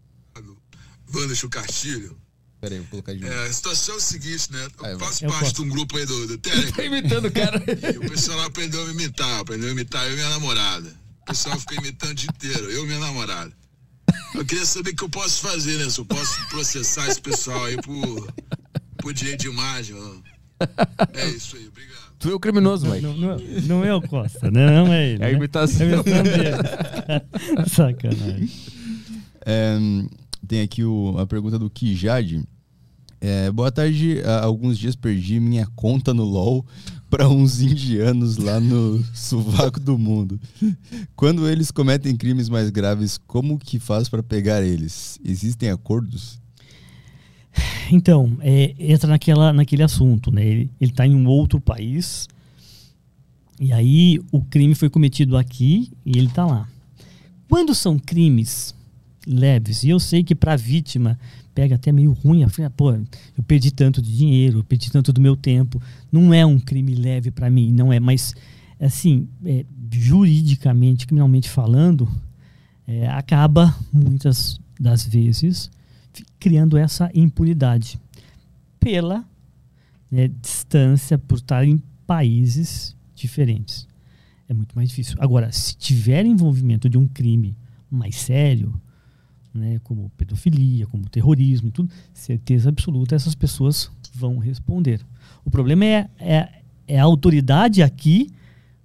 Wanderson 1.12 1.48
Castilho. 1.48 2.16
Pera 2.60 2.74
aí, 2.74 2.80
vou 2.80 2.88
colocar 2.88 3.12
de 3.12 3.20
novo. 3.20 3.32
É, 3.32 3.46
a 3.46 3.52
situação 3.52 3.94
é 3.94 3.98
o 3.98 4.00
seguinte, 4.00 4.50
né? 4.52 4.68
Eu 4.84 4.98
faço 4.98 5.24
eu 5.24 5.30
parte 5.30 5.44
posso. 5.44 5.54
de 5.54 5.62
um 5.62 5.68
grupo 5.68 5.96
aí 5.96 6.06
do, 6.06 6.26
do 6.26 6.38
Telegram. 6.38 6.72
Tá 6.72 6.84
imitando 6.84 7.26
o 7.26 7.32
cara. 7.32 7.62
E 7.92 7.98
o 7.98 8.10
pessoal 8.10 8.38
lá 8.38 8.46
aprendeu 8.46 8.82
a 8.82 8.86
me 8.86 8.92
imitar, 8.92 9.40
aprendeu 9.40 9.68
a 9.68 9.72
imitar 9.72 10.06
eu 10.06 10.12
e 10.12 10.14
minha 10.14 10.30
namorada. 10.30 11.03
O 11.24 11.32
pessoal 11.34 11.58
fica 11.58 11.74
imitando 11.76 12.10
o 12.10 12.14
dia 12.14 12.28
inteiro, 12.34 12.70
eu 12.70 12.84
e 12.84 12.86
minha 12.86 12.98
namorada. 13.00 13.50
Eu 14.34 14.44
queria 14.44 14.66
saber 14.66 14.90
o 14.90 14.96
que 14.96 15.04
eu 15.04 15.08
posso 15.08 15.40
fazer, 15.40 15.78
né? 15.78 15.88
Se 15.88 15.98
eu 15.98 16.04
posso 16.04 16.48
processar 16.48 17.08
esse 17.08 17.20
pessoal 17.20 17.64
aí 17.64 17.76
por, 17.80 18.32
por 18.98 19.14
direito 19.14 19.40
de 19.40 19.48
imagem. 19.48 19.96
ó. 19.96 20.64
É 21.14 21.28
isso 21.30 21.56
aí, 21.56 21.66
obrigado. 21.66 21.94
Tu 22.18 22.30
é 22.30 22.34
o 22.34 22.38
criminoso, 22.38 22.86
Mike. 22.86 23.02
Não, 23.02 23.16
não, 23.16 23.36
não 23.62 23.84
é 23.84 23.94
o 23.94 24.02
Costa, 24.02 24.50
né? 24.50 24.66
Não 24.66 24.92
é 24.92 25.08
ele. 25.12 25.22
É 25.22 25.26
a 25.26 25.30
né? 25.30 25.34
imitação. 25.34 25.86
É 25.86 25.90
a 25.90 25.94
imitação 25.94 26.22
dele. 26.22 27.68
Sacanagem. 27.70 28.50
É, 29.46 29.78
tem 30.46 30.60
aqui 30.60 30.84
o- 30.84 31.16
a 31.18 31.26
pergunta 31.26 31.58
do 31.58 31.70
Kijade. 31.70 32.42
É, 33.20 33.50
boa 33.50 33.72
tarde. 33.72 34.20
Há 34.24 34.44
alguns 34.44 34.78
dias 34.78 34.94
perdi 34.94 35.40
minha 35.40 35.66
conta 35.74 36.12
no 36.12 36.24
LoL 36.24 36.64
para 37.14 37.28
uns 37.28 37.60
indianos 37.60 38.38
lá 38.38 38.58
no 38.58 39.00
sovaco 39.14 39.78
do 39.78 39.96
mundo. 39.96 40.40
Quando 41.14 41.48
eles 41.48 41.70
cometem 41.70 42.16
crimes 42.16 42.48
mais 42.48 42.70
graves, 42.70 43.20
como 43.24 43.56
que 43.56 43.78
faz 43.78 44.08
para 44.08 44.20
pegar 44.20 44.64
eles? 44.64 45.20
Existem 45.24 45.70
acordos? 45.70 46.40
Então, 47.92 48.36
é, 48.40 48.74
entra 48.80 49.08
naquela, 49.08 49.52
naquele 49.52 49.84
assunto, 49.84 50.32
né? 50.32 50.44
Ele, 50.44 50.70
ele 50.80 50.90
tá 50.90 51.06
em 51.06 51.14
um 51.14 51.28
outro 51.28 51.60
país 51.60 52.28
e 53.60 53.72
aí 53.72 54.18
o 54.32 54.42
crime 54.42 54.74
foi 54.74 54.90
cometido 54.90 55.36
aqui 55.36 55.92
e 56.04 56.18
ele 56.18 56.28
tá 56.28 56.44
lá. 56.44 56.68
Quando 57.48 57.76
são 57.76 57.96
crimes 57.96 58.74
leves, 59.24 59.84
e 59.84 59.90
eu 59.90 60.00
sei 60.00 60.24
que 60.24 60.34
para 60.34 60.54
a 60.54 60.56
vítima 60.56 61.16
pega 61.54 61.76
até 61.76 61.92
meio 61.92 62.12
ruim, 62.12 62.42
a 62.42 62.48
fala, 62.48 62.68
pô, 62.70 62.92
eu 62.92 63.42
perdi 63.46 63.70
tanto 63.70 64.02
de 64.02 64.14
dinheiro, 64.16 64.58
eu 64.58 64.64
perdi 64.64 64.90
tanto 64.90 65.12
do 65.12 65.20
meu 65.20 65.36
tempo, 65.36 65.80
não 66.10 66.34
é 66.34 66.44
um 66.44 66.58
crime 66.58 66.94
leve 66.94 67.30
para 67.30 67.48
mim, 67.48 67.72
não 67.72 67.92
é, 67.92 68.00
mas 68.00 68.34
assim, 68.80 69.28
é, 69.44 69.64
juridicamente, 69.90 71.06
criminalmente 71.06 71.48
falando, 71.48 72.08
é, 72.86 73.06
acaba 73.08 73.74
muitas 73.92 74.60
das 74.78 75.06
vezes 75.06 75.70
criando 76.38 76.76
essa 76.76 77.10
impunidade 77.14 77.98
pela 78.78 79.24
né, 80.10 80.28
distância, 80.28 81.16
por 81.16 81.38
estar 81.38 81.66
em 81.66 81.82
países 82.06 82.96
diferentes. 83.14 83.88
É 84.48 84.52
muito 84.52 84.74
mais 84.76 84.90
difícil. 84.90 85.16
Agora, 85.18 85.50
se 85.50 85.76
tiver 85.76 86.26
envolvimento 86.26 86.88
de 86.88 86.98
um 86.98 87.08
crime 87.08 87.56
mais 87.90 88.16
sério, 88.16 88.78
né, 89.54 89.78
como 89.84 90.10
pedofilia, 90.16 90.86
como 90.86 91.08
terrorismo 91.08 91.68
e 91.68 91.70
tudo, 91.70 91.90
certeza 92.12 92.68
absoluta 92.68 93.14
essas 93.14 93.34
pessoas 93.34 93.90
vão 94.12 94.38
responder. 94.38 95.00
O 95.44 95.50
problema 95.50 95.84
é, 95.84 96.10
é, 96.18 96.48
é 96.88 96.98
a 96.98 97.04
autoridade 97.04 97.82
aqui 97.82 98.30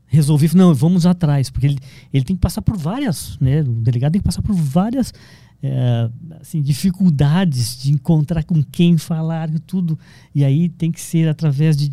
resolver, 0.06 0.56
não, 0.56 0.74
vamos 0.74 1.06
atrás, 1.06 1.50
porque 1.50 1.68
ele, 1.68 1.80
ele 2.14 2.26
tem 2.26 2.36
que 2.36 2.42
passar 2.42 2.62
por 2.62 2.78
várias, 2.78 3.38
né, 3.40 3.62
o 3.62 3.82
delegado 3.82 4.14
tem 4.14 4.22
que 4.22 4.26
passar 4.26 4.42
por 4.42 4.56
várias 4.56 5.14
é, 5.62 6.10
assim, 6.40 6.62
dificuldades 6.62 7.82
de 7.82 7.92
encontrar 7.92 8.44
com 8.44 8.64
quem 8.64 8.98
falar 8.98 9.54
e 9.54 9.60
tudo, 9.60 10.00
e 10.34 10.44
aí 10.44 10.70
tem 10.70 10.92
que 10.92 11.02
ser 11.02 11.28
através 11.28 11.78
de 11.78 11.92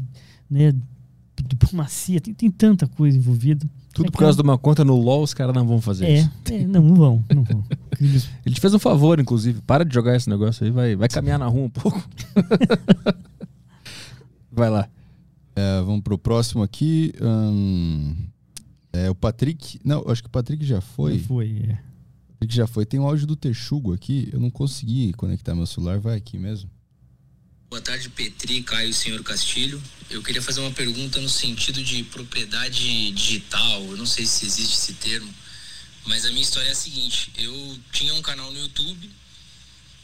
né, 0.51 0.73
diplomacia, 1.45 2.21
tem, 2.21 2.33
tem 2.33 2.51
tanta 2.51 2.87
coisa 2.87 3.17
envolvida. 3.17 3.67
Tudo 3.93 4.09
É 4.09 4.11
por 4.11 4.19
causa 4.19 4.37
de 4.37 4.43
uma 4.43 4.59
conta 4.59 4.85
no 4.85 4.95
LoL, 4.97 5.23
os 5.23 5.33
caras 5.33 5.55
não 5.55 5.67
vão 5.67 5.81
fazer 5.81 6.07
é, 6.07 6.19
isso. 6.19 6.31
é, 6.51 6.67
não, 6.67 6.83
não 6.83 6.95
vão, 6.95 7.25
não 7.35 7.45
vão. 7.45 7.65
Ele 8.01 8.55
te 8.55 8.61
fez 8.61 8.75
um 8.75 8.79
favor, 8.79 9.19
inclusive. 9.19 9.63
Para 9.63 9.85
de 9.85 9.95
jogar 9.95 10.15
esse 10.17 10.29
negócio 10.29 10.65
aí, 10.65 10.71
vai, 10.71 10.95
vai 10.97 11.09
caminhar 11.09 11.39
na 11.39 11.47
rua 11.47 11.65
um 11.65 11.71
pouco. 11.71 12.07
vai 14.53 14.69
lá. 14.69 14.89
É, 15.55 15.81
vamos 15.81 16.03
pro 16.03 16.19
próximo 16.19 16.63
aqui. 16.63 17.15
Hum, 17.23 18.15
é, 18.93 19.09
o 19.09 19.15
Patrick. 19.15 19.81
Não, 19.83 20.03
eu 20.03 20.11
acho 20.11 20.23
que 20.23 20.29
o 20.29 20.33
Patrick 20.33 20.65
já 20.65 20.83
foi. 20.83 21.19
Foi, 21.19 21.65
é. 21.67 21.73
O 21.73 22.33
Patrick 22.35 22.55
já 22.55 22.67
foi. 22.67 22.85
Tem 22.85 23.01
um 23.01 23.07
áudio 23.07 23.27
do 23.27 23.35
Texugo 23.35 23.95
aqui. 23.95 24.29
Eu 24.31 24.41
não 24.41 24.51
consegui 24.51 25.15
conectar 25.15 25.55
meu 25.55 25.67
celular. 25.67 25.99
Vai 25.99 26.17
aqui 26.17 26.39
mesmo. 26.39 26.69
Boa 27.77 27.85
tarde, 27.85 28.09
Petri, 28.09 28.63
Caio 28.63 28.89
e 28.89 28.95
senhor 28.95 29.23
Castilho. 29.23 29.83
Eu 30.09 30.23
queria 30.23 30.41
fazer 30.41 30.61
uma 30.61 30.71
pergunta 30.71 31.21
no 31.21 31.29
sentido 31.29 31.85
de 31.85 32.05
propriedade 32.05 33.11
digital. 33.11 33.83
Eu 33.83 33.99
não 33.99 34.07
sei 34.07 34.25
se 34.25 34.47
existe 34.47 34.79
esse 34.79 34.95
termo, 34.95 35.31
mas 36.07 36.25
a 36.25 36.31
minha 36.31 36.41
história 36.41 36.71
é 36.71 36.73
a 36.73 36.75
seguinte: 36.75 37.31
eu 37.37 37.79
tinha 37.93 38.15
um 38.15 38.23
canal 38.23 38.51
no 38.51 38.59
YouTube 38.59 39.11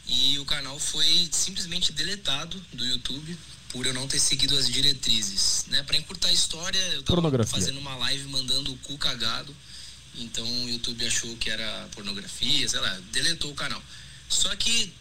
e 0.07 0.37
o 0.37 0.45
canal 0.45 0.77
foi 0.77 1.27
simplesmente 1.31 1.91
deletado 1.91 2.63
do 2.73 2.85
YouTube 2.85 3.35
por 3.69 3.87
eu 3.87 3.93
não 3.95 4.07
ter 4.07 4.19
seguido 4.19 4.55
as 4.55 4.67
diretrizes, 4.67 5.65
né? 5.69 5.81
Para 5.81 5.97
encurtar 5.97 6.27
a 6.27 6.31
história, 6.31 6.77
eu 6.77 7.01
tava 7.01 7.21
Pornografia. 7.21 7.55
fazendo 7.55 7.79
uma 7.79 7.95
live 7.95 8.25
mandando 8.25 8.71
o 8.71 8.77
cu 8.77 8.99
cagado. 8.99 9.53
Então 10.13 10.45
o 10.45 10.69
YouTube 10.69 11.07
achou 11.07 11.35
que 11.37 11.49
era 11.49 11.89
pornografia, 11.95 12.69
sei 12.69 12.79
lá, 12.79 12.99
deletou 13.11 13.49
o 13.49 13.55
canal. 13.55 13.81
Só 14.29 14.55
que 14.55 14.93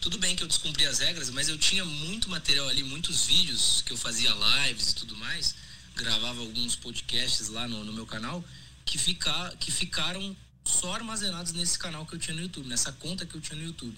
tudo 0.00 0.16
bem 0.16 0.34
que 0.34 0.42
eu 0.42 0.48
descumpri 0.48 0.86
as 0.86 0.98
regras, 0.98 1.28
mas 1.28 1.48
eu 1.48 1.58
tinha 1.58 1.84
muito 1.84 2.30
material 2.30 2.68
ali, 2.68 2.82
muitos 2.82 3.26
vídeos 3.26 3.82
que 3.84 3.92
eu 3.92 3.96
fazia 3.98 4.30
lives 4.32 4.90
e 4.90 4.94
tudo 4.94 5.14
mais, 5.14 5.54
gravava 5.94 6.40
alguns 6.40 6.74
podcasts 6.74 7.48
lá 7.48 7.68
no, 7.68 7.84
no 7.84 7.92
meu 7.92 8.06
canal, 8.06 8.42
que, 8.84 8.96
fica, 8.96 9.54
que 9.60 9.70
ficaram 9.70 10.34
só 10.64 10.94
armazenados 10.94 11.52
nesse 11.52 11.78
canal 11.78 12.06
que 12.06 12.14
eu 12.14 12.18
tinha 12.18 12.34
no 12.34 12.42
YouTube, 12.42 12.66
nessa 12.66 12.92
conta 12.92 13.26
que 13.26 13.34
eu 13.34 13.40
tinha 13.40 13.58
no 13.58 13.64
YouTube. 13.66 13.96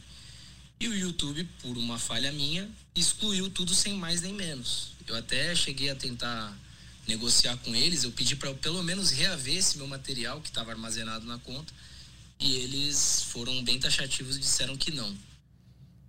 E 0.80 0.88
o 0.88 0.94
YouTube, 0.94 1.48
por 1.60 1.78
uma 1.78 1.96
falha 1.96 2.32
minha, 2.32 2.68
excluiu 2.96 3.48
tudo 3.48 3.72
sem 3.72 3.94
mais 3.94 4.20
nem 4.20 4.32
menos. 4.32 4.94
Eu 5.06 5.14
até 5.14 5.54
cheguei 5.54 5.90
a 5.90 5.94
tentar 5.94 6.52
negociar 7.06 7.56
com 7.58 7.74
eles, 7.76 8.02
eu 8.02 8.10
pedi 8.10 8.34
para 8.34 8.52
pelo 8.54 8.82
menos 8.82 9.10
reaver 9.10 9.56
esse 9.56 9.78
meu 9.78 9.86
material 9.86 10.40
que 10.40 10.48
estava 10.48 10.72
armazenado 10.72 11.24
na 11.26 11.38
conta, 11.38 11.72
e 12.40 12.56
eles 12.56 13.22
foram 13.28 13.62
bem 13.62 13.78
taxativos 13.78 14.36
e 14.36 14.40
disseram 14.40 14.76
que 14.76 14.90
não. 14.90 15.16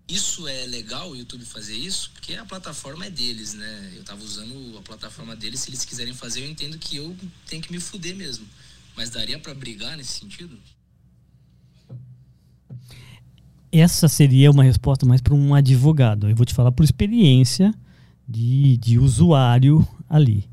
Isso 0.07 0.47
é 0.47 0.65
legal 0.65 1.11
o 1.11 1.15
YouTube 1.15 1.45
fazer 1.45 1.75
isso? 1.75 2.11
Porque 2.11 2.35
a 2.35 2.45
plataforma 2.45 3.05
é 3.05 3.09
deles, 3.09 3.53
né? 3.53 3.93
Eu 3.95 4.03
tava 4.03 4.21
usando 4.23 4.77
a 4.77 4.81
plataforma 4.81 5.35
deles, 5.35 5.61
se 5.61 5.69
eles 5.69 5.85
quiserem 5.85 6.13
fazer, 6.13 6.41
eu 6.41 6.49
entendo 6.49 6.77
que 6.77 6.97
eu 6.97 7.15
tenho 7.47 7.61
que 7.61 7.71
me 7.71 7.79
fuder 7.79 8.15
mesmo. 8.15 8.45
Mas 8.95 9.09
daria 9.09 9.39
para 9.39 9.53
brigar 9.53 9.95
nesse 9.97 10.19
sentido? 10.19 10.57
Essa 13.71 14.07
seria 14.07 14.51
uma 14.51 14.63
resposta 14.63 15.05
mais 15.05 15.21
para 15.21 15.33
um 15.33 15.55
advogado. 15.55 16.29
Eu 16.29 16.35
vou 16.35 16.45
te 16.45 16.53
falar 16.53 16.71
por 16.71 16.83
experiência 16.83 17.73
de, 18.27 18.77
de 18.77 18.99
usuário 18.99 19.87
ali. 20.07 20.47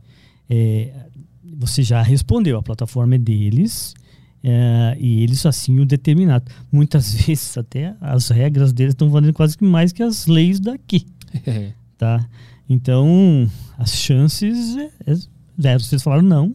É, 0.48 1.06
você 1.42 1.82
já 1.82 2.00
respondeu, 2.00 2.56
a 2.56 2.62
plataforma 2.62 3.16
é 3.16 3.18
deles 3.18 3.94
é, 4.42 4.96
e 4.98 5.22
eles 5.22 5.44
assim 5.46 5.78
o 5.80 5.86
determinaram. 5.86 6.44
Muitas 6.70 7.12
vezes 7.26 7.56
até 7.56 7.94
as 8.00 8.28
regras 8.28 8.72
deles 8.72 8.94
estão 8.94 9.10
valendo 9.10 9.32
quase 9.32 9.56
que 9.56 9.64
mais 9.64 9.92
que 9.92 10.02
as 10.02 10.26
leis 10.26 10.60
daqui, 10.60 11.06
tá? 11.96 12.26
Então 12.68 13.50
as 13.78 13.92
chances 13.92 14.76
é, 14.76 14.90
é 15.06 15.14
zero. 15.60 15.82
Vocês 15.82 16.02
falaram 16.02 16.22
não, 16.22 16.54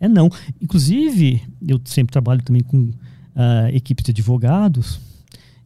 é 0.00 0.08
não. 0.08 0.30
Inclusive 0.60 1.42
eu 1.66 1.80
sempre 1.84 2.12
trabalho 2.12 2.42
também 2.42 2.62
com 2.62 2.90
ah, 3.34 3.70
equipe 3.72 4.02
de 4.02 4.10
advogados 4.10 5.00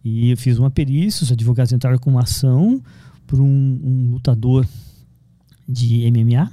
e 0.05 0.31
eu 0.31 0.37
fiz 0.37 0.59
uma 0.59 0.71
perícia. 0.71 1.25
Os 1.25 1.33
advogados 1.33 1.73
entraram 1.73 1.99
com 1.99 2.11
uma 2.11 2.23
ação 2.23 2.83
por 3.27 3.41
um, 3.41 3.45
um 3.83 4.11
lutador 4.13 4.67
de 5.69 6.11
MMA 6.11 6.51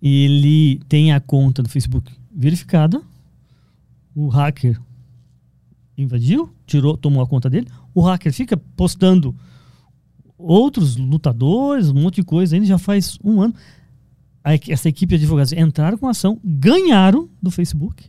ele 0.00 0.80
tem 0.88 1.12
a 1.12 1.20
conta 1.20 1.62
do 1.62 1.68
Facebook 1.68 2.12
verificada. 2.34 3.00
O 4.16 4.28
hacker 4.28 4.80
invadiu, 5.98 6.50
tirou, 6.66 6.96
tomou 6.96 7.22
a 7.22 7.26
conta 7.26 7.50
dele. 7.50 7.68
O 7.94 8.00
hacker 8.00 8.32
fica 8.32 8.56
postando 8.56 9.36
outros 10.38 10.96
lutadores, 10.96 11.90
um 11.90 12.00
monte 12.00 12.16
de 12.16 12.22
coisa. 12.24 12.56
Ainda 12.56 12.66
já 12.66 12.78
faz 12.78 13.18
um 13.22 13.42
ano. 13.42 13.54
Essa 14.68 14.88
equipe 14.88 15.18
de 15.18 15.24
advogados 15.24 15.52
entraram 15.52 15.98
com 15.98 16.06
a 16.06 16.12
ação, 16.12 16.40
ganharam 16.42 17.28
do 17.42 17.50
Facebook. 17.50 18.06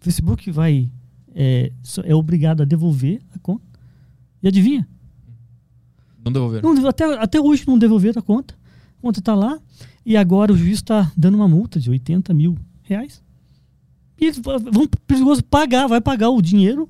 O 0.00 0.04
Facebook 0.04 0.50
vai 0.50 0.90
é, 1.32 1.70
é 2.02 2.14
obrigado 2.14 2.62
a 2.62 2.64
devolver 2.64 3.20
a 3.32 3.38
conta. 3.38 3.64
E 4.42 4.48
adivinha? 4.48 4.88
Não 6.24 6.32
devolveram. 6.32 6.74
Não 6.74 6.88
até, 6.88 7.04
até 7.04 7.40
hoje 7.40 7.64
não 7.68 7.78
devolveram 7.78 8.18
a 8.18 8.22
conta. 8.22 8.54
A 8.98 9.02
conta 9.02 9.22
tá 9.22 9.34
lá. 9.34 9.60
E 10.04 10.16
agora 10.16 10.52
o 10.52 10.56
juiz 10.56 10.78
está 10.78 11.12
dando 11.16 11.36
uma 11.36 11.46
multa 11.46 11.78
de 11.78 11.88
80 11.88 12.34
mil 12.34 12.56
reais. 12.82 13.22
E 14.20 14.24
eles 14.26 14.38
vão 14.38 14.86
perigoso 15.06 15.42
pagar, 15.44 15.86
vai 15.86 16.00
pagar 16.00 16.30
o 16.30 16.40
dinheiro. 16.40 16.88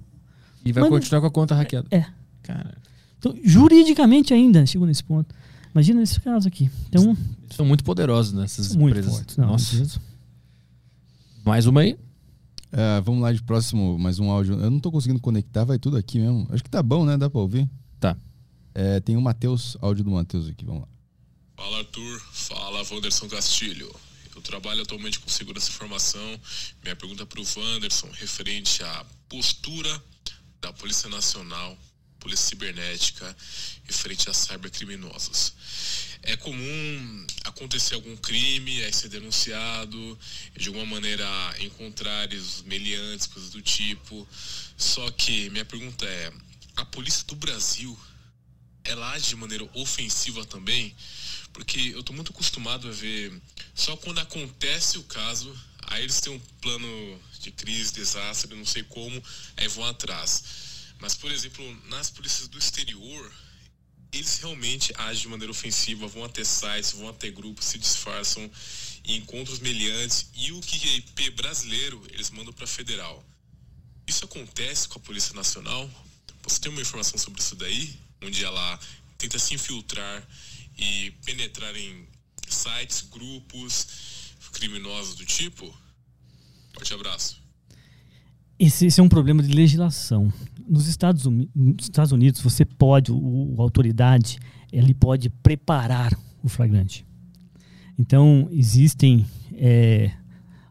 E 0.65 0.73
vai 0.73 0.82
não- 0.82 0.90
continuar 0.90 1.20
com 1.20 1.27
a 1.27 1.31
conta 1.31 1.55
hackeada. 1.55 1.89
É. 1.90 2.05
Cara, 2.43 2.77
Então, 3.19 3.35
juridicamente 3.43 4.32
ainda 4.32 4.65
chegou 4.66 4.86
nesse 4.86 5.03
ponto. 5.03 5.35
Imagina 5.74 6.01
nesse 6.01 6.20
caso 6.20 6.47
aqui. 6.47 6.70
Então, 6.89 7.16
são 7.51 7.66
muito 7.66 7.82
poderosos 7.85 8.32
nessas 8.32 8.74
muito 8.77 8.90
empresas. 8.98 9.12
fortes. 9.16 9.36
Não, 9.36 9.47
Nossa. 9.48 9.77
Deus. 9.77 9.98
Mais 11.44 11.66
uma 11.66 11.81
aí? 11.81 11.98
É, 12.73 13.01
vamos 13.01 13.23
lá 13.23 13.32
de 13.32 13.43
próximo, 13.43 13.98
mais 13.98 14.19
um 14.19 14.31
áudio. 14.31 14.59
Eu 14.61 14.70
não 14.70 14.78
tô 14.81 14.90
conseguindo 14.90 15.20
conectar, 15.20 15.65
vai 15.65 15.78
tudo 15.78 15.97
aqui 15.97 16.19
mesmo. 16.19 16.47
Acho 16.51 16.62
que 16.62 16.70
tá 16.70 16.82
bom, 16.82 17.05
né? 17.05 17.16
Dá 17.16 17.28
pra 17.31 17.40
ouvir? 17.40 17.69
Tá. 18.01 18.16
É, 18.74 19.01
tem 19.01 19.16
o 19.16 19.20
Matheus, 19.20 19.77
áudio 19.81 20.05
do 20.05 20.11
Matheus 20.11 20.48
aqui, 20.48 20.65
vamos 20.65 20.82
lá. 20.82 20.89
Fala 21.57 21.78
Arthur, 21.78 22.20
fala 22.32 22.82
Wanderson 22.90 23.28
Castilho. 23.28 23.90
Trabalho 24.47 24.82
atualmente 24.82 25.18
com 25.18 25.28
segurança 25.28 25.68
e 25.68 25.73
informação. 25.73 26.40
Minha 26.81 26.94
pergunta 26.94 27.27
para 27.27 27.40
o 27.40 27.47
Wanderson 27.56 28.09
referente 28.12 28.81
à 28.81 29.05
postura 29.28 30.05
da 30.60 30.73
Polícia 30.73 31.09
Nacional, 31.09 31.77
Polícia 32.20 32.51
Cibernética, 32.51 33.36
referente 33.85 34.31
a 34.31 34.32
cybercriminosos. 34.32 35.52
É 36.23 36.36
comum 36.36 37.27
acontecer 37.44 37.94
algum 37.94 38.16
crime, 38.16 38.85
aí 38.85 38.93
ser 38.93 39.09
denunciado, 39.09 40.18
de 40.56 40.68
alguma 40.68 40.86
maneira 40.86 41.27
encontrares 41.59 42.40
os 42.40 42.62
meliantes, 42.62 43.27
coisas 43.27 43.51
do 43.51 43.60
tipo. 43.60 44.27
Só 44.77 45.10
que 45.10 45.51
minha 45.51 45.64
pergunta 45.64 46.06
é: 46.06 46.32
a 46.77 46.85
Polícia 46.85 47.24
do 47.27 47.35
Brasil 47.35 47.98
ela 48.85 49.10
age 49.10 49.28
de 49.28 49.36
maneira 49.36 49.68
ofensiva 49.74 50.44
também, 50.44 50.94
porque 51.57 51.93
eu 51.95 52.03
tô 52.03 52.12
muito 52.12 52.33
acostumado 52.33 52.87
a 52.87 52.91
ver 52.91 53.33
só 53.74 53.97
quando 53.97 54.19
acontece 54.19 54.99
o 54.99 55.05
caso, 55.05 55.51
aí 55.87 56.03
eles 56.03 56.20
têm 56.20 56.35
um 56.35 56.39
plano 56.61 57.20
de 57.41 57.51
crise, 57.51 57.95
desastre, 57.95 58.55
não 58.55 58.66
sei 58.66 58.83
como, 58.83 59.23
aí 59.57 59.66
vão 59.66 59.87
atrás. 59.87 60.45
Mas, 60.99 61.15
por 61.15 61.31
exemplo, 61.31 61.65
nas 61.89 62.11
polícias 62.11 62.47
do 62.49 62.59
exterior, 62.59 63.33
eles 64.12 64.39
realmente 64.39 64.93
agem 64.99 65.23
de 65.23 65.28
maneira 65.28 65.51
ofensiva, 65.51 66.07
vão 66.07 66.24
até 66.24 66.45
sites, 66.45 66.93
vão 66.93 67.09
até 67.09 67.31
grupos, 67.31 67.65
se 67.65 67.78
disfarçam 67.78 68.51
e 69.03 69.16
encontram 69.16 69.55
os 69.55 69.61
meliantes. 69.61 70.27
E 70.35 70.53
o 70.53 70.61
QIP 70.61 71.31
brasileiro, 71.31 72.07
eles 72.11 72.28
mandam 72.31 72.53
para 72.53 72.66
federal. 72.66 73.24
Isso 74.07 74.27
acontece 74.27 74.89
com 74.89 74.99
a 74.99 75.03
Polícia 75.03 75.33
Nacional? 75.33 75.91
Você 76.43 76.61
tem 76.61 76.70
uma 76.70 76.83
informação 76.83 77.19
sobre 77.19 77.41
isso 77.41 77.57
daí? 77.57 77.99
Onde 78.23 78.45
ela 78.45 78.78
tenta 79.16 79.39
se 79.39 79.55
infiltrar 79.55 80.23
e 80.78 81.11
penetrar 81.24 81.74
em 81.77 82.07
sites, 82.48 83.03
grupos 83.11 84.35
criminosos 84.53 85.15
do 85.16 85.24
tipo? 85.24 85.73
Forte 86.73 86.94
abraço. 86.94 87.43
Esse, 88.59 88.86
esse 88.86 89.01
é 89.01 89.03
um 89.03 89.09
problema 89.09 89.43
de 89.43 89.53
legislação. 89.53 90.32
Nos 90.66 90.86
Estados, 90.89 91.24
nos 91.24 91.85
Estados 91.85 92.12
Unidos, 92.12 92.40
você 92.40 92.65
pode, 92.65 93.12
o, 93.12 93.55
o 93.55 93.61
autoridade, 93.61 94.39
ele 94.73 94.94
pode 94.94 95.28
preparar 95.28 96.19
o 96.43 96.48
flagrante. 96.48 97.05
Então, 97.98 98.48
existem 98.51 99.27
é, 99.55 100.11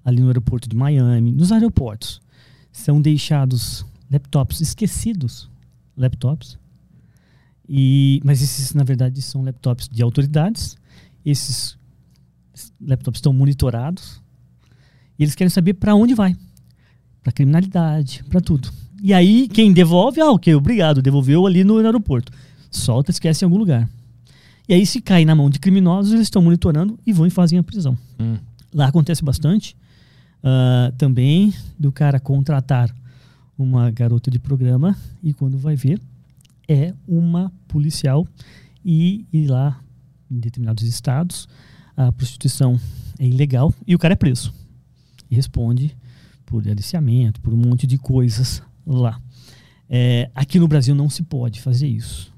ali 0.03 0.21
no 0.21 0.27
aeroporto 0.27 0.67
de 0.67 0.75
Miami, 0.75 1.31
nos 1.31 1.51
aeroportos, 1.51 2.21
são 2.71 3.01
deixados 3.01 3.85
laptops 4.11 4.61
esquecidos, 4.61 5.49
laptops. 5.97 6.57
E, 7.67 8.21
mas 8.23 8.41
esses, 8.41 8.73
na 8.73 8.83
verdade, 8.83 9.21
são 9.21 9.43
laptops 9.43 9.89
de 9.89 10.01
autoridades. 10.03 10.77
Esses 11.25 11.77
laptops 12.79 13.17
estão 13.17 13.33
monitorados. 13.33 14.21
E 15.17 15.23
eles 15.23 15.35
querem 15.35 15.49
saber 15.49 15.73
para 15.75 15.95
onde 15.95 16.13
vai 16.13 16.35
para 17.25 17.31
criminalidade, 17.31 18.23
para 18.29 18.39
tudo. 18.39 18.69
E 19.01 19.11
aí, 19.11 19.47
quem 19.47 19.73
devolve, 19.73 20.21
ah, 20.21 20.29
ok, 20.29 20.53
obrigado, 20.53 21.01
devolveu 21.01 21.47
ali 21.47 21.63
no 21.63 21.77
aeroporto. 21.77 22.31
Solta, 22.69 23.09
esquece 23.09 23.43
em 23.43 23.47
algum 23.47 23.57
lugar. 23.57 23.89
E 24.69 24.75
aí, 24.75 24.85
se 24.85 25.01
cai 25.01 25.25
na 25.25 25.33
mão 25.33 25.49
de 25.49 25.57
criminosos, 25.57 26.13
eles 26.13 26.27
estão 26.27 26.39
monitorando 26.39 26.99
e 27.03 27.11
vão 27.11 27.25
e 27.25 27.31
fazem 27.31 27.57
a 27.57 27.63
prisão. 27.63 27.97
Hum. 28.19 28.37
Lá 28.71 28.85
acontece 28.85 29.23
bastante. 29.23 29.75
ah, 30.43 30.93
também 30.99 31.51
do 31.79 31.91
cara 31.91 32.19
contratar 32.19 32.95
uma 33.57 33.89
garota 33.89 34.29
de 34.29 34.37
programa 34.37 34.95
e 35.23 35.33
quando 35.33 35.57
vai 35.57 35.75
ver, 35.75 35.99
é 36.67 36.93
uma 37.07 37.51
policial 37.67 38.27
e, 38.83 39.25
e 39.31 39.47
lá 39.47 39.79
em 40.29 40.39
determinados 40.39 40.83
estados 40.83 41.47
a 41.95 42.11
prostituição 42.11 42.79
é 43.19 43.25
ilegal 43.25 43.73
e 43.87 43.95
o 43.95 43.99
cara 43.99 44.13
é 44.13 44.17
preso 44.17 44.53
e 45.29 45.35
responde 45.35 45.95
por 46.45 46.67
aliciamento, 46.67 47.39
por 47.41 47.53
um 47.53 47.57
monte 47.57 47.87
de 47.87 47.97
coisas 47.97 48.61
lá. 48.85 49.19
É, 49.89 50.29
aqui 50.35 50.59
no 50.59 50.67
Brasil 50.67 50.93
não 50.93 51.09
se 51.09 51.23
pode 51.23 51.61
fazer 51.61 51.87
isso. 51.87 52.33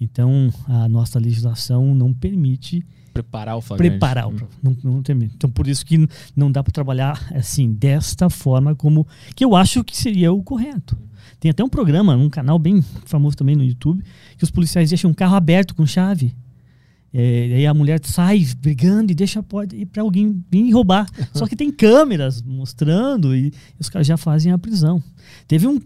Então 0.00 0.52
a 0.66 0.88
nossa 0.88 1.18
legislação 1.18 1.94
não 1.94 2.12
permite 2.12 2.84
Preparar 3.12 3.56
o 3.56 3.60
flagrante. 3.60 3.90
preparar 3.92 4.26
o 4.26 4.32
Hum. 4.32 4.48
não, 4.60 4.76
não 4.82 5.02
termina. 5.02 5.30
Então 5.36 5.48
por 5.48 5.68
isso 5.68 5.86
que 5.86 6.08
não 6.34 6.50
dá 6.50 6.64
para 6.64 6.72
trabalhar 6.72 7.28
assim 7.32 7.72
desta 7.72 8.28
forma 8.28 8.74
como 8.74 9.06
que 9.36 9.44
eu 9.44 9.54
acho 9.54 9.84
que 9.84 9.96
seria 9.96 10.32
o 10.32 10.42
correto. 10.42 10.98
Tem 11.44 11.50
até 11.50 11.62
um 11.62 11.68
programa, 11.68 12.16
um 12.16 12.30
canal 12.30 12.58
bem 12.58 12.82
famoso 13.04 13.36
também 13.36 13.54
no 13.54 13.62
YouTube, 13.62 14.02
que 14.38 14.44
os 14.44 14.50
policiais 14.50 14.88
deixam 14.88 15.10
um 15.10 15.14
carro 15.14 15.36
aberto 15.36 15.74
com 15.74 15.84
chave. 15.84 16.34
É, 17.12 17.48
e 17.48 17.52
aí 17.52 17.66
a 17.66 17.74
mulher 17.74 18.00
sai 18.02 18.46
brigando 18.58 19.12
e 19.12 19.14
deixa 19.14 19.40
a 19.40 19.42
porta 19.42 19.76
para 19.92 20.00
alguém 20.00 20.42
vir 20.50 20.70
roubar. 20.70 21.06
Só 21.34 21.46
que 21.46 21.54
tem 21.54 21.70
câmeras 21.70 22.40
mostrando 22.40 23.36
e, 23.36 23.52
os 23.78 23.90
caras 23.90 24.06
já 24.06 24.16
fazem 24.16 24.52
a 24.52 24.56
prisão. 24.56 25.04
Teve 25.46 25.66
um, 25.68 25.78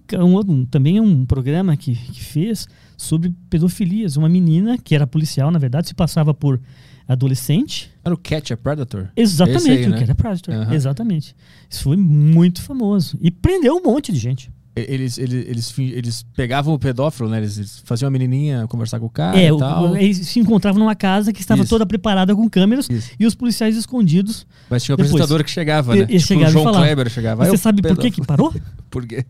um 0.46 0.64
também 0.64 1.00
um 1.00 1.26
programa 1.26 1.76
que, 1.76 1.92
que 1.92 2.22
fez 2.22 2.68
sobre 2.96 3.34
pedofilias. 3.50 4.16
Uma 4.16 4.28
menina 4.28 4.78
que 4.78 4.94
era 4.94 5.08
policial, 5.08 5.50
na 5.50 5.58
verdade, 5.58 5.88
se 5.88 5.94
passava 5.94 6.32
por 6.32 6.60
adolescente. 7.08 7.90
Era 8.04 8.14
o 8.14 8.18
Catch 8.18 8.52
a 8.52 8.56
Predator? 8.56 9.08
Exatamente, 9.16 9.70
aí, 9.70 9.86
o 9.86 9.90
né? 9.90 9.96
que 9.96 10.04
era 10.04 10.14
Predator. 10.14 10.54
Aham. 10.54 10.72
Exatamente. 10.72 11.34
Isso 11.68 11.82
foi 11.82 11.96
muito 11.96 12.62
famoso. 12.62 13.18
E 13.20 13.28
prendeu 13.28 13.74
um 13.74 13.82
monte 13.82 14.12
de 14.12 14.20
gente. 14.20 14.52
Eles, 14.88 15.18
eles, 15.18 15.46
eles, 15.48 15.78
eles 15.78 16.22
pegavam 16.34 16.74
o 16.74 16.78
pedófilo, 16.78 17.28
né? 17.28 17.38
Eles, 17.38 17.80
faziam 17.84 18.08
a 18.08 18.10
menininha 18.10 18.66
conversar 18.66 19.00
com 19.00 19.06
o 19.06 19.10
cara 19.10 19.38
é, 19.38 19.48
e 19.52 19.58
tal. 19.58 19.96
eles 19.96 20.26
se 20.26 20.38
encontravam 20.38 20.78
numa 20.78 20.94
casa 20.94 21.32
que 21.32 21.40
estava 21.40 21.62
Isso. 21.62 21.70
toda 21.70 21.86
preparada 21.86 22.34
com 22.34 22.48
câmeras 22.48 22.88
Isso. 22.90 23.10
e 23.18 23.26
os 23.26 23.34
policiais 23.34 23.76
escondidos. 23.76 24.46
Mas 24.70 24.82
tinha 24.82 24.94
um 24.94 24.96
Depois. 24.96 25.10
apresentador 25.12 25.44
que 25.44 25.50
chegava, 25.50 25.94
né? 25.94 26.06
Tipo 26.06 26.20
chegava 26.20 26.48
o 26.48 26.52
João 26.52 26.64
falava. 26.64 26.84
Kleber 26.84 27.10
chegava. 27.10 27.44
Você 27.44 27.50
"Ah, 27.50 27.54
eu 27.54 27.58
sabe 27.58 27.82
por 27.82 27.96
que, 27.96 28.10
que 28.10 28.20
pedófilo." 28.20 28.60
parou? 28.62 28.68
Por 28.90 29.06
quê? 29.06 29.24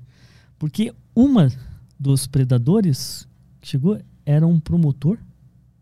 Porque 0.58 0.92
uma 1.14 1.50
dos 1.98 2.26
predadores 2.26 3.26
que 3.60 3.68
chegou 3.68 3.98
era 4.24 4.46
um 4.46 4.60
promotor. 4.60 5.18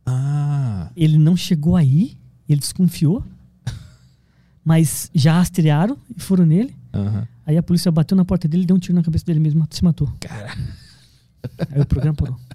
Ah. 0.04 0.90
Ele 0.96 1.18
não 1.18 1.36
chegou 1.36 1.76
aí, 1.76 2.16
ele 2.48 2.60
desconfiou. 2.60 3.24
Mas 4.64 5.10
já 5.14 5.34
rastrearam 5.34 5.96
e 6.16 6.20
foram 6.20 6.46
nele. 6.46 6.74
aham. 6.92 7.26
Aí 7.46 7.56
a 7.56 7.62
polícia 7.62 7.90
bateu 7.92 8.16
na 8.16 8.24
porta 8.24 8.48
dele 8.48 8.64
e 8.64 8.66
deu 8.66 8.76
um 8.76 8.78
tiro 8.80 8.94
na 8.94 9.02
cabeça 9.02 9.24
dele 9.24 9.38
mesmo, 9.40 9.66
se 9.70 9.82
matou. 9.84 10.12
Cara. 10.20 10.56
Aí 11.70 11.80
o 11.80 11.86
programa 11.86 12.14
parou. 12.16 12.36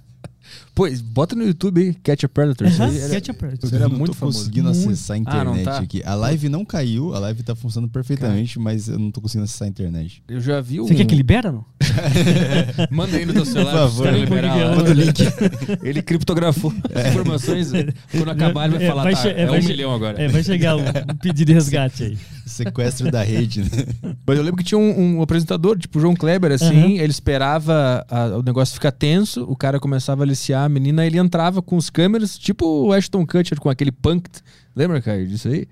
Pois, 0.74 1.00
bota 1.00 1.34
no 1.36 1.44
YouTube 1.44 1.80
aí, 1.80 1.94
Catch 1.94 2.24
a 2.24 2.28
Predator. 2.28 2.66
Aí 2.66 2.98
era- 2.98 3.14
Catch 3.14 3.28
a 3.30 3.34
Predator. 3.34 3.74
Era 3.74 3.88
não 3.88 3.96
muito 3.96 4.12
famoso. 4.14 4.38
conseguindo 4.38 4.68
Muito. 4.70 4.90
acessar 4.90 5.14
a 5.14 5.18
Ah, 5.18 5.20
internet 5.20 5.64
tá? 5.64 5.78
aqui. 5.78 6.02
A 6.04 6.14
live 6.14 6.48
não 6.48 6.64
caiu, 6.64 7.14
a 7.14 7.18
live 7.18 7.42
tá 7.42 7.54
funcionando 7.54 7.90
perfeitamente, 7.90 8.58
mas 8.58 8.88
eu 8.88 8.98
não 8.98 9.10
tô 9.10 9.20
conseguindo 9.20 9.44
acessar 9.44 9.66
a 9.66 9.70
internet. 9.70 10.22
Eu 10.28 10.40
já 10.40 10.60
vi 10.60 10.80
um... 10.80 10.86
Você 10.86 10.94
quer 10.94 11.04
que 11.06 11.14
libera, 11.14 11.52
não? 11.52 11.64
Manda 12.90 13.16
aí 13.16 13.24
no 13.26 13.32
teu 13.32 13.44
celular 13.44 13.70
Por 13.72 13.78
favor, 13.80 14.04
caras 14.04 14.18
né? 14.18 14.24
liberar 14.24 14.54
lá. 14.56 14.76
Manda 14.76 14.90
o 14.90 14.94
link. 14.94 15.22
Ele 15.82 16.02
criptografou 16.02 16.72
as 16.94 17.06
informações. 17.06 17.70
Quando 18.10 18.30
acabar, 18.30 18.64
ele 18.68 18.76
vai 18.78 18.84
É, 18.84 18.88
falar, 18.88 19.02
vai 19.04 19.14
tá, 19.14 19.22
che- 19.22 19.28
é, 19.28 19.46
vai 19.46 19.58
um 19.58 19.62
che- 19.62 19.68
milhão 19.68 19.94
agora. 19.94 20.20
É, 20.22 20.28
vai 20.28 20.42
chegar 20.42 20.76
um, 20.76 20.80
um 20.80 21.16
pedido 21.16 21.46
de 21.46 21.52
resgate 21.54 22.02
aí. 22.04 22.18
Sequestro 22.52 23.10
da 23.10 23.22
rede, 23.22 23.62
né? 23.62 23.68
Mas 24.26 24.36
eu 24.38 24.42
lembro 24.44 24.58
que 24.58 24.64
tinha 24.64 24.78
um, 24.78 25.16
um 25.18 25.22
apresentador, 25.22 25.78
tipo 25.78 25.98
o 25.98 26.00
João 26.00 26.14
Kleber, 26.14 26.52
assim, 26.52 26.66
Aham. 26.66 26.90
ele 27.02 27.10
esperava 27.10 28.04
a- 28.08 28.36
o 28.38 28.42
negócio 28.42 28.74
ficar 28.74 28.92
tenso, 28.92 29.44
o 29.44 29.56
cara 29.56 29.80
começava 29.80 30.22
a 30.22 30.24
aliciar 30.24 30.64
a 30.64 30.68
menina, 30.68 31.04
ele 31.06 31.18
entrava 31.18 31.60
com 31.62 31.76
os 31.76 31.90
câmeras, 31.90 32.38
tipo 32.38 32.64
o 32.66 32.92
Ashton 32.92 33.26
Kutcher 33.26 33.58
com 33.60 33.68
aquele 33.68 33.90
punk. 33.92 34.28
Lembra, 34.76 35.00
cara, 35.02 35.24
disso 35.26 35.48
aí? 35.48 35.66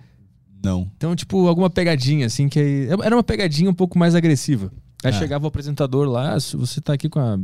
Não. 0.62 0.90
Então, 0.97 1.16
tipo, 1.16 1.47
alguma 1.47 1.70
pegadinha, 1.70 2.27
assim, 2.27 2.48
que 2.48 2.59
aí. 2.59 2.89
Era 3.02 3.16
uma 3.16 3.23
pegadinha 3.23 3.70
um 3.70 3.74
pouco 3.74 3.98
mais 3.98 4.15
agressiva. 4.15 4.70
Aí 5.02 5.11
Ah. 5.11 5.19
chegava 5.19 5.44
o 5.44 5.48
apresentador 5.48 6.07
lá, 6.07 6.39
se 6.39 6.55
você 6.57 6.81
tá 6.82 6.93
aqui 6.93 7.09
com 7.09 7.19
a 7.19 7.39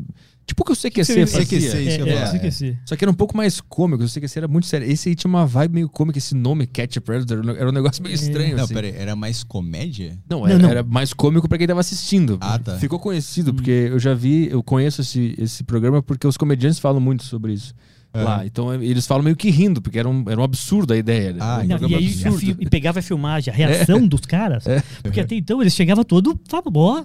Tipo 0.47 0.63
o 0.63 0.65
que 0.67 0.73
o 0.73 0.77
CQC 0.77 1.05
Você- 1.05 1.27
fazia. 1.27 1.45
CQC, 1.45 1.57
isso 1.67 1.77
É, 1.77 2.05
que 2.31 2.37
é, 2.37 2.39
que 2.39 2.51
sei. 2.53 2.79
Só 2.87 2.95
que 2.95 3.05
era 3.05 3.11
um 3.11 3.15
pouco 3.15 3.37
mais 3.37 3.61
cômico, 3.61 4.05
o 4.05 4.09
CQC 4.09 4.39
era 4.39 4.47
muito 4.47 4.67
sério. 4.69 4.89
Esse 4.89 5.09
aí 5.09 5.17
tinha 5.17 5.29
uma 5.29 5.45
vibe 5.45 5.75
meio 5.75 5.89
cômica, 5.89 6.19
esse 6.19 6.37
nome 6.37 6.69
Catch 6.69 6.99
a 6.99 7.01
Predator, 7.01 7.43
era 7.57 7.69
um 7.69 7.73
negócio 7.73 8.01
meio 8.01 8.15
estranho, 8.15 8.57
Não, 8.57 8.63
assim. 8.65 8.73
peraí, 8.75 8.93
era 8.97 9.17
mais 9.17 9.43
comédia? 9.43 10.17
Não, 10.31 10.41
Não, 10.41 10.47
era, 10.47 10.59
não. 10.59 10.69
era 10.71 10.83
mais 10.85 11.13
cômico 11.13 11.49
pra 11.49 11.59
quem 11.59 11.67
tava 11.67 11.81
assistindo. 11.81 12.39
Ah, 12.41 12.59
tá. 12.61 12.79
Ficou 12.79 12.99
conhecido, 13.01 13.53
porque 13.53 13.71
eu 13.91 13.99
já 13.99 14.15
vi, 14.15 14.49
eu 14.49 14.63
conheço 14.63 15.01
esse, 15.01 15.35
esse 15.37 15.65
programa 15.65 16.01
porque 16.01 16.27
os 16.29 16.37
comediantes 16.37 16.79
falam 16.79 17.01
muito 17.01 17.25
sobre 17.25 17.53
isso 17.53 17.75
lá. 18.25 18.47
Então 18.47 18.75
eles 18.83 19.07
falam 19.07 19.23
meio 19.25 19.37
que 19.37 19.51
rindo, 19.51 19.81
porque 19.83 19.99
era 19.99 20.09
um, 20.09 20.25
era 20.29 20.41
um 20.41 20.45
absurdo 20.45 20.93
a 20.93 20.97
ideia. 20.97 21.33
né? 21.33 21.39
Ah, 21.41 21.63
Não, 21.65 21.89
e 21.89 21.95
aí 21.95 22.07
absurdo. 22.07 22.39
fi- 22.39 22.57
e 22.61 22.67
pegava 22.69 22.99
a 22.99 23.03
filmagem, 23.03 23.53
a 23.53 23.57
reação 23.57 24.07
dos 24.07 24.21
caras. 24.23 24.65
Porque 25.03 25.21
até 25.21 25.35
então 25.37 25.61
eles 25.61 25.75
chegavam 25.75 26.05
todo, 26.05 26.39
falavam, 26.49 26.73
ó, 26.75 27.05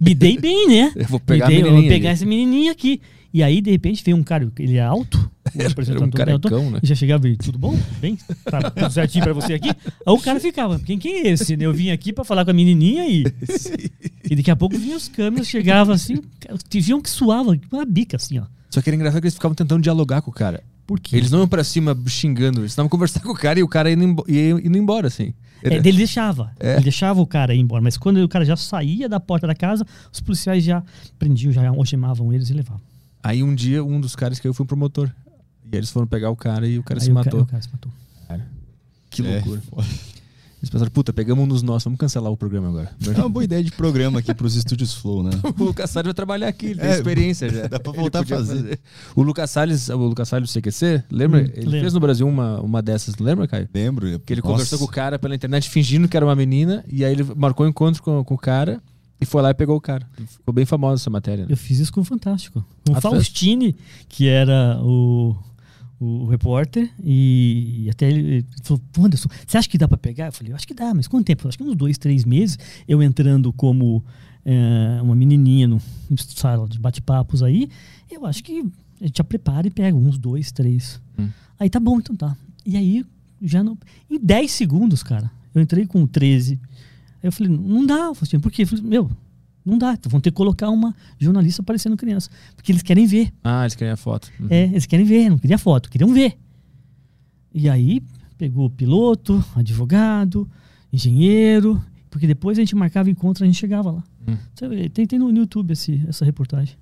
me 0.00 0.14
dei 0.14 0.38
bem, 0.38 0.68
né? 0.68 0.92
Eu 0.96 1.06
vou 1.06 1.20
pegar 1.20 1.46
dei, 1.46 1.62
eu 1.62 1.72
vou 1.72 1.82
pegar 1.88 2.10
essa 2.10 2.26
menininha 2.26 2.72
aqui. 2.72 3.00
E 3.32 3.42
aí, 3.42 3.60
de 3.60 3.70
repente, 3.70 4.02
veio 4.02 4.16
um 4.16 4.22
cara, 4.22 4.50
ele 4.58 4.76
é 4.76 4.80
alto, 4.82 5.18
o 5.54 5.62
apresentador 5.70 6.06
um 6.08 6.08
é 6.08 6.12
carecão, 6.12 6.70
né? 6.70 6.80
já 6.82 6.94
chegava 6.94 7.28
e 7.28 7.36
tudo 7.36 7.58
bom? 7.58 7.78
Bem? 8.00 8.16
Tá 8.44 8.70
tudo 8.70 8.90
certinho 8.90 9.22
pra 9.22 9.34
você 9.34 9.52
aqui? 9.52 9.68
Aí 9.68 9.74
o 10.06 10.18
cara 10.18 10.40
ficava, 10.40 10.78
quem 10.78 10.98
que 10.98 11.08
é 11.08 11.28
esse? 11.28 11.54
Eu 11.60 11.70
vim 11.74 11.90
aqui 11.90 12.10
pra 12.10 12.24
falar 12.24 12.46
com 12.46 12.52
a 12.52 12.54
menininha 12.54 13.06
e... 13.06 13.24
e 14.30 14.34
daqui 14.34 14.50
a 14.50 14.56
pouco 14.56 14.78
vinham 14.78 14.96
as 14.96 15.08
câmeras, 15.08 15.46
chegavam 15.46 15.94
assim, 15.94 16.16
te 16.70 16.80
viam 16.80 17.02
que 17.02 17.10
suava, 17.10 17.54
uma 17.70 17.84
bica 17.84 18.16
assim, 18.16 18.38
ó. 18.38 18.44
Só 18.70 18.80
que 18.82 18.88
era 18.88 18.96
engraçado 18.96 19.20
que 19.20 19.26
eles 19.26 19.34
ficavam 19.34 19.54
tentando 19.54 19.82
dialogar 19.82 20.22
com 20.22 20.30
o 20.30 20.34
cara. 20.34 20.62
Por 20.86 20.98
quê? 21.00 21.16
Eles 21.16 21.30
não 21.30 21.40
iam 21.40 21.48
pra 21.48 21.62
cima 21.62 21.96
xingando, 22.06 22.60
eles 22.60 22.72
estavam 22.72 22.88
conversando 22.88 23.22
com 23.26 23.32
o 23.32 23.36
cara 23.36 23.58
e 23.58 23.62
o 23.62 23.68
cara 23.68 23.90
ia 23.90 23.96
indo, 23.96 24.24
ia 24.28 24.50
indo 24.50 24.78
embora, 24.78 25.08
assim. 25.08 25.34
É, 25.62 25.74
ele 25.74 25.92
deixava. 25.92 26.52
É. 26.58 26.74
Ele 26.74 26.84
deixava 26.84 27.20
o 27.20 27.26
cara 27.26 27.54
ir 27.54 27.58
embora. 27.58 27.82
Mas 27.82 27.96
quando 27.96 28.18
o 28.18 28.28
cara 28.28 28.44
já 28.44 28.56
saía 28.56 29.08
da 29.08 29.18
porta 29.18 29.46
da 29.46 29.54
casa, 29.54 29.84
os 30.12 30.20
policiais 30.20 30.62
já 30.62 30.82
prendiam, 31.18 31.52
já 31.52 31.68
algemavam 31.68 32.32
eles 32.32 32.48
e 32.48 32.54
levavam. 32.54 32.80
Aí 33.22 33.42
um 33.42 33.54
dia 33.54 33.84
um 33.84 34.00
dos 34.00 34.14
caras 34.14 34.38
caiu 34.38 34.54
foi 34.54 34.64
um 34.64 34.66
promotor. 34.66 35.10
E 35.64 35.68
aí 35.72 35.78
eles 35.78 35.90
foram 35.90 36.06
pegar 36.06 36.30
o 36.30 36.36
cara 36.36 36.66
e 36.66 36.78
o 36.78 36.82
cara 36.82 37.00
Aí 37.00 37.04
se 37.04 37.10
o 37.10 37.14
matou. 37.14 37.32
Cara, 37.32 37.42
o 37.42 37.46
cara 37.46 37.62
se 37.62 37.68
matou. 37.70 37.90
Que 39.10 39.26
É, 39.26 39.34
loucura. 39.34 39.62
Eles 40.60 40.70
pensaram, 40.70 40.90
puta, 40.90 41.12
pegamos 41.12 41.44
um 41.44 41.46
dos 41.48 41.62
nossos, 41.62 41.84
vamos 41.84 42.00
cancelar 42.00 42.32
o 42.32 42.36
programa 42.36 42.68
agora. 42.68 42.90
É 43.06 43.20
uma 43.20 43.28
boa 43.28 43.44
ideia 43.44 43.62
de 43.62 43.70
programa 43.70 44.18
aqui 44.18 44.34
pros 44.34 44.56
estúdios 44.56 44.92
Flow, 44.92 45.22
né? 45.22 45.30
o 45.56 45.64
Lucas 45.64 45.88
Salles 45.90 46.06
vai 46.06 46.14
trabalhar 46.14 46.48
aqui, 46.48 46.66
ele 46.66 46.80
tem 46.80 46.90
É, 46.90 46.94
experiência 46.96 47.48
já. 47.52 47.68
dá 47.68 47.78
pra 47.78 47.92
Ele 47.92 48.00
voltar 48.00 48.18
a 48.18 48.22
podia 48.22 48.36
fazer. 48.38 48.80
O 49.14 49.22
Lucas 49.22 49.50
Salles, 49.50 49.88
o 49.88 49.96
Lucas 49.96 50.28
Salles 50.28 50.50
do 50.52 50.60
CQC, 50.60 51.04
lembra? 51.12 51.40
Hum, 51.42 51.44
ele 51.54 51.60
lembro. 51.66 51.80
fez 51.80 51.92
no 51.94 52.00
Brasil 52.00 52.26
uma, 52.26 52.60
uma 52.60 52.82
dessas, 52.82 53.16
lembra, 53.18 53.46
Caio? 53.46 53.68
Lembro. 53.72 54.18
Que 54.20 54.32
ele 54.34 54.42
conversou 54.42 54.78
com 54.80 54.84
o 54.84 54.88
cara 54.88 55.16
pela 55.18 55.34
internet 55.34 55.70
fingindo 55.70 56.08
que 56.08 56.16
era 56.16 56.26
uma 56.26 56.34
menina, 56.34 56.84
e 56.90 57.04
aí 57.04 57.12
ele 57.12 57.24
marcou 57.36 57.64
um 57.64 57.68
encontro 57.68 58.02
com, 58.02 58.24
com 58.24 58.34
o 58.34 58.38
cara 58.38 58.80
e 59.20 59.24
foi 59.26 59.40
lá 59.42 59.50
e 59.50 59.54
pegou 59.54 59.76
o 59.76 59.80
cara. 59.80 60.04
Ficou 60.26 60.52
bem 60.52 60.64
famosa 60.64 61.00
essa 61.02 61.10
matéria. 61.10 61.44
né? 61.46 61.52
Eu 61.52 61.56
fiz 61.56 61.78
isso 61.78 61.92
com 61.92 62.00
o 62.00 62.04
Fantástico. 62.04 62.64
Com 62.84 62.94
Ah, 62.94 62.98
o 62.98 63.00
fez? 63.00 63.14
Faustini, 63.14 63.76
que 64.08 64.26
era 64.26 64.78
o, 64.82 65.36
o 66.00 66.26
repórter, 66.26 66.90
e, 67.02 67.84
e 67.84 67.90
até 67.90 68.08
ele, 68.08 68.20
ele 68.20 68.46
falou: 68.62 68.80
"Pô, 68.92 69.04
Anderson, 69.04 69.28
você 69.46 69.58
acha 69.58 69.68
que 69.68 69.76
dá 69.76 69.88
pra 69.88 69.98
pegar? 69.98 70.26
Eu 70.26 70.32
falei: 70.32 70.52
Eu 70.52 70.56
acho 70.56 70.66
que 70.66 70.74
dá, 70.74 70.94
mas 70.94 71.08
quanto 71.08 71.26
tempo? 71.26 71.44
Eu 71.44 71.48
acho 71.48 71.58
que 71.58 71.64
uns 71.64 71.76
dois, 71.76 71.98
três 71.98 72.24
meses, 72.24 72.58
eu 72.86 73.02
entrando 73.02 73.52
como 73.52 74.04
eh, 74.44 75.00
uma 75.02 75.14
menininha 75.14 75.66
no, 75.66 75.80
no 76.08 76.18
sala 76.18 76.68
de 76.68 76.78
bate-papos 76.78 77.42
aí, 77.42 77.68
eu 78.10 78.24
acho 78.24 78.42
que 78.42 78.64
a 79.00 79.06
gente 79.06 79.18
já 79.18 79.24
prepara 79.24 79.66
e 79.66 79.70
pega 79.70 79.96
uns 79.96 80.18
dois, 80.18 80.52
três. 80.52 81.00
Hum. 81.18 81.28
Aí 81.58 81.68
tá 81.68 81.80
bom, 81.80 81.98
então 81.98 82.14
tá. 82.14 82.36
E 82.64 82.76
aí, 82.76 83.04
já 83.42 83.62
no, 83.62 83.76
em 84.10 84.18
10 84.18 84.50
segundos, 84.50 85.02
cara, 85.02 85.30
eu 85.54 85.62
entrei 85.62 85.86
com 85.86 86.06
13. 86.06 86.58
Aí 87.22 87.28
eu 87.28 87.32
falei, 87.32 87.52
não 87.52 87.84
dá, 87.84 88.14
Faustino, 88.14 88.42
por 88.42 88.52
quê? 88.52 88.62
Eu 88.62 88.66
falei, 88.66 88.84
meu, 88.84 89.10
não 89.68 89.78
dá, 89.78 89.96
vão 90.06 90.20
ter 90.20 90.30
que 90.30 90.36
colocar 90.36 90.70
uma 90.70 90.94
jornalista 91.18 91.62
aparecendo 91.62 91.96
criança. 91.96 92.30
Porque 92.56 92.72
eles 92.72 92.82
querem 92.82 93.06
ver. 93.06 93.32
Ah, 93.44 93.62
eles 93.62 93.74
queriam 93.74 93.94
a 93.94 93.96
foto. 93.96 94.30
Uhum. 94.40 94.46
É, 94.50 94.64
eles 94.64 94.86
querem 94.86 95.04
ver, 95.06 95.28
não 95.30 95.38
queria 95.38 95.58
foto, 95.58 95.88
queriam 95.90 96.12
ver. 96.12 96.36
E 97.54 97.68
aí, 97.68 98.02
pegou 98.36 98.66
o 98.66 98.70
piloto, 98.70 99.44
advogado, 99.56 100.48
engenheiro, 100.92 101.82
porque 102.10 102.26
depois 102.26 102.58
a 102.58 102.60
gente 102.62 102.74
marcava 102.74 103.10
encontro, 103.10 103.44
a 103.44 103.46
gente 103.46 103.56
chegava 103.58 103.90
lá. 103.90 104.04
Hum. 104.26 104.36
Tem, 104.92 105.06
tem 105.06 105.18
no 105.18 105.30
YouTube 105.30 105.72
esse, 105.72 106.02
essa 106.08 106.24
reportagem. 106.24 106.76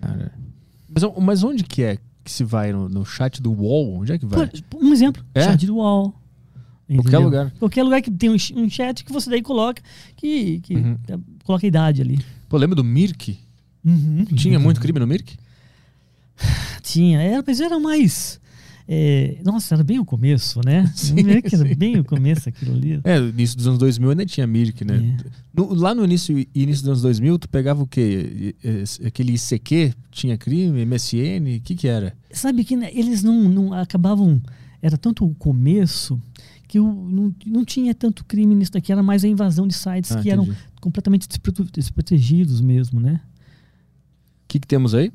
Cara. 0.00 0.32
Mas, 0.88 1.02
mas 1.22 1.42
onde 1.42 1.64
que 1.64 1.82
é 1.82 1.98
que 2.22 2.30
se 2.30 2.44
vai? 2.44 2.72
No, 2.72 2.88
no 2.88 3.04
chat 3.04 3.42
do 3.42 3.52
UOL? 3.52 4.00
Onde 4.00 4.12
é 4.12 4.18
que 4.18 4.26
vai? 4.26 4.46
Por- 4.70 4.82
um 4.82 4.92
exemplo, 4.92 5.24
É? 5.34 5.42
chat 5.42 5.66
do 5.66 5.76
UOL. 5.76 6.14
Qualquer 6.86 7.00
entendeu? 7.00 7.20
lugar. 7.22 7.50
Qualquer 7.58 7.82
lugar 7.82 8.02
que 8.02 8.10
tem 8.10 8.28
um, 8.30 8.36
um 8.56 8.68
chat 8.68 9.04
que 9.04 9.12
você 9.12 9.30
daí 9.30 9.40
coloca, 9.42 9.82
que, 10.16 10.60
que 10.60 10.76
Uhum. 10.76 10.98
Coloca 11.44 11.64
a 11.64 11.68
idade 11.68 12.02
ali. 12.02 12.18
Pô, 12.48 12.56
lembra 12.56 12.74
do 12.74 12.82
Mirk? 12.84 13.38
Uhum. 13.84 14.24
Tinha 14.34 14.58
muito 14.58 14.80
crime 14.80 14.98
no 14.98 15.06
Mirk? 15.06 15.36
Tinha, 16.82 17.20
era, 17.20 17.42
mas 17.46 17.60
era 17.60 17.78
mais. 17.78 18.40
é, 18.88 19.38
nossa, 19.44 19.74
era 19.74 19.84
bem 19.84 19.98
o 19.98 20.04
começo, 20.04 20.60
né? 20.64 20.90
Sim, 20.94 21.14
era 21.52 21.74
bem 21.74 21.98
o 21.98 22.04
começo 22.04 22.48
aquilo 22.48 22.74
ali. 22.74 23.00
É, 23.04 23.18
no 23.18 23.28
início 23.28 23.56
dos 23.56 23.66
anos 23.66 23.78
2000 23.78 24.10
ainda 24.10 24.26
tinha 24.26 24.46
Mirk, 24.46 24.84
né? 24.84 25.16
É. 25.24 25.30
No- 25.54 25.74
lá 25.74 25.94
no 25.94 26.04
início, 26.04 26.36
início 26.54 26.82
dos 26.82 26.88
anos 26.88 27.02
2000, 27.02 27.38
tu 27.38 27.48
pegava 27.48 27.82
o 27.82 27.86
quê? 27.86 28.54
Aquele 29.06 29.34
ICQ? 29.34 29.94
Tinha 30.10 30.36
crime? 30.36 30.84
MSN? 30.84 31.56
O 31.58 31.60
que 31.60 31.74
que 31.74 31.88
era? 31.88 32.14
Sabe 32.30 32.64
que 32.64 32.76
né, 32.76 32.90
eles 32.92 33.22
não, 33.22 33.48
não 33.48 33.72
acabavam. 33.72 34.40
Era 34.82 34.98
tanto 34.98 35.24
o 35.24 35.34
começo 35.36 36.20
que 36.68 36.78
o, 36.80 36.84
não, 37.10 37.34
não 37.46 37.64
tinha 37.64 37.94
tanto 37.94 38.24
crime 38.24 38.54
nisso 38.54 38.72
daqui, 38.72 38.90
era 38.92 39.02
mais 39.02 39.24
a 39.24 39.28
invasão 39.28 39.66
de 39.66 39.74
sites 39.74 40.12
Ah, 40.12 40.20
que 40.22 40.30
eram 40.30 40.44
entendi. 40.44 40.58
completamente 40.80 41.28
despre- 41.28 41.52
desprotegidos 41.72 42.60
mesmo, 42.60 43.00
né? 43.00 43.20
O 44.44 44.48
que 44.48 44.58
que 44.60 44.66
temos 44.66 44.94
aí? 44.94 45.12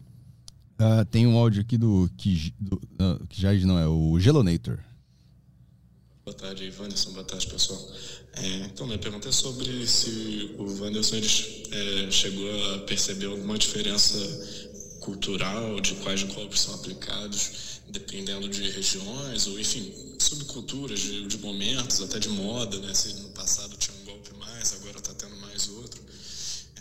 Ah, 0.77 1.03
tem 1.05 1.27
um 1.27 1.37
áudio 1.37 1.61
aqui 1.61 1.77
do 1.77 2.09
que 2.15 2.53
do, 2.59 2.79
ah, 2.99 3.19
Kijaj, 3.29 3.65
não, 3.65 3.77
é 3.77 3.87
o 3.87 4.19
Gelonator. 4.19 4.79
Boa 6.25 6.35
tarde, 6.37 6.71
Wanderson. 6.79 7.11
Boa 7.13 7.23
tarde, 7.25 7.47
pessoal. 7.47 7.79
É, 8.33 8.57
então, 8.67 8.85
minha 8.85 8.99
pergunta 8.99 9.27
é 9.27 9.31
sobre 9.31 9.85
se 9.87 10.55
o 10.59 10.63
Wanderson 10.81 11.15
ele, 11.15 11.27
é, 12.07 12.11
chegou 12.11 12.75
a 12.75 12.79
perceber 12.79 13.25
alguma 13.25 13.57
diferença 13.57 14.15
cultural 15.01 15.79
de 15.81 15.95
quais 15.95 16.21
golpes 16.23 16.59
são 16.61 16.75
aplicados, 16.75 17.81
dependendo 17.89 18.47
de 18.47 18.69
regiões, 18.69 19.47
ou 19.47 19.59
enfim, 19.59 19.91
subculturas, 20.19 20.99
de, 20.99 21.27
de 21.27 21.37
momentos, 21.39 22.01
até 22.01 22.19
de 22.19 22.29
moda, 22.29 22.77
né? 22.79 22.93
Se 22.93 23.13
no 23.15 23.29
passado 23.29 23.75
tinha 23.77 23.95
um 24.01 24.05
golpe 24.05 24.33
mais, 24.37 24.73
agora 24.73 24.97
está 24.99 25.13
tendo 25.13 25.35
mais 25.37 25.67
outro. 25.69 26.01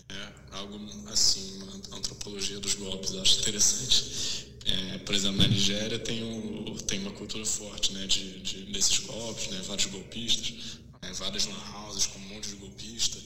É, 0.09 0.33
algo 0.53 0.79
assim, 1.13 1.63
uma 1.63 1.97
antropologia 1.99 2.59
dos 2.61 2.75
golpes, 2.75 3.15
acho 3.15 3.39
interessante. 3.41 4.49
É, 4.65 4.99
por 4.99 5.15
exemplo, 5.15 5.39
na 5.39 5.49
Nigéria 5.49 5.99
tem, 5.99 6.23
um, 6.23 6.77
tem 6.87 6.99
uma 7.01 7.13
cultura 7.13 7.45
forte 7.47 7.93
né, 7.93 8.07
de, 8.07 8.41
de- 8.41 8.65
desses 8.73 8.99
golpes, 8.99 9.49
né, 9.49 9.63
vários 9.67 9.87
golpistas, 9.91 10.79
né, 11.03 11.13
várias 11.15 11.47
lan 11.47 11.57
houses 11.87 12.07
com 12.07 12.19
um 12.19 12.23
monte 12.29 12.49
de 12.49 12.57
golpista. 12.57 13.19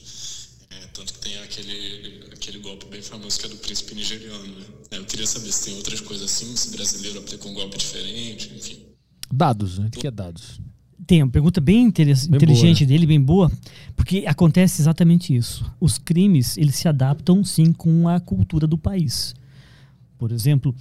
É, 0.69 0.87
tanto 0.87 1.13
que 1.13 1.19
tem 1.19 1.37
aquele, 1.39 2.29
aquele 2.33 2.59
golpe 2.59 2.85
bem 2.85 3.01
famoso 3.01 3.39
que 3.39 3.45
é 3.45 3.49
do 3.49 3.57
príncipe 3.57 3.93
nigeriano. 3.95 4.47
Né? 4.59 4.65
Eu 4.91 5.05
queria 5.05 5.27
saber 5.27 5.51
se 5.51 5.65
tem 5.65 5.75
outras 5.75 5.99
coisas 6.01 6.31
assim, 6.31 6.55
se 6.55 6.69
brasileiro 6.71 7.19
aplicou 7.19 7.51
um 7.51 7.53
golpe 7.55 7.77
diferente, 7.77 8.51
enfim. 8.55 8.92
Dados, 9.33 9.79
né? 9.79 9.87
O 9.87 9.91
que 9.91 10.07
é 10.07 10.11
dados? 10.11 10.61
Tem 11.07 11.21
uma 11.21 11.31
pergunta 11.31 11.59
bem, 11.59 11.91
Bem 11.91 12.37
inteligente 12.37 12.79
boa, 12.79 12.87
né? 12.87 12.93
dele, 12.93 13.05
bem 13.05 13.21
boa, 13.21 13.51
porque 13.95 14.23
acontece 14.27 14.81
exatamente 14.81 15.35
isso. 15.35 15.69
Os 15.79 15.97
crimes, 15.97 16.57
eles 16.57 16.75
se 16.75 16.87
adaptam 16.87 17.43
sim 17.43 17.73
com 17.73 18.07
a 18.07 18.19
cultura 18.19 18.65
do 18.65 18.77
país. 18.77 19.35
Por 20.17 20.31
exemplo, 20.31 20.73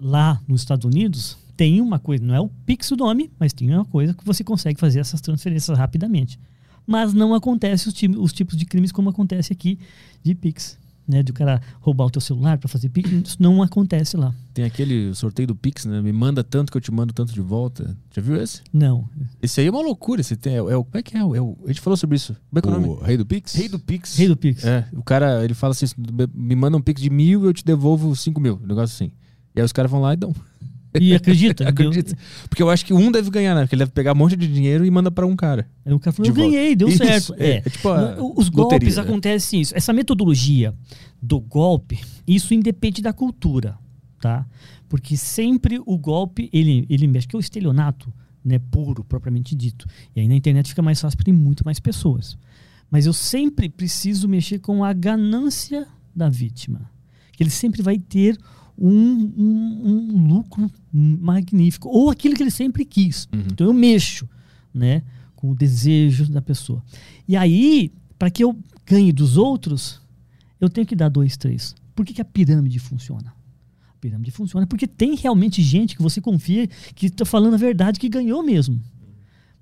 lá 0.00 0.40
nos 0.48 0.62
Estados 0.62 0.86
Unidos, 0.86 1.36
tem 1.56 1.80
uma 1.80 1.98
coisa, 1.98 2.24
não 2.24 2.34
é 2.34 2.40
o 2.40 2.48
Pix 2.64 2.90
o 2.92 2.96
nome, 2.96 3.30
mas 3.38 3.52
tem 3.52 3.70
uma 3.74 3.84
coisa 3.84 4.14
que 4.14 4.24
você 4.24 4.44
consegue 4.44 4.78
fazer 4.78 5.00
essas 5.00 5.20
transferências 5.20 5.76
rapidamente. 5.76 6.38
Mas 6.86 7.12
não 7.12 7.34
acontece 7.34 7.88
os, 7.88 7.94
os 8.18 8.32
tipos 8.32 8.56
de 8.56 8.64
crimes 8.64 8.92
como 8.92 9.10
acontece 9.10 9.52
aqui 9.52 9.78
de 10.22 10.34
Pix. 10.34 10.78
Né, 11.08 11.22
de 11.22 11.30
o 11.30 11.34
cara 11.34 11.62
roubar 11.80 12.06
o 12.06 12.10
teu 12.10 12.20
celular 12.20 12.58
para 12.58 12.68
fazer 12.68 12.88
Pix, 12.88 13.08
isso 13.12 13.36
não 13.38 13.62
acontece 13.62 14.16
lá. 14.16 14.34
Tem 14.52 14.64
aquele 14.64 15.14
sorteio 15.14 15.46
do 15.46 15.54
Pix, 15.54 15.84
né? 15.84 16.02
Me 16.02 16.12
manda 16.12 16.42
tanto 16.42 16.72
que 16.72 16.76
eu 16.76 16.80
te 16.80 16.90
mando 16.90 17.12
tanto 17.12 17.32
de 17.32 17.40
volta. 17.40 17.96
Já 18.12 18.20
viu 18.20 18.34
esse? 18.42 18.60
Não. 18.72 19.08
Esse 19.40 19.60
aí 19.60 19.68
é 19.68 19.70
uma 19.70 19.82
loucura. 19.82 20.20
Esse 20.20 20.34
tem, 20.34 20.56
é, 20.56 20.62
o- 20.62 20.68
é 20.68 20.76
o- 20.76 20.82
como 20.82 20.98
é 20.98 21.02
que 21.04 21.16
é? 21.16 21.20
É 21.20 21.24
o- 21.40 21.56
a 21.64 21.68
gente 21.68 21.80
falou 21.80 21.96
sobre 21.96 22.16
isso. 22.16 22.34
Como 22.50 22.58
é 22.58 22.62
que 22.62 22.68
é 22.68 22.70
o 22.72 22.74
nome? 22.74 22.88
O 22.88 22.96
Rei 23.04 23.16
do 23.16 23.24
Pix? 23.24 23.54
Rei 23.54 23.68
do 23.68 23.78
Pix. 23.78 24.16
Rei 24.16 24.26
do 24.26 24.36
Pix. 24.36 24.64
É, 24.64 24.84
o 24.94 25.02
cara, 25.04 25.44
ele 25.44 25.54
fala 25.54 25.70
assim, 25.70 25.86
me 26.34 26.56
manda 26.56 26.76
um 26.76 26.82
Pix 26.82 27.00
de 27.00 27.08
mil 27.08 27.44
e 27.44 27.46
eu 27.46 27.52
te 27.54 27.64
devolvo 27.64 28.16
cinco 28.16 28.40
mil. 28.40 28.58
Um 28.62 28.66
negócio 28.66 28.92
assim. 28.94 29.12
E 29.54 29.60
aí 29.60 29.64
os 29.64 29.72
caras 29.72 29.88
vão 29.90 30.00
lá 30.00 30.12
e 30.12 30.16
dão. 30.16 30.34
E 31.00 31.14
acredita? 31.14 31.66
Acredita. 31.68 32.16
Porque 32.48 32.62
eu 32.62 32.70
acho 32.70 32.84
que 32.84 32.92
um 32.92 33.10
deve 33.10 33.30
ganhar, 33.30 33.54
né? 33.54 33.62
Porque 33.62 33.74
ele 33.74 33.80
deve 33.80 33.92
pegar 33.92 34.12
um 34.12 34.16
monte 34.16 34.36
de 34.36 34.46
dinheiro 34.46 34.84
e 34.84 34.90
manda 34.90 35.10
pra 35.10 35.26
um 35.26 35.34
cara. 35.36 35.68
Aí 35.84 35.92
o 35.92 35.98
cara 35.98 36.12
falou, 36.14 36.28
eu 36.30 36.34
volta. 36.34 36.50
ganhei, 36.50 36.76
deu 36.76 36.88
Isso, 36.88 36.98
certo. 36.98 37.34
é, 37.38 37.48
É. 37.48 37.56
é 37.58 37.60
tipo 37.62 37.88
Os 37.88 38.50
loteria, 38.50 38.50
golpes 38.52 38.96
né? 38.96 39.02
acontecem 39.02 39.60
isso. 39.60 39.76
Essa 39.76 39.92
metodologia 39.92 40.74
do 41.22 41.40
golpe, 41.40 42.00
isso 42.26 42.52
independe 42.54 43.00
da 43.02 43.12
cultura, 43.12 43.76
tá? 44.20 44.46
Porque 44.88 45.16
sempre 45.16 45.80
o 45.84 45.98
golpe, 45.98 46.48
ele, 46.52 46.86
ele 46.88 47.06
mexe, 47.06 47.26
que 47.26 47.34
é 47.34 47.38
o 47.38 47.40
estelionato, 47.40 48.12
né, 48.44 48.58
puro, 48.70 49.02
propriamente 49.02 49.54
dito. 49.56 49.86
E 50.14 50.20
aí 50.20 50.28
na 50.28 50.36
internet 50.36 50.68
fica 50.68 50.82
mais 50.82 51.00
fácil 51.00 51.16
porque 51.18 51.30
tem 51.32 51.38
muito 51.38 51.64
mais 51.64 51.80
pessoas. 51.80 52.38
Mas 52.88 53.04
eu 53.04 53.12
sempre 53.12 53.68
preciso 53.68 54.28
mexer 54.28 54.60
com 54.60 54.84
a 54.84 54.92
ganância 54.92 55.86
da 56.14 56.28
vítima. 56.28 56.88
que 57.32 57.42
ele 57.42 57.50
sempre 57.50 57.82
vai 57.82 57.98
ter 57.98 58.38
um, 58.78 58.88
um- 59.36 59.80
um 59.84 60.26
lucro 60.34 60.70
magnífico, 60.92 61.88
ou 61.88 62.10
aquilo 62.10 62.34
que 62.34 62.42
ele 62.42 62.50
sempre 62.50 62.84
quis. 62.84 63.28
Então 63.32 63.66
eu 63.66 63.72
mexo 63.72 64.28
né, 64.74 65.02
com 65.34 65.50
o 65.50 65.54
desejo 65.54 66.26
da 66.30 66.42
pessoa. 66.42 66.82
E 67.26 67.36
aí, 67.36 67.90
para 68.18 68.30
que 68.30 68.42
eu 68.44 68.56
ganhe 68.86 69.12
dos 69.12 69.36
outros, 69.36 70.00
eu 70.60 70.68
tenho 70.68 70.86
que 70.86 70.94
dar 70.96 71.08
dois, 71.08 71.36
três. 71.36 71.74
Por 71.94 72.04
que, 72.04 72.12
que 72.14 72.20
a 72.20 72.24
pirâmide 72.24 72.78
funciona? 72.78 73.34
A 73.90 73.98
pirâmide 74.00 74.30
funciona 74.30 74.66
porque 74.66 74.86
tem 74.86 75.14
realmente 75.16 75.62
gente 75.62 75.96
que 75.96 76.02
você 76.02 76.20
confia 76.20 76.66
que 76.94 77.06
está 77.06 77.24
falando 77.24 77.54
a 77.54 77.58
verdade, 77.58 77.98
que 77.98 78.08
ganhou 78.08 78.42
mesmo. 78.42 78.80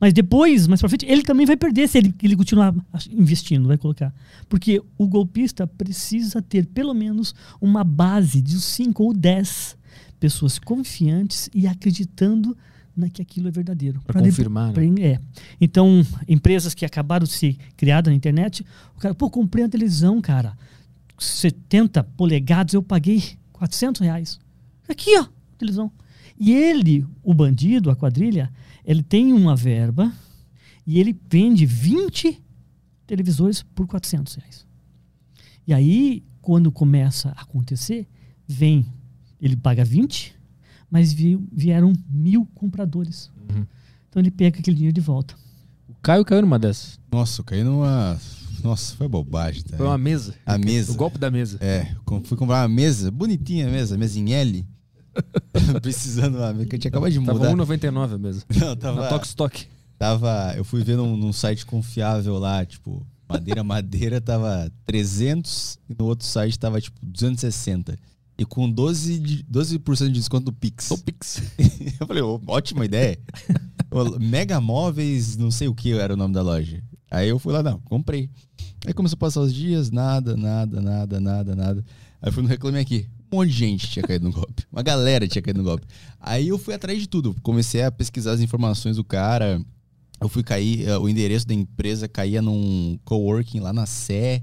Mas 0.01 0.13
depois, 0.13 0.67
mais 0.67 0.81
pra 0.81 0.89
frente, 0.89 1.07
ele 1.07 1.23
também 1.23 1.47
vai 1.47 1.57
perder 1.57 1.89
se 1.89 1.97
ele, 1.99 2.15
ele 2.23 2.37
continuar 2.37 2.75
investindo, 3.11 3.67
vai 3.69 3.79
colocar. 3.79 4.13
Porque 4.49 4.83
o 4.99 5.07
golpista 5.07 5.67
precisa 5.67 6.43
ter 6.43 6.67
pelo 6.67 6.93
menos 6.93 7.35
uma 7.61 7.83
base 7.85 8.43
de 8.43 8.61
5 8.61 9.03
ou 9.03 9.15
10 9.15 9.77
pessoas 10.21 10.59
confiantes 10.59 11.49
e 11.55 11.67
acreditando 11.67 12.57
na 12.97 13.09
que 13.09 13.23
aquilo 13.23 13.49
é 13.49 13.51
verdadeiro. 13.51 14.01
Pra 14.07 14.21
depo- 14.21 14.31
confirmar, 14.37 14.69
né? 14.69 14.73
pra- 14.73 15.03
é. 15.05 15.21
Então, 15.61 16.05
empresas 16.29 16.75
que 16.75 16.85
acabaram 16.85 17.25
de 17.25 17.33
ser 17.33 17.57
criadas 17.77 18.11
na 18.13 18.17
internet, 18.17 18.65
o 18.97 19.01
cara, 19.01 19.15
pô, 19.15 19.31
comprei 19.31 19.65
a 19.65 19.69
televisão, 19.69 20.21
cara. 20.21 20.57
70 21.19 22.03
polegadas, 22.03 22.75
eu 22.75 22.83
paguei 22.83 23.23
400 23.53 24.01
reais. 24.01 24.39
Aqui, 24.89 25.17
ó, 25.19 25.27
televisão. 25.59 25.91
E 26.39 26.53
ele, 26.53 27.07
o 27.23 27.33
bandido, 27.33 27.91
a 27.91 27.97
quadrilha, 27.97 28.51
ele 28.85 29.03
tem 29.03 29.33
uma 29.33 29.57
verba 29.57 30.13
e 30.87 30.99
ele 31.01 31.19
vende 31.31 31.65
20 31.67 32.43
televisores 33.07 33.63
por 33.63 33.87
400 33.87 34.35
reais. 34.35 34.67
E 35.67 35.73
aí, 35.73 36.23
quando 36.43 36.71
começa 36.71 37.31
a 37.37 37.43
acontecer, 37.43 38.07
vem, 38.47 38.87
ele 39.41 39.57
paga 39.57 39.85
20, 39.85 40.35
mas 40.91 41.13
vi- 41.13 41.39
vieram 41.53 41.93
mil 42.09 42.47
compradores. 42.55 43.31
Então 44.09 44.21
ele 44.23 44.31
pega 44.31 44.59
aquele 44.59 44.77
dinheiro 44.77 44.95
de 44.95 45.01
volta. 45.01 45.35
O 45.89 45.95
Caio 46.03 46.25
caiu 46.25 46.43
numa 46.43 46.59
dessas. 46.59 47.01
Nossa, 47.11 47.41
eu 47.41 47.45
caí 47.45 47.65
numa. 47.65 48.19
Nossa, 48.63 48.95
foi 48.97 49.09
bobagem. 49.09 49.63
Tá? 49.63 49.77
Foi 49.77 49.87
uma 49.87 49.99
mesa. 49.99 50.35
A 50.47 50.57
mesa. 50.57 50.93
O 50.93 50.95
golpe 50.95 51.19
da 51.19 51.31
mesa. 51.31 51.59
É, 51.61 51.95
fui 52.25 52.37
comprar 52.37 52.63
uma 52.63 52.69
mesa, 52.69 53.11
bonitinha 53.11 53.67
a 53.67 53.71
mesa, 53.71 53.97
mesa 53.99 54.19
em 54.19 54.33
L. 54.33 54.65
Precisando 55.83 56.39
mesa, 56.52 56.67
que 56.67 56.76
eu 56.76 56.78
tinha 56.78 56.89
acabado 56.89 57.12
de 57.12 57.25
Tava 57.25 57.39
mudar. 57.39 57.55
1,99 57.55 58.15
a 58.15 58.18
mesa. 58.18 58.43
Não, 58.60 58.76
tava, 58.76 59.02
Na 59.02 59.09
Toque 59.09 59.26
Stock. 59.26 59.67
tava. 59.99 60.55
Eu 60.57 60.65
fui 60.65 60.83
ver 60.83 60.97
num, 60.97 61.17
num 61.17 61.33
site 61.33 61.65
confiável 61.65 62.39
lá, 62.39 62.65
tipo, 62.65 63.07
madeira, 63.28 63.62
madeira 63.65 64.20
tava 64.20 64.70
300 64.86 65.78
e 65.89 65.94
no 65.99 66.07
outro 66.07 66.26
site 66.26 66.59
tava 66.59 66.81
tipo 66.81 66.99
260. 67.02 67.97
E 68.36 68.44
com 68.44 68.73
12%, 68.73 69.23
de, 69.23 69.43
12 69.44 69.78
de 69.78 70.09
desconto 70.10 70.47
do 70.47 70.52
Pix. 70.52 70.91
O 70.91 70.99
Pix. 70.99 71.41
eu 72.01 72.07
falei, 72.07 72.23
ótima 72.49 72.84
ideia. 72.84 73.18
Mega 74.20 74.60
Móveis, 74.60 75.36
não 75.36 75.52
sei 75.52 75.68
o 75.68 75.75
que 75.75 75.93
era 75.93 76.15
o 76.15 76.17
nome 76.17 76.34
da 76.34 76.43
loja. 76.43 76.83
Aí 77.09 77.28
eu 77.28 77.39
fui 77.39 77.52
lá, 77.52 77.62
não, 77.62 77.78
comprei. 77.81 78.28
Aí 78.84 78.93
começou 78.93 79.15
a 79.15 79.18
passar 79.18 79.41
os 79.41 79.55
dias, 79.55 79.91
nada, 79.93 80.36
nada, 80.36 80.81
nada, 80.81 81.20
nada, 81.20 81.55
nada. 81.55 81.84
Aí 82.20 82.33
fui 82.33 82.43
no 82.43 82.49
Reclame 82.49 82.78
Aqui. 82.81 83.07
Um 83.35 83.39
monte 83.39 83.51
de 83.51 83.57
gente 83.57 83.91
tinha 83.91 84.03
caído 84.05 84.25
no 84.25 84.33
golpe. 84.33 84.63
Uma 84.71 84.83
galera 84.83 85.27
tinha 85.27 85.43
caído 85.43 85.59
no 85.59 85.65
golpe. 85.65 85.85
Aí 86.21 86.47
eu 86.47 86.57
fui 86.57 86.73
atrás 86.73 87.01
de 87.01 87.09
tudo. 87.09 87.35
Comecei 87.43 87.83
a 87.83 87.91
pesquisar 87.91 88.31
as 88.31 88.41
informações 88.41 88.95
do 88.95 89.03
cara. 89.03 89.61
Eu 90.21 90.29
fui 90.29 90.45
cair, 90.45 90.87
eh, 90.87 90.97
o 90.97 91.09
endereço 91.09 91.45
da 91.45 91.53
empresa 91.53 92.07
caía 92.07 92.41
num 92.41 92.97
coworking 93.05 93.59
lá 93.59 93.73
na 93.73 93.87
Sé. 93.87 94.41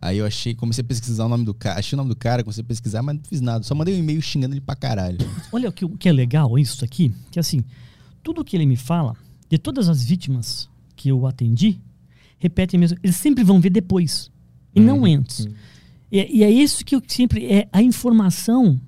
Aí 0.00 0.16
eu 0.18 0.24
achei, 0.24 0.54
comecei 0.54 0.82
a 0.82 0.86
pesquisar 0.86 1.26
o 1.26 1.28
nome 1.28 1.44
do 1.44 1.52
cara. 1.52 1.78
Achei 1.78 1.94
o 1.94 1.98
nome 1.98 2.08
do 2.08 2.16
cara, 2.16 2.42
comecei 2.42 2.62
a 2.62 2.66
pesquisar, 2.66 3.02
mas 3.02 3.16
não 3.16 3.24
fiz 3.24 3.42
nada. 3.42 3.62
Só 3.62 3.74
mandei 3.74 3.94
um 3.94 3.98
e-mail 3.98 4.22
xingando 4.22 4.54
ele 4.54 4.60
pra 4.62 4.74
caralho. 4.74 5.18
Olha 5.52 5.68
o 5.68 5.72
que, 5.72 5.86
que 5.98 6.08
é 6.08 6.12
legal 6.12 6.58
isso 6.58 6.82
aqui, 6.82 7.12
que 7.30 7.38
assim, 7.38 7.62
tudo 8.22 8.42
que 8.42 8.56
ele 8.56 8.64
me 8.64 8.76
fala, 8.76 9.14
de 9.50 9.58
todas 9.58 9.86
as 9.86 10.02
vítimas 10.02 10.68
que 10.96 11.10
eu 11.10 11.26
atendi, 11.26 11.78
repetem 12.38 12.80
mesmo, 12.80 12.98
eles 13.02 13.16
sempre 13.16 13.44
vão 13.44 13.60
ver 13.60 13.70
depois, 13.70 14.30
e 14.74 14.80
não 14.80 15.04
antes. 15.04 15.46
E, 16.14 16.38
e 16.38 16.44
é 16.44 16.50
isso 16.50 16.84
que 16.84 16.94
eu 16.94 17.02
sempre, 17.08 17.44
é 17.44 17.68
a 17.72 17.82
informação 17.82 18.80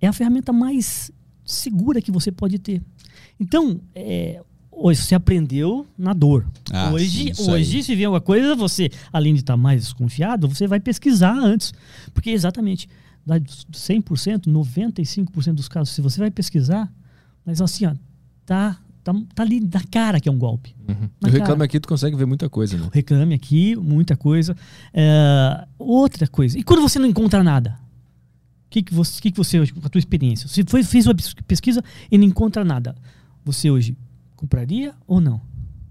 é 0.00 0.08
a 0.08 0.12
ferramenta 0.12 0.52
mais 0.52 1.08
segura 1.44 2.02
que 2.02 2.10
você 2.10 2.32
pode 2.32 2.58
ter. 2.58 2.82
Então, 3.38 3.80
é, 3.94 4.42
hoje 4.72 5.02
você 5.02 5.14
aprendeu 5.14 5.86
na 5.96 6.12
dor. 6.12 6.44
Ah, 6.72 6.88
sim, 6.88 6.94
hoje, 6.94 7.32
aí. 7.38 7.50
hoje 7.50 7.84
se 7.84 7.94
vier 7.94 8.06
alguma 8.06 8.20
coisa, 8.20 8.56
você, 8.56 8.90
além 9.12 9.34
de 9.34 9.40
estar 9.40 9.56
mais 9.56 9.82
desconfiado, 9.84 10.48
você 10.48 10.66
vai 10.66 10.80
pesquisar 10.80 11.32
antes. 11.32 11.72
Porque 12.12 12.30
exatamente, 12.30 12.88
da 13.24 13.38
100%, 13.38 14.46
95% 14.48 15.54
dos 15.54 15.68
casos, 15.68 15.94
se 15.94 16.00
você 16.00 16.18
vai 16.18 16.30
pesquisar, 16.30 16.92
mas 17.46 17.60
assim, 17.60 17.86
ó, 17.86 17.94
tá, 18.44 18.80
tá, 19.04 19.14
tá 19.34 19.42
ali 19.42 19.60
na 19.60 19.82
cara 19.90 20.18
que 20.18 20.28
é 20.28 20.32
um 20.32 20.38
golpe. 20.38 20.74
Na 21.20 21.28
O 21.28 21.30
reclame 21.30 21.46
cara. 21.46 21.64
aqui, 21.64 21.78
tu 21.78 21.88
consegue 21.88 22.16
ver 22.16 22.26
muita 22.26 22.48
coisa, 22.48 22.76
né? 22.78 22.88
Reclame 22.92 23.34
aqui, 23.34 23.76
muita 23.76 24.16
coisa. 24.16 24.56
É, 24.92 25.66
outra 25.78 26.26
coisa, 26.26 26.58
e 26.58 26.62
quando 26.64 26.80
você 26.82 26.98
não 26.98 27.06
encontra 27.06 27.42
nada? 27.44 27.78
O 28.66 28.70
que, 28.74 28.82
que 28.82 28.92
você, 28.94 29.20
que 29.22 29.30
que 29.30 29.36
você 29.36 29.60
hoje, 29.60 29.72
com 29.72 29.86
a 29.86 29.88
tua 29.88 29.98
experiência, 30.00 30.48
você 30.48 30.64
foi, 30.66 30.82
fez 30.82 31.06
uma 31.06 31.14
pes- 31.14 31.34
pesquisa 31.46 31.82
e 32.10 32.18
não 32.18 32.24
encontra 32.24 32.64
nada, 32.64 32.96
você 33.44 33.70
hoje 33.70 33.96
compraria 34.34 34.94
ou 35.06 35.20
não? 35.20 35.40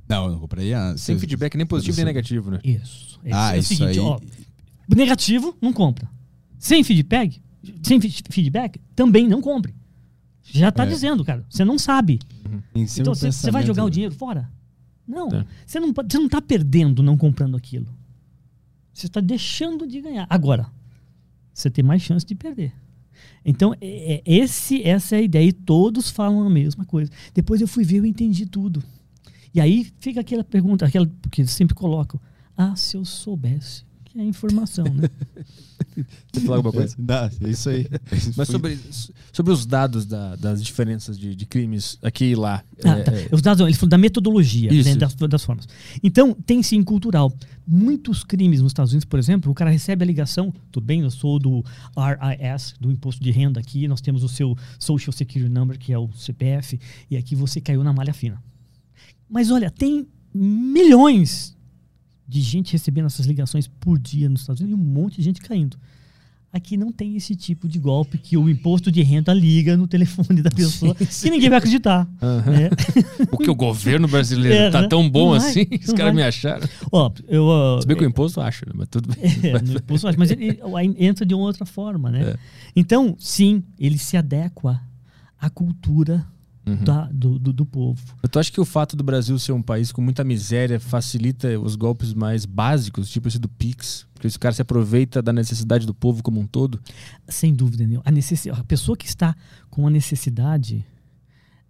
Não, 0.09 0.25
eu 0.25 0.32
não 0.33 0.40
compraria. 0.40 0.98
Sem 0.98 1.17
feedback 1.17 1.56
nem 1.56 1.66
positivo 1.66 1.95
nem 1.95 2.06
negativo, 2.06 2.51
né? 2.51 2.59
Isso. 2.64 3.17
É, 3.24 3.30
Ah, 3.32 3.53
é 3.53 3.58
o 3.58 3.59
isso 3.59 3.69
seguinte, 3.69 3.92
aí. 3.92 4.00
ó, 4.00 4.19
negativo, 4.93 5.56
não 5.61 5.72
compra. 5.72 6.09
Sem 6.59 6.83
feedback, 6.83 7.42
sem 7.82 8.01
fe- 8.01 8.24
feedback, 8.30 8.80
também 8.95 9.27
não 9.27 9.40
compre. 9.42 9.74
Já 10.44 10.72
tá 10.72 10.84
É. 10.84 10.88
dizendo, 10.88 11.24
cara. 11.24 11.46
Você 11.50 11.64
não 11.64 11.80
sabe. 11.80 12.20
Seu 12.88 13.02
Então 13.04 13.16
você 13.16 13.32
você 13.32 13.50
vai 13.52 13.66
jogar 13.66 13.84
o 13.86 13.90
dinheiro 13.90 14.14
fora? 14.14 14.50
Não. 15.08 15.28
É. 15.30 15.46
Você 15.66 15.80
não 15.80 15.94
você 15.94 16.18
não 16.18 16.26
está 16.26 16.42
perdendo 16.42 17.02
não 17.02 17.18
comprando 17.18 17.56
aquilo. 17.58 17.88
Você 18.94 19.08
está 19.08 19.20
deixando 19.22 19.88
de 19.88 20.00
ganhar. 20.02 20.28
Agora, 20.30 20.68
você 21.54 21.70
tem 21.70 21.84
mais 21.84 22.02
chance 22.02 22.26
de 22.26 22.36
perder. 22.36 22.74
Então, 23.46 23.74
é- 23.82 24.16
é- 24.16 24.24
esse, 24.26 24.82
essa 24.84 25.16
é 25.16 25.20
a 25.20 25.22
ideia. 25.22 25.48
E 25.48 25.54
todos 25.54 26.10
falam 26.10 26.44
a 26.46 26.50
mesma 26.50 26.86
coisa. 26.86 27.12
Depois 27.34 27.60
eu 27.62 27.68
fui 27.68 27.84
ver, 27.84 27.98
eu 27.98 28.06
entendi 28.06 28.46
tudo. 28.46 28.84
E 29.54 29.60
aí 29.62 29.92
fica 30.00 30.20
aquela 30.22 30.44
pergunta, 30.44 30.86
aquela 30.86 31.10
que 31.32 31.42
eles 31.42 31.52
sempre 31.52 31.74
colocam. 31.76 32.20
Ah, 32.56 32.76
se 32.76 32.96
eu 32.98 33.04
soubesse. 33.06 33.84
Que 34.06 34.20
é 34.20 34.24
informação, 34.24 34.86
né? 34.86 35.10
Você 36.32 36.42
falar 36.42 36.58
alguma 36.58 36.74
coisa? 36.74 36.96
Dá, 36.98 37.30
é 37.44 37.50
isso 37.50 37.70
aí. 37.70 37.88
Mas 38.36 38.48
sobre, 38.48 38.80
sobre 39.32 39.52
os 39.54 39.66
dados 39.66 40.06
da- 40.06 40.36
das 40.36 40.64
diferenças 40.64 41.18
de, 41.18 41.36
de 41.36 41.46
crimes 41.46 41.98
aqui 42.02 42.26
e 42.26 42.36
lá. 42.36 42.64
Ah, 42.84 42.98
é, 42.98 43.04
tá. 43.04 43.12
é, 43.14 43.28
Os 43.32 43.42
dados, 43.42 43.66
ele 43.66 43.76
falou 43.76 43.90
da 43.90 43.98
metodologia, 43.98 44.72
né, 44.72 44.96
das, 44.96 45.14
das 45.16 45.44
formas. 45.44 45.68
Então, 46.02 46.34
tem 46.34 46.62
sim 46.64 46.82
cultural. 46.84 47.34
Muitos 47.68 48.24
crimes 48.24 48.62
nos 48.62 48.72
Estados 48.72 48.92
Unidos, 48.92 49.06
por 49.06 49.18
exemplo, 49.20 49.52
o 49.52 49.56
cara 49.56 49.70
recebe 49.72 50.04
a 50.04 50.08
ligação, 50.08 50.54
tudo 50.72 50.84
bem, 50.86 51.02
eu 51.02 51.12
sou 51.12 51.40
do 51.40 51.64
RIS, 51.96 52.76
do 52.80 52.92
Imposto 52.92 53.24
de 53.24 53.32
Renda 53.32 53.60
aqui, 53.60 53.88
nós 53.88 54.02
temos 54.02 54.24
o 54.24 54.28
seu 54.28 54.58
Social 54.80 55.14
Security 55.14 55.50
Number, 55.50 55.78
que 55.80 55.94
é 55.94 55.98
o 55.98 56.10
CPF, 56.14 56.80
e 57.10 57.16
aqui 57.16 57.36
você 57.36 57.62
caiu 57.62 57.84
na 57.84 57.94
malha 57.94 58.14
fina. 58.14 58.42
Mas 59.30 59.50
olha, 59.50 59.72
tem 59.72 60.06
milhões 60.34 61.53
de 62.27 62.42
gente 62.42 62.72
recebendo 62.74 63.06
essas 63.06 63.26
ligações 63.26 63.68
por 63.68 64.00
dia 64.00 64.30
nos 64.30 64.42
Estados 64.42 64.61
Unidos 64.61 64.80
e 64.80 64.82
um 64.82 64.85
monte 64.85 65.18
de 65.18 65.24
gente 65.24 65.42
caindo. 65.42 65.77
Aqui 66.52 66.77
não 66.77 66.92
tem 66.92 67.16
esse 67.16 67.35
tipo 67.35 67.68
de 67.68 67.80
golpe 67.80 68.16
que 68.19 68.38
o 68.38 68.48
imposto 68.48 68.92
de 68.92 69.02
renda 69.02 69.34
liga 69.34 69.76
no 69.76 69.88
telefone 69.88 70.40
da 70.40 70.52
pessoa 70.52 70.93
que 70.93 71.30
ninguém 71.32 71.50
vai 71.50 71.58
acreditar. 71.58 72.08
Aham. 72.22 72.52
né? 72.52 72.69
Porque 73.32 73.50
o 73.50 73.56
governo 73.56 74.08
brasileiro 74.08 74.56
É, 74.56 74.69
tá 74.69 74.84
né? 74.84 74.88
tão 74.88 75.10
bom 75.10 75.30
vai, 75.32 75.40
assim, 75.40 75.66
os 75.84 75.93
caras 75.93 76.14
me 76.14 76.22
acharam. 76.22 76.68
Ó, 76.92 77.11
eu, 77.27 77.48
Se 77.82 77.88
bem 77.88 77.98
que 77.98 78.03
o 78.03 78.08
imposto 78.08 78.40
acha, 78.40 78.68
né? 78.68 78.72
Mas 78.76 78.88
tudo 78.88 79.10
bem. 79.16 79.24
é, 79.50 79.60
no 79.64 79.77
imposto, 79.77 80.08
mas 80.16 80.30
ele 80.30 80.60
entra 81.00 81.26
de 81.26 81.34
uma 81.34 81.43
outra 81.45 81.66
forma, 81.66 82.11
né? 82.11 82.22
É. 82.22 82.35
Então, 82.76 83.16
sim, 83.18 83.64
ele 83.80 83.98
se 83.98 84.16
adequa 84.16 84.80
à 85.42 85.50
cultura 85.50 86.24
Uhum. 86.66 86.75
da- 86.83 87.09
do, 87.11 87.38
do, 87.38 87.51
do 87.51 87.66
povo. 87.66 88.01
Tu 88.32 88.40
acha 88.40 88.50
que 88.51 88.61
o 88.61 88.64
fato 88.66 88.95
do 88.95 89.03
Brasil 89.03 89.38
ser 89.38 89.51
um 89.51 89.61
país 89.61 89.92
com 89.92 90.01
muita 90.01 90.24
miséria 90.24 90.80
facilita 90.80 91.59
os 91.59 91.75
golpes 91.75 92.14
mais 92.14 92.45
básicos, 92.45 93.09
tipo 93.09 93.27
esse 93.27 93.38
do 93.38 93.50
Pix? 93.50 94.06
Porque 94.14 94.27
esse 94.27 94.40
cara 94.40 94.56
se 94.56 94.61
aproveita 94.61 95.22
da 95.22 95.33
necessidade 95.33 95.85
do 95.85 95.93
povo 95.93 96.24
como 96.24 96.40
um 96.40 96.48
todo? 96.48 96.80
Sem 97.27 97.53
dúvida 97.53 97.85
nenhuma. 97.85 98.03
A, 98.06 98.11
necessi- 98.11 98.50
a 98.50 98.64
pessoa 98.64 98.95
que 98.95 99.06
está 99.06 99.35
com 99.69 99.85
a 99.85 99.90
necessidade, 99.90 100.85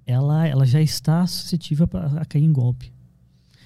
ela, 0.06 0.48
ela 0.48 0.66
já 0.66 0.80
está 0.82 1.26
suscetível 1.26 1.88
pra- 1.88 2.06
a 2.22 2.26
cair 2.26 2.44
em 2.44 2.54
golpe. 2.54 2.92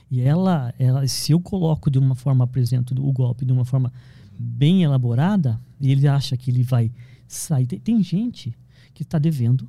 E 0.09 0.21
ela, 0.21 0.73
ela, 0.79 1.05
se 1.07 1.33
eu 1.33 1.39
coloco 1.41 1.91
de 1.91 1.99
uma 1.99 2.15
forma, 2.15 2.45
apresento 2.45 2.93
o 3.05 3.11
golpe 3.11 3.43
de 3.43 3.51
uma 3.51 3.65
forma 3.65 3.91
bem 4.39 4.83
elaborada, 4.83 5.59
e 5.81 5.91
ele 5.91 6.07
acha 6.07 6.37
que 6.37 6.49
ele 6.51 6.63
vai 6.63 6.89
sair. 7.27 7.65
Tem, 7.67 7.79
tem 7.79 8.01
gente 8.01 8.55
que 8.93 9.03
está 9.03 9.19
devendo. 9.19 9.67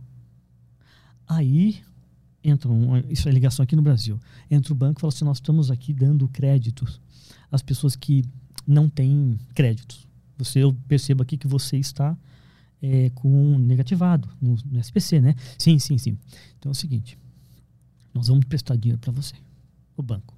Aí 1.29 1.83
entra 2.43 2.71
um, 2.71 2.97
isso 3.11 3.29
é 3.29 3.33
ligação 3.33 3.63
aqui 3.63 3.77
no 3.77 3.83
Brasil. 3.83 4.19
Entra 4.51 4.73
o 4.73 4.77
banco 4.77 4.99
e 4.99 5.03
fala 5.03 5.13
assim: 5.13 5.25
nós 5.25 5.37
estamos 5.37 5.71
aqui 5.71 5.93
dando 5.93 6.27
créditos 6.29 7.01
às 7.51 7.63
pessoas 7.63 7.95
que 7.95 8.25
não 8.67 8.89
têm 8.89 9.39
créditos. 9.55 10.07
Você, 10.39 10.61
eu 10.61 10.75
percebo 10.87 11.23
aqui 11.23 11.37
que 11.37 11.49
você 11.49 11.77
está 11.77 12.17
é, 12.81 13.11
com 13.11 13.59
negativado 13.59 14.29
no, 14.41 14.57
no 14.71 14.79
SPC, 14.79 15.21
né? 15.21 15.35
Sim, 15.59 15.79
sim, 15.79 15.99
sim. 15.99 16.17
Então 16.59 16.71
é 16.71 16.73
o 16.73 16.75
seguinte: 16.75 17.19
nós 18.15 18.29
vamos 18.29 18.45
prestar 18.45 18.77
dinheiro 18.77 18.99
para 18.99 19.13
você, 19.13 19.35
o 19.97 20.03
banco. 20.03 20.35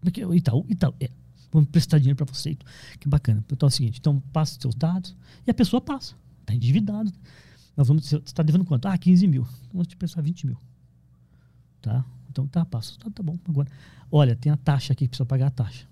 Porque 0.00 0.24
o 0.24 0.34
Itaú, 0.34 0.64
Itaú, 0.68 0.94
é, 1.00 1.10
vamos 1.50 1.68
prestar 1.70 1.98
dinheiro 1.98 2.16
para 2.16 2.32
você. 2.32 2.56
Que 2.98 3.08
bacana. 3.08 3.44
Então 3.50 3.66
é 3.66 3.68
o 3.68 3.70
seguinte: 3.70 3.98
então 3.98 4.20
passa 4.32 4.58
seus 4.60 4.74
dados 4.74 5.14
e 5.46 5.50
a 5.50 5.54
pessoa 5.54 5.80
passa. 5.80 6.14
Está 6.40 6.54
endividado. 6.54 7.12
Nós 7.76 7.88
vamos, 7.88 8.04
você 8.06 8.16
está 8.18 8.42
devendo 8.42 8.64
quanto? 8.64 8.86
Ah, 8.86 8.96
15 8.98 9.26
mil. 9.26 9.42
Então, 9.42 9.70
vamos 9.72 9.86
te 9.88 9.96
prestar 9.96 10.20
20 10.22 10.46
mil. 10.46 10.58
Tá? 11.80 12.04
Então 12.30 12.46
tá, 12.46 12.64
passa. 12.64 12.94
Tá, 12.98 13.10
tá 13.10 13.22
bom. 13.22 13.36
Agora, 13.48 13.68
olha, 14.10 14.36
tem 14.36 14.50
a 14.52 14.56
taxa 14.56 14.92
aqui 14.92 15.04
que 15.04 15.10
precisa 15.10 15.26
pagar 15.26 15.46
a 15.48 15.50
taxa. 15.50 15.86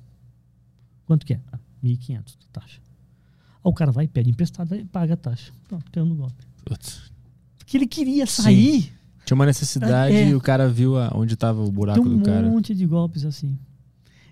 Quanto 1.06 1.26
que 1.26 1.34
é? 1.34 1.40
Ah, 1.52 1.58
1.500 1.82 2.36
a 2.48 2.60
taxa. 2.60 2.80
Aí 2.80 3.60
o 3.64 3.72
cara 3.72 3.90
vai, 3.90 4.06
pede 4.06 4.30
emprestado 4.30 4.74
e 4.74 4.84
paga 4.84 5.14
a 5.14 5.16
taxa. 5.16 5.52
Pronto, 5.68 5.90
caiu 5.90 6.06
no 6.06 6.14
golpe. 6.14 6.44
Putz. 6.64 7.10
Porque 7.58 7.76
ele 7.76 7.86
queria 7.86 8.26
sair. 8.26 8.92
Tinha 9.26 9.34
uma 9.34 9.46
necessidade 9.46 10.14
É. 10.14 10.28
e 10.28 10.34
o 10.34 10.40
cara 10.40 10.68
viu 10.68 10.96
a- 10.98 11.10
onde 11.14 11.34
estava 11.34 11.62
o 11.62 11.70
buraco 11.70 12.02
Tem 12.02 12.12
um 12.12 12.18
do 12.18 12.24
cara. 12.24 12.48
monte 12.48 12.74
de 12.74 12.86
golpes 12.86 13.24
assim. 13.24 13.58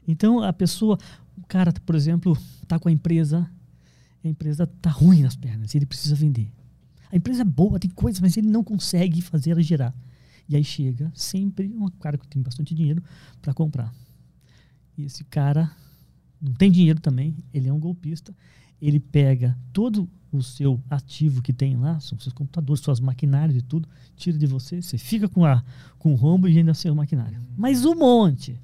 Então 0.07 0.43
a 0.43 0.53
pessoa, 0.53 0.99
o 1.37 1.47
cara, 1.47 1.73
por 1.85 1.95
exemplo, 1.95 2.37
tá 2.67 2.79
com 2.79 2.89
a 2.89 2.93
empresa, 2.93 3.49
a 4.25 4.29
empresa 4.29 4.67
tá 4.67 4.91
ruim 4.91 5.23
nas 5.23 5.37
pernas, 5.37 5.75
ele 5.75 5.85
precisa 5.87 6.15
vender. 6.15 6.51
A 7.11 7.17
empresa 7.17 7.43
é 7.43 7.45
boa, 7.45 7.79
tem 7.79 7.91
coisas, 7.91 8.21
mas 8.21 8.37
ele 8.37 8.49
não 8.49 8.63
consegue 8.63 9.21
fazer 9.23 9.51
ela 9.51 9.63
girar. 9.63 9.95
E 10.49 10.57
aí 10.57 10.65
chega 10.65 11.11
sempre 11.15 11.69
um 11.69 11.89
cara 11.89 12.17
que 12.17 12.27
tem 12.27 12.41
bastante 12.41 12.75
dinheiro 12.75 13.03
para 13.43 13.53
comprar. 13.53 13.93
E 14.97 15.05
esse 15.05 15.25
cara 15.25 15.71
não 16.41 16.53
tem 16.55 16.71
dinheiro 16.71 17.01
também, 17.01 17.37
ele 17.53 17.69
é 17.69 17.73
um 17.73 17.79
golpista. 17.79 18.35
Ele 18.81 19.01
pega 19.01 19.59
todo 19.73 20.09
o 20.31 20.43
seu 20.43 20.81
ativo 20.91 21.43
que 21.43 21.53
tem 21.53 21.77
lá, 21.77 21.99
são 22.01 22.19
seus 22.19 22.33
computadores, 22.33 22.83
suas 22.83 23.01
maquinárias 23.01 23.57
e 23.57 23.63
tudo, 23.63 23.89
tira 24.17 24.37
de 24.37 24.47
você, 24.47 24.81
você 24.81 24.99
fica 24.99 25.29
com, 25.29 25.45
a, 25.45 25.65
com 25.99 26.13
o 26.13 26.15
rombo 26.15 26.49
e 26.49 26.57
ainda 26.57 26.75
sem 26.75 26.91
o 26.91 26.95
maquinário. 26.95 27.41
Mas 27.57 27.85
um 27.85 27.95
monte. 27.95 28.61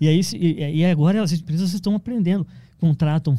E 0.00 0.08
aí 0.08 0.20
e, 0.34 0.84
agora 0.84 1.22
as 1.22 1.32
empresas 1.32 1.72
estão 1.72 1.94
aprendendo, 1.94 2.46
contratam 2.78 3.38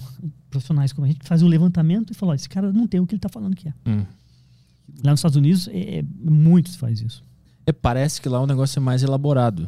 profissionais 0.49 0.93
como 0.93 1.05
a 1.05 1.07
gente 1.07 1.19
que 1.19 1.27
fazem 1.27 1.45
o 1.45 1.49
levantamento 1.49 2.11
e 2.11 2.13
falam, 2.13 2.31
"Ó, 2.31 2.35
esse 2.35 2.47
cara 2.47 2.71
não 2.71 2.87
tem 2.87 2.99
o 2.99 3.05
que 3.05 3.13
ele 3.13 3.19
está 3.19 3.29
falando 3.29 3.55
que 3.55 3.67
é. 3.67 3.73
Hum. 3.85 4.05
Lá 5.03 5.11
nos 5.11 5.19
Estados 5.19 5.37
Unidos, 5.37 5.67
é, 5.67 5.99
é, 5.99 6.03
muito 6.19 6.69
se 6.69 6.77
faz 6.77 7.01
isso. 7.01 7.23
É, 7.65 7.71
parece 7.71 8.21
que 8.21 8.29
lá 8.29 8.41
o 8.41 8.47
negócio 8.47 8.79
é 8.79 8.81
mais 8.81 9.03
elaborado. 9.03 9.67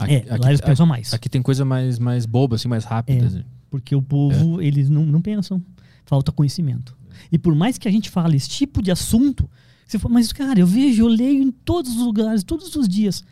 É, 0.00 0.36
lá 0.36 0.48
eles 0.48 0.60
pensam 0.60 0.86
mais. 0.86 1.14
Aqui 1.14 1.28
tem 1.28 1.42
coisa 1.42 1.64
mais, 1.64 1.98
mais 1.98 2.26
boba, 2.26 2.56
assim, 2.56 2.68
mais 2.68 2.84
rápida. 2.84 3.24
É. 3.24 3.26
assim. 3.26 3.44
Porque 3.70 3.94
o 3.94 4.02
povo, 4.02 4.60
eles 4.60 4.88
não, 4.88 5.04
não 5.04 5.22
pensam. 5.22 5.62
Falta 6.04 6.32
conhecimento. 6.32 6.96
E 7.30 7.38
por 7.38 7.54
mais 7.54 7.78
que 7.78 7.88
a 7.88 7.90
gente 7.90 8.10
fale 8.10 8.36
esse 8.36 8.48
tipo 8.48 8.82
de 8.82 8.90
assunto, 8.90 9.48
você 9.86 9.98
fala, 9.98 10.14
mas 10.14 10.32
cara, 10.32 10.58
eu 10.58 10.66
vejo, 10.66 11.02
eu 11.02 11.08
leio 11.08 11.42
em 11.42 11.50
todos 11.50 11.92
os 11.92 12.02
lugares, 12.02 12.42
todos 12.42 12.74
os 12.76 12.88
dias. 12.88 13.24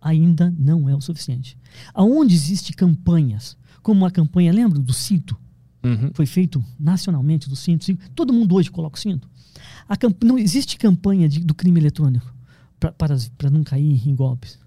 Ainda 0.00 0.52
não 0.58 0.88
é 0.88 0.94
o 0.94 1.00
suficiente. 1.00 1.56
Aonde 1.92 2.34
existem 2.34 2.74
campanhas, 2.74 3.56
como 3.82 4.04
a 4.04 4.10
campanha, 4.10 4.52
lembra 4.52 4.78
do 4.78 4.92
cinto? 4.92 5.36
Uhum. 5.82 6.10
Foi 6.14 6.26
feito 6.26 6.64
nacionalmente 6.78 7.48
do 7.48 7.56
cinto. 7.56 7.84
cinto. 7.84 8.10
Todo 8.10 8.32
mundo 8.32 8.54
hoje 8.54 8.70
coloca 8.70 8.96
o 8.96 9.00
cinto. 9.00 9.28
A 9.88 9.96
camp- 9.96 10.22
não 10.24 10.38
existe 10.38 10.76
campanha 10.78 11.28
de- 11.28 11.40
do 11.40 11.54
crime 11.54 11.78
eletrônico 11.80 12.32
para 12.78 13.50
não 13.50 13.62
cair 13.64 14.06
em 14.08 14.14
golpes. 14.14 14.58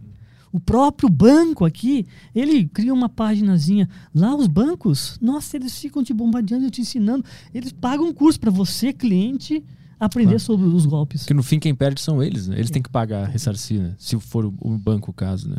O 0.52 0.60
próprio 0.60 1.10
banco 1.10 1.66
aqui, 1.66 2.08
ele 2.34 2.68
cria 2.68 2.94
uma 2.94 3.10
paginazinha. 3.10 3.88
Lá 4.16 4.36
os 4.36 4.48
bancos, 4.48 5.18
nossa, 5.22 5.58
eles 5.58 5.78
ficam 5.78 6.04
te 6.04 6.14
bombardeando, 6.14 6.70
te 6.72 6.82
ensinando. 6.82 7.24
Eles 7.54 7.72
pagam 7.72 8.08
um 8.08 8.14
curso 8.14 8.40
para 8.40 8.50
você, 8.50 8.94
cliente, 8.94 9.64
aprender 10.00 10.30
Claro. 10.30 10.40
sobre 10.40 10.66
os 10.68 10.86
golpes. 10.86 11.22
Porque 11.22 11.34
no 11.34 11.44
fim 11.44 11.60
quem 11.60 11.76
perde 11.76 12.02
são 12.02 12.24
eles, 12.24 12.48
né? 12.48 12.56
Eles 12.58 12.72
têm 12.72 12.82
que 12.82 12.90
pagar, 12.90 13.28
ressarcir, 13.28 13.82
né? 13.82 13.96
Se 14.00 14.18
for 14.20 14.46
o, 14.46 14.54
o 14.62 14.78
banco 14.78 15.12
o 15.12 15.14
caso, 15.14 15.50
né? 15.50 15.58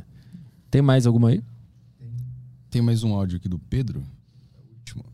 Tem 0.71 0.81
mais 0.83 1.07
alguma 1.07 1.29
aí? 1.29 1.43
Tem 2.71 2.83
mais 2.83 3.03
um 3.05 3.13
áudio 3.15 3.37
aqui 3.37 3.49
do 3.49 3.59
Pedro. 3.59 4.01
É 4.55 4.59
o 4.59 4.75
último. 4.75 5.05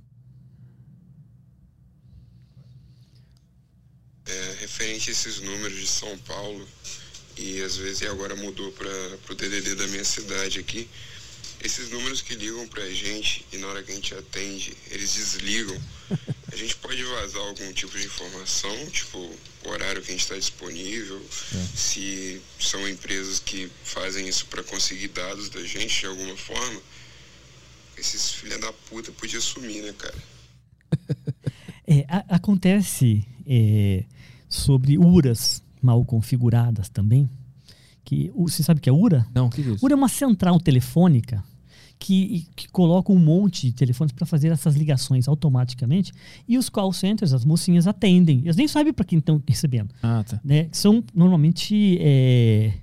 É, 4.26 4.63
referente 4.76 5.08
a 5.08 5.12
esses 5.12 5.40
números 5.40 5.78
de 5.78 5.86
São 5.86 6.18
Paulo 6.18 6.66
e 7.36 7.62
às 7.62 7.76
vezes 7.76 8.00
e 8.02 8.06
agora 8.08 8.34
mudou 8.34 8.72
para 8.72 8.88
o 9.30 9.34
DDD 9.34 9.76
da 9.76 9.86
minha 9.86 10.04
cidade 10.04 10.58
aqui. 10.58 10.88
Esses 11.62 11.90
números 11.90 12.20
que 12.20 12.34
ligam 12.34 12.66
pra 12.68 12.84
gente 12.90 13.46
e 13.52 13.56
na 13.58 13.68
hora 13.68 13.82
que 13.84 13.92
a 13.92 13.94
gente 13.94 14.12
atende, 14.14 14.76
eles 14.90 15.14
desligam. 15.14 15.80
A 16.52 16.56
gente 16.56 16.76
pode 16.76 17.02
vazar 17.02 17.42
algum 17.42 17.72
tipo 17.72 17.98
de 17.98 18.04
informação, 18.06 18.86
tipo 18.90 19.18
o 19.18 19.68
horário 19.70 20.00
que 20.00 20.08
a 20.08 20.12
gente 20.12 20.20
está 20.20 20.36
disponível, 20.36 21.20
se 21.74 22.40
são 22.60 22.88
empresas 22.88 23.40
que 23.40 23.68
fazem 23.82 24.28
isso 24.28 24.46
para 24.46 24.62
conseguir 24.62 25.08
dados 25.08 25.48
da 25.48 25.64
gente 25.64 25.98
de 25.98 26.06
alguma 26.06 26.36
forma. 26.36 26.80
Esses 27.98 28.30
filha 28.34 28.56
da 28.58 28.72
puta 28.72 29.10
podiam 29.10 29.40
sumir, 29.42 29.82
né, 29.82 29.94
cara? 29.98 30.14
É, 31.86 32.04
a- 32.08 32.36
acontece 32.36 33.26
é, 33.46 34.04
sobre 34.54 34.96
URAs 34.98 35.62
mal 35.82 36.04
configuradas 36.04 36.88
também. 36.88 37.28
Que, 38.04 38.30
você 38.36 38.62
sabe 38.62 38.78
o 38.78 38.82
que 38.82 38.88
é 38.88 38.92
URA? 38.92 39.26
Não, 39.34 39.46
o 39.46 39.50
que, 39.50 39.62
que 39.62 39.68
é 39.70 39.72
isso? 39.72 39.84
URA 39.84 39.94
é 39.94 39.96
uma 39.96 40.08
central 40.08 40.58
telefônica 40.60 41.42
que, 41.98 42.46
que 42.54 42.68
coloca 42.68 43.10
um 43.12 43.18
monte 43.18 43.68
de 43.68 43.72
telefones 43.72 44.12
para 44.12 44.26
fazer 44.26 44.48
essas 44.52 44.74
ligações 44.74 45.26
automaticamente 45.26 46.12
e 46.46 46.58
os 46.58 46.68
call 46.68 46.92
centers, 46.92 47.32
as 47.32 47.44
mocinhas 47.44 47.86
atendem. 47.86 48.40
Eles 48.40 48.56
nem 48.56 48.68
sabem 48.68 48.92
para 48.92 49.04
quem 49.04 49.18
estão 49.18 49.42
recebendo. 49.46 49.90
Ah, 50.02 50.22
tá. 50.22 50.38
Né? 50.44 50.68
São 50.72 51.02
normalmente 51.14 51.96
é, 52.00 52.74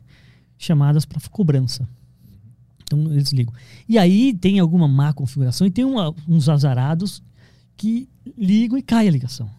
chamadas 0.58 1.06
para 1.06 1.22
cobrança. 1.30 1.88
Então 2.84 3.12
eles 3.12 3.32
ligam. 3.32 3.54
E 3.88 3.98
aí 3.98 4.34
tem 4.34 4.60
alguma 4.60 4.88
má 4.88 5.14
configuração 5.14 5.66
e 5.68 5.72
tem 5.72 5.86
uma- 5.86 6.14
uns 6.28 6.50
azarados 6.50 7.22
que 7.78 8.10
ligam 8.38 8.78
e 8.78 8.82
cai 8.82 9.08
a 9.08 9.12
ligação. 9.12 9.50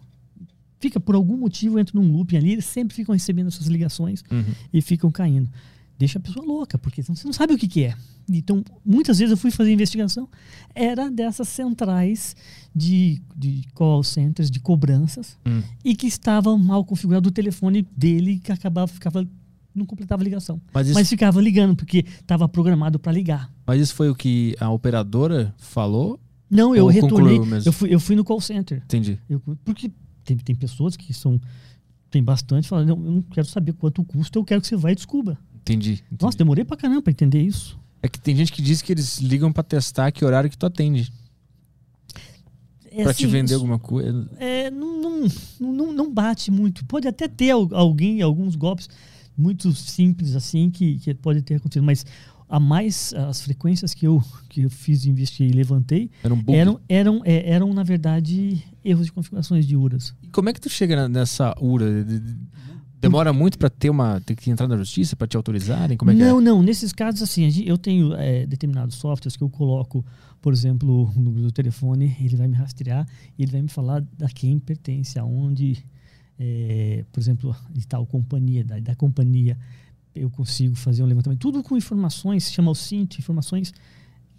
Fica 0.83 0.99
por 0.99 1.15
algum 1.15 1.37
motivo, 1.37 1.79
entra 1.79 1.97
num 1.97 2.11
looping 2.11 2.35
ali, 2.35 2.51
eles 2.51 2.65
sempre 2.65 2.93
ficam 2.93 3.13
recebendo 3.13 3.47
essas 3.47 3.67
ligações 3.67 4.21
Uhum. 4.29 4.43
e 4.73 4.81
ficam 4.81 5.09
caindo. 5.09 5.49
Deixa 5.97 6.17
a 6.19 6.21
pessoa 6.21 6.45
louca, 6.45 6.77
porque 6.77 7.01
você 7.01 7.23
não 7.25 7.31
sabe 7.31 7.53
o 7.53 7.57
que, 7.57 7.69
que 7.69 7.85
é. 7.85 7.95
Então, 8.29 8.61
muitas 8.85 9.19
vezes 9.19 9.31
eu 9.31 9.37
fui 9.37 9.49
fazer 9.49 9.71
investigação, 9.71 10.27
era 10.75 11.09
dessas 11.09 11.47
centrais 11.47 12.35
de, 12.75 13.21
de 13.33 13.63
call 13.73 14.03
centers, 14.03 14.51
de 14.51 14.59
cobranças, 14.59 15.37
Hum. 15.45 15.61
e 15.85 15.95
que 15.95 16.05
estava 16.07 16.57
mal 16.57 16.83
configurado 16.83 17.29
o 17.29 17.31
telefone 17.31 17.87
dele, 17.95 18.39
que 18.43 18.51
acabava, 18.51 18.87
ficava, 18.87 19.25
não 19.73 19.85
completava 19.85 20.21
a 20.21 20.25
ligação. 20.25 20.59
Mas 20.73 20.87
isso, 20.87 20.95
Mas 20.99 21.07
ficava 21.07 21.39
ligando, 21.41 21.75
porque 21.77 21.99
estava 22.19 22.49
programado 22.49 22.99
para 22.99 23.11
ligar. 23.13 23.49
mas 23.65 23.79
isso 23.79 23.95
foi 23.95 24.09
o 24.09 24.15
que 24.15 24.53
a 24.59 24.69
operadora 24.69 25.53
falou? 25.57 26.19
Não, 26.49 26.75
eu 26.75 26.85
retornei, 26.87 27.39
eu 27.65 27.71
fui, 27.73 27.93
eu 27.93 27.99
fui 27.99 28.15
no 28.15 28.23
call 28.23 28.39
center. 28.41 28.81
Entendi. 28.85 29.17
Eu- 29.29 29.41
porque 29.65 29.89
tem, 30.23 30.37
tem 30.37 30.55
pessoas 30.55 30.95
que 30.95 31.13
são, 31.13 31.39
tem 32.09 32.23
bastante, 32.23 32.67
falam, 32.67 32.85
não, 32.85 33.05
eu 33.05 33.11
não 33.13 33.21
quero 33.21 33.47
saber 33.47 33.73
quanto 33.73 34.03
custa, 34.03 34.37
eu 34.39 34.43
quero 34.43 34.61
que 34.61 34.67
você 34.67 34.75
vá 34.75 34.91
e 34.91 34.95
descubra. 34.95 35.37
Entendi. 35.61 35.93
entendi. 35.93 36.21
Nossa, 36.21 36.37
demorei 36.37 36.63
pra 36.65 36.75
caramba 36.77 37.01
pra 37.01 37.11
entender 37.11 37.41
isso. 37.41 37.79
É 38.01 38.07
que 38.09 38.19
tem 38.19 38.35
gente 38.35 38.51
que 38.51 38.61
diz 38.61 38.81
que 38.81 38.91
eles 38.91 39.19
ligam 39.19 39.51
pra 39.51 39.63
testar 39.63 40.11
que 40.11 40.25
horário 40.25 40.49
que 40.49 40.57
tu 40.57 40.65
atende. 40.65 41.11
É 42.91 43.03
pra 43.03 43.13
te 43.13 43.23
assim, 43.23 43.31
vender 43.31 43.45
isso- 43.45 43.55
alguma 43.55 43.79
coisa. 43.79 44.29
é, 44.37 44.69
não, 44.69 45.01
não, 45.01 45.27
não, 45.59 45.93
não 45.93 46.13
bate 46.13 46.51
muito. 46.51 46.85
Pode 46.85 47.07
até 47.07 47.27
ter 47.27 47.51
al- 47.51 47.69
alguém, 47.73 48.21
alguns 48.21 48.55
golpes 48.55 48.87
muito 49.35 49.73
simples 49.73 50.35
assim 50.35 50.69
que, 50.69 50.99
que 50.99 51.13
pode 51.15 51.41
ter 51.41 51.55
acontecido, 51.55 51.83
mas 51.83 52.05
a 52.49 52.59
mais 52.59 53.13
as 53.13 53.41
frequências 53.41 53.93
que 53.93 54.05
eu 54.05 54.23
que 54.49 54.61
eu 54.63 54.69
fiz, 54.69 55.05
investiguei 55.05 55.49
e 55.51 55.53
levantei 55.55 56.09
Era 56.23 56.35
bug. 56.35 56.53
eram 56.57 56.79
eram 56.87 57.21
é, 57.25 57.49
eram 57.49 57.73
na 57.73 57.83
verdade 57.83 58.63
erros 58.83 59.05
de 59.07 59.11
configurações 59.11 59.65
de 59.65 59.75
URAs. 59.75 60.13
E 60.21 60.27
como 60.27 60.49
é 60.49 60.53
que 60.53 60.61
tu 60.61 60.69
chega 60.69 61.07
nessa 61.09 61.55
URA? 61.61 62.03
De- 62.03 62.19
de- 62.19 62.37
Demora 63.01 63.33
muito 63.33 63.57
pra 63.59 63.69
ter 63.69 63.89
uma. 63.89 64.21
ter 64.21 64.33
que 64.33 64.49
entrar 64.49 64.65
na 64.65 64.77
justiça, 64.77 65.13
pra 65.13 65.27
te 65.27 65.35
autorizarem? 65.35 65.97
Como 65.97 66.11
é 66.11 66.13
que 66.15 66.21
não, 66.21 66.39
é? 66.39 66.41
não. 66.41 66.63
Nesses 66.63 66.93
casos, 66.93 67.21
assim, 67.21 67.49
eu 67.65 67.77
tenho 67.77 68.13
é, 68.13 68.45
determinados 68.45 68.95
softwares 68.95 69.35
que 69.35 69.43
eu 69.43 69.49
coloco, 69.49 70.05
por 70.41 70.53
exemplo, 70.53 71.11
o 71.13 71.19
número 71.19 71.43
do 71.47 71.51
telefone, 71.51 72.15
ele 72.21 72.37
vai 72.37 72.47
me 72.47 72.55
rastrear 72.55 73.05
e 73.37 73.43
ele 73.43 73.51
vai 73.51 73.61
me 73.61 73.67
falar 73.67 74.01
a 74.21 74.29
quem 74.29 74.57
pertence, 74.57 75.19
aonde, 75.19 75.83
é, 76.39 77.03
por 77.11 77.19
exemplo, 77.19 77.53
de 77.73 77.85
tal 77.85 78.05
companhia, 78.05 78.63
da, 78.63 78.79
da 78.79 78.95
companhia, 78.95 79.57
eu 80.15 80.29
consigo 80.29 80.75
fazer 80.75 81.03
um 81.03 81.05
levantamento. 81.05 81.39
Tudo 81.39 81.63
com 81.63 81.75
informações, 81.75 82.45
se 82.45 82.53
chama 82.53 82.71
o 82.71 82.75
CINT, 82.75 83.19
informações 83.19 83.73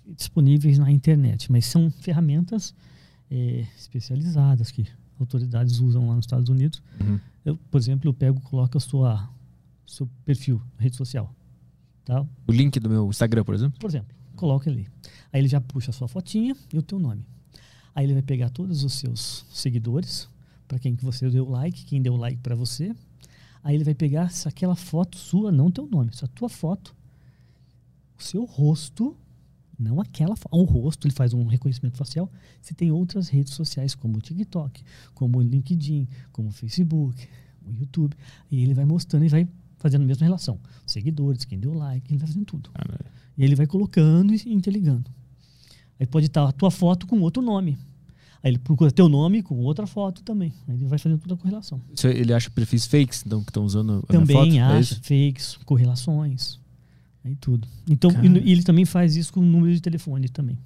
disponíveis 0.07 0.79
na 0.79 0.91
internet, 0.91 1.51
mas 1.51 1.67
são 1.67 1.91
ferramentas 1.91 2.75
é, 3.31 3.67
especializadas 3.77 4.71
que 4.71 4.87
autoridades 5.19 5.81
usam 5.81 6.09
lá 6.09 6.15
nos 6.15 6.25
Estados 6.25 6.49
Unidos. 6.49 6.83
Uhum. 7.01 7.19
Eu, 7.45 7.57
por 7.57 7.79
exemplo, 7.79 8.09
eu 8.09 8.15
pego, 8.15 8.41
coloco 8.41 8.77
a 8.77 8.81
sua 8.81 9.31
seu 9.87 10.09
perfil, 10.25 10.61
rede 10.79 10.97
social, 10.97 11.35
tá? 12.05 12.27
O 12.47 12.53
link 12.53 12.81
do 12.81 12.89
meu 12.89 13.09
Instagram, 13.09 13.45
por 13.45 13.55
exemplo? 13.55 13.79
Por 13.79 13.89
exemplo, 13.89 14.15
coloca 14.35 14.71
ali. 14.71 14.89
Aí 15.33 15.41
ele 15.41 15.49
já 15.49 15.61
puxa 15.61 15.91
a 15.91 15.93
sua 15.93 16.09
fotinha 16.09 16.57
e 16.73 16.79
o 16.79 16.83
teu 16.83 16.99
nome. 16.99 17.25
Aí 17.95 18.07
ele 18.07 18.15
vai 18.15 18.23
pegar 18.23 18.49
todos 18.49 18.83
os 18.83 18.95
seus 18.95 19.47
seguidores, 19.53 20.29
para 20.67 20.79
quem 20.79 20.97
que 20.97 21.05
você 21.05 21.29
deu 21.31 21.49
like, 21.49 21.85
quem 21.85 22.01
deu 22.01 22.17
like 22.17 22.39
para 22.39 22.55
você. 22.55 22.95
Aí 23.65 23.75
ele 23.75 23.85
vai 23.85 23.95
pegar 23.95 24.29
se 24.29 24.47
aquela 24.47 24.77
foto 24.77 25.17
sua, 25.17 25.51
não 25.51 25.71
teu 25.71 25.87
nome, 25.87 26.11
só 26.13 26.27
a 26.27 26.29
tua 26.29 26.51
foto, 26.51 26.95
o 28.19 28.23
seu 28.23 28.45
rosto, 28.45 29.17
não 29.79 30.03
aquela 30.03 30.37
foto, 30.37 30.55
o 30.55 30.65
rosto, 30.65 31.07
ele 31.07 31.15
faz 31.15 31.33
um 31.33 31.47
reconhecimento 31.47 31.97
facial. 31.97 32.31
Se 32.61 32.75
tem 32.75 32.93
outras 32.93 33.31
redes 33.31 33.55
sociais, 33.55 33.95
como 33.95 34.19
o 34.19 34.21
TikTok, 34.21 34.85
como 35.15 35.39
o 35.39 35.43
LinkedIn, 35.43 36.07
como 36.31 36.49
o 36.51 36.53
Facebook, 36.53 37.27
o 37.67 37.73
YouTube, 37.73 38.15
e 38.51 38.63
ele 38.63 38.75
vai 38.75 38.85
mostrando 38.85 39.25
e 39.25 39.29
vai 39.29 39.49
fazendo 39.79 40.03
a 40.03 40.07
mesma 40.07 40.27
relação. 40.27 40.61
Seguidores, 40.87 41.47
quem 41.47 41.59
deu 41.59 41.73
like, 41.73 42.13
ele 42.13 42.19
vai 42.19 42.29
fazendo 42.29 42.45
tudo. 42.45 42.71
E 43.37 43.43
ele 43.43 43.55
vai 43.55 43.67
colocando 43.67 44.35
e 44.35 44.53
interligando. 44.53 45.11
Aí 45.99 46.07
pode 46.07 46.27
estar 46.27 46.47
a 46.47 46.53
tua 46.53 46.71
foto 46.71 47.07
com 47.07 47.19
outro 47.21 47.43
nome. 47.43 47.79
Aí 48.45 48.51
ele 48.51 48.59
procura 48.59 48.91
teu 48.91 49.09
nome 49.09 49.43
com 49.43 49.59
outra 49.61 49.87
foto 49.87 50.23
também. 50.23 50.53
Aí 50.69 50.75
ele 50.75 50.85
vai 50.85 50.99
fazendo 50.99 51.19
toda 51.19 51.33
a 51.33 51.37
correlação. 51.39 51.81
Ele 52.05 52.31
acha 52.35 52.51
perfis 52.51 52.87
fakes, 52.87 53.25
então, 53.25 53.43
que 53.43 53.49
estão 53.49 53.65
usando 53.65 54.05
a 54.07 54.13
Também 54.13 54.37
foto? 54.37 54.55
É 54.55 54.61
acha 54.61 54.81
isso? 54.81 54.95
fakes, 54.97 55.59
correlações. 55.65 56.61
Aí 57.25 57.35
tudo. 57.37 57.67
Então, 57.89 58.11
e 58.23 58.53
ele 58.53 58.63
também 58.63 58.85
faz 58.85 59.17
isso 59.17 59.33
com 59.33 59.41
o 59.41 59.43
número 59.43 59.73
de 59.73 59.81
telefone 59.81 60.29
também. 60.29 60.59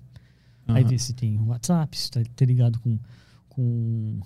Aí 0.66 0.82
Aham. 0.82 0.90
vê 0.90 0.98
se 0.98 1.12
tem 1.12 1.38
WhatsApp, 1.38 1.96
se 1.96 2.10
está 2.18 2.44
ligado 2.44 2.80
com, 2.80 2.98
com 3.48 4.18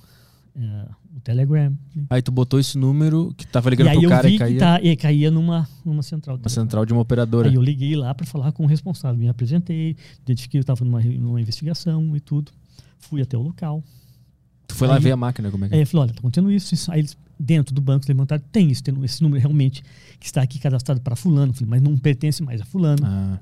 é, 0.56 0.88
o 1.14 1.20
Telegram. 1.20 1.76
né? 1.94 2.06
Aí 2.08 2.22
tu 2.22 2.32
botou 2.32 2.58
esse 2.58 2.78
número 2.78 3.34
que 3.36 3.46
tava 3.46 3.68
ligando 3.68 3.88
aí 3.88 4.00
pro 4.00 4.08
cara 4.08 4.30
e 4.30 4.38
caía 4.38 4.58
tá, 4.58 4.80
e 4.82 4.96
caía 4.96 5.30
numa, 5.30 5.68
numa 5.84 6.02
central. 6.02 6.38
uma 6.38 6.48
central 6.48 6.86
de 6.86 6.94
uma 6.94 7.02
operadora. 7.02 7.50
Aí 7.50 7.54
eu 7.54 7.62
liguei 7.62 7.94
lá 7.96 8.14
para 8.14 8.24
falar 8.24 8.50
com 8.52 8.64
o 8.64 8.66
responsável, 8.66 9.18
me 9.18 9.28
apresentei, 9.28 9.94
identifiquei 10.22 10.52
que 10.52 10.70
eu 10.70 10.72
estava 10.72 10.82
numa, 10.86 11.02
numa 11.02 11.38
investigação 11.38 12.16
e 12.16 12.20
tudo. 12.20 12.50
Fui 13.02 13.20
até 13.22 13.36
o 13.36 13.42
local. 13.42 13.82
Tu 14.66 14.74
foi 14.74 14.88
lá 14.88 14.96
Aí- 14.96 15.02
ver 15.02 15.12
a 15.12 15.16
máquina, 15.16 15.50
como 15.50 15.64
é 15.64 15.68
que 15.68 15.74
Aí 15.74 15.80
é? 15.80 15.82
eu 15.82 15.86
falei, 15.86 16.02
olha, 16.06 16.14
tá 16.14 16.20
acontecendo 16.20 16.50
isso, 16.50 16.72
isso. 16.74 16.90
Aí 16.90 17.00
eles, 17.00 17.16
dentro 17.38 17.74
do 17.74 17.80
banco, 17.80 18.04
levantaram, 18.08 18.42
tem 18.50 18.70
isso, 18.70 18.82
tem 18.82 18.94
esse 19.04 19.22
número 19.22 19.40
realmente 19.40 19.82
que 20.18 20.26
está 20.26 20.40
aqui 20.42 20.58
cadastrado 20.58 21.00
para 21.00 21.14
fulano. 21.16 21.52
Falei, 21.52 21.68
mas 21.68 21.82
não 21.82 21.96
pertence 21.96 22.42
mais 22.42 22.60
a 22.60 22.64
fulano. 22.64 23.02
Ah, 23.04 23.38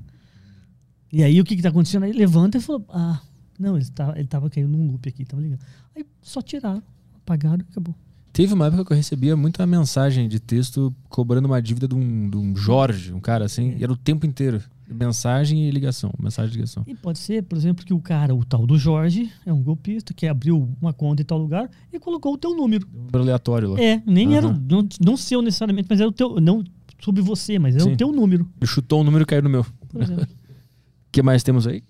E 1.13 1.23
aí 1.23 1.41
o 1.41 1.45
que 1.45 1.57
que 1.57 1.63
tá 1.63 1.69
acontecendo? 1.69 2.05
Aí 2.05 2.13
levanta 2.13 2.59
e 2.59 2.61
falou, 2.61 2.85
ah, 2.89 3.21
não, 3.59 3.75
ele 3.77 3.83
estava 3.85 4.19
ele 4.19 4.27
tava 4.29 4.49
caindo 4.51 4.69
num 4.71 4.87
loop 4.91 5.09
aqui, 5.09 5.25
tava 5.25 5.43
ligando. 5.43 5.61
Aí 5.95 6.05
só 6.23 6.41
tiraram, 6.41 6.83
apagaram 7.17 7.59
e 7.59 7.67
acabou. 7.71 7.95
Teve 8.33 8.55
uma 8.55 8.67
época 8.67 8.85
que 8.85 8.93
eu 8.93 8.97
recebia 8.97 9.37
muita 9.37 9.67
mensagem 9.67 10.29
de 10.29 10.39
texto 10.39 10.95
cobrando 11.09 11.47
uma 11.47 11.61
dívida 11.61 11.89
de 11.89 11.95
um, 11.97 12.31
de 12.31 12.37
um 12.37 12.55
Jorge, 12.57 13.13
um 13.13 13.19
cara 13.21 13.45
assim, 13.45 13.75
e 13.77 13.83
era 13.83 13.93
o 13.93 13.97
tempo 13.97 14.25
inteiro. 14.25 14.63
Mensagem 14.93 15.67
e 15.67 15.71
ligação, 15.71 16.13
mensagem 16.19 16.51
e 16.53 16.55
ligação. 16.57 16.85
E 16.87 16.95
pode 16.95 17.19
ser, 17.19 17.43
por 17.45 17.57
exemplo, 17.57 17.85
que 17.85 17.95
o 17.95 18.01
cara, 18.01 18.35
o 18.35 18.45
tal 18.45 18.67
do 18.67 18.77
Jorge, 18.79 19.31
é 19.47 19.53
um 19.53 19.63
golpista 19.63 20.13
que 20.13 20.27
abriu 20.27 20.69
uma 20.81 20.93
conta 20.93 21.23
em 21.23 21.25
tal 21.25 21.39
lugar 21.39 21.71
e 21.93 21.99
colocou 21.99 22.35
o 22.35 22.39
teu 22.39 22.55
número. 22.57 22.87
Um 22.95 22.99
número 23.05 23.19
aleatório 23.21 23.71
lá. 23.71 23.81
É, 23.81 24.03
nem 24.07 24.35
era, 24.37 24.49
Aham. 24.49 24.65
não, 24.69 24.89
não 25.01 25.17
seu 25.17 25.41
necessariamente, 25.43 25.87
mas 25.89 26.01
era 26.01 26.09
o 26.09 26.13
teu, 26.13 26.41
não 26.41 26.65
sobre 27.03 27.23
você, 27.23 27.59
mas 27.59 27.75
era 27.75 27.85
Sim. 27.85 27.93
o 27.93 27.97
teu 27.97 28.13
número, 28.13 28.49
Ele 28.61 28.67
chutou 28.67 29.01
um 29.01 29.05
número 29.05 29.23
e 29.23 29.27
caiu 29.27 29.43
no 29.43 29.49
meu. 29.51 29.65
por 29.89 30.03
exemplo. 30.03 30.25
O 30.25 31.13
que 31.13 31.23
mais 31.23 31.43
temos 31.43 31.67
aí? 31.67 31.83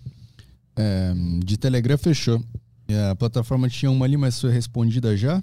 É, 0.76 1.12
de 1.44 1.56
Telegram 1.58 1.98
fechou. 1.98 2.42
E 2.88 2.94
A 2.94 3.14
plataforma 3.14 3.68
tinha 3.68 3.90
uma 3.90 4.04
ali, 4.04 4.16
mas 4.16 4.40
foi 4.40 4.50
respondida 4.52 5.16
já. 5.16 5.42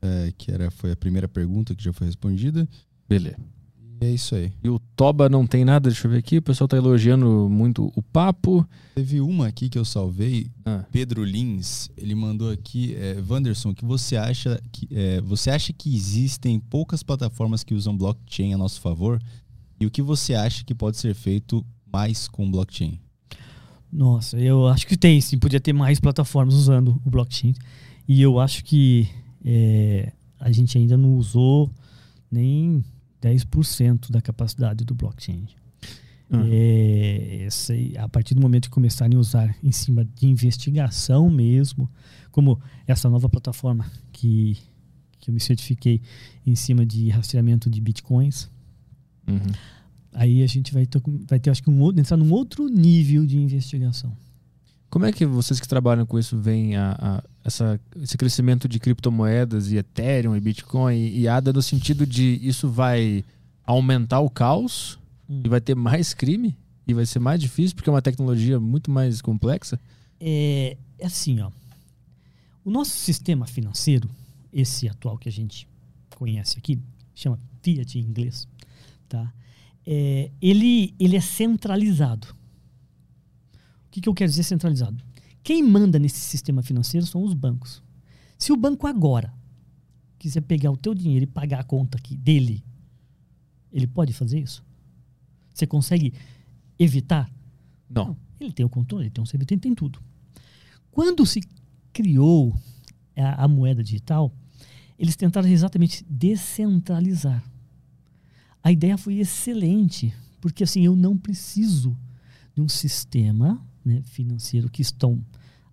É, 0.00 0.32
que 0.38 0.50
era, 0.50 0.70
foi 0.70 0.92
a 0.92 0.96
primeira 0.96 1.26
pergunta 1.28 1.74
que 1.74 1.82
já 1.82 1.92
foi 1.92 2.06
respondida. 2.06 2.68
Beleza. 3.08 3.36
E 4.00 4.06
é 4.06 4.10
isso 4.12 4.34
aí. 4.34 4.52
E 4.62 4.68
o 4.68 4.78
Toba 4.94 5.28
não 5.28 5.46
tem 5.46 5.64
nada, 5.64 5.88
deixa 5.90 6.06
eu 6.06 6.10
ver 6.12 6.18
aqui. 6.18 6.38
O 6.38 6.42
pessoal 6.42 6.68
tá 6.68 6.76
elogiando 6.76 7.48
muito 7.50 7.92
o 7.96 8.02
papo. 8.02 8.66
Teve 8.94 9.20
uma 9.20 9.46
aqui 9.48 9.68
que 9.68 9.78
eu 9.78 9.84
salvei, 9.84 10.50
Ah. 10.64 10.84
Pedro 10.92 11.24
Lins, 11.24 11.90
ele 11.96 12.14
mandou 12.14 12.50
aqui, 12.50 12.94
é, 12.94 13.20
Wanderson, 13.28 13.74
que 13.74 13.84
você 13.84 14.16
acha 14.16 14.60
que 14.72 14.86
é, 14.92 15.20
você 15.20 15.50
acha 15.50 15.72
que 15.72 15.94
existem 15.94 16.60
poucas 16.60 17.02
plataformas 17.02 17.64
que 17.64 17.74
usam 17.74 17.96
blockchain 17.96 18.54
a 18.54 18.58
nosso 18.58 18.80
favor? 18.80 19.20
E 19.80 19.86
o 19.86 19.90
que 19.90 20.02
você 20.02 20.34
acha 20.34 20.64
que 20.64 20.74
pode 20.74 20.96
ser 20.96 21.14
feito 21.14 21.64
mais 21.92 22.28
com 22.28 22.50
blockchain? 22.50 23.00
Nossa, 23.90 24.38
eu 24.38 24.66
acho 24.68 24.86
que 24.86 24.96
tem, 24.96 25.20
sim. 25.20 25.38
Podia 25.38 25.60
ter 25.60 25.72
mais 25.72 25.98
plataformas 25.98 26.54
usando 26.54 27.00
o 27.04 27.10
blockchain. 27.10 27.54
E 28.06 28.20
eu 28.20 28.38
acho 28.38 28.62
que 28.64 29.08
é, 29.44 30.12
a 30.38 30.52
gente 30.52 30.76
ainda 30.78 30.96
não 30.96 31.14
usou 31.16 31.70
nem 32.30 32.84
10% 33.22 34.10
da 34.10 34.20
capacidade 34.20 34.84
do 34.84 34.94
blockchain. 34.94 35.46
Ah. 36.30 36.42
É, 36.46 37.44
essa 37.46 37.72
aí, 37.72 37.96
a 37.96 38.08
partir 38.08 38.34
do 38.34 38.40
momento 38.40 38.64
que 38.64 38.74
começarem 38.74 39.16
a 39.16 39.20
usar 39.20 39.56
em 39.62 39.72
cima 39.72 40.04
de 40.04 40.26
investigação 40.26 41.30
mesmo, 41.30 41.88
como 42.30 42.60
essa 42.86 43.08
nova 43.08 43.28
plataforma 43.28 43.90
que, 44.12 44.58
que 45.18 45.30
eu 45.30 45.34
me 45.34 45.40
certifiquei 45.40 46.02
em 46.46 46.54
cima 46.54 46.84
de 46.84 47.08
rastreamento 47.08 47.70
de 47.70 47.80
bitcoins, 47.80 48.50
Uhum. 49.26 49.52
aí 50.14 50.42
a 50.42 50.46
gente 50.46 50.72
vai 50.72 50.86
ter, 50.86 51.02
vai 51.28 51.38
ter 51.38 51.50
acho 51.50 51.62
que 51.62 51.68
um, 51.68 51.88
entrar 51.90 52.16
num 52.16 52.32
outro 52.32 52.66
nível 52.66 53.26
de 53.26 53.38
investigação. 53.38 54.16
Como 54.90 55.04
é 55.04 55.12
que 55.12 55.26
vocês 55.26 55.60
que 55.60 55.68
trabalham 55.68 56.06
com 56.06 56.18
isso 56.18 56.38
veem 56.38 56.76
a, 56.76 56.96
a- 56.98 57.22
essa, 57.44 57.78
esse 58.02 58.16
crescimento 58.16 58.66
de 58.68 58.78
criptomoedas 58.80 59.70
e 59.70 59.76
Ethereum 59.76 60.34
e 60.36 60.40
Bitcoin 60.40 60.94
e, 60.96 61.20
e 61.20 61.28
ADA 61.28 61.52
no 61.52 61.62
sentido 61.62 62.06
de 62.06 62.38
isso 62.42 62.68
vai 62.70 63.24
aumentar 63.64 64.20
o 64.20 64.30
caos 64.30 64.98
Hum. 65.30 65.42
e 65.44 65.48
vai 65.50 65.60
ter 65.60 65.74
mais 65.74 66.14
crime 66.14 66.56
e 66.86 66.94
vai 66.94 67.04
ser 67.04 67.18
mais 67.18 67.38
difícil 67.38 67.76
porque 67.76 67.90
é 67.90 67.92
uma 67.92 68.00
tecnologia 68.00 68.58
muito 68.58 68.90
mais 68.90 69.20
complexa? 69.20 69.78
é, 70.18 70.74
é 70.98 71.06
assim, 71.06 71.38
ó. 71.40 71.50
O 72.64 72.70
nosso 72.70 72.92
sistema 72.92 73.46
financeiro, 73.46 74.08
esse 74.50 74.88
atual 74.88 75.18
que 75.18 75.28
a 75.28 75.32
gente 75.32 75.68
conhece 76.16 76.56
aqui, 76.58 76.78
chama 77.14 77.38
fiat 77.62 77.98
em 77.98 78.02
inglês, 78.02 78.48
tá? 79.08 79.30
É, 79.86 80.30
ele, 80.40 80.94
ele 80.98 81.16
é 81.16 81.20
centralizado. 81.20 82.28
O 83.98 84.00
que, 84.00 84.02
que 84.02 84.08
eu 84.08 84.14
quero 84.14 84.30
dizer 84.30 84.44
centralizado? 84.44 85.02
Quem 85.42 85.60
manda 85.60 85.98
nesse 85.98 86.20
sistema 86.20 86.62
financeiro 86.62 87.04
são 87.04 87.20
os 87.24 87.34
bancos. 87.34 87.82
Se 88.38 88.52
o 88.52 88.56
banco 88.56 88.86
agora 88.86 89.34
quiser 90.16 90.42
pegar 90.42 90.70
o 90.70 90.76
teu 90.76 90.94
dinheiro 90.94 91.24
e 91.24 91.26
pagar 91.26 91.58
a 91.60 91.64
conta 91.64 91.98
aqui 91.98 92.16
dele, 92.16 92.62
ele 93.72 93.88
pode 93.88 94.12
fazer 94.12 94.38
isso? 94.38 94.64
Você 95.52 95.66
consegue 95.66 96.14
evitar? 96.78 97.28
Não. 97.90 98.16
Ele 98.38 98.52
tem 98.52 98.64
o 98.64 98.68
controle, 98.68 99.04
ele 99.04 99.10
tem 99.10 99.20
um 99.20 99.26
servidor, 99.26 99.54
ele 99.54 99.60
tem 99.60 99.74
tudo. 99.74 100.00
Quando 100.92 101.26
se 101.26 101.40
criou 101.92 102.56
a, 103.16 103.44
a 103.44 103.48
moeda 103.48 103.82
digital, 103.82 104.32
eles 104.96 105.16
tentaram 105.16 105.48
exatamente 105.48 106.04
descentralizar. 106.08 107.42
A 108.62 108.70
ideia 108.70 108.96
foi 108.96 109.18
excelente, 109.18 110.14
porque 110.40 110.62
assim, 110.62 110.82
eu 110.82 110.94
não 110.94 111.18
preciso 111.18 111.98
de 112.54 112.60
um 112.60 112.68
sistema 112.68 113.66
né, 113.88 114.02
financeiro 114.02 114.68
que 114.68 114.82
estão 114.82 115.24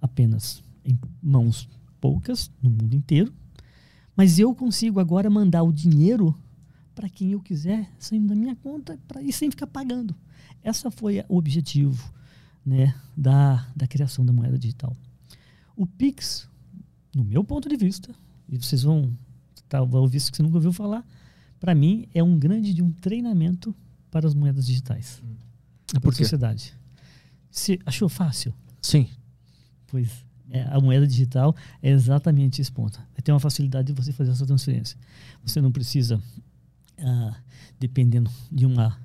apenas 0.01 0.63
em 0.85 0.97
mãos 1.21 1.67
poucas 1.99 2.49
no 2.61 2.69
mundo 2.69 2.95
inteiro, 2.95 3.33
mas 4.15 4.39
eu 4.39 4.55
consigo 4.55 4.99
agora 4.99 5.29
mandar 5.29 5.63
o 5.63 5.73
dinheiro 5.73 6.33
para 6.93 7.09
quem 7.09 7.31
eu 7.31 7.41
quiser, 7.41 7.91
saindo 7.99 8.27
da 8.27 8.35
minha 8.35 8.55
conta 8.55 8.97
pra, 9.05 9.21
e 9.21 9.33
sem 9.33 9.51
ficar 9.51 9.67
pagando. 9.67 10.15
Essa 10.63 10.89
foi 10.89 11.23
o 11.27 11.37
objetivo 11.37 12.11
né, 12.65 12.95
da, 13.17 13.67
da 13.75 13.85
criação 13.85 14.25
da 14.25 14.31
moeda 14.31 14.57
digital. 14.57 14.95
O 15.75 15.85
Pix, 15.85 16.47
no 17.13 17.25
meu 17.25 17.43
ponto 17.43 17.67
de 17.67 17.75
vista, 17.75 18.15
e 18.47 18.57
vocês 18.57 18.83
vão, 18.83 19.11
tá, 19.67 19.83
vão 19.83 20.01
ouvir 20.01 20.17
isso 20.17 20.31
que 20.31 20.37
você 20.37 20.43
nunca 20.43 20.55
ouviu 20.55 20.71
falar, 20.71 21.05
para 21.59 21.75
mim 21.75 22.07
é 22.13 22.23
um 22.23 22.39
grande 22.39 22.73
de 22.73 22.81
um 22.81 22.91
treinamento 22.91 23.75
para 24.09 24.25
as 24.25 24.33
moedas 24.33 24.65
digitais. 24.65 25.21
Para 25.87 25.99
por 25.99 26.13
a 26.13 26.15
quê? 26.15 26.23
sociedade. 26.23 26.73
Você 27.55 27.79
achou 27.85 28.09
fácil? 28.09 28.53
Sim. 28.81 29.07
Pois 29.87 30.09
é, 30.51 30.63
a 30.63 30.79
moeda 30.81 31.07
digital 31.07 31.55
é 31.81 31.89
exatamente 31.89 32.61
esse 32.61 32.69
ponto. 32.71 32.99
Tem 33.23 33.33
uma 33.33 33.39
facilidade 33.39 33.87
de 33.91 33.93
você 33.99 34.11
fazer 34.11 34.31
essa 34.31 34.45
transferência. 34.45 34.97
Você 35.43 35.61
não 35.61 35.71
precisa, 35.71 36.21
ah, 36.99 37.35
dependendo 37.79 38.29
de 38.51 38.65
uma, 38.65 38.97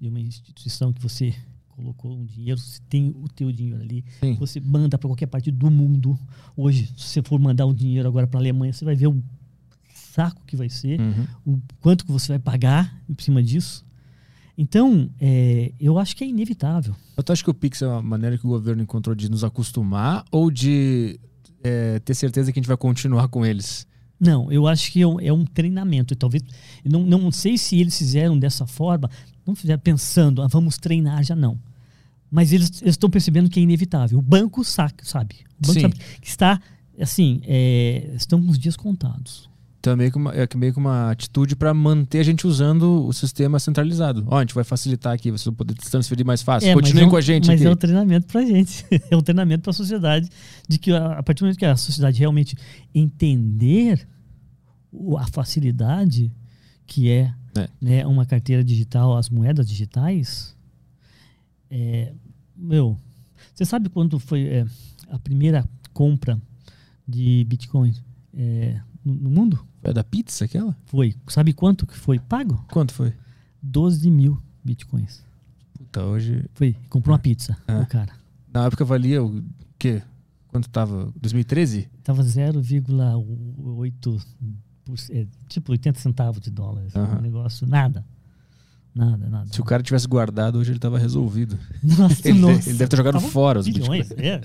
de 0.00 0.08
uma 0.08 0.18
instituição 0.18 0.92
que 0.94 1.00
você 1.00 1.34
colocou 1.68 2.18
um 2.18 2.24
dinheiro, 2.24 2.58
você 2.58 2.80
tem 2.88 3.10
o 3.14 3.28
teu 3.28 3.52
dinheiro 3.52 3.80
ali, 3.82 4.02
Sim. 4.20 4.34
você 4.36 4.58
manda 4.60 4.98
para 4.98 5.08
qualquer 5.08 5.26
parte 5.26 5.50
do 5.50 5.70
mundo. 5.70 6.18
Hoje, 6.56 6.86
se 6.96 7.04
você 7.04 7.22
for 7.22 7.38
mandar 7.38 7.66
um 7.66 7.74
dinheiro 7.74 8.08
agora 8.08 8.26
para 8.26 8.40
a 8.40 8.42
Alemanha, 8.42 8.72
você 8.72 8.84
vai 8.84 8.94
ver 8.96 9.06
o 9.08 9.22
saco 9.94 10.42
que 10.46 10.56
vai 10.56 10.68
ser, 10.70 10.98
Uhum. 11.00 11.26
o 11.54 11.60
quanto 11.80 12.04
que 12.04 12.10
você 12.10 12.28
vai 12.32 12.38
pagar 12.38 12.98
em 13.08 13.14
cima 13.22 13.42
disso. 13.42 13.84
Então, 14.60 15.08
é, 15.18 15.72
eu 15.80 15.98
acho 15.98 16.14
que 16.14 16.22
é 16.22 16.26
inevitável. 16.26 16.94
Eu 17.16 17.24
acho 17.26 17.42
que 17.42 17.48
o 17.48 17.54
Pix 17.54 17.80
é 17.80 17.86
uma 17.86 18.02
maneira 18.02 18.36
que 18.36 18.46
o 18.46 18.50
governo 18.50 18.82
encontrou 18.82 19.16
de 19.16 19.30
nos 19.30 19.42
acostumar 19.42 20.22
ou 20.30 20.50
de 20.50 21.18
é, 21.64 21.98
ter 22.00 22.14
certeza 22.14 22.52
que 22.52 22.58
a 22.58 22.60
gente 22.60 22.68
vai 22.68 22.76
continuar 22.76 23.28
com 23.28 23.46
eles? 23.46 23.86
Não, 24.20 24.52
eu 24.52 24.66
acho 24.66 24.92
que 24.92 25.00
é 25.00 25.06
um, 25.06 25.18
é 25.18 25.44
treinamento. 25.54 26.14
Talvez, 26.14 26.44
não, 26.84 27.04
não 27.06 27.32
sei 27.32 27.56
se 27.56 27.80
eles 27.80 27.96
fizeram 27.96 28.38
dessa 28.38 28.66
forma, 28.66 29.10
não 29.46 29.54
fizeram 29.54 29.80
pensando, 29.80 30.42
ah, 30.42 30.46
vamos 30.46 30.76
treinar 30.76 31.24
já 31.24 31.34
não. 31.34 31.58
Mas 32.30 32.52
eles 32.52 32.82
eles 32.82 32.96
estão 32.96 33.08
percebendo 33.08 33.48
que 33.48 33.58
é 33.58 33.62
inevitável. 33.62 34.18
O 34.18 34.22
banco 34.22 34.62
sabe, 34.62 34.92
sabe. 35.04 35.36
O 35.58 35.68
banco 35.68 35.72
Sim. 35.72 35.80
sabe 35.80 35.96
que 36.20 36.28
está, 36.28 36.60
assim, 37.00 37.40
é, 37.44 38.12
estão 38.14 38.38
com 38.42 38.50
os 38.50 38.58
dias 38.58 38.76
contados. 38.76 39.49
Então 39.80 39.94
é 39.94 39.96
meio 39.96 40.12
que 40.12 40.18
uma, 40.18 40.30
é 40.34 40.46
meio 40.56 40.72
que 40.74 40.78
uma 40.78 41.10
atitude 41.10 41.56
para 41.56 41.72
manter 41.72 42.18
a 42.18 42.22
gente 42.22 42.46
usando 42.46 43.06
o 43.06 43.12
sistema 43.14 43.58
centralizado. 43.58 44.24
Ó, 44.28 44.36
a 44.36 44.40
gente 44.40 44.54
vai 44.54 44.62
facilitar 44.62 45.14
aqui, 45.14 45.30
vocês 45.30 45.46
vão 45.46 45.54
poder 45.54 45.74
se 45.82 45.90
transferir 45.90 46.24
mais 46.24 46.42
fácil. 46.42 46.68
É, 46.68 46.74
Continuem 46.74 47.04
é 47.04 47.06
um- 47.06 47.10
com 47.10 47.16
a 47.16 47.20
gente 47.22 47.46
Mas 47.46 47.60
aqui. 47.60 47.66
é 47.66 47.72
um 47.72 47.76
treinamento 47.76 48.26
pra 48.26 48.42
gente. 48.44 48.84
é 49.10 49.16
um 49.16 49.22
treinamento 49.22 49.62
pra 49.62 49.72
sociedade. 49.72 50.28
De 50.68 50.78
que 50.78 50.92
a, 50.92 51.18
a 51.18 51.22
partir 51.22 51.40
do 51.40 51.44
momento 51.46 51.58
que 51.58 51.64
a 51.64 51.76
sociedade 51.76 52.18
realmente 52.18 52.54
entender 52.94 54.06
a 55.18 55.26
facilidade 55.28 56.30
que 56.86 57.08
é, 57.10 57.32
É. 57.56 57.68
né, 57.80 58.06
uma 58.06 58.26
carteira 58.26 58.62
digital, 58.62 59.16
as 59.16 59.30
moedas 59.30 59.66
digitais, 59.66 60.54
é, 61.70 62.12
meu, 62.54 62.98
você 63.54 63.64
sabe 63.64 63.88
quando 63.88 64.18
foi 64.18 64.42
é, 64.46 64.66
a 65.08 65.18
primeira 65.18 65.66
compra 65.94 66.38
de 67.08 67.44
Bitcoin 67.48 67.94
é, 68.34 68.78
no 69.04 69.30
mundo? 69.30 69.58
É 69.82 69.92
da 69.92 70.04
pizza 70.04 70.44
aquela? 70.44 70.76
Foi. 70.86 71.14
Sabe 71.28 71.52
quanto 71.52 71.86
que 71.86 71.96
foi 71.96 72.18
pago? 72.18 72.64
Quanto 72.70 72.92
foi? 72.92 73.12
12 73.62 74.10
mil 74.10 74.40
Bitcoins. 74.62 75.22
Puta, 75.74 76.04
hoje. 76.04 76.44
Foi. 76.54 76.76
Comprou 76.88 77.12
uma 77.14 77.18
pizza, 77.18 77.56
É. 77.66 77.78
o 77.78 77.86
cara. 77.86 78.12
Na 78.52 78.66
época 78.66 78.84
valia 78.84 79.22
o 79.24 79.42
quê? 79.78 80.02
Quanto 80.48 80.68
tava? 80.68 81.12
2013? 81.20 81.88
Tava 82.02 82.22
0,8, 82.22 84.20
por- 84.84 84.96
é, 85.10 85.26
tipo 85.48 85.72
80 85.72 85.98
centavos 86.00 86.40
de 86.40 86.50
dólar. 86.50 86.84
Aham. 86.94 87.18
Um 87.18 87.22
negócio, 87.22 87.66
nada. 87.66 88.04
Nada, 88.94 89.28
nada. 89.30 89.52
Se 89.52 89.60
o 89.60 89.64
cara 89.64 89.82
tivesse 89.82 90.08
guardado, 90.08 90.58
hoje 90.58 90.72
ele 90.72 90.80
tava 90.80 90.98
resolvido. 90.98 91.56
Nossa, 91.82 92.28
ele, 92.28 92.38
nossa. 92.40 92.68
ele 92.68 92.76
deve 92.78 92.88
ter 92.88 92.96
jogado 92.96 93.14
Tava 93.14 93.28
fora 93.28 93.60
os 93.60 93.66
bilhões, 93.68 94.08
bitcoins. 94.08 94.20
é. 94.28 94.40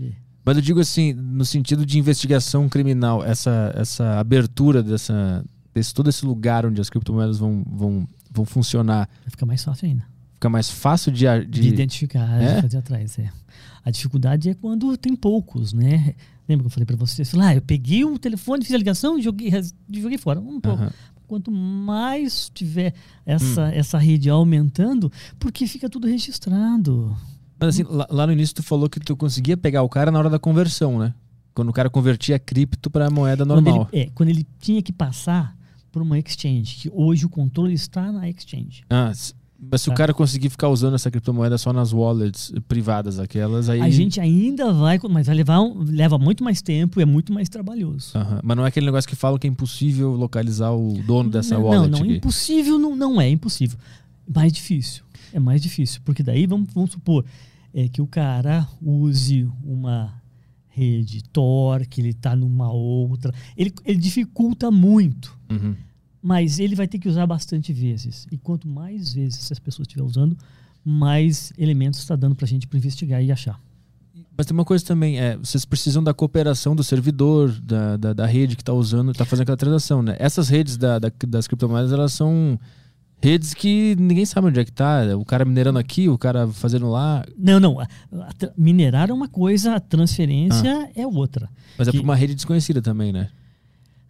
Mas 0.44 0.56
eu 0.56 0.62
digo 0.62 0.80
assim, 0.80 1.12
no 1.12 1.44
sentido 1.44 1.86
de 1.86 1.98
investigação 1.98 2.68
criminal, 2.68 3.24
essa, 3.24 3.72
essa 3.76 4.18
abertura 4.18 4.82
dessa, 4.82 5.44
desse, 5.74 5.94
todo 5.94 6.10
esse 6.10 6.24
lugar 6.26 6.66
onde 6.66 6.80
as 6.80 6.90
criptomoedas 6.90 7.38
vão, 7.38 7.62
vão, 7.70 8.08
vão 8.30 8.44
funcionar, 8.44 9.08
Vai 9.20 9.30
ficar 9.30 9.46
mais 9.46 9.62
fácil 9.62 9.86
ainda. 9.88 10.04
fica 10.34 10.48
mais 10.48 10.68
fácil 10.70 11.12
de, 11.12 11.26
De, 11.46 11.60
de, 11.60 11.68
identificar, 11.68 12.42
É? 12.42 12.56
de 12.56 12.62
fazer 12.62 12.78
atrás. 12.78 13.18
É. 13.18 13.30
A 13.84 13.90
dificuldade 13.90 14.48
é 14.50 14.54
quando 14.54 14.96
tem 14.96 15.14
poucos, 15.14 15.72
né? 15.72 16.14
Lembra 16.48 16.64
que 16.64 16.66
eu 16.66 16.70
falei 16.70 16.86
pra 16.86 16.96
você? 16.96 17.24
Sei 17.24 17.38
lá, 17.38 17.54
eu 17.54 17.62
peguei 17.62 18.04
o 18.04 18.18
telefone, 18.18 18.64
fiz 18.64 18.74
a 18.74 18.78
ligação 18.78 19.16
e 19.18 19.22
joguei, 19.22 19.50
joguei 19.92 20.18
fora. 20.18 20.40
Um 20.40 20.60
pouco. 20.60 20.82
Aham. 20.82 20.92
Quanto 21.28 21.50
mais 21.50 22.50
tiver 22.52 22.92
essa, 23.24 23.62
Hum. 23.66 23.70
essa 23.72 23.96
rede 23.96 24.28
aumentando, 24.28 25.10
porque 25.38 25.66
fica 25.66 25.88
tudo 25.88 26.06
registrado. 26.06 27.16
Mas 27.64 27.74
assim, 27.80 27.84
lá, 27.88 28.06
lá 28.10 28.26
no 28.26 28.32
início 28.32 28.56
tu 28.56 28.62
falou 28.62 28.88
que 28.88 28.98
tu 29.00 29.16
conseguia 29.16 29.56
pegar 29.56 29.82
o 29.82 29.88
cara 29.88 30.10
na 30.10 30.18
hora 30.18 30.28
da 30.30 30.38
conversão, 30.38 30.98
né? 30.98 31.14
Quando 31.54 31.68
o 31.68 31.72
cara 31.72 31.88
convertia 31.90 32.38
cripto 32.38 32.90
pra 32.90 33.10
moeda 33.10 33.44
Quando 33.46 33.62
normal. 33.64 33.88
ele, 33.92 34.02
é, 34.02 34.10
quando 34.14 34.30
ele 34.30 34.46
tinha 34.58 34.82
que 34.82 34.92
passar 34.92 35.54
por 35.92 36.00
uma 36.02 36.18
exchange, 36.18 36.76
que 36.76 36.90
hoje 36.92 37.26
o 37.26 37.28
controle 37.28 37.74
está 37.74 38.10
na 38.10 38.28
exchange. 38.28 38.82
Ah, 38.90 39.12
mas 39.70 39.82
se 39.82 39.88
o 39.88 39.92
Tá. 39.92 39.96
cara 39.98 40.14
conseguir 40.14 40.48
ficar 40.50 40.68
usando 40.70 40.94
essa 40.94 41.08
criptomoeda 41.10 41.56
só 41.58 41.72
nas 41.72 41.92
wallets 41.92 42.52
privadas, 42.66 43.20
aquelas, 43.20 43.68
aí. 43.68 43.80
A 43.80 43.90
gente 43.90 44.18
ainda 44.18 44.72
vai, 44.72 44.98
mas 45.10 45.26
vai 45.26 45.36
levar 45.36 45.60
um- 45.60 45.84
leva 45.84 46.18
muito 46.18 46.42
mais 46.42 46.60
tempo 46.62 46.98
e 46.98 47.02
é 47.02 47.06
muito 47.06 47.32
mais 47.32 47.48
trabalhoso. 47.48 48.10
Aham. 48.18 48.40
Mas 48.42 48.56
não 48.56 48.64
é 48.64 48.68
aquele 48.68 48.86
negócio 48.86 49.08
que 49.08 49.14
falam 49.14 49.38
que 49.38 49.46
é 49.46 49.50
impossível 49.50 50.12
localizar 50.14 50.72
o 50.72 50.94
dono 51.06 51.30
dessa 51.30 51.54
não, 51.54 51.62
wallet 51.64 51.90
não, 51.90 51.98
não, 52.00 52.04
aqui. 52.06 52.16
impossível 52.16 52.78
não, 52.78 52.96
não 52.96 53.20
é 53.20 53.28
impossível. 53.28 53.78
Mais 54.34 54.52
difícil. 54.52 55.04
É 55.32 55.38
mais 55.38 55.62
difícil. 55.62 56.00
Porque 56.04 56.22
daí 56.24 56.46
vamos, 56.46 56.68
vamos 56.74 56.90
supor 56.92 57.24
é, 57.74 57.88
que 57.88 58.00
o 58.02 58.06
cara 58.06 58.68
use 58.80 59.48
uma 59.64 60.12
rede 60.68 61.22
Tor, 61.32 61.84
que 61.86 62.00
ele 62.00 62.10
está 62.10 62.34
numa 62.34 62.70
outra. 62.72 63.32
Ele, 63.56 63.72
ele 63.84 63.98
dificulta 63.98 64.70
muito. 64.70 65.38
Uhum. 65.50 65.74
Mas 66.22 66.58
ele 66.58 66.74
vai 66.76 66.86
ter 66.86 66.98
que 66.98 67.08
usar 67.08 67.26
bastante 67.26 67.72
vezes. 67.72 68.26
E 68.30 68.38
quanto 68.38 68.68
mais 68.68 69.12
vezes 69.12 69.50
as 69.50 69.58
pessoas 69.58 69.86
estiver 69.86 70.04
usando, 70.04 70.36
mais 70.84 71.52
elementos 71.58 72.00
está 72.00 72.16
dando 72.16 72.34
para 72.34 72.44
a 72.46 72.48
gente 72.48 72.66
para 72.66 72.78
investigar 72.78 73.22
e 73.22 73.30
achar. 73.32 73.60
Mas 74.36 74.46
tem 74.46 74.54
uma 74.56 74.64
coisa 74.64 74.82
também, 74.84 75.18
é, 75.20 75.36
vocês 75.36 75.64
precisam 75.64 76.02
da 76.02 76.14
cooperação 76.14 76.74
do 76.74 76.82
servidor, 76.82 77.50
da, 77.60 77.96
da, 77.98 78.12
da 78.14 78.26
rede 78.26 78.56
que 78.56 78.62
está 78.62 78.72
usando, 78.72 79.10
está 79.10 79.24
fazendo 79.26 79.42
aquela 79.42 79.56
transação, 79.58 80.02
né? 80.02 80.16
Essas 80.18 80.48
redes 80.48 80.76
da, 80.78 80.98
da- 80.98 81.12
das 81.28 81.46
criptomoedas, 81.46 81.92
elas 81.92 82.12
são 82.14 82.58
redes 83.22 83.54
que 83.54 83.94
ninguém 83.98 84.26
sabe 84.26 84.48
onde 84.48 84.58
é 84.60 84.64
que 84.64 84.72
tá. 84.72 85.16
O 85.16 85.24
cara 85.24 85.44
minerando 85.44 85.78
aqui, 85.78 86.08
o 86.08 86.18
cara 86.18 86.48
fazendo 86.48 86.90
lá. 86.90 87.24
Não, 87.38 87.60
não. 87.60 87.78
minerar 88.56 89.10
é 89.10 89.12
uma 89.12 89.28
coisa, 89.28 89.76
a 89.76 89.80
transferência 89.80 90.90
é 90.94 91.06
outra. 91.06 91.48
Mas 91.78 91.88
é 91.88 91.92
Que- 91.92 91.98
para 91.98 92.04
uma 92.04 92.16
rede 92.16 92.34
desconhecida 92.34 92.82
também, 92.82 93.12
né? 93.12 93.28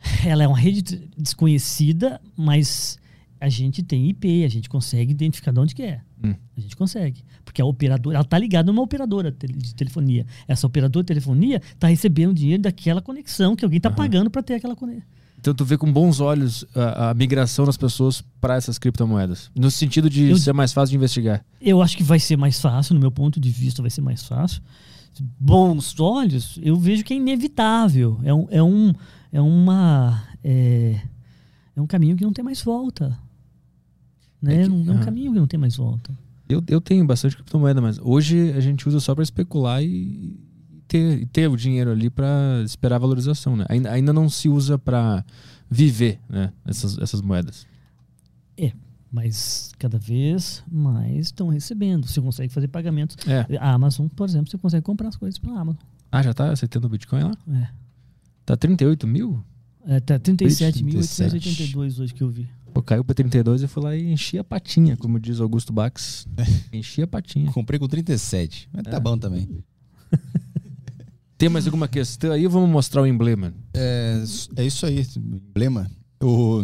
Ela 0.27 0.45
é 0.45 0.49
uma 0.49 0.59
rede 0.59 1.09
desconhecida, 1.17 2.21
mas 2.37 2.99
a 3.39 3.49
gente 3.49 3.83
tem 3.83 4.09
IP, 4.09 4.45
a 4.45 4.49
gente 4.49 4.69
consegue 4.69 5.11
identificar 5.11 5.53
de 5.53 5.61
onde 5.61 5.75
que 5.75 5.83
é. 5.83 6.01
Hum. 6.25 6.35
A 6.57 6.61
gente 6.61 6.77
consegue. 6.77 7.25
Porque 7.45 7.61
a 7.61 7.65
operadora, 7.65 8.17
ela 8.17 8.25
está 8.25 8.39
ligada 8.39 8.71
numa 8.71 8.83
operadora 8.83 9.31
de 9.31 9.75
telefonia. 9.75 10.25
Essa 10.47 10.67
operadora 10.67 11.03
de 11.03 11.09
telefonia 11.09 11.61
está 11.75 11.89
recebendo 11.89 12.33
dinheiro 12.33 12.63
daquela 12.63 13.03
conexão 13.03 13.55
que 13.57 13.65
alguém 13.65 13.79
está 13.79 13.91
pagando 13.91 14.31
para 14.31 14.43
ter 14.43 14.55
aquela 14.55 14.77
conexão. 14.77 15.07
Então 15.43 15.53
tu 15.53 15.65
vê 15.65 15.77
com 15.77 15.93
bons 15.93 16.21
olhos 16.21 16.65
a, 16.73 17.11
a 17.11 17.15
migração 17.15 17.67
das 17.67 17.77
pessoas 17.77 18.23
para 18.41 18.55
essas 18.55 18.79
criptomoedas. 18.79 19.51
No 19.57 19.73
sentido 19.73 20.09
de 20.09 20.29
Eu- 20.29 20.39
ser 20.39 20.53
mais 20.53 20.73
fácil 20.73 20.91
de 20.93 20.97
investigar. 20.99 21.45
Eu 21.61 21.83
acho 21.83 21.97
que 21.97 22.05
vai 22.05 22.21
ser 22.21 22.37
mais 22.37 22.61
fácil, 22.61 22.95
no 22.95 23.01
meu 23.01 23.11
ponto 23.11 23.41
de 23.41 23.51
vista, 23.51 23.83
vai 23.83 23.91
ser 23.91 24.03
mais 24.03 24.23
fácil. 24.23 24.63
Bons 25.41 25.99
olhos, 25.99 26.61
eu 26.63 26.77
vejo 26.77 27.03
que 27.03 27.13
é 27.13 27.17
inevitável. 27.17 28.21
É 28.23 28.33
um, 28.33 28.47
é 28.51 28.63
um, 28.63 28.93
é 29.33 29.41
uma, 29.41 30.23
é, 30.45 31.01
é 31.75 31.81
um 31.81 31.89
caminho 31.89 32.15
que 32.17 32.23
não 32.23 32.33
tem 32.33 32.45
mais 32.45 32.63
volta. 32.63 33.19
Né? 34.41 34.63
É 34.63 34.69
que- 34.69 34.71
é 34.71 34.93
um 34.93 35.01
ah. 35.01 35.05
caminho 35.05 35.33
que 35.33 35.39
não 35.41 35.47
tem 35.49 35.59
mais 35.59 35.75
volta. 35.77 36.17
Eu, 36.49 36.63
eu 36.69 36.81
tenho 36.81 37.05
bastante 37.05 37.35
criptomoeda, 37.35 37.81
mas 37.81 37.99
hoje 38.01 38.53
a 38.53 38.61
gente 38.61 38.89
usa 38.89 39.01
só 39.01 39.13
para 39.13 39.25
especular 39.25 39.83
e 39.83 40.39
ter, 40.93 41.23
e 41.23 41.27
ter 41.27 41.49
o 41.49 41.57
dinheiro 41.57 41.91
ali 41.91 42.11
para 42.11 42.63
esperar 42.65 42.97
a 42.97 42.99
valorização, 42.99 43.57
né? 43.57 43.65
Ainda, 43.69 43.91
ainda 43.91 44.13
não 44.13 44.29
se 44.29 44.49
usa 44.49 44.79
para 44.79 45.25
viver, 45.71 46.21
né? 46.29 46.53
Essas, 46.67 46.99
essas 46.99 47.21
moedas. 47.21 47.67
Mas 49.15 49.73
cada 49.79 49.99
vez 49.99 50.65
mais 50.71 51.27
estão 51.27 51.49
recebendo. 51.49 52.07
Você 52.07 52.19
consegue 52.19 52.51
fazer 52.51 52.69
pagamentos. 52.69 53.15
É. 53.29 53.59
A 53.59 53.75
Amazon, 53.75 54.07
por 54.09 54.27
exemplo, 54.27 54.51
você 54.51 54.57
consegue 54.57 54.83
comprar 54.83 55.09
as 55.09 55.17
coisas 55.17 55.39
pela 55.39 55.61
Amazon. 55.61 55.83
Ah, 56.11 56.23
já 56.23 56.33
tá 56.33 56.51
aceitando 56.51 56.87
o 56.87 56.91
Bitcoin 56.91 57.25
lá? 57.25 57.33
É. 57.61 57.69
Tá 58.47 58.57
38 58.57 59.07
mil? 59.07 59.45
É, 59.87 60.01
tá 60.01 60.19
37.882 60.19 62.01
hoje 62.01 62.15
que 62.15 62.23
eu 62.23 62.31
vi. 62.31 62.49
Pô, 62.73 62.83
caiu 62.83 63.05
pra 63.05 63.15
32 63.15 63.63
e 63.63 63.67
fui 63.67 63.83
lá 63.83 63.95
e 63.95 64.11
enchi 64.11 64.39
a 64.39 64.45
patinha, 64.45 64.97
como 64.97 65.21
diz 65.21 65.41
Augusto 65.41 65.75
Bax. 65.75 66.27
enchi 66.73 67.03
a 67.03 67.07
patinha. 67.07 67.53
Comprei 67.53 67.79
com 67.79 67.87
37. 67.87 68.71
Mas 68.73 68.85
tá 68.85 68.97
É. 68.97 69.01
bom 69.01 69.19
também. 69.19 69.47
Tem 71.43 71.49
mais 71.49 71.67
alguma 71.67 71.89
questão 71.89 72.31
aí? 72.31 72.47
Vamos 72.47 72.71
mostrar 72.71 73.03
o 73.03 73.07
emblema. 73.07 73.53
É, 73.75 74.23
é 74.55 74.65
isso 74.65 74.87
aí, 74.87 75.05
emblema. 75.17 75.91
O 76.23 76.63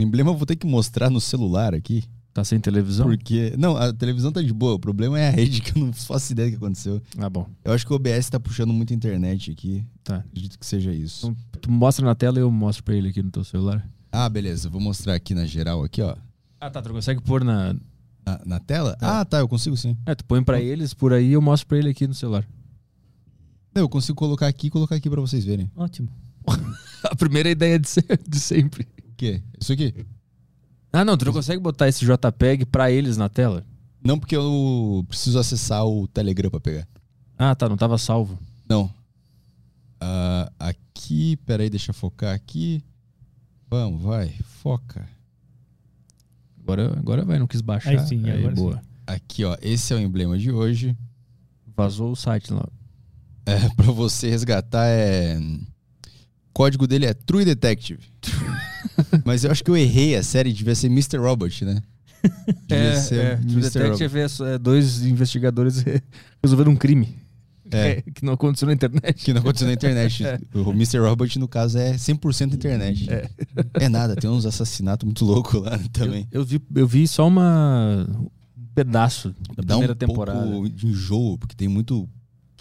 emblema 0.00 0.30
eu 0.30 0.34
vou 0.34 0.46
ter 0.46 0.56
que 0.56 0.66
mostrar 0.66 1.10
no 1.10 1.20
celular 1.20 1.74
aqui. 1.74 2.04
Tá 2.32 2.42
sem 2.42 2.58
televisão? 2.58 3.04
Porque. 3.04 3.52
Não, 3.58 3.76
a 3.76 3.92
televisão 3.92 4.32
tá 4.32 4.40
de 4.40 4.50
boa. 4.50 4.76
O 4.76 4.78
problema 4.78 5.20
é 5.20 5.28
a 5.28 5.30
rede 5.30 5.60
que 5.60 5.78
eu 5.78 5.84
não 5.84 5.92
faço 5.92 6.32
ideia 6.32 6.48
do 6.48 6.52
que 6.52 6.56
aconteceu. 6.56 7.02
Ah, 7.18 7.28
bom. 7.28 7.46
Eu 7.62 7.74
acho 7.74 7.86
que 7.86 7.92
o 7.92 7.96
OBS 7.96 8.30
tá 8.30 8.40
puxando 8.40 8.72
muita 8.72 8.94
internet 8.94 9.50
aqui. 9.50 9.84
Tá. 10.02 10.16
Acredito 10.16 10.58
que 10.58 10.64
seja 10.64 10.90
isso. 10.90 11.26
Então, 11.26 11.60
tu 11.60 11.70
mostra 11.70 12.06
na 12.06 12.14
tela 12.14 12.38
e 12.38 12.40
eu 12.40 12.50
mostro 12.50 12.82
pra 12.82 12.94
ele 12.94 13.10
aqui 13.10 13.22
no 13.22 13.30
teu 13.30 13.44
celular. 13.44 13.86
Ah, 14.10 14.26
beleza. 14.26 14.70
Vou 14.70 14.80
mostrar 14.80 15.12
aqui 15.12 15.34
na 15.34 15.44
geral, 15.44 15.84
aqui, 15.84 16.00
ó. 16.00 16.16
Ah, 16.58 16.70
tá. 16.70 16.80
Tu 16.80 16.88
consegue 16.88 17.20
pôr 17.20 17.44
na. 17.44 17.76
Na, 18.24 18.40
na 18.46 18.58
tela? 18.58 18.96
Ah, 19.02 19.22
tá. 19.22 19.40
Eu 19.40 19.48
consigo 19.48 19.76
sim. 19.76 19.94
É, 20.06 20.14
tu 20.14 20.24
põe 20.24 20.42
pra 20.42 20.62
eles 20.62 20.94
por 20.94 21.12
aí 21.12 21.28
e 21.28 21.32
eu 21.34 21.42
mostro 21.42 21.68
pra 21.68 21.76
ele 21.76 21.90
aqui 21.90 22.06
no 22.06 22.14
celular. 22.14 22.48
Não, 23.74 23.82
eu 23.82 23.88
consigo 23.88 24.16
colocar 24.16 24.46
aqui 24.46 24.68
e 24.68 24.70
colocar 24.70 24.94
aqui 24.94 25.10
pra 25.10 25.20
vocês 25.20 25.44
verem. 25.44 25.70
Ótimo. 25.74 26.08
A 27.02 27.16
primeira 27.16 27.50
ideia 27.50 27.78
de, 27.78 27.88
ser, 27.88 28.20
de 28.26 28.38
sempre. 28.38 28.86
O 28.98 29.14
quê? 29.16 29.42
Isso 29.60 29.72
aqui? 29.72 30.06
Ah, 30.92 31.04
não, 31.04 31.16
tu 31.16 31.24
não 31.24 31.32
consegue 31.32 31.60
botar 31.60 31.88
esse 31.88 32.04
JPEG 32.04 32.66
pra 32.66 32.90
eles 32.90 33.16
na 33.16 33.28
tela? 33.28 33.64
Não, 34.02 34.18
porque 34.18 34.36
eu 34.36 35.04
preciso 35.08 35.38
acessar 35.38 35.84
o 35.84 36.06
Telegram 36.06 36.50
pra 36.50 36.60
pegar. 36.60 36.86
Ah, 37.36 37.54
tá, 37.54 37.68
não 37.68 37.76
tava 37.76 37.98
salvo. 37.98 38.38
Não. 38.68 38.88
Ah, 40.00 40.52
aqui, 40.58 41.36
peraí, 41.44 41.68
deixa 41.68 41.90
eu 41.90 41.94
focar 41.94 42.34
aqui. 42.34 42.84
Vamos, 43.68 44.02
vai, 44.02 44.28
foca. 44.62 45.08
Agora, 46.60 46.96
agora 46.96 47.24
vai, 47.24 47.38
não 47.38 47.46
quis 47.46 47.60
baixar. 47.60 47.90
Aí 47.90 48.06
sim, 48.06 48.30
agora 48.30 48.54
boa. 48.54 48.82
Aqui, 49.06 49.44
ó, 49.44 49.56
esse 49.60 49.92
é 49.92 49.96
o 49.96 50.00
emblema 50.00 50.38
de 50.38 50.52
hoje. 50.52 50.96
Vazou 51.76 52.12
o 52.12 52.16
site 52.16 52.52
lá. 52.52 52.66
É, 53.46 53.68
pra 53.76 53.90
você 53.92 54.28
resgatar 54.30 54.86
é. 54.86 55.38
O 55.38 56.54
código 56.54 56.86
dele 56.86 57.06
é 57.06 57.14
True 57.14 57.44
Detective. 57.44 58.00
Mas 59.24 59.44
eu 59.44 59.50
acho 59.50 59.64
que 59.64 59.70
eu 59.70 59.76
errei 59.76 60.14
a 60.14 60.22
série, 60.22 60.52
devia 60.52 60.74
ser 60.74 60.86
Mr. 60.86 61.16
Robot, 61.18 61.64
né? 61.64 61.82
Devia 62.68 62.84
É, 62.84 62.96
ser 62.96 63.18
é, 63.18 63.36
True. 63.36 63.60
Detective 63.60 64.18
é, 64.18 64.26
é 64.54 64.58
dois 64.58 65.04
investigadores 65.04 65.84
resolvendo 66.42 66.68
um 66.70 66.76
crime. 66.76 67.16
É. 67.70 68.02
Que, 68.02 68.24
não 68.24 68.34
aconteceu 68.34 68.66
na 68.66 68.74
internet. 68.74 69.24
Que 69.24 69.32
não 69.32 69.40
aconteceu 69.40 69.66
na 69.66 69.74
internet. 69.74 70.24
É. 70.24 70.38
O 70.54 70.70
Mr. 70.70 70.98
Robot, 70.98 71.38
no 71.38 71.48
caso, 71.48 71.78
é 71.78 71.94
100% 71.94 72.54
internet. 72.54 73.08
É. 73.10 73.88
nada, 73.88 74.14
tem 74.14 74.30
uns 74.30 74.46
assassinatos 74.46 75.04
muito 75.04 75.24
loucos 75.24 75.60
lá 75.60 75.78
também. 75.92 76.28
Eu 76.30 76.44
vi, 76.44 76.60
eu 76.74 76.86
vi 76.86 77.08
só 77.08 77.26
uma, 77.26 78.06
um 78.56 78.66
pedaço 78.74 79.34
da 79.56 79.62
Dá 79.62 79.74
um 79.76 79.78
primeira 79.78 79.94
temporada. 79.94 80.46
pouco 80.46 80.68
de 80.68 80.86
enjoo, 80.86 81.38
porque 81.38 81.56
tem 81.56 81.68
muito 81.68 82.08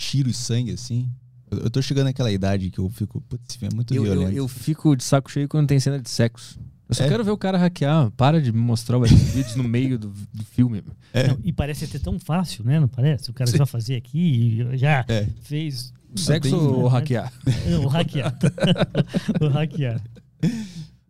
tiro 0.09 0.30
e 0.30 0.33
sangue, 0.33 0.72
assim. 0.72 1.09
Eu, 1.49 1.59
eu 1.59 1.69
tô 1.69 1.82
chegando 1.82 2.06
naquela 2.06 2.32
idade 2.32 2.69
que 2.69 2.80
eu 2.80 2.90
fico, 2.90 3.22
putz, 3.22 3.43
esse 3.49 3.57
filme 3.57 3.73
é 3.73 3.75
muito 3.75 3.93
Eu, 3.93 4.06
eu, 4.06 4.11
violento. 4.14 4.38
eu 4.38 4.48
fico 4.48 4.95
de 4.95 5.03
saco 5.03 5.32
cheio 5.32 5.48
quando 5.48 5.67
tem 5.67 5.80
cena 5.80 5.99
de 5.99 6.09
sexo. 6.09 6.59
Eu 6.90 6.95
só 6.95 7.06
É? 7.06 7.09
quero 7.09 7.23
ver 7.23 7.32
o 7.32 7.38
cara 7.38 7.57
hackear. 7.57 8.11
Para 8.11 8.41
de 8.41 8.51
me 8.51 8.59
mostrar 8.59 8.98
os 8.98 9.09
vídeos 9.09 9.56
no 9.56 9.64
meio 9.64 9.98
do, 9.98 10.09
do 10.33 10.43
filme. 10.45 10.83
É. 11.14 11.27
Não, 11.30 11.40
e 11.43 11.51
parece 11.53 11.88
ser 11.88 11.99
tão 11.99 12.19
fácil, 12.19 12.64
né? 12.65 12.80
Não 12.80 12.88
parece? 12.88 13.30
O 13.30 13.33
cara 13.33 13.49
já 13.56 13.65
fazer 13.65 13.95
aqui, 13.95 14.65
já 14.73 15.06
É. 15.07 15.27
fez. 15.41 15.93
Sexo 16.15 16.49
tem- 16.51 16.59
ou 16.59 16.88
hackear? 16.88 17.32
É, 17.65 17.77
O 17.77 17.88
hackear. 17.88 18.35
o 19.41 19.48
hackear. 19.48 20.01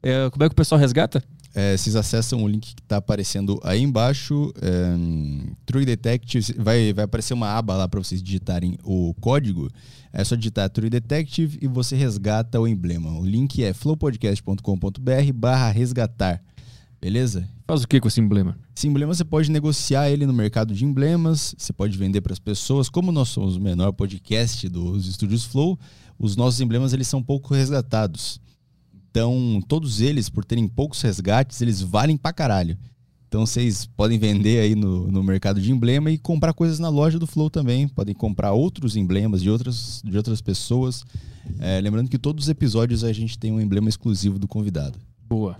É, 0.01 0.29
como 0.29 0.43
é 0.43 0.47
que 0.49 0.53
o 0.53 0.55
pessoal 0.55 0.79
resgata? 0.79 1.23
É, 1.55 1.77
vocês 1.77 1.95
acessam 1.95 2.43
o 2.43 2.47
link 2.47 2.73
que 2.73 2.81
tá 2.81 2.97
aparecendo 2.97 3.59
aí 3.63 3.81
embaixo. 3.81 4.51
É, 4.59 4.95
True 5.65 5.85
Detective, 5.85 6.53
vai, 6.57 6.91
vai 6.93 7.05
aparecer 7.05 7.33
uma 7.33 7.47
aba 7.55 7.75
lá 7.75 7.87
para 7.87 7.99
vocês 7.99 8.23
digitarem 8.23 8.77
o 8.83 9.13
código. 9.21 9.69
É 10.11 10.23
só 10.23 10.35
digitar 10.35 10.69
True 10.69 10.89
Detective 10.89 11.59
e 11.61 11.67
você 11.67 11.95
resgata 11.95 12.59
o 12.59 12.67
emblema. 12.67 13.11
O 13.19 13.25
link 13.25 13.63
é 13.63 13.73
flowpodcast.com.br 13.73 15.33
barra 15.33 15.69
resgatar. 15.71 16.41
Beleza? 16.99 17.47
Faz 17.67 17.83
o 17.83 17.87
que 17.87 17.99
com 17.99 18.07
esse 18.07 18.21
emblema? 18.21 18.57
Esse 18.75 18.87
emblema 18.87 19.13
você 19.13 19.25
pode 19.25 19.51
negociar 19.51 20.09
ele 20.09 20.25
no 20.25 20.33
mercado 20.33 20.73
de 20.73 20.85
emblemas, 20.85 21.53
você 21.57 21.73
pode 21.73 21.97
vender 21.97 22.21
para 22.21 22.33
as 22.33 22.39
pessoas. 22.39 22.89
Como 22.89 23.11
nós 23.11 23.29
somos 23.29 23.57
o 23.57 23.59
menor 23.59 23.91
podcast 23.91 24.67
dos 24.69 25.07
estúdios 25.07 25.43
Flow, 25.43 25.77
os 26.17 26.35
nossos 26.35 26.61
emblemas 26.61 26.93
eles 26.93 27.07
são 27.07 27.21
pouco 27.21 27.53
resgatados. 27.53 28.39
Então, 29.13 29.61
todos 29.67 30.01
eles, 30.01 30.27
por 30.27 30.43
terem 30.43 30.67
poucos 30.67 30.99
resgates, 31.03 31.61
eles 31.61 31.81
valem 31.81 32.17
pra 32.17 32.33
caralho. 32.33 32.75
Então, 33.27 33.45
vocês 33.45 33.85
podem 33.85 34.17
vender 34.17 34.59
aí 34.59 34.73
no, 34.73 35.05
no 35.11 35.21
mercado 35.21 35.61
de 35.61 35.71
emblema 35.71 36.09
e 36.09 36.17
comprar 36.17 36.51
coisas 36.51 36.79
na 36.79 36.89
loja 36.89 37.19
do 37.19 37.27
Flow 37.27 37.47
também. 37.47 37.87
Podem 37.87 38.15
comprar 38.15 38.53
outros 38.53 38.95
emblemas 38.95 39.43
de 39.43 39.51
outras, 39.51 40.01
de 40.03 40.17
outras 40.17 40.41
pessoas. 40.41 41.05
É, 41.59 41.79
lembrando 41.79 42.09
que 42.09 42.17
todos 42.17 42.45
os 42.45 42.49
episódios 42.49 43.03
a 43.03 43.13
gente 43.13 43.37
tem 43.37 43.51
um 43.51 43.61
emblema 43.61 43.87
exclusivo 43.87 44.39
do 44.39 44.47
convidado. 44.47 44.97
Boa. 45.29 45.59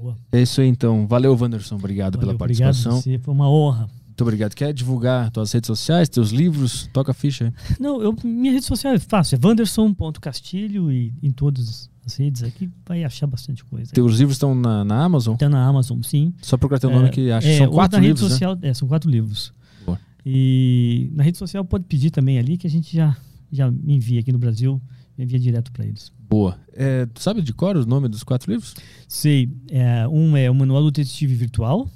Boa. 0.00 0.16
É 0.32 0.40
isso 0.40 0.62
aí 0.62 0.68
então. 0.68 1.06
Valeu, 1.06 1.36
Wanderson. 1.38 1.74
Obrigado 1.74 2.18
pela 2.18 2.32
Valeu, 2.32 2.44
obrigado 2.44 2.62
a 2.62 2.72
participação. 2.72 3.02
você, 3.02 3.18
Foi 3.18 3.34
uma 3.34 3.50
honra. 3.50 3.90
Muito 4.06 4.22
obrigado. 4.22 4.54
Quer 4.54 4.72
divulgar 4.72 5.30
tuas 5.30 5.52
redes 5.52 5.66
sociais, 5.66 6.08
teus 6.08 6.30
livros? 6.30 6.88
Toca 6.94 7.10
a 7.10 7.14
ficha 7.14 7.46
aí. 7.46 7.76
Não, 7.78 8.00
eu, 8.00 8.16
minha 8.24 8.52
rede 8.52 8.64
social 8.64 8.94
é 8.94 8.98
fácil, 8.98 9.36
é 9.36 9.46
wanderson.castilho 9.46 10.90
e 10.90 11.12
em 11.22 11.30
todas 11.30 11.90
as 12.06 12.16
redes 12.16 12.42
aqui 12.42 12.70
vai 12.86 13.04
achar 13.04 13.26
bastante 13.26 13.64
coisa. 13.64 13.92
Teus 13.92 14.18
livros 14.18 14.36
estão 14.36 14.54
na, 14.54 14.84
na 14.84 15.02
Amazon? 15.04 15.36
Tá 15.36 15.48
na 15.48 15.66
Amazon, 15.66 16.00
sim. 16.02 16.34
Só 16.42 16.56
procurar 16.56 16.78
teu 16.78 16.90
nome 16.90 17.10
que 17.10 17.30
acha. 17.30 17.48
É, 17.48 17.58
São 17.58 17.68
quatro 17.68 17.98
na 17.98 18.06
livros, 18.06 18.20
rede 18.20 18.30
né? 18.30 18.34
social, 18.34 18.58
é, 18.62 18.74
são 18.74 18.88
quatro 18.88 19.10
livros. 19.10 19.52
Boa. 19.86 19.98
E 20.24 21.10
na 21.14 21.22
rede 21.22 21.38
social 21.38 21.64
pode 21.64 21.84
pedir 21.84 22.10
também 22.10 22.38
ali 22.38 22.56
que 22.56 22.66
a 22.66 22.70
gente 22.70 22.94
já, 22.94 23.16
já 23.50 23.70
me 23.70 23.94
envia 23.94 24.20
aqui 24.20 24.32
no 24.32 24.38
Brasil, 24.38 24.80
me 25.16 25.24
envia 25.24 25.38
direto 25.38 25.72
para 25.72 25.86
eles. 25.86 26.12
Boa. 26.28 26.58
É, 26.72 27.06
tu 27.06 27.22
sabe 27.22 27.40
de 27.40 27.52
cor 27.52 27.76
o 27.76 27.86
nome 27.86 28.08
dos 28.08 28.22
quatro 28.22 28.50
livros? 28.52 28.74
Sei. 29.08 29.50
É, 29.70 30.06
um 30.08 30.36
é 30.36 30.50
o 30.50 30.54
Manual 30.54 30.82
do 30.82 30.90
Detetive 30.90 31.34
Virtual, 31.34 31.88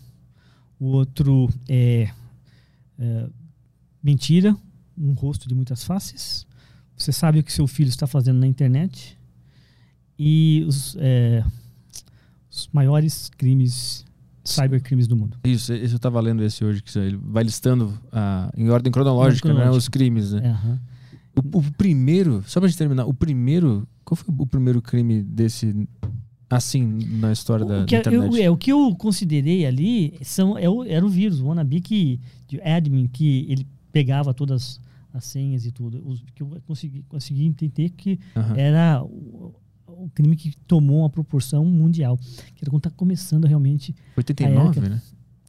o 0.79 0.87
outro 0.87 1.51
é, 1.69 2.09
é 2.99 3.29
Mentira, 4.03 4.57
um 4.97 5.13
rosto 5.13 5.49
de 5.49 5.55
muitas 5.55 5.85
faces. 5.85 6.47
Você 6.97 7.13
sabe 7.13 7.41
o 7.41 7.43
que 7.43 7.53
seu 7.53 7.67
filho 7.67 7.89
está 7.89 8.07
fazendo 8.07 8.39
na 8.39 8.47
internet. 8.47 9.18
E 10.19 10.65
os, 10.67 10.97
é, 10.99 11.45
os 12.51 12.69
maiores 12.73 13.31
crimes, 13.37 14.05
cybercrimes 14.43 15.07
do 15.07 15.17
mundo. 15.17 15.39
Isso, 15.45 15.73
esse 15.73 15.95
eu 15.95 15.99
tava 15.99 16.21
lendo 16.21 16.43
esse 16.43 16.65
hoje, 16.65 16.83
que 16.83 16.99
ele 16.99 17.19
vai 17.23 17.45
listando 17.45 17.97
ah, 18.13 18.51
em 18.57 18.69
ordem 18.71 18.91
cronológica, 18.91 19.49
né, 19.49 19.55
cronológica. 19.55 19.79
os 19.79 19.89
crimes, 19.89 20.33
né? 20.33 20.41
É, 20.45 20.51
aham. 20.51 20.81
O, 21.37 21.59
o 21.59 21.73
primeiro, 21.73 22.43
só 22.47 22.59
pra 22.59 22.69
gente 22.69 22.79
terminar, 22.79 23.07
o 23.07 23.15
primeiro. 23.15 23.87
Qual 24.05 24.17
foi 24.17 24.35
o 24.37 24.47
primeiro 24.47 24.83
crime 24.83 25.23
desse. 25.23 25.89
Assim, 26.51 26.99
na 27.21 27.31
história 27.31 27.65
da, 27.65 27.83
o, 27.83 27.85
que 27.85 28.01
da 28.01 28.11
eu, 28.11 28.25
internet? 28.25 28.43
é, 28.43 28.51
o 28.51 28.57
que 28.57 28.73
eu 28.73 28.95
considerei 28.97 29.67
ali 29.67 30.15
são, 30.23 30.57
é 30.57 30.67
o, 30.67 30.83
era 30.83 31.05
o 31.05 31.09
vírus, 31.09 31.41
o 31.41 31.47
wannabe 31.47 31.79
que, 31.79 32.19
de 32.47 32.59
admin, 32.63 33.07
que 33.07 33.45
ele 33.51 33.67
pegava 33.93 34.33
todas 34.33 34.81
as 35.13 35.25
senhas 35.27 35.67
e 35.67 35.71
tudo. 35.71 36.03
Os, 36.07 36.25
que 36.35 36.43
eu 36.43 36.57
consegui, 36.67 37.05
consegui 37.07 37.45
entender 37.45 37.91
que 37.91 38.19
Aham. 38.35 38.57
era 38.57 39.03
o, 39.05 39.55
o 40.09 40.11
crime 40.11 40.35
que 40.37 40.57
tomou 40.67 41.01
uma 41.01 41.11
proporção 41.11 41.65
mundial. 41.65 42.19
Que 42.55 42.65
era 42.65 42.71
quando 42.71 42.81
está 42.87 42.91
começando 42.91 43.45
realmente 43.45 43.95
89, 44.17 44.81
a 44.81 44.83
era, 44.83 44.95
né? 44.95 45.03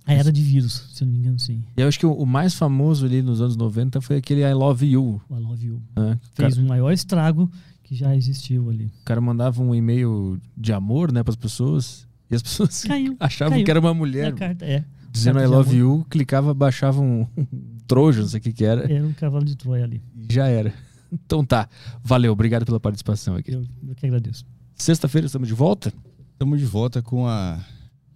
a 0.05 0.13
era 0.13 0.31
de 0.31 0.41
vírus, 0.41 0.89
se 0.93 1.03
eu 1.03 1.05
não 1.05 1.13
me 1.13 1.19
engano, 1.19 1.39
sim. 1.39 1.63
E 1.77 1.81
eu 1.81 1.87
acho 1.87 1.99
que 1.99 2.05
o, 2.05 2.13
o 2.13 2.25
mais 2.25 2.53
famoso 2.53 3.05
ali 3.05 3.21
nos 3.21 3.41
anos 3.41 3.55
90 3.55 4.01
foi 4.01 4.17
aquele 4.17 4.41
I 4.41 4.53
Love 4.53 4.85
You. 4.85 5.21
O 5.29 5.35
I 5.35 5.39
Love 5.39 5.65
You. 5.65 5.81
O 5.95 6.01
Fez 6.33 6.55
cara, 6.55 6.65
o 6.65 6.67
maior 6.67 6.91
estrago 6.91 7.49
que 7.83 7.95
já 7.95 8.15
existiu 8.15 8.69
ali. 8.69 8.85
o 9.01 9.05
cara 9.05 9.19
mandava 9.19 9.61
um 9.63 9.73
e-mail 9.73 10.39
de 10.55 10.71
amor, 10.71 11.11
né, 11.11 11.23
pras 11.23 11.35
pessoas. 11.35 12.07
E 12.29 12.35
as 12.35 12.41
pessoas 12.43 12.83
Caiu. 12.85 13.15
achavam 13.19 13.53
caiu 13.53 13.65
que 13.65 13.71
era 13.71 13.79
uma 13.79 13.93
mulher. 13.93 14.33
Carta, 14.35 14.65
é. 14.65 14.83
Dizendo 15.11 15.39
I 15.39 15.47
Love. 15.47 15.75
You, 15.75 16.05
clicava, 16.07 16.53
baixava 16.53 17.01
um, 17.01 17.25
um 17.35 17.45
trojo, 17.87 18.21
não 18.21 18.27
sei 18.27 18.39
o 18.39 18.43
que 18.43 18.53
que 18.53 18.63
era. 18.63 18.91
Era 18.91 19.05
um 19.05 19.13
cavalo 19.13 19.43
de 19.43 19.55
Troia 19.55 19.83
ali. 19.83 20.01
E 20.15 20.31
já 20.31 20.45
era. 20.45 20.71
Então 21.11 21.43
tá. 21.45 21.67
Valeu, 22.03 22.31
obrigado 22.31 22.65
pela 22.65 22.79
participação 22.79 23.35
aqui. 23.35 23.51
Eu, 23.51 23.65
eu 23.87 23.95
que 23.95 24.05
agradeço. 24.05 24.45
Sexta-feira 24.75 25.25
estamos 25.27 25.47
de 25.47 25.53
volta? 25.53 25.91
Estamos 26.33 26.59
de 26.59 26.65
volta 26.65 27.01
com 27.01 27.27
a 27.27 27.59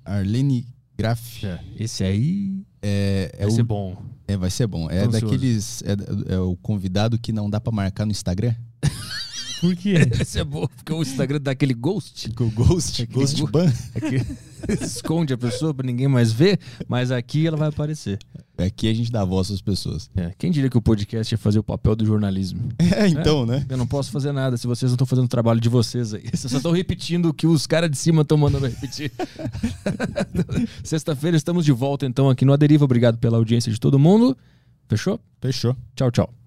Arlene 0.05 0.65
Graff. 0.97 1.45
Esse 1.77 2.03
aí 2.03 2.63
É, 2.81 3.31
é 3.33 3.43
vai 3.43 3.47
o, 3.47 3.55
ser 3.55 3.63
bom. 3.63 4.01
É, 4.27 4.37
vai 4.37 4.49
ser 4.49 4.67
bom. 4.67 4.89
É 4.89 5.03
Tô 5.03 5.11
daqueles. 5.11 5.83
É, 5.83 6.35
é 6.35 6.39
o 6.39 6.55
convidado 6.57 7.17
que 7.17 7.31
não 7.33 7.49
dá 7.49 7.59
pra 7.59 7.71
marcar 7.73 8.05
no 8.05 8.11
Instagram? 8.11 8.55
Por 9.63 9.77
quê? 9.77 9.93
Esse 10.19 10.39
é 10.39 10.43
bom, 10.43 10.67
porque 10.67 10.91
o 10.91 11.01
Instagram 11.01 11.39
dá 11.41 11.51
aquele 11.51 11.73
ghost. 11.73 12.29
O 12.37 12.49
Ghost, 12.51 13.03
Aquele 13.03 13.17
Ghost 13.17 13.43
Ban. 13.49 13.71
Esconde 14.83 15.33
a 15.33 15.37
pessoa 15.37 15.73
pra 15.73 15.85
ninguém 15.85 16.07
mais 16.07 16.33
ver, 16.33 16.59
mas 16.85 17.11
aqui 17.11 17.47
ela 17.47 17.55
vai 17.55 17.69
aparecer. 17.69 18.19
Aqui 18.57 18.89
a 18.89 18.93
gente 18.93 19.09
dá 19.09 19.23
voz 19.23 19.49
às 19.49 19.61
pessoas. 19.61 20.09
É, 20.15 20.33
quem 20.37 20.51
diria 20.51 20.69
que 20.69 20.77
o 20.77 20.81
podcast 20.81 21.33
ia 21.33 21.37
fazer 21.37 21.59
o 21.59 21.63
papel 21.63 21.95
do 21.95 22.05
jornalismo? 22.05 22.59
É, 22.93 23.07
então, 23.07 23.45
né? 23.45 23.65
Eu 23.69 23.77
não 23.77 23.87
posso 23.87 24.11
fazer 24.11 24.31
nada 24.33 24.57
se 24.57 24.67
vocês 24.67 24.91
não 24.91 24.95
estão 24.95 25.07
fazendo 25.07 25.25
o 25.25 25.29
trabalho 25.29 25.59
de 25.59 25.69
vocês 25.69 26.13
aí. 26.13 26.23
Vocês 26.31 26.51
só 26.51 26.57
estão 26.57 26.71
repetindo 26.71 27.27
o 27.29 27.33
que 27.33 27.47
os 27.47 27.65
caras 27.65 27.89
de 27.89 27.97
cima 27.97 28.21
estão 28.21 28.37
mandando 28.37 28.67
repetir. 28.67 29.11
Sexta-feira 30.83 31.35
estamos 31.37 31.63
de 31.65 31.71
volta 31.71 32.05
então 32.05 32.29
aqui 32.29 32.43
no 32.45 32.53
Aderiva. 32.53 32.83
Obrigado 32.83 33.17
pela 33.17 33.37
audiência 33.37 33.71
de 33.71 33.79
todo 33.79 33.97
mundo. 33.97 34.37
Fechou? 34.87 35.19
Fechou. 35.41 35.75
Tchau, 35.95 36.11
tchau. 36.11 36.42